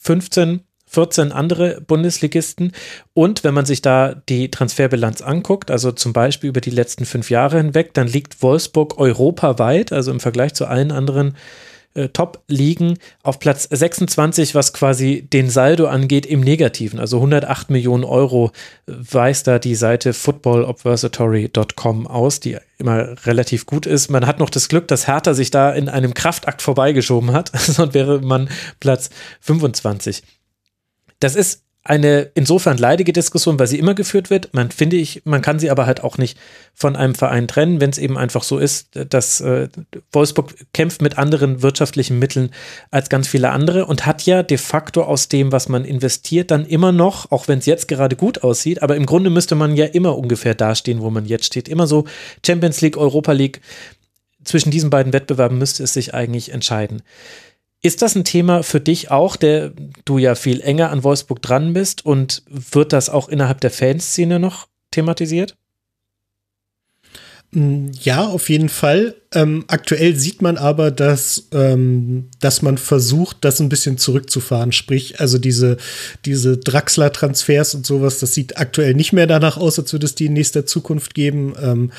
15, 0.00 0.60
14 0.86 1.32
andere 1.32 1.80
Bundesligisten. 1.80 2.72
Und 3.14 3.44
wenn 3.44 3.54
man 3.54 3.66
sich 3.66 3.82
da 3.82 4.14
die 4.14 4.50
Transferbilanz 4.50 5.22
anguckt, 5.22 5.70
also 5.70 5.92
zum 5.92 6.12
Beispiel 6.12 6.50
über 6.50 6.60
die 6.60 6.70
letzten 6.70 7.06
fünf 7.06 7.30
Jahre 7.30 7.58
hinweg, 7.58 7.94
dann 7.94 8.06
liegt 8.06 8.42
Wolfsburg 8.42 8.98
europaweit, 8.98 9.92
also 9.92 10.10
im 10.10 10.20
Vergleich 10.20 10.54
zu 10.54 10.66
allen 10.66 10.90
anderen 10.90 11.28
äh, 11.28 11.71
äh, 11.94 12.08
Top-Ligen 12.08 12.98
auf 13.22 13.38
Platz 13.38 13.68
26, 13.70 14.54
was 14.54 14.72
quasi 14.72 15.28
den 15.32 15.50
Saldo 15.50 15.86
angeht, 15.86 16.26
im 16.26 16.40
Negativen. 16.40 16.98
Also 16.98 17.18
108 17.18 17.70
Millionen 17.70 18.04
Euro 18.04 18.52
weist 18.86 19.46
da 19.46 19.58
die 19.58 19.74
Seite 19.74 20.12
footballobservatory.com 20.12 22.06
aus, 22.06 22.40
die 22.40 22.58
immer 22.78 23.26
relativ 23.26 23.66
gut 23.66 23.86
ist. 23.86 24.10
Man 24.10 24.26
hat 24.26 24.38
noch 24.38 24.50
das 24.50 24.68
Glück, 24.68 24.88
dass 24.88 25.06
Hertha 25.06 25.34
sich 25.34 25.50
da 25.50 25.70
in 25.70 25.88
einem 25.88 26.14
Kraftakt 26.14 26.62
vorbeigeschoben 26.62 27.32
hat, 27.32 27.50
sonst 27.58 27.94
wäre 27.94 28.20
man 28.20 28.48
Platz 28.80 29.10
25. 29.40 30.22
Das 31.20 31.36
ist 31.36 31.62
eine 31.84 32.30
insofern 32.34 32.78
leidige 32.78 33.12
Diskussion, 33.12 33.58
weil 33.58 33.66
sie 33.66 33.78
immer 33.78 33.94
geführt 33.94 34.30
wird. 34.30 34.54
Man 34.54 34.70
finde 34.70 34.96
ich, 34.96 35.22
man 35.24 35.42
kann 35.42 35.58
sie 35.58 35.68
aber 35.68 35.84
halt 35.84 36.04
auch 36.04 36.16
nicht 36.16 36.38
von 36.74 36.94
einem 36.94 37.16
Verein 37.16 37.48
trennen, 37.48 37.80
wenn 37.80 37.90
es 37.90 37.98
eben 37.98 38.16
einfach 38.16 38.44
so 38.44 38.58
ist, 38.58 38.90
dass 38.92 39.40
äh, 39.40 39.68
Wolfsburg 40.12 40.54
kämpft 40.72 41.02
mit 41.02 41.18
anderen 41.18 41.60
wirtschaftlichen 41.60 42.20
Mitteln 42.20 42.50
als 42.92 43.08
ganz 43.08 43.26
viele 43.26 43.50
andere 43.50 43.86
und 43.86 44.06
hat 44.06 44.22
ja 44.26 44.44
de 44.44 44.58
facto 44.58 45.02
aus 45.02 45.26
dem, 45.26 45.50
was 45.50 45.68
man 45.68 45.84
investiert, 45.84 46.52
dann 46.52 46.66
immer 46.66 46.92
noch, 46.92 47.32
auch 47.32 47.48
wenn 47.48 47.58
es 47.58 47.66
jetzt 47.66 47.88
gerade 47.88 48.14
gut 48.14 48.44
aussieht, 48.44 48.80
aber 48.82 48.94
im 48.94 49.06
Grunde 49.06 49.30
müsste 49.30 49.56
man 49.56 49.74
ja 49.74 49.86
immer 49.86 50.16
ungefähr 50.16 50.54
dastehen, 50.54 51.00
wo 51.00 51.10
man 51.10 51.26
jetzt 51.26 51.46
steht. 51.46 51.68
Immer 51.68 51.88
so 51.88 52.04
Champions 52.46 52.80
League, 52.80 52.96
Europa 52.96 53.32
League. 53.32 53.60
Zwischen 54.44 54.70
diesen 54.70 54.90
beiden 54.90 55.12
Wettbewerben 55.12 55.58
müsste 55.58 55.84
es 55.84 55.94
sich 55.94 56.14
eigentlich 56.14 56.52
entscheiden. 56.52 57.02
Ist 57.82 58.00
das 58.00 58.14
ein 58.14 58.24
Thema 58.24 58.62
für 58.62 58.80
dich 58.80 59.10
auch, 59.10 59.34
der 59.34 59.72
du 60.04 60.18
ja 60.18 60.36
viel 60.36 60.60
enger 60.60 60.90
an 60.90 61.02
Wolfsburg 61.02 61.42
dran 61.42 61.72
bist 61.72 62.06
und 62.06 62.44
wird 62.48 62.92
das 62.92 63.10
auch 63.10 63.28
innerhalb 63.28 63.60
der 63.60 63.72
Fanszene 63.72 64.38
noch 64.38 64.68
thematisiert? 64.92 65.56
Mm, 67.50 67.88
ja, 68.00 68.24
auf 68.24 68.48
jeden 68.48 68.68
Fall. 68.68 69.16
Ähm, 69.34 69.64
aktuell 69.66 70.14
sieht 70.14 70.42
man 70.42 70.58
aber, 70.58 70.92
dass, 70.92 71.48
ähm, 71.52 72.30
dass 72.40 72.62
man 72.62 72.78
versucht, 72.78 73.38
das 73.40 73.60
ein 73.60 73.68
bisschen 73.68 73.98
zurückzufahren. 73.98 74.70
Sprich, 74.70 75.20
also 75.20 75.38
diese, 75.38 75.76
diese 76.24 76.58
Draxler-Transfers 76.58 77.74
und 77.74 77.84
sowas, 77.84 78.20
das 78.20 78.32
sieht 78.32 78.58
aktuell 78.58 78.94
nicht 78.94 79.12
mehr 79.12 79.26
danach 79.26 79.56
aus, 79.56 79.78
als 79.78 79.92
würde 79.92 80.06
es 80.06 80.14
die 80.14 80.26
in 80.26 80.34
nächster 80.34 80.66
Zukunft 80.66 81.14
geben. 81.14 81.54
Ähm, 81.60 81.92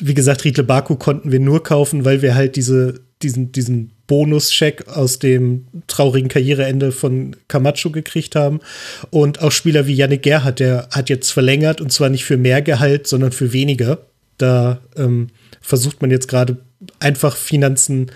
wie 0.00 0.14
gesagt, 0.14 0.44
Riedle 0.44 0.64
Baku 0.64 0.96
konnten 0.96 1.32
wir 1.32 1.40
nur 1.40 1.62
kaufen, 1.62 2.04
weil 2.04 2.22
wir 2.22 2.34
halt 2.34 2.54
diese, 2.56 3.00
diesen, 3.20 3.52
diesen 3.52 3.92
Bonuscheck 4.12 4.88
aus 4.88 5.18
dem 5.18 5.64
traurigen 5.86 6.28
Karriereende 6.28 6.92
von 6.92 7.34
Camacho 7.48 7.88
gekriegt 7.88 8.36
haben. 8.36 8.60
Und 9.08 9.40
auch 9.40 9.50
Spieler 9.50 9.86
wie 9.86 9.94
Yannick 9.94 10.22
Gerhardt, 10.22 10.60
der 10.60 10.86
hat 10.90 11.08
jetzt 11.08 11.30
verlängert 11.30 11.80
und 11.80 11.94
zwar 11.94 12.10
nicht 12.10 12.26
für 12.26 12.36
mehr 12.36 12.60
Gehalt, 12.60 13.06
sondern 13.06 13.32
für 13.32 13.54
weniger. 13.54 14.00
Da 14.36 14.82
ähm, 14.98 15.28
versucht 15.62 16.02
man 16.02 16.10
jetzt 16.10 16.28
gerade 16.28 16.58
einfach 16.98 17.36
Finanzen 17.36 18.10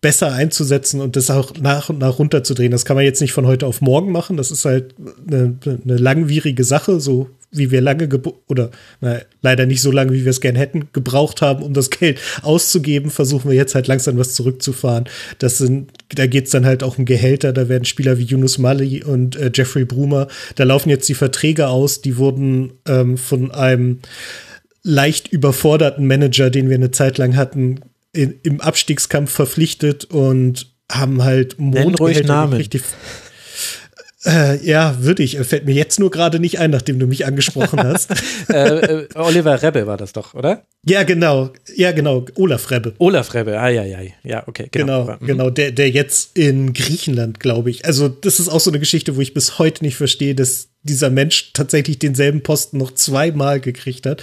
besser 0.00 0.32
einzusetzen 0.32 1.02
und 1.02 1.16
das 1.16 1.30
auch 1.30 1.52
nach 1.60 1.90
und 1.90 1.98
nach 1.98 2.18
runterzudrehen. 2.18 2.72
Das 2.72 2.86
kann 2.86 2.96
man 2.96 3.04
jetzt 3.04 3.20
nicht 3.20 3.34
von 3.34 3.46
heute 3.46 3.66
auf 3.66 3.82
morgen 3.82 4.12
machen. 4.12 4.38
Das 4.38 4.50
ist 4.50 4.64
halt 4.64 4.94
eine, 5.28 5.58
eine 5.66 5.98
langwierige 5.98 6.64
Sache, 6.64 6.98
so 6.98 7.28
wie 7.56 7.70
wir 7.70 7.80
lange 7.80 8.08
oder 8.46 8.70
na, 9.00 9.20
leider 9.42 9.66
nicht 9.66 9.80
so 9.80 9.90
lange, 9.90 10.12
wie 10.12 10.24
wir 10.24 10.30
es 10.30 10.40
gern 10.40 10.56
hätten, 10.56 10.88
gebraucht 10.92 11.42
haben, 11.42 11.62
um 11.62 11.72
das 11.72 11.90
Geld 11.98 12.20
auszugeben, 12.42 13.10
versuchen 13.10 13.50
wir 13.50 13.56
jetzt 13.56 13.74
halt 13.74 13.86
langsam 13.86 14.18
was 14.18 14.34
zurückzufahren. 14.34 15.04
Das 15.38 15.58
sind, 15.58 15.90
da 16.14 16.26
geht 16.26 16.46
es 16.46 16.50
dann 16.50 16.66
halt 16.66 16.82
auch 16.82 16.98
um 16.98 17.04
Gehälter, 17.04 17.52
da 17.52 17.68
werden 17.68 17.84
Spieler 17.84 18.18
wie 18.18 18.24
Yunus 18.24 18.58
Mali 18.58 19.02
und 19.02 19.36
äh, 19.36 19.50
Jeffrey 19.54 19.84
Brumer, 19.84 20.28
da 20.54 20.64
laufen 20.64 20.90
jetzt 20.90 21.08
die 21.08 21.14
Verträge 21.14 21.68
aus, 21.68 22.00
die 22.00 22.16
wurden 22.16 22.72
ähm, 22.86 23.16
von 23.16 23.50
einem 23.50 24.00
leicht 24.82 25.28
überforderten 25.28 26.06
Manager, 26.06 26.48
den 26.50 26.68
wir 26.68 26.76
eine 26.76 26.92
Zeit 26.92 27.18
lang 27.18 27.36
hatten, 27.36 27.80
in, 28.12 28.34
im 28.42 28.60
Abstiegskampf 28.60 29.30
verpflichtet 29.30 30.04
und 30.04 30.72
haben 30.90 31.24
halt 31.24 31.58
Mondgehälter 31.58 32.52
richtig 32.52 32.82
äh, 34.26 34.64
ja, 34.66 34.96
würde 35.00 35.22
ich. 35.22 35.38
Fällt 35.38 35.66
mir 35.66 35.74
jetzt 35.74 36.00
nur 36.00 36.10
gerade 36.10 36.40
nicht 36.40 36.58
ein, 36.58 36.70
nachdem 36.70 36.98
du 36.98 37.06
mich 37.06 37.26
angesprochen 37.26 37.80
hast. 37.84 38.10
äh, 38.50 39.04
äh, 39.04 39.08
Oliver 39.14 39.62
Rebbe 39.62 39.86
war 39.86 39.96
das 39.96 40.12
doch, 40.12 40.34
oder? 40.34 40.64
Ja, 40.84 41.04
genau. 41.04 41.50
Ja, 41.74 41.92
genau. 41.92 42.24
Olaf 42.34 42.70
Rebbe. 42.70 42.94
Olaf 42.98 43.34
Rebbe, 43.34 43.58
ah, 43.58 43.68
ja, 43.68 43.84
ja. 43.84 43.98
Ja, 44.22 44.46
okay. 44.46 44.68
Genau, 44.70 45.04
genau. 45.04 45.16
Mhm. 45.20 45.26
genau. 45.26 45.50
Der, 45.50 45.70
der 45.70 45.90
jetzt 45.90 46.36
in 46.36 46.72
Griechenland, 46.72 47.40
glaube 47.40 47.70
ich. 47.70 47.84
Also, 47.84 48.08
das 48.08 48.40
ist 48.40 48.48
auch 48.48 48.60
so 48.60 48.70
eine 48.70 48.80
Geschichte, 48.80 49.16
wo 49.16 49.20
ich 49.20 49.34
bis 49.34 49.58
heute 49.58 49.84
nicht 49.84 49.96
verstehe, 49.96 50.34
dass 50.34 50.68
dieser 50.82 51.10
Mensch 51.10 51.52
tatsächlich 51.52 51.98
denselben 51.98 52.42
Posten 52.42 52.78
noch 52.78 52.92
zweimal 52.94 53.60
gekriegt 53.60 54.06
hat. 54.06 54.22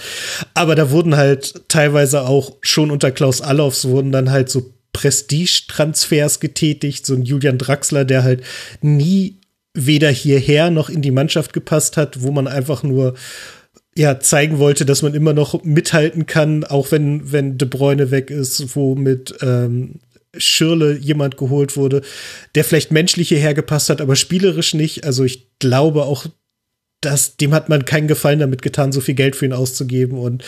Aber 0.54 0.74
da 0.74 0.90
wurden 0.90 1.16
halt 1.16 1.62
teilweise 1.68 2.22
auch 2.22 2.56
schon 2.60 2.90
unter 2.90 3.10
Klaus 3.10 3.40
Allofs 3.40 3.86
wurden 3.86 4.12
dann 4.12 4.30
halt 4.30 4.48
so 4.48 4.72
Prestige-Transfers 4.92 6.40
getätigt. 6.40 7.04
So 7.04 7.14
ein 7.14 7.24
Julian 7.24 7.58
Draxler, 7.58 8.04
der 8.04 8.22
halt 8.22 8.42
nie 8.80 9.40
weder 9.74 10.10
hierher 10.10 10.70
noch 10.70 10.88
in 10.88 11.02
die 11.02 11.10
Mannschaft 11.10 11.52
gepasst 11.52 11.96
hat, 11.96 12.22
wo 12.22 12.30
man 12.30 12.46
einfach 12.46 12.82
nur 12.82 13.14
ja 13.96 14.18
zeigen 14.20 14.58
wollte, 14.58 14.84
dass 14.84 15.02
man 15.02 15.14
immer 15.14 15.32
noch 15.32 15.62
mithalten 15.64 16.26
kann, 16.26 16.64
auch 16.64 16.90
wenn 16.90 17.32
wenn 17.32 17.58
De 17.58 17.68
Bruyne 17.68 18.10
weg 18.10 18.30
ist, 18.30 18.74
wo 18.76 18.94
mit 18.94 19.34
ähm, 19.42 20.00
Schirle 20.36 20.96
jemand 20.96 21.36
geholt 21.36 21.76
wurde, 21.76 22.02
der 22.54 22.64
vielleicht 22.64 22.90
menschlich 22.90 23.28
hierher 23.28 23.54
gepasst 23.54 23.90
hat, 23.90 24.00
aber 24.00 24.16
spielerisch 24.16 24.74
nicht. 24.74 25.04
Also 25.04 25.24
ich 25.24 25.48
glaube 25.58 26.04
auch, 26.04 26.26
dass 27.00 27.36
dem 27.36 27.54
hat 27.54 27.68
man 27.68 27.84
keinen 27.84 28.08
Gefallen 28.08 28.38
damit 28.38 28.62
getan, 28.62 28.92
so 28.92 29.00
viel 29.00 29.14
Geld 29.14 29.36
für 29.36 29.44
ihn 29.44 29.52
auszugeben. 29.52 30.18
Und 30.18 30.42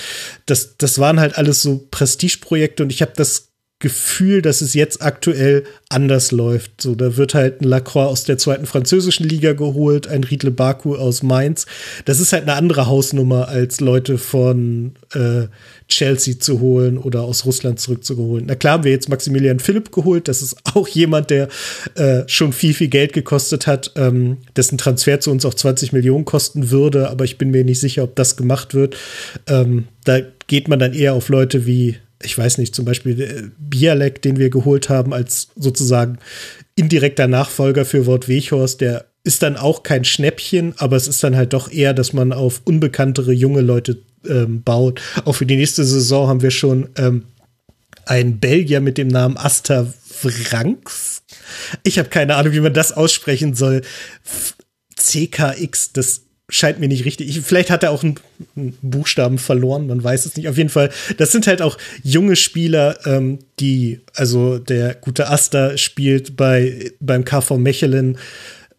das, 0.47 0.77
das 0.77 0.99
waren 0.99 1.21
halt 1.21 1.37
alles 1.37 1.63
so 1.63 1.87
Prestigeprojekte 1.91 2.83
und 2.83 2.91
ich 2.91 3.03
habe 3.03 3.13
das 3.15 3.53
Gefühl, 3.87 4.43
dass 4.43 4.63
es 4.63 4.75
jetzt 4.75 5.01
aktuell 5.01 5.63
anders 5.91 6.33
läuft. 6.33 6.81
So, 6.81 6.97
da 6.97 7.17
wird 7.17 7.35
halt 7.35 7.61
ein 7.61 7.69
Lacroix 7.69 8.09
aus 8.09 8.25
der 8.25 8.37
zweiten 8.37 8.67
französischen 8.67 9.29
Liga 9.29 9.53
geholt, 9.53 10.09
ein 10.09 10.25
Riedle 10.25 10.51
Baku 10.51 10.97
aus 10.97 11.23
Mainz. 11.23 11.67
Das 12.05 12.19
ist 12.19 12.33
halt 12.33 12.43
eine 12.43 12.55
andere 12.55 12.89
Hausnummer, 12.89 13.47
als 13.47 13.81
Leute 13.81 14.19
von 14.19 14.97
äh, 15.15 15.47
Chelsea 15.89 16.41
zu 16.41 16.59
holen 16.59 16.99
oder 16.99 17.23
aus 17.23 17.45
Russland 17.45 17.79
zurückzuholen. 17.79 18.47
Na 18.49 18.57
klar 18.57 18.73
haben 18.73 18.83
wir 18.83 18.91
jetzt 18.91 19.09
Maximilian 19.09 19.61
Philipp 19.61 19.93
geholt. 19.93 20.27
Das 20.27 20.43
ist 20.43 20.57
auch 20.75 20.89
jemand, 20.89 21.31
der 21.31 21.47
äh, 21.95 22.25
schon 22.27 22.53
viel, 22.53 22.75
viel 22.75 22.89
Geld 22.89 23.13
gekostet 23.13 23.69
hat, 23.69 23.93
ähm, 23.95 24.39
dessen 24.57 24.79
Transfer 24.79 25.21
zu 25.21 25.31
uns 25.31 25.45
auch 25.45 25.55
20 25.55 25.93
Millionen 25.93 26.25
kosten 26.25 26.73
würde. 26.73 27.09
Aber 27.09 27.25
ich 27.25 27.39
bin 27.39 27.53
mir 27.53 27.63
nicht 27.63 27.79
sicher, 27.79 28.03
ob 28.03 28.17
das 28.17 28.37
gemacht 28.37 28.75
wird. 28.75 28.97
Ähm, 29.47 29.87
da 30.03 30.19
geht 30.49 30.67
man 30.67 30.81
dann 30.81 30.93
eher 30.93 31.15
auf 31.15 31.29
Leute 31.29 31.67
wie 31.67 31.99
ich 32.23 32.37
weiß 32.37 32.59
nicht, 32.59 32.75
zum 32.75 32.85
Beispiel 32.85 33.21
äh, 33.21 33.43
Bialek, 33.59 34.23
den 34.23 34.39
wir 34.39 34.51
geholt 34.51 34.89
haben, 34.89 35.13
als 35.13 35.49
sozusagen 35.57 36.19
indirekter 36.75 37.27
Nachfolger 37.27 37.85
für 37.85 38.07
Wort 38.07 38.29
Weghorst, 38.29 38.81
der 38.81 39.07
ist 39.25 39.43
dann 39.43 39.57
auch 39.57 39.83
kein 39.83 40.05
Schnäppchen, 40.05 40.75
aber 40.79 40.97
es 40.97 41.09
ist 41.09 41.23
dann 41.25 41.37
halt 41.37 41.53
doch 41.53 41.71
eher, 41.71 41.95
dass 41.95 42.13
man 42.13 42.33
auf 42.33 42.63
unbekanntere 42.65 43.33
junge 43.33 43.61
Leute 43.61 43.99
ähm, 44.29 44.63
baut. 44.63 45.01
Auch 45.25 45.35
für 45.35 45.47
die 45.47 45.57
nächste 45.57 45.85
Saison 45.85 46.29
haben 46.29 46.43
wir 46.43 46.53
schon 46.53 46.91
ähm, 46.97 47.25
einen 48.05 48.39
Belgier 48.39 48.81
mit 48.81 48.99
dem 48.99 49.09
Namen 49.09 49.37
Asta 49.37 49.93
Franks. 50.05 51.23
Ich 51.83 51.99
habe 51.99 52.09
keine 52.09 52.37
Ahnung, 52.37 52.53
wie 52.53 52.61
man 52.61 52.73
das 52.73 52.93
aussprechen 52.93 53.55
soll. 53.55 53.83
CKX, 54.97 55.93
das 55.93 56.26
scheint 56.49 56.79
mir 56.79 56.89
nicht 56.89 57.05
richtig. 57.05 57.29
Ich, 57.29 57.41
vielleicht 57.41 57.71
hat 57.71 57.83
er 57.83 57.91
auch 57.91 58.05
einen, 58.05 58.17
einen, 58.57 58.79
Buchstaben 58.83 59.39
verloren, 59.39 59.87
man 59.87 60.03
weiß 60.03 60.27
es 60.27 60.37
nicht. 60.37 60.49
Auf 60.49 60.57
jeden 60.57 60.69
Fall, 60.69 60.91
das 61.17 61.33
sind 61.33 61.47
halt 61.47 61.61
auch 61.61 61.77
junge 62.03 62.37
Spieler, 62.37 62.99
ähm, 63.05 63.41
die, 63.59 64.01
also 64.15 64.59
der 64.59 64.95
gute 64.95 65.29
Asta 65.29 65.77
spielt 65.77 66.37
bei 66.37 66.93
beim 67.01 67.25
KV 67.25 67.59
Mechelen 67.59 68.19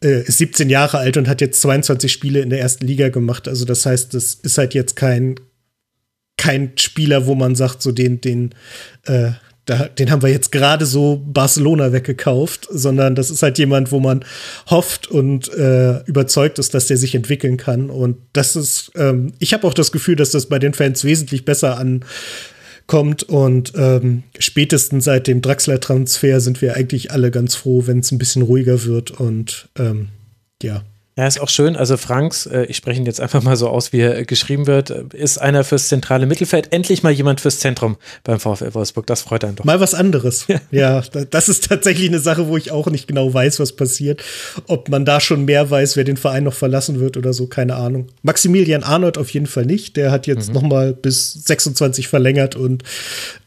äh, 0.03 0.23
ist 0.23 0.37
17 0.37 0.69
Jahre 0.69 0.99
alt 0.99 1.17
und 1.17 1.27
hat 1.27 1.41
jetzt 1.41 1.61
22 1.61 2.11
Spiele 2.11 2.39
in 2.39 2.49
der 2.49 2.61
ersten 2.61 2.85
Liga 2.85 3.09
gemacht. 3.09 3.47
Also 3.47 3.65
das 3.65 3.85
heißt, 3.85 4.13
das 4.13 4.35
ist 4.35 4.57
halt 4.57 4.73
jetzt 4.73 4.95
kein, 4.95 5.35
kein 6.37 6.71
Spieler, 6.77 7.25
wo 7.25 7.35
man 7.35 7.55
sagt, 7.55 7.81
so 7.81 7.91
den, 7.91 8.21
den, 8.21 8.53
äh, 9.05 9.31
da, 9.67 9.89
den 9.89 10.09
haben 10.09 10.21
wir 10.21 10.29
jetzt 10.29 10.51
gerade 10.53 10.85
so 10.85 11.21
Barcelona 11.25 11.91
weggekauft, 11.91 12.67
sondern 12.71 13.15
das 13.15 13.29
ist 13.29 13.43
halt 13.43 13.57
jemand, 13.57 13.91
wo 13.91 13.99
man 13.99 14.23
hofft 14.69 15.07
und 15.07 15.53
äh, 15.53 16.03
überzeugt 16.05 16.57
ist, 16.57 16.73
dass 16.73 16.87
der 16.87 16.97
sich 16.97 17.13
entwickeln 17.13 17.57
kann. 17.57 17.89
Und 17.89 18.17
das 18.31 18.55
ist, 18.55 18.91
ähm, 18.95 19.33
ich 19.39 19.53
habe 19.53 19.67
auch 19.67 19.73
das 19.73 19.91
Gefühl, 19.91 20.15
dass 20.15 20.31
das 20.31 20.45
bei 20.45 20.57
den 20.57 20.73
Fans 20.73 21.03
wesentlich 21.03 21.43
besser 21.43 21.77
ankommt. 21.77 23.23
Und 23.23 23.73
ähm, 23.75 24.23
spätestens 24.39 25.03
seit 25.03 25.27
dem 25.27 25.41
Draxler-Transfer 25.41 26.39
sind 26.39 26.61
wir 26.61 26.77
eigentlich 26.77 27.11
alle 27.11 27.29
ganz 27.29 27.55
froh, 27.55 27.83
wenn 27.87 27.99
es 27.99 28.11
ein 28.13 28.17
bisschen 28.17 28.43
ruhiger 28.43 28.85
wird. 28.85 29.11
Und 29.11 29.67
ähm, 29.77 30.07
ja, 30.63 30.83
ja, 31.17 31.25
ist 31.25 31.41
auch 31.41 31.49
schön. 31.49 31.75
Also 31.75 31.97
Franks, 31.97 32.45
äh, 32.45 32.65
ich 32.65 32.77
spreche 32.77 32.99
ihn 32.99 33.07
jetzt 33.07 33.19
einfach 33.19 33.41
mal 33.41 33.55
so 33.55 33.69
aus, 33.69 33.91
wie 33.91 34.01
er 34.01 34.23
geschrieben 34.23 34.67
wird, 34.67 34.91
ist 34.91 35.39
einer 35.39 35.63
fürs 35.63 35.87
zentrale 35.87 36.27
Mittelfeld. 36.27 36.71
Endlich 36.71 37.01
mal 37.01 37.11
jemand 37.11 37.41
fürs 37.41 37.57
Zentrum 37.57 37.97
beim 38.23 38.39
VfL 38.39 38.75
Wolfsburg. 38.75 39.07
Das 39.07 39.23
freut 39.23 39.43
einen 39.43 39.55
doch. 39.55 39.65
Mal 39.65 39.79
was 39.79 39.95
anderes. 39.95 40.45
Ja. 40.47 40.59
ja, 40.71 41.01
das 41.29 41.49
ist 41.49 41.67
tatsächlich 41.67 42.09
eine 42.09 42.19
Sache, 42.19 42.47
wo 42.47 42.55
ich 42.55 42.71
auch 42.71 42.87
nicht 42.87 43.07
genau 43.07 43.33
weiß, 43.33 43.59
was 43.59 43.75
passiert. 43.75 44.23
Ob 44.67 44.89
man 44.89 45.05
da 45.05 45.19
schon 45.19 45.45
mehr 45.45 45.69
weiß, 45.69 45.95
wer 45.95 46.03
den 46.03 46.17
Verein 46.17 46.43
noch 46.43 46.53
verlassen 46.53 46.99
wird 46.99 47.17
oder 47.17 47.33
so, 47.33 47.47
keine 47.47 47.75
Ahnung. 47.75 48.07
Maximilian 48.21 48.83
Arnold 48.83 49.17
auf 49.17 49.31
jeden 49.31 49.47
Fall 49.47 49.65
nicht. 49.65 49.97
Der 49.97 50.11
hat 50.11 50.27
jetzt 50.27 50.49
mhm. 50.49 50.53
noch 50.53 50.61
mal 50.61 50.93
bis 50.93 51.33
26 51.33 52.07
verlängert 52.07 52.55
und 52.55 52.83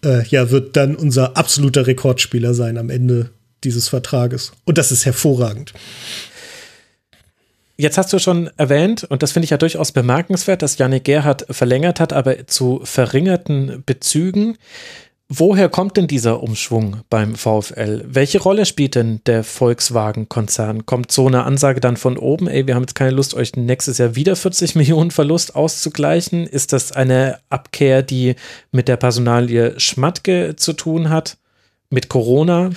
äh, 0.05 0.27
ja, 0.27 0.51
wird 0.51 0.77
dann 0.77 0.97
unser 0.97 1.37
absoluter 1.37 1.87
Rekordspieler 1.87 2.53
sein 2.55 2.79
am 2.79 2.91
Ende 2.91 3.31
dieses 3.65 3.89
Vertrages. 3.89 4.53
Und 4.65 4.79
das 4.79 4.91
ist 4.91 5.05
hervorragend. 5.05 5.73
Jetzt 7.81 7.97
hast 7.97 8.13
du 8.13 8.19
schon 8.19 8.51
erwähnt, 8.59 9.05
und 9.05 9.23
das 9.23 9.33
finde 9.33 9.45
ich 9.45 9.51
ja 9.53 9.57
durchaus 9.57 9.91
bemerkenswert, 9.91 10.61
dass 10.61 10.77
Janik 10.77 11.05
Gerhardt 11.05 11.47
verlängert 11.49 11.99
hat, 11.99 12.13
aber 12.13 12.47
zu 12.47 12.83
verringerten 12.85 13.83
Bezügen. 13.87 14.59
Woher 15.31 15.71
kommt 15.71 15.97
denn 15.97 16.07
dieser 16.07 16.43
Umschwung 16.43 17.01
beim 17.09 17.35
VfL? 17.37 18.05
Welche 18.07 18.39
Rolle 18.43 18.67
spielt 18.67 18.97
denn 18.97 19.23
der 19.25 19.45
Volkswagen-Konzern? 19.45 20.85
Kommt 20.85 21.11
so 21.11 21.27
eine 21.27 21.45
Ansage 21.45 21.81
dann 21.81 21.97
von 21.97 22.19
oben, 22.19 22.49
ey, 22.49 22.67
wir 22.67 22.75
haben 22.75 22.83
jetzt 22.83 22.97
keine 22.97 23.13
Lust, 23.13 23.33
euch 23.33 23.57
nächstes 23.57 23.97
Jahr 23.97 24.15
wieder 24.15 24.37
40 24.37 24.75
Millionen 24.75 25.11
Verlust 25.11 25.57
auszugleichen? 25.57 26.47
Ist 26.47 26.75
das 26.75 26.93
eine 26.93 27.39
Abkehr, 27.49 28.03
die 28.03 28.35
mit 28.73 28.89
der 28.89 28.99
Personalie 28.99 29.81
Schmatke 29.81 30.55
zu 30.55 30.75
tun 30.75 31.09
hat? 31.09 31.39
Mit 31.89 32.11
Corona? 32.11 32.73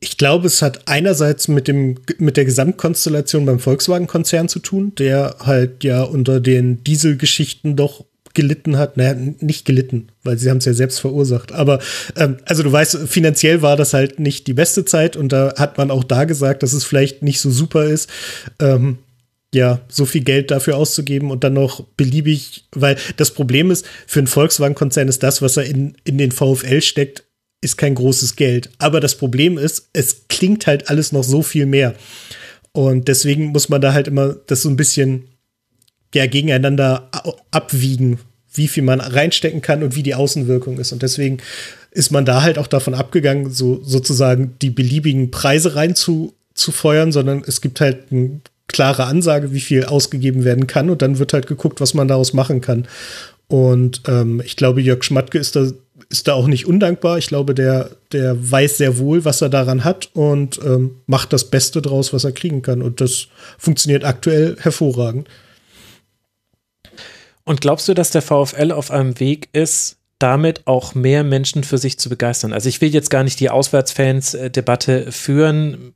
Ich 0.00 0.16
glaube, 0.16 0.46
es 0.46 0.62
hat 0.62 0.86
einerseits 0.86 1.48
mit 1.48 1.66
dem 1.66 1.96
mit 2.18 2.36
der 2.36 2.44
Gesamtkonstellation 2.44 3.46
beim 3.46 3.58
Volkswagen-Konzern 3.58 4.48
zu 4.48 4.60
tun, 4.60 4.94
der 4.96 5.36
halt 5.40 5.82
ja 5.82 6.02
unter 6.02 6.40
den 6.40 6.84
Dieselgeschichten 6.84 7.74
doch 7.74 8.04
gelitten 8.34 8.78
hat. 8.78 8.96
Naja, 8.96 9.14
nicht 9.40 9.64
gelitten, 9.64 10.08
weil 10.22 10.38
sie 10.38 10.48
haben 10.48 10.58
es 10.58 10.64
ja 10.64 10.72
selbst 10.72 11.00
verursacht. 11.00 11.50
Aber 11.50 11.80
ähm, 12.14 12.36
also 12.44 12.62
du 12.62 12.70
weißt, 12.70 13.08
finanziell 13.08 13.62
war 13.62 13.76
das 13.76 13.94
halt 13.94 14.20
nicht 14.20 14.46
die 14.46 14.52
beste 14.52 14.84
Zeit 14.84 15.16
und 15.16 15.32
da 15.32 15.54
hat 15.56 15.76
man 15.76 15.90
auch 15.90 16.04
da 16.04 16.24
gesagt, 16.24 16.62
dass 16.62 16.72
es 16.72 16.84
vielleicht 16.84 17.24
nicht 17.24 17.40
so 17.40 17.50
super 17.50 17.84
ist. 17.84 18.08
Ähm, 18.60 18.98
ja, 19.52 19.80
so 19.88 20.04
viel 20.04 20.22
Geld 20.22 20.50
dafür 20.50 20.76
auszugeben 20.76 21.30
und 21.30 21.42
dann 21.42 21.54
noch 21.54 21.82
beliebig, 21.96 22.66
weil 22.72 22.96
das 23.16 23.32
Problem 23.32 23.70
ist, 23.70 23.86
für 24.06 24.20
einen 24.20 24.26
Volkswagen-Konzern 24.26 25.08
ist 25.08 25.22
das, 25.22 25.40
was 25.40 25.56
er 25.56 25.64
in, 25.64 25.96
in 26.04 26.18
den 26.18 26.32
VfL 26.32 26.82
steckt, 26.82 27.24
ist 27.60 27.76
kein 27.76 27.94
großes 27.94 28.36
Geld. 28.36 28.70
Aber 28.78 29.00
das 29.00 29.16
Problem 29.16 29.58
ist, 29.58 29.88
es 29.92 30.28
klingt 30.28 30.66
halt 30.66 30.90
alles 30.90 31.12
noch 31.12 31.24
so 31.24 31.42
viel 31.42 31.66
mehr. 31.66 31.94
Und 32.72 33.08
deswegen 33.08 33.46
muss 33.46 33.68
man 33.68 33.80
da 33.80 33.92
halt 33.92 34.08
immer 34.08 34.36
das 34.46 34.62
so 34.62 34.68
ein 34.68 34.76
bisschen 34.76 35.24
ja, 36.14 36.26
gegeneinander 36.26 37.10
abwiegen, 37.50 38.18
wie 38.54 38.68
viel 38.68 38.82
man 38.82 39.00
reinstecken 39.00 39.62
kann 39.62 39.82
und 39.82 39.94
wie 39.94 40.02
die 40.02 40.14
Außenwirkung 40.14 40.78
ist. 40.78 40.92
Und 40.92 41.02
deswegen 41.02 41.38
ist 41.90 42.10
man 42.10 42.24
da 42.24 42.42
halt 42.42 42.58
auch 42.58 42.66
davon 42.66 42.94
abgegangen, 42.94 43.50
so 43.50 43.82
sozusagen 43.82 44.54
die 44.62 44.70
beliebigen 44.70 45.30
Preise 45.30 45.74
reinzufeuern, 45.74 47.12
sondern 47.12 47.42
es 47.46 47.60
gibt 47.60 47.80
halt 47.80 48.10
eine 48.10 48.40
klare 48.68 49.04
Ansage, 49.06 49.52
wie 49.52 49.60
viel 49.60 49.84
ausgegeben 49.84 50.44
werden 50.44 50.66
kann. 50.66 50.90
Und 50.90 51.02
dann 51.02 51.18
wird 51.18 51.32
halt 51.32 51.46
geguckt, 51.46 51.80
was 51.80 51.94
man 51.94 52.08
daraus 52.08 52.32
machen 52.32 52.60
kann. 52.60 52.86
Und 53.48 54.02
ähm, 54.06 54.42
ich 54.44 54.56
glaube, 54.56 54.82
Jörg 54.82 55.02
Schmatke 55.02 55.38
ist 55.38 55.56
da 55.56 55.70
ist 56.08 56.28
da 56.28 56.34
auch 56.34 56.46
nicht 56.46 56.66
undankbar. 56.66 57.18
Ich 57.18 57.28
glaube, 57.28 57.54
der, 57.54 57.90
der 58.12 58.50
weiß 58.50 58.78
sehr 58.78 58.98
wohl, 58.98 59.24
was 59.24 59.42
er 59.42 59.48
daran 59.48 59.84
hat 59.84 60.10
und 60.14 60.58
ähm, 60.64 60.96
macht 61.06 61.32
das 61.32 61.50
Beste 61.50 61.82
draus, 61.82 62.12
was 62.12 62.24
er 62.24 62.32
kriegen 62.32 62.62
kann. 62.62 62.82
Und 62.82 63.00
das 63.00 63.28
funktioniert 63.58 64.04
aktuell 64.04 64.56
hervorragend. 64.60 65.28
Und 67.44 67.60
glaubst 67.60 67.88
du, 67.88 67.94
dass 67.94 68.10
der 68.10 68.22
VfL 68.22 68.72
auf 68.72 68.90
einem 68.90 69.18
Weg 69.20 69.48
ist, 69.52 69.96
damit 70.18 70.66
auch 70.66 70.94
mehr 70.94 71.24
Menschen 71.24 71.64
für 71.64 71.78
sich 71.78 71.98
zu 71.98 72.08
begeistern? 72.08 72.52
Also 72.52 72.68
ich 72.68 72.80
will 72.80 72.92
jetzt 72.92 73.10
gar 73.10 73.24
nicht 73.24 73.40
die 73.40 73.50
Auswärtsfans-Debatte 73.50 75.12
führen 75.12 75.94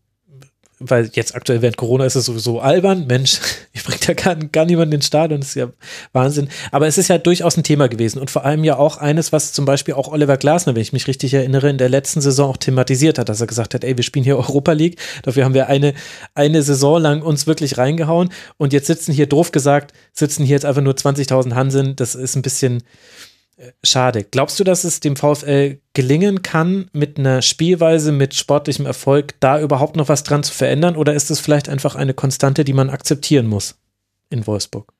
weil 0.88 1.10
jetzt 1.14 1.34
aktuell 1.34 1.62
während 1.62 1.76
Corona 1.76 2.04
ist 2.04 2.14
es 2.14 2.26
sowieso 2.26 2.60
albern. 2.60 3.06
Mensch, 3.06 3.40
ich 3.72 3.84
bringe 3.84 4.00
da 4.06 4.12
gar, 4.14 4.36
gar 4.36 4.64
niemanden 4.64 4.94
ins 4.94 5.06
Stadion, 5.06 5.40
das 5.40 5.50
ist 5.50 5.54
ja 5.56 5.70
Wahnsinn. 6.12 6.48
Aber 6.70 6.86
es 6.86 6.98
ist 6.98 7.08
ja 7.08 7.18
durchaus 7.18 7.56
ein 7.56 7.64
Thema 7.64 7.88
gewesen 7.88 8.18
und 8.20 8.30
vor 8.30 8.44
allem 8.44 8.64
ja 8.64 8.76
auch 8.76 8.98
eines, 8.98 9.32
was 9.32 9.52
zum 9.52 9.64
Beispiel 9.64 9.94
auch 9.94 10.08
Oliver 10.08 10.36
Glasner, 10.36 10.74
wenn 10.74 10.82
ich 10.82 10.92
mich 10.92 11.06
richtig 11.06 11.34
erinnere, 11.34 11.70
in 11.70 11.78
der 11.78 11.88
letzten 11.88 12.20
Saison 12.20 12.50
auch 12.50 12.56
thematisiert 12.56 13.18
hat, 13.18 13.28
dass 13.28 13.40
er 13.40 13.46
gesagt 13.46 13.74
hat, 13.74 13.84
ey, 13.84 13.96
wir 13.96 14.04
spielen 14.04 14.24
hier 14.24 14.36
Europa 14.42 14.72
League, 14.72 14.98
dafür 15.22 15.44
haben 15.44 15.54
wir 15.54 15.68
eine, 15.68 15.94
eine 16.34 16.62
Saison 16.62 17.00
lang 17.00 17.22
uns 17.22 17.46
wirklich 17.46 17.78
reingehauen 17.78 18.30
und 18.56 18.72
jetzt 18.72 18.86
sitzen 18.86 19.12
hier, 19.12 19.26
doof 19.26 19.52
gesagt, 19.52 19.92
sitzen 20.12 20.44
hier 20.44 20.56
jetzt 20.56 20.64
einfach 20.64 20.82
nur 20.82 20.94
20.000 20.94 21.54
Hansen, 21.54 21.96
das 21.96 22.14
ist 22.14 22.36
ein 22.36 22.42
bisschen, 22.42 22.82
schade. 23.82 24.24
Glaubst 24.24 24.58
du, 24.58 24.64
dass 24.64 24.84
es 24.84 25.00
dem 25.00 25.16
VfL 25.16 25.78
gelingen 25.94 26.42
kann, 26.42 26.88
mit 26.92 27.18
einer 27.18 27.42
Spielweise, 27.42 28.12
mit 28.12 28.34
sportlichem 28.34 28.86
Erfolg 28.86 29.34
da 29.40 29.60
überhaupt 29.60 29.96
noch 29.96 30.08
was 30.08 30.22
dran 30.22 30.42
zu 30.42 30.52
verändern? 30.52 30.96
Oder 30.96 31.14
ist 31.14 31.30
es 31.30 31.40
vielleicht 31.40 31.68
einfach 31.68 31.94
eine 31.94 32.14
Konstante, 32.14 32.64
die 32.64 32.72
man 32.72 32.90
akzeptieren 32.90 33.46
muss 33.46 33.76
in 34.30 34.46
Wolfsburg? 34.46 34.92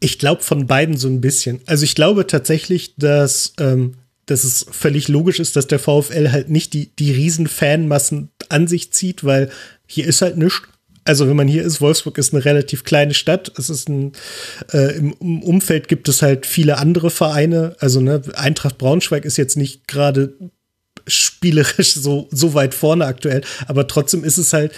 Ich 0.00 0.18
glaube 0.18 0.42
von 0.42 0.66
beiden 0.66 0.96
so 0.96 1.08
ein 1.08 1.20
bisschen. 1.20 1.60
Also 1.66 1.84
ich 1.84 1.94
glaube 1.94 2.26
tatsächlich, 2.26 2.94
dass, 2.96 3.52
ähm, 3.60 3.94
dass 4.26 4.44
es 4.44 4.66
völlig 4.70 5.08
logisch 5.08 5.38
ist, 5.38 5.54
dass 5.56 5.68
der 5.68 5.78
VfL 5.78 6.32
halt 6.32 6.50
nicht 6.50 6.72
die, 6.72 6.90
die 6.98 7.12
riesen 7.12 7.46
Fanmassen 7.46 8.30
an 8.48 8.66
sich 8.66 8.92
zieht, 8.92 9.22
weil 9.22 9.50
hier 9.86 10.06
ist 10.06 10.22
halt 10.22 10.36
nichts 10.36 10.62
also 11.04 11.28
wenn 11.28 11.36
man 11.36 11.48
hier 11.48 11.62
ist, 11.62 11.80
Wolfsburg 11.80 12.18
ist 12.18 12.34
eine 12.34 12.44
relativ 12.44 12.84
kleine 12.84 13.14
Stadt. 13.14 13.52
Es 13.56 13.70
ist 13.70 13.88
ein, 13.88 14.12
äh, 14.72 14.96
im, 14.96 15.42
Umfeld 15.42 15.88
gibt 15.88 16.08
es 16.08 16.22
halt 16.22 16.46
viele 16.46 16.78
andere 16.78 17.10
Vereine. 17.10 17.76
Also 17.80 18.00
ne, 18.00 18.22
Eintracht 18.34 18.78
Braunschweig 18.78 19.24
ist 19.24 19.36
jetzt 19.36 19.56
nicht 19.56 19.88
gerade 19.88 20.34
spielerisch 21.06 21.94
so, 21.94 22.28
so 22.30 22.54
weit 22.54 22.74
vorne 22.74 23.06
aktuell, 23.06 23.42
aber 23.66 23.86
trotzdem 23.86 24.24
ist 24.24 24.38
es 24.38 24.52
halt, 24.52 24.72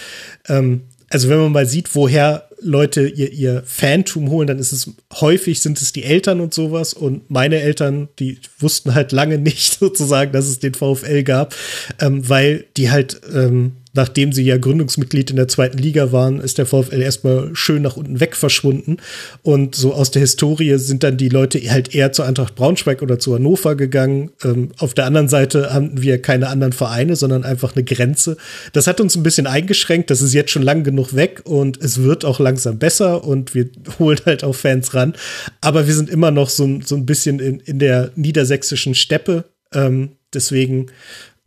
ähm, 0.47 0.83
also 1.09 1.29
wenn 1.29 1.37
man 1.37 1.51
mal 1.51 1.67
sieht, 1.67 1.93
woher 1.93 2.49
Leute 2.59 3.07
ihr, 3.07 3.31
ihr 3.31 3.63
Fantum 3.65 4.29
holen, 4.29 4.47
dann 4.47 4.57
ist 4.57 4.71
es 4.71 4.89
häufig 5.13 5.61
sind 5.61 5.79
es 5.81 5.91
die 5.91 6.03
Eltern 6.03 6.39
und 6.39 6.53
sowas. 6.53 6.93
Und 6.93 7.29
meine 7.29 7.59
Eltern, 7.59 8.09
die 8.17 8.39
wussten 8.57 8.95
halt 8.95 9.11
lange 9.11 9.37
nicht 9.37 9.73
sozusagen, 9.79 10.31
dass 10.31 10.47
es 10.47 10.59
den 10.59 10.73
VfL 10.73 11.23
gab, 11.23 11.55
ähm, 11.99 12.27
weil 12.27 12.65
die 12.77 12.89
halt 12.89 13.21
ähm, 13.31 13.73
nachdem 13.93 14.31
sie 14.33 14.43
ja 14.43 14.57
Gründungsmitglied 14.57 15.29
in 15.29 15.35
der 15.35 15.47
zweiten 15.47 15.77
Liga 15.77 16.11
waren, 16.11 16.39
ist 16.39 16.57
der 16.57 16.65
VfL 16.65 17.01
erstmal 17.01 17.51
schön 17.53 17.83
nach 17.83 17.95
unten 17.95 18.19
weg 18.19 18.35
verschwunden. 18.35 18.97
Und 19.43 19.75
so 19.75 19.93
aus 19.93 20.09
der 20.09 20.21
Historie 20.21 20.77
sind 20.79 21.03
dann 21.03 21.17
die 21.17 21.29
Leute 21.29 21.59
halt 21.69 21.93
eher 21.93 22.11
zur 22.11 22.25
Eintracht 22.25 22.55
Braunschweig 22.55 23.03
oder 23.03 23.19
zu 23.19 23.35
Hannover 23.35 23.75
gegangen. 23.75 24.31
Ähm, 24.43 24.71
auf 24.79 24.95
der 24.95 25.05
anderen 25.05 25.29
Seite 25.29 25.73
haben 25.73 26.01
wir 26.01 26.21
keine 26.21 26.47
anderen 26.47 26.73
Vereine, 26.73 27.15
sondern 27.15 27.43
einfach 27.43 27.75
eine 27.75 27.83
Grenze. 27.83 28.37
Das 28.73 28.87
hat 28.87 28.99
uns 28.99 29.15
ein 29.15 29.23
bisschen 29.23 29.45
eingeschränkt. 29.45 30.09
Das 30.09 30.21
ist 30.21 30.33
jetzt 30.33 30.51
schon 30.51 30.63
lang 30.63 30.83
genug 30.83 31.13
weg 31.15 31.41
und 31.45 31.79
es 31.81 32.01
wird 32.01 32.25
auch 32.25 32.39
langsam 32.39 32.79
besser 32.79 33.23
und 33.23 33.53
wir 33.53 33.69
holen 33.99 34.19
halt 34.25 34.43
auch 34.43 34.55
Fans 34.55 34.95
ran. 34.95 35.13
Aber 35.61 35.85
wir 35.85 35.93
sind 35.93 36.09
immer 36.09 36.31
noch 36.31 36.49
so, 36.49 36.79
so 36.83 36.95
ein 36.95 37.05
bisschen 37.05 37.39
in, 37.39 37.59
in 37.59 37.77
der 37.77 38.11
niedersächsischen 38.15 38.95
Steppe. 38.95 39.45
Ähm, 39.71 40.13
deswegen 40.33 40.87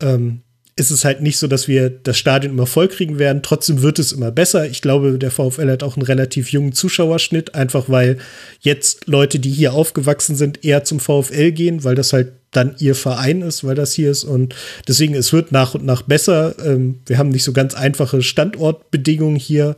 ähm, 0.01 0.41
ist 0.77 0.91
es 0.91 1.03
halt 1.03 1.21
nicht 1.21 1.37
so, 1.37 1.47
dass 1.47 1.67
wir 1.67 1.89
das 1.89 2.17
Stadion 2.17 2.53
immer 2.53 2.67
voll 2.67 2.87
kriegen 2.87 3.17
werden. 3.17 3.41
Trotzdem 3.41 3.81
wird 3.81 3.97
es 3.97 4.11
immer 4.11 4.31
besser. 4.31 4.67
Ich 4.69 4.83
glaube, 4.83 5.17
der 5.17 5.31
VfL 5.31 5.71
hat 5.71 5.81
auch 5.81 5.97
einen 5.97 6.05
relativ 6.05 6.51
jungen 6.51 6.71
Zuschauerschnitt, 6.71 7.55
einfach 7.55 7.89
weil 7.89 8.19
jetzt 8.59 9.07
Leute, 9.07 9.39
die 9.39 9.49
hier 9.49 9.73
aufgewachsen 9.73 10.35
sind, 10.35 10.63
eher 10.63 10.83
zum 10.83 10.99
VfL 10.99 11.51
gehen, 11.51 11.83
weil 11.83 11.95
das 11.95 12.13
halt 12.13 12.33
dann 12.51 12.75
ihr 12.77 12.93
Verein 12.93 13.41
ist, 13.41 13.63
weil 13.63 13.75
das 13.75 13.93
hier 13.93 14.11
ist. 14.11 14.23
Und 14.23 14.55
deswegen, 14.87 15.15
es 15.15 15.33
wird 15.33 15.51
nach 15.51 15.73
und 15.73 15.83
nach 15.83 16.03
besser. 16.03 16.55
Ähm, 16.63 16.99
wir 17.07 17.17
haben 17.17 17.29
nicht 17.29 17.43
so 17.43 17.53
ganz 17.53 17.73
einfache 17.73 18.21
Standortbedingungen 18.21 19.35
hier, 19.35 19.75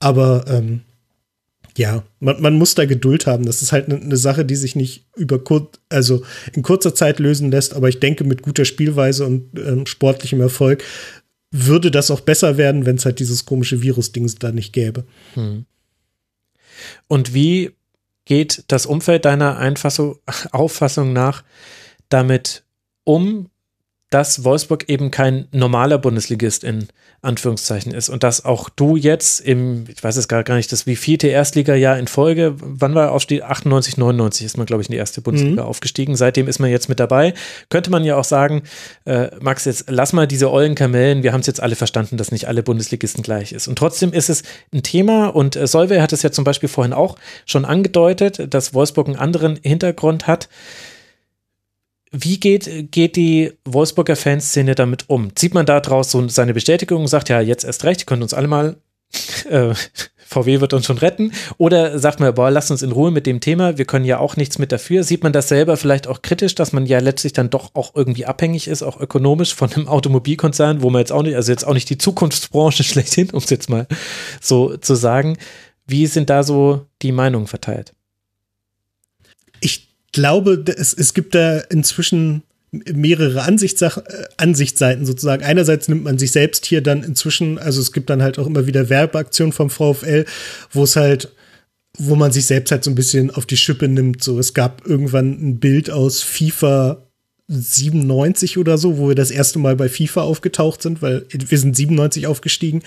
aber 0.00 0.46
ähm, 0.48 0.80
ja, 1.78 2.02
man, 2.18 2.42
man 2.42 2.54
muss 2.54 2.74
da 2.74 2.86
Geduld 2.86 3.26
haben. 3.28 3.46
Das 3.46 3.62
ist 3.62 3.70
halt 3.70 3.86
eine 3.86 4.04
ne 4.04 4.16
Sache, 4.16 4.44
die 4.44 4.56
sich 4.56 4.74
nicht 4.74 5.06
über 5.16 5.38
kur 5.38 5.70
also 5.88 6.24
in 6.52 6.62
kurzer 6.62 6.92
Zeit 6.92 7.20
lösen 7.20 7.52
lässt, 7.52 7.72
aber 7.72 7.88
ich 7.88 8.00
denke, 8.00 8.24
mit 8.24 8.42
guter 8.42 8.64
Spielweise 8.64 9.24
und 9.24 9.56
ähm, 9.56 9.86
sportlichem 9.86 10.40
Erfolg 10.40 10.82
würde 11.52 11.92
das 11.92 12.10
auch 12.10 12.20
besser 12.20 12.58
werden, 12.58 12.84
wenn 12.84 12.96
es 12.96 13.04
halt 13.04 13.20
dieses 13.20 13.46
komische 13.46 13.80
Virus-Ding 13.80 14.28
da 14.40 14.50
nicht 14.50 14.72
gäbe. 14.72 15.04
Hm. 15.34 15.66
Und 17.06 17.32
wie 17.32 17.70
geht 18.24 18.64
das 18.66 18.84
Umfeld 18.84 19.24
deiner 19.24 19.56
Einfassung, 19.56 20.18
Auffassung 20.50 21.12
nach 21.12 21.44
damit 22.08 22.64
um, 23.04 23.50
dass 24.10 24.44
Wolfsburg 24.44 24.88
eben 24.88 25.10
kein 25.10 25.48
normaler 25.52 25.98
Bundesligist 25.98 26.64
in 26.64 26.88
Anführungszeichen 27.20 27.92
ist 27.92 28.08
und 28.08 28.22
dass 28.22 28.44
auch 28.44 28.68
du 28.68 28.96
jetzt 28.96 29.40
im, 29.40 29.86
ich 29.88 30.02
weiß 30.02 30.16
es 30.16 30.28
gar 30.28 30.44
nicht, 30.54 30.70
das 30.70 30.86
wie 30.86 30.94
vierte 30.94 31.26
Erstligajahr 31.26 31.98
in 31.98 32.06
Folge, 32.06 32.54
wann 32.58 32.94
war 32.94 33.10
Aufstieg? 33.10 33.42
98, 33.42 33.96
99 33.96 34.46
ist 34.46 34.56
man, 34.56 34.66
glaube 34.66 34.82
ich, 34.82 34.88
in 34.88 34.92
die 34.92 34.98
erste 34.98 35.20
Bundesliga 35.20 35.62
mhm. 35.62 35.68
aufgestiegen. 35.68 36.14
Seitdem 36.14 36.46
ist 36.46 36.60
man 36.60 36.70
jetzt 36.70 36.88
mit 36.88 37.00
dabei. 37.00 37.34
Könnte 37.70 37.90
man 37.90 38.04
ja 38.04 38.14
auch 38.14 38.24
sagen, 38.24 38.62
äh, 39.04 39.30
Max, 39.40 39.64
jetzt 39.64 39.86
lass 39.88 40.12
mal 40.12 40.28
diese 40.28 40.50
ollen 40.50 40.76
Kamellen, 40.76 41.24
wir 41.24 41.32
haben 41.32 41.40
es 41.40 41.48
jetzt 41.48 41.60
alle 41.60 41.74
verstanden, 41.74 42.18
dass 42.18 42.30
nicht 42.30 42.46
alle 42.46 42.62
Bundesligisten 42.62 43.24
gleich 43.24 43.52
ist. 43.52 43.66
Und 43.66 43.76
trotzdem 43.76 44.12
ist 44.12 44.30
es 44.30 44.44
ein 44.72 44.84
Thema 44.84 45.26
und 45.26 45.56
äh, 45.56 45.66
Solveig 45.66 46.00
hat 46.00 46.12
es 46.12 46.22
ja 46.22 46.30
zum 46.30 46.44
Beispiel 46.44 46.68
vorhin 46.68 46.92
auch 46.92 47.16
schon 47.46 47.64
angedeutet, 47.64 48.54
dass 48.54 48.74
Wolfsburg 48.74 49.08
einen 49.08 49.16
anderen 49.16 49.58
Hintergrund 49.62 50.28
hat. 50.28 50.48
Wie 52.10 52.40
geht, 52.40 52.90
geht 52.90 53.16
die 53.16 53.52
Wolfsburger 53.64 54.16
Fanszene 54.16 54.74
damit 54.74 55.08
um? 55.08 55.34
Zieht 55.36 55.54
man 55.54 55.66
da 55.66 55.80
draus 55.80 56.10
so 56.10 56.26
seine 56.28 56.54
Bestätigung 56.54 57.02
und 57.02 57.08
sagt, 57.08 57.28
ja, 57.28 57.40
jetzt 57.40 57.64
erst 57.64 57.84
recht, 57.84 58.06
könnt 58.06 58.22
uns 58.22 58.34
alle 58.34 58.48
mal, 58.48 58.76
äh, 59.48 59.74
VW 60.28 60.60
wird 60.60 60.74
uns 60.74 60.84
schon 60.84 60.98
retten? 60.98 61.32
Oder 61.56 61.98
sagt 61.98 62.20
man, 62.20 62.34
boah, 62.34 62.50
lasst 62.50 62.70
uns 62.70 62.82
in 62.82 62.92
Ruhe 62.92 63.10
mit 63.10 63.26
dem 63.26 63.40
Thema, 63.40 63.78
wir 63.78 63.86
können 63.86 64.04
ja 64.04 64.18
auch 64.18 64.36
nichts 64.36 64.58
mit 64.58 64.72
dafür. 64.72 65.02
Sieht 65.02 65.22
man 65.22 65.32
das 65.32 65.48
selber 65.48 65.76
vielleicht 65.78 66.06
auch 66.06 66.20
kritisch, 66.20 66.54
dass 66.54 66.72
man 66.72 66.84
ja 66.84 66.98
letztlich 66.98 67.32
dann 67.32 67.48
doch 67.48 67.74
auch 67.74 67.94
irgendwie 67.94 68.26
abhängig 68.26 68.68
ist, 68.68 68.82
auch 68.82 69.00
ökonomisch 69.00 69.54
von 69.54 69.72
einem 69.72 69.88
Automobilkonzern, 69.88 70.82
wo 70.82 70.90
man 70.90 71.00
jetzt 71.00 71.12
auch 71.12 71.22
nicht, 71.22 71.34
also 71.34 71.50
jetzt 71.50 71.66
auch 71.66 71.72
nicht 71.72 71.88
die 71.88 71.98
Zukunftsbranche 71.98 72.84
schlechthin, 72.84 73.30
um 73.30 73.38
es 73.38 73.48
jetzt 73.50 73.70
mal 73.70 73.86
so 74.40 74.76
zu 74.76 74.94
sagen. 74.94 75.38
Wie 75.86 76.06
sind 76.06 76.28
da 76.28 76.42
so 76.42 76.86
die 77.00 77.12
Meinungen 77.12 77.46
verteilt? 77.46 77.94
Ich 79.60 79.87
glaube, 80.12 80.64
es, 80.66 80.94
es 80.94 81.14
gibt 81.14 81.34
da 81.34 81.58
inzwischen 81.58 82.42
mehrere 82.70 83.42
Ansichtssach 83.42 83.98
äh, 83.98 84.24
Ansichtsseiten 84.36 85.06
sozusagen. 85.06 85.42
Einerseits 85.42 85.88
nimmt 85.88 86.04
man 86.04 86.18
sich 86.18 86.32
selbst 86.32 86.66
hier 86.66 86.82
dann 86.82 87.02
inzwischen, 87.02 87.58
also 87.58 87.80
es 87.80 87.92
gibt 87.92 88.10
dann 88.10 88.22
halt 88.22 88.38
auch 88.38 88.46
immer 88.46 88.66
wieder 88.66 88.90
Werbeaktionen 88.90 89.52
vom 89.52 89.70
VfL, 89.70 90.26
wo 90.72 90.84
es 90.84 90.96
halt, 90.96 91.32
wo 91.96 92.14
man 92.14 92.30
sich 92.30 92.46
selbst 92.46 92.70
halt 92.70 92.84
so 92.84 92.90
ein 92.90 92.94
bisschen 92.94 93.30
auf 93.30 93.46
die 93.46 93.56
Schippe 93.56 93.88
nimmt. 93.88 94.22
So, 94.22 94.38
es 94.38 94.54
gab 94.54 94.86
irgendwann 94.86 95.30
ein 95.30 95.58
Bild 95.58 95.90
aus 95.90 96.22
FIFA 96.22 97.02
97 97.48 98.58
oder 98.58 98.76
so, 98.76 98.98
wo 98.98 99.08
wir 99.08 99.14
das 99.14 99.30
erste 99.30 99.58
Mal 99.58 99.74
bei 99.74 99.88
FIFA 99.88 100.22
aufgetaucht 100.22 100.82
sind, 100.82 101.00
weil 101.00 101.24
wir 101.30 101.58
sind 101.58 101.74
97 101.74 102.26
aufgestiegen. 102.26 102.82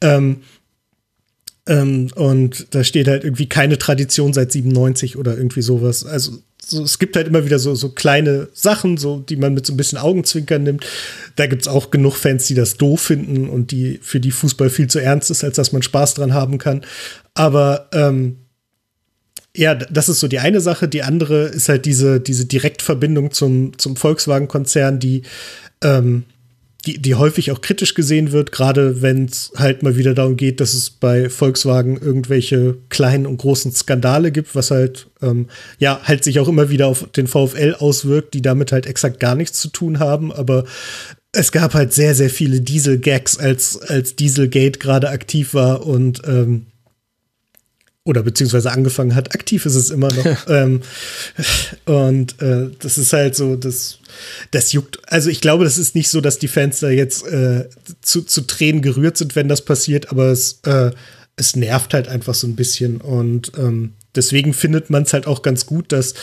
Ähm, 0.00 0.38
ähm, 1.66 2.08
und 2.14 2.74
da 2.74 2.82
steht 2.82 3.08
halt 3.08 3.24
irgendwie 3.24 3.48
keine 3.48 3.76
Tradition 3.76 4.32
seit 4.32 4.52
97 4.52 5.16
oder 5.16 5.36
irgendwie 5.36 5.62
sowas. 5.62 6.06
Also 6.06 6.38
so, 6.68 6.82
es 6.82 6.98
gibt 6.98 7.14
halt 7.14 7.28
immer 7.28 7.44
wieder 7.44 7.60
so, 7.60 7.76
so 7.76 7.90
kleine 7.90 8.48
Sachen, 8.52 8.96
so, 8.96 9.20
die 9.20 9.36
man 9.36 9.54
mit 9.54 9.64
so 9.64 9.72
ein 9.72 9.76
bisschen 9.76 9.98
Augenzwinkern 9.98 10.64
nimmt. 10.64 10.84
Da 11.36 11.46
gibt 11.46 11.62
es 11.62 11.68
auch 11.68 11.90
genug 11.90 12.16
Fans, 12.16 12.46
die 12.46 12.54
das 12.54 12.76
doof 12.76 13.00
finden 13.00 13.48
und 13.48 13.70
die 13.70 14.00
für 14.02 14.18
die 14.18 14.32
Fußball 14.32 14.68
viel 14.68 14.88
zu 14.88 14.98
ernst 14.98 15.30
ist, 15.30 15.44
als 15.44 15.56
dass 15.56 15.70
man 15.70 15.82
Spaß 15.82 16.14
dran 16.14 16.34
haben 16.34 16.58
kann. 16.58 16.84
Aber 17.34 17.88
ähm, 17.92 18.38
ja, 19.54 19.76
das 19.76 20.08
ist 20.08 20.18
so 20.18 20.26
die 20.26 20.40
eine 20.40 20.60
Sache. 20.60 20.88
Die 20.88 21.02
andere 21.02 21.44
ist 21.44 21.68
halt 21.68 21.86
diese, 21.86 22.20
diese 22.20 22.46
Direktverbindung 22.46 23.30
zum, 23.30 23.78
zum 23.78 23.94
Volkswagen-Konzern, 23.94 24.98
die 24.98 25.22
ähm, 25.84 26.24
die, 26.86 26.98
die 26.98 27.14
häufig 27.14 27.50
auch 27.50 27.60
kritisch 27.60 27.94
gesehen 27.94 28.32
wird, 28.32 28.52
gerade 28.52 29.02
wenn 29.02 29.24
es 29.24 29.52
halt 29.56 29.82
mal 29.82 29.96
wieder 29.96 30.14
darum 30.14 30.36
geht, 30.36 30.60
dass 30.60 30.72
es 30.72 30.90
bei 30.90 31.28
Volkswagen 31.28 31.96
irgendwelche 31.96 32.76
kleinen 32.88 33.26
und 33.26 33.38
großen 33.38 33.72
Skandale 33.72 34.30
gibt, 34.30 34.54
was 34.54 34.70
halt, 34.70 35.08
ähm, 35.20 35.48
ja, 35.78 36.00
halt 36.04 36.24
sich 36.24 36.38
auch 36.38 36.48
immer 36.48 36.70
wieder 36.70 36.86
auf 36.86 37.10
den 37.10 37.26
VfL 37.26 37.74
auswirkt, 37.78 38.34
die 38.34 38.42
damit 38.42 38.72
halt 38.72 38.86
exakt 38.86 39.20
gar 39.20 39.34
nichts 39.34 39.60
zu 39.60 39.68
tun 39.68 39.98
haben, 39.98 40.32
aber 40.32 40.64
es 41.32 41.52
gab 41.52 41.74
halt 41.74 41.92
sehr, 41.92 42.14
sehr 42.14 42.30
viele 42.30 42.60
Diesel-Gags, 42.60 43.38
als, 43.38 43.78
als 43.78 44.16
Dieselgate 44.16 44.78
gerade 44.78 45.10
aktiv 45.10 45.52
war 45.52 45.86
und 45.86 46.22
ähm, 46.26 46.66
oder 48.06 48.22
beziehungsweise 48.22 48.70
angefangen 48.70 49.14
hat. 49.14 49.34
Aktiv 49.34 49.66
ist 49.66 49.74
es 49.74 49.90
immer 49.90 50.08
noch. 50.12 50.36
ähm, 50.48 50.80
und 51.84 52.40
äh, 52.40 52.70
das 52.78 52.98
ist 52.98 53.12
halt 53.12 53.34
so, 53.34 53.56
das, 53.56 53.98
das 54.52 54.72
juckt. 54.72 55.00
Also 55.10 55.28
ich 55.28 55.40
glaube, 55.40 55.64
das 55.64 55.76
ist 55.76 55.94
nicht 55.96 56.08
so, 56.08 56.20
dass 56.20 56.38
die 56.38 56.48
Fans 56.48 56.78
da 56.80 56.88
jetzt 56.88 57.26
äh, 57.26 57.68
zu, 58.00 58.22
zu 58.22 58.42
Tränen 58.42 58.80
gerührt 58.80 59.18
sind, 59.18 59.34
wenn 59.34 59.48
das 59.48 59.62
passiert, 59.62 60.10
aber 60.10 60.26
es, 60.26 60.60
äh, 60.64 60.92
es 61.34 61.56
nervt 61.56 61.94
halt 61.94 62.06
einfach 62.06 62.34
so 62.34 62.46
ein 62.46 62.54
bisschen. 62.54 63.00
Und 63.00 63.52
ähm, 63.58 63.94
deswegen 64.14 64.54
findet 64.54 64.88
man 64.88 65.02
es 65.02 65.12
halt 65.12 65.26
auch 65.26 65.42
ganz 65.42 65.66
gut, 65.66 65.90
dass 65.90 66.14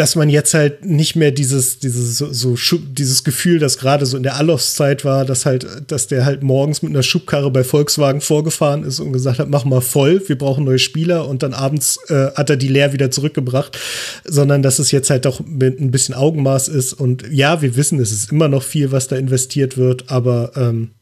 dass 0.00 0.16
man 0.16 0.30
jetzt 0.30 0.54
halt 0.54 0.86
nicht 0.86 1.14
mehr 1.14 1.30
dieses, 1.30 1.78
dieses, 1.78 2.16
so, 2.16 2.32
so 2.32 2.56
dieses 2.78 3.22
Gefühl, 3.22 3.58
das 3.58 3.76
gerade 3.76 4.06
so 4.06 4.16
in 4.16 4.22
der 4.22 4.36
Alofs-Zeit 4.36 5.04
war, 5.04 5.26
dass 5.26 5.44
halt, 5.44 5.66
dass 5.88 6.06
der 6.06 6.24
halt 6.24 6.42
morgens 6.42 6.80
mit 6.80 6.90
einer 6.90 7.02
Schubkarre 7.02 7.50
bei 7.50 7.64
Volkswagen 7.64 8.22
vorgefahren 8.22 8.82
ist 8.82 8.98
und 8.98 9.12
gesagt 9.12 9.38
hat, 9.38 9.50
mach 9.50 9.66
mal 9.66 9.82
voll, 9.82 10.26
wir 10.26 10.38
brauchen 10.38 10.64
neue 10.64 10.78
Spieler 10.78 11.28
und 11.28 11.42
dann 11.42 11.52
abends 11.52 11.98
äh, 12.08 12.30
hat 12.34 12.48
er 12.48 12.56
die 12.56 12.68
leer 12.68 12.94
wieder 12.94 13.10
zurückgebracht, 13.10 13.78
sondern 14.24 14.62
dass 14.62 14.78
es 14.78 14.90
jetzt 14.90 15.10
halt 15.10 15.26
doch 15.26 15.44
mit 15.44 15.78
ein 15.78 15.90
bisschen 15.90 16.14
Augenmaß 16.14 16.68
ist 16.68 16.94
und 16.94 17.30
ja, 17.30 17.60
wir 17.60 17.76
wissen, 17.76 18.00
es 18.00 18.10
ist 18.10 18.32
immer 18.32 18.48
noch 18.48 18.62
viel, 18.62 18.92
was 18.92 19.06
da 19.06 19.16
investiert 19.16 19.76
wird, 19.76 20.10
aber 20.10 20.52
ähm, 20.56 20.92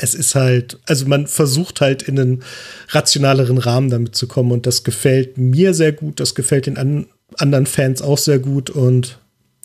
es 0.00 0.14
ist 0.14 0.36
halt, 0.36 0.78
also 0.86 1.06
man 1.06 1.26
versucht 1.26 1.80
halt 1.80 2.04
in 2.04 2.20
einen 2.20 2.42
rationaleren 2.90 3.58
Rahmen 3.58 3.90
damit 3.90 4.14
zu 4.14 4.28
kommen 4.28 4.52
und 4.52 4.66
das 4.66 4.84
gefällt 4.84 5.36
mir 5.36 5.74
sehr 5.74 5.90
gut, 5.90 6.20
das 6.20 6.36
gefällt 6.36 6.66
den 6.66 6.78
an, 6.78 7.06
anderen 7.38 7.66
Fans 7.66 8.02
auch 8.02 8.18
sehr 8.18 8.38
gut 8.38 8.70
und 8.70 9.18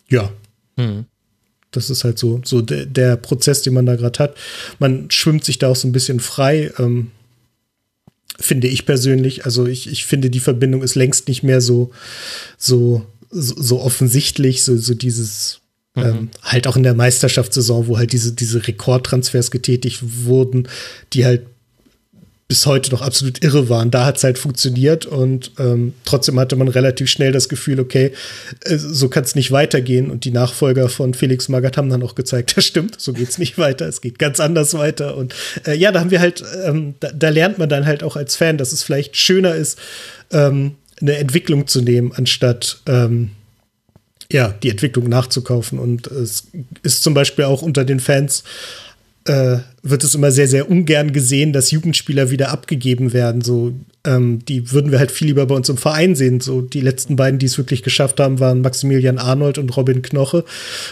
ja. 0.08 0.32
Mhm. 0.76 1.06
Das 1.70 1.90
ist 1.90 2.04
halt 2.04 2.18
so, 2.18 2.40
so 2.44 2.62
der, 2.62 2.86
der 2.86 3.16
Prozess, 3.16 3.62
den 3.62 3.74
man 3.74 3.86
da 3.86 3.96
gerade 3.96 4.18
hat. 4.20 4.36
Man 4.78 5.10
schwimmt 5.10 5.44
sich 5.44 5.58
da 5.58 5.68
auch 5.68 5.76
so 5.76 5.88
ein 5.88 5.92
bisschen 5.92 6.20
frei, 6.20 6.72
ähm, 6.78 7.10
finde 8.38 8.68
ich 8.68 8.86
persönlich. 8.86 9.44
Also 9.44 9.66
ich, 9.66 9.90
ich 9.90 10.06
finde, 10.06 10.30
die 10.30 10.40
Verbindung 10.40 10.82
ist 10.82 10.94
längst 10.94 11.26
nicht 11.26 11.42
mehr 11.42 11.60
so, 11.60 11.90
so, 12.58 13.04
so 13.30 13.80
offensichtlich, 13.80 14.62
so, 14.62 14.76
so 14.76 14.94
dieses, 14.94 15.60
Mhm. 15.94 16.02
Ähm, 16.02 16.30
halt 16.42 16.66
auch 16.66 16.76
in 16.76 16.82
der 16.82 16.94
Meisterschaftssaison, 16.94 17.86
wo 17.86 17.98
halt 17.98 18.12
diese, 18.12 18.32
diese 18.32 18.66
Rekordtransfers 18.66 19.50
getätigt 19.50 20.00
wurden, 20.02 20.68
die 21.12 21.24
halt 21.24 21.46
bis 22.46 22.66
heute 22.66 22.90
noch 22.90 23.00
absolut 23.00 23.42
irre 23.42 23.70
waren. 23.70 23.90
Da 23.90 24.04
hat 24.04 24.18
es 24.18 24.24
halt 24.24 24.38
funktioniert 24.38 25.06
und 25.06 25.52
ähm, 25.58 25.94
trotzdem 26.04 26.38
hatte 26.38 26.56
man 26.56 26.68
relativ 26.68 27.08
schnell 27.08 27.32
das 27.32 27.48
Gefühl, 27.48 27.80
okay, 27.80 28.12
äh, 28.64 28.76
so 28.76 29.08
kann 29.08 29.24
es 29.24 29.34
nicht 29.34 29.50
weitergehen. 29.50 30.10
Und 30.10 30.24
die 30.24 30.30
Nachfolger 30.30 30.90
von 30.90 31.14
Felix 31.14 31.48
Magath 31.48 31.78
haben 31.78 31.88
dann 31.88 32.02
auch 32.02 32.14
gezeigt, 32.14 32.52
das 32.56 32.66
stimmt, 32.66 33.00
so 33.00 33.14
geht 33.14 33.30
es 33.30 33.38
nicht 33.38 33.56
weiter, 33.56 33.86
es 33.86 34.02
geht 34.02 34.18
ganz 34.18 34.40
anders 34.40 34.74
weiter. 34.74 35.16
Und 35.16 35.34
äh, 35.66 35.74
ja, 35.74 35.90
da 35.90 36.00
haben 36.00 36.10
wir 36.10 36.20
halt, 36.20 36.44
ähm, 36.64 36.94
da, 37.00 37.10
da, 37.12 37.30
lernt 37.30 37.58
man 37.58 37.70
dann 37.70 37.86
halt 37.86 38.02
auch 38.02 38.16
als 38.16 38.36
Fan, 38.36 38.58
dass 38.58 38.72
es 38.72 38.82
vielleicht 38.82 39.16
schöner 39.16 39.54
ist, 39.54 39.78
ähm, 40.30 40.72
eine 41.00 41.16
Entwicklung 41.16 41.66
zu 41.66 41.80
nehmen, 41.80 42.12
anstatt 42.14 42.80
ähm, 42.86 43.30
ja, 44.30 44.48
die 44.48 44.70
Entwicklung 44.70 45.08
nachzukaufen. 45.08 45.78
Und 45.78 46.08
es 46.08 46.48
ist 46.82 47.02
zum 47.02 47.14
Beispiel 47.14 47.46
auch 47.46 47.62
unter 47.62 47.84
den 47.84 48.00
Fans 48.00 48.44
äh, 49.26 49.58
wird 49.84 50.02
es 50.02 50.14
immer 50.14 50.32
sehr, 50.32 50.48
sehr 50.48 50.70
ungern 50.70 51.12
gesehen, 51.12 51.52
dass 51.52 51.70
Jugendspieler 51.70 52.30
wieder 52.30 52.50
abgegeben 52.50 53.12
werden. 53.12 53.42
So, 53.42 53.74
ähm, 54.04 54.44
die 54.46 54.72
würden 54.72 54.92
wir 54.92 54.98
halt 54.98 55.10
viel 55.10 55.28
lieber 55.28 55.46
bei 55.46 55.54
uns 55.54 55.68
im 55.68 55.76
Verein 55.76 56.14
sehen. 56.14 56.40
So, 56.40 56.60
die 56.60 56.80
letzten 56.80 57.16
beiden, 57.16 57.38
die 57.38 57.46
es 57.46 57.56
wirklich 57.56 57.82
geschafft 57.82 58.20
haben, 58.20 58.38
waren 58.38 58.60
Maximilian 58.60 59.18
Arnold 59.18 59.58
und 59.58 59.74
Robin 59.76 60.02
Knoche. 60.02 60.44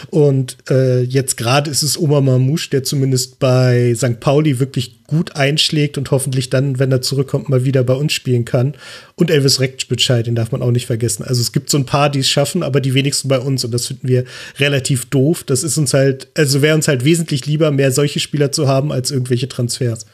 Und 0.09 0.57
äh, 0.69 1.01
jetzt 1.01 1.37
gerade 1.37 1.69
ist 1.69 1.83
es 1.83 1.99
Omar 1.99 2.21
Mamouche, 2.21 2.69
der 2.71 2.83
zumindest 2.83 3.39
bei 3.39 3.93
St. 3.95 4.19
Pauli 4.19 4.59
wirklich 4.59 5.03
gut 5.05 5.35
einschlägt 5.35 5.97
und 5.97 6.09
hoffentlich 6.09 6.49
dann, 6.49 6.79
wenn 6.79 6.91
er 6.91 7.01
zurückkommt, 7.01 7.49
mal 7.49 7.65
wieder 7.65 7.83
bei 7.83 7.93
uns 7.93 8.13
spielen 8.13 8.45
kann. 8.45 8.73
Und 9.15 9.29
Elvis 9.29 9.59
Rechtschbescheid, 9.59 10.25
den 10.25 10.35
darf 10.35 10.51
man 10.51 10.63
auch 10.63 10.71
nicht 10.71 10.87
vergessen. 10.87 11.23
Also 11.23 11.41
es 11.41 11.51
gibt 11.51 11.69
so 11.69 11.77
ein 11.77 11.85
paar, 11.85 12.09
die 12.09 12.19
es 12.19 12.29
schaffen, 12.29 12.63
aber 12.63 12.81
die 12.81 12.95
wenigsten 12.95 13.27
bei 13.27 13.37
uns. 13.37 13.63
Und 13.63 13.73
das 13.73 13.87
finden 13.87 14.07
wir 14.07 14.23
relativ 14.57 15.05
doof. 15.05 15.43
Das 15.43 15.63
ist 15.63 15.77
uns 15.77 15.93
halt, 15.93 16.29
also 16.35 16.63
wäre 16.63 16.75
uns 16.75 16.87
halt 16.87 17.05
wesentlich 17.05 17.45
lieber, 17.45 17.69
mehr 17.69 17.91
solche 17.91 18.19
Spieler 18.19 18.51
zu 18.51 18.67
haben, 18.67 18.91
als 18.91 19.11
irgendwelche 19.11 19.47
Transfers. 19.47 20.07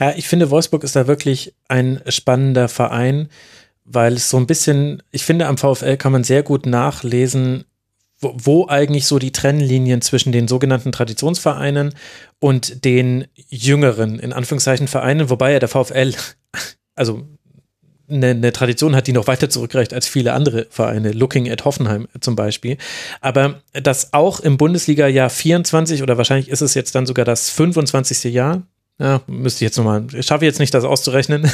Ja, 0.00 0.12
ich 0.16 0.28
finde, 0.28 0.50
Wolfsburg 0.50 0.84
ist 0.84 0.96
da 0.96 1.06
wirklich 1.06 1.54
ein 1.68 2.00
spannender 2.08 2.68
Verein, 2.68 3.28
weil 3.84 4.14
es 4.14 4.30
so 4.30 4.36
ein 4.36 4.46
bisschen, 4.46 5.02
ich 5.10 5.24
finde, 5.24 5.46
am 5.46 5.58
VfL 5.58 5.96
kann 5.96 6.12
man 6.12 6.24
sehr 6.24 6.42
gut 6.42 6.66
nachlesen, 6.66 7.64
wo, 8.20 8.66
eigentlich 8.68 9.06
so 9.06 9.18
die 9.18 9.32
Trennlinien 9.32 10.00
zwischen 10.00 10.32
den 10.32 10.48
sogenannten 10.48 10.92
Traditionsvereinen 10.92 11.94
und 12.38 12.84
den 12.84 13.26
jüngeren, 13.34 14.18
in 14.18 14.32
Anführungszeichen, 14.32 14.88
Vereinen, 14.88 15.28
wobei 15.28 15.52
ja 15.52 15.58
der 15.58 15.68
VfL, 15.68 16.14
also 16.94 17.26
eine, 18.08 18.30
eine, 18.30 18.52
Tradition 18.52 18.94
hat, 18.94 19.06
die 19.06 19.12
noch 19.12 19.26
weiter 19.26 19.48
zurückreicht 19.48 19.92
als 19.92 20.06
viele 20.06 20.32
andere 20.32 20.66
Vereine, 20.70 21.12
Looking 21.12 21.50
at 21.50 21.64
Hoffenheim 21.64 22.08
zum 22.20 22.36
Beispiel. 22.36 22.76
Aber 23.20 23.62
dass 23.72 24.12
auch 24.12 24.40
im 24.40 24.56
Bundesliga-Jahr 24.56 25.30
24 25.30 26.02
oder 26.02 26.16
wahrscheinlich 26.16 26.48
ist 26.48 26.60
es 26.60 26.74
jetzt 26.74 26.94
dann 26.94 27.06
sogar 27.06 27.24
das 27.24 27.50
25. 27.50 28.32
Jahr, 28.32 28.62
ja, 28.98 29.20
müsste 29.26 29.64
ich 29.64 29.68
jetzt 29.68 29.76
nochmal, 29.76 30.06
ich 30.12 30.26
schaffe 30.26 30.44
jetzt 30.44 30.60
nicht, 30.60 30.72
das 30.72 30.84
auszurechnen. 30.84 31.50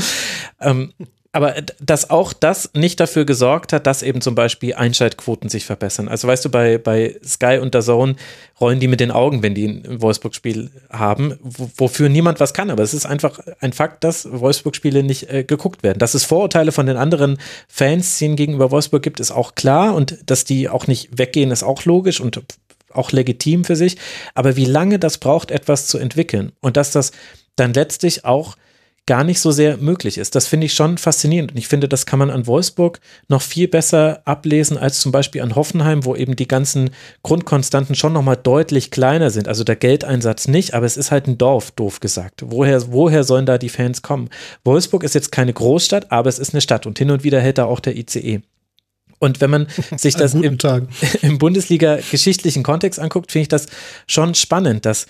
ähm, 0.60 0.92
aber 1.30 1.54
dass 1.78 2.08
auch 2.08 2.32
das 2.32 2.70
nicht 2.74 2.98
dafür 3.00 3.26
gesorgt 3.26 3.74
hat, 3.74 3.86
dass 3.86 4.02
eben 4.02 4.22
zum 4.22 4.34
Beispiel 4.34 4.74
Einschaltquoten 4.74 5.50
sich 5.50 5.66
verbessern. 5.66 6.08
Also 6.08 6.26
weißt 6.26 6.46
du, 6.46 6.48
bei, 6.48 6.78
bei 6.78 7.16
Sky 7.22 7.58
und 7.60 7.74
der 7.74 7.82
Zone 7.82 8.16
rollen 8.60 8.80
die 8.80 8.88
mit 8.88 8.98
den 8.98 9.10
Augen, 9.10 9.42
wenn 9.42 9.54
die 9.54 9.66
ein 9.66 10.00
Wolfsburg-Spiel 10.00 10.70
haben, 10.90 11.38
wofür 11.42 12.08
niemand 12.08 12.40
was 12.40 12.54
kann. 12.54 12.70
Aber 12.70 12.82
es 12.82 12.94
ist 12.94 13.04
einfach 13.04 13.40
ein 13.60 13.74
Fakt, 13.74 14.04
dass 14.04 14.28
Wolfsburg-Spiele 14.30 15.02
nicht 15.02 15.30
äh, 15.30 15.44
geguckt 15.44 15.82
werden. 15.82 15.98
Dass 15.98 16.14
es 16.14 16.24
Vorurteile 16.24 16.72
von 16.72 16.86
den 16.86 16.96
anderen 16.96 17.38
Fanszenen 17.68 18.36
gegenüber 18.36 18.70
Wolfsburg 18.70 19.02
gibt, 19.02 19.20
ist 19.20 19.30
auch 19.30 19.54
klar. 19.54 19.94
Und 19.94 20.18
dass 20.24 20.44
die 20.44 20.70
auch 20.70 20.86
nicht 20.86 21.18
weggehen, 21.18 21.50
ist 21.50 21.62
auch 21.62 21.84
logisch 21.84 22.20
und 22.22 22.42
auch 22.92 23.12
legitim 23.12 23.64
für 23.64 23.76
sich. 23.76 23.96
Aber 24.34 24.56
wie 24.56 24.64
lange 24.64 24.98
das 24.98 25.18
braucht, 25.18 25.50
etwas 25.50 25.86
zu 25.86 25.98
entwickeln 25.98 26.52
und 26.60 26.76
dass 26.76 26.90
das 26.90 27.12
dann 27.56 27.74
letztlich 27.74 28.24
auch 28.24 28.56
gar 29.08 29.24
nicht 29.24 29.40
so 29.40 29.50
sehr 29.50 29.78
möglich 29.78 30.18
ist. 30.18 30.34
Das 30.34 30.46
finde 30.46 30.66
ich 30.66 30.74
schon 30.74 30.98
faszinierend. 30.98 31.52
Und 31.52 31.56
ich 31.56 31.66
finde, 31.66 31.88
das 31.88 32.04
kann 32.04 32.18
man 32.18 32.30
an 32.30 32.46
Wolfsburg 32.46 33.00
noch 33.26 33.40
viel 33.40 33.66
besser 33.66 34.20
ablesen 34.26 34.76
als 34.76 35.00
zum 35.00 35.12
Beispiel 35.12 35.40
an 35.40 35.54
Hoffenheim, 35.54 36.04
wo 36.04 36.14
eben 36.14 36.36
die 36.36 36.46
ganzen 36.46 36.90
Grundkonstanten 37.22 37.94
schon 37.94 38.12
nochmal 38.12 38.36
deutlich 38.36 38.90
kleiner 38.90 39.30
sind. 39.30 39.48
Also 39.48 39.64
der 39.64 39.76
Geldeinsatz 39.76 40.46
nicht, 40.46 40.74
aber 40.74 40.84
es 40.84 40.98
ist 40.98 41.10
halt 41.10 41.26
ein 41.26 41.38
Dorf, 41.38 41.70
doof 41.70 42.00
gesagt. 42.00 42.42
Woher, 42.48 42.92
woher 42.92 43.24
sollen 43.24 43.46
da 43.46 43.56
die 43.56 43.70
Fans 43.70 44.02
kommen? 44.02 44.28
Wolfsburg 44.62 45.02
ist 45.04 45.14
jetzt 45.14 45.32
keine 45.32 45.54
Großstadt, 45.54 46.12
aber 46.12 46.28
es 46.28 46.38
ist 46.38 46.52
eine 46.52 46.60
Stadt 46.60 46.84
und 46.84 46.98
hin 46.98 47.10
und 47.10 47.24
wieder 47.24 47.40
hält 47.40 47.56
da 47.56 47.64
auch 47.64 47.80
der 47.80 47.96
ICE. 47.96 48.42
Und 49.18 49.40
wenn 49.40 49.50
man 49.50 49.66
sich 49.96 50.14
das 50.14 50.34
im, 50.34 50.58
im 51.22 51.38
Bundesliga-geschichtlichen 51.38 52.62
Kontext 52.62 53.00
anguckt, 53.00 53.32
finde 53.32 53.42
ich 53.42 53.48
das 53.48 53.66
schon 54.06 54.34
spannend, 54.34 54.86
dass 54.86 55.06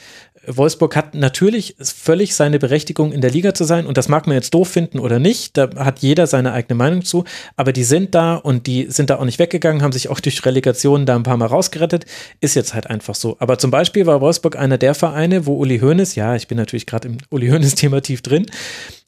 Wolfsburg 0.49 0.97
hat 0.97 1.15
natürlich 1.15 1.77
völlig 1.81 2.35
seine 2.35 2.59
Berechtigung 2.59 3.13
in 3.13 3.21
der 3.21 3.31
Liga 3.31 3.55
zu 3.55 3.65
sein. 3.65 3.87
Und 3.87 3.99
das 3.99 4.09
mag 4.09 4.27
man 4.27 4.35
jetzt 4.35 4.55
doof 4.55 4.69
finden 4.69 4.99
oder 4.99 5.19
nicht, 5.19 5.57
da 5.57 5.69
hat 5.77 6.01
jeder 6.01 6.27
seine 6.27 6.53
eigene 6.53 6.77
Meinung 6.77 7.05
zu, 7.05 7.25
aber 7.57 7.73
die 7.73 7.85
sind 7.85 8.15
da 8.15 8.37
und 8.37 8.67
die 8.67 8.87
sind 8.89 9.11
da 9.11 9.19
auch 9.19 9.25
nicht 9.25 9.39
weggegangen, 9.39 9.83
haben 9.83 9.93
sich 9.93 10.09
auch 10.09 10.21
durch 10.21 10.45
Relegationen 10.45 11.07
da 11.07 11.17
ein 11.17 11.23
paar 11.23 11.37
Mal 11.37 11.47
rausgerettet, 11.47 12.07
ist 12.41 12.55
jetzt 12.55 12.75
halt 12.75 12.89
einfach 12.89 13.15
so. 13.15 13.37
Aber 13.41 13.59
zum 13.59 13.71
Beispiel 13.71 14.07
war 14.07 14.21
Wolfsburg 14.21 14.57
einer 14.57 14.79
der 14.79 14.95
Vereine, 14.95 15.47
wo 15.47 15.57
Uli 15.57 15.81
Hoeneß, 15.81 16.15
ja, 16.15 16.35
ich 16.35 16.49
bin 16.49 16.57
natürlich 16.57 16.87
gerade 16.87 17.09
im 17.09 17.19
Uli 17.31 17.49
Hoeneß-Thema 17.49 18.01
tief 18.01 18.23
drin, 18.23 18.47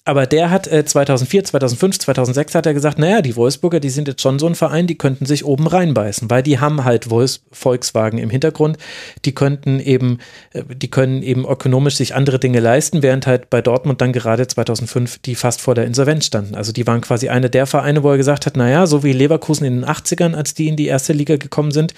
aber 0.07 0.27
der 0.27 0.51
hat 0.51 0.67
äh, 0.67 0.83
2004, 0.83 1.45
2005, 1.45 1.99
2006 1.99 2.55
hat 2.55 2.65
er 2.65 2.73
gesagt, 2.73 2.99
naja, 2.99 3.21
die 3.21 3.37
Wolfsburger, 3.37 3.81
die 3.81 3.91
sind 3.91 4.09
jetzt 4.09 4.23
schon 4.23 4.39
so 4.39 4.47
ein 4.47 4.55
Verein, 4.55 4.87
die 4.87 4.97
könnten 4.97 5.27
sich 5.27 5.45
oben 5.45 5.67
reinbeißen, 5.67 6.31
weil 6.31 6.43
die 6.43 6.59
haben 6.59 6.85
halt 6.85 7.11
Wolfs 7.11 7.43
Volkswagen 7.53 8.19
im 8.19 8.31
Hintergrund, 8.31 8.79
die 9.27 9.35
könnten 9.35 9.79
eben, 9.79 10.19
äh, 10.55 10.63
die 10.75 10.89
können 10.89 11.23
eben 11.23 11.47
ökonomisch 11.47 11.97
sich 11.97 12.15
andere 12.15 12.39
Dinge 12.39 12.61
leisten, 12.61 13.03
während 13.03 13.27
halt 13.27 13.51
bei 13.51 13.61
Dortmund 13.61 14.01
dann 14.01 14.15
gerade 14.15 14.47
2005 14.47 15.19
die 15.19 15.35
fast 15.35 15.61
vor 15.61 15.75
der 15.75 15.85
Insolvenz 15.85 16.25
standen. 16.25 16.55
Also 16.55 16.73
die 16.73 16.87
waren 16.87 17.03
quasi 17.03 17.29
eine 17.29 17.51
der 17.51 17.67
Vereine, 17.67 18.03
wo 18.03 18.11
er 18.11 18.17
gesagt 18.17 18.47
hat, 18.47 18.57
naja, 18.57 18.87
so 18.87 19.05
wie 19.05 19.13
Leverkusen 19.13 19.67
in 19.67 19.83
den 19.83 19.85
80ern, 19.85 20.35
als 20.35 20.55
die 20.55 20.69
in 20.69 20.77
die 20.77 20.87
erste 20.87 21.13
Liga 21.13 21.37
gekommen 21.37 21.73
sind, 21.73 21.93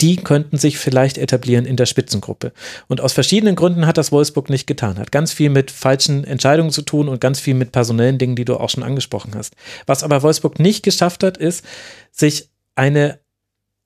die 0.00 0.16
könnten 0.16 0.58
sich 0.58 0.78
vielleicht 0.78 1.18
etablieren 1.18 1.66
in 1.66 1.76
der 1.76 1.86
Spitzengruppe. 1.86 2.52
Und 2.88 3.00
aus 3.00 3.12
verschiedenen 3.12 3.54
Gründen 3.54 3.86
hat 3.86 3.96
das 3.96 4.10
Wolfsburg 4.10 4.50
nicht 4.50 4.66
getan, 4.66 4.98
hat 4.98 5.12
ganz 5.12 5.32
viel 5.32 5.50
mit 5.50 5.70
falschen 5.70 6.24
Entscheidungen 6.24 6.70
zu 6.70 6.82
tun 6.82 7.08
und 7.08 7.20
ganz 7.20 7.43
viel 7.44 7.54
mit 7.54 7.72
personellen 7.72 8.18
Dingen, 8.18 8.36
die 8.36 8.44
du 8.44 8.56
auch 8.56 8.70
schon 8.70 8.82
angesprochen 8.82 9.34
hast. 9.34 9.54
Was 9.86 10.02
aber 10.02 10.22
Wolfsburg 10.22 10.58
nicht 10.58 10.82
geschafft 10.82 11.22
hat, 11.22 11.36
ist, 11.36 11.64
sich 12.10 12.50
eine, 12.74 13.20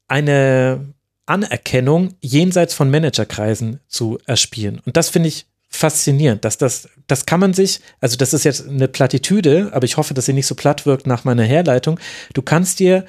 eine 0.06 0.94
Anerkennung 1.26 2.14
jenseits 2.20 2.72
von 2.72 2.90
Managerkreisen 2.90 3.80
zu 3.86 4.18
erspielen. 4.24 4.80
Und 4.84 4.96
das 4.96 5.10
finde 5.10 5.28
ich 5.28 5.46
faszinierend, 5.68 6.44
dass 6.44 6.56
das, 6.56 6.88
das 7.06 7.26
kann 7.26 7.40
man 7.40 7.52
sich, 7.52 7.80
also 8.00 8.16
das 8.16 8.32
ist 8.32 8.44
jetzt 8.44 8.66
eine 8.66 8.88
Plattitüde, 8.88 9.70
aber 9.72 9.84
ich 9.84 9.98
hoffe, 9.98 10.14
dass 10.14 10.24
sie 10.24 10.32
nicht 10.32 10.46
so 10.46 10.54
platt 10.54 10.86
wirkt 10.86 11.06
nach 11.06 11.24
meiner 11.24 11.42
Herleitung. 11.42 12.00
Du 12.32 12.40
kannst 12.40 12.80
dir 12.80 13.04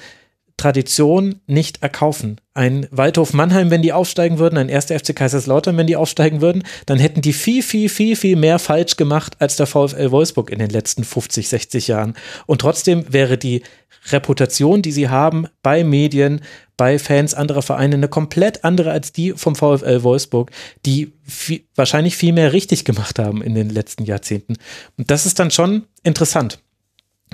Tradition 0.60 1.40
nicht 1.48 1.82
erkaufen. 1.82 2.42
Ein 2.54 2.86
Waldhof 2.92 3.34
Mannheim, 3.34 3.72
wenn 3.72 3.82
die 3.82 3.94
aufsteigen 3.94 4.40
würden, 4.40 4.58
ein 4.58 4.70
1. 4.70 4.88
FC 4.88 5.16
Kaiserslautern, 5.16 5.78
wenn 5.78 5.88
die 5.88 5.96
aufsteigen 5.96 6.42
würden, 6.42 6.64
dann 6.86 7.00
hätten 7.00 7.22
die 7.22 7.32
viel, 7.32 7.64
viel, 7.64 7.88
viel, 7.88 8.18
viel 8.18 8.36
mehr 8.36 8.60
falsch 8.60 8.98
gemacht 8.98 9.38
als 9.40 9.56
der 9.56 9.68
VfL 9.68 10.12
Wolfsburg 10.12 10.50
in 10.50 10.60
den 10.60 10.70
letzten 10.70 11.06
50, 11.06 11.48
60 11.48 11.88
Jahren. 11.88 12.14
Und 12.46 12.60
trotzdem 12.60 13.06
wäre 13.10 13.38
die 13.38 13.64
Reputation, 14.12 14.82
die 14.82 14.92
sie 14.92 15.08
haben 15.08 15.48
bei 15.64 15.86
Medien, 15.86 16.42
bei 16.76 17.00
Fans 17.00 17.34
anderer 17.34 17.62
Vereine, 17.62 17.96
eine 17.96 18.10
komplett 18.10 18.66
andere 18.66 18.92
als 18.92 19.14
die 19.14 19.32
vom 19.32 19.56
VfL 19.56 20.04
Wolfsburg, 20.04 20.52
die 20.86 21.14
viel, 21.24 21.62
wahrscheinlich 21.76 22.18
viel 22.18 22.34
mehr 22.34 22.52
richtig 22.52 22.84
gemacht 22.84 23.18
haben 23.18 23.42
in 23.42 23.56
den 23.56 23.70
letzten 23.70 24.04
Jahrzehnten. 24.04 24.58
Und 24.98 25.10
das 25.10 25.26
ist 25.26 25.40
dann 25.40 25.52
schon 25.52 25.86
interessant 26.04 26.60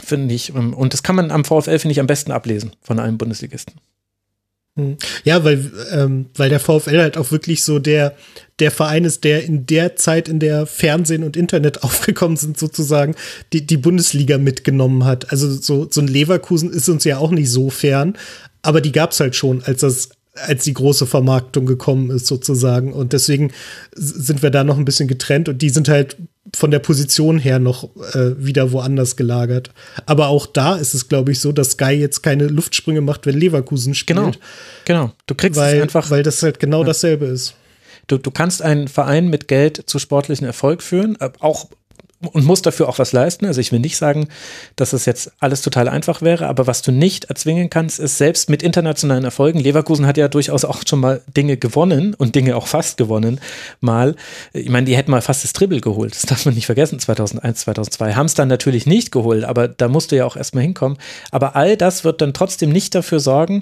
finde 0.02 0.34
ich. 0.34 0.50
Ähm, 0.56 0.74
und 0.74 0.94
das 0.94 1.04
kann 1.04 1.16
man 1.16 1.32
am 1.32 1.46
VfL, 1.46 1.80
finde 1.80 1.92
ich, 1.92 2.00
am 2.00 2.08
besten 2.08 2.32
ablesen 2.32 2.72
von 2.82 3.00
einem 3.00 3.18
Bundesligisten. 3.18 3.76
Hm. 4.78 4.98
Ja, 5.24 5.44
weil, 5.44 5.72
ähm, 5.92 6.26
weil 6.36 6.50
der 6.50 6.60
VfL 6.60 7.00
halt 7.00 7.18
auch 7.18 7.32
wirklich 7.32 7.64
so 7.64 7.80
der, 7.80 8.16
der 8.60 8.72
Verein 8.72 9.06
ist, 9.06 9.24
der 9.24 9.46
in 9.46 9.66
der 9.66 9.96
Zeit, 9.96 10.28
in 10.28 10.40
der 10.40 10.66
Fernsehen 10.66 11.24
und 11.24 11.38
Internet 11.38 11.84
aufgekommen 11.84 12.38
sind, 12.38 12.58
sozusagen, 12.58 13.16
die, 13.54 13.66
die 13.66 13.78
Bundesliga 13.78 14.38
mitgenommen 14.38 15.06
hat. 15.06 15.32
Also 15.32 15.50
so, 15.50 15.88
so 15.90 16.02
ein 16.02 16.08
Leverkusen 16.08 16.72
ist 16.72 16.90
uns 16.90 17.06
ja 17.06 17.18
auch 17.18 17.32
nicht 17.32 17.50
so 17.50 17.70
fern, 17.70 18.18
aber 18.62 18.82
die 18.82 18.92
gab 18.92 19.12
es 19.12 19.20
halt 19.20 19.36
schon, 19.36 19.64
als 19.64 19.82
das 19.82 20.10
als 20.36 20.66
die 20.66 20.74
große 20.74 21.06
Vermarktung 21.06 21.66
gekommen 21.66 22.10
ist, 22.10 22.28
sozusagen. 22.28 22.94
Und 22.94 23.14
deswegen 23.14 23.52
sind 23.94 24.44
wir 24.44 24.50
da 24.50 24.64
noch 24.64 24.78
ein 24.78 24.86
bisschen 24.86 25.08
getrennt 25.08 25.50
und 25.50 25.62
die 25.62 25.70
sind 25.70 25.88
halt 25.88 26.18
von 26.54 26.72
der 26.72 26.80
Position 26.80 27.40
her 27.40 27.60
noch 27.60 27.90
äh, 28.14 28.36
wieder 28.38 28.72
woanders 28.72 29.16
gelagert. 29.16 29.72
Aber 30.06 30.28
auch 30.28 30.46
da 30.46 30.76
ist 30.76 30.94
es, 30.94 31.08
glaube 31.08 31.32
ich, 31.32 31.40
so, 31.40 31.52
dass 31.52 31.72
Sky 31.72 31.94
jetzt 31.94 32.22
keine 32.22 32.48
Luftsprünge 32.48 33.02
macht, 33.02 33.26
wenn 33.26 33.38
Leverkusen 33.38 33.96
spielt. 33.96 34.18
Genau, 34.18 34.32
genau. 34.86 35.12
Du 35.26 35.36
kriegst 35.36 35.60
weil, 35.60 35.78
es 35.78 35.82
einfach. 35.82 36.12
Weil 36.12 36.24
das 36.24 36.44
halt 36.44 36.60
genau 36.60 36.82
ja. 36.82 36.88
dasselbe 36.88 37.26
ist. 37.26 37.56
Du, 38.08 38.18
du 38.18 38.30
kannst 38.30 38.62
einen 38.62 38.88
Verein 38.88 39.30
mit 39.30 39.48
Geld 39.48 39.84
zu 39.88 39.98
sportlichen 39.98 40.46
Erfolg 40.46 40.84
führen, 40.84 41.18
äh, 41.20 41.32
auch 41.40 41.70
und 42.22 42.46
muss 42.46 42.62
dafür 42.62 42.88
auch 42.90 43.00
was 43.00 43.12
leisten. 43.12 43.46
Also 43.46 43.62
ich 43.62 43.72
will 43.72 43.80
nicht 43.80 43.98
sagen, 43.98 44.28
dass 44.76 44.94
es 44.94 45.06
jetzt 45.06 45.32
alles 45.40 45.62
total 45.62 45.90
einfach 45.90 46.22
wäre, 46.22 46.48
aber 46.48 46.68
was 46.68 46.82
du 46.82 46.92
nicht 46.92 47.26
erzwingen 47.26 47.70
kannst, 47.70 48.00
ist 48.00 48.18
selbst 48.18 48.50
mit 48.50 48.64
internationalen 48.64 49.24
Erfolgen. 49.24 49.60
Leverkusen 49.60 50.06
hat 50.06 50.18
ja 50.18 50.28
durchaus 50.28 50.66
auch 50.66 50.82
schon 50.88 51.00
mal 51.00 51.22
Dinge 51.36 51.58
gewonnen 51.58 52.14
und 52.14 52.36
Dinge 52.36 52.56
auch 52.56 52.68
fast 52.68 52.98
gewonnen 52.98 53.40
mal. 53.80 54.16
Ich 54.54 54.70
meine, 54.70 54.86
die 54.86 54.96
hätten 54.96 55.12
mal 55.12 55.22
fast 55.22 55.44
das 55.44 55.54
Triple 55.54 55.82
geholt. 55.82 56.16
Das 56.16 56.24
darf 56.24 56.46
man 56.46 56.56
nicht 56.56 56.66
vergessen. 56.66 57.00
2001, 57.00 57.62
2002 57.62 58.14
haben 58.14 58.26
es 58.28 58.34
dann 58.34 58.48
natürlich 58.48 58.86
nicht 58.86 59.12
geholt, 59.12 59.44
aber 59.44 59.68
da 59.68 59.88
musst 59.88 60.12
du 60.12 60.16
ja 60.16 60.26
auch 60.26 60.38
erstmal 60.38 60.64
hinkommen. 60.64 60.98
Aber 61.32 61.56
all 61.56 61.78
das 61.78 62.04
wird 62.04 62.22
dann 62.22 62.34
trotzdem 62.34 62.72
nicht 62.72 62.96
dafür 62.96 63.20
sorgen, 63.20 63.62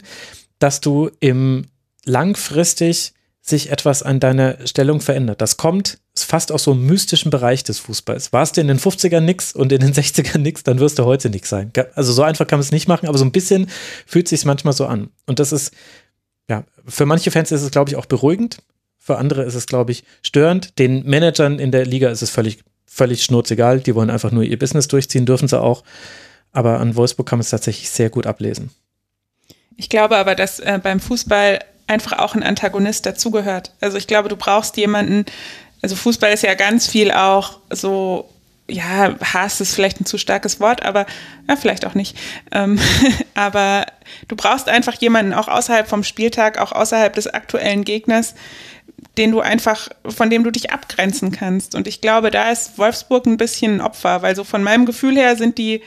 dass 0.59 0.79
du 0.79 1.09
im 1.19 1.65
langfristig 2.05 3.13
sich 3.41 3.71
etwas 3.71 4.03
an 4.03 4.19
deiner 4.19 4.65
Stellung 4.65 5.01
verändert. 5.01 5.41
Das 5.41 5.57
kommt 5.57 5.99
fast 6.15 6.51
aus 6.51 6.63
so 6.63 6.71
einem 6.71 6.85
mystischen 6.85 7.31
Bereich 7.31 7.63
des 7.63 7.79
Fußballs. 7.79 8.31
Warst 8.33 8.57
du 8.57 8.61
in 8.61 8.67
den 8.67 8.79
50ern 8.79 9.21
nix 9.21 9.53
und 9.53 9.71
in 9.71 9.79
den 9.79 9.93
60ern 9.93 10.37
nix, 10.37 10.63
dann 10.63 10.79
wirst 10.79 10.99
du 10.99 11.05
heute 11.05 11.29
nix 11.29 11.49
sein. 11.49 11.71
Also 11.95 12.13
so 12.13 12.21
einfach 12.21 12.45
kann 12.45 12.59
man 12.59 12.65
es 12.65 12.71
nicht 12.71 12.87
machen, 12.87 13.07
aber 13.07 13.17
so 13.17 13.25
ein 13.25 13.31
bisschen 13.31 13.67
fühlt 14.05 14.27
sich 14.27 14.45
manchmal 14.45 14.73
so 14.73 14.85
an. 14.85 15.09
Und 15.25 15.39
das 15.39 15.51
ist, 15.51 15.73
ja, 16.47 16.63
für 16.85 17.05
manche 17.05 17.31
Fans 17.31 17.51
ist 17.51 17.63
es, 17.63 17.71
glaube 17.71 17.89
ich, 17.89 17.95
auch 17.95 18.05
beruhigend. 18.05 18.59
Für 18.99 19.17
andere 19.17 19.43
ist 19.43 19.55
es, 19.55 19.65
glaube 19.65 19.91
ich, 19.91 20.03
störend. 20.21 20.77
Den 20.77 21.03
Managern 21.05 21.57
in 21.57 21.71
der 21.71 21.85
Liga 21.85 22.09
ist 22.09 22.21
es 22.21 22.29
völlig, 22.29 22.59
völlig 22.85 23.23
schnurzegal. 23.23 23.79
Die 23.79 23.95
wollen 23.95 24.11
einfach 24.11 24.31
nur 24.31 24.43
ihr 24.43 24.59
Business 24.59 24.87
durchziehen, 24.87 25.25
dürfen 25.25 25.47
sie 25.47 25.59
auch. 25.59 25.83
Aber 26.51 26.79
an 26.79 26.95
Wolfsburg 26.95 27.27
kann 27.27 27.39
man 27.39 27.43
es 27.43 27.49
tatsächlich 27.49 27.89
sehr 27.89 28.11
gut 28.11 28.27
ablesen. 28.27 28.69
Ich 29.75 29.89
glaube 29.89 30.17
aber, 30.17 30.35
dass 30.35 30.59
äh, 30.59 30.79
beim 30.81 30.99
Fußball 30.99 31.59
einfach 31.87 32.13
auch 32.19 32.35
ein 32.35 32.43
Antagonist 32.43 33.05
dazugehört. 33.05 33.73
Also 33.81 33.97
ich 33.97 34.07
glaube, 34.07 34.29
du 34.29 34.35
brauchst 34.35 34.77
jemanden, 34.77 35.25
also 35.83 35.95
Fußball 35.97 36.31
ist 36.31 36.43
ja 36.43 36.55
ganz 36.55 36.87
viel 36.87 37.11
auch 37.11 37.59
so, 37.69 38.29
ja, 38.69 39.15
Hass 39.21 39.59
ist 39.59 39.75
vielleicht 39.75 39.99
ein 39.99 40.05
zu 40.05 40.17
starkes 40.17 40.61
Wort, 40.61 40.83
aber 40.83 41.05
ja, 41.47 41.57
vielleicht 41.57 41.85
auch 41.85 41.93
nicht. 41.93 42.17
Ähm, 42.53 42.79
aber 43.35 43.85
du 44.29 44.37
brauchst 44.37 44.69
einfach 44.69 44.99
jemanden 45.01 45.33
auch 45.33 45.49
außerhalb 45.49 45.87
vom 45.87 46.03
Spieltag, 46.03 46.57
auch 46.57 46.71
außerhalb 46.71 47.13
des 47.13 47.27
aktuellen 47.27 47.83
Gegners, 47.83 48.33
den 49.17 49.31
du 49.31 49.41
einfach, 49.41 49.89
von 50.05 50.29
dem 50.29 50.45
du 50.45 50.51
dich 50.51 50.71
abgrenzen 50.71 51.33
kannst. 51.33 51.75
Und 51.75 51.85
ich 51.85 51.99
glaube, 51.99 52.31
da 52.31 52.49
ist 52.49 52.77
Wolfsburg 52.77 53.25
ein 53.25 53.37
bisschen 53.37 53.75
ein 53.75 53.81
Opfer, 53.81 54.21
weil 54.21 54.37
so 54.37 54.45
von 54.45 54.63
meinem 54.63 54.85
Gefühl 54.85 55.17
her 55.17 55.35
sind 55.35 55.57
die 55.57 55.81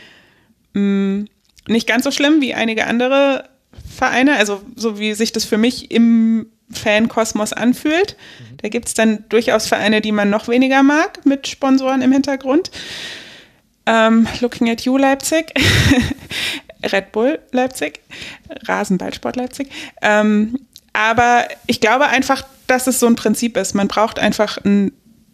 mh, 0.75 0.81
mm, 0.81 1.29
nicht 1.69 1.89
ganz 1.89 2.05
so 2.05 2.11
schlimm 2.11 2.43
wie 2.43 2.55
einige 2.55 2.87
andere 2.87 3.49
Vereine, 3.97 4.37
also 4.37 4.61
so 4.77 4.99
wie 4.99 5.15
sich 5.15 5.33
das 5.33 5.47
für 5.47 5.57
mich 5.57 5.91
im 5.91 6.47
Fankosmos 6.71 7.53
anfühlt. 7.53 8.17
Mhm. 8.39 8.57
Da 8.59 8.69
gibt 8.69 8.89
es 8.89 8.95
dann 8.95 9.25
durchaus 9.29 9.67
Vereine, 9.67 10.01
die 10.01 10.13
man 10.13 10.31
noch 10.31 10.49
weniger 10.49 10.83
mag, 10.83 11.25
mit 11.25 11.47
Sponsoren 11.47 12.03
im 12.03 12.13
Hintergrund. 12.13 12.71
Ähm, 13.87 14.27
looking 14.41 14.69
at 14.69 14.83
you, 14.83 14.97
Leipzig. 14.97 15.53
Red 16.93 17.13
Bull 17.13 17.39
Leipzig. 17.53 18.01
Rasenballsport 18.65 19.37
Leipzig. 19.37 19.71
Ähm, 20.03 20.59
aber 20.93 21.47
ich 21.67 21.81
glaube 21.81 22.07
einfach, 22.07 22.43
dass 22.67 22.87
es 22.87 22.99
so 22.99 23.07
ein 23.07 23.17
Prinzip 23.17 23.57
ist. 23.57 23.75
Man 23.75 23.89
braucht 23.89 24.19
einfach 24.19 24.59
einen, 24.59 24.93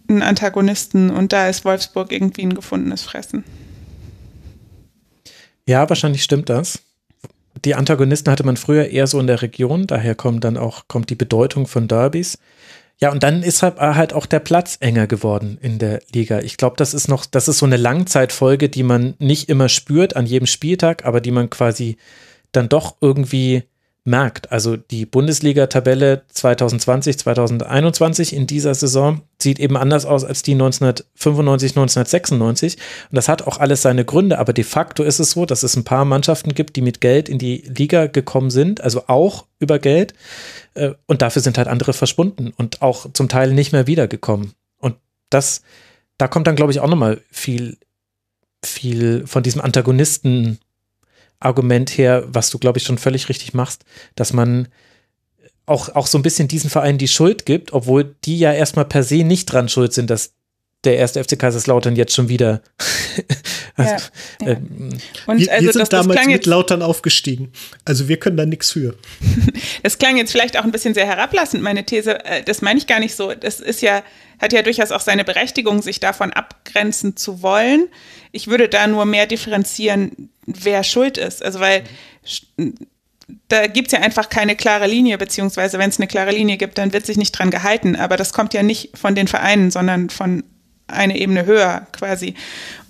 einen 0.09 0.23
Antagonisten 0.23 1.11
und 1.11 1.33
da 1.33 1.49
ist 1.49 1.65
Wolfsburg 1.65 2.13
irgendwie 2.13 2.43
ein 2.43 2.55
gefundenes 2.55 3.03
Fressen. 3.03 3.45
Ja, 5.67 5.89
wahrscheinlich 5.89 6.23
stimmt 6.23 6.49
das. 6.49 6.83
Die 7.65 7.75
Antagonisten 7.75 8.31
hatte 8.31 8.45
man 8.45 8.57
früher 8.57 8.89
eher 8.89 9.07
so 9.07 9.21
in 9.21 9.27
der 9.27 9.43
Region, 9.43 9.87
daher 9.87 10.15
kommt 10.15 10.45
dann 10.45 10.57
auch 10.57 10.89
kommt 10.89 11.11
die 11.11 11.15
Bedeutung 11.15 11.67
von 11.67 11.89
Derbys. 11.89 12.39
Ja, 13.01 13.11
und 13.11 13.23
dann 13.23 13.43
ist 13.43 13.63
halt, 13.63 13.79
halt 13.79 14.13
auch 14.13 14.27
der 14.27 14.39
Platz 14.39 14.77
enger 14.79 15.09
geworden 15.09 15.59
in 15.61 15.79
der 15.79 16.01
Liga. 16.13 16.39
Ich 16.41 16.57
glaube, 16.57 16.77
das 16.77 16.95
ist 16.95 17.09
noch, 17.09 17.27
das 17.27 17.49
ist 17.49 17.59
so 17.59 17.67
eine 17.67 17.77
Langzeitfolge, 17.77 18.69
die 18.69 18.85
man 18.85 19.15
nicht 19.19 19.49
immer 19.49 19.69
spürt 19.69 20.15
an 20.15 20.27
jedem 20.27 20.47
Spieltag, 20.47 21.05
aber 21.05 21.21
die 21.21 21.33
man 21.33 21.51
quasi 21.51 21.97
dann 22.53 22.69
doch 22.69 22.97
irgendwie 23.01 23.65
merkt. 24.05 24.51
Also 24.51 24.77
die 24.77 25.07
Bundesliga-Tabelle 25.07 26.23
2020, 26.29 27.19
2021 27.19 28.35
in 28.35 28.47
dieser 28.47 28.75
Saison 28.75 29.21
sieht 29.41 29.61
eben 29.61 29.77
anders 29.77 30.07
aus 30.07 30.25
als 30.25 30.43
die 30.43 30.53
1995, 30.53 31.73
1996. 31.73 32.77
Und 33.11 33.17
das 33.17 33.29
hat 33.29 33.43
auch 33.47 33.59
alles 33.59 33.83
seine 33.83 34.05
Gründe. 34.05 34.39
Aber 34.39 34.53
de 34.53 34.65
facto 34.65 35.05
ist 35.05 35.21
es 35.21 35.33
so, 35.33 35.47
dass 35.47 35.63
es 35.63 35.77
ein 35.77 35.85
paar 35.85 36.05
Mannschaften 36.05 36.55
gibt, 36.55 36.75
die 36.77 36.83
mit 36.83 37.01
Geld 37.01 37.29
in 37.29 37.39
die 37.39 37.59
Liga 37.59 38.07
gekommen 38.07 38.51
sind, 38.51 38.81
also 38.81 39.05
auch 39.07 39.47
über 39.61 39.79
Geld. 39.79 40.15
Äh, 40.75 40.93
und 41.07 41.23
dafür 41.23 41.43
sind 41.43 41.59
halt 41.59 41.69
andere 41.69 41.93
verschwunden 41.93 42.53
und 42.57 42.83
auch 42.83 43.13
zum 43.13 43.29
Teil 43.29 43.53
nicht 43.53 43.73
mehr 43.73 43.87
wiedergekommen. 43.87 44.53
Und 44.79 44.97
das, 45.31 45.63
da 46.19 46.27
kommt 46.27 46.49
dann, 46.49 46.57
glaube 46.57 46.73
ich, 46.73 46.81
auch 46.81 46.91
nochmal 46.91 47.21
viel, 47.31 47.79
viel 48.65 49.27
von 49.29 49.45
diesem 49.45 49.61
Antagonisten 49.61 50.59
Argument 51.45 51.91
her, 51.99 52.25
was 52.27 52.51
du, 52.51 52.59
glaube 52.59 52.79
ich, 52.79 52.85
schon 52.85 52.99
völlig 52.99 53.29
richtig 53.29 53.55
machst, 53.55 53.85
dass 54.15 54.33
man 54.33 54.69
auch, 55.67 55.91
auch 55.95 56.07
so 56.07 56.19
ein 56.19 56.23
bisschen 56.23 56.49
diesen 56.49 56.71
Vereinen 56.71 56.99
die 56.99 57.09
Schuld 57.09 57.47
gibt, 57.47 57.73
obwohl 57.73 58.17
die 58.25 58.39
ja 58.39 58.53
erstmal 58.53 58.85
per 58.85 59.03
se 59.03 59.25
nicht 59.25 59.47
dran 59.47 59.69
schuld 59.69 59.93
sind, 59.93 60.11
dass 60.11 60.35
der 60.85 60.97
erste 60.97 61.23
FC 61.23 61.39
Kaiserslautern 61.39 61.95
jetzt 61.95 62.15
schon 62.15 62.29
wieder. 62.29 62.61
also, 63.77 63.95
ja, 64.41 64.47
ja. 64.47 64.53
Ähm, 64.53 64.89
Und 65.27 65.39
wir, 65.39 65.53
also 65.53 65.65
wir 65.65 65.73
sind 65.73 65.81
das, 65.83 65.89
damals 65.89 66.21
das 66.21 66.27
mit 66.27 66.47
Lautern 66.47 66.83
aufgestiegen. 66.83 67.53
Also 67.85 68.09
wir 68.09 68.19
können 68.19 68.37
da 68.37 68.47
nichts 68.47 68.73
für. 68.73 68.97
das 69.83 69.99
klang 69.99 70.17
jetzt 70.17 70.33
vielleicht 70.33 70.59
auch 70.59 70.65
ein 70.65 70.73
bisschen 70.73 70.95
sehr 70.95 71.07
herablassend, 71.07 71.63
meine 71.63 71.87
These. 71.87 72.25
Äh, 72.25 72.43
das 72.43 72.63
meine 72.63 72.79
ich 72.79 72.87
gar 72.89 72.99
nicht 72.99 73.15
so. 73.15 73.33
Das 73.33 73.61
ist 73.61 73.81
ja, 73.81 74.03
hat 74.41 74.53
ja 74.53 74.63
durchaus 74.63 74.91
auch 74.91 75.01
seine 75.01 75.25
Berechtigung, 75.25 75.83
sich 75.83 76.01
davon 76.01 76.33
abgrenzen 76.33 77.17
zu 77.17 77.43
wollen. 77.43 77.89
Ich 78.33 78.49
würde 78.49 78.69
da 78.69 78.87
nur 78.89 79.05
mehr 79.05 79.27
differenzieren, 79.27 80.31
wer 80.47 80.83
schuld 80.83 81.17
ist. 81.17 81.45
Also 81.45 81.61
weil 81.61 81.85
da 83.49 83.67
gibt 83.67 83.89
es 83.89 83.93
ja 83.93 84.01
einfach 84.01 84.29
keine 84.29 84.57
klare 84.57 84.87
Linie, 84.87 85.17
beziehungsweise 85.17 85.79
wenn 85.79 85.91
es 85.91 85.99
eine 85.99 86.09
klare 86.09 86.33
Linie 86.33 86.57
gibt, 86.57 86.79
dann 86.79 86.93
wird 86.93 87.07
sich 87.07 87.17
nicht 87.17 87.33
dran 87.33 87.51
gehalten. 87.51 87.95
Aber 87.95 88.17
das 88.17 88.33
kommt 88.33 88.53
ja 88.53 88.63
nicht 88.63 88.97
von 88.99 89.15
den 89.15 89.29
Vereinen, 89.29 89.71
sondern 89.71 90.11
von 90.11 90.43
einer 90.87 91.15
Ebene 91.17 91.47
höher 91.47 91.87
quasi. 91.93 92.35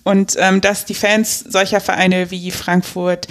Und 0.04 0.36
ähm, 0.38 0.60
dass 0.60 0.84
die 0.84 0.94
Fans 0.94 1.40
solcher 1.40 1.80
Vereine 1.80 2.30
wie 2.30 2.50
Frankfurt, 2.50 3.28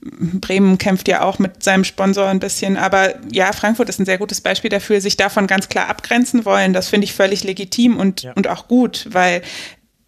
Bremen 0.00 0.76
kämpft 0.78 1.08
ja 1.08 1.22
auch 1.22 1.38
mit 1.38 1.62
seinem 1.62 1.82
Sponsor 1.84 2.26
ein 2.26 2.38
bisschen, 2.38 2.76
aber 2.76 3.14
ja, 3.32 3.52
Frankfurt 3.52 3.88
ist 3.88 3.98
ein 3.98 4.04
sehr 4.04 4.18
gutes 4.18 4.42
Beispiel 4.42 4.68
dafür, 4.68 5.00
sich 5.00 5.16
davon 5.16 5.46
ganz 5.46 5.68
klar 5.70 5.88
abgrenzen 5.88 6.44
wollen. 6.44 6.74
Das 6.74 6.88
finde 6.88 7.06
ich 7.06 7.14
völlig 7.14 7.42
legitim 7.42 7.96
und, 7.96 8.22
ja. 8.22 8.32
und 8.34 8.46
auch 8.46 8.68
gut, 8.68 9.08
weil 9.10 9.42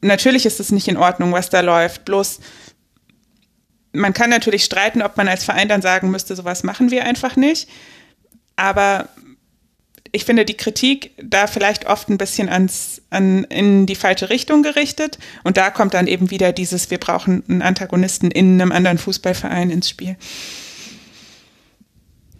natürlich 0.02 0.44
ist 0.44 0.60
es 0.60 0.70
nicht 0.70 0.88
in 0.88 0.98
Ordnung, 0.98 1.32
was 1.32 1.48
da 1.48 1.60
läuft. 1.60 2.04
Bloß 2.04 2.40
man 3.92 4.12
kann 4.12 4.28
natürlich 4.28 4.64
streiten, 4.64 5.02
ob 5.02 5.16
man 5.16 5.28
als 5.28 5.44
Verein 5.44 5.68
dann 5.68 5.82
sagen 5.82 6.10
müsste, 6.10 6.36
sowas 6.36 6.62
machen 6.62 6.90
wir 6.90 7.04
einfach 7.04 7.36
nicht. 7.36 7.68
Aber 8.56 9.08
ich 10.16 10.24
finde 10.24 10.46
die 10.46 10.56
Kritik 10.56 11.10
da 11.22 11.46
vielleicht 11.46 11.86
oft 11.86 12.08
ein 12.08 12.16
bisschen 12.16 12.48
ans, 12.48 13.02
an, 13.10 13.44
in 13.44 13.84
die 13.84 13.94
falsche 13.94 14.30
Richtung 14.30 14.62
gerichtet. 14.62 15.18
Und 15.44 15.58
da 15.58 15.68
kommt 15.68 15.92
dann 15.92 16.06
eben 16.06 16.30
wieder 16.30 16.52
dieses, 16.52 16.90
wir 16.90 16.96
brauchen 16.96 17.44
einen 17.48 17.60
Antagonisten 17.60 18.30
in 18.30 18.58
einem 18.58 18.72
anderen 18.72 18.96
Fußballverein 18.96 19.68
ins 19.68 19.90
Spiel. 19.90 20.16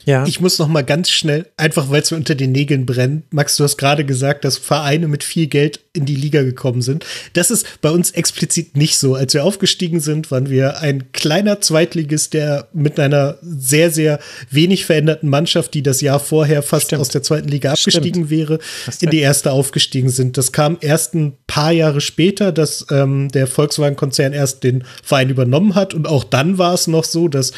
Ja. 0.07 0.25
Ich 0.25 0.41
muss 0.41 0.61
noch 0.61 0.69
mal 0.69 0.85
ganz 0.85 1.11
schnell, 1.11 1.47
einfach 1.57 1.91
weil 1.91 2.01
es 2.01 2.13
mir 2.13 2.17
unter 2.17 2.37
den 2.37 2.53
Nägeln 2.53 2.87
brennt. 2.87 3.25
Max, 3.33 3.57
du 3.57 3.65
hast 3.65 3.77
gerade 3.77 4.05
gesagt, 4.05 4.45
dass 4.45 4.57
Vereine 4.57 5.09
mit 5.09 5.25
viel 5.25 5.49
Geld 5.49 5.81
in 5.93 6.05
die 6.05 6.15
Liga 6.15 6.43
gekommen 6.43 6.81
sind. 6.81 7.05
Das 7.33 7.51
ist 7.51 7.81
bei 7.81 7.91
uns 7.91 8.13
explizit 8.13 8.77
nicht 8.77 8.99
so. 8.99 9.17
Als 9.17 9.35
wir 9.35 9.43
aufgestiegen 9.43 9.99
sind, 9.99 10.31
waren 10.31 10.49
wir 10.49 10.79
ein 10.79 11.11
kleiner 11.11 11.61
Zweitligist, 11.61 12.35
der 12.35 12.69
mit 12.73 13.01
einer 13.01 13.39
sehr, 13.43 13.91
sehr 13.91 14.21
wenig 14.49 14.85
veränderten 14.85 15.29
Mannschaft, 15.29 15.75
die 15.75 15.83
das 15.83 16.01
Jahr 16.01 16.21
vorher 16.21 16.63
fast 16.63 16.87
Stimmt. 16.87 17.01
aus 17.01 17.09
der 17.09 17.25
zweiten 17.25 17.49
Liga 17.49 17.73
abgestiegen 17.73 18.27
Stimmt. 18.27 18.31
wäre, 18.31 18.59
in 19.01 19.11
die 19.11 19.19
erste 19.19 19.51
aufgestiegen 19.51 20.11
sind. 20.11 20.37
Das 20.37 20.53
kam 20.53 20.79
erst 20.81 21.15
ein 21.15 21.33
paar 21.49 21.73
Jahre 21.73 22.01
später, 22.01 22.53
dass 22.53 22.87
ähm, 22.93 23.29
der 23.31 23.49
Volkswagen-Konzern 23.49 24.33
erst 24.33 24.63
den 24.63 24.85
Verein 25.03 25.31
übernommen 25.31 25.75
hat. 25.75 25.95
Und 25.95 26.07
auch 26.07 26.23
dann 26.23 26.59
war 26.59 26.75
es 26.75 26.87
noch 26.87 27.05
so, 27.05 27.27
dass 27.27 27.53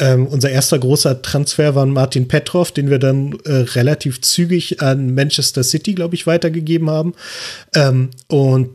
ähm, 0.00 0.26
unser 0.26 0.50
erster 0.50 0.78
großer 0.78 1.22
Transfer 1.22 1.74
war 1.74 1.93
Martin 1.94 2.28
Petrov, 2.28 2.72
den 2.72 2.90
wir 2.90 2.98
dann 2.98 3.38
äh, 3.44 3.52
relativ 3.52 4.20
zügig 4.20 4.82
an 4.82 5.14
Manchester 5.14 5.62
City, 5.62 5.94
glaube 5.94 6.14
ich, 6.14 6.26
weitergegeben 6.26 6.90
haben. 6.90 7.14
Ähm, 7.74 8.10
und 8.28 8.70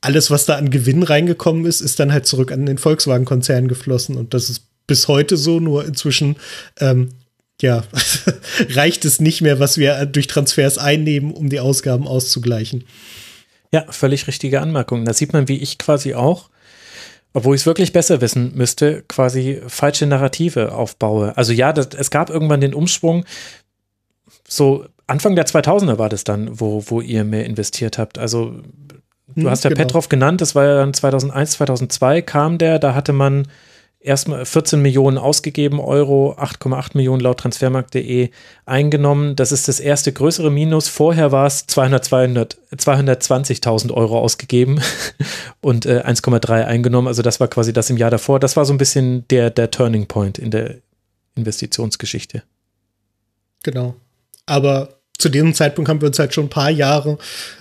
alles, 0.00 0.30
was 0.30 0.46
da 0.46 0.56
an 0.56 0.70
Gewinn 0.70 1.02
reingekommen 1.02 1.66
ist, 1.66 1.80
ist 1.82 2.00
dann 2.00 2.12
halt 2.12 2.26
zurück 2.26 2.52
an 2.52 2.64
den 2.64 2.78
Volkswagen-Konzern 2.78 3.68
geflossen. 3.68 4.16
Und 4.16 4.32
das 4.32 4.48
ist 4.48 4.64
bis 4.86 5.08
heute 5.08 5.36
so, 5.36 5.60
nur 5.60 5.84
inzwischen 5.84 6.36
ähm, 6.78 7.10
ja, 7.60 7.84
reicht 8.70 9.04
es 9.04 9.20
nicht 9.20 9.42
mehr, 9.42 9.60
was 9.60 9.76
wir 9.76 10.06
durch 10.06 10.26
Transfers 10.26 10.78
einnehmen, 10.78 11.32
um 11.32 11.50
die 11.50 11.60
Ausgaben 11.60 12.06
auszugleichen. 12.06 12.84
Ja, 13.72 13.84
völlig 13.90 14.26
richtige 14.26 14.60
Anmerkung. 14.60 15.04
Da 15.04 15.12
sieht 15.12 15.32
man, 15.32 15.48
wie 15.48 15.58
ich 15.58 15.78
quasi 15.78 16.14
auch 16.14 16.48
obwohl 17.32 17.54
ich 17.54 17.62
es 17.62 17.66
wirklich 17.66 17.92
besser 17.92 18.20
wissen 18.20 18.52
müsste, 18.54 19.02
quasi 19.08 19.60
falsche 19.66 20.06
Narrative 20.06 20.72
aufbaue. 20.72 21.36
Also 21.36 21.52
ja, 21.52 21.72
das, 21.72 21.88
es 21.96 22.10
gab 22.10 22.30
irgendwann 22.30 22.60
den 22.60 22.74
Umschwung, 22.74 23.24
so 24.46 24.86
Anfang 25.06 25.36
der 25.36 25.46
2000er 25.46 25.98
war 25.98 26.08
das 26.08 26.24
dann, 26.24 26.60
wo, 26.60 26.84
wo 26.86 27.00
ihr 27.00 27.24
mehr 27.24 27.46
investiert 27.46 27.98
habt. 27.98 28.18
Also 28.18 28.60
du 29.28 29.42
hm, 29.42 29.50
hast 29.50 29.64
ja 29.64 29.70
genau. 29.70 29.82
Petrov 29.82 30.08
genannt, 30.08 30.40
das 30.40 30.54
war 30.54 30.64
ja 30.64 30.76
dann 30.76 30.94
2001, 30.94 31.52
2002 31.52 32.22
kam 32.22 32.58
der, 32.58 32.78
da 32.78 32.94
hatte 32.94 33.12
man 33.12 33.48
erstmal 34.00 34.44
14 34.46 34.80
Millionen 34.80 35.18
ausgegeben, 35.18 35.78
Euro, 35.78 36.34
8,8 36.38 36.96
Millionen 36.96 37.20
laut 37.20 37.38
transfermarkt.de 37.38 38.30
eingenommen. 38.64 39.36
Das 39.36 39.52
ist 39.52 39.68
das 39.68 39.78
erste 39.78 40.12
größere 40.12 40.50
Minus. 40.50 40.88
Vorher 40.88 41.32
war 41.32 41.46
es 41.46 41.66
200, 41.66 42.04
200, 42.04 42.58
220.000 42.74 43.92
Euro 43.92 44.18
ausgegeben 44.18 44.80
und 45.60 45.86
äh, 45.86 46.02
1,3 46.04 46.64
eingenommen. 46.64 47.08
Also 47.08 47.22
das 47.22 47.40
war 47.40 47.48
quasi 47.48 47.72
das 47.72 47.90
im 47.90 47.98
Jahr 47.98 48.10
davor. 48.10 48.40
Das 48.40 48.56
war 48.56 48.64
so 48.64 48.72
ein 48.72 48.78
bisschen 48.78 49.28
der, 49.28 49.50
der 49.50 49.70
Turning 49.70 50.06
Point 50.06 50.38
in 50.38 50.50
der 50.50 50.76
Investitionsgeschichte. 51.36 52.42
Genau. 53.62 53.94
Aber 54.46 54.99
zu 55.20 55.28
diesem 55.28 55.54
Zeitpunkt 55.54 55.88
haben 55.88 56.00
wir 56.00 56.08
uns 56.08 56.18
halt 56.18 56.34
schon 56.34 56.46
ein 56.46 56.50
paar 56.50 56.70
Jahre 56.70 57.18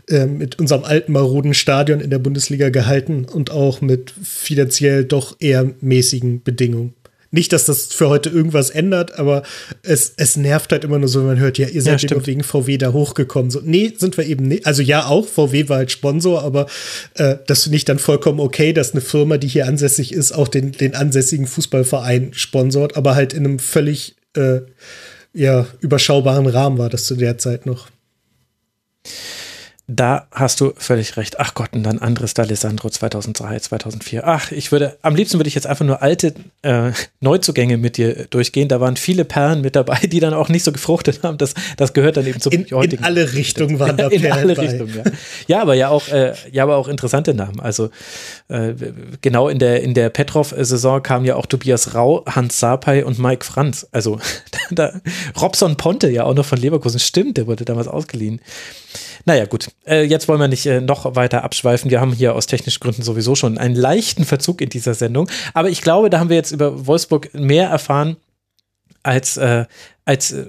äh, 0.07 0.25
mit 0.25 0.59
unserem 0.59 0.83
alten 0.83 1.11
maroden 1.11 1.53
Stadion 1.53 1.99
in 1.99 2.09
der 2.09 2.19
Bundesliga 2.19 2.69
gehalten 2.69 3.25
und 3.25 3.51
auch 3.51 3.81
mit 3.81 4.13
finanziell 4.23 5.05
doch 5.05 5.35
eher 5.39 5.69
mäßigen 5.81 6.43
Bedingungen. 6.43 6.93
Nicht, 7.31 7.53
dass 7.53 7.65
das 7.65 7.93
für 7.93 8.09
heute 8.09 8.29
irgendwas 8.29 8.71
ändert, 8.71 9.19
aber 9.19 9.43
es, 9.83 10.13
es 10.17 10.35
nervt 10.35 10.71
halt 10.71 10.83
immer 10.83 10.97
nur 10.97 11.07
so, 11.07 11.19
wenn 11.19 11.27
man 11.27 11.39
hört, 11.39 11.59
ja, 11.59 11.67
ihr 11.67 11.83
seid 11.83 12.01
ja, 12.01 12.25
wegen 12.25 12.41
VW 12.41 12.77
da 12.79 12.91
hochgekommen. 12.91 13.51
So, 13.51 13.61
nee, 13.63 13.93
sind 13.95 14.17
wir 14.17 14.25
eben 14.25 14.47
nicht. 14.47 14.65
Also 14.65 14.81
ja, 14.81 15.05
auch, 15.05 15.27
VW 15.27 15.69
war 15.69 15.77
halt 15.77 15.91
Sponsor, 15.91 16.41
aber 16.41 16.65
äh, 17.15 17.35
das 17.45 17.63
finde 17.63 17.77
ich 17.77 17.85
dann 17.85 17.99
vollkommen 17.99 18.39
okay, 18.39 18.73
dass 18.73 18.93
eine 18.93 19.01
Firma, 19.01 19.37
die 19.37 19.47
hier 19.47 19.67
ansässig 19.67 20.11
ist, 20.11 20.31
auch 20.31 20.47
den, 20.47 20.71
den 20.71 20.95
ansässigen 20.95 21.45
Fußballverein 21.45 22.31
sponsort, 22.33 22.97
aber 22.97 23.13
halt 23.13 23.33
in 23.33 23.45
einem 23.45 23.59
völlig 23.59 24.15
äh, 24.35 24.61
ja, 25.33 25.67
überschaubaren 25.81 26.47
Rahmen 26.47 26.77
war 26.77 26.89
das 26.89 27.05
zu 27.05 27.15
der 27.15 27.37
Zeit 27.37 27.65
noch. 27.65 27.89
Da 29.91 30.27
hast 30.31 30.61
du 30.61 30.71
völlig 30.77 31.17
recht. 31.17 31.39
Ach 31.39 31.55
Gott, 31.55 31.69
und 31.73 31.81
dann 31.81 31.97
Andres 31.97 32.35
D'Alessandro 32.35 32.91
2003, 32.91 33.59
2004. 33.59 34.21
Ach, 34.23 34.51
ich 34.51 34.71
würde, 34.71 34.95
am 35.01 35.15
liebsten 35.15 35.39
würde 35.39 35.47
ich 35.47 35.55
jetzt 35.55 35.65
einfach 35.65 35.83
nur 35.83 36.03
alte 36.03 36.35
äh, 36.61 36.91
Neuzugänge 37.21 37.77
mit 37.77 37.97
dir 37.97 38.27
durchgehen. 38.29 38.67
Da 38.67 38.79
waren 38.79 38.97
viele 38.97 39.25
Perlen 39.25 39.61
mit 39.61 39.75
dabei, 39.75 39.97
die 40.03 40.19
dann 40.19 40.35
auch 40.35 40.47
nicht 40.47 40.63
so 40.63 40.71
gefruchtet 40.71 41.23
haben. 41.23 41.39
Das, 41.39 41.55
das 41.75 41.93
gehört 41.93 42.17
dann 42.17 42.27
eben 42.27 42.39
zum 42.39 42.53
in, 42.53 42.67
heutigen. 42.69 43.01
In 43.01 43.03
alle 43.03 43.33
Richtungen 43.33 43.79
waren 43.79 43.97
da 43.97 44.09
Perlen 44.09 44.23
In 44.25 44.31
alle 44.31 44.57
Richtungen, 44.59 44.95
ja. 44.95 45.11
Ja, 45.47 45.61
aber 45.63 45.73
ja 45.73 45.89
auch, 45.89 46.07
äh, 46.09 46.33
ja, 46.51 46.61
aber 46.61 46.77
auch 46.77 46.87
interessante 46.87 47.33
Namen. 47.33 47.59
Also 47.59 47.89
äh, 48.47 48.73
genau 49.21 49.49
in 49.49 49.57
der, 49.57 49.81
in 49.81 49.95
der 49.95 50.11
Petrov-Saison 50.11 51.01
kamen 51.01 51.25
ja 51.25 51.35
auch 51.35 51.47
Tobias 51.47 51.95
Rau, 51.95 52.23
Hans 52.27 52.59
Sapai 52.59 53.03
und 53.03 53.17
Mike 53.17 53.43
Franz. 53.43 53.87
Also 53.91 54.19
da, 54.69 55.01
Robson 55.41 55.77
Ponte 55.77 56.11
ja 56.11 56.25
auch 56.25 56.35
noch 56.35 56.45
von 56.45 56.59
Leverkusen. 56.59 56.99
Stimmt, 56.99 57.37
der 57.37 57.47
wurde 57.47 57.65
damals 57.65 57.87
ausgeliehen. 57.87 58.39
Naja, 59.29 59.45
gut. 59.45 59.69
Äh, 59.85 60.05
jetzt 60.05 60.27
wollen 60.27 60.39
wir 60.39 60.47
nicht 60.47 60.65
äh, 60.65 60.81
noch 60.81 61.15
weiter 61.15 61.43
abschweifen. 61.43 61.91
Wir 61.91 62.01
haben 62.01 62.13
hier 62.13 62.33
aus 62.33 62.47
technischen 62.47 62.79
Gründen 62.79 63.03
sowieso 63.03 63.35
schon 63.35 63.59
einen 63.59 63.75
leichten 63.75 64.25
Verzug 64.25 64.59
in 64.59 64.69
dieser 64.69 64.95
Sendung. 64.95 65.29
Aber 65.53 65.69
ich 65.69 65.83
glaube, 65.83 66.09
da 66.09 66.17
haben 66.17 66.29
wir 66.29 66.35
jetzt 66.35 66.49
über 66.49 66.87
Wolfsburg 66.87 67.31
mehr 67.35 67.69
erfahren 67.69 68.17
als, 69.03 69.37
äh, 69.37 69.65
als 70.03 70.31
äh, 70.31 70.47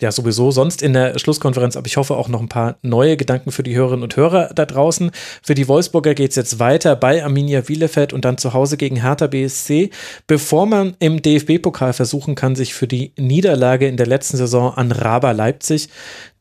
ja 0.00 0.10
sowieso 0.10 0.50
sonst 0.50 0.82
in 0.82 0.92
der 0.92 1.16
Schlusskonferenz, 1.20 1.76
aber 1.76 1.86
ich 1.86 1.96
hoffe 1.96 2.16
auch 2.16 2.28
noch 2.28 2.40
ein 2.40 2.48
paar 2.48 2.78
neue 2.82 3.16
Gedanken 3.16 3.52
für 3.52 3.62
die 3.62 3.76
Hörerinnen 3.76 4.02
und 4.02 4.16
Hörer 4.16 4.50
da 4.52 4.66
draußen. 4.66 5.12
Für 5.42 5.54
die 5.54 5.68
Wolfsburger 5.68 6.14
geht 6.14 6.30
es 6.30 6.36
jetzt 6.36 6.58
weiter 6.58 6.96
bei 6.96 7.22
Arminia 7.22 7.60
Bielefeld 7.60 8.12
und 8.12 8.24
dann 8.24 8.38
zu 8.38 8.52
Hause 8.52 8.76
gegen 8.76 8.96
Hertha 8.96 9.28
BSC, 9.28 9.90
bevor 10.26 10.66
man 10.66 10.96
im 10.98 11.22
DFB-Pokal 11.22 11.92
versuchen 11.92 12.34
kann, 12.34 12.56
sich 12.56 12.74
für 12.74 12.88
die 12.88 13.12
Niederlage 13.16 13.86
in 13.86 13.96
der 13.96 14.08
letzten 14.08 14.36
Saison 14.36 14.74
an 14.74 14.90
Raba 14.90 15.30
Leipzig 15.30 15.88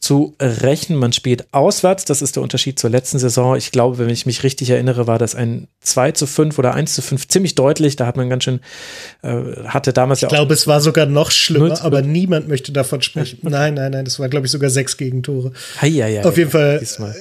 zu 0.02 0.36
rächen. 0.42 0.96
Man 0.96 1.14
spielt 1.14 1.46
auswärts, 1.54 2.06
das 2.06 2.24
ist 2.24 2.36
der 2.36 2.44
Unterschied 2.44 2.80
zur 2.80 2.90
letzten 2.90 3.20
Saison. 3.20 3.56
Ich 3.56 3.72
glaube, 3.72 4.00
wenn 4.00 4.10
ich 4.10 4.26
mich 4.26 4.42
richtig 4.42 4.72
erinnere, 4.72 5.06
war 5.06 5.20
das 5.20 5.36
ein 5.36 5.68
2 5.82 6.12
zu 6.14 6.26
5 6.26 6.58
oder 6.58 6.74
1 6.74 6.96
zu 6.96 7.04
5 7.04 7.28
ziemlich 7.28 7.54
deutlich. 7.54 7.96
Da 7.96 8.08
hat 8.08 8.18
man 8.18 8.28
ganz 8.28 8.44
schön, 8.44 8.60
äh, 9.22 9.64
hatte 9.68 9.94
damals 9.94 10.18
ich 10.18 10.24
ja 10.24 10.28
auch. 10.28 10.32
Ich 10.32 10.38
glaube, 10.38 10.54
es 10.56 10.66
war 10.66 10.82
sogar 10.82 11.06
noch 11.06 11.30
schlimmer, 11.30 11.80
aber 11.84 12.02
niemand 12.02 12.48
möchte 12.48 12.72
davon 12.72 13.02
sprechen. 13.04 13.40
Nein, 13.44 13.76
nein, 13.76 13.92
nein, 13.92 14.06
das 14.06 14.20
war, 14.20 14.28
glaube 14.28 14.48
ich, 14.48 14.52
sogar 14.52 14.70
sechs 14.72 14.98
Gegentore. 14.98 15.52
Hei, 15.80 15.92
hei, 15.92 16.18
hei, 16.18 16.26
Auf 16.26 16.38
jeden 16.38 16.50
Fall. 16.50 16.80
Diesmal. 16.80 17.16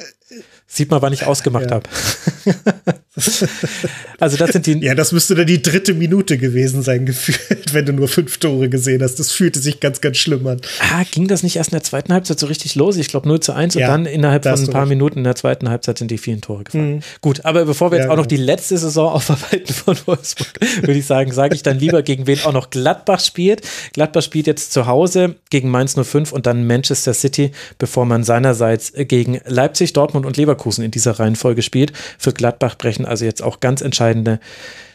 Sieht 0.66 0.90
man, 0.90 1.02
wann 1.02 1.12
ich 1.12 1.26
ausgemacht 1.26 1.66
ja. 1.66 1.72
habe. 1.72 1.88
also 4.20 4.36
das 4.36 4.50
sind 4.50 4.66
die. 4.66 4.78
Ja, 4.84 4.94
das 4.94 5.12
müsste 5.12 5.34
dann 5.34 5.46
die 5.46 5.60
dritte 5.60 5.94
Minute 5.94 6.38
gewesen 6.38 6.82
sein, 6.82 7.06
gefühlt, 7.06 7.72
wenn 7.74 7.86
du 7.86 7.92
nur 7.92 8.08
fünf 8.08 8.38
Tore 8.38 8.68
gesehen 8.68 9.02
hast. 9.02 9.18
Das 9.18 9.32
fühlte 9.32 9.58
sich 9.58 9.80
ganz, 9.80 10.00
ganz 10.00 10.18
schlimm 10.18 10.46
an. 10.46 10.60
Ah, 10.80 11.02
ging 11.10 11.26
das 11.26 11.42
nicht 11.42 11.56
erst 11.56 11.70
in 11.70 11.76
der 11.76 11.82
zweiten 11.82 12.12
Halbzeit 12.12 12.38
so 12.38 12.46
richtig 12.46 12.74
los? 12.76 12.96
Ich 12.96 13.08
glaube 13.08 13.26
0 13.28 13.40
zu 13.40 13.52
1 13.52 13.74
ja, 13.74 13.86
und 13.86 13.90
dann 13.90 14.06
innerhalb 14.06 14.44
von 14.44 14.52
ein 14.52 14.66
paar 14.68 14.82
recht. 14.82 14.90
Minuten 14.90 15.18
in 15.18 15.24
der 15.24 15.34
zweiten 15.34 15.68
Halbzeit 15.68 15.98
sind 15.98 16.10
die 16.10 16.18
vielen 16.18 16.40
Tore 16.40 16.64
gefallen. 16.64 16.96
Mhm. 16.96 17.00
Gut, 17.20 17.44
aber 17.44 17.64
bevor 17.64 17.90
wir 17.90 17.98
jetzt 17.98 18.06
ja, 18.06 18.12
auch 18.12 18.16
noch 18.16 18.26
die 18.26 18.36
letzte 18.36 18.78
Saison 18.78 19.12
aufarbeiten 19.12 19.74
von 19.74 19.96
Wolfsburg, 20.06 20.60
würde 20.80 20.98
ich 20.98 21.06
sagen, 21.06 21.32
sage 21.32 21.54
ich 21.54 21.62
dann 21.62 21.78
lieber, 21.78 22.02
gegen 22.02 22.26
wen 22.26 22.40
auch 22.44 22.52
noch 22.52 22.70
Gladbach 22.70 23.20
spielt. 23.20 23.62
Gladbach 23.92 24.22
spielt 24.22 24.46
jetzt 24.46 24.72
zu 24.72 24.86
Hause 24.86 25.36
gegen 25.50 25.68
Mainz 25.68 25.96
05 26.00 26.32
und 26.32 26.46
dann 26.46 26.66
Manchester 26.66 27.14
City, 27.14 27.50
bevor 27.78 28.06
man 28.06 28.22
seinerseits 28.22 28.92
gegen 28.96 29.40
Leipzig, 29.46 29.92
Dortmund 29.92 30.26
und 30.26 30.36
Leverkusen 30.36 30.50
Leverkusen 30.60 30.84
in 30.84 30.90
dieser 30.90 31.18
Reihenfolge 31.18 31.62
spielt. 31.62 31.92
Für 32.18 32.32
Gladbach 32.32 32.76
brechen 32.76 32.99
also 33.04 33.24
jetzt 33.24 33.42
auch 33.42 33.60
ganz 33.60 33.80
entscheidende 33.80 34.40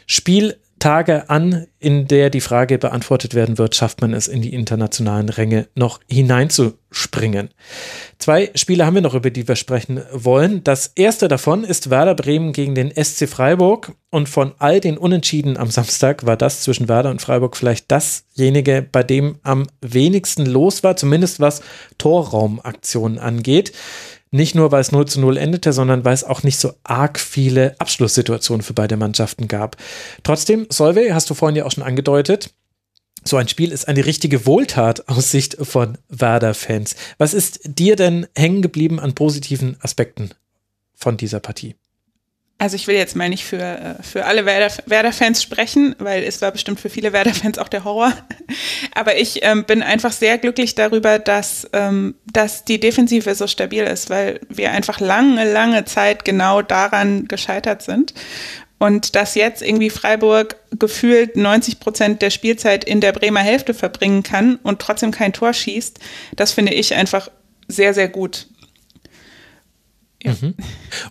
Spieltage 0.08 1.30
an, 1.30 1.68
in 1.80 2.08
der 2.08 2.30
die 2.30 2.42
Frage 2.42 2.78
beantwortet 2.78 3.34
werden 3.34 3.58
wird, 3.58 3.76
schafft 3.76 4.02
man 4.02 4.14
es 4.14 4.28
in 4.28 4.42
die 4.42 4.54
internationalen 4.54 5.30
Ränge 5.30 5.68
noch 5.76 6.00
hineinzuspringen. 6.10 7.50
Zwei 8.18 8.52
Spiele 8.56 8.86
haben 8.86 8.96
wir 8.96 9.02
noch, 9.02 9.14
über 9.14 9.30
die 9.30 9.48
wir 9.48 9.56
sprechen 9.56 10.02
wollen. 10.12 10.64
Das 10.64 10.92
erste 10.96 11.28
davon 11.28 11.64
ist 11.64 11.90
Werder 11.90 12.16
Bremen 12.16 12.54
gegen 12.54 12.76
den 12.76 12.92
SC 12.92 13.28
Freiburg. 13.28 13.94
Und 14.10 14.30
von 14.30 14.54
all 14.60 14.80
den 14.80 14.98
Unentschieden 14.98 15.58
am 15.58 15.70
Samstag 15.70 16.26
war 16.26 16.38
das 16.38 16.62
zwischen 16.62 16.88
Werder 16.88 17.10
und 17.10 17.22
Freiburg 17.22 17.58
vielleicht 17.58 17.92
dasjenige, 17.92 18.88
bei 18.90 19.04
dem 19.04 19.40
am 19.44 19.68
wenigsten 19.82 20.46
los 20.46 20.84
war, 20.84 20.96
zumindest 20.96 21.40
was 21.40 21.62
Torraumaktionen 21.98 23.20
angeht. 23.20 23.74
Nicht 24.36 24.54
nur, 24.54 24.74
weil 24.74 24.82
es 24.82 24.92
0 24.92 25.08
zu 25.08 25.22
0 25.22 25.38
endete, 25.38 25.72
sondern 25.72 26.04
weil 26.04 26.14
es 26.14 26.26
auch 26.26 26.44
nicht 26.44 26.58
so 26.58 26.74
arg 26.84 27.22
viele 27.22 27.74
Abschlusssituationen 27.80 28.64
für 28.64 28.74
beide 28.74 28.98
Mannschaften 28.98 29.48
gab. 29.48 29.78
Trotzdem, 30.24 30.68
Solveig, 30.70 31.14
hast 31.14 31.30
du 31.30 31.36
vorhin 31.36 31.56
ja 31.56 31.64
auch 31.64 31.72
schon 31.72 31.86
angedeutet, 31.86 32.54
so 33.24 33.38
ein 33.38 33.48
Spiel 33.48 33.72
ist 33.72 33.88
eine 33.88 34.06
richtige 34.06 34.46
Wohltat 34.46 35.08
aus 35.08 35.32
Sicht 35.32 35.56
von 35.62 35.98
Werder-Fans. 36.10 36.98
Was 37.18 37.34
ist 37.34 37.62
dir 37.64 37.96
denn 37.96 38.28
hängen 38.36 38.62
geblieben 38.62 39.00
an 39.00 39.16
positiven 39.16 39.78
Aspekten 39.80 40.32
von 40.94 41.16
dieser 41.16 41.40
Partie? 41.40 41.76
Also 42.58 42.76
ich 42.78 42.88
will 42.88 42.96
jetzt 42.96 43.16
mal 43.18 43.28
nicht 43.28 43.44
für, 43.44 43.62
äh, 43.62 44.02
für 44.02 44.26
alle 44.26 44.46
Werder-Fans 44.46 45.44
sprechen, 45.44 45.96
weil 46.00 46.24
es 46.24 46.42
war 46.42 46.52
bestimmt 46.52 46.80
für 46.80 46.90
viele 46.90 47.12
Werder-Fans 47.12 47.58
auch 47.58 47.68
der 47.68 47.84
Horror. 47.84 48.14
Aber 48.96 49.18
ich 49.18 49.44
ähm, 49.44 49.66
bin 49.66 49.84
einfach 49.84 50.14
sehr 50.14 50.38
glücklich 50.38 50.74
darüber, 50.74 51.20
dass, 51.20 51.68
ähm, 51.74 52.16
dass 52.32 52.64
die 52.64 52.80
Defensive 52.80 53.36
so 53.36 53.48
stabil 53.48 53.84
ist, 53.84 54.10
weil 54.10 54.40
wir 54.48 54.72
einfach 54.72 55.02
lange, 55.02 55.52
lange 55.52 55.84
Zeit 55.84 56.24
genau 56.24 56.62
daran 56.62 57.28
gescheitert 57.28 57.82
sind. 57.82 58.14
Und 58.78 59.16
dass 59.16 59.36
jetzt 59.36 59.62
irgendwie 59.62 59.90
Freiburg 59.90 60.56
gefühlt 60.72 61.36
90 61.36 61.80
Prozent 61.80 62.22
der 62.22 62.30
Spielzeit 62.30 62.84
in 62.84 63.02
der 63.02 63.14
Bremer 63.14 63.40
Hälfte 63.40 63.74
verbringen 63.74 64.24
kann 64.24 64.58
und 64.64 64.82
trotzdem 64.82 65.12
kein 65.12 65.34
Tor 65.34 65.54
schießt, 65.54 66.00
das 66.36 66.52
finde 66.52 66.74
ich 66.74 66.94
einfach 66.94 67.30
sehr, 67.68 67.94
sehr 67.94 68.10
gut. 68.10 68.48
Ja. 70.26 70.36
Mhm. 70.42 70.56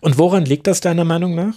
Und 0.01 0.19
woran 0.19 0.45
liegt 0.45 0.67
das 0.67 0.81
deiner 0.81 1.05
Meinung 1.05 1.35
nach? 1.35 1.55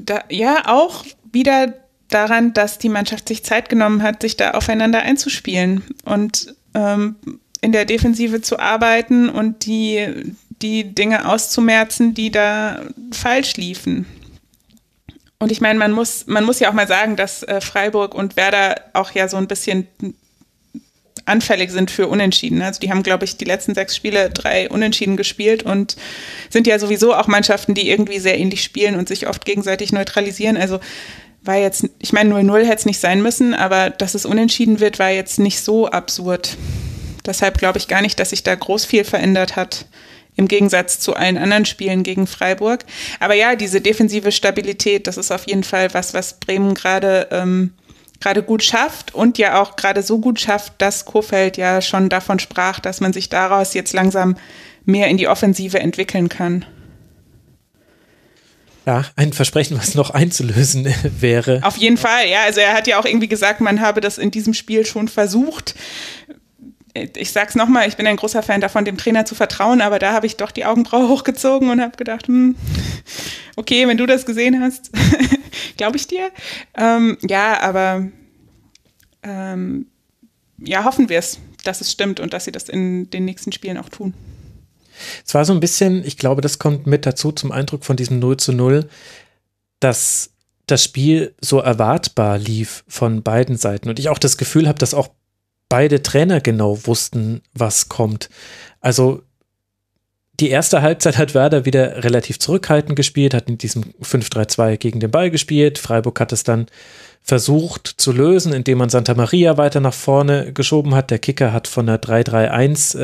Da, 0.00 0.24
ja, 0.30 0.62
auch 0.66 1.04
wieder 1.32 1.74
daran, 2.08 2.52
dass 2.52 2.78
die 2.78 2.88
Mannschaft 2.88 3.28
sich 3.28 3.44
Zeit 3.44 3.68
genommen 3.68 4.02
hat, 4.02 4.22
sich 4.22 4.36
da 4.36 4.52
aufeinander 4.52 5.02
einzuspielen 5.02 5.82
und 6.04 6.54
ähm, 6.74 7.16
in 7.60 7.72
der 7.72 7.84
Defensive 7.84 8.40
zu 8.40 8.58
arbeiten 8.58 9.28
und 9.28 9.66
die, 9.66 10.34
die 10.62 10.94
Dinge 10.94 11.28
auszumerzen, 11.28 12.14
die 12.14 12.30
da 12.30 12.82
falsch 13.10 13.56
liefen. 13.56 14.06
Und 15.38 15.50
ich 15.50 15.60
meine, 15.60 15.78
man 15.78 15.92
muss, 15.92 16.26
man 16.26 16.44
muss 16.44 16.60
ja 16.60 16.70
auch 16.70 16.74
mal 16.74 16.86
sagen, 16.86 17.16
dass 17.16 17.42
äh, 17.42 17.60
Freiburg 17.60 18.14
und 18.14 18.36
Werder 18.36 18.80
auch 18.92 19.10
ja 19.10 19.28
so 19.28 19.36
ein 19.36 19.48
bisschen 19.48 19.88
anfällig 21.26 21.70
sind 21.70 21.90
für 21.90 22.08
Unentschieden. 22.08 22.62
Also 22.62 22.80
die 22.80 22.90
haben, 22.90 23.02
glaube 23.02 23.24
ich, 23.24 23.36
die 23.36 23.44
letzten 23.44 23.74
sechs 23.74 23.96
Spiele 23.96 24.30
drei 24.30 24.68
Unentschieden 24.68 25.16
gespielt 25.16 25.62
und 25.62 25.96
sind 26.50 26.66
ja 26.66 26.78
sowieso 26.78 27.14
auch 27.14 27.26
Mannschaften, 27.26 27.74
die 27.74 27.88
irgendwie 27.88 28.18
sehr 28.18 28.38
ähnlich 28.38 28.62
spielen 28.62 28.96
und 28.96 29.08
sich 29.08 29.26
oft 29.26 29.44
gegenseitig 29.44 29.92
neutralisieren. 29.92 30.56
Also 30.56 30.80
war 31.42 31.56
jetzt, 31.56 31.88
ich 31.98 32.12
meine, 32.12 32.34
0-0 32.34 32.64
hätte 32.64 32.76
es 32.76 32.86
nicht 32.86 33.00
sein 33.00 33.22
müssen, 33.22 33.54
aber 33.54 33.90
dass 33.90 34.14
es 34.14 34.26
unentschieden 34.26 34.80
wird, 34.80 34.98
war 34.98 35.10
jetzt 35.10 35.38
nicht 35.38 35.60
so 35.60 35.88
absurd. 35.88 36.56
Deshalb 37.26 37.58
glaube 37.58 37.78
ich 37.78 37.88
gar 37.88 38.02
nicht, 38.02 38.18
dass 38.18 38.30
sich 38.30 38.42
da 38.42 38.54
groß 38.54 38.84
viel 38.84 39.04
verändert 39.04 39.56
hat 39.56 39.86
im 40.36 40.48
Gegensatz 40.48 40.98
zu 40.98 41.14
allen 41.14 41.38
anderen 41.38 41.64
Spielen 41.64 42.02
gegen 42.02 42.26
Freiburg. 42.26 42.84
Aber 43.20 43.34
ja, 43.34 43.54
diese 43.54 43.80
defensive 43.80 44.32
Stabilität, 44.32 45.06
das 45.06 45.16
ist 45.16 45.30
auf 45.30 45.46
jeden 45.46 45.64
Fall 45.64 45.94
was, 45.94 46.12
was 46.12 46.40
Bremen 46.40 46.74
gerade 46.74 47.28
ähm, 47.30 47.72
gerade 48.24 48.42
gut 48.42 48.62
schafft 48.62 49.14
und 49.14 49.36
ja 49.36 49.60
auch 49.60 49.76
gerade 49.76 50.02
so 50.02 50.18
gut 50.18 50.40
schafft, 50.40 50.72
dass 50.78 51.04
Kofeld 51.04 51.58
ja 51.58 51.82
schon 51.82 52.08
davon 52.08 52.38
sprach, 52.38 52.80
dass 52.80 53.02
man 53.02 53.12
sich 53.12 53.28
daraus 53.28 53.74
jetzt 53.74 53.92
langsam 53.92 54.36
mehr 54.86 55.08
in 55.08 55.18
die 55.18 55.28
Offensive 55.28 55.78
entwickeln 55.78 56.30
kann. 56.30 56.64
Ja, 58.86 59.04
ein 59.16 59.34
Versprechen, 59.34 59.76
was 59.76 59.94
noch 59.94 60.10
einzulösen 60.10 60.86
wäre. 61.20 61.60
Auf 61.62 61.76
jeden 61.76 61.98
Fall, 61.98 62.26
ja. 62.28 62.44
Also 62.44 62.60
er 62.60 62.72
hat 62.72 62.86
ja 62.86 62.98
auch 62.98 63.04
irgendwie 63.04 63.28
gesagt, 63.28 63.60
man 63.60 63.82
habe 63.82 64.00
das 64.00 64.16
in 64.16 64.30
diesem 64.30 64.54
Spiel 64.54 64.86
schon 64.86 65.08
versucht. 65.08 65.74
Ich 66.94 67.30
sag's 67.30 67.54
nochmal, 67.54 67.88
ich 67.88 67.96
bin 67.96 68.06
ein 68.06 68.16
großer 68.16 68.42
Fan 68.42 68.62
davon, 68.62 68.86
dem 68.86 68.96
Trainer 68.96 69.26
zu 69.26 69.34
vertrauen, 69.34 69.82
aber 69.82 69.98
da 69.98 70.12
habe 70.14 70.26
ich 70.26 70.38
doch 70.38 70.50
die 70.50 70.64
Augenbraue 70.64 71.08
hochgezogen 71.10 71.68
und 71.68 71.82
habe 71.82 71.96
gedacht, 71.98 72.26
hm, 72.26 72.56
okay, 73.56 73.86
wenn 73.86 73.98
du 73.98 74.06
das 74.06 74.24
gesehen 74.24 74.62
hast, 74.62 74.90
glaube 75.76 75.96
ich 75.96 76.06
dir. 76.06 76.30
Ähm, 76.74 77.18
ja, 77.22 77.60
aber 77.60 78.08
ähm, 79.22 79.86
ja, 80.58 80.84
hoffen 80.84 81.08
wir 81.08 81.18
es, 81.18 81.38
dass 81.64 81.80
es 81.80 81.90
stimmt 81.90 82.20
und 82.20 82.32
dass 82.32 82.44
sie 82.44 82.52
das 82.52 82.68
in 82.68 83.10
den 83.10 83.24
nächsten 83.24 83.52
Spielen 83.52 83.78
auch 83.78 83.88
tun. 83.88 84.14
Es 85.26 85.34
war 85.34 85.44
so 85.44 85.52
ein 85.52 85.60
bisschen, 85.60 86.04
ich 86.04 86.16
glaube, 86.16 86.40
das 86.40 86.58
kommt 86.58 86.86
mit 86.86 87.04
dazu 87.06 87.32
zum 87.32 87.52
Eindruck 87.52 87.84
von 87.84 87.96
diesem 87.96 88.18
0 88.18 88.36
zu 88.36 88.52
0, 88.52 88.88
dass 89.80 90.30
das 90.66 90.82
Spiel 90.82 91.34
so 91.40 91.58
erwartbar 91.58 92.38
lief 92.38 92.84
von 92.88 93.22
beiden 93.22 93.56
Seiten 93.56 93.88
und 93.88 93.98
ich 93.98 94.08
auch 94.08 94.18
das 94.18 94.36
Gefühl 94.36 94.68
habe, 94.68 94.78
dass 94.78 94.94
auch 94.94 95.08
beide 95.68 96.02
Trainer 96.02 96.40
genau 96.40 96.86
wussten, 96.86 97.42
was 97.52 97.88
kommt. 97.88 98.30
Also 98.80 99.22
die 100.40 100.50
erste 100.50 100.82
Halbzeit 100.82 101.16
hat 101.16 101.34
Werder 101.34 101.64
wieder 101.64 102.02
relativ 102.02 102.38
zurückhaltend 102.38 102.96
gespielt, 102.96 103.34
hat 103.34 103.48
in 103.48 103.58
diesem 103.58 103.84
5-3-2 104.02 104.76
gegen 104.78 105.00
den 105.00 105.10
Ball 105.10 105.30
gespielt. 105.30 105.78
Freiburg 105.78 106.18
hat 106.18 106.32
es 106.32 106.42
dann 106.42 106.66
versucht 107.26 107.86
zu 107.86 108.12
lösen, 108.12 108.52
indem 108.52 108.78
man 108.78 108.90
Santa 108.90 109.14
Maria 109.14 109.56
weiter 109.56 109.80
nach 109.80 109.94
vorne 109.94 110.52
geschoben 110.52 110.94
hat. 110.94 111.10
Der 111.10 111.18
Kicker 111.18 111.54
hat 111.54 111.68
von 111.68 111.86
der 111.86 112.02
3-3-1 112.02 112.98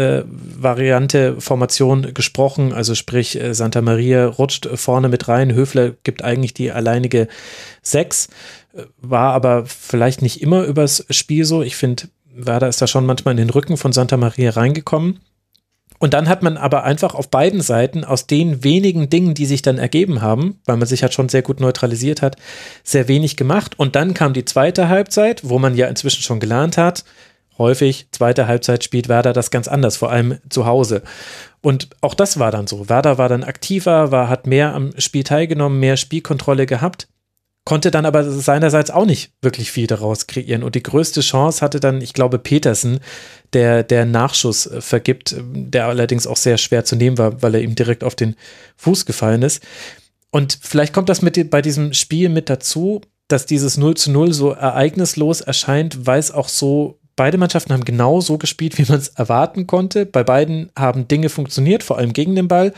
äh, 1.37 1.41
Formation 1.41 2.13
gesprochen, 2.13 2.75
also 2.75 2.95
sprich 2.95 3.41
äh, 3.41 3.55
Santa 3.55 3.81
Maria 3.81 4.27
rutscht 4.27 4.69
vorne 4.75 5.09
mit 5.09 5.29
rein, 5.29 5.55
Höfler 5.55 5.93
gibt 6.03 6.23
eigentlich 6.23 6.53
die 6.53 6.71
alleinige 6.71 7.29
6, 7.81 8.29
äh, 8.75 8.83
war 8.99 9.33
aber 9.33 9.65
vielleicht 9.65 10.21
nicht 10.21 10.43
immer 10.43 10.65
übers 10.65 11.07
Spiel 11.09 11.47
so. 11.47 11.63
Ich 11.63 11.77
finde, 11.77 12.09
Werder 12.35 12.69
ist 12.69 12.83
da 12.83 12.87
schon 12.87 13.07
manchmal 13.07 13.33
in 13.33 13.39
den 13.39 13.51
Rücken 13.51 13.79
von 13.79 13.93
Santa 13.93 14.19
Maria 14.19 14.51
reingekommen. 14.51 15.21
Und 16.01 16.15
dann 16.15 16.31
hat 16.31 16.43
man 16.43 16.57
aber 16.57 16.83
einfach 16.83 17.15
auf 17.15 17.29
beiden 17.29 17.61
Seiten 17.61 18.05
aus 18.05 18.27
den 18.27 18.65
wenigen 18.65 19.11
Dingen, 19.11 19.35
die 19.35 19.45
sich 19.45 19.61
dann 19.61 19.77
ergeben 19.77 20.23
haben, 20.23 20.59
weil 20.65 20.79
man 20.79 20.89
sich 20.89 21.03
halt 21.03 21.13
schon 21.13 21.29
sehr 21.29 21.43
gut 21.43 21.61
neutralisiert 21.61 22.23
hat, 22.23 22.37
sehr 22.83 23.07
wenig 23.07 23.37
gemacht. 23.37 23.79
Und 23.79 23.95
dann 23.97 24.15
kam 24.15 24.33
die 24.33 24.47
zweite 24.47 24.89
Halbzeit, 24.89 25.43
wo 25.49 25.59
man 25.59 25.77
ja 25.77 25.89
inzwischen 25.89 26.23
schon 26.23 26.41
gelernt 26.41 26.79
hat, 26.79 27.05
häufig, 27.59 28.09
zweite 28.13 28.49
Halbzeit 28.49 28.83
spielt 28.83 29.09
Werder 29.09 29.35
das 29.35 29.51
ganz 29.51 29.69
anders, 29.69 29.99
vor 29.99 30.11
allem 30.11 30.39
zu 30.49 30.65
Hause. 30.65 31.03
Und 31.61 31.91
auch 32.01 32.15
das 32.15 32.39
war 32.39 32.51
dann 32.51 32.67
so. 32.67 32.89
Werder 32.89 33.19
war 33.19 33.29
dann 33.29 33.45
aktiver, 33.45 34.11
war, 34.11 34.31
hat 34.31 34.47
mehr 34.47 34.75
am 34.75 34.99
Spiel 34.99 35.25
teilgenommen, 35.25 35.79
mehr 35.79 35.99
Spielkontrolle 35.99 36.65
gehabt, 36.65 37.09
konnte 37.65 37.91
dann 37.91 38.07
aber 38.07 38.25
seinerseits 38.25 38.91
auch 38.91 39.05
nicht 39.05 39.33
wirklich 39.43 39.71
viel 39.71 39.87
daraus 39.87 40.27
kreieren. 40.27 40.63
Und 40.63 40.75
die 40.75 40.83
größte 40.83 41.21
Chance 41.21 41.61
hatte 41.61 41.79
dann, 41.79 42.01
ich 42.01 42.15
glaube, 42.15 42.39
Petersen, 42.39 43.01
der, 43.53 43.83
der 43.83 44.07
Nachschuss 44.07 44.67
äh, 44.67 44.81
vergibt, 44.81 45.37
der 45.39 45.87
allerdings 45.87 46.27
auch 46.27 46.37
sehr 46.37 46.59
schwer 46.59 46.85
zu 46.85 46.97
nehmen 46.97 47.19
war, 47.19 47.43
weil 47.43 47.55
er 47.55 47.63
ihm 47.63 47.75
direkt 47.75 48.05
auf 48.05 48.15
den 48.15 48.37
Fuß 48.77 49.07
gefallen 49.07 49.43
ist. 49.43 49.63
Und 50.31 50.59
vielleicht 50.63 50.93
kommt 50.93 51.09
das 51.09 51.23
mit 51.23 51.51
bei 51.51 51.61
diesem 51.61 51.93
Spiel 51.93 52.29
mit 52.29 52.49
dazu, 52.49 53.03
dass 53.29 53.47
dieses 53.47 53.77
0 53.77 53.97
zu 53.97 54.11
0 54.11 54.33
so 54.33 54.51
ereignislos 54.51 55.41
erscheint, 55.41 56.07
weil 56.07 56.19
es 56.19 56.31
auch 56.31 56.49
so, 56.49 56.99
beide 57.17 57.39
Mannschaften 57.39 57.73
haben 57.73 57.85
genau 57.85 58.21
so 58.21 58.39
gespielt, 58.39 58.79
wie 58.79 58.91
man 58.91 58.99
es 58.99 59.09
erwarten 59.09 59.67
konnte. 59.67 60.07
Bei 60.07 60.25
beiden 60.25 60.71
haben 60.77 61.09
Dinge 61.09 61.29
funktioniert, 61.29 61.83
vor 61.83 61.99
allem 61.99 62.13
gegen 62.13 62.35
den 62.35 62.49
Ball, 62.49 62.73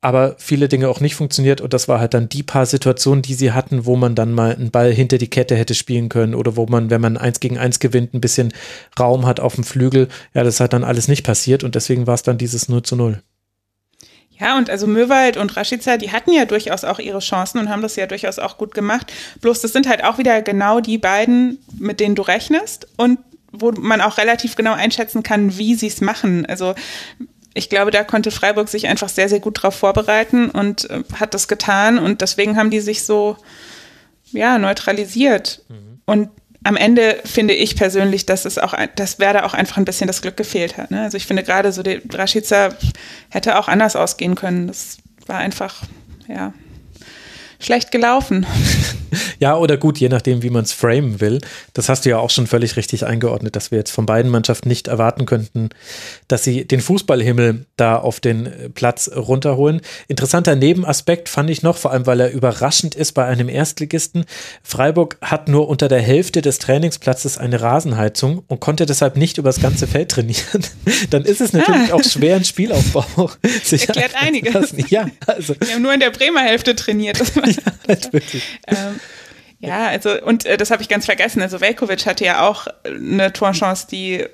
aber 0.00 0.34
viele 0.38 0.68
Dinge 0.68 0.88
auch 0.88 1.00
nicht 1.00 1.14
funktioniert. 1.14 1.60
Und 1.60 1.74
das 1.74 1.88
war 1.88 2.00
halt 2.00 2.14
dann 2.14 2.28
die 2.28 2.42
paar 2.42 2.66
Situationen, 2.66 3.22
die 3.22 3.34
sie 3.34 3.52
hatten, 3.52 3.84
wo 3.84 3.96
man 3.96 4.14
dann 4.14 4.32
mal 4.32 4.54
einen 4.54 4.70
Ball 4.70 4.92
hinter 4.92 5.18
die 5.18 5.28
Kette 5.28 5.56
hätte 5.56 5.74
spielen 5.74 6.08
können 6.08 6.34
oder 6.34 6.56
wo 6.56 6.66
man, 6.66 6.90
wenn 6.90 7.00
man 7.00 7.16
eins 7.16 7.40
gegen 7.40 7.58
eins 7.58 7.80
gewinnt, 7.80 8.14
ein 8.14 8.20
bisschen 8.20 8.52
Raum 8.98 9.26
hat 9.26 9.40
auf 9.40 9.54
dem 9.56 9.64
Flügel. 9.64 10.08
Ja, 10.32 10.42
das 10.42 10.60
hat 10.60 10.72
dann 10.72 10.84
alles 10.84 11.08
nicht 11.08 11.24
passiert 11.24 11.64
und 11.64 11.74
deswegen 11.74 12.06
war 12.06 12.14
es 12.14 12.22
dann 12.22 12.38
dieses 12.38 12.68
0 12.68 12.82
zu 12.82 12.96
0. 12.96 13.22
Ja, 14.38 14.56
und 14.56 14.70
also 14.70 14.86
Möwald 14.86 15.36
und 15.36 15.54
Rashica, 15.54 15.98
die 15.98 16.12
hatten 16.12 16.32
ja 16.32 16.46
durchaus 16.46 16.82
auch 16.84 16.98
ihre 16.98 17.18
Chancen 17.18 17.58
und 17.58 17.68
haben 17.68 17.82
das 17.82 17.96
ja 17.96 18.06
durchaus 18.06 18.38
auch 18.38 18.56
gut 18.56 18.72
gemacht. 18.72 19.12
Bloß 19.42 19.60
das 19.60 19.74
sind 19.74 19.86
halt 19.86 20.02
auch 20.02 20.16
wieder 20.16 20.40
genau 20.40 20.80
die 20.80 20.96
beiden, 20.96 21.58
mit 21.78 22.00
denen 22.00 22.14
du 22.14 22.22
rechnest 22.22 22.88
und 22.96 23.18
wo 23.52 23.70
man 23.72 24.00
auch 24.00 24.16
relativ 24.16 24.56
genau 24.56 24.72
einschätzen 24.72 25.22
kann, 25.22 25.58
wie 25.58 25.74
sie 25.74 25.88
es 25.88 26.00
machen. 26.00 26.46
Also 26.46 26.74
ich 27.54 27.68
glaube, 27.68 27.90
da 27.90 28.04
konnte 28.04 28.30
Freiburg 28.30 28.68
sich 28.68 28.86
einfach 28.86 29.08
sehr, 29.08 29.28
sehr 29.28 29.40
gut 29.40 29.58
darauf 29.58 29.74
vorbereiten 29.74 30.50
und 30.50 30.88
äh, 30.90 31.02
hat 31.18 31.34
das 31.34 31.48
getan 31.48 31.98
und 31.98 32.20
deswegen 32.20 32.56
haben 32.56 32.70
die 32.70 32.80
sich 32.80 33.04
so 33.04 33.36
ja, 34.32 34.58
neutralisiert. 34.58 35.62
Mhm. 35.68 36.00
Und 36.06 36.28
am 36.62 36.76
Ende 36.76 37.18
finde 37.24 37.54
ich 37.54 37.76
persönlich, 37.76 38.26
dass 38.26 38.44
es 38.44 38.58
auch, 38.58 38.74
dass 38.94 39.18
Werder 39.18 39.46
auch 39.46 39.54
einfach 39.54 39.78
ein 39.78 39.84
bisschen 39.84 40.06
das 40.06 40.22
Glück 40.22 40.36
gefehlt 40.36 40.76
hat. 40.76 40.90
Ne? 40.90 41.02
Also 41.02 41.16
ich 41.16 41.26
finde 41.26 41.42
gerade 41.42 41.72
so, 41.72 41.82
der 41.82 42.00
Rashica 42.12 42.74
hätte 43.30 43.58
auch 43.58 43.66
anders 43.68 43.96
ausgehen 43.96 44.34
können. 44.34 44.66
Das 44.66 44.98
war 45.26 45.38
einfach, 45.38 45.82
ja, 46.28 46.52
schlecht 47.60 47.92
gelaufen. 47.92 48.46
Ja, 49.40 49.56
oder 49.56 49.78
gut, 49.78 49.98
je 49.98 50.08
nachdem, 50.10 50.42
wie 50.42 50.50
man 50.50 50.64
es 50.64 50.72
framen 50.72 51.20
will. 51.20 51.40
Das 51.72 51.88
hast 51.88 52.04
du 52.04 52.10
ja 52.10 52.18
auch 52.18 52.28
schon 52.28 52.46
völlig 52.46 52.76
richtig 52.76 53.06
eingeordnet, 53.06 53.56
dass 53.56 53.70
wir 53.70 53.78
jetzt 53.78 53.90
von 53.90 54.04
beiden 54.04 54.30
Mannschaften 54.30 54.68
nicht 54.68 54.86
erwarten 54.86 55.24
könnten, 55.24 55.70
dass 56.28 56.44
sie 56.44 56.66
den 56.66 56.80
Fußballhimmel 56.80 57.64
da 57.76 57.96
auf 57.96 58.20
den 58.20 58.70
Platz 58.74 59.10
runterholen. 59.14 59.80
Interessanter 60.08 60.56
Nebenaspekt 60.56 61.30
fand 61.30 61.48
ich 61.48 61.62
noch, 61.62 61.78
vor 61.78 61.90
allem 61.90 62.06
weil 62.06 62.20
er 62.20 62.30
überraschend 62.30 62.94
ist 62.94 63.12
bei 63.12 63.24
einem 63.24 63.48
Erstligisten. 63.48 64.26
Freiburg 64.62 65.16
hat 65.22 65.48
nur 65.48 65.68
unter 65.68 65.88
der 65.88 66.02
Hälfte 66.02 66.42
des 66.42 66.58
Trainingsplatzes 66.58 67.38
eine 67.38 67.62
Rasenheizung 67.62 68.42
und 68.46 68.60
konnte 68.60 68.84
deshalb 68.84 69.16
nicht 69.16 69.38
über 69.38 69.48
das 69.48 69.62
ganze 69.62 69.86
Feld 69.86 70.10
trainieren. 70.10 70.64
Dann 71.10 71.24
ist 71.24 71.40
es 71.40 71.54
natürlich 71.54 71.92
ah. 71.92 71.94
auch 71.94 72.04
schwer, 72.04 72.36
einen 72.36 72.44
Spielaufbau 72.44 73.30
sich 73.64 73.88
Erklärt 73.88 74.14
einiges. 74.16 74.74
Ja, 74.90 75.06
also. 75.26 75.54
Wir 75.58 75.74
haben 75.74 75.82
nur 75.82 75.94
in 75.94 76.00
der 76.00 76.10
Bremer 76.10 76.40
Hälfte 76.40 76.76
trainiert. 76.76 77.18
ja, 77.18 77.49
Ähm, 78.66 79.00
ja, 79.62 79.88
also 79.88 80.20
und 80.22 80.46
äh, 80.46 80.56
das 80.56 80.70
habe 80.70 80.82
ich 80.82 80.88
ganz 80.88 81.04
vergessen. 81.04 81.42
Also 81.42 81.60
Velkovic 81.60 82.06
hatte 82.06 82.24
ja 82.24 82.48
auch 82.48 82.66
eine 82.84 83.30
Torchance, 83.32 83.86
die 83.90 84.24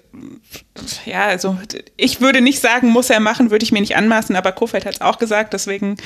ja, 1.05 1.25
also 1.25 1.59
ich 1.97 2.21
würde 2.21 2.41
nicht 2.41 2.61
sagen, 2.61 2.89
muss 2.91 3.11
er 3.11 3.19
machen, 3.19 3.51
würde 3.51 3.65
ich 3.65 3.73
mir 3.73 3.81
nicht 3.81 3.97
anmaßen, 3.97 4.37
aber 4.37 4.53
Kofeld 4.53 4.87
hat 4.87 4.95
es 4.95 5.01
auch 5.01 5.19
gesagt, 5.19 5.53
deswegen 5.53 5.97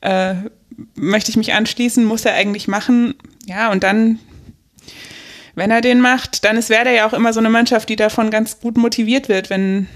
äh, 0.00 0.34
möchte 0.94 1.30
ich 1.30 1.36
mich 1.36 1.52
anschließen, 1.52 2.02
muss 2.04 2.24
er 2.24 2.34
eigentlich 2.34 2.66
machen. 2.66 3.14
Ja, 3.44 3.70
und 3.70 3.82
dann, 3.82 4.18
wenn 5.54 5.70
er 5.70 5.82
den 5.82 6.00
macht, 6.00 6.44
dann 6.44 6.56
ist 6.56 6.70
Werder 6.70 6.92
ja 6.92 7.06
auch 7.06 7.12
immer 7.12 7.34
so 7.34 7.40
eine 7.40 7.50
Mannschaft, 7.50 7.90
die 7.90 7.96
davon 7.96 8.30
ganz 8.30 8.58
gut 8.60 8.78
motiviert 8.78 9.28
wird, 9.28 9.50
wenn 9.50 9.86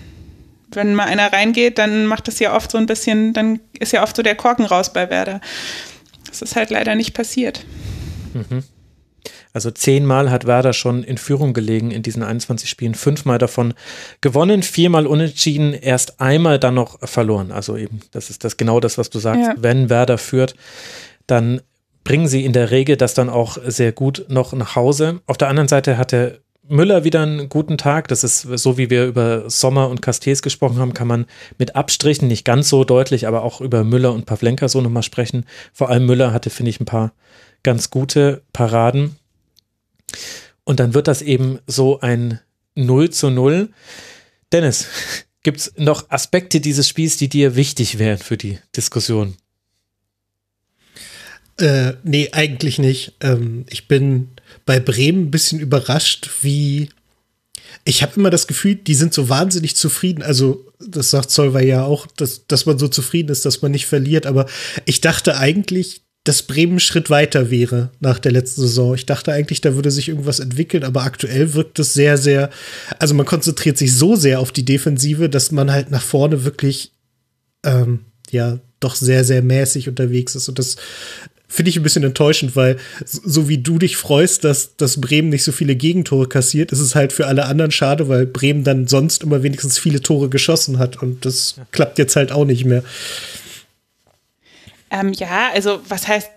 wenn 0.73 0.95
mal 0.95 1.05
einer 1.05 1.33
reingeht, 1.33 1.79
dann 1.79 2.07
macht 2.07 2.27
das 2.29 2.41
ja 2.41 2.55
oft 2.55 2.73
so 2.73 2.79
ein 2.79 2.87
bisschen, 2.87 3.33
dann 3.33 3.61
ist 3.79 3.93
ja 3.93 4.03
oft 4.03 4.17
so 4.17 4.23
der 4.23 4.35
Korken 4.35 4.65
raus 4.65 4.93
bei 4.93 5.09
Werder. 5.11 5.41
Das 6.41 6.51
ist 6.51 6.57
halt 6.57 6.71
leider 6.71 6.95
nicht 6.95 7.15
passiert. 7.15 7.65
Mhm. 8.35 8.63
Also 9.53 9.71
zehnmal 9.71 10.31
hat 10.31 10.47
Werder 10.47 10.75
schon 10.75 11.03
in 11.03 11.17
Führung 11.17 11.55
gelegen 11.55 11.91
in 11.91 12.03
diesen 12.03 12.23
21 12.23 12.69
Spielen, 12.69 12.95
fünfmal 12.95 13.39
davon 13.39 13.73
gewonnen, 14.21 14.63
viermal 14.63 15.07
unentschieden, 15.07 15.73
erst 15.73 16.21
einmal 16.21 16.59
dann 16.59 16.75
noch 16.75 16.99
verloren. 17.09 17.53
Also 17.53 17.79
eben, 17.79 18.01
das 18.11 18.29
ist 18.29 18.45
das 18.45 18.59
genau 18.59 18.81
das, 18.81 18.99
was 18.99 19.09
du 19.09 19.19
sagst. 19.19 19.49
Ja. 19.49 19.55
Wenn 19.57 19.89
Werder 19.89 20.19
führt, 20.19 20.57
dann 21.27 21.63
bringen 22.05 22.29
sie 22.29 22.45
in 22.45 22.53
der 22.53 22.71
Regel 22.71 22.97
das 22.97 23.15
dann 23.15 23.31
auch 23.31 23.57
sehr 23.65 23.93
gut 23.93 24.27
noch 24.29 24.53
nach 24.53 24.77
Hause. 24.77 25.23
Auf 25.27 25.39
der 25.39 25.49
anderen 25.49 25.69
Seite 25.69 25.97
hatte 25.97 26.43
Müller 26.69 27.05
wieder 27.05 27.23
einen 27.23 27.49
guten 27.49 27.79
Tag. 27.79 28.09
Das 28.09 28.25
ist 28.25 28.43
so, 28.43 28.79
wie 28.79 28.91
wir 28.91 29.07
über 29.07 29.49
Sommer 29.49 29.89
und 29.89 30.03
Castells 30.03 30.43
gesprochen 30.43 30.79
haben, 30.79 30.95
kann 30.95 31.09
man 31.09 31.27
mit 31.59 31.77
Abstrichen 31.77 32.29
nicht 32.29 32.45
ganz 32.45 32.69
so 32.69 32.85
deutlich, 32.85 33.27
aber 33.27 33.43
auch 33.43 33.61
über 33.61 33.85
Müller 33.85 34.13
und 34.13 34.27
Pavlenka 34.27 34.69
so 34.69 34.81
nochmal 34.81 35.03
sprechen. 35.03 35.45
Vor 35.73 35.89
allem 35.89 36.07
Müller 36.07 36.33
hatte, 36.33 36.51
finde 36.51 36.71
ich, 36.71 36.81
ein 36.81 36.87
paar 36.87 37.13
ganz 37.63 37.91
gute 37.91 38.43
Paraden. 38.53 39.17
Und 40.65 40.81
dann 40.81 40.95
wird 40.95 41.09
das 41.09 41.23
eben 41.23 41.59
so 41.67 42.01
ein 42.01 42.41
0 42.75 43.11
zu 43.11 43.31
0. 43.31 43.71
Dennis, 44.53 44.87
gibt 45.43 45.61
es 45.61 45.73
noch 45.77 46.11
Aspekte 46.11 46.61
dieses 46.61 46.89
Spiels, 46.89 47.17
die 47.17 47.29
dir 47.29 47.57
wichtig 47.57 47.99
wären 47.99 48.19
für 48.19 48.37
die 48.37 48.59
Diskussion? 48.77 49.37
Äh, 51.59 51.95
nee, 52.03 52.31
eigentlich 52.33 52.79
nicht. 52.79 53.15
Ähm, 53.21 53.65
ich 53.71 53.89
bin 53.89 54.31
bei 54.67 54.81
Bremen 54.81 55.27
ein 55.27 55.31
bisschen 55.31 55.61
überrascht, 55.61 56.29
wie. 56.43 56.91
Ich 57.85 58.03
habe 58.03 58.13
immer 58.17 58.31
das 58.31 58.49
Gefühl, 58.49 58.75
die 58.75 58.95
sind 58.95 59.15
so 59.15 59.29
wahnsinnig 59.29 59.77
zufrieden. 59.77 60.23
Also, 60.23 60.67
das 60.81 61.11
sagt 61.11 61.31
Solver 61.31 61.63
ja 61.63 61.85
auch, 61.85 62.07
dass, 62.07 62.47
dass 62.47 62.67
man 62.67 62.79
so 62.79 62.89
zufrieden 62.89 63.31
ist, 63.31 63.45
dass 63.45 63.63
man 63.63 63.71
nicht 63.71 63.87
verliert. 63.87 64.27
Aber 64.27 64.47
ich 64.85 65.01
dachte 65.01 65.37
eigentlich, 65.39 66.03
dass 66.25 66.43
Bremen 66.43 66.81
Schritt 66.81 67.09
weiter 67.09 67.51
wäre 67.51 67.91
nach 68.01 68.19
der 68.19 68.33
letzten 68.33 68.63
Saison. 68.63 68.97
Ich 68.97 69.07
dachte 69.07 69.33
eigentlich, 69.33 69.61
da 69.61 69.77
würde 69.77 69.93
sich 69.93 70.09
irgendwas 70.09 70.41
entwickeln, 70.41 70.83
aber 70.83 71.05
aktuell 71.05 71.55
wirkt 71.55 71.79
es 71.79 71.95
sehr, 71.95 72.19
sehr, 72.19 72.51
also 72.99 73.15
man 73.15 73.27
konzentriert 73.27 73.79
sich 73.79 73.95
so 73.95 74.17
sehr 74.17 74.41
auf 74.41 74.51
die 74.51 74.65
Defensive, 74.65 75.29
dass 75.29 75.53
man 75.53 75.71
halt 75.71 75.93
nach 75.93 76.03
vorne 76.03 76.45
wirklich, 76.45 76.91
ähm, 77.65 78.01
ja, 78.31 78.59
doch 78.81 78.97
sehr, 78.97 79.23
sehr 79.23 79.43
mäßig 79.43 79.89
unterwegs 79.89 80.35
ist. 80.35 80.49
Und 80.49 80.59
das 80.59 80.77
finde 81.49 81.71
ich 81.71 81.77
ein 81.77 81.83
bisschen 81.83 82.03
enttäuschend, 82.03 82.57
weil 82.57 82.77
so 83.05 83.49
wie 83.49 83.59
du 83.59 83.79
dich 83.79 83.97
freust, 83.97 84.45
dass, 84.45 84.77
dass 84.77 85.01
Bremen 85.01 85.29
nicht 85.29 85.45
so 85.45 85.53
viele 85.53 85.77
Gegentore 85.77 86.29
kassiert, 86.29 86.73
ist 86.73 86.81
es 86.81 86.95
halt 86.95 87.13
für 87.13 87.27
alle 87.27 87.47
anderen 87.47 87.71
schade, 87.71 88.09
weil 88.09 88.27
Bremen 88.27 88.65
dann 88.65 88.89
sonst 88.89 89.23
immer 89.23 89.43
wenigstens 89.43 89.79
viele 89.79 90.01
Tore 90.01 90.29
geschossen 90.29 90.79
hat 90.79 91.03
und 91.03 91.25
das 91.25 91.55
ja. 91.57 91.67
klappt 91.71 91.99
jetzt 91.99 92.17
halt 92.17 92.33
auch 92.33 92.45
nicht 92.45 92.65
mehr. 92.65 92.83
Ähm, 94.91 95.13
ja, 95.13 95.51
also 95.53 95.81
was 95.89 96.09
heißt, 96.09 96.31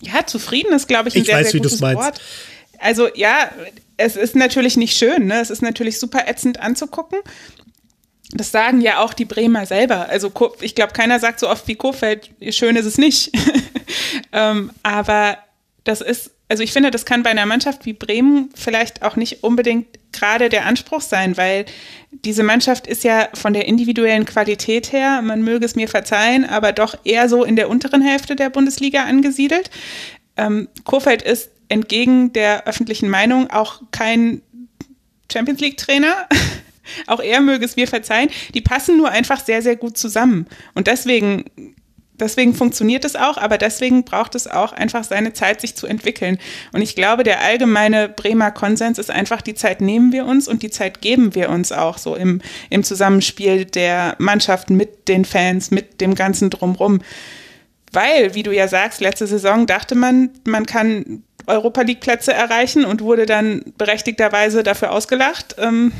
ja, 0.00 0.26
zufrieden 0.26 0.72
ist, 0.72 0.88
glaube 0.88 1.08
ich, 1.08 1.14
ein 1.14 1.22
ich 1.22 1.26
sehr, 1.26 1.36
weiß, 1.36 1.50
sehr 1.50 1.60
gutes 1.60 1.80
Wort. 1.80 2.20
Also 2.78 3.08
ja, 3.14 3.50
es 3.96 4.16
ist 4.16 4.34
natürlich 4.34 4.76
nicht 4.76 4.96
schön, 4.96 5.26
ne? 5.26 5.40
Es 5.40 5.50
ist 5.50 5.62
natürlich 5.62 5.98
super 5.98 6.26
ätzend 6.26 6.60
anzugucken. 6.60 7.20
Das 8.32 8.50
sagen 8.50 8.80
ja 8.80 9.02
auch 9.02 9.14
die 9.14 9.24
Bremer 9.24 9.64
selber. 9.66 10.08
Also 10.08 10.32
ich 10.60 10.74
glaube, 10.74 10.92
keiner 10.92 11.20
sagt 11.20 11.40
so 11.40 11.48
oft 11.48 11.68
wie 11.68 11.76
Kofeld, 11.76 12.30
schön 12.50 12.76
ist 12.76 12.86
es 12.86 12.98
nicht. 12.98 13.30
ähm, 14.32 14.70
aber 14.82 15.38
das 15.84 16.00
ist, 16.00 16.30
also 16.48 16.62
ich 16.62 16.72
finde, 16.72 16.90
das 16.90 17.04
kann 17.04 17.22
bei 17.22 17.30
einer 17.30 17.46
Mannschaft 17.46 17.86
wie 17.86 17.92
Bremen 17.92 18.50
vielleicht 18.54 19.02
auch 19.02 19.16
nicht 19.16 19.42
unbedingt 19.44 19.86
gerade 20.12 20.48
der 20.48 20.66
Anspruch 20.66 21.00
sein, 21.00 21.36
weil 21.36 21.66
diese 22.10 22.42
Mannschaft 22.42 22.86
ist 22.86 23.04
ja 23.04 23.28
von 23.34 23.52
der 23.52 23.66
individuellen 23.66 24.24
Qualität 24.24 24.92
her, 24.92 25.20
man 25.22 25.42
möge 25.42 25.64
es 25.64 25.74
mir 25.74 25.88
verzeihen, 25.88 26.44
aber 26.44 26.72
doch 26.72 26.96
eher 27.04 27.28
so 27.28 27.44
in 27.44 27.56
der 27.56 27.68
unteren 27.68 28.02
Hälfte 28.02 28.36
der 28.36 28.50
Bundesliga 28.50 29.04
angesiedelt. 29.04 29.70
Ähm, 30.36 30.68
Kofeld 30.84 31.22
ist 31.22 31.50
entgegen 31.68 32.32
der 32.32 32.66
öffentlichen 32.66 33.08
Meinung 33.08 33.50
auch 33.50 33.82
kein 33.90 34.42
Champions 35.32 35.60
League-Trainer. 35.60 36.28
auch 37.06 37.20
er 37.20 37.40
möge 37.40 37.64
es 37.64 37.76
mir 37.76 37.88
verzeihen. 37.88 38.30
Die 38.52 38.60
passen 38.60 38.96
nur 38.96 39.10
einfach 39.10 39.44
sehr, 39.44 39.62
sehr 39.62 39.76
gut 39.76 39.96
zusammen. 39.96 40.46
Und 40.74 40.86
deswegen 40.86 41.44
deswegen 42.18 42.54
funktioniert 42.54 43.04
es 43.04 43.16
auch, 43.16 43.36
aber 43.36 43.58
deswegen 43.58 44.04
braucht 44.04 44.34
es 44.34 44.46
auch 44.46 44.72
einfach 44.72 45.04
seine 45.04 45.32
Zeit, 45.32 45.60
sich 45.60 45.74
zu 45.74 45.86
entwickeln. 45.86 46.38
Und 46.72 46.82
ich 46.82 46.94
glaube, 46.94 47.22
der 47.22 47.40
allgemeine 47.40 48.08
Bremer 48.08 48.50
Konsens 48.50 48.98
ist 48.98 49.10
einfach, 49.10 49.42
die 49.42 49.54
Zeit 49.54 49.80
nehmen 49.80 50.12
wir 50.12 50.26
uns 50.26 50.48
und 50.48 50.62
die 50.62 50.70
Zeit 50.70 51.00
geben 51.00 51.34
wir 51.34 51.50
uns 51.50 51.72
auch 51.72 51.98
so 51.98 52.14
im, 52.16 52.40
im 52.70 52.84
Zusammenspiel 52.84 53.64
der 53.64 54.16
Mannschaft 54.18 54.70
mit 54.70 55.08
den 55.08 55.24
Fans, 55.24 55.70
mit 55.70 56.00
dem 56.00 56.14
ganzen 56.14 56.50
Drumrum. 56.50 57.02
Weil, 57.92 58.34
wie 58.34 58.42
du 58.42 58.52
ja 58.52 58.68
sagst, 58.68 59.00
letzte 59.00 59.26
Saison 59.26 59.66
dachte 59.66 59.94
man, 59.94 60.30
man 60.44 60.66
kann 60.66 61.22
Europa 61.46 61.82
League 61.82 62.00
Plätze 62.00 62.32
erreichen 62.32 62.84
und 62.84 63.02
wurde 63.02 63.26
dann 63.26 63.62
berechtigterweise 63.78 64.62
dafür 64.62 64.92
ausgelacht. 64.92 65.56
Ähm, 65.58 65.92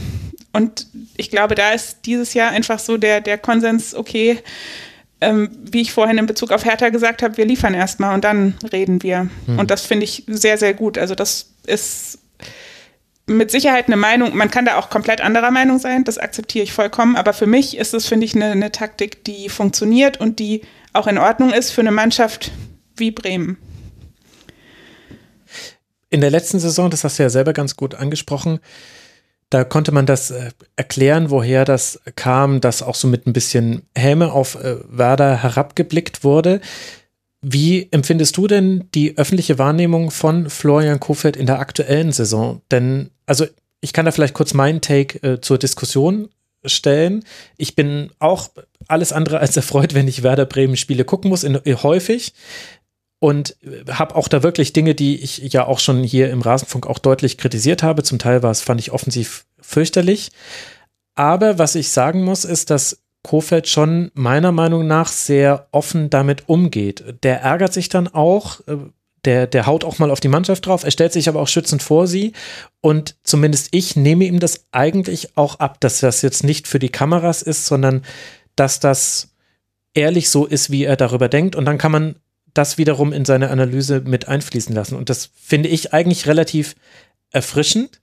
Und 0.53 0.87
ich 1.17 1.31
glaube, 1.31 1.55
da 1.57 1.73
ist 1.73 2.07
dieses 2.07 2.33
Jahr 2.33 2.51
einfach 2.51 2.79
so 2.79 2.97
der, 2.97 3.21
der 3.21 3.39
Konsens, 3.39 3.93
okay, 3.93 4.39
ähm, 5.25 5.51
wie 5.63 5.81
ich 5.81 5.93
vorhin 5.93 6.19
in 6.19 6.27
Bezug 6.27 6.53
auf 6.53 6.65
Hertha 6.65 6.91
gesagt 6.91 7.23
habe, 7.23 7.37
wir 7.37 7.47
liefern 7.47 7.75
erstmal 7.75 8.15
und 8.15 8.25
dann 8.25 8.55
reden 8.73 9.03
wir. 9.03 9.29
Hm. 9.47 9.59
Und 9.59 9.71
das 9.71 9.83
finde 9.83 10.05
ich 10.05 10.25
sehr, 10.27 10.59
sehr 10.59 10.75
gut. 10.75 10.99
Also 10.99 11.15
das 11.15 11.51
ist 11.67 12.19
mit 13.27 13.51
Sicherheit 13.51 13.87
eine 13.87 13.97
Meinung, 13.97 14.37
man 14.37 14.51
kann 14.51 14.67
da 14.67 14.77
auch 14.79 14.91
komplett 14.91 15.21
anderer 15.21 15.51
Meinung 15.51 15.79
sein, 15.79 16.05
das 16.05 16.19
akzeptiere 16.19 16.65
ich 16.65 16.73
vollkommen, 16.73 17.17
aber 17.17 17.33
für 17.33 17.47
mich 17.47 17.77
ist 17.77 17.95
es, 17.95 18.07
finde 18.07 18.27
ich, 18.27 18.35
eine, 18.35 18.51
eine 18.51 18.71
Taktik, 18.71 19.25
die 19.25 19.49
funktioniert 19.49 20.21
und 20.21 20.39
die 20.39 20.63
auch 20.93 21.07
in 21.07 21.17
Ordnung 21.17 21.53
ist 21.53 21.71
für 21.71 21.81
eine 21.81 21.91
Mannschaft 21.91 22.53
wie 22.97 23.11
Bremen. 23.11 23.57
In 26.11 26.21
der 26.21 26.31
letzten 26.31 26.61
Saison, 26.61 26.91
das 26.91 27.03
hast 27.03 27.19
du 27.19 27.23
ja 27.23 27.31
selber 27.31 27.53
ganz 27.55 27.77
gut 27.77 27.95
angesprochen, 27.95 28.61
da 29.51 29.65
konnte 29.65 29.93
man 29.93 30.07
das 30.07 30.31
äh, 30.31 30.51
erklären, 30.77 31.31
woher 31.31 31.65
das 31.65 32.01
kam, 32.17 32.61
dass 32.61 32.83
auch 32.83 32.95
so 32.95 33.09
mit 33.09 33.27
ein 33.27 33.33
bisschen 33.33 33.83
Häme 33.97 34.33
auf 34.33 34.57
äh, 34.57 34.77
Werder 34.89 35.43
herabgeblickt 35.43 36.25
wurde. 36.25 36.61
Wie 37.41 37.89
empfindest 37.91 38.37
du 38.37 38.47
denn 38.47 38.89
die 38.95 39.19
öffentliche 39.19 39.59
Wahrnehmung 39.59 40.11
von 40.11 40.49
Florian 40.49 40.99
Kofeld 40.99 41.37
in 41.37 41.47
der 41.47 41.59
aktuellen 41.59 42.11
Saison? 42.11 42.63
Denn, 42.71 43.11
also 43.27 43.47
ich 43.81 43.93
kann 43.93 44.07
da 44.07 44.13
vielleicht 44.13 44.35
kurz 44.35 44.55
meinen 44.55 44.81
Take 44.81 45.23
äh, 45.23 45.41
zur 45.41 45.59
Diskussion 45.59 46.31
stellen. 46.65 47.25
Ich 47.59 47.77
bin 47.77 48.11
auch 48.19 48.49
alles 48.89 49.13
andere 49.13 49.41
als 49.41 49.57
erfreut, 49.57 49.95
wenn 49.95 50.09
ich 50.09 50.23
Werder 50.23 50.47
Bremen 50.47 50.77
Spiele 50.77 51.05
gucken 51.05 51.29
muss, 51.29 51.45
in, 51.45 51.55
in, 51.57 51.83
häufig 51.83 52.33
und 53.25 53.57
habe 53.89 54.17
auch 54.17 54.29
da 54.29 54.43
wirklich 54.43 54.75
Dinge, 54.75 54.95
die 54.95 55.17
ich 55.17 55.39
ja 55.39 55.67
auch 55.67 55.79
schon 55.79 56.05
hier 56.05 56.31
im 56.31 56.43
Rasenfunk 56.43 56.87
auch 56.87 56.99
deutlich 56.99 57.39
kritisiert 57.39 57.83
habe. 57.83 58.03
Zum 58.03 58.19
Teil 58.19 58.43
war 58.43 58.51
es, 58.51 58.61
fand 58.61 58.81
ich 58.81 58.93
offensiv 58.93 59.47
fürchterlich. 59.63 60.31
Aber 61.15 61.59
was 61.59 61.75
ich 61.75 61.89
sagen 61.89 62.23
muss, 62.23 62.45
ist, 62.45 62.69
dass 62.69 63.03
Kofeld 63.23 63.67
schon 63.67 64.11
meiner 64.13 64.53
Meinung 64.53 64.87
nach 64.87 65.09
sehr 65.09 65.69
offen 65.73 66.11
damit 66.11 66.51
umgeht. 66.51 67.03
Der 67.23 67.41
ärgert 67.41 67.73
sich 67.73 67.89
dann 67.89 68.09
auch, 68.09 68.61
äh, 68.67 68.77
der, 69.25 69.47
der 69.47 69.65
haut 69.65 69.85
auch 69.85 69.99
mal 69.99 70.11
auf 70.11 70.21
die 70.21 70.29
Mannschaft 70.29 70.67
drauf, 70.67 70.85
er 70.85 70.91
stellt 70.91 71.15
sich 71.15 71.27
aber 71.27 71.41
auch 71.41 71.49
schützend 71.49 71.83
vor 71.83 72.07
sie. 72.07 72.35
Und 72.83 73.17
zumindest 73.23 73.69
ich 73.71 73.97
nehme 73.97 74.27
ihm 74.27 74.39
das 74.39 74.67
eigentlich 74.71 75.35
auch 75.39 75.61
ab, 75.61 75.81
dass 75.81 76.01
das 76.01 76.21
jetzt 76.21 76.45
nicht 76.45 76.69
für 76.69 76.79
die 76.79 76.91
Kameras 76.91 77.41
ist, 77.41 77.65
sondern 77.65 78.03
dass 78.55 78.81
das 78.81 79.31
ehrlich 79.95 80.29
so 80.29 80.45
ist, 80.45 80.71
wie 80.71 80.85
er 80.85 80.97
darüber 80.97 81.31
denkt. 81.31 81.57
Und 81.57 81.65
dann 81.65 81.79
kann 81.79 81.93
man 81.93 82.17
das 82.55 82.79
wiederum 82.79 83.13
in 83.13 83.25
seine 83.25 83.51
Analyse 83.51 84.01
mit 84.01 84.29
einfließen 84.29 84.75
lassen. 84.75 84.97
Und 84.97 85.11
das 85.11 85.31
finde 85.35 85.69
ich 85.69 85.93
eigentlich 85.93 86.27
relativ 86.27 86.77
erfrischend, 87.31 88.01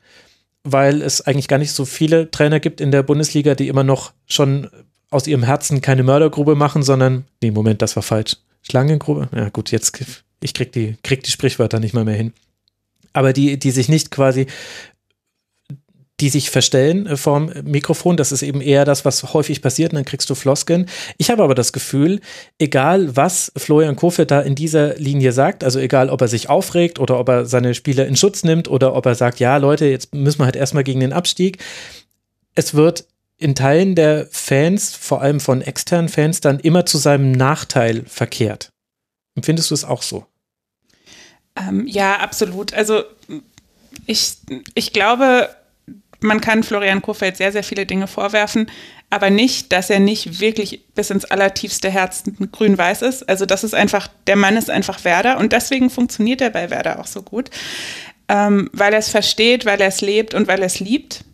weil 0.64 1.02
es 1.02 1.22
eigentlich 1.22 1.48
gar 1.48 1.58
nicht 1.58 1.72
so 1.72 1.86
viele 1.86 2.30
Trainer 2.30 2.60
gibt 2.60 2.82
in 2.82 2.92
der 2.92 3.04
Bundesliga, 3.04 3.56
die 3.56 3.70
immer 3.70 3.84
noch 3.84 4.12
schon 4.28 4.70
aus 5.10 5.28
ihrem 5.28 5.44
Herzen 5.44 5.82
keine 5.82 6.04
Mördergrube 6.04 6.56
machen, 6.56 6.84
sondern, 6.84 7.26
nee, 7.42 7.52
Moment, 7.52 7.82
das 7.82 7.96
war 7.96 8.04
falsch. 8.04 8.38
Schlangengrube? 8.62 9.30
Ja, 9.36 9.50
gut, 9.50 9.72
jetzt, 9.72 10.00
ich 10.42 10.54
krieg 10.54 10.72
die, 10.72 10.98
krieg 11.04 11.24
die 11.24 11.32
Sprichwörter 11.32 11.80
nicht 11.80 11.94
mal 11.94 12.06
mehr 12.06 12.16
hin. 12.16 12.34
Aber 13.14 13.34
die, 13.34 13.58
die 13.58 13.72
sich 13.72 13.90
nicht 13.90 14.12
quasi 14.12 14.48
die 16.22 16.30
sich 16.30 16.50
verstellen 16.50 17.08
äh, 17.08 17.18
vorm 17.18 17.52
Mikrofon. 17.64 18.16
Das 18.16 18.32
ist 18.32 18.44
eben 18.44 18.62
eher 18.62 18.86
das, 18.86 19.04
was 19.04 19.34
häufig 19.34 19.62
passiert 19.62 19.92
und 19.92 19.96
dann 19.98 20.06
kriegst 20.06 20.30
du 20.30 20.36
Floskeln. 20.36 20.88
Ich 21.18 21.30
habe 21.30 21.44
aber 21.44 21.56
das 21.56 21.74
Gefühl, 21.74 22.22
egal 22.60 23.16
was 23.16 23.52
Florian 23.58 23.96
Kofeld 23.96 24.32
da 24.32 24.40
in 24.40 24.56
dieser 24.56 24.96
Linie 24.96 25.34
sagt, 25.34 25.64
also 25.64 25.80
egal 25.80 26.10
ob 26.10 26.22
er 26.22 26.28
sich 26.28 26.50
aufregt 26.50 27.00
oder 27.00 27.20
ob 27.20 27.28
er 27.30 27.46
seine 27.46 27.74
Spieler 27.74 28.06
in 28.06 28.16
Schutz 28.16 28.44
nimmt 28.44 28.70
oder 28.70 28.96
ob 28.96 29.06
er 29.06 29.16
sagt, 29.16 29.40
ja 29.40 29.58
Leute, 29.58 29.86
jetzt 29.86 30.14
müssen 30.14 30.40
wir 30.40 30.46
halt 30.46 30.56
erstmal 30.56 30.84
gegen 30.84 31.00
den 31.00 31.14
Abstieg. 31.14 31.58
Es 32.56 32.74
wird 32.74 33.06
in 33.38 33.56
Teilen 33.56 33.96
der 33.96 34.28
Fans, 34.30 34.94
vor 34.96 35.22
allem 35.22 35.40
von 35.40 35.62
externen 35.62 36.10
Fans, 36.10 36.42
dann 36.42 36.60
immer 36.60 36.86
zu 36.86 37.00
seinem 37.00 37.32
Nachteil 37.32 38.04
verkehrt. 38.06 38.70
Empfindest 39.36 39.72
du 39.72 39.74
es 39.74 39.84
auch 39.84 40.04
so? 40.04 40.28
Ähm, 41.56 41.88
ja, 41.88 42.18
absolut. 42.20 42.74
Also 42.74 43.04
ich, 44.06 44.38
ich 44.76 44.94
glaube, 44.94 45.50
man 46.22 46.40
kann 46.40 46.64
Florian 46.64 47.02
Kofeld 47.02 47.38
sehr, 47.38 47.52
sehr 47.52 47.64
viele 47.64 47.86
Dinge 47.86 48.08
vorwerfen, 48.08 48.70
aber 49.10 49.30
nicht, 49.30 49.72
dass 49.72 49.90
er 49.90 50.00
nicht 50.00 50.40
wirklich 50.40 50.86
bis 50.96 51.10
ins 51.10 51.26
allertiefste 51.26 51.90
Herz 51.90 52.24
grün-weiß 52.52 53.02
ist. 53.02 53.28
Also 53.28 53.46
das 53.46 53.64
ist 53.64 53.76
einfach, 53.76 54.08
der 54.28 54.36
Mann 54.36 54.56
ist 54.56 54.70
einfach 54.70 55.04
Werder 55.04 55.38
und 55.38 55.52
deswegen 55.52 55.90
funktioniert 55.90 56.42
er 56.42 56.52
bei 56.52 56.70
Werder 56.70 57.00
auch 57.00 57.08
so 57.08 57.22
gut, 57.22 57.50
ähm, 58.30 58.70
weil 58.72 58.94
er 58.94 59.00
es 59.00 59.10
versteht, 59.10 59.66
weil 59.66 59.82
er 59.82 59.88
es 59.88 60.02
lebt 60.02 60.34
und 60.34 60.48
weil 60.48 60.60
er 60.60 60.68
es 60.68 60.80
liebt. 60.80 61.26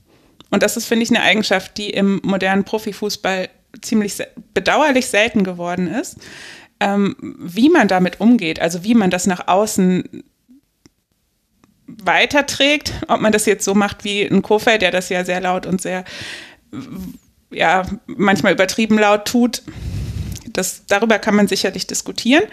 Und 0.49 0.63
das 0.63 0.77
ist, 0.77 0.85
finde 0.85 1.03
ich, 1.03 1.09
eine 1.09 1.21
Eigenschaft, 1.21 1.77
die 1.77 1.89
im 1.89 2.21
modernen 2.23 2.63
Profifußball 2.63 3.49
ziemlich 3.81 4.15
bedauerlich 4.53 5.07
selten 5.07 5.43
geworden 5.43 5.87
ist. 5.87 6.17
Ähm, 6.79 7.15
wie 7.39 7.69
man 7.69 7.87
damit 7.87 8.21
umgeht, 8.21 8.59
also 8.59 8.83
wie 8.83 8.93
man 8.93 9.09
das 9.09 9.25
nach 9.25 9.47
außen 9.47 10.23
weiterträgt, 11.87 12.93
ob 13.07 13.21
man 13.21 13.31
das 13.31 13.45
jetzt 13.45 13.65
so 13.65 13.73
macht 13.73 14.03
wie 14.03 14.23
ein 14.23 14.41
Kofeld, 14.41 14.81
der 14.81 14.91
das 14.91 15.09
ja 15.09 15.23
sehr 15.23 15.41
laut 15.41 15.65
und 15.65 15.81
sehr, 15.81 16.03
ja, 17.49 17.83
manchmal 18.05 18.53
übertrieben 18.53 18.99
laut 18.99 19.25
tut. 19.25 19.63
Das, 20.51 20.85
darüber 20.87 21.17
kann 21.19 21.35
man 21.35 21.47
sicherlich 21.47 21.87
diskutieren. 21.87 22.43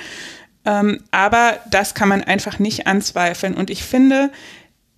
Ähm, 0.65 1.01
aber 1.11 1.59
das 1.71 1.95
kann 1.95 2.09
man 2.09 2.23
einfach 2.23 2.59
nicht 2.59 2.87
anzweifeln. 2.87 3.55
Und 3.55 3.71
ich 3.71 3.83
finde, 3.83 4.31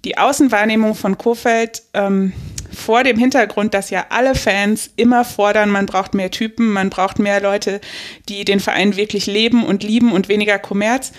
die 0.04 0.18
Außenwahrnehmung 0.18 0.94
von 0.94 1.18
Kofeld 1.18 1.82
ähm, 1.94 2.32
vor 2.72 3.02
dem 3.02 3.18
Hintergrund, 3.18 3.74
dass 3.74 3.90
ja 3.90 4.06
alle 4.10 4.34
Fans 4.34 4.90
immer 4.96 5.24
fordern, 5.24 5.70
man 5.70 5.86
braucht 5.86 6.14
mehr 6.14 6.30
Typen, 6.30 6.72
man 6.72 6.90
braucht 6.90 7.18
mehr 7.18 7.40
Leute, 7.40 7.80
die 8.28 8.44
den 8.44 8.60
Verein 8.60 8.96
wirklich 8.96 9.26
leben 9.26 9.64
und 9.64 9.82
lieben 9.82 10.12
und 10.12 10.28
weniger 10.28 10.58
Kommerz 10.58 11.12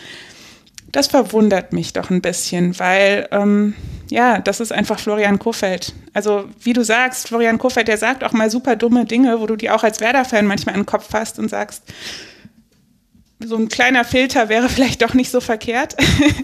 das 0.91 1.07
verwundert 1.07 1.73
mich 1.73 1.93
doch 1.93 2.09
ein 2.09 2.21
bisschen, 2.21 2.77
weil 2.79 3.27
ähm, 3.31 3.73
ja, 4.09 4.39
das 4.39 4.59
ist 4.59 4.71
einfach 4.71 4.99
Florian 4.99 5.39
Kofeld. 5.39 5.93
Also 6.13 6.45
wie 6.61 6.73
du 6.73 6.83
sagst, 6.83 7.27
Florian 7.27 7.57
Kofeld, 7.57 7.87
der 7.87 7.97
sagt 7.97 8.23
auch 8.23 8.31
mal 8.31 8.49
super 8.49 8.75
dumme 8.75 9.05
Dinge, 9.05 9.39
wo 9.39 9.45
du 9.45 9.55
die 9.55 9.69
auch 9.69 9.83
als 9.83 9.99
Werder-Fan 9.99 10.45
manchmal 10.45 10.75
in 10.75 10.81
den 10.81 10.85
Kopf 10.85 11.09
fasst 11.09 11.39
und 11.39 11.49
sagst, 11.49 11.83
so 13.39 13.55
ein 13.55 13.69
kleiner 13.69 14.03
Filter 14.05 14.49
wäre 14.49 14.69
vielleicht 14.69 15.01
doch 15.01 15.13
nicht 15.13 15.31
so 15.31 15.41
verkehrt. 15.41 15.95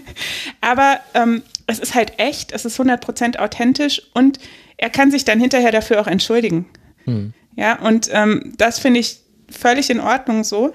Aber 0.60 1.00
ähm, 1.14 1.42
es 1.66 1.78
ist 1.78 1.94
halt 1.94 2.18
echt, 2.18 2.52
es 2.52 2.64
ist 2.64 2.78
100% 2.78 3.38
authentisch 3.38 4.02
und 4.12 4.38
er 4.76 4.90
kann 4.90 5.10
sich 5.10 5.24
dann 5.24 5.40
hinterher 5.40 5.72
dafür 5.72 6.00
auch 6.00 6.06
entschuldigen. 6.06 6.66
Hm. 7.04 7.32
Ja, 7.56 7.78
und 7.78 8.08
ähm, 8.12 8.52
das 8.58 8.78
finde 8.78 9.00
ich 9.00 9.20
völlig 9.48 9.88
in 9.88 10.00
Ordnung 10.00 10.44
so. 10.44 10.72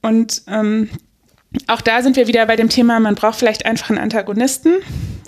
Und 0.00 0.42
ähm, 0.48 0.88
auch 1.66 1.80
da 1.80 2.02
sind 2.02 2.16
wir 2.16 2.26
wieder 2.26 2.44
bei 2.46 2.56
dem 2.56 2.68
Thema, 2.68 3.00
man 3.00 3.14
braucht 3.14 3.38
vielleicht 3.38 3.66
einfach 3.66 3.90
einen 3.90 3.98
Antagonisten. 3.98 4.76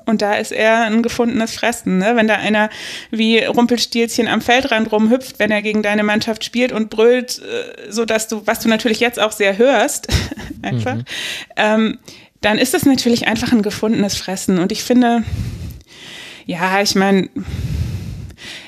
Und 0.07 0.23
da 0.23 0.35
ist 0.35 0.51
er 0.51 0.85
ein 0.85 1.03
gefundenes 1.03 1.55
Fressen. 1.55 1.99
Ne? 1.99 2.17
Wenn 2.17 2.27
da 2.27 2.35
einer 2.35 2.69
wie 3.11 3.39
Rumpelstilzchen 3.45 4.29
am 4.29 4.41
Feldrand 4.41 4.91
rumhüpft, 4.91 5.39
wenn 5.39 5.51
er 5.51 5.63
gegen 5.63 5.83
deine 5.83 6.03
Mannschaft 6.03 6.43
spielt 6.43 6.73
und 6.73 6.91
brüllt, 6.91 7.39
äh, 7.39 7.93
so 7.93 8.05
dass 8.05 8.27
du, 8.27 8.43
was 8.47 8.61
du 8.61 8.69
natürlich 8.69 8.99
jetzt 8.99 9.21
auch 9.21 9.31
sehr 9.31 9.57
hörst, 9.57 10.09
einfach, 10.63 10.97
mhm. 10.97 11.05
ähm, 11.57 11.99
dann 12.41 12.59
ist 12.59 12.75
das 12.75 12.87
natürlich 12.87 13.29
einfach 13.29 13.53
ein 13.53 13.63
gefundenes 13.63 14.17
Fressen. 14.17 14.59
Und 14.59 14.73
ich 14.73 14.83
finde, 14.83 15.23
ja, 16.47 16.81
ich 16.81 16.95
meine, 16.97 17.29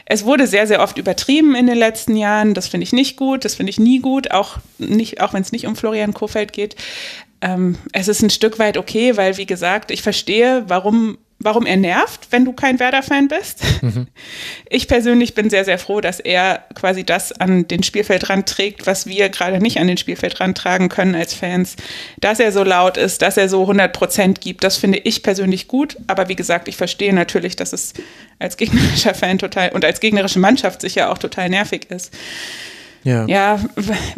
es 0.04 0.24
wurde 0.24 0.46
sehr, 0.46 0.66
sehr 0.66 0.82
oft 0.82 0.98
übertrieben 0.98 1.54
in 1.54 1.66
den 1.66 1.78
letzten 1.78 2.14
Jahren. 2.14 2.54
Das 2.54 2.68
finde 2.68 2.84
ich 2.84 2.92
nicht 2.92 3.16
gut. 3.16 3.44
Das 3.44 3.54
finde 3.54 3.70
ich 3.70 3.80
nie 3.80 3.98
gut, 3.98 4.30
auch 4.30 4.58
nicht, 4.78 5.20
auch 5.20 5.32
wenn 5.32 5.42
es 5.42 5.50
nicht 5.50 5.66
um 5.66 5.74
Florian 5.74 6.14
Kofeld 6.14 6.52
geht 6.52 6.76
ähm, 7.42 7.76
es 7.92 8.08
ist 8.08 8.22
ein 8.22 8.30
Stück 8.30 8.58
weit 8.58 8.78
okay, 8.78 9.16
weil, 9.16 9.36
wie 9.36 9.46
gesagt, 9.46 9.90
ich 9.90 10.00
verstehe, 10.00 10.64
warum, 10.68 11.18
warum 11.40 11.66
er 11.66 11.76
nervt, 11.76 12.28
wenn 12.30 12.44
du 12.44 12.52
kein 12.52 12.78
Werder-Fan 12.78 13.28
bist. 13.28 13.62
Mhm. 13.82 14.06
Ich 14.74 14.88
persönlich 14.88 15.34
bin 15.34 15.50
sehr, 15.50 15.66
sehr 15.66 15.78
froh, 15.78 16.00
dass 16.00 16.18
er 16.18 16.64
quasi 16.74 17.04
das 17.04 17.30
an 17.30 17.68
den 17.68 17.82
Spielfeldrand 17.82 18.48
trägt, 18.48 18.86
was 18.86 19.06
wir 19.06 19.28
gerade 19.28 19.58
nicht 19.58 19.78
an 19.78 19.86
den 19.86 19.98
Spielfeldrand 19.98 20.56
tragen 20.56 20.88
können 20.88 21.14
als 21.14 21.34
Fans. 21.34 21.76
Dass 22.20 22.40
er 22.40 22.52
so 22.52 22.64
laut 22.64 22.96
ist, 22.96 23.20
dass 23.20 23.36
er 23.36 23.50
so 23.50 23.60
100 23.60 23.92
Prozent 23.92 24.40
gibt, 24.40 24.64
das 24.64 24.78
finde 24.78 24.96
ich 24.96 25.22
persönlich 25.22 25.68
gut. 25.68 25.98
Aber 26.06 26.30
wie 26.30 26.36
gesagt, 26.36 26.68
ich 26.68 26.78
verstehe 26.78 27.12
natürlich, 27.12 27.54
dass 27.54 27.74
es 27.74 27.92
als 28.38 28.56
gegnerischer 28.56 29.12
Fan 29.12 29.38
total 29.38 29.72
und 29.72 29.84
als 29.84 30.00
gegnerische 30.00 30.38
Mannschaft 30.38 30.80
sicher 30.80 31.12
auch 31.12 31.18
total 31.18 31.50
nervig 31.50 31.90
ist. 31.90 32.14
Ja. 33.04 33.26
ja. 33.26 33.60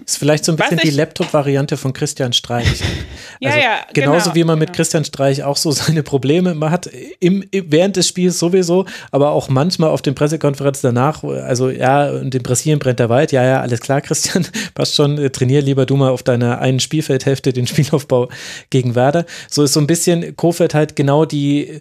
Ist 0.05 0.19
vielleicht 0.19 0.45
so 0.45 0.53
ein 0.53 0.57
bisschen 0.57 0.79
die 0.79 0.91
Laptop-Variante 0.91 1.77
von 1.77 1.93
Christian 1.93 2.33
Streich. 2.33 2.81
ja, 3.41 3.51
also 3.51 3.63
ja. 3.63 3.81
Genauso 3.93 4.25
genau, 4.25 4.35
wie 4.35 4.45
man 4.45 4.59
mit 4.59 4.69
genau. 4.69 4.77
Christian 4.77 5.05
Streich 5.05 5.43
auch 5.43 5.57
so 5.57 5.71
seine 5.73 6.03
Probleme 6.03 6.55
man 6.55 6.71
hat, 6.71 6.91
im, 7.21 7.45
während 7.51 7.97
des 7.97 8.09
Spiels 8.09 8.39
sowieso, 8.39 8.85
aber 9.11 9.31
auch 9.31 9.49
manchmal 9.49 9.91
auf 9.91 10.03
den 10.03 10.15
Pressekonferenzen 10.15 10.95
danach. 10.95 11.25
Also, 11.25 11.71
ja, 11.71 12.11
und 12.11 12.35
in 12.35 12.43
Brasilien 12.43 12.79
brennt 12.79 12.99
der 12.99 13.09
Wald. 13.09 13.33
Ja, 13.33 13.45
ja, 13.45 13.61
alles 13.61 13.81
klar, 13.81 14.01
Christian. 14.01 14.47
Passt 14.75 14.95
schon. 14.95 15.19
Äh, 15.19 15.31
trainier 15.31 15.63
lieber 15.63 15.87
du 15.87 15.97
mal 15.97 16.11
auf 16.11 16.23
deiner 16.23 16.61
einen 16.61 16.81
Spielfeldhälfte 16.81 17.53
den 17.53 17.67
Spielaufbau 17.67 18.29
gegen 18.71 18.95
Werder. 18.95 19.25
So 19.49 19.63
ist 19.63 19.73
so 19.73 19.81
ein 19.81 19.87
bisschen 19.87 20.37
Kofeld 20.37 20.75
halt 20.75 20.97
genau 20.97 21.25
die, 21.25 21.81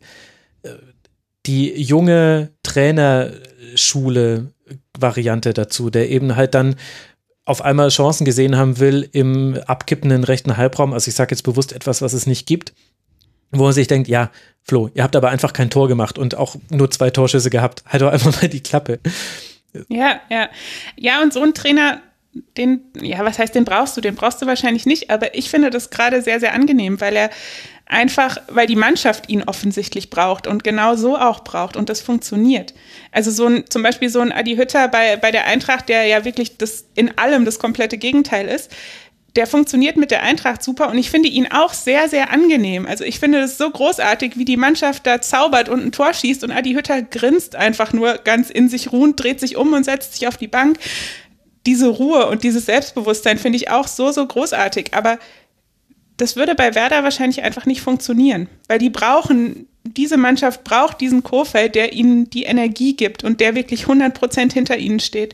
äh, 0.64 0.70
die 1.46 1.82
junge 1.82 2.52
Trainerschule 2.64 4.53
Variante 4.98 5.54
dazu, 5.54 5.90
der 5.90 6.10
eben 6.10 6.36
halt 6.36 6.54
dann 6.54 6.76
auf 7.46 7.62
einmal 7.62 7.90
Chancen 7.90 8.26
gesehen 8.26 8.56
haben 8.56 8.80
will 8.80 9.10
im 9.12 9.60
abkippenden 9.66 10.24
rechten 10.24 10.56
Halbraum. 10.56 10.94
Also 10.94 11.10
ich 11.10 11.16
sage 11.16 11.32
jetzt 11.32 11.44
bewusst 11.44 11.74
etwas, 11.74 12.02
was 12.02 12.14
es 12.14 12.26
nicht 12.26 12.48
gibt, 12.48 12.74
wo 13.52 13.64
man 13.64 13.74
sich 13.74 13.88
denkt, 13.88 14.08
ja, 14.08 14.32
Flo, 14.62 14.90
ihr 14.94 15.04
habt 15.04 15.16
aber 15.16 15.30
einfach 15.30 15.52
kein 15.52 15.70
Tor 15.70 15.88
gemacht 15.88 16.18
und 16.18 16.36
auch 16.36 16.56
nur 16.70 16.90
zwei 16.90 17.10
Torschüsse 17.10 17.50
gehabt. 17.50 17.84
Halt 17.86 18.02
doch 18.02 18.12
einfach 18.12 18.42
mal 18.42 18.48
die 18.48 18.64
Klappe. 18.64 19.00
Ja, 19.90 20.22
ja. 20.30 20.50
Ja, 20.96 21.22
und 21.22 21.34
so 21.34 21.42
ein 21.42 21.54
Trainer, 21.54 22.02
den, 22.58 22.82
ja, 23.02 23.26
was 23.26 23.40
heißt, 23.40 23.54
den 23.54 23.66
brauchst 23.66 23.98
du? 23.98 24.02
Den 24.02 24.16
brauchst 24.16 24.42
du 24.42 24.46
wahrscheinlich 24.46 24.86
nicht, 24.86 25.10
aber 25.10 25.36
ich 25.36 25.50
finde 25.50 25.70
das 25.70 25.90
gerade 25.90 26.22
sehr, 26.22 26.40
sehr 26.40 26.54
angenehm, 26.54 27.02
weil 27.02 27.16
er 27.16 27.30
einfach, 27.94 28.38
weil 28.50 28.68
die 28.68 28.76
Mannschaft 28.76 29.30
ihn 29.30 29.44
offensichtlich 29.44 30.10
braucht 30.10 30.48
und 30.48 30.64
genau 30.64 30.96
so 30.96 31.18
auch 31.18 31.44
braucht 31.44 31.78
und 31.78 31.90
das 31.90 32.02
funktioniert. 32.02 32.74
Also 33.12 33.32
so 33.32 33.46
ein, 33.46 33.64
zum 33.70 33.84
Beispiel 33.84 34.10
so 34.10 34.20
ein 34.20 34.32
Adi 34.32 34.56
Hütter 34.56 34.88
bei, 34.90 35.16
bei 35.16 35.32
der 35.32 35.46
Eintracht, 35.46 35.88
der 35.88 36.06
ja 36.06 36.26
wirklich 36.26 36.58
das 36.58 36.86
in 36.96 37.18
allem 37.18 37.46
das 37.46 37.60
komplette 37.60 37.98
Gegenteil 37.98 38.48
ist, 38.48 38.72
der 39.36 39.48
funktioniert 39.48 39.98
mit 39.98 40.12
der 40.12 40.24
Eintracht 40.24 40.62
super 40.62 40.90
und 40.90 40.98
ich 40.98 41.10
finde 41.10 41.30
ihn 41.30 41.48
auch 41.52 41.74
sehr, 41.74 42.08
sehr 42.08 42.32
angenehm. 42.32 42.86
Also 42.86 43.04
ich 43.04 43.20
finde 43.20 43.40
es 43.40 43.58
so 43.58 43.70
großartig, 43.70 44.38
wie 44.38 44.46
die 44.46 44.58
Mannschaft 44.58 45.08
da 45.08 45.22
zaubert 45.22 45.70
und 45.70 45.84
ein 45.84 45.92
Tor 45.92 46.14
schießt 46.14 46.44
und 46.44 46.52
Adi 46.52 46.74
Hütter 46.74 47.02
grinst 47.02 47.56
einfach 47.56 47.94
nur 47.94 48.20
ganz 48.20 48.50
in 48.50 48.70
sich 48.70 48.92
ruhend, 48.92 49.20
dreht 49.20 49.40
sich 49.40 49.56
um 49.56 49.74
und 49.74 49.86
setzt 49.86 50.14
sich 50.14 50.28
auf 50.28 50.38
die 50.38 50.48
Bank. 50.48 50.78
Diese 51.66 51.88
Ruhe 51.88 52.28
und 52.28 52.44
dieses 52.44 52.66
Selbstbewusstsein 52.66 53.40
finde 53.40 53.56
ich 53.56 53.72
auch 53.72 53.88
so, 53.88 54.12
so 54.12 54.26
großartig. 54.26 54.94
Aber 54.94 55.18
das 56.18 56.36
würde 56.36 56.56
bei 56.56 56.76
Werder 56.76 57.04
wahrscheinlich 57.04 57.44
einfach 57.44 57.66
nicht 57.66 57.82
funktionieren, 57.82 58.48
weil 58.68 58.80
die 58.80 58.90
brauchen, 58.90 59.68
diese 59.84 60.18
Mannschaft 60.18 60.64
braucht 60.64 61.02
diesen 61.02 61.24
Kofeld, 61.24 61.76
der 61.76 61.94
ihnen 61.94 62.30
die 62.30 62.44
Energie 62.44 62.96
gibt 62.96 63.24
und 63.24 63.40
der 63.40 63.56
wirklich 63.56 63.82
100 63.84 64.14
Prozent 64.14 64.54
hinter 64.54 64.78
ihnen 64.78 65.00
steht. 65.00 65.34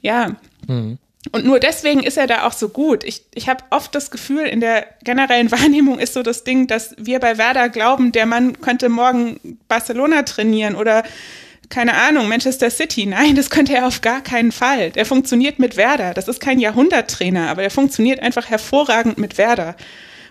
Ja. 0.00 0.36
Mhm. 0.66 0.98
Und 1.32 1.44
nur 1.44 1.58
deswegen 1.60 2.02
ist 2.02 2.16
er 2.16 2.26
da 2.26 2.46
auch 2.46 2.52
so 2.52 2.68
gut. 2.68 3.04
Ich, 3.04 3.22
ich 3.34 3.48
habe 3.48 3.64
oft 3.70 3.94
das 3.94 4.10
Gefühl, 4.10 4.46
in 4.46 4.60
der 4.60 4.86
generellen 5.04 5.50
Wahrnehmung 5.50 5.98
ist 5.98 6.14
so 6.14 6.22
das 6.22 6.44
Ding, 6.44 6.66
dass 6.66 6.94
wir 6.98 7.20
bei 7.20 7.38
Werder 7.38 7.68
glauben, 7.68 8.12
der 8.12 8.26
Mann 8.26 8.60
könnte 8.60 8.88
morgen 8.88 9.58
Barcelona 9.68 10.22
trainieren 10.22 10.74
oder 10.74 11.02
keine 11.68 11.94
Ahnung, 11.94 12.28
Manchester 12.28 12.70
City. 12.70 13.06
Nein, 13.06 13.34
das 13.34 13.50
könnte 13.50 13.74
er 13.74 13.86
auf 13.86 14.00
gar 14.00 14.22
keinen 14.22 14.52
Fall. 14.52 14.90
Der 14.90 15.04
funktioniert 15.04 15.58
mit 15.58 15.76
Werder. 15.76 16.14
Das 16.14 16.28
ist 16.28 16.40
kein 16.40 16.60
Jahrhunderttrainer, 16.60 17.48
aber 17.48 17.62
er 17.62 17.70
funktioniert 17.70 18.20
einfach 18.20 18.48
hervorragend 18.48 19.18
mit 19.18 19.38
Werder. 19.38 19.76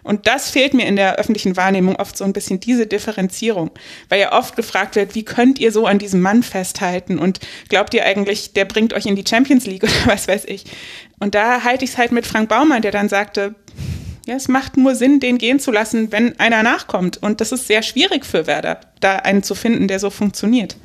Und 0.07 0.25
das 0.25 0.49
fehlt 0.49 0.73
mir 0.73 0.85
in 0.85 0.95
der 0.95 1.17
öffentlichen 1.17 1.57
Wahrnehmung 1.57 1.97
oft 1.97 2.15
so 2.15 2.23
ein 2.23 2.31
bisschen 2.31 2.61
diese 2.61 2.87
Differenzierung, 2.87 3.71
weil 4.07 4.21
ja 4.21 4.31
oft 4.31 4.55
gefragt 4.55 4.95
wird, 4.95 5.15
wie 5.15 5.25
könnt 5.25 5.59
ihr 5.59 5.73
so 5.73 5.85
an 5.85 5.99
diesem 5.99 6.21
Mann 6.21 6.43
festhalten 6.43 7.19
und 7.19 7.41
glaubt 7.67 7.93
ihr 7.93 8.05
eigentlich, 8.05 8.53
der 8.53 8.63
bringt 8.63 8.93
euch 8.93 9.05
in 9.05 9.17
die 9.17 9.25
Champions 9.27 9.65
League 9.65 9.83
oder 10.05 10.13
was 10.13 10.29
weiß 10.29 10.45
ich. 10.45 10.63
Und 11.19 11.35
da 11.35 11.65
halte 11.65 11.83
ich 11.83 11.91
es 11.91 11.97
halt 11.97 12.13
mit 12.13 12.25
Frank 12.25 12.47
Baumann, 12.47 12.81
der 12.81 12.91
dann 12.91 13.09
sagte, 13.09 13.55
ja, 14.25 14.35
es 14.35 14.47
macht 14.47 14.77
nur 14.77 14.95
Sinn, 14.95 15.19
den 15.19 15.37
gehen 15.37 15.59
zu 15.59 15.71
lassen, 15.71 16.11
wenn 16.11 16.39
einer 16.39 16.63
nachkommt. 16.63 17.17
Und 17.21 17.41
das 17.41 17.51
ist 17.51 17.67
sehr 17.67 17.81
schwierig 17.81 18.25
für 18.25 18.47
Werder, 18.47 18.79
da 19.01 19.17
einen 19.17 19.43
zu 19.43 19.55
finden, 19.55 19.89
der 19.89 19.99
so 19.99 20.09
funktioniert. 20.09 20.77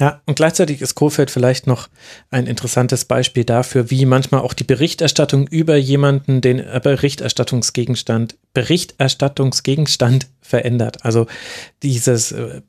Ja, 0.00 0.20
und 0.26 0.36
gleichzeitig 0.36 0.80
ist 0.80 0.94
Kofeld 0.94 1.30
vielleicht 1.30 1.66
noch 1.66 1.88
ein 2.30 2.46
interessantes 2.46 3.04
Beispiel 3.04 3.44
dafür, 3.44 3.90
wie 3.90 4.06
manchmal 4.06 4.40
auch 4.40 4.54
die 4.54 4.64
Berichterstattung 4.64 5.46
über 5.46 5.76
jemanden 5.76 6.40
den 6.40 6.64
Berichterstattungsgegenstand, 6.82 8.36
Berichterstattungsgegenstand 8.54 10.28
verändert. 10.40 11.04
Also 11.04 11.26
dieses, 11.82 12.32
äh, 12.32 12.62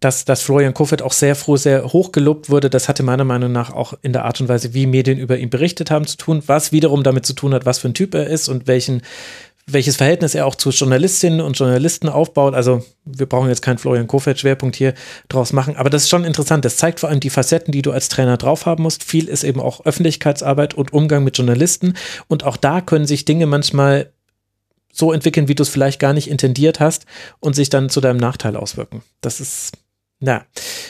dass, 0.00 0.24
dass 0.24 0.42
Florian 0.42 0.74
Kofeld 0.74 1.02
auch 1.02 1.12
sehr 1.12 1.34
froh, 1.34 1.56
sehr 1.56 1.92
hoch 1.92 2.12
gelobt 2.12 2.50
wurde, 2.50 2.68
das 2.70 2.88
hatte 2.88 3.02
meiner 3.02 3.24
Meinung 3.24 3.52
nach 3.52 3.72
auch 3.72 3.94
in 4.02 4.12
der 4.12 4.24
Art 4.24 4.40
und 4.40 4.48
Weise, 4.48 4.74
wie 4.74 4.86
Medien 4.86 5.18
über 5.18 5.38
ihn 5.38 5.50
berichtet 5.50 5.90
haben, 5.90 6.06
zu 6.06 6.16
tun, 6.16 6.42
was 6.46 6.72
wiederum 6.72 7.02
damit 7.02 7.24
zu 7.24 7.32
tun 7.32 7.54
hat, 7.54 7.64
was 7.66 7.78
für 7.78 7.88
ein 7.88 7.94
Typ 7.94 8.14
er 8.14 8.26
ist 8.26 8.48
und 8.48 8.66
welchen 8.66 9.02
welches 9.68 9.96
Verhältnis 9.96 10.34
er 10.34 10.46
auch 10.46 10.54
zu 10.54 10.70
Journalistinnen 10.70 11.40
und 11.40 11.58
Journalisten 11.58 12.08
aufbaut. 12.08 12.54
Also 12.54 12.84
wir 13.04 13.26
brauchen 13.26 13.48
jetzt 13.48 13.62
keinen 13.62 13.78
Florian 13.78 14.06
Kofeld-Schwerpunkt 14.06 14.76
hier 14.76 14.94
draus 15.28 15.52
machen, 15.52 15.76
aber 15.76 15.90
das 15.90 16.04
ist 16.04 16.08
schon 16.08 16.24
interessant. 16.24 16.64
Das 16.64 16.76
zeigt 16.76 17.00
vor 17.00 17.08
allem 17.08 17.18
die 17.18 17.30
Facetten, 17.30 17.72
die 17.72 17.82
du 17.82 17.90
als 17.90 18.08
Trainer 18.08 18.36
drauf 18.36 18.64
haben 18.64 18.84
musst. 18.84 19.02
Viel 19.02 19.28
ist 19.28 19.42
eben 19.42 19.60
auch 19.60 19.84
Öffentlichkeitsarbeit 19.84 20.74
und 20.74 20.92
Umgang 20.92 21.24
mit 21.24 21.36
Journalisten 21.36 21.94
und 22.28 22.44
auch 22.44 22.56
da 22.56 22.80
können 22.80 23.06
sich 23.06 23.24
Dinge 23.24 23.46
manchmal 23.46 24.12
so 24.92 25.12
entwickeln, 25.12 25.48
wie 25.48 25.54
du 25.54 25.62
es 25.62 25.68
vielleicht 25.68 26.00
gar 26.00 26.12
nicht 26.12 26.30
intendiert 26.30 26.80
hast 26.80 27.04
und 27.40 27.54
sich 27.54 27.68
dann 27.68 27.90
zu 27.90 28.00
deinem 28.00 28.16
Nachteil 28.18 28.56
auswirken. 28.56 29.02
Das 29.20 29.40
ist 29.40 29.72
na, 30.18 30.46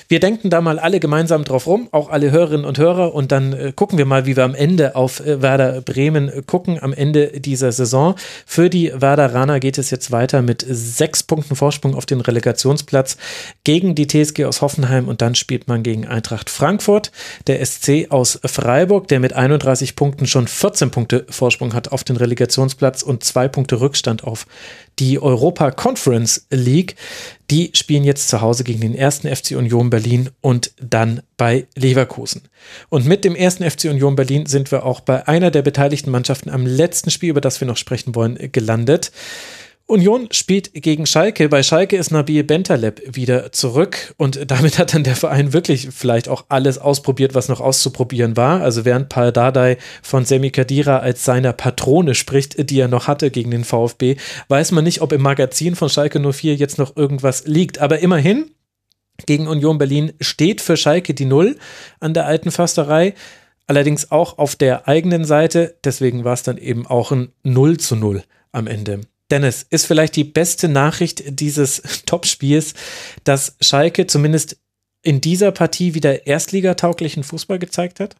wir 0.08 0.20
denken 0.20 0.50
da 0.50 0.60
mal 0.60 0.78
alle 0.78 1.00
gemeinsam 1.00 1.42
drauf 1.42 1.66
rum, 1.66 1.88
auch 1.90 2.10
alle 2.10 2.30
Hörerinnen 2.30 2.64
und 2.64 2.78
Hörer, 2.78 3.12
und 3.12 3.32
dann 3.32 3.52
äh, 3.52 3.72
gucken 3.74 3.98
wir 3.98 4.06
mal, 4.06 4.24
wie 4.24 4.36
wir 4.36 4.44
am 4.44 4.54
Ende 4.54 4.94
auf 4.94 5.18
äh, 5.18 5.42
Werder 5.42 5.80
Bremen 5.80 6.28
äh, 6.28 6.42
gucken, 6.46 6.80
am 6.80 6.92
Ende 6.92 7.40
dieser 7.40 7.72
Saison. 7.72 8.14
Für 8.46 8.70
die 8.70 8.92
Werderaner 8.94 9.58
geht 9.58 9.78
es 9.78 9.90
jetzt 9.90 10.12
weiter 10.12 10.42
mit 10.42 10.64
sechs 10.68 11.24
Punkten 11.24 11.56
Vorsprung 11.56 11.96
auf 11.96 12.06
den 12.06 12.20
Relegationsplatz 12.20 13.16
gegen 13.64 13.96
die 13.96 14.06
TSG 14.06 14.44
aus 14.44 14.62
Hoffenheim 14.62 15.08
und 15.08 15.22
dann 15.22 15.34
spielt 15.34 15.66
man 15.66 15.82
gegen 15.82 16.06
Eintracht 16.06 16.48
Frankfurt, 16.48 17.10
der 17.48 17.64
SC 17.66 18.06
aus 18.10 18.38
Freiburg, 18.44 19.08
der 19.08 19.18
mit 19.18 19.32
31 19.32 19.96
Punkten 19.96 20.28
schon 20.28 20.46
14 20.46 20.92
Punkte 20.92 21.26
Vorsprung 21.28 21.74
hat 21.74 21.90
auf 21.90 22.04
den 22.04 22.16
Relegationsplatz 22.16 23.02
und 23.02 23.24
zwei 23.24 23.48
Punkte 23.48 23.80
Rückstand 23.80 24.22
auf 24.22 24.46
die 24.98 25.20
Europa 25.20 25.70
Conference 25.70 26.46
League. 26.50 26.96
Die 27.50 27.70
spielen 27.74 28.04
jetzt 28.04 28.28
zu 28.28 28.40
Hause 28.40 28.64
gegen 28.64 28.80
den 28.80 28.94
ersten 28.94 29.34
FC 29.34 29.52
Union 29.52 29.90
Berlin 29.90 30.30
und 30.40 30.72
dann 30.80 31.22
bei 31.36 31.66
Leverkusen. 31.74 32.42
Und 32.88 33.06
mit 33.06 33.24
dem 33.24 33.36
ersten 33.36 33.68
FC 33.68 33.84
Union 33.84 34.16
Berlin 34.16 34.46
sind 34.46 34.72
wir 34.72 34.84
auch 34.84 35.00
bei 35.00 35.28
einer 35.28 35.50
der 35.50 35.62
beteiligten 35.62 36.10
Mannschaften 36.10 36.50
am 36.50 36.66
letzten 36.66 37.10
Spiel, 37.10 37.30
über 37.30 37.40
das 37.40 37.60
wir 37.60 37.68
noch 37.68 37.76
sprechen 37.76 38.14
wollen, 38.14 38.50
gelandet. 38.52 39.12
Union 39.88 40.26
spielt 40.32 40.74
gegen 40.74 41.06
Schalke. 41.06 41.48
Bei 41.48 41.62
Schalke 41.62 41.96
ist 41.96 42.10
Nabil 42.10 42.42
Bentaleb 42.42 43.02
wieder 43.06 43.52
zurück 43.52 44.14
und 44.16 44.50
damit 44.50 44.78
hat 44.78 44.94
dann 44.94 45.04
der 45.04 45.14
Verein 45.14 45.52
wirklich 45.52 45.88
vielleicht 45.92 46.28
auch 46.28 46.46
alles 46.48 46.78
ausprobiert, 46.78 47.36
was 47.36 47.48
noch 47.48 47.60
auszuprobieren 47.60 48.36
war. 48.36 48.62
Also 48.62 48.84
während 48.84 49.08
Paul 49.08 49.30
Dardai 49.30 49.78
von 50.02 50.24
Semi 50.24 50.50
Kadira 50.50 50.98
als 50.98 51.24
seiner 51.24 51.52
Patrone 51.52 52.16
spricht, 52.16 52.68
die 52.68 52.80
er 52.80 52.88
noch 52.88 53.06
hatte 53.06 53.30
gegen 53.30 53.52
den 53.52 53.62
VfB, 53.62 54.16
weiß 54.48 54.72
man 54.72 54.82
nicht, 54.82 55.02
ob 55.02 55.12
im 55.12 55.22
Magazin 55.22 55.76
von 55.76 55.88
Schalke 55.88 56.18
04 56.18 56.56
jetzt 56.56 56.78
noch 56.78 56.96
irgendwas 56.96 57.46
liegt. 57.46 57.78
Aber 57.78 58.00
immerhin, 58.00 58.50
gegen 59.24 59.46
Union 59.46 59.78
Berlin 59.78 60.14
steht 60.20 60.60
für 60.60 60.76
Schalke 60.76 61.14
die 61.14 61.26
Null 61.26 61.58
an 62.00 62.12
der 62.12 62.26
alten 62.26 62.50
Försterei. 62.50 63.14
Allerdings 63.68 64.10
auch 64.10 64.38
auf 64.38 64.56
der 64.56 64.88
eigenen 64.88 65.24
Seite. 65.24 65.76
Deswegen 65.84 66.24
war 66.24 66.34
es 66.34 66.42
dann 66.42 66.58
eben 66.58 66.88
auch 66.88 67.12
ein 67.12 67.30
0 67.44 67.78
zu 67.78 67.94
0 67.94 68.24
am 68.50 68.66
Ende. 68.66 69.02
Dennis, 69.30 69.66
ist 69.68 69.86
vielleicht 69.86 70.16
die 70.16 70.24
beste 70.24 70.68
Nachricht 70.68 71.22
dieses 71.40 71.82
Topspiels, 72.06 72.74
dass 73.24 73.56
Schalke 73.60 74.06
zumindest 74.06 74.58
in 75.02 75.20
dieser 75.20 75.52
Partie 75.52 75.94
wieder 75.94 76.26
erstligatauglichen 76.26 77.24
Fußball 77.24 77.58
gezeigt 77.58 78.00
hat? 78.00 78.16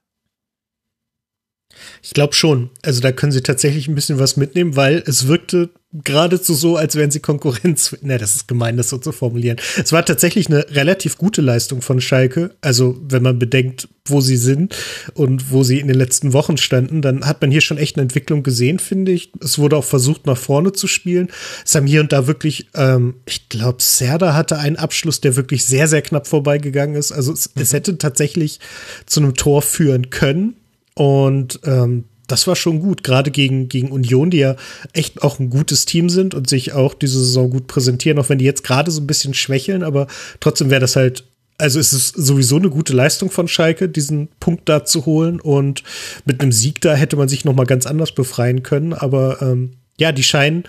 Ich 2.02 2.14
glaube 2.14 2.34
schon. 2.34 2.70
Also 2.82 3.00
da 3.00 3.12
können 3.12 3.32
sie 3.32 3.42
tatsächlich 3.42 3.88
ein 3.88 3.94
bisschen 3.94 4.18
was 4.18 4.36
mitnehmen, 4.36 4.76
weil 4.76 5.02
es 5.06 5.26
wirkte 5.26 5.70
geradezu 6.04 6.54
so, 6.54 6.76
als 6.76 6.96
wären 6.96 7.10
sie 7.10 7.20
Konkurrenz. 7.20 7.96
Ne, 8.06 8.18
das 8.18 8.36
ist 8.36 8.48
gemein, 8.48 8.76
das 8.76 8.90
so 8.90 8.98
zu 8.98 9.10
formulieren. 9.10 9.58
Es 9.82 9.90
war 9.90 10.04
tatsächlich 10.04 10.46
eine 10.48 10.66
relativ 10.70 11.18
gute 11.18 11.40
Leistung 11.40 11.82
von 11.82 12.00
Schalke. 12.00 12.54
Also, 12.60 12.96
wenn 13.02 13.22
man 13.22 13.38
bedenkt, 13.38 13.88
wo 14.04 14.20
sie 14.20 14.36
sind 14.36 14.76
und 15.14 15.50
wo 15.50 15.64
sie 15.64 15.80
in 15.80 15.88
den 15.88 15.96
letzten 15.96 16.32
Wochen 16.32 16.56
standen, 16.56 17.02
dann 17.02 17.24
hat 17.24 17.40
man 17.40 17.50
hier 17.50 17.62
schon 17.62 17.78
echt 17.78 17.96
eine 17.96 18.02
Entwicklung 18.02 18.42
gesehen, 18.42 18.78
finde 18.78 19.12
ich. 19.12 19.32
Es 19.40 19.58
wurde 19.58 19.76
auch 19.76 19.84
versucht, 19.84 20.26
nach 20.26 20.36
vorne 20.36 20.72
zu 20.72 20.86
spielen. 20.86 21.28
Es 21.64 21.74
haben 21.74 21.86
hier 21.86 22.00
und 22.00 22.12
da 22.12 22.26
wirklich, 22.26 22.68
ähm, 22.74 23.14
ich 23.24 23.48
glaube, 23.48 23.82
Serda 23.82 24.34
hatte 24.34 24.58
einen 24.58 24.76
Abschluss, 24.76 25.20
der 25.20 25.34
wirklich 25.34 25.64
sehr, 25.64 25.88
sehr 25.88 26.02
knapp 26.02 26.28
vorbeigegangen 26.28 26.94
ist. 26.94 27.10
Also, 27.10 27.32
es, 27.32 27.54
mhm. 27.54 27.62
es 27.62 27.72
hätte 27.72 27.98
tatsächlich 27.98 28.60
zu 29.06 29.20
einem 29.20 29.34
Tor 29.34 29.62
führen 29.62 30.10
können. 30.10 30.54
Und 30.96 31.60
ähm, 31.64 32.04
das 32.26 32.46
war 32.46 32.56
schon 32.56 32.80
gut, 32.80 33.04
gerade 33.04 33.30
gegen, 33.30 33.68
gegen 33.68 33.92
Union, 33.92 34.30
die 34.30 34.38
ja 34.38 34.56
echt 34.92 35.22
auch 35.22 35.38
ein 35.38 35.50
gutes 35.50 35.84
Team 35.84 36.08
sind 36.08 36.34
und 36.34 36.48
sich 36.48 36.72
auch 36.72 36.94
diese 36.94 37.18
Saison 37.20 37.50
gut 37.50 37.66
präsentieren, 37.66 38.18
auch 38.18 38.28
wenn 38.28 38.38
die 38.38 38.44
jetzt 38.44 38.64
gerade 38.64 38.90
so 38.90 39.00
ein 39.00 39.06
bisschen 39.06 39.34
schwächeln, 39.34 39.82
aber 39.82 40.06
trotzdem 40.40 40.70
wäre 40.70 40.80
das 40.80 40.96
halt, 40.96 41.24
also 41.58 41.78
es 41.78 41.92
ist 41.92 42.08
sowieso 42.16 42.56
eine 42.56 42.70
gute 42.70 42.94
Leistung 42.94 43.30
von 43.30 43.46
Schalke, 43.46 43.88
diesen 43.88 44.28
Punkt 44.40 44.68
da 44.68 44.84
zu 44.84 45.06
holen 45.06 45.40
und 45.40 45.84
mit 46.24 46.40
einem 46.40 46.52
Sieg 46.52 46.80
da 46.80 46.94
hätte 46.94 47.16
man 47.16 47.28
sich 47.28 47.44
noch 47.44 47.54
mal 47.54 47.66
ganz 47.66 47.86
anders 47.86 48.12
befreien 48.12 48.62
können, 48.62 48.92
aber 48.92 49.40
ähm, 49.42 49.74
ja, 49.98 50.12
die 50.12 50.24
scheinen 50.24 50.64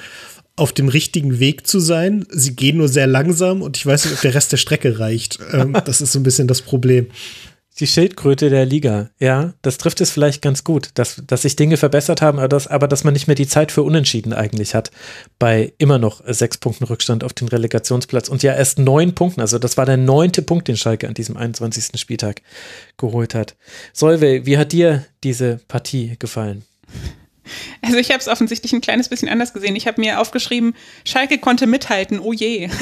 auf 0.58 0.74
dem 0.74 0.90
richtigen 0.90 1.40
Weg 1.40 1.68
zu 1.68 1.80
sein. 1.80 2.26
Sie 2.30 2.56
gehen 2.56 2.78
nur 2.78 2.88
sehr 2.88 3.06
langsam 3.06 3.62
und 3.62 3.78
ich 3.78 3.86
weiß 3.86 4.06
nicht, 4.06 4.16
ob 4.16 4.22
der 4.22 4.34
Rest 4.34 4.52
der 4.52 4.58
Strecke 4.58 5.00
reicht. 5.00 5.40
Ähm, 5.54 5.78
das 5.86 6.02
ist 6.02 6.12
so 6.12 6.20
ein 6.20 6.24
bisschen 6.24 6.48
das 6.48 6.64
Problem. 6.64 7.08
Die 7.80 7.88
Schildkröte 7.88 8.50
der 8.50 8.66
Liga, 8.66 9.12
ja, 9.20 9.54
das 9.62 9.78
trifft 9.78 10.02
es 10.02 10.10
vielleicht 10.10 10.42
ganz 10.42 10.64
gut, 10.64 10.90
dass, 10.96 11.22
dass 11.28 11.44
sich 11.44 11.56
Dinge 11.56 11.78
verbessert 11.78 12.24
haben, 12.24 12.40
aber 12.40 12.48
dass, 12.48 12.66
aber 12.66 12.88
dass 12.88 13.04
man 13.04 13.14
nicht 13.14 13.28
mehr 13.28 13.36
die 13.36 13.48
Zeit 13.48 13.72
für 13.72 13.84
Unentschieden 13.84 14.34
eigentlich 14.34 14.74
hat, 14.74 14.90
bei 15.38 15.74
immer 15.78 16.00
noch 16.00 16.22
sechs 16.26 16.58
Punkten 16.58 16.86
Rückstand 16.86 17.24
auf 17.24 17.34
den 17.34 17.48
Relegationsplatz 17.48 18.30
und 18.30 18.42
ja 18.42 18.56
erst 18.56 18.80
neun 18.80 19.14
Punkten, 19.14 19.42
also 19.42 19.60
das 19.60 19.78
war 19.78 19.86
der 19.86 19.98
neunte 19.98 20.42
Punkt, 20.42 20.68
den 20.68 20.78
Schalke 20.78 21.08
an 21.08 21.14
diesem 21.14 21.38
21. 21.38 22.00
Spieltag 22.00 22.42
geholt 22.98 23.36
hat. 23.36 23.56
Solveig, 23.94 24.48
wie 24.48 24.58
hat 24.58 24.72
dir 24.72 25.06
diese 25.24 25.60
Partie 25.68 26.16
gefallen? 26.18 26.64
Also 27.82 27.98
ich 27.98 28.10
habe 28.10 28.20
es 28.20 28.28
offensichtlich 28.28 28.74
ein 28.74 28.82
kleines 28.82 29.08
bisschen 29.08 29.30
anders 29.30 29.54
gesehen. 29.54 29.76
Ich 29.76 29.88
habe 29.88 30.02
mir 30.02 30.20
aufgeschrieben, 30.20 30.76
Schalke 31.06 31.38
konnte 31.38 31.68
mithalten, 31.68 32.20
oh 32.20 32.34
je. 32.34 32.70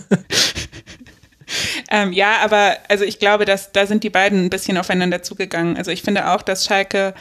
ähm, 1.90 2.12
ja, 2.12 2.36
aber 2.42 2.76
also 2.88 3.04
ich 3.04 3.18
glaube, 3.18 3.44
dass 3.44 3.72
da 3.72 3.86
sind 3.86 4.04
die 4.04 4.10
beiden 4.10 4.46
ein 4.46 4.50
bisschen 4.50 4.78
aufeinander 4.78 5.22
zugegangen. 5.22 5.76
Also 5.76 5.90
ich 5.90 6.02
finde 6.02 6.30
auch, 6.30 6.42
dass 6.42 6.64
Schalke 6.64 7.14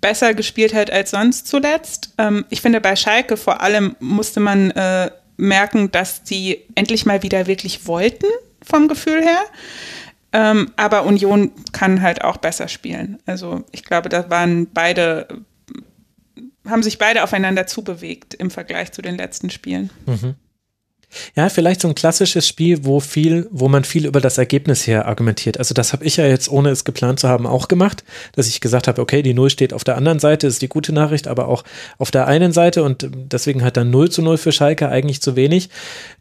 besser 0.00 0.34
gespielt 0.34 0.74
hat 0.74 0.90
als 0.90 1.10
sonst 1.10 1.46
zuletzt. 1.46 2.14
Ähm, 2.18 2.44
ich 2.50 2.60
finde, 2.60 2.80
bei 2.80 2.96
Schalke 2.96 3.36
vor 3.36 3.60
allem 3.60 3.96
musste 4.00 4.40
man 4.40 4.70
äh, 4.72 5.10
merken, 5.36 5.90
dass 5.90 6.22
die 6.22 6.58
endlich 6.74 7.06
mal 7.06 7.22
wieder 7.22 7.46
wirklich 7.46 7.86
wollten, 7.86 8.26
vom 8.62 8.88
Gefühl 8.88 9.22
her. 9.22 9.42
Ähm, 10.32 10.72
aber 10.76 11.04
Union 11.04 11.52
kann 11.72 12.02
halt 12.02 12.22
auch 12.22 12.36
besser 12.36 12.68
spielen. 12.68 13.18
Also 13.24 13.64
ich 13.72 13.82
glaube, 13.84 14.08
da 14.08 14.28
waren 14.28 14.66
beide, 14.66 15.26
haben 16.66 16.82
sich 16.82 16.98
beide 16.98 17.22
aufeinander 17.22 17.66
zubewegt 17.66 18.34
im 18.34 18.50
Vergleich 18.50 18.92
zu 18.92 19.00
den 19.00 19.16
letzten 19.16 19.48
Spielen. 19.48 19.90
Mhm. 20.06 20.34
Ja, 21.34 21.48
vielleicht 21.48 21.80
so 21.80 21.88
ein 21.88 21.94
klassisches 21.94 22.46
Spiel, 22.46 22.84
wo 22.84 23.00
viel, 23.00 23.48
wo 23.50 23.68
man 23.68 23.84
viel 23.84 24.06
über 24.06 24.20
das 24.20 24.38
Ergebnis 24.38 24.86
her 24.86 25.06
argumentiert. 25.06 25.58
Also 25.58 25.72
das 25.72 25.92
habe 25.92 26.04
ich 26.04 26.16
ja 26.16 26.26
jetzt, 26.26 26.50
ohne 26.50 26.70
es 26.70 26.84
geplant 26.84 27.20
zu 27.20 27.28
haben, 27.28 27.46
auch 27.46 27.68
gemacht, 27.68 28.04
dass 28.34 28.48
ich 28.48 28.60
gesagt 28.60 28.88
habe, 28.88 29.00
okay, 29.00 29.22
die 29.22 29.34
Null 29.34 29.50
steht 29.50 29.72
auf 29.72 29.84
der 29.84 29.96
anderen 29.96 30.18
Seite, 30.18 30.46
ist 30.46 30.60
die 30.60 30.68
gute 30.68 30.92
Nachricht, 30.92 31.26
aber 31.26 31.48
auch 31.48 31.64
auf 31.96 32.10
der 32.10 32.26
einen 32.26 32.52
Seite 32.52 32.82
und 32.82 33.08
deswegen 33.12 33.64
hat 33.64 33.76
dann 33.76 33.90
0 33.90 34.10
zu 34.10 34.22
0 34.22 34.36
für 34.36 34.52
Schalke 34.52 34.88
eigentlich 34.88 35.22
zu 35.22 35.34
wenig. 35.34 35.70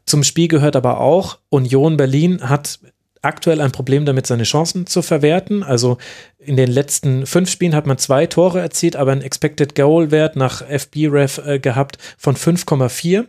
Zum 0.05 0.23
Spiel 0.23 0.47
gehört 0.47 0.75
aber 0.75 1.01
auch, 1.01 1.37
Union 1.49 1.97
Berlin 1.97 2.49
hat 2.49 2.79
aktuell 3.21 3.61
ein 3.61 3.71
Problem 3.71 4.05
damit, 4.05 4.25
seine 4.27 4.43
Chancen 4.43 4.87
zu 4.87 5.01
verwerten. 5.01 5.63
Also 5.63 5.97
in 6.37 6.55
den 6.55 6.71
letzten 6.71 7.25
fünf 7.25 7.49
Spielen 7.49 7.75
hat 7.75 7.85
man 7.85 7.97
zwei 7.97 8.25
Tore 8.25 8.61
erzielt, 8.61 8.95
aber 8.95 9.11
einen 9.11 9.21
Expected 9.21 9.75
Goal 9.75 10.11
Wert 10.11 10.35
nach 10.35 10.61
FB-Ref 10.61 11.39
äh, 11.45 11.59
gehabt 11.59 11.97
von 12.17 12.35
5,4 12.35 13.25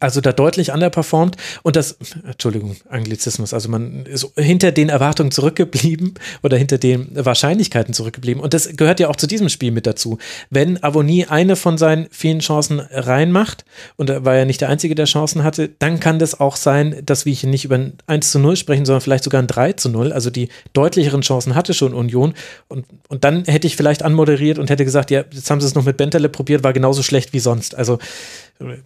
also 0.00 0.20
da 0.20 0.32
deutlich 0.32 0.70
underperformed 0.70 1.36
und 1.62 1.74
das, 1.74 1.96
Entschuldigung, 2.26 2.76
Anglizismus, 2.90 3.54
also 3.54 3.70
man 3.70 4.04
ist 4.04 4.30
hinter 4.36 4.70
den 4.70 4.90
Erwartungen 4.90 5.30
zurückgeblieben 5.30 6.12
oder 6.42 6.58
hinter 6.58 6.76
den 6.76 7.08
Wahrscheinlichkeiten 7.12 7.94
zurückgeblieben 7.94 8.42
und 8.42 8.52
das 8.52 8.76
gehört 8.76 9.00
ja 9.00 9.08
auch 9.08 9.16
zu 9.16 9.26
diesem 9.26 9.48
Spiel 9.48 9.70
mit 9.70 9.86
dazu. 9.86 10.18
Wenn 10.50 10.82
Avonie 10.82 11.24
eine 11.26 11.56
von 11.56 11.78
seinen 11.78 12.06
vielen 12.10 12.40
Chancen 12.40 12.80
reinmacht 12.80 13.64
und 13.96 14.10
er 14.10 14.26
war 14.26 14.36
ja 14.36 14.44
nicht 14.44 14.60
der 14.60 14.68
Einzige, 14.68 14.94
der 14.94 15.06
Chancen 15.06 15.42
hatte, 15.42 15.70
dann 15.78 16.00
kann 16.00 16.18
das 16.18 16.38
auch 16.38 16.56
sein, 16.56 17.00
dass 17.06 17.24
wir 17.24 17.32
hier 17.32 17.48
nicht 17.48 17.64
über 17.64 17.76
ein 17.76 17.94
1 18.06 18.30
zu 18.30 18.38
0 18.38 18.56
sprechen, 18.56 18.84
sondern 18.84 19.00
vielleicht 19.00 19.24
sogar 19.24 19.40
ein 19.40 19.46
3 19.46 19.72
zu 19.72 19.88
0, 19.88 20.12
also 20.12 20.28
die 20.28 20.50
deutlicheren 20.74 21.22
Chancen 21.22 21.54
hatte 21.54 21.72
schon 21.72 21.94
Union 21.94 22.34
und, 22.68 22.84
und 23.08 23.24
dann 23.24 23.46
hätte 23.46 23.66
ich 23.66 23.74
vielleicht 23.74 24.02
anmoderiert 24.02 24.58
und 24.58 24.68
hätte 24.68 24.84
gesagt, 24.84 25.10
ja, 25.10 25.24
jetzt 25.32 25.50
haben 25.50 25.62
sie 25.62 25.66
es 25.66 25.74
noch 25.74 25.86
mit 25.86 25.96
Benterle 25.96 26.28
probiert, 26.28 26.62
war 26.62 26.74
genauso 26.74 27.02
schlecht 27.02 27.32
wie 27.32 27.40
sonst. 27.40 27.74
Also 27.74 27.98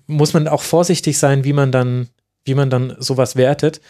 muss 0.06 0.34
man 0.34 0.48
auch 0.48 0.62
vorsichtig 0.62 1.18
sein, 1.18 1.44
wie 1.44 1.52
man 1.52 1.72
dann, 1.72 2.08
wie 2.44 2.54
man 2.54 2.70
dann 2.70 2.94
sowas 2.98 3.36
wertet. 3.36 3.80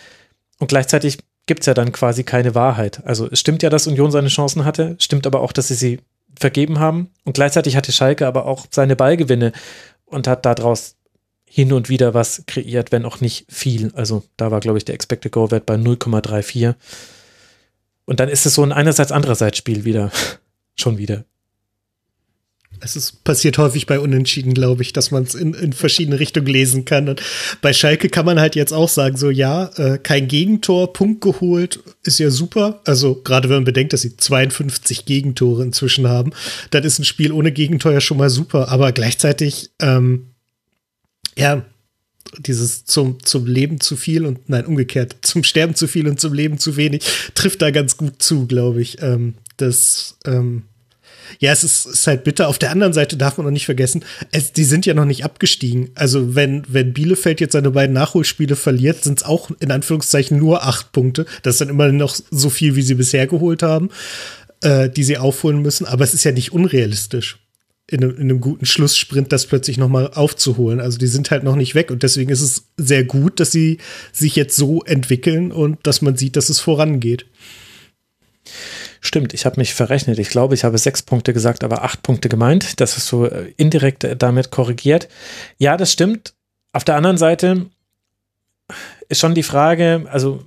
Und 0.59 0.69
gleichzeitig 0.69 1.19
gibt 1.47 1.61
es 1.61 1.67
ja 1.67 1.75
dann 1.75 1.93
quasi 1.93 2.25
keine 2.25 2.55
Wahrheit. 2.55 3.05
Also 3.05 3.29
es 3.31 3.41
stimmt 3.41 3.63
ja, 3.63 3.71
dass 3.71 3.87
Union 3.87 4.11
seine 4.11 4.29
Chancen 4.29 4.65
hatte, 4.65 4.97
stimmt 4.99 5.27
aber 5.27 5.41
auch, 5.41 5.53
dass 5.53 5.69
sie 5.69 5.75
sie 5.75 6.01
vergeben 6.39 6.79
haben. 6.79 7.11
Und 7.25 7.35
gleichzeitig 7.35 7.77
hatte 7.77 7.93
Schalke 7.93 8.27
aber 8.27 8.47
auch 8.47 8.67
seine 8.71 8.97
Ballgewinne 8.97 9.53
und 10.07 10.29
hat 10.29 10.47
daraus 10.47 10.97
hin 11.45 11.73
und 11.73 11.89
wieder 11.89 12.15
was 12.15 12.45
kreiert, 12.47 12.93
wenn 12.93 13.05
auch 13.05 13.21
nicht 13.21 13.45
viel. 13.53 13.93
Also 13.95 14.23
da 14.37 14.51
war, 14.51 14.61
glaube 14.61 14.79
ich, 14.79 14.85
der 14.85 14.95
Expected 14.95 15.33
Goal-Wert 15.33 15.67
bei 15.67 15.75
0,34. 15.75 16.75
Und 18.05 18.21
dann 18.21 18.29
ist 18.29 18.47
es 18.47 18.55
so 18.55 18.63
ein 18.63 18.73
einerseits 18.73 19.13
andererseits 19.13 19.59
Spiel 19.59 19.85
wieder. 19.85 20.11
Schon 20.77 20.97
wieder. 20.97 21.25
Es 22.85 22.97
ist 22.97 23.23
passiert 23.25 23.59
häufig 23.59 23.87
bei 23.87 24.01
Unentschieden, 24.01 24.55
glaube 24.55 24.83
ich, 24.83 24.93
dass 24.93 25.11
man 25.11 25.23
es 25.23 25.35
in, 25.35 25.55
in 25.55 25.73
verschiedene 25.73 26.19
Richtungen 26.19 26.49
lesen 26.49 26.85
kann. 26.85 27.09
Und 27.09 27.23
bei 27.61 27.73
Schalke 27.73 28.09
kann 28.09 28.27
man 28.27 28.41
halt 28.41 28.57
jetzt 28.57 28.73
auch 28.73 28.89
sagen, 28.89 29.17
so 29.17 29.31
ja, 29.31 29.71
äh, 29.77 29.99
kein 29.99 30.29
Gegentor, 30.29 30.93
Punkt 30.93 31.21
geholt, 31.21 31.81
ist 32.03 32.19
ja 32.19 32.31
super. 32.31 32.81
Also 32.85 33.15
gerade 33.23 33.49
wenn 33.49 33.59
man 33.59 33.65
bedenkt, 33.65 33.93
dass 33.93 34.03
sie 34.03 34.17
52 34.17 35.05
Gegentore 35.05 35.63
inzwischen 35.63 36.09
haben, 36.09 36.33
dann 36.71 36.85
ist 36.85 36.99
ein 36.99 37.05
Spiel 37.05 37.33
ohne 37.33 37.53
Gegentor 37.53 37.93
ja 37.93 38.01
schon 38.01 38.19
mal 38.19 38.31
super. 38.31 38.69
Aber 38.69 38.93
gleichzeitig, 38.93 39.71
ähm, 39.81 40.33
ja, 41.37 41.65
dieses 42.39 42.85
zum, 42.85 43.25
zum 43.25 43.47
Leben 43.47 43.81
zu 43.81 43.97
viel 43.97 44.27
und 44.27 44.49
nein, 44.49 44.67
umgekehrt, 44.67 45.17
zum 45.23 45.45
Sterben 45.45 45.75
zu 45.75 45.87
viel 45.87 46.09
und 46.09 46.21
zum 46.21 46.33
Leben 46.33 46.59
zu 46.59 46.77
wenig, 46.77 47.03
trifft 47.35 47.63
da 47.63 47.71
ganz 47.71 47.97
gut 47.97 48.23
zu, 48.23 48.47
glaube 48.47 48.81
ich. 48.83 49.03
Ähm, 49.03 49.35
das, 49.57 50.17
ähm, 50.25 50.65
ja, 51.39 51.53
es 51.53 51.65
ist, 51.65 51.87
ist, 51.87 52.07
halt 52.07 52.25
bitter. 52.25 52.49
Auf 52.49 52.59
der 52.59 52.71
anderen 52.71 52.93
Seite 52.93 53.17
darf 53.17 53.37
man 53.37 53.47
noch 53.47 53.53
nicht 53.53 53.67
vergessen, 53.67 54.05
es, 54.31 54.53
die 54.53 54.65
sind 54.65 54.87
ja 54.87 54.95
noch 54.95 55.05
nicht 55.05 55.25
abgestiegen. 55.25 55.91
Also 55.95 56.35
wenn, 56.35 56.63
wenn 56.69 56.93
Bielefeld 56.93 57.41
jetzt 57.41 57.53
seine 57.53 57.71
beiden 57.71 57.95
Nachholspiele 57.95 58.57
verliert, 58.57 59.05
sind 59.05 59.19
es 59.19 59.25
auch 59.25 59.51
in 59.61 59.71
Anführungszeichen 59.71 60.39
nur 60.39 60.65
acht 60.65 60.93
Punkte. 60.93 61.27
Das 61.43 61.55
ist 61.55 61.61
dann 61.61 61.69
immer 61.69 61.91
noch 61.91 62.17
so 62.31 62.51
viel, 62.51 62.77
wie 62.77 62.83
sie 62.83 62.95
bisher 62.95 63.27
geholt 63.27 63.63
haben, 63.63 63.91
äh, 64.61 64.89
die 64.89 65.05
sie 65.05 65.19
aufholen 65.19 65.63
müssen. 65.63 65.87
Aber 65.87 66.05
es 66.05 66.15
ist 66.15 66.25
ja 66.25 66.33
nicht 66.33 66.53
unrealistisch. 66.53 67.39
In 67.91 68.03
einem, 68.03 68.15
in 68.15 68.23
einem 68.23 68.41
guten 68.41 68.65
Schlusssprint 68.65 69.33
das 69.33 69.47
plötzlich 69.47 69.77
noch 69.77 69.89
mal 69.89 70.13
aufzuholen. 70.13 70.81
Also 70.81 70.99
die 70.99 71.09
sind 71.09 71.31
halt 71.31 71.43
noch 71.45 71.57
nicht 71.57 71.75
weg 71.75 71.91
und 71.91 72.03
deswegen 72.03 72.31
ist 72.31 72.41
es 72.41 72.69
sehr 72.77 73.05
gut, 73.05 73.41
dass 73.41 73.51
sie 73.51 73.79
sich 74.13 74.37
jetzt 74.37 74.57
so 74.57 74.83
entwickeln 74.85 75.53
und 75.53 75.79
dass 75.83 76.01
man 76.01 76.17
sieht, 76.17 76.37
dass 76.37 76.49
es 76.49 76.61
vorangeht. 76.61 77.27
Stimmt, 79.05 79.35
ich 79.35 79.45
habe 79.47 79.59
mich 79.59 79.75
verrechnet. 79.75 80.21
Ich 80.21 80.29
glaube, 80.29 80.55
ich 80.55 80.63
habe 80.63 80.79
sechs 80.79 81.03
Punkte 81.03 81.33
gesagt, 81.33 81.65
aber 81.65 81.83
acht 81.83 82.05
Punkte 82.05 82.29
gemeint. 82.29 82.81
Das 82.81 82.97
ist 82.97 83.09
so 83.09 83.27
äh, 83.27 83.53
indirekt 83.57 84.05
äh, 84.05 84.17
damit 84.17 84.53
korrigiert. 84.53 85.09
Ja, 85.59 85.77
das 85.77 85.91
stimmt. 85.91 86.35
Auf 86.73 86.85
der 86.85 86.95
anderen 86.95 87.19
Seite 87.19 87.67
ist 89.09 89.21
schon 89.21 89.35
die 89.35 89.43
Frage, 89.43 90.07
also 90.09 90.45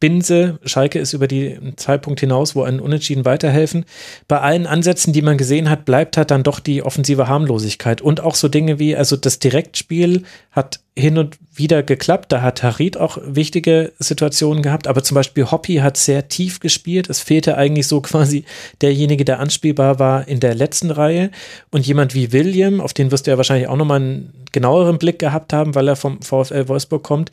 Binse, 0.00 0.58
Schalke 0.64 0.98
ist 0.98 1.12
über 1.12 1.26
die 1.26 1.58
Zeitpunkt 1.76 2.20
hinaus, 2.20 2.54
wo 2.54 2.62
einen 2.62 2.80
Unentschieden 2.80 3.24
weiterhelfen. 3.24 3.84
Bei 4.28 4.40
allen 4.40 4.66
Ansätzen, 4.66 5.12
die 5.12 5.22
man 5.22 5.38
gesehen 5.38 5.68
hat, 5.68 5.84
bleibt 5.84 6.16
halt 6.16 6.30
dann 6.30 6.42
doch 6.42 6.60
die 6.60 6.82
offensive 6.82 7.28
Harmlosigkeit 7.28 8.00
und 8.00 8.20
auch 8.20 8.34
so 8.34 8.48
Dinge 8.48 8.78
wie, 8.78 8.96
also 8.96 9.16
das 9.16 9.38
Direktspiel 9.38 10.22
hat 10.52 10.80
hin 10.94 11.16
und 11.16 11.38
wieder 11.54 11.82
geklappt. 11.82 12.32
Da 12.32 12.42
hat 12.42 12.62
Harid 12.62 12.96
auch 12.98 13.18
wichtige 13.24 13.92
Situationen 13.98 14.62
gehabt, 14.62 14.86
aber 14.86 15.02
zum 15.02 15.14
Beispiel 15.14 15.50
Hoppy 15.50 15.76
hat 15.76 15.96
sehr 15.96 16.28
tief 16.28 16.60
gespielt. 16.60 17.08
Es 17.08 17.20
fehlte 17.20 17.56
eigentlich 17.56 17.86
so 17.86 18.00
quasi 18.02 18.44
derjenige, 18.82 19.24
der 19.24 19.40
anspielbar 19.40 19.98
war 19.98 20.28
in 20.28 20.40
der 20.40 20.54
letzten 20.54 20.90
Reihe. 20.90 21.30
Und 21.70 21.86
jemand 21.86 22.14
wie 22.14 22.32
William, 22.32 22.80
auf 22.80 22.92
den 22.92 23.10
wirst 23.10 23.26
du 23.26 23.30
ja 23.30 23.36
wahrscheinlich 23.36 23.68
auch 23.68 23.76
nochmal 23.76 24.00
einen 24.00 24.32
genaueren 24.52 24.98
Blick 24.98 25.18
gehabt 25.18 25.54
haben, 25.54 25.74
weil 25.74 25.88
er 25.88 25.96
vom 25.96 26.20
VfL 26.20 26.68
Wolfsburg 26.68 27.02
kommt, 27.02 27.30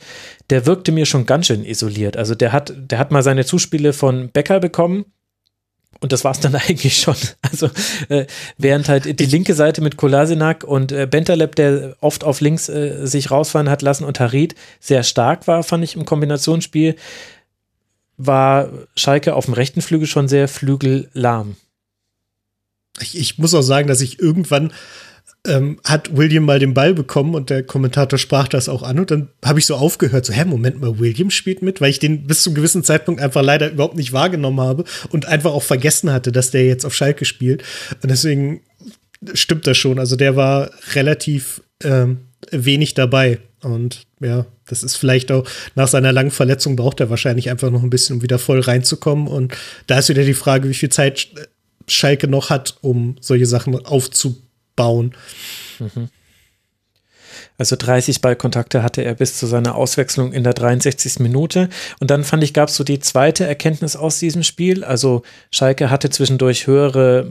der 0.48 0.64
wirkte 0.64 0.90
mir 0.90 1.04
schon 1.04 1.26
ganz 1.26 1.46
schön 1.46 1.64
isoliert. 1.64 2.16
Also 2.16 2.34
der 2.40 2.52
hat, 2.52 2.72
der 2.76 2.98
hat 2.98 3.10
mal 3.10 3.22
seine 3.22 3.44
Zuspiele 3.44 3.92
von 3.92 4.30
Becker 4.30 4.60
bekommen 4.60 5.04
und 6.00 6.12
das 6.12 6.24
war 6.24 6.32
es 6.32 6.40
dann 6.40 6.54
eigentlich 6.68 6.96
schon. 6.98 7.16
Also 7.42 7.70
äh, 8.08 8.26
während 8.58 8.88
halt 8.88 9.20
die 9.20 9.26
linke 9.26 9.54
Seite 9.54 9.82
mit 9.82 9.96
Kolasinac 9.96 10.64
und 10.64 10.92
äh, 10.92 11.06
Bentaleb, 11.06 11.54
der 11.54 11.96
oft 12.00 12.24
auf 12.24 12.40
links 12.40 12.68
äh, 12.68 13.06
sich 13.06 13.30
rausfahren 13.30 13.70
hat 13.70 13.82
lassen 13.82 14.04
und 14.04 14.20
Harid 14.20 14.54
sehr 14.80 15.02
stark 15.02 15.46
war, 15.46 15.62
fand 15.62 15.84
ich 15.84 15.96
im 15.96 16.04
Kombinationsspiel, 16.04 16.96
war 18.16 18.70
Schalke 18.96 19.34
auf 19.34 19.46
dem 19.46 19.54
rechten 19.54 19.82
Flügel 19.82 20.06
schon 20.06 20.28
sehr 20.28 20.48
flügellahm. 20.48 21.56
Ich, 23.00 23.18
ich 23.18 23.38
muss 23.38 23.54
auch 23.54 23.62
sagen, 23.62 23.88
dass 23.88 24.00
ich 24.00 24.18
irgendwann 24.18 24.72
ähm, 25.46 25.80
hat 25.84 26.16
William 26.16 26.44
mal 26.44 26.58
den 26.58 26.74
Ball 26.74 26.92
bekommen 26.92 27.34
und 27.34 27.48
der 27.48 27.62
Kommentator 27.62 28.18
sprach 28.18 28.48
das 28.48 28.68
auch 28.68 28.82
an 28.82 28.98
und 28.98 29.10
dann 29.10 29.28
habe 29.42 29.58
ich 29.58 29.66
so 29.66 29.74
aufgehört, 29.74 30.26
so, 30.26 30.32
hä, 30.32 30.44
Moment 30.44 30.80
mal, 30.80 30.98
William 30.98 31.30
spielt 31.30 31.62
mit, 31.62 31.80
weil 31.80 31.90
ich 31.90 31.98
den 31.98 32.26
bis 32.26 32.42
zu 32.42 32.50
einem 32.50 32.56
gewissen 32.56 32.84
Zeitpunkt 32.84 33.22
einfach 33.22 33.42
leider 33.42 33.70
überhaupt 33.70 33.96
nicht 33.96 34.12
wahrgenommen 34.12 34.60
habe 34.60 34.84
und 35.10 35.26
einfach 35.26 35.52
auch 35.52 35.62
vergessen 35.62 36.12
hatte, 36.12 36.30
dass 36.30 36.50
der 36.50 36.66
jetzt 36.66 36.84
auf 36.84 36.94
Schalke 36.94 37.24
spielt. 37.24 37.62
Und 38.02 38.10
deswegen 38.10 38.60
stimmt 39.32 39.66
das 39.66 39.78
schon. 39.78 39.98
Also 39.98 40.16
der 40.16 40.36
war 40.36 40.70
relativ 40.94 41.62
ähm, 41.82 42.18
wenig 42.50 42.92
dabei. 42.92 43.38
Und 43.62 44.06
ja, 44.20 44.46
das 44.66 44.82
ist 44.82 44.96
vielleicht 44.96 45.32
auch 45.32 45.48
nach 45.74 45.88
seiner 45.88 46.12
langen 46.12 46.30
Verletzung 46.30 46.76
braucht 46.76 47.00
er 47.00 47.10
wahrscheinlich 47.10 47.50
einfach 47.50 47.70
noch 47.70 47.82
ein 47.82 47.90
bisschen, 47.90 48.16
um 48.16 48.22
wieder 48.22 48.38
voll 48.38 48.60
reinzukommen. 48.60 49.26
Und 49.26 49.56
da 49.86 49.98
ist 49.98 50.10
wieder 50.10 50.24
die 50.24 50.34
Frage, 50.34 50.68
wie 50.68 50.74
viel 50.74 50.90
Zeit 50.90 51.28
Schalke 51.86 52.28
noch 52.28 52.50
hat, 52.50 52.76
um 52.82 53.16
solche 53.20 53.46
Sachen 53.46 53.74
aufzubauen 53.86 54.49
bauen. 54.76 55.14
Mhm. 55.78 56.08
Also 57.58 57.76
30 57.76 58.20
Ballkontakte 58.20 58.82
hatte 58.82 59.02
er 59.02 59.14
bis 59.14 59.36
zu 59.36 59.46
seiner 59.46 59.74
Auswechslung 59.74 60.32
in 60.32 60.44
der 60.44 60.54
63. 60.54 61.20
Minute. 61.20 61.68
Und 62.00 62.10
dann 62.10 62.24
fand 62.24 62.42
ich, 62.42 62.54
gab 62.54 62.70
es 62.70 62.76
so 62.76 62.84
die 62.84 63.00
zweite 63.00 63.46
Erkenntnis 63.46 63.96
aus 63.96 64.18
diesem 64.18 64.42
Spiel. 64.42 64.82
Also 64.82 65.22
Schalke 65.50 65.90
hatte 65.90 66.10
zwischendurch 66.10 66.66
höhere 66.66 67.26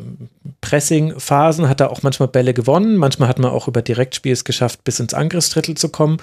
Pressing-Phasen, 0.61 1.67
hat 1.67 1.79
da 1.79 1.87
auch 1.87 2.03
manchmal 2.03 2.29
Bälle 2.29 2.53
gewonnen. 2.53 2.95
Manchmal 2.95 3.27
hat 3.27 3.39
man 3.39 3.51
auch 3.51 3.67
über 3.67 3.81
Direktspiel 3.81 4.33
es 4.33 4.43
geschafft, 4.43 4.83
bis 4.83 4.99
ins 4.99 5.13
Angriffsdrittel 5.13 5.75
zu 5.75 5.89
kommen. 5.89 6.17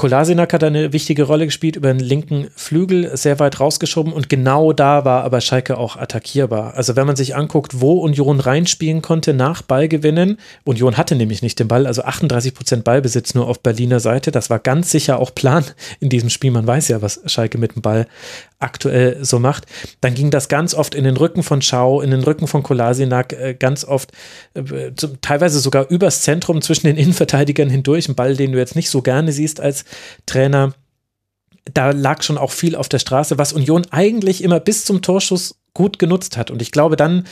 Kolasinac 0.00 0.54
hat 0.54 0.64
eine 0.64 0.94
wichtige 0.94 1.24
Rolle 1.24 1.44
gespielt 1.44 1.76
über 1.76 1.92
den 1.92 2.00
linken 2.00 2.48
Flügel, 2.56 3.14
sehr 3.18 3.38
weit 3.38 3.60
rausgeschoben 3.60 4.14
und 4.14 4.30
genau 4.30 4.72
da 4.72 5.04
war 5.04 5.24
aber 5.24 5.42
Schalke 5.42 5.76
auch 5.76 5.96
attackierbar. 5.96 6.72
Also 6.72 6.96
wenn 6.96 7.06
man 7.06 7.16
sich 7.16 7.36
anguckt, 7.36 7.82
wo 7.82 7.98
Union 7.98 8.40
reinspielen 8.40 9.02
konnte 9.02 9.34
nach 9.34 9.60
Ballgewinnen, 9.60 10.38
Union 10.64 10.96
hatte 10.96 11.16
nämlich 11.16 11.42
nicht 11.42 11.58
den 11.58 11.68
Ball, 11.68 11.86
also 11.86 12.02
38 12.02 12.54
Prozent 12.54 12.84
Ballbesitz 12.84 13.34
nur 13.34 13.46
auf 13.46 13.60
Berliner 13.60 14.00
Seite, 14.00 14.30
das 14.30 14.48
war 14.48 14.58
ganz 14.58 14.90
sicher 14.90 15.18
auch 15.18 15.34
Plan 15.34 15.66
in 16.00 16.08
diesem 16.08 16.30
Spiel. 16.30 16.50
Man 16.50 16.66
weiß 16.66 16.88
ja, 16.88 17.02
was 17.02 17.20
Schalke 17.26 17.58
mit 17.58 17.74
dem 17.74 17.82
Ball 17.82 18.06
aktuell 18.58 19.18
so 19.22 19.38
macht, 19.38 19.66
dann 20.00 20.14
ging 20.14 20.30
das 20.30 20.48
ganz 20.48 20.74
oft 20.74 20.94
in 20.94 21.04
den 21.04 21.16
Rücken 21.16 21.42
von 21.42 21.60
Schau, 21.60 22.00
in 22.00 22.10
den 22.10 22.22
Rücken 22.22 22.46
von 22.46 22.62
Kolasinac, 22.62 23.34
äh, 23.34 23.54
ganz 23.54 23.84
oft 23.84 24.12
äh, 24.54 24.92
teilweise 25.20 25.60
sogar 25.60 25.88
übers 25.90 26.22
Zentrum 26.22 26.62
zwischen 26.62 26.86
den 26.86 26.96
Innenverteidigern 26.96 27.68
hindurch, 27.68 28.08
ein 28.08 28.14
Ball, 28.14 28.36
den 28.36 28.52
du 28.52 28.58
jetzt 28.58 28.76
nicht 28.76 28.90
so 28.90 29.02
gerne 29.02 29.32
siehst 29.32 29.60
als 29.60 29.84
Trainer. 30.26 30.74
Da 31.72 31.90
lag 31.90 32.22
schon 32.22 32.38
auch 32.38 32.52
viel 32.52 32.74
auf 32.74 32.88
der 32.88 32.98
Straße, 32.98 33.38
was 33.38 33.52
Union 33.52 33.86
eigentlich 33.90 34.42
immer 34.42 34.60
bis 34.60 34.84
zum 34.84 35.02
Torschuss 35.02 35.60
gut 35.74 35.98
genutzt 35.98 36.36
hat. 36.36 36.50
Und 36.50 36.62
ich 36.62 36.72
glaube 36.72 36.96
dann, 36.96 37.26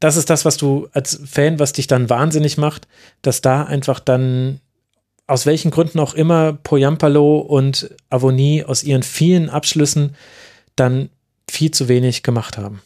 das 0.00 0.16
ist 0.16 0.30
das, 0.30 0.44
was 0.44 0.56
du 0.56 0.88
als 0.92 1.20
Fan, 1.24 1.58
was 1.58 1.72
dich 1.72 1.86
dann 1.86 2.10
wahnsinnig 2.10 2.56
macht, 2.58 2.88
dass 3.22 3.42
da 3.42 3.64
einfach 3.64 4.00
dann 4.00 4.60
aus 5.26 5.46
welchen 5.46 5.70
Gründen 5.70 6.00
auch 6.00 6.14
immer 6.14 6.54
Poyampalo 6.54 7.38
und 7.38 7.94
Avonie 8.08 8.64
aus 8.64 8.82
ihren 8.82 9.04
vielen 9.04 9.48
Abschlüssen 9.48 10.16
dann 10.74 11.10
viel 11.48 11.70
zu 11.70 11.88
wenig 11.88 12.22
gemacht 12.22 12.58
haben. 12.58 12.82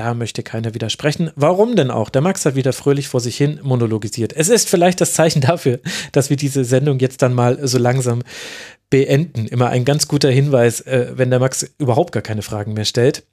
Da 0.00 0.14
möchte 0.14 0.42
keiner 0.42 0.72
widersprechen. 0.72 1.30
Warum 1.36 1.76
denn 1.76 1.90
auch? 1.90 2.08
Der 2.08 2.22
Max 2.22 2.46
hat 2.46 2.54
wieder 2.54 2.72
fröhlich 2.72 3.06
vor 3.08 3.20
sich 3.20 3.36
hin 3.36 3.60
monologisiert. 3.62 4.32
Es 4.34 4.48
ist 4.48 4.66
vielleicht 4.66 4.98
das 5.02 5.12
Zeichen 5.12 5.42
dafür, 5.42 5.78
dass 6.12 6.30
wir 6.30 6.38
diese 6.38 6.64
Sendung 6.64 6.98
jetzt 7.00 7.20
dann 7.20 7.34
mal 7.34 7.58
so 7.68 7.76
langsam 7.76 8.22
beenden. 8.88 9.46
Immer 9.46 9.68
ein 9.68 9.84
ganz 9.84 10.08
guter 10.08 10.30
Hinweis, 10.30 10.80
äh, 10.80 11.12
wenn 11.16 11.28
der 11.28 11.38
Max 11.38 11.70
überhaupt 11.76 12.12
gar 12.12 12.22
keine 12.22 12.40
Fragen 12.40 12.72
mehr 12.72 12.86
stellt. 12.86 13.24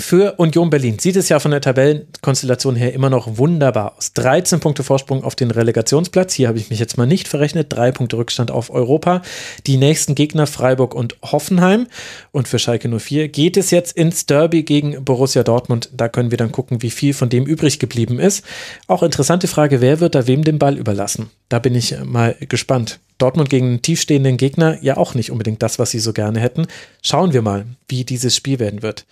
Für 0.00 0.34
Union 0.38 0.70
Berlin 0.70 0.98
sieht 0.98 1.16
es 1.16 1.28
ja 1.28 1.38
von 1.38 1.50
der 1.50 1.60
Tabellenkonstellation 1.60 2.74
her 2.74 2.94
immer 2.94 3.10
noch 3.10 3.36
wunderbar 3.36 3.96
aus. 3.96 4.12
13 4.14 4.58
Punkte 4.58 4.82
Vorsprung 4.82 5.22
auf 5.22 5.34
den 5.34 5.50
Relegationsplatz. 5.50 6.32
Hier 6.32 6.48
habe 6.48 6.58
ich 6.58 6.70
mich 6.70 6.78
jetzt 6.78 6.96
mal 6.96 7.06
nicht 7.06 7.28
verrechnet. 7.28 7.66
Drei 7.70 7.92
Punkte 7.92 8.16
Rückstand 8.16 8.50
auf 8.50 8.70
Europa. 8.70 9.22
Die 9.66 9.76
nächsten 9.76 10.14
Gegner 10.14 10.46
Freiburg 10.46 10.94
und 10.94 11.16
Hoffenheim. 11.22 11.86
Und 12.32 12.48
für 12.48 12.58
Schalke 12.58 12.88
04 12.88 13.28
geht 13.28 13.56
es 13.56 13.70
jetzt 13.70 13.96
ins 13.96 14.26
Derby 14.26 14.62
gegen 14.62 15.04
Borussia 15.04 15.42
Dortmund. 15.42 15.90
Da 15.92 16.08
können 16.08 16.30
wir 16.30 16.38
dann 16.38 16.52
gucken, 16.52 16.82
wie 16.82 16.90
viel 16.90 17.12
von 17.12 17.28
dem 17.28 17.44
übrig 17.44 17.78
geblieben 17.78 18.18
ist. 18.18 18.44
Auch 18.86 19.02
interessante 19.02 19.48
Frage, 19.48 19.80
wer 19.80 20.00
wird 20.00 20.14
da 20.14 20.26
wem 20.26 20.44
den 20.44 20.58
Ball 20.58 20.78
überlassen? 20.78 21.30
Da 21.50 21.58
bin 21.58 21.74
ich 21.74 21.94
mal 22.04 22.36
gespannt. 22.40 23.00
Dortmund 23.20 23.50
gegen 23.50 23.66
einen 23.66 23.82
tiefstehenden 23.82 24.36
Gegner 24.36 24.78
ja 24.82 24.96
auch 24.96 25.14
nicht 25.14 25.30
unbedingt 25.30 25.62
das, 25.62 25.78
was 25.78 25.90
sie 25.90 26.00
so 26.00 26.12
gerne 26.12 26.40
hätten. 26.40 26.66
Schauen 27.02 27.32
wir 27.32 27.42
mal, 27.42 27.66
wie 27.88 28.04
dieses 28.04 28.34
Spiel 28.34 28.58
werden 28.58 28.82
wird. 28.82 29.06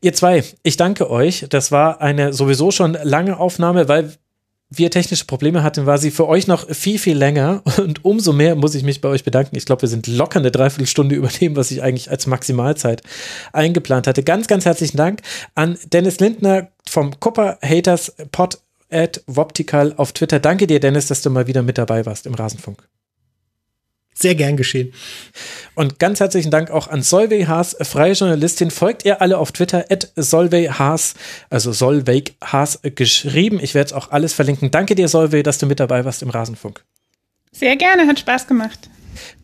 Ihr 0.00 0.14
zwei, 0.14 0.42
ich 0.62 0.76
danke 0.76 1.10
euch. 1.10 1.46
Das 1.50 1.70
war 1.72 2.00
eine 2.00 2.32
sowieso 2.32 2.70
schon 2.70 2.96
lange 3.02 3.38
Aufnahme, 3.38 3.88
weil 3.88 4.12
wir 4.70 4.90
technische 4.90 5.24
Probleme 5.24 5.62
hatten, 5.62 5.86
war 5.86 5.98
sie 5.98 6.10
für 6.10 6.28
euch 6.28 6.46
noch 6.46 6.68
viel, 6.68 6.98
viel 6.98 7.16
länger. 7.16 7.62
Und 7.78 8.04
umso 8.04 8.32
mehr 8.32 8.54
muss 8.54 8.74
ich 8.74 8.82
mich 8.82 9.00
bei 9.00 9.08
euch 9.08 9.24
bedanken. 9.24 9.56
Ich 9.56 9.64
glaube, 9.64 9.82
wir 9.82 9.88
sind 9.88 10.06
locker 10.06 10.38
eine 10.38 10.50
Dreiviertelstunde 10.50 11.14
über 11.16 11.28
dem, 11.28 11.56
was 11.56 11.70
ich 11.70 11.82
eigentlich 11.82 12.10
als 12.10 12.26
Maximalzeit 12.26 13.02
eingeplant 13.52 14.06
hatte. 14.06 14.22
Ganz, 14.22 14.46
ganz 14.46 14.64
herzlichen 14.64 14.96
Dank 14.96 15.22
an 15.54 15.78
Dennis 15.92 16.20
Lindner 16.20 16.68
vom 16.88 17.18
Cooper 17.18 17.58
Haters 17.62 18.14
Pod 18.30 18.58
at 18.90 19.22
Woptical 19.26 19.94
auf 19.96 20.12
Twitter. 20.12 20.40
Danke 20.40 20.66
dir, 20.66 20.80
Dennis, 20.80 21.06
dass 21.06 21.22
du 21.22 21.30
mal 21.30 21.46
wieder 21.46 21.62
mit 21.62 21.78
dabei 21.78 22.06
warst 22.06 22.26
im 22.26 22.34
Rasenfunk. 22.34 22.86
Sehr 24.18 24.34
gern 24.34 24.56
geschehen. 24.56 24.92
Und 25.76 26.00
ganz 26.00 26.18
herzlichen 26.18 26.50
Dank 26.50 26.72
auch 26.72 26.88
an 26.88 27.02
Solveig 27.02 27.46
Haas, 27.46 27.76
freie 27.82 28.14
Journalistin. 28.14 28.72
Folgt 28.72 29.04
ihr 29.04 29.22
alle 29.22 29.38
auf 29.38 29.52
Twitter, 29.52 29.84
at 29.90 30.10
Solveig 30.16 30.76
Haas, 30.80 31.14
also 31.50 31.70
Solveig 31.70 32.32
Haas 32.42 32.80
geschrieben. 32.82 33.60
Ich 33.62 33.74
werde 33.74 33.86
es 33.86 33.92
auch 33.92 34.10
alles 34.10 34.32
verlinken. 34.32 34.72
Danke 34.72 34.96
dir, 34.96 35.06
Solveig, 35.06 35.44
dass 35.44 35.58
du 35.58 35.66
mit 35.66 35.78
dabei 35.78 36.04
warst 36.04 36.22
im 36.22 36.30
Rasenfunk. 36.30 36.82
Sehr 37.52 37.76
gerne, 37.76 38.08
hat 38.08 38.18
Spaß 38.18 38.48
gemacht. 38.48 38.90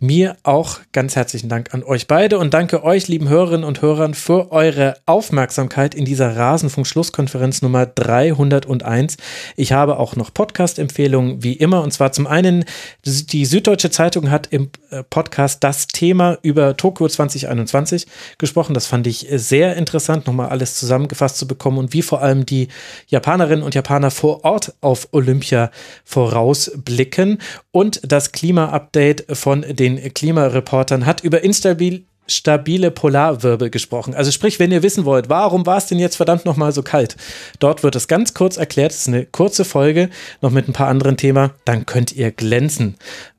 Mir 0.01 0.37
auch 0.43 0.81
ganz 0.93 1.17
herzlichen 1.17 1.49
Dank 1.49 1.73
an 1.75 1.83
euch 1.83 2.07
beide 2.07 2.39
und 2.39 2.55
danke 2.55 2.85
euch, 2.85 3.09
lieben 3.09 3.29
Hörerinnen 3.29 3.65
und 3.65 3.83
Hörern, 3.83 4.15
für 4.15 4.53
eure 4.53 4.97
Aufmerksamkeit 5.07 5.95
in 5.95 6.05
dieser 6.05 6.37
Rasenfunk-Schlusskonferenz 6.37 7.63
Nummer 7.63 7.87
301. 7.87 9.17
Ich 9.57 9.73
habe 9.73 9.99
auch 9.99 10.17
noch 10.17 10.33
Podcast-Empfehlungen, 10.33 11.43
wie 11.43 11.55
immer, 11.55 11.83
und 11.83 11.93
zwar 11.93 12.13
zum 12.13 12.27
einen, 12.27 12.65
die 13.05 13.45
Süddeutsche 13.45 13.91
Zeitung 13.91 14.31
hat 14.31 14.47
im 14.51 14.71
äh, 14.91 15.03
Podcast 15.03 15.65
das 15.65 15.87
Thema 15.87 16.39
über 16.43 16.77
Tokio 16.77 17.09
2021 17.09 18.07
gesprochen. 18.39 18.75
Das 18.75 18.87
fand 18.87 19.07
ich 19.07 19.27
sehr 19.31 19.77
interessant, 19.77 20.27
nochmal 20.27 20.51
alles 20.51 20.77
zusammengefasst 20.77 21.37
zu 21.37 21.49
bekommen 21.49 21.79
und 21.79 21.93
wie 21.93 22.03
vor 22.03 22.23
allem 22.23 22.47
die 22.47 22.69
Japanerinnen 23.09 23.65
und 23.65 23.75
Japaner 23.75 24.11
vor 24.11 24.45
Ort 24.45 24.75
auf 24.81 25.09
Olympia 25.13 25.71
vorausblicken 26.05 27.39
und 27.73 28.01
das 28.05 28.33
Klima-Update 28.33 29.37
von 29.37 29.64
den 29.71 30.13
Klimareportern 30.13 31.07
hat 31.07 31.23
über 31.23 31.43
instabil 31.43 32.05
stabile 32.27 32.91
Polarwirbel 32.91 33.71
gesprochen. 33.71 34.15
Also 34.15 34.31
sprich, 34.31 34.59
wenn 34.59 34.73
ihr 34.73 34.83
wissen 34.83 35.05
wollt, 35.05 35.29
warum 35.29 35.67
war 35.67 35.77
es 35.77 35.87
denn 35.87 35.99
jetzt 35.99 36.17
verdammt 36.17 36.45
nochmal 36.45 36.73
so 36.73 36.83
kalt? 36.83 37.17
Dort 37.59 37.83
wird 37.83 37.97
es 37.97 38.09
ganz 38.09 38.35
kurz 38.35 38.57
erklärt, 38.57 38.93
es 38.93 39.03
ist 39.03 39.09
eine 39.09 39.27
kurze 39.27 39.65
Folge, 39.65 40.09
noch 40.41 40.51
mit 40.51 40.69
ein 40.69 40.73
paar 40.73 40.89
anderen 40.89 41.17
Themen, 41.17 41.51
dann 41.65 41.87
könnt 41.87 42.13
ihr 42.13 42.31
glänzen 42.31 42.97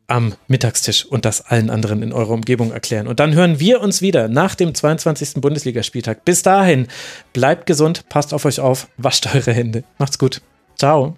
am 0.07 0.35
Mittagstisch 0.47 1.03
und 1.03 1.25
das 1.25 1.41
allen 1.41 1.71
anderen 1.71 2.03
in 2.03 2.13
eurer 2.13 2.31
Umgebung 2.31 2.71
erklären. 2.71 3.07
Und 3.07 3.19
dann 3.19 3.33
hören 3.33 3.59
wir 3.59 3.81
uns 3.81 4.01
wieder 4.01 4.27
nach 4.27 4.53
dem 4.53 4.75
22. 4.75 5.41
Bundesligaspieltag. 5.41 6.23
Bis 6.25 6.43
dahin, 6.43 6.87
bleibt 7.33 7.65
gesund, 7.65 8.07
passt 8.07 8.33
auf 8.33 8.45
euch 8.45 8.59
auf, 8.59 8.87
wascht 8.97 9.33
eure 9.33 9.51
Hände. 9.51 9.83
Macht's 9.97 10.19
gut. 10.19 10.41
Ciao. 10.77 11.17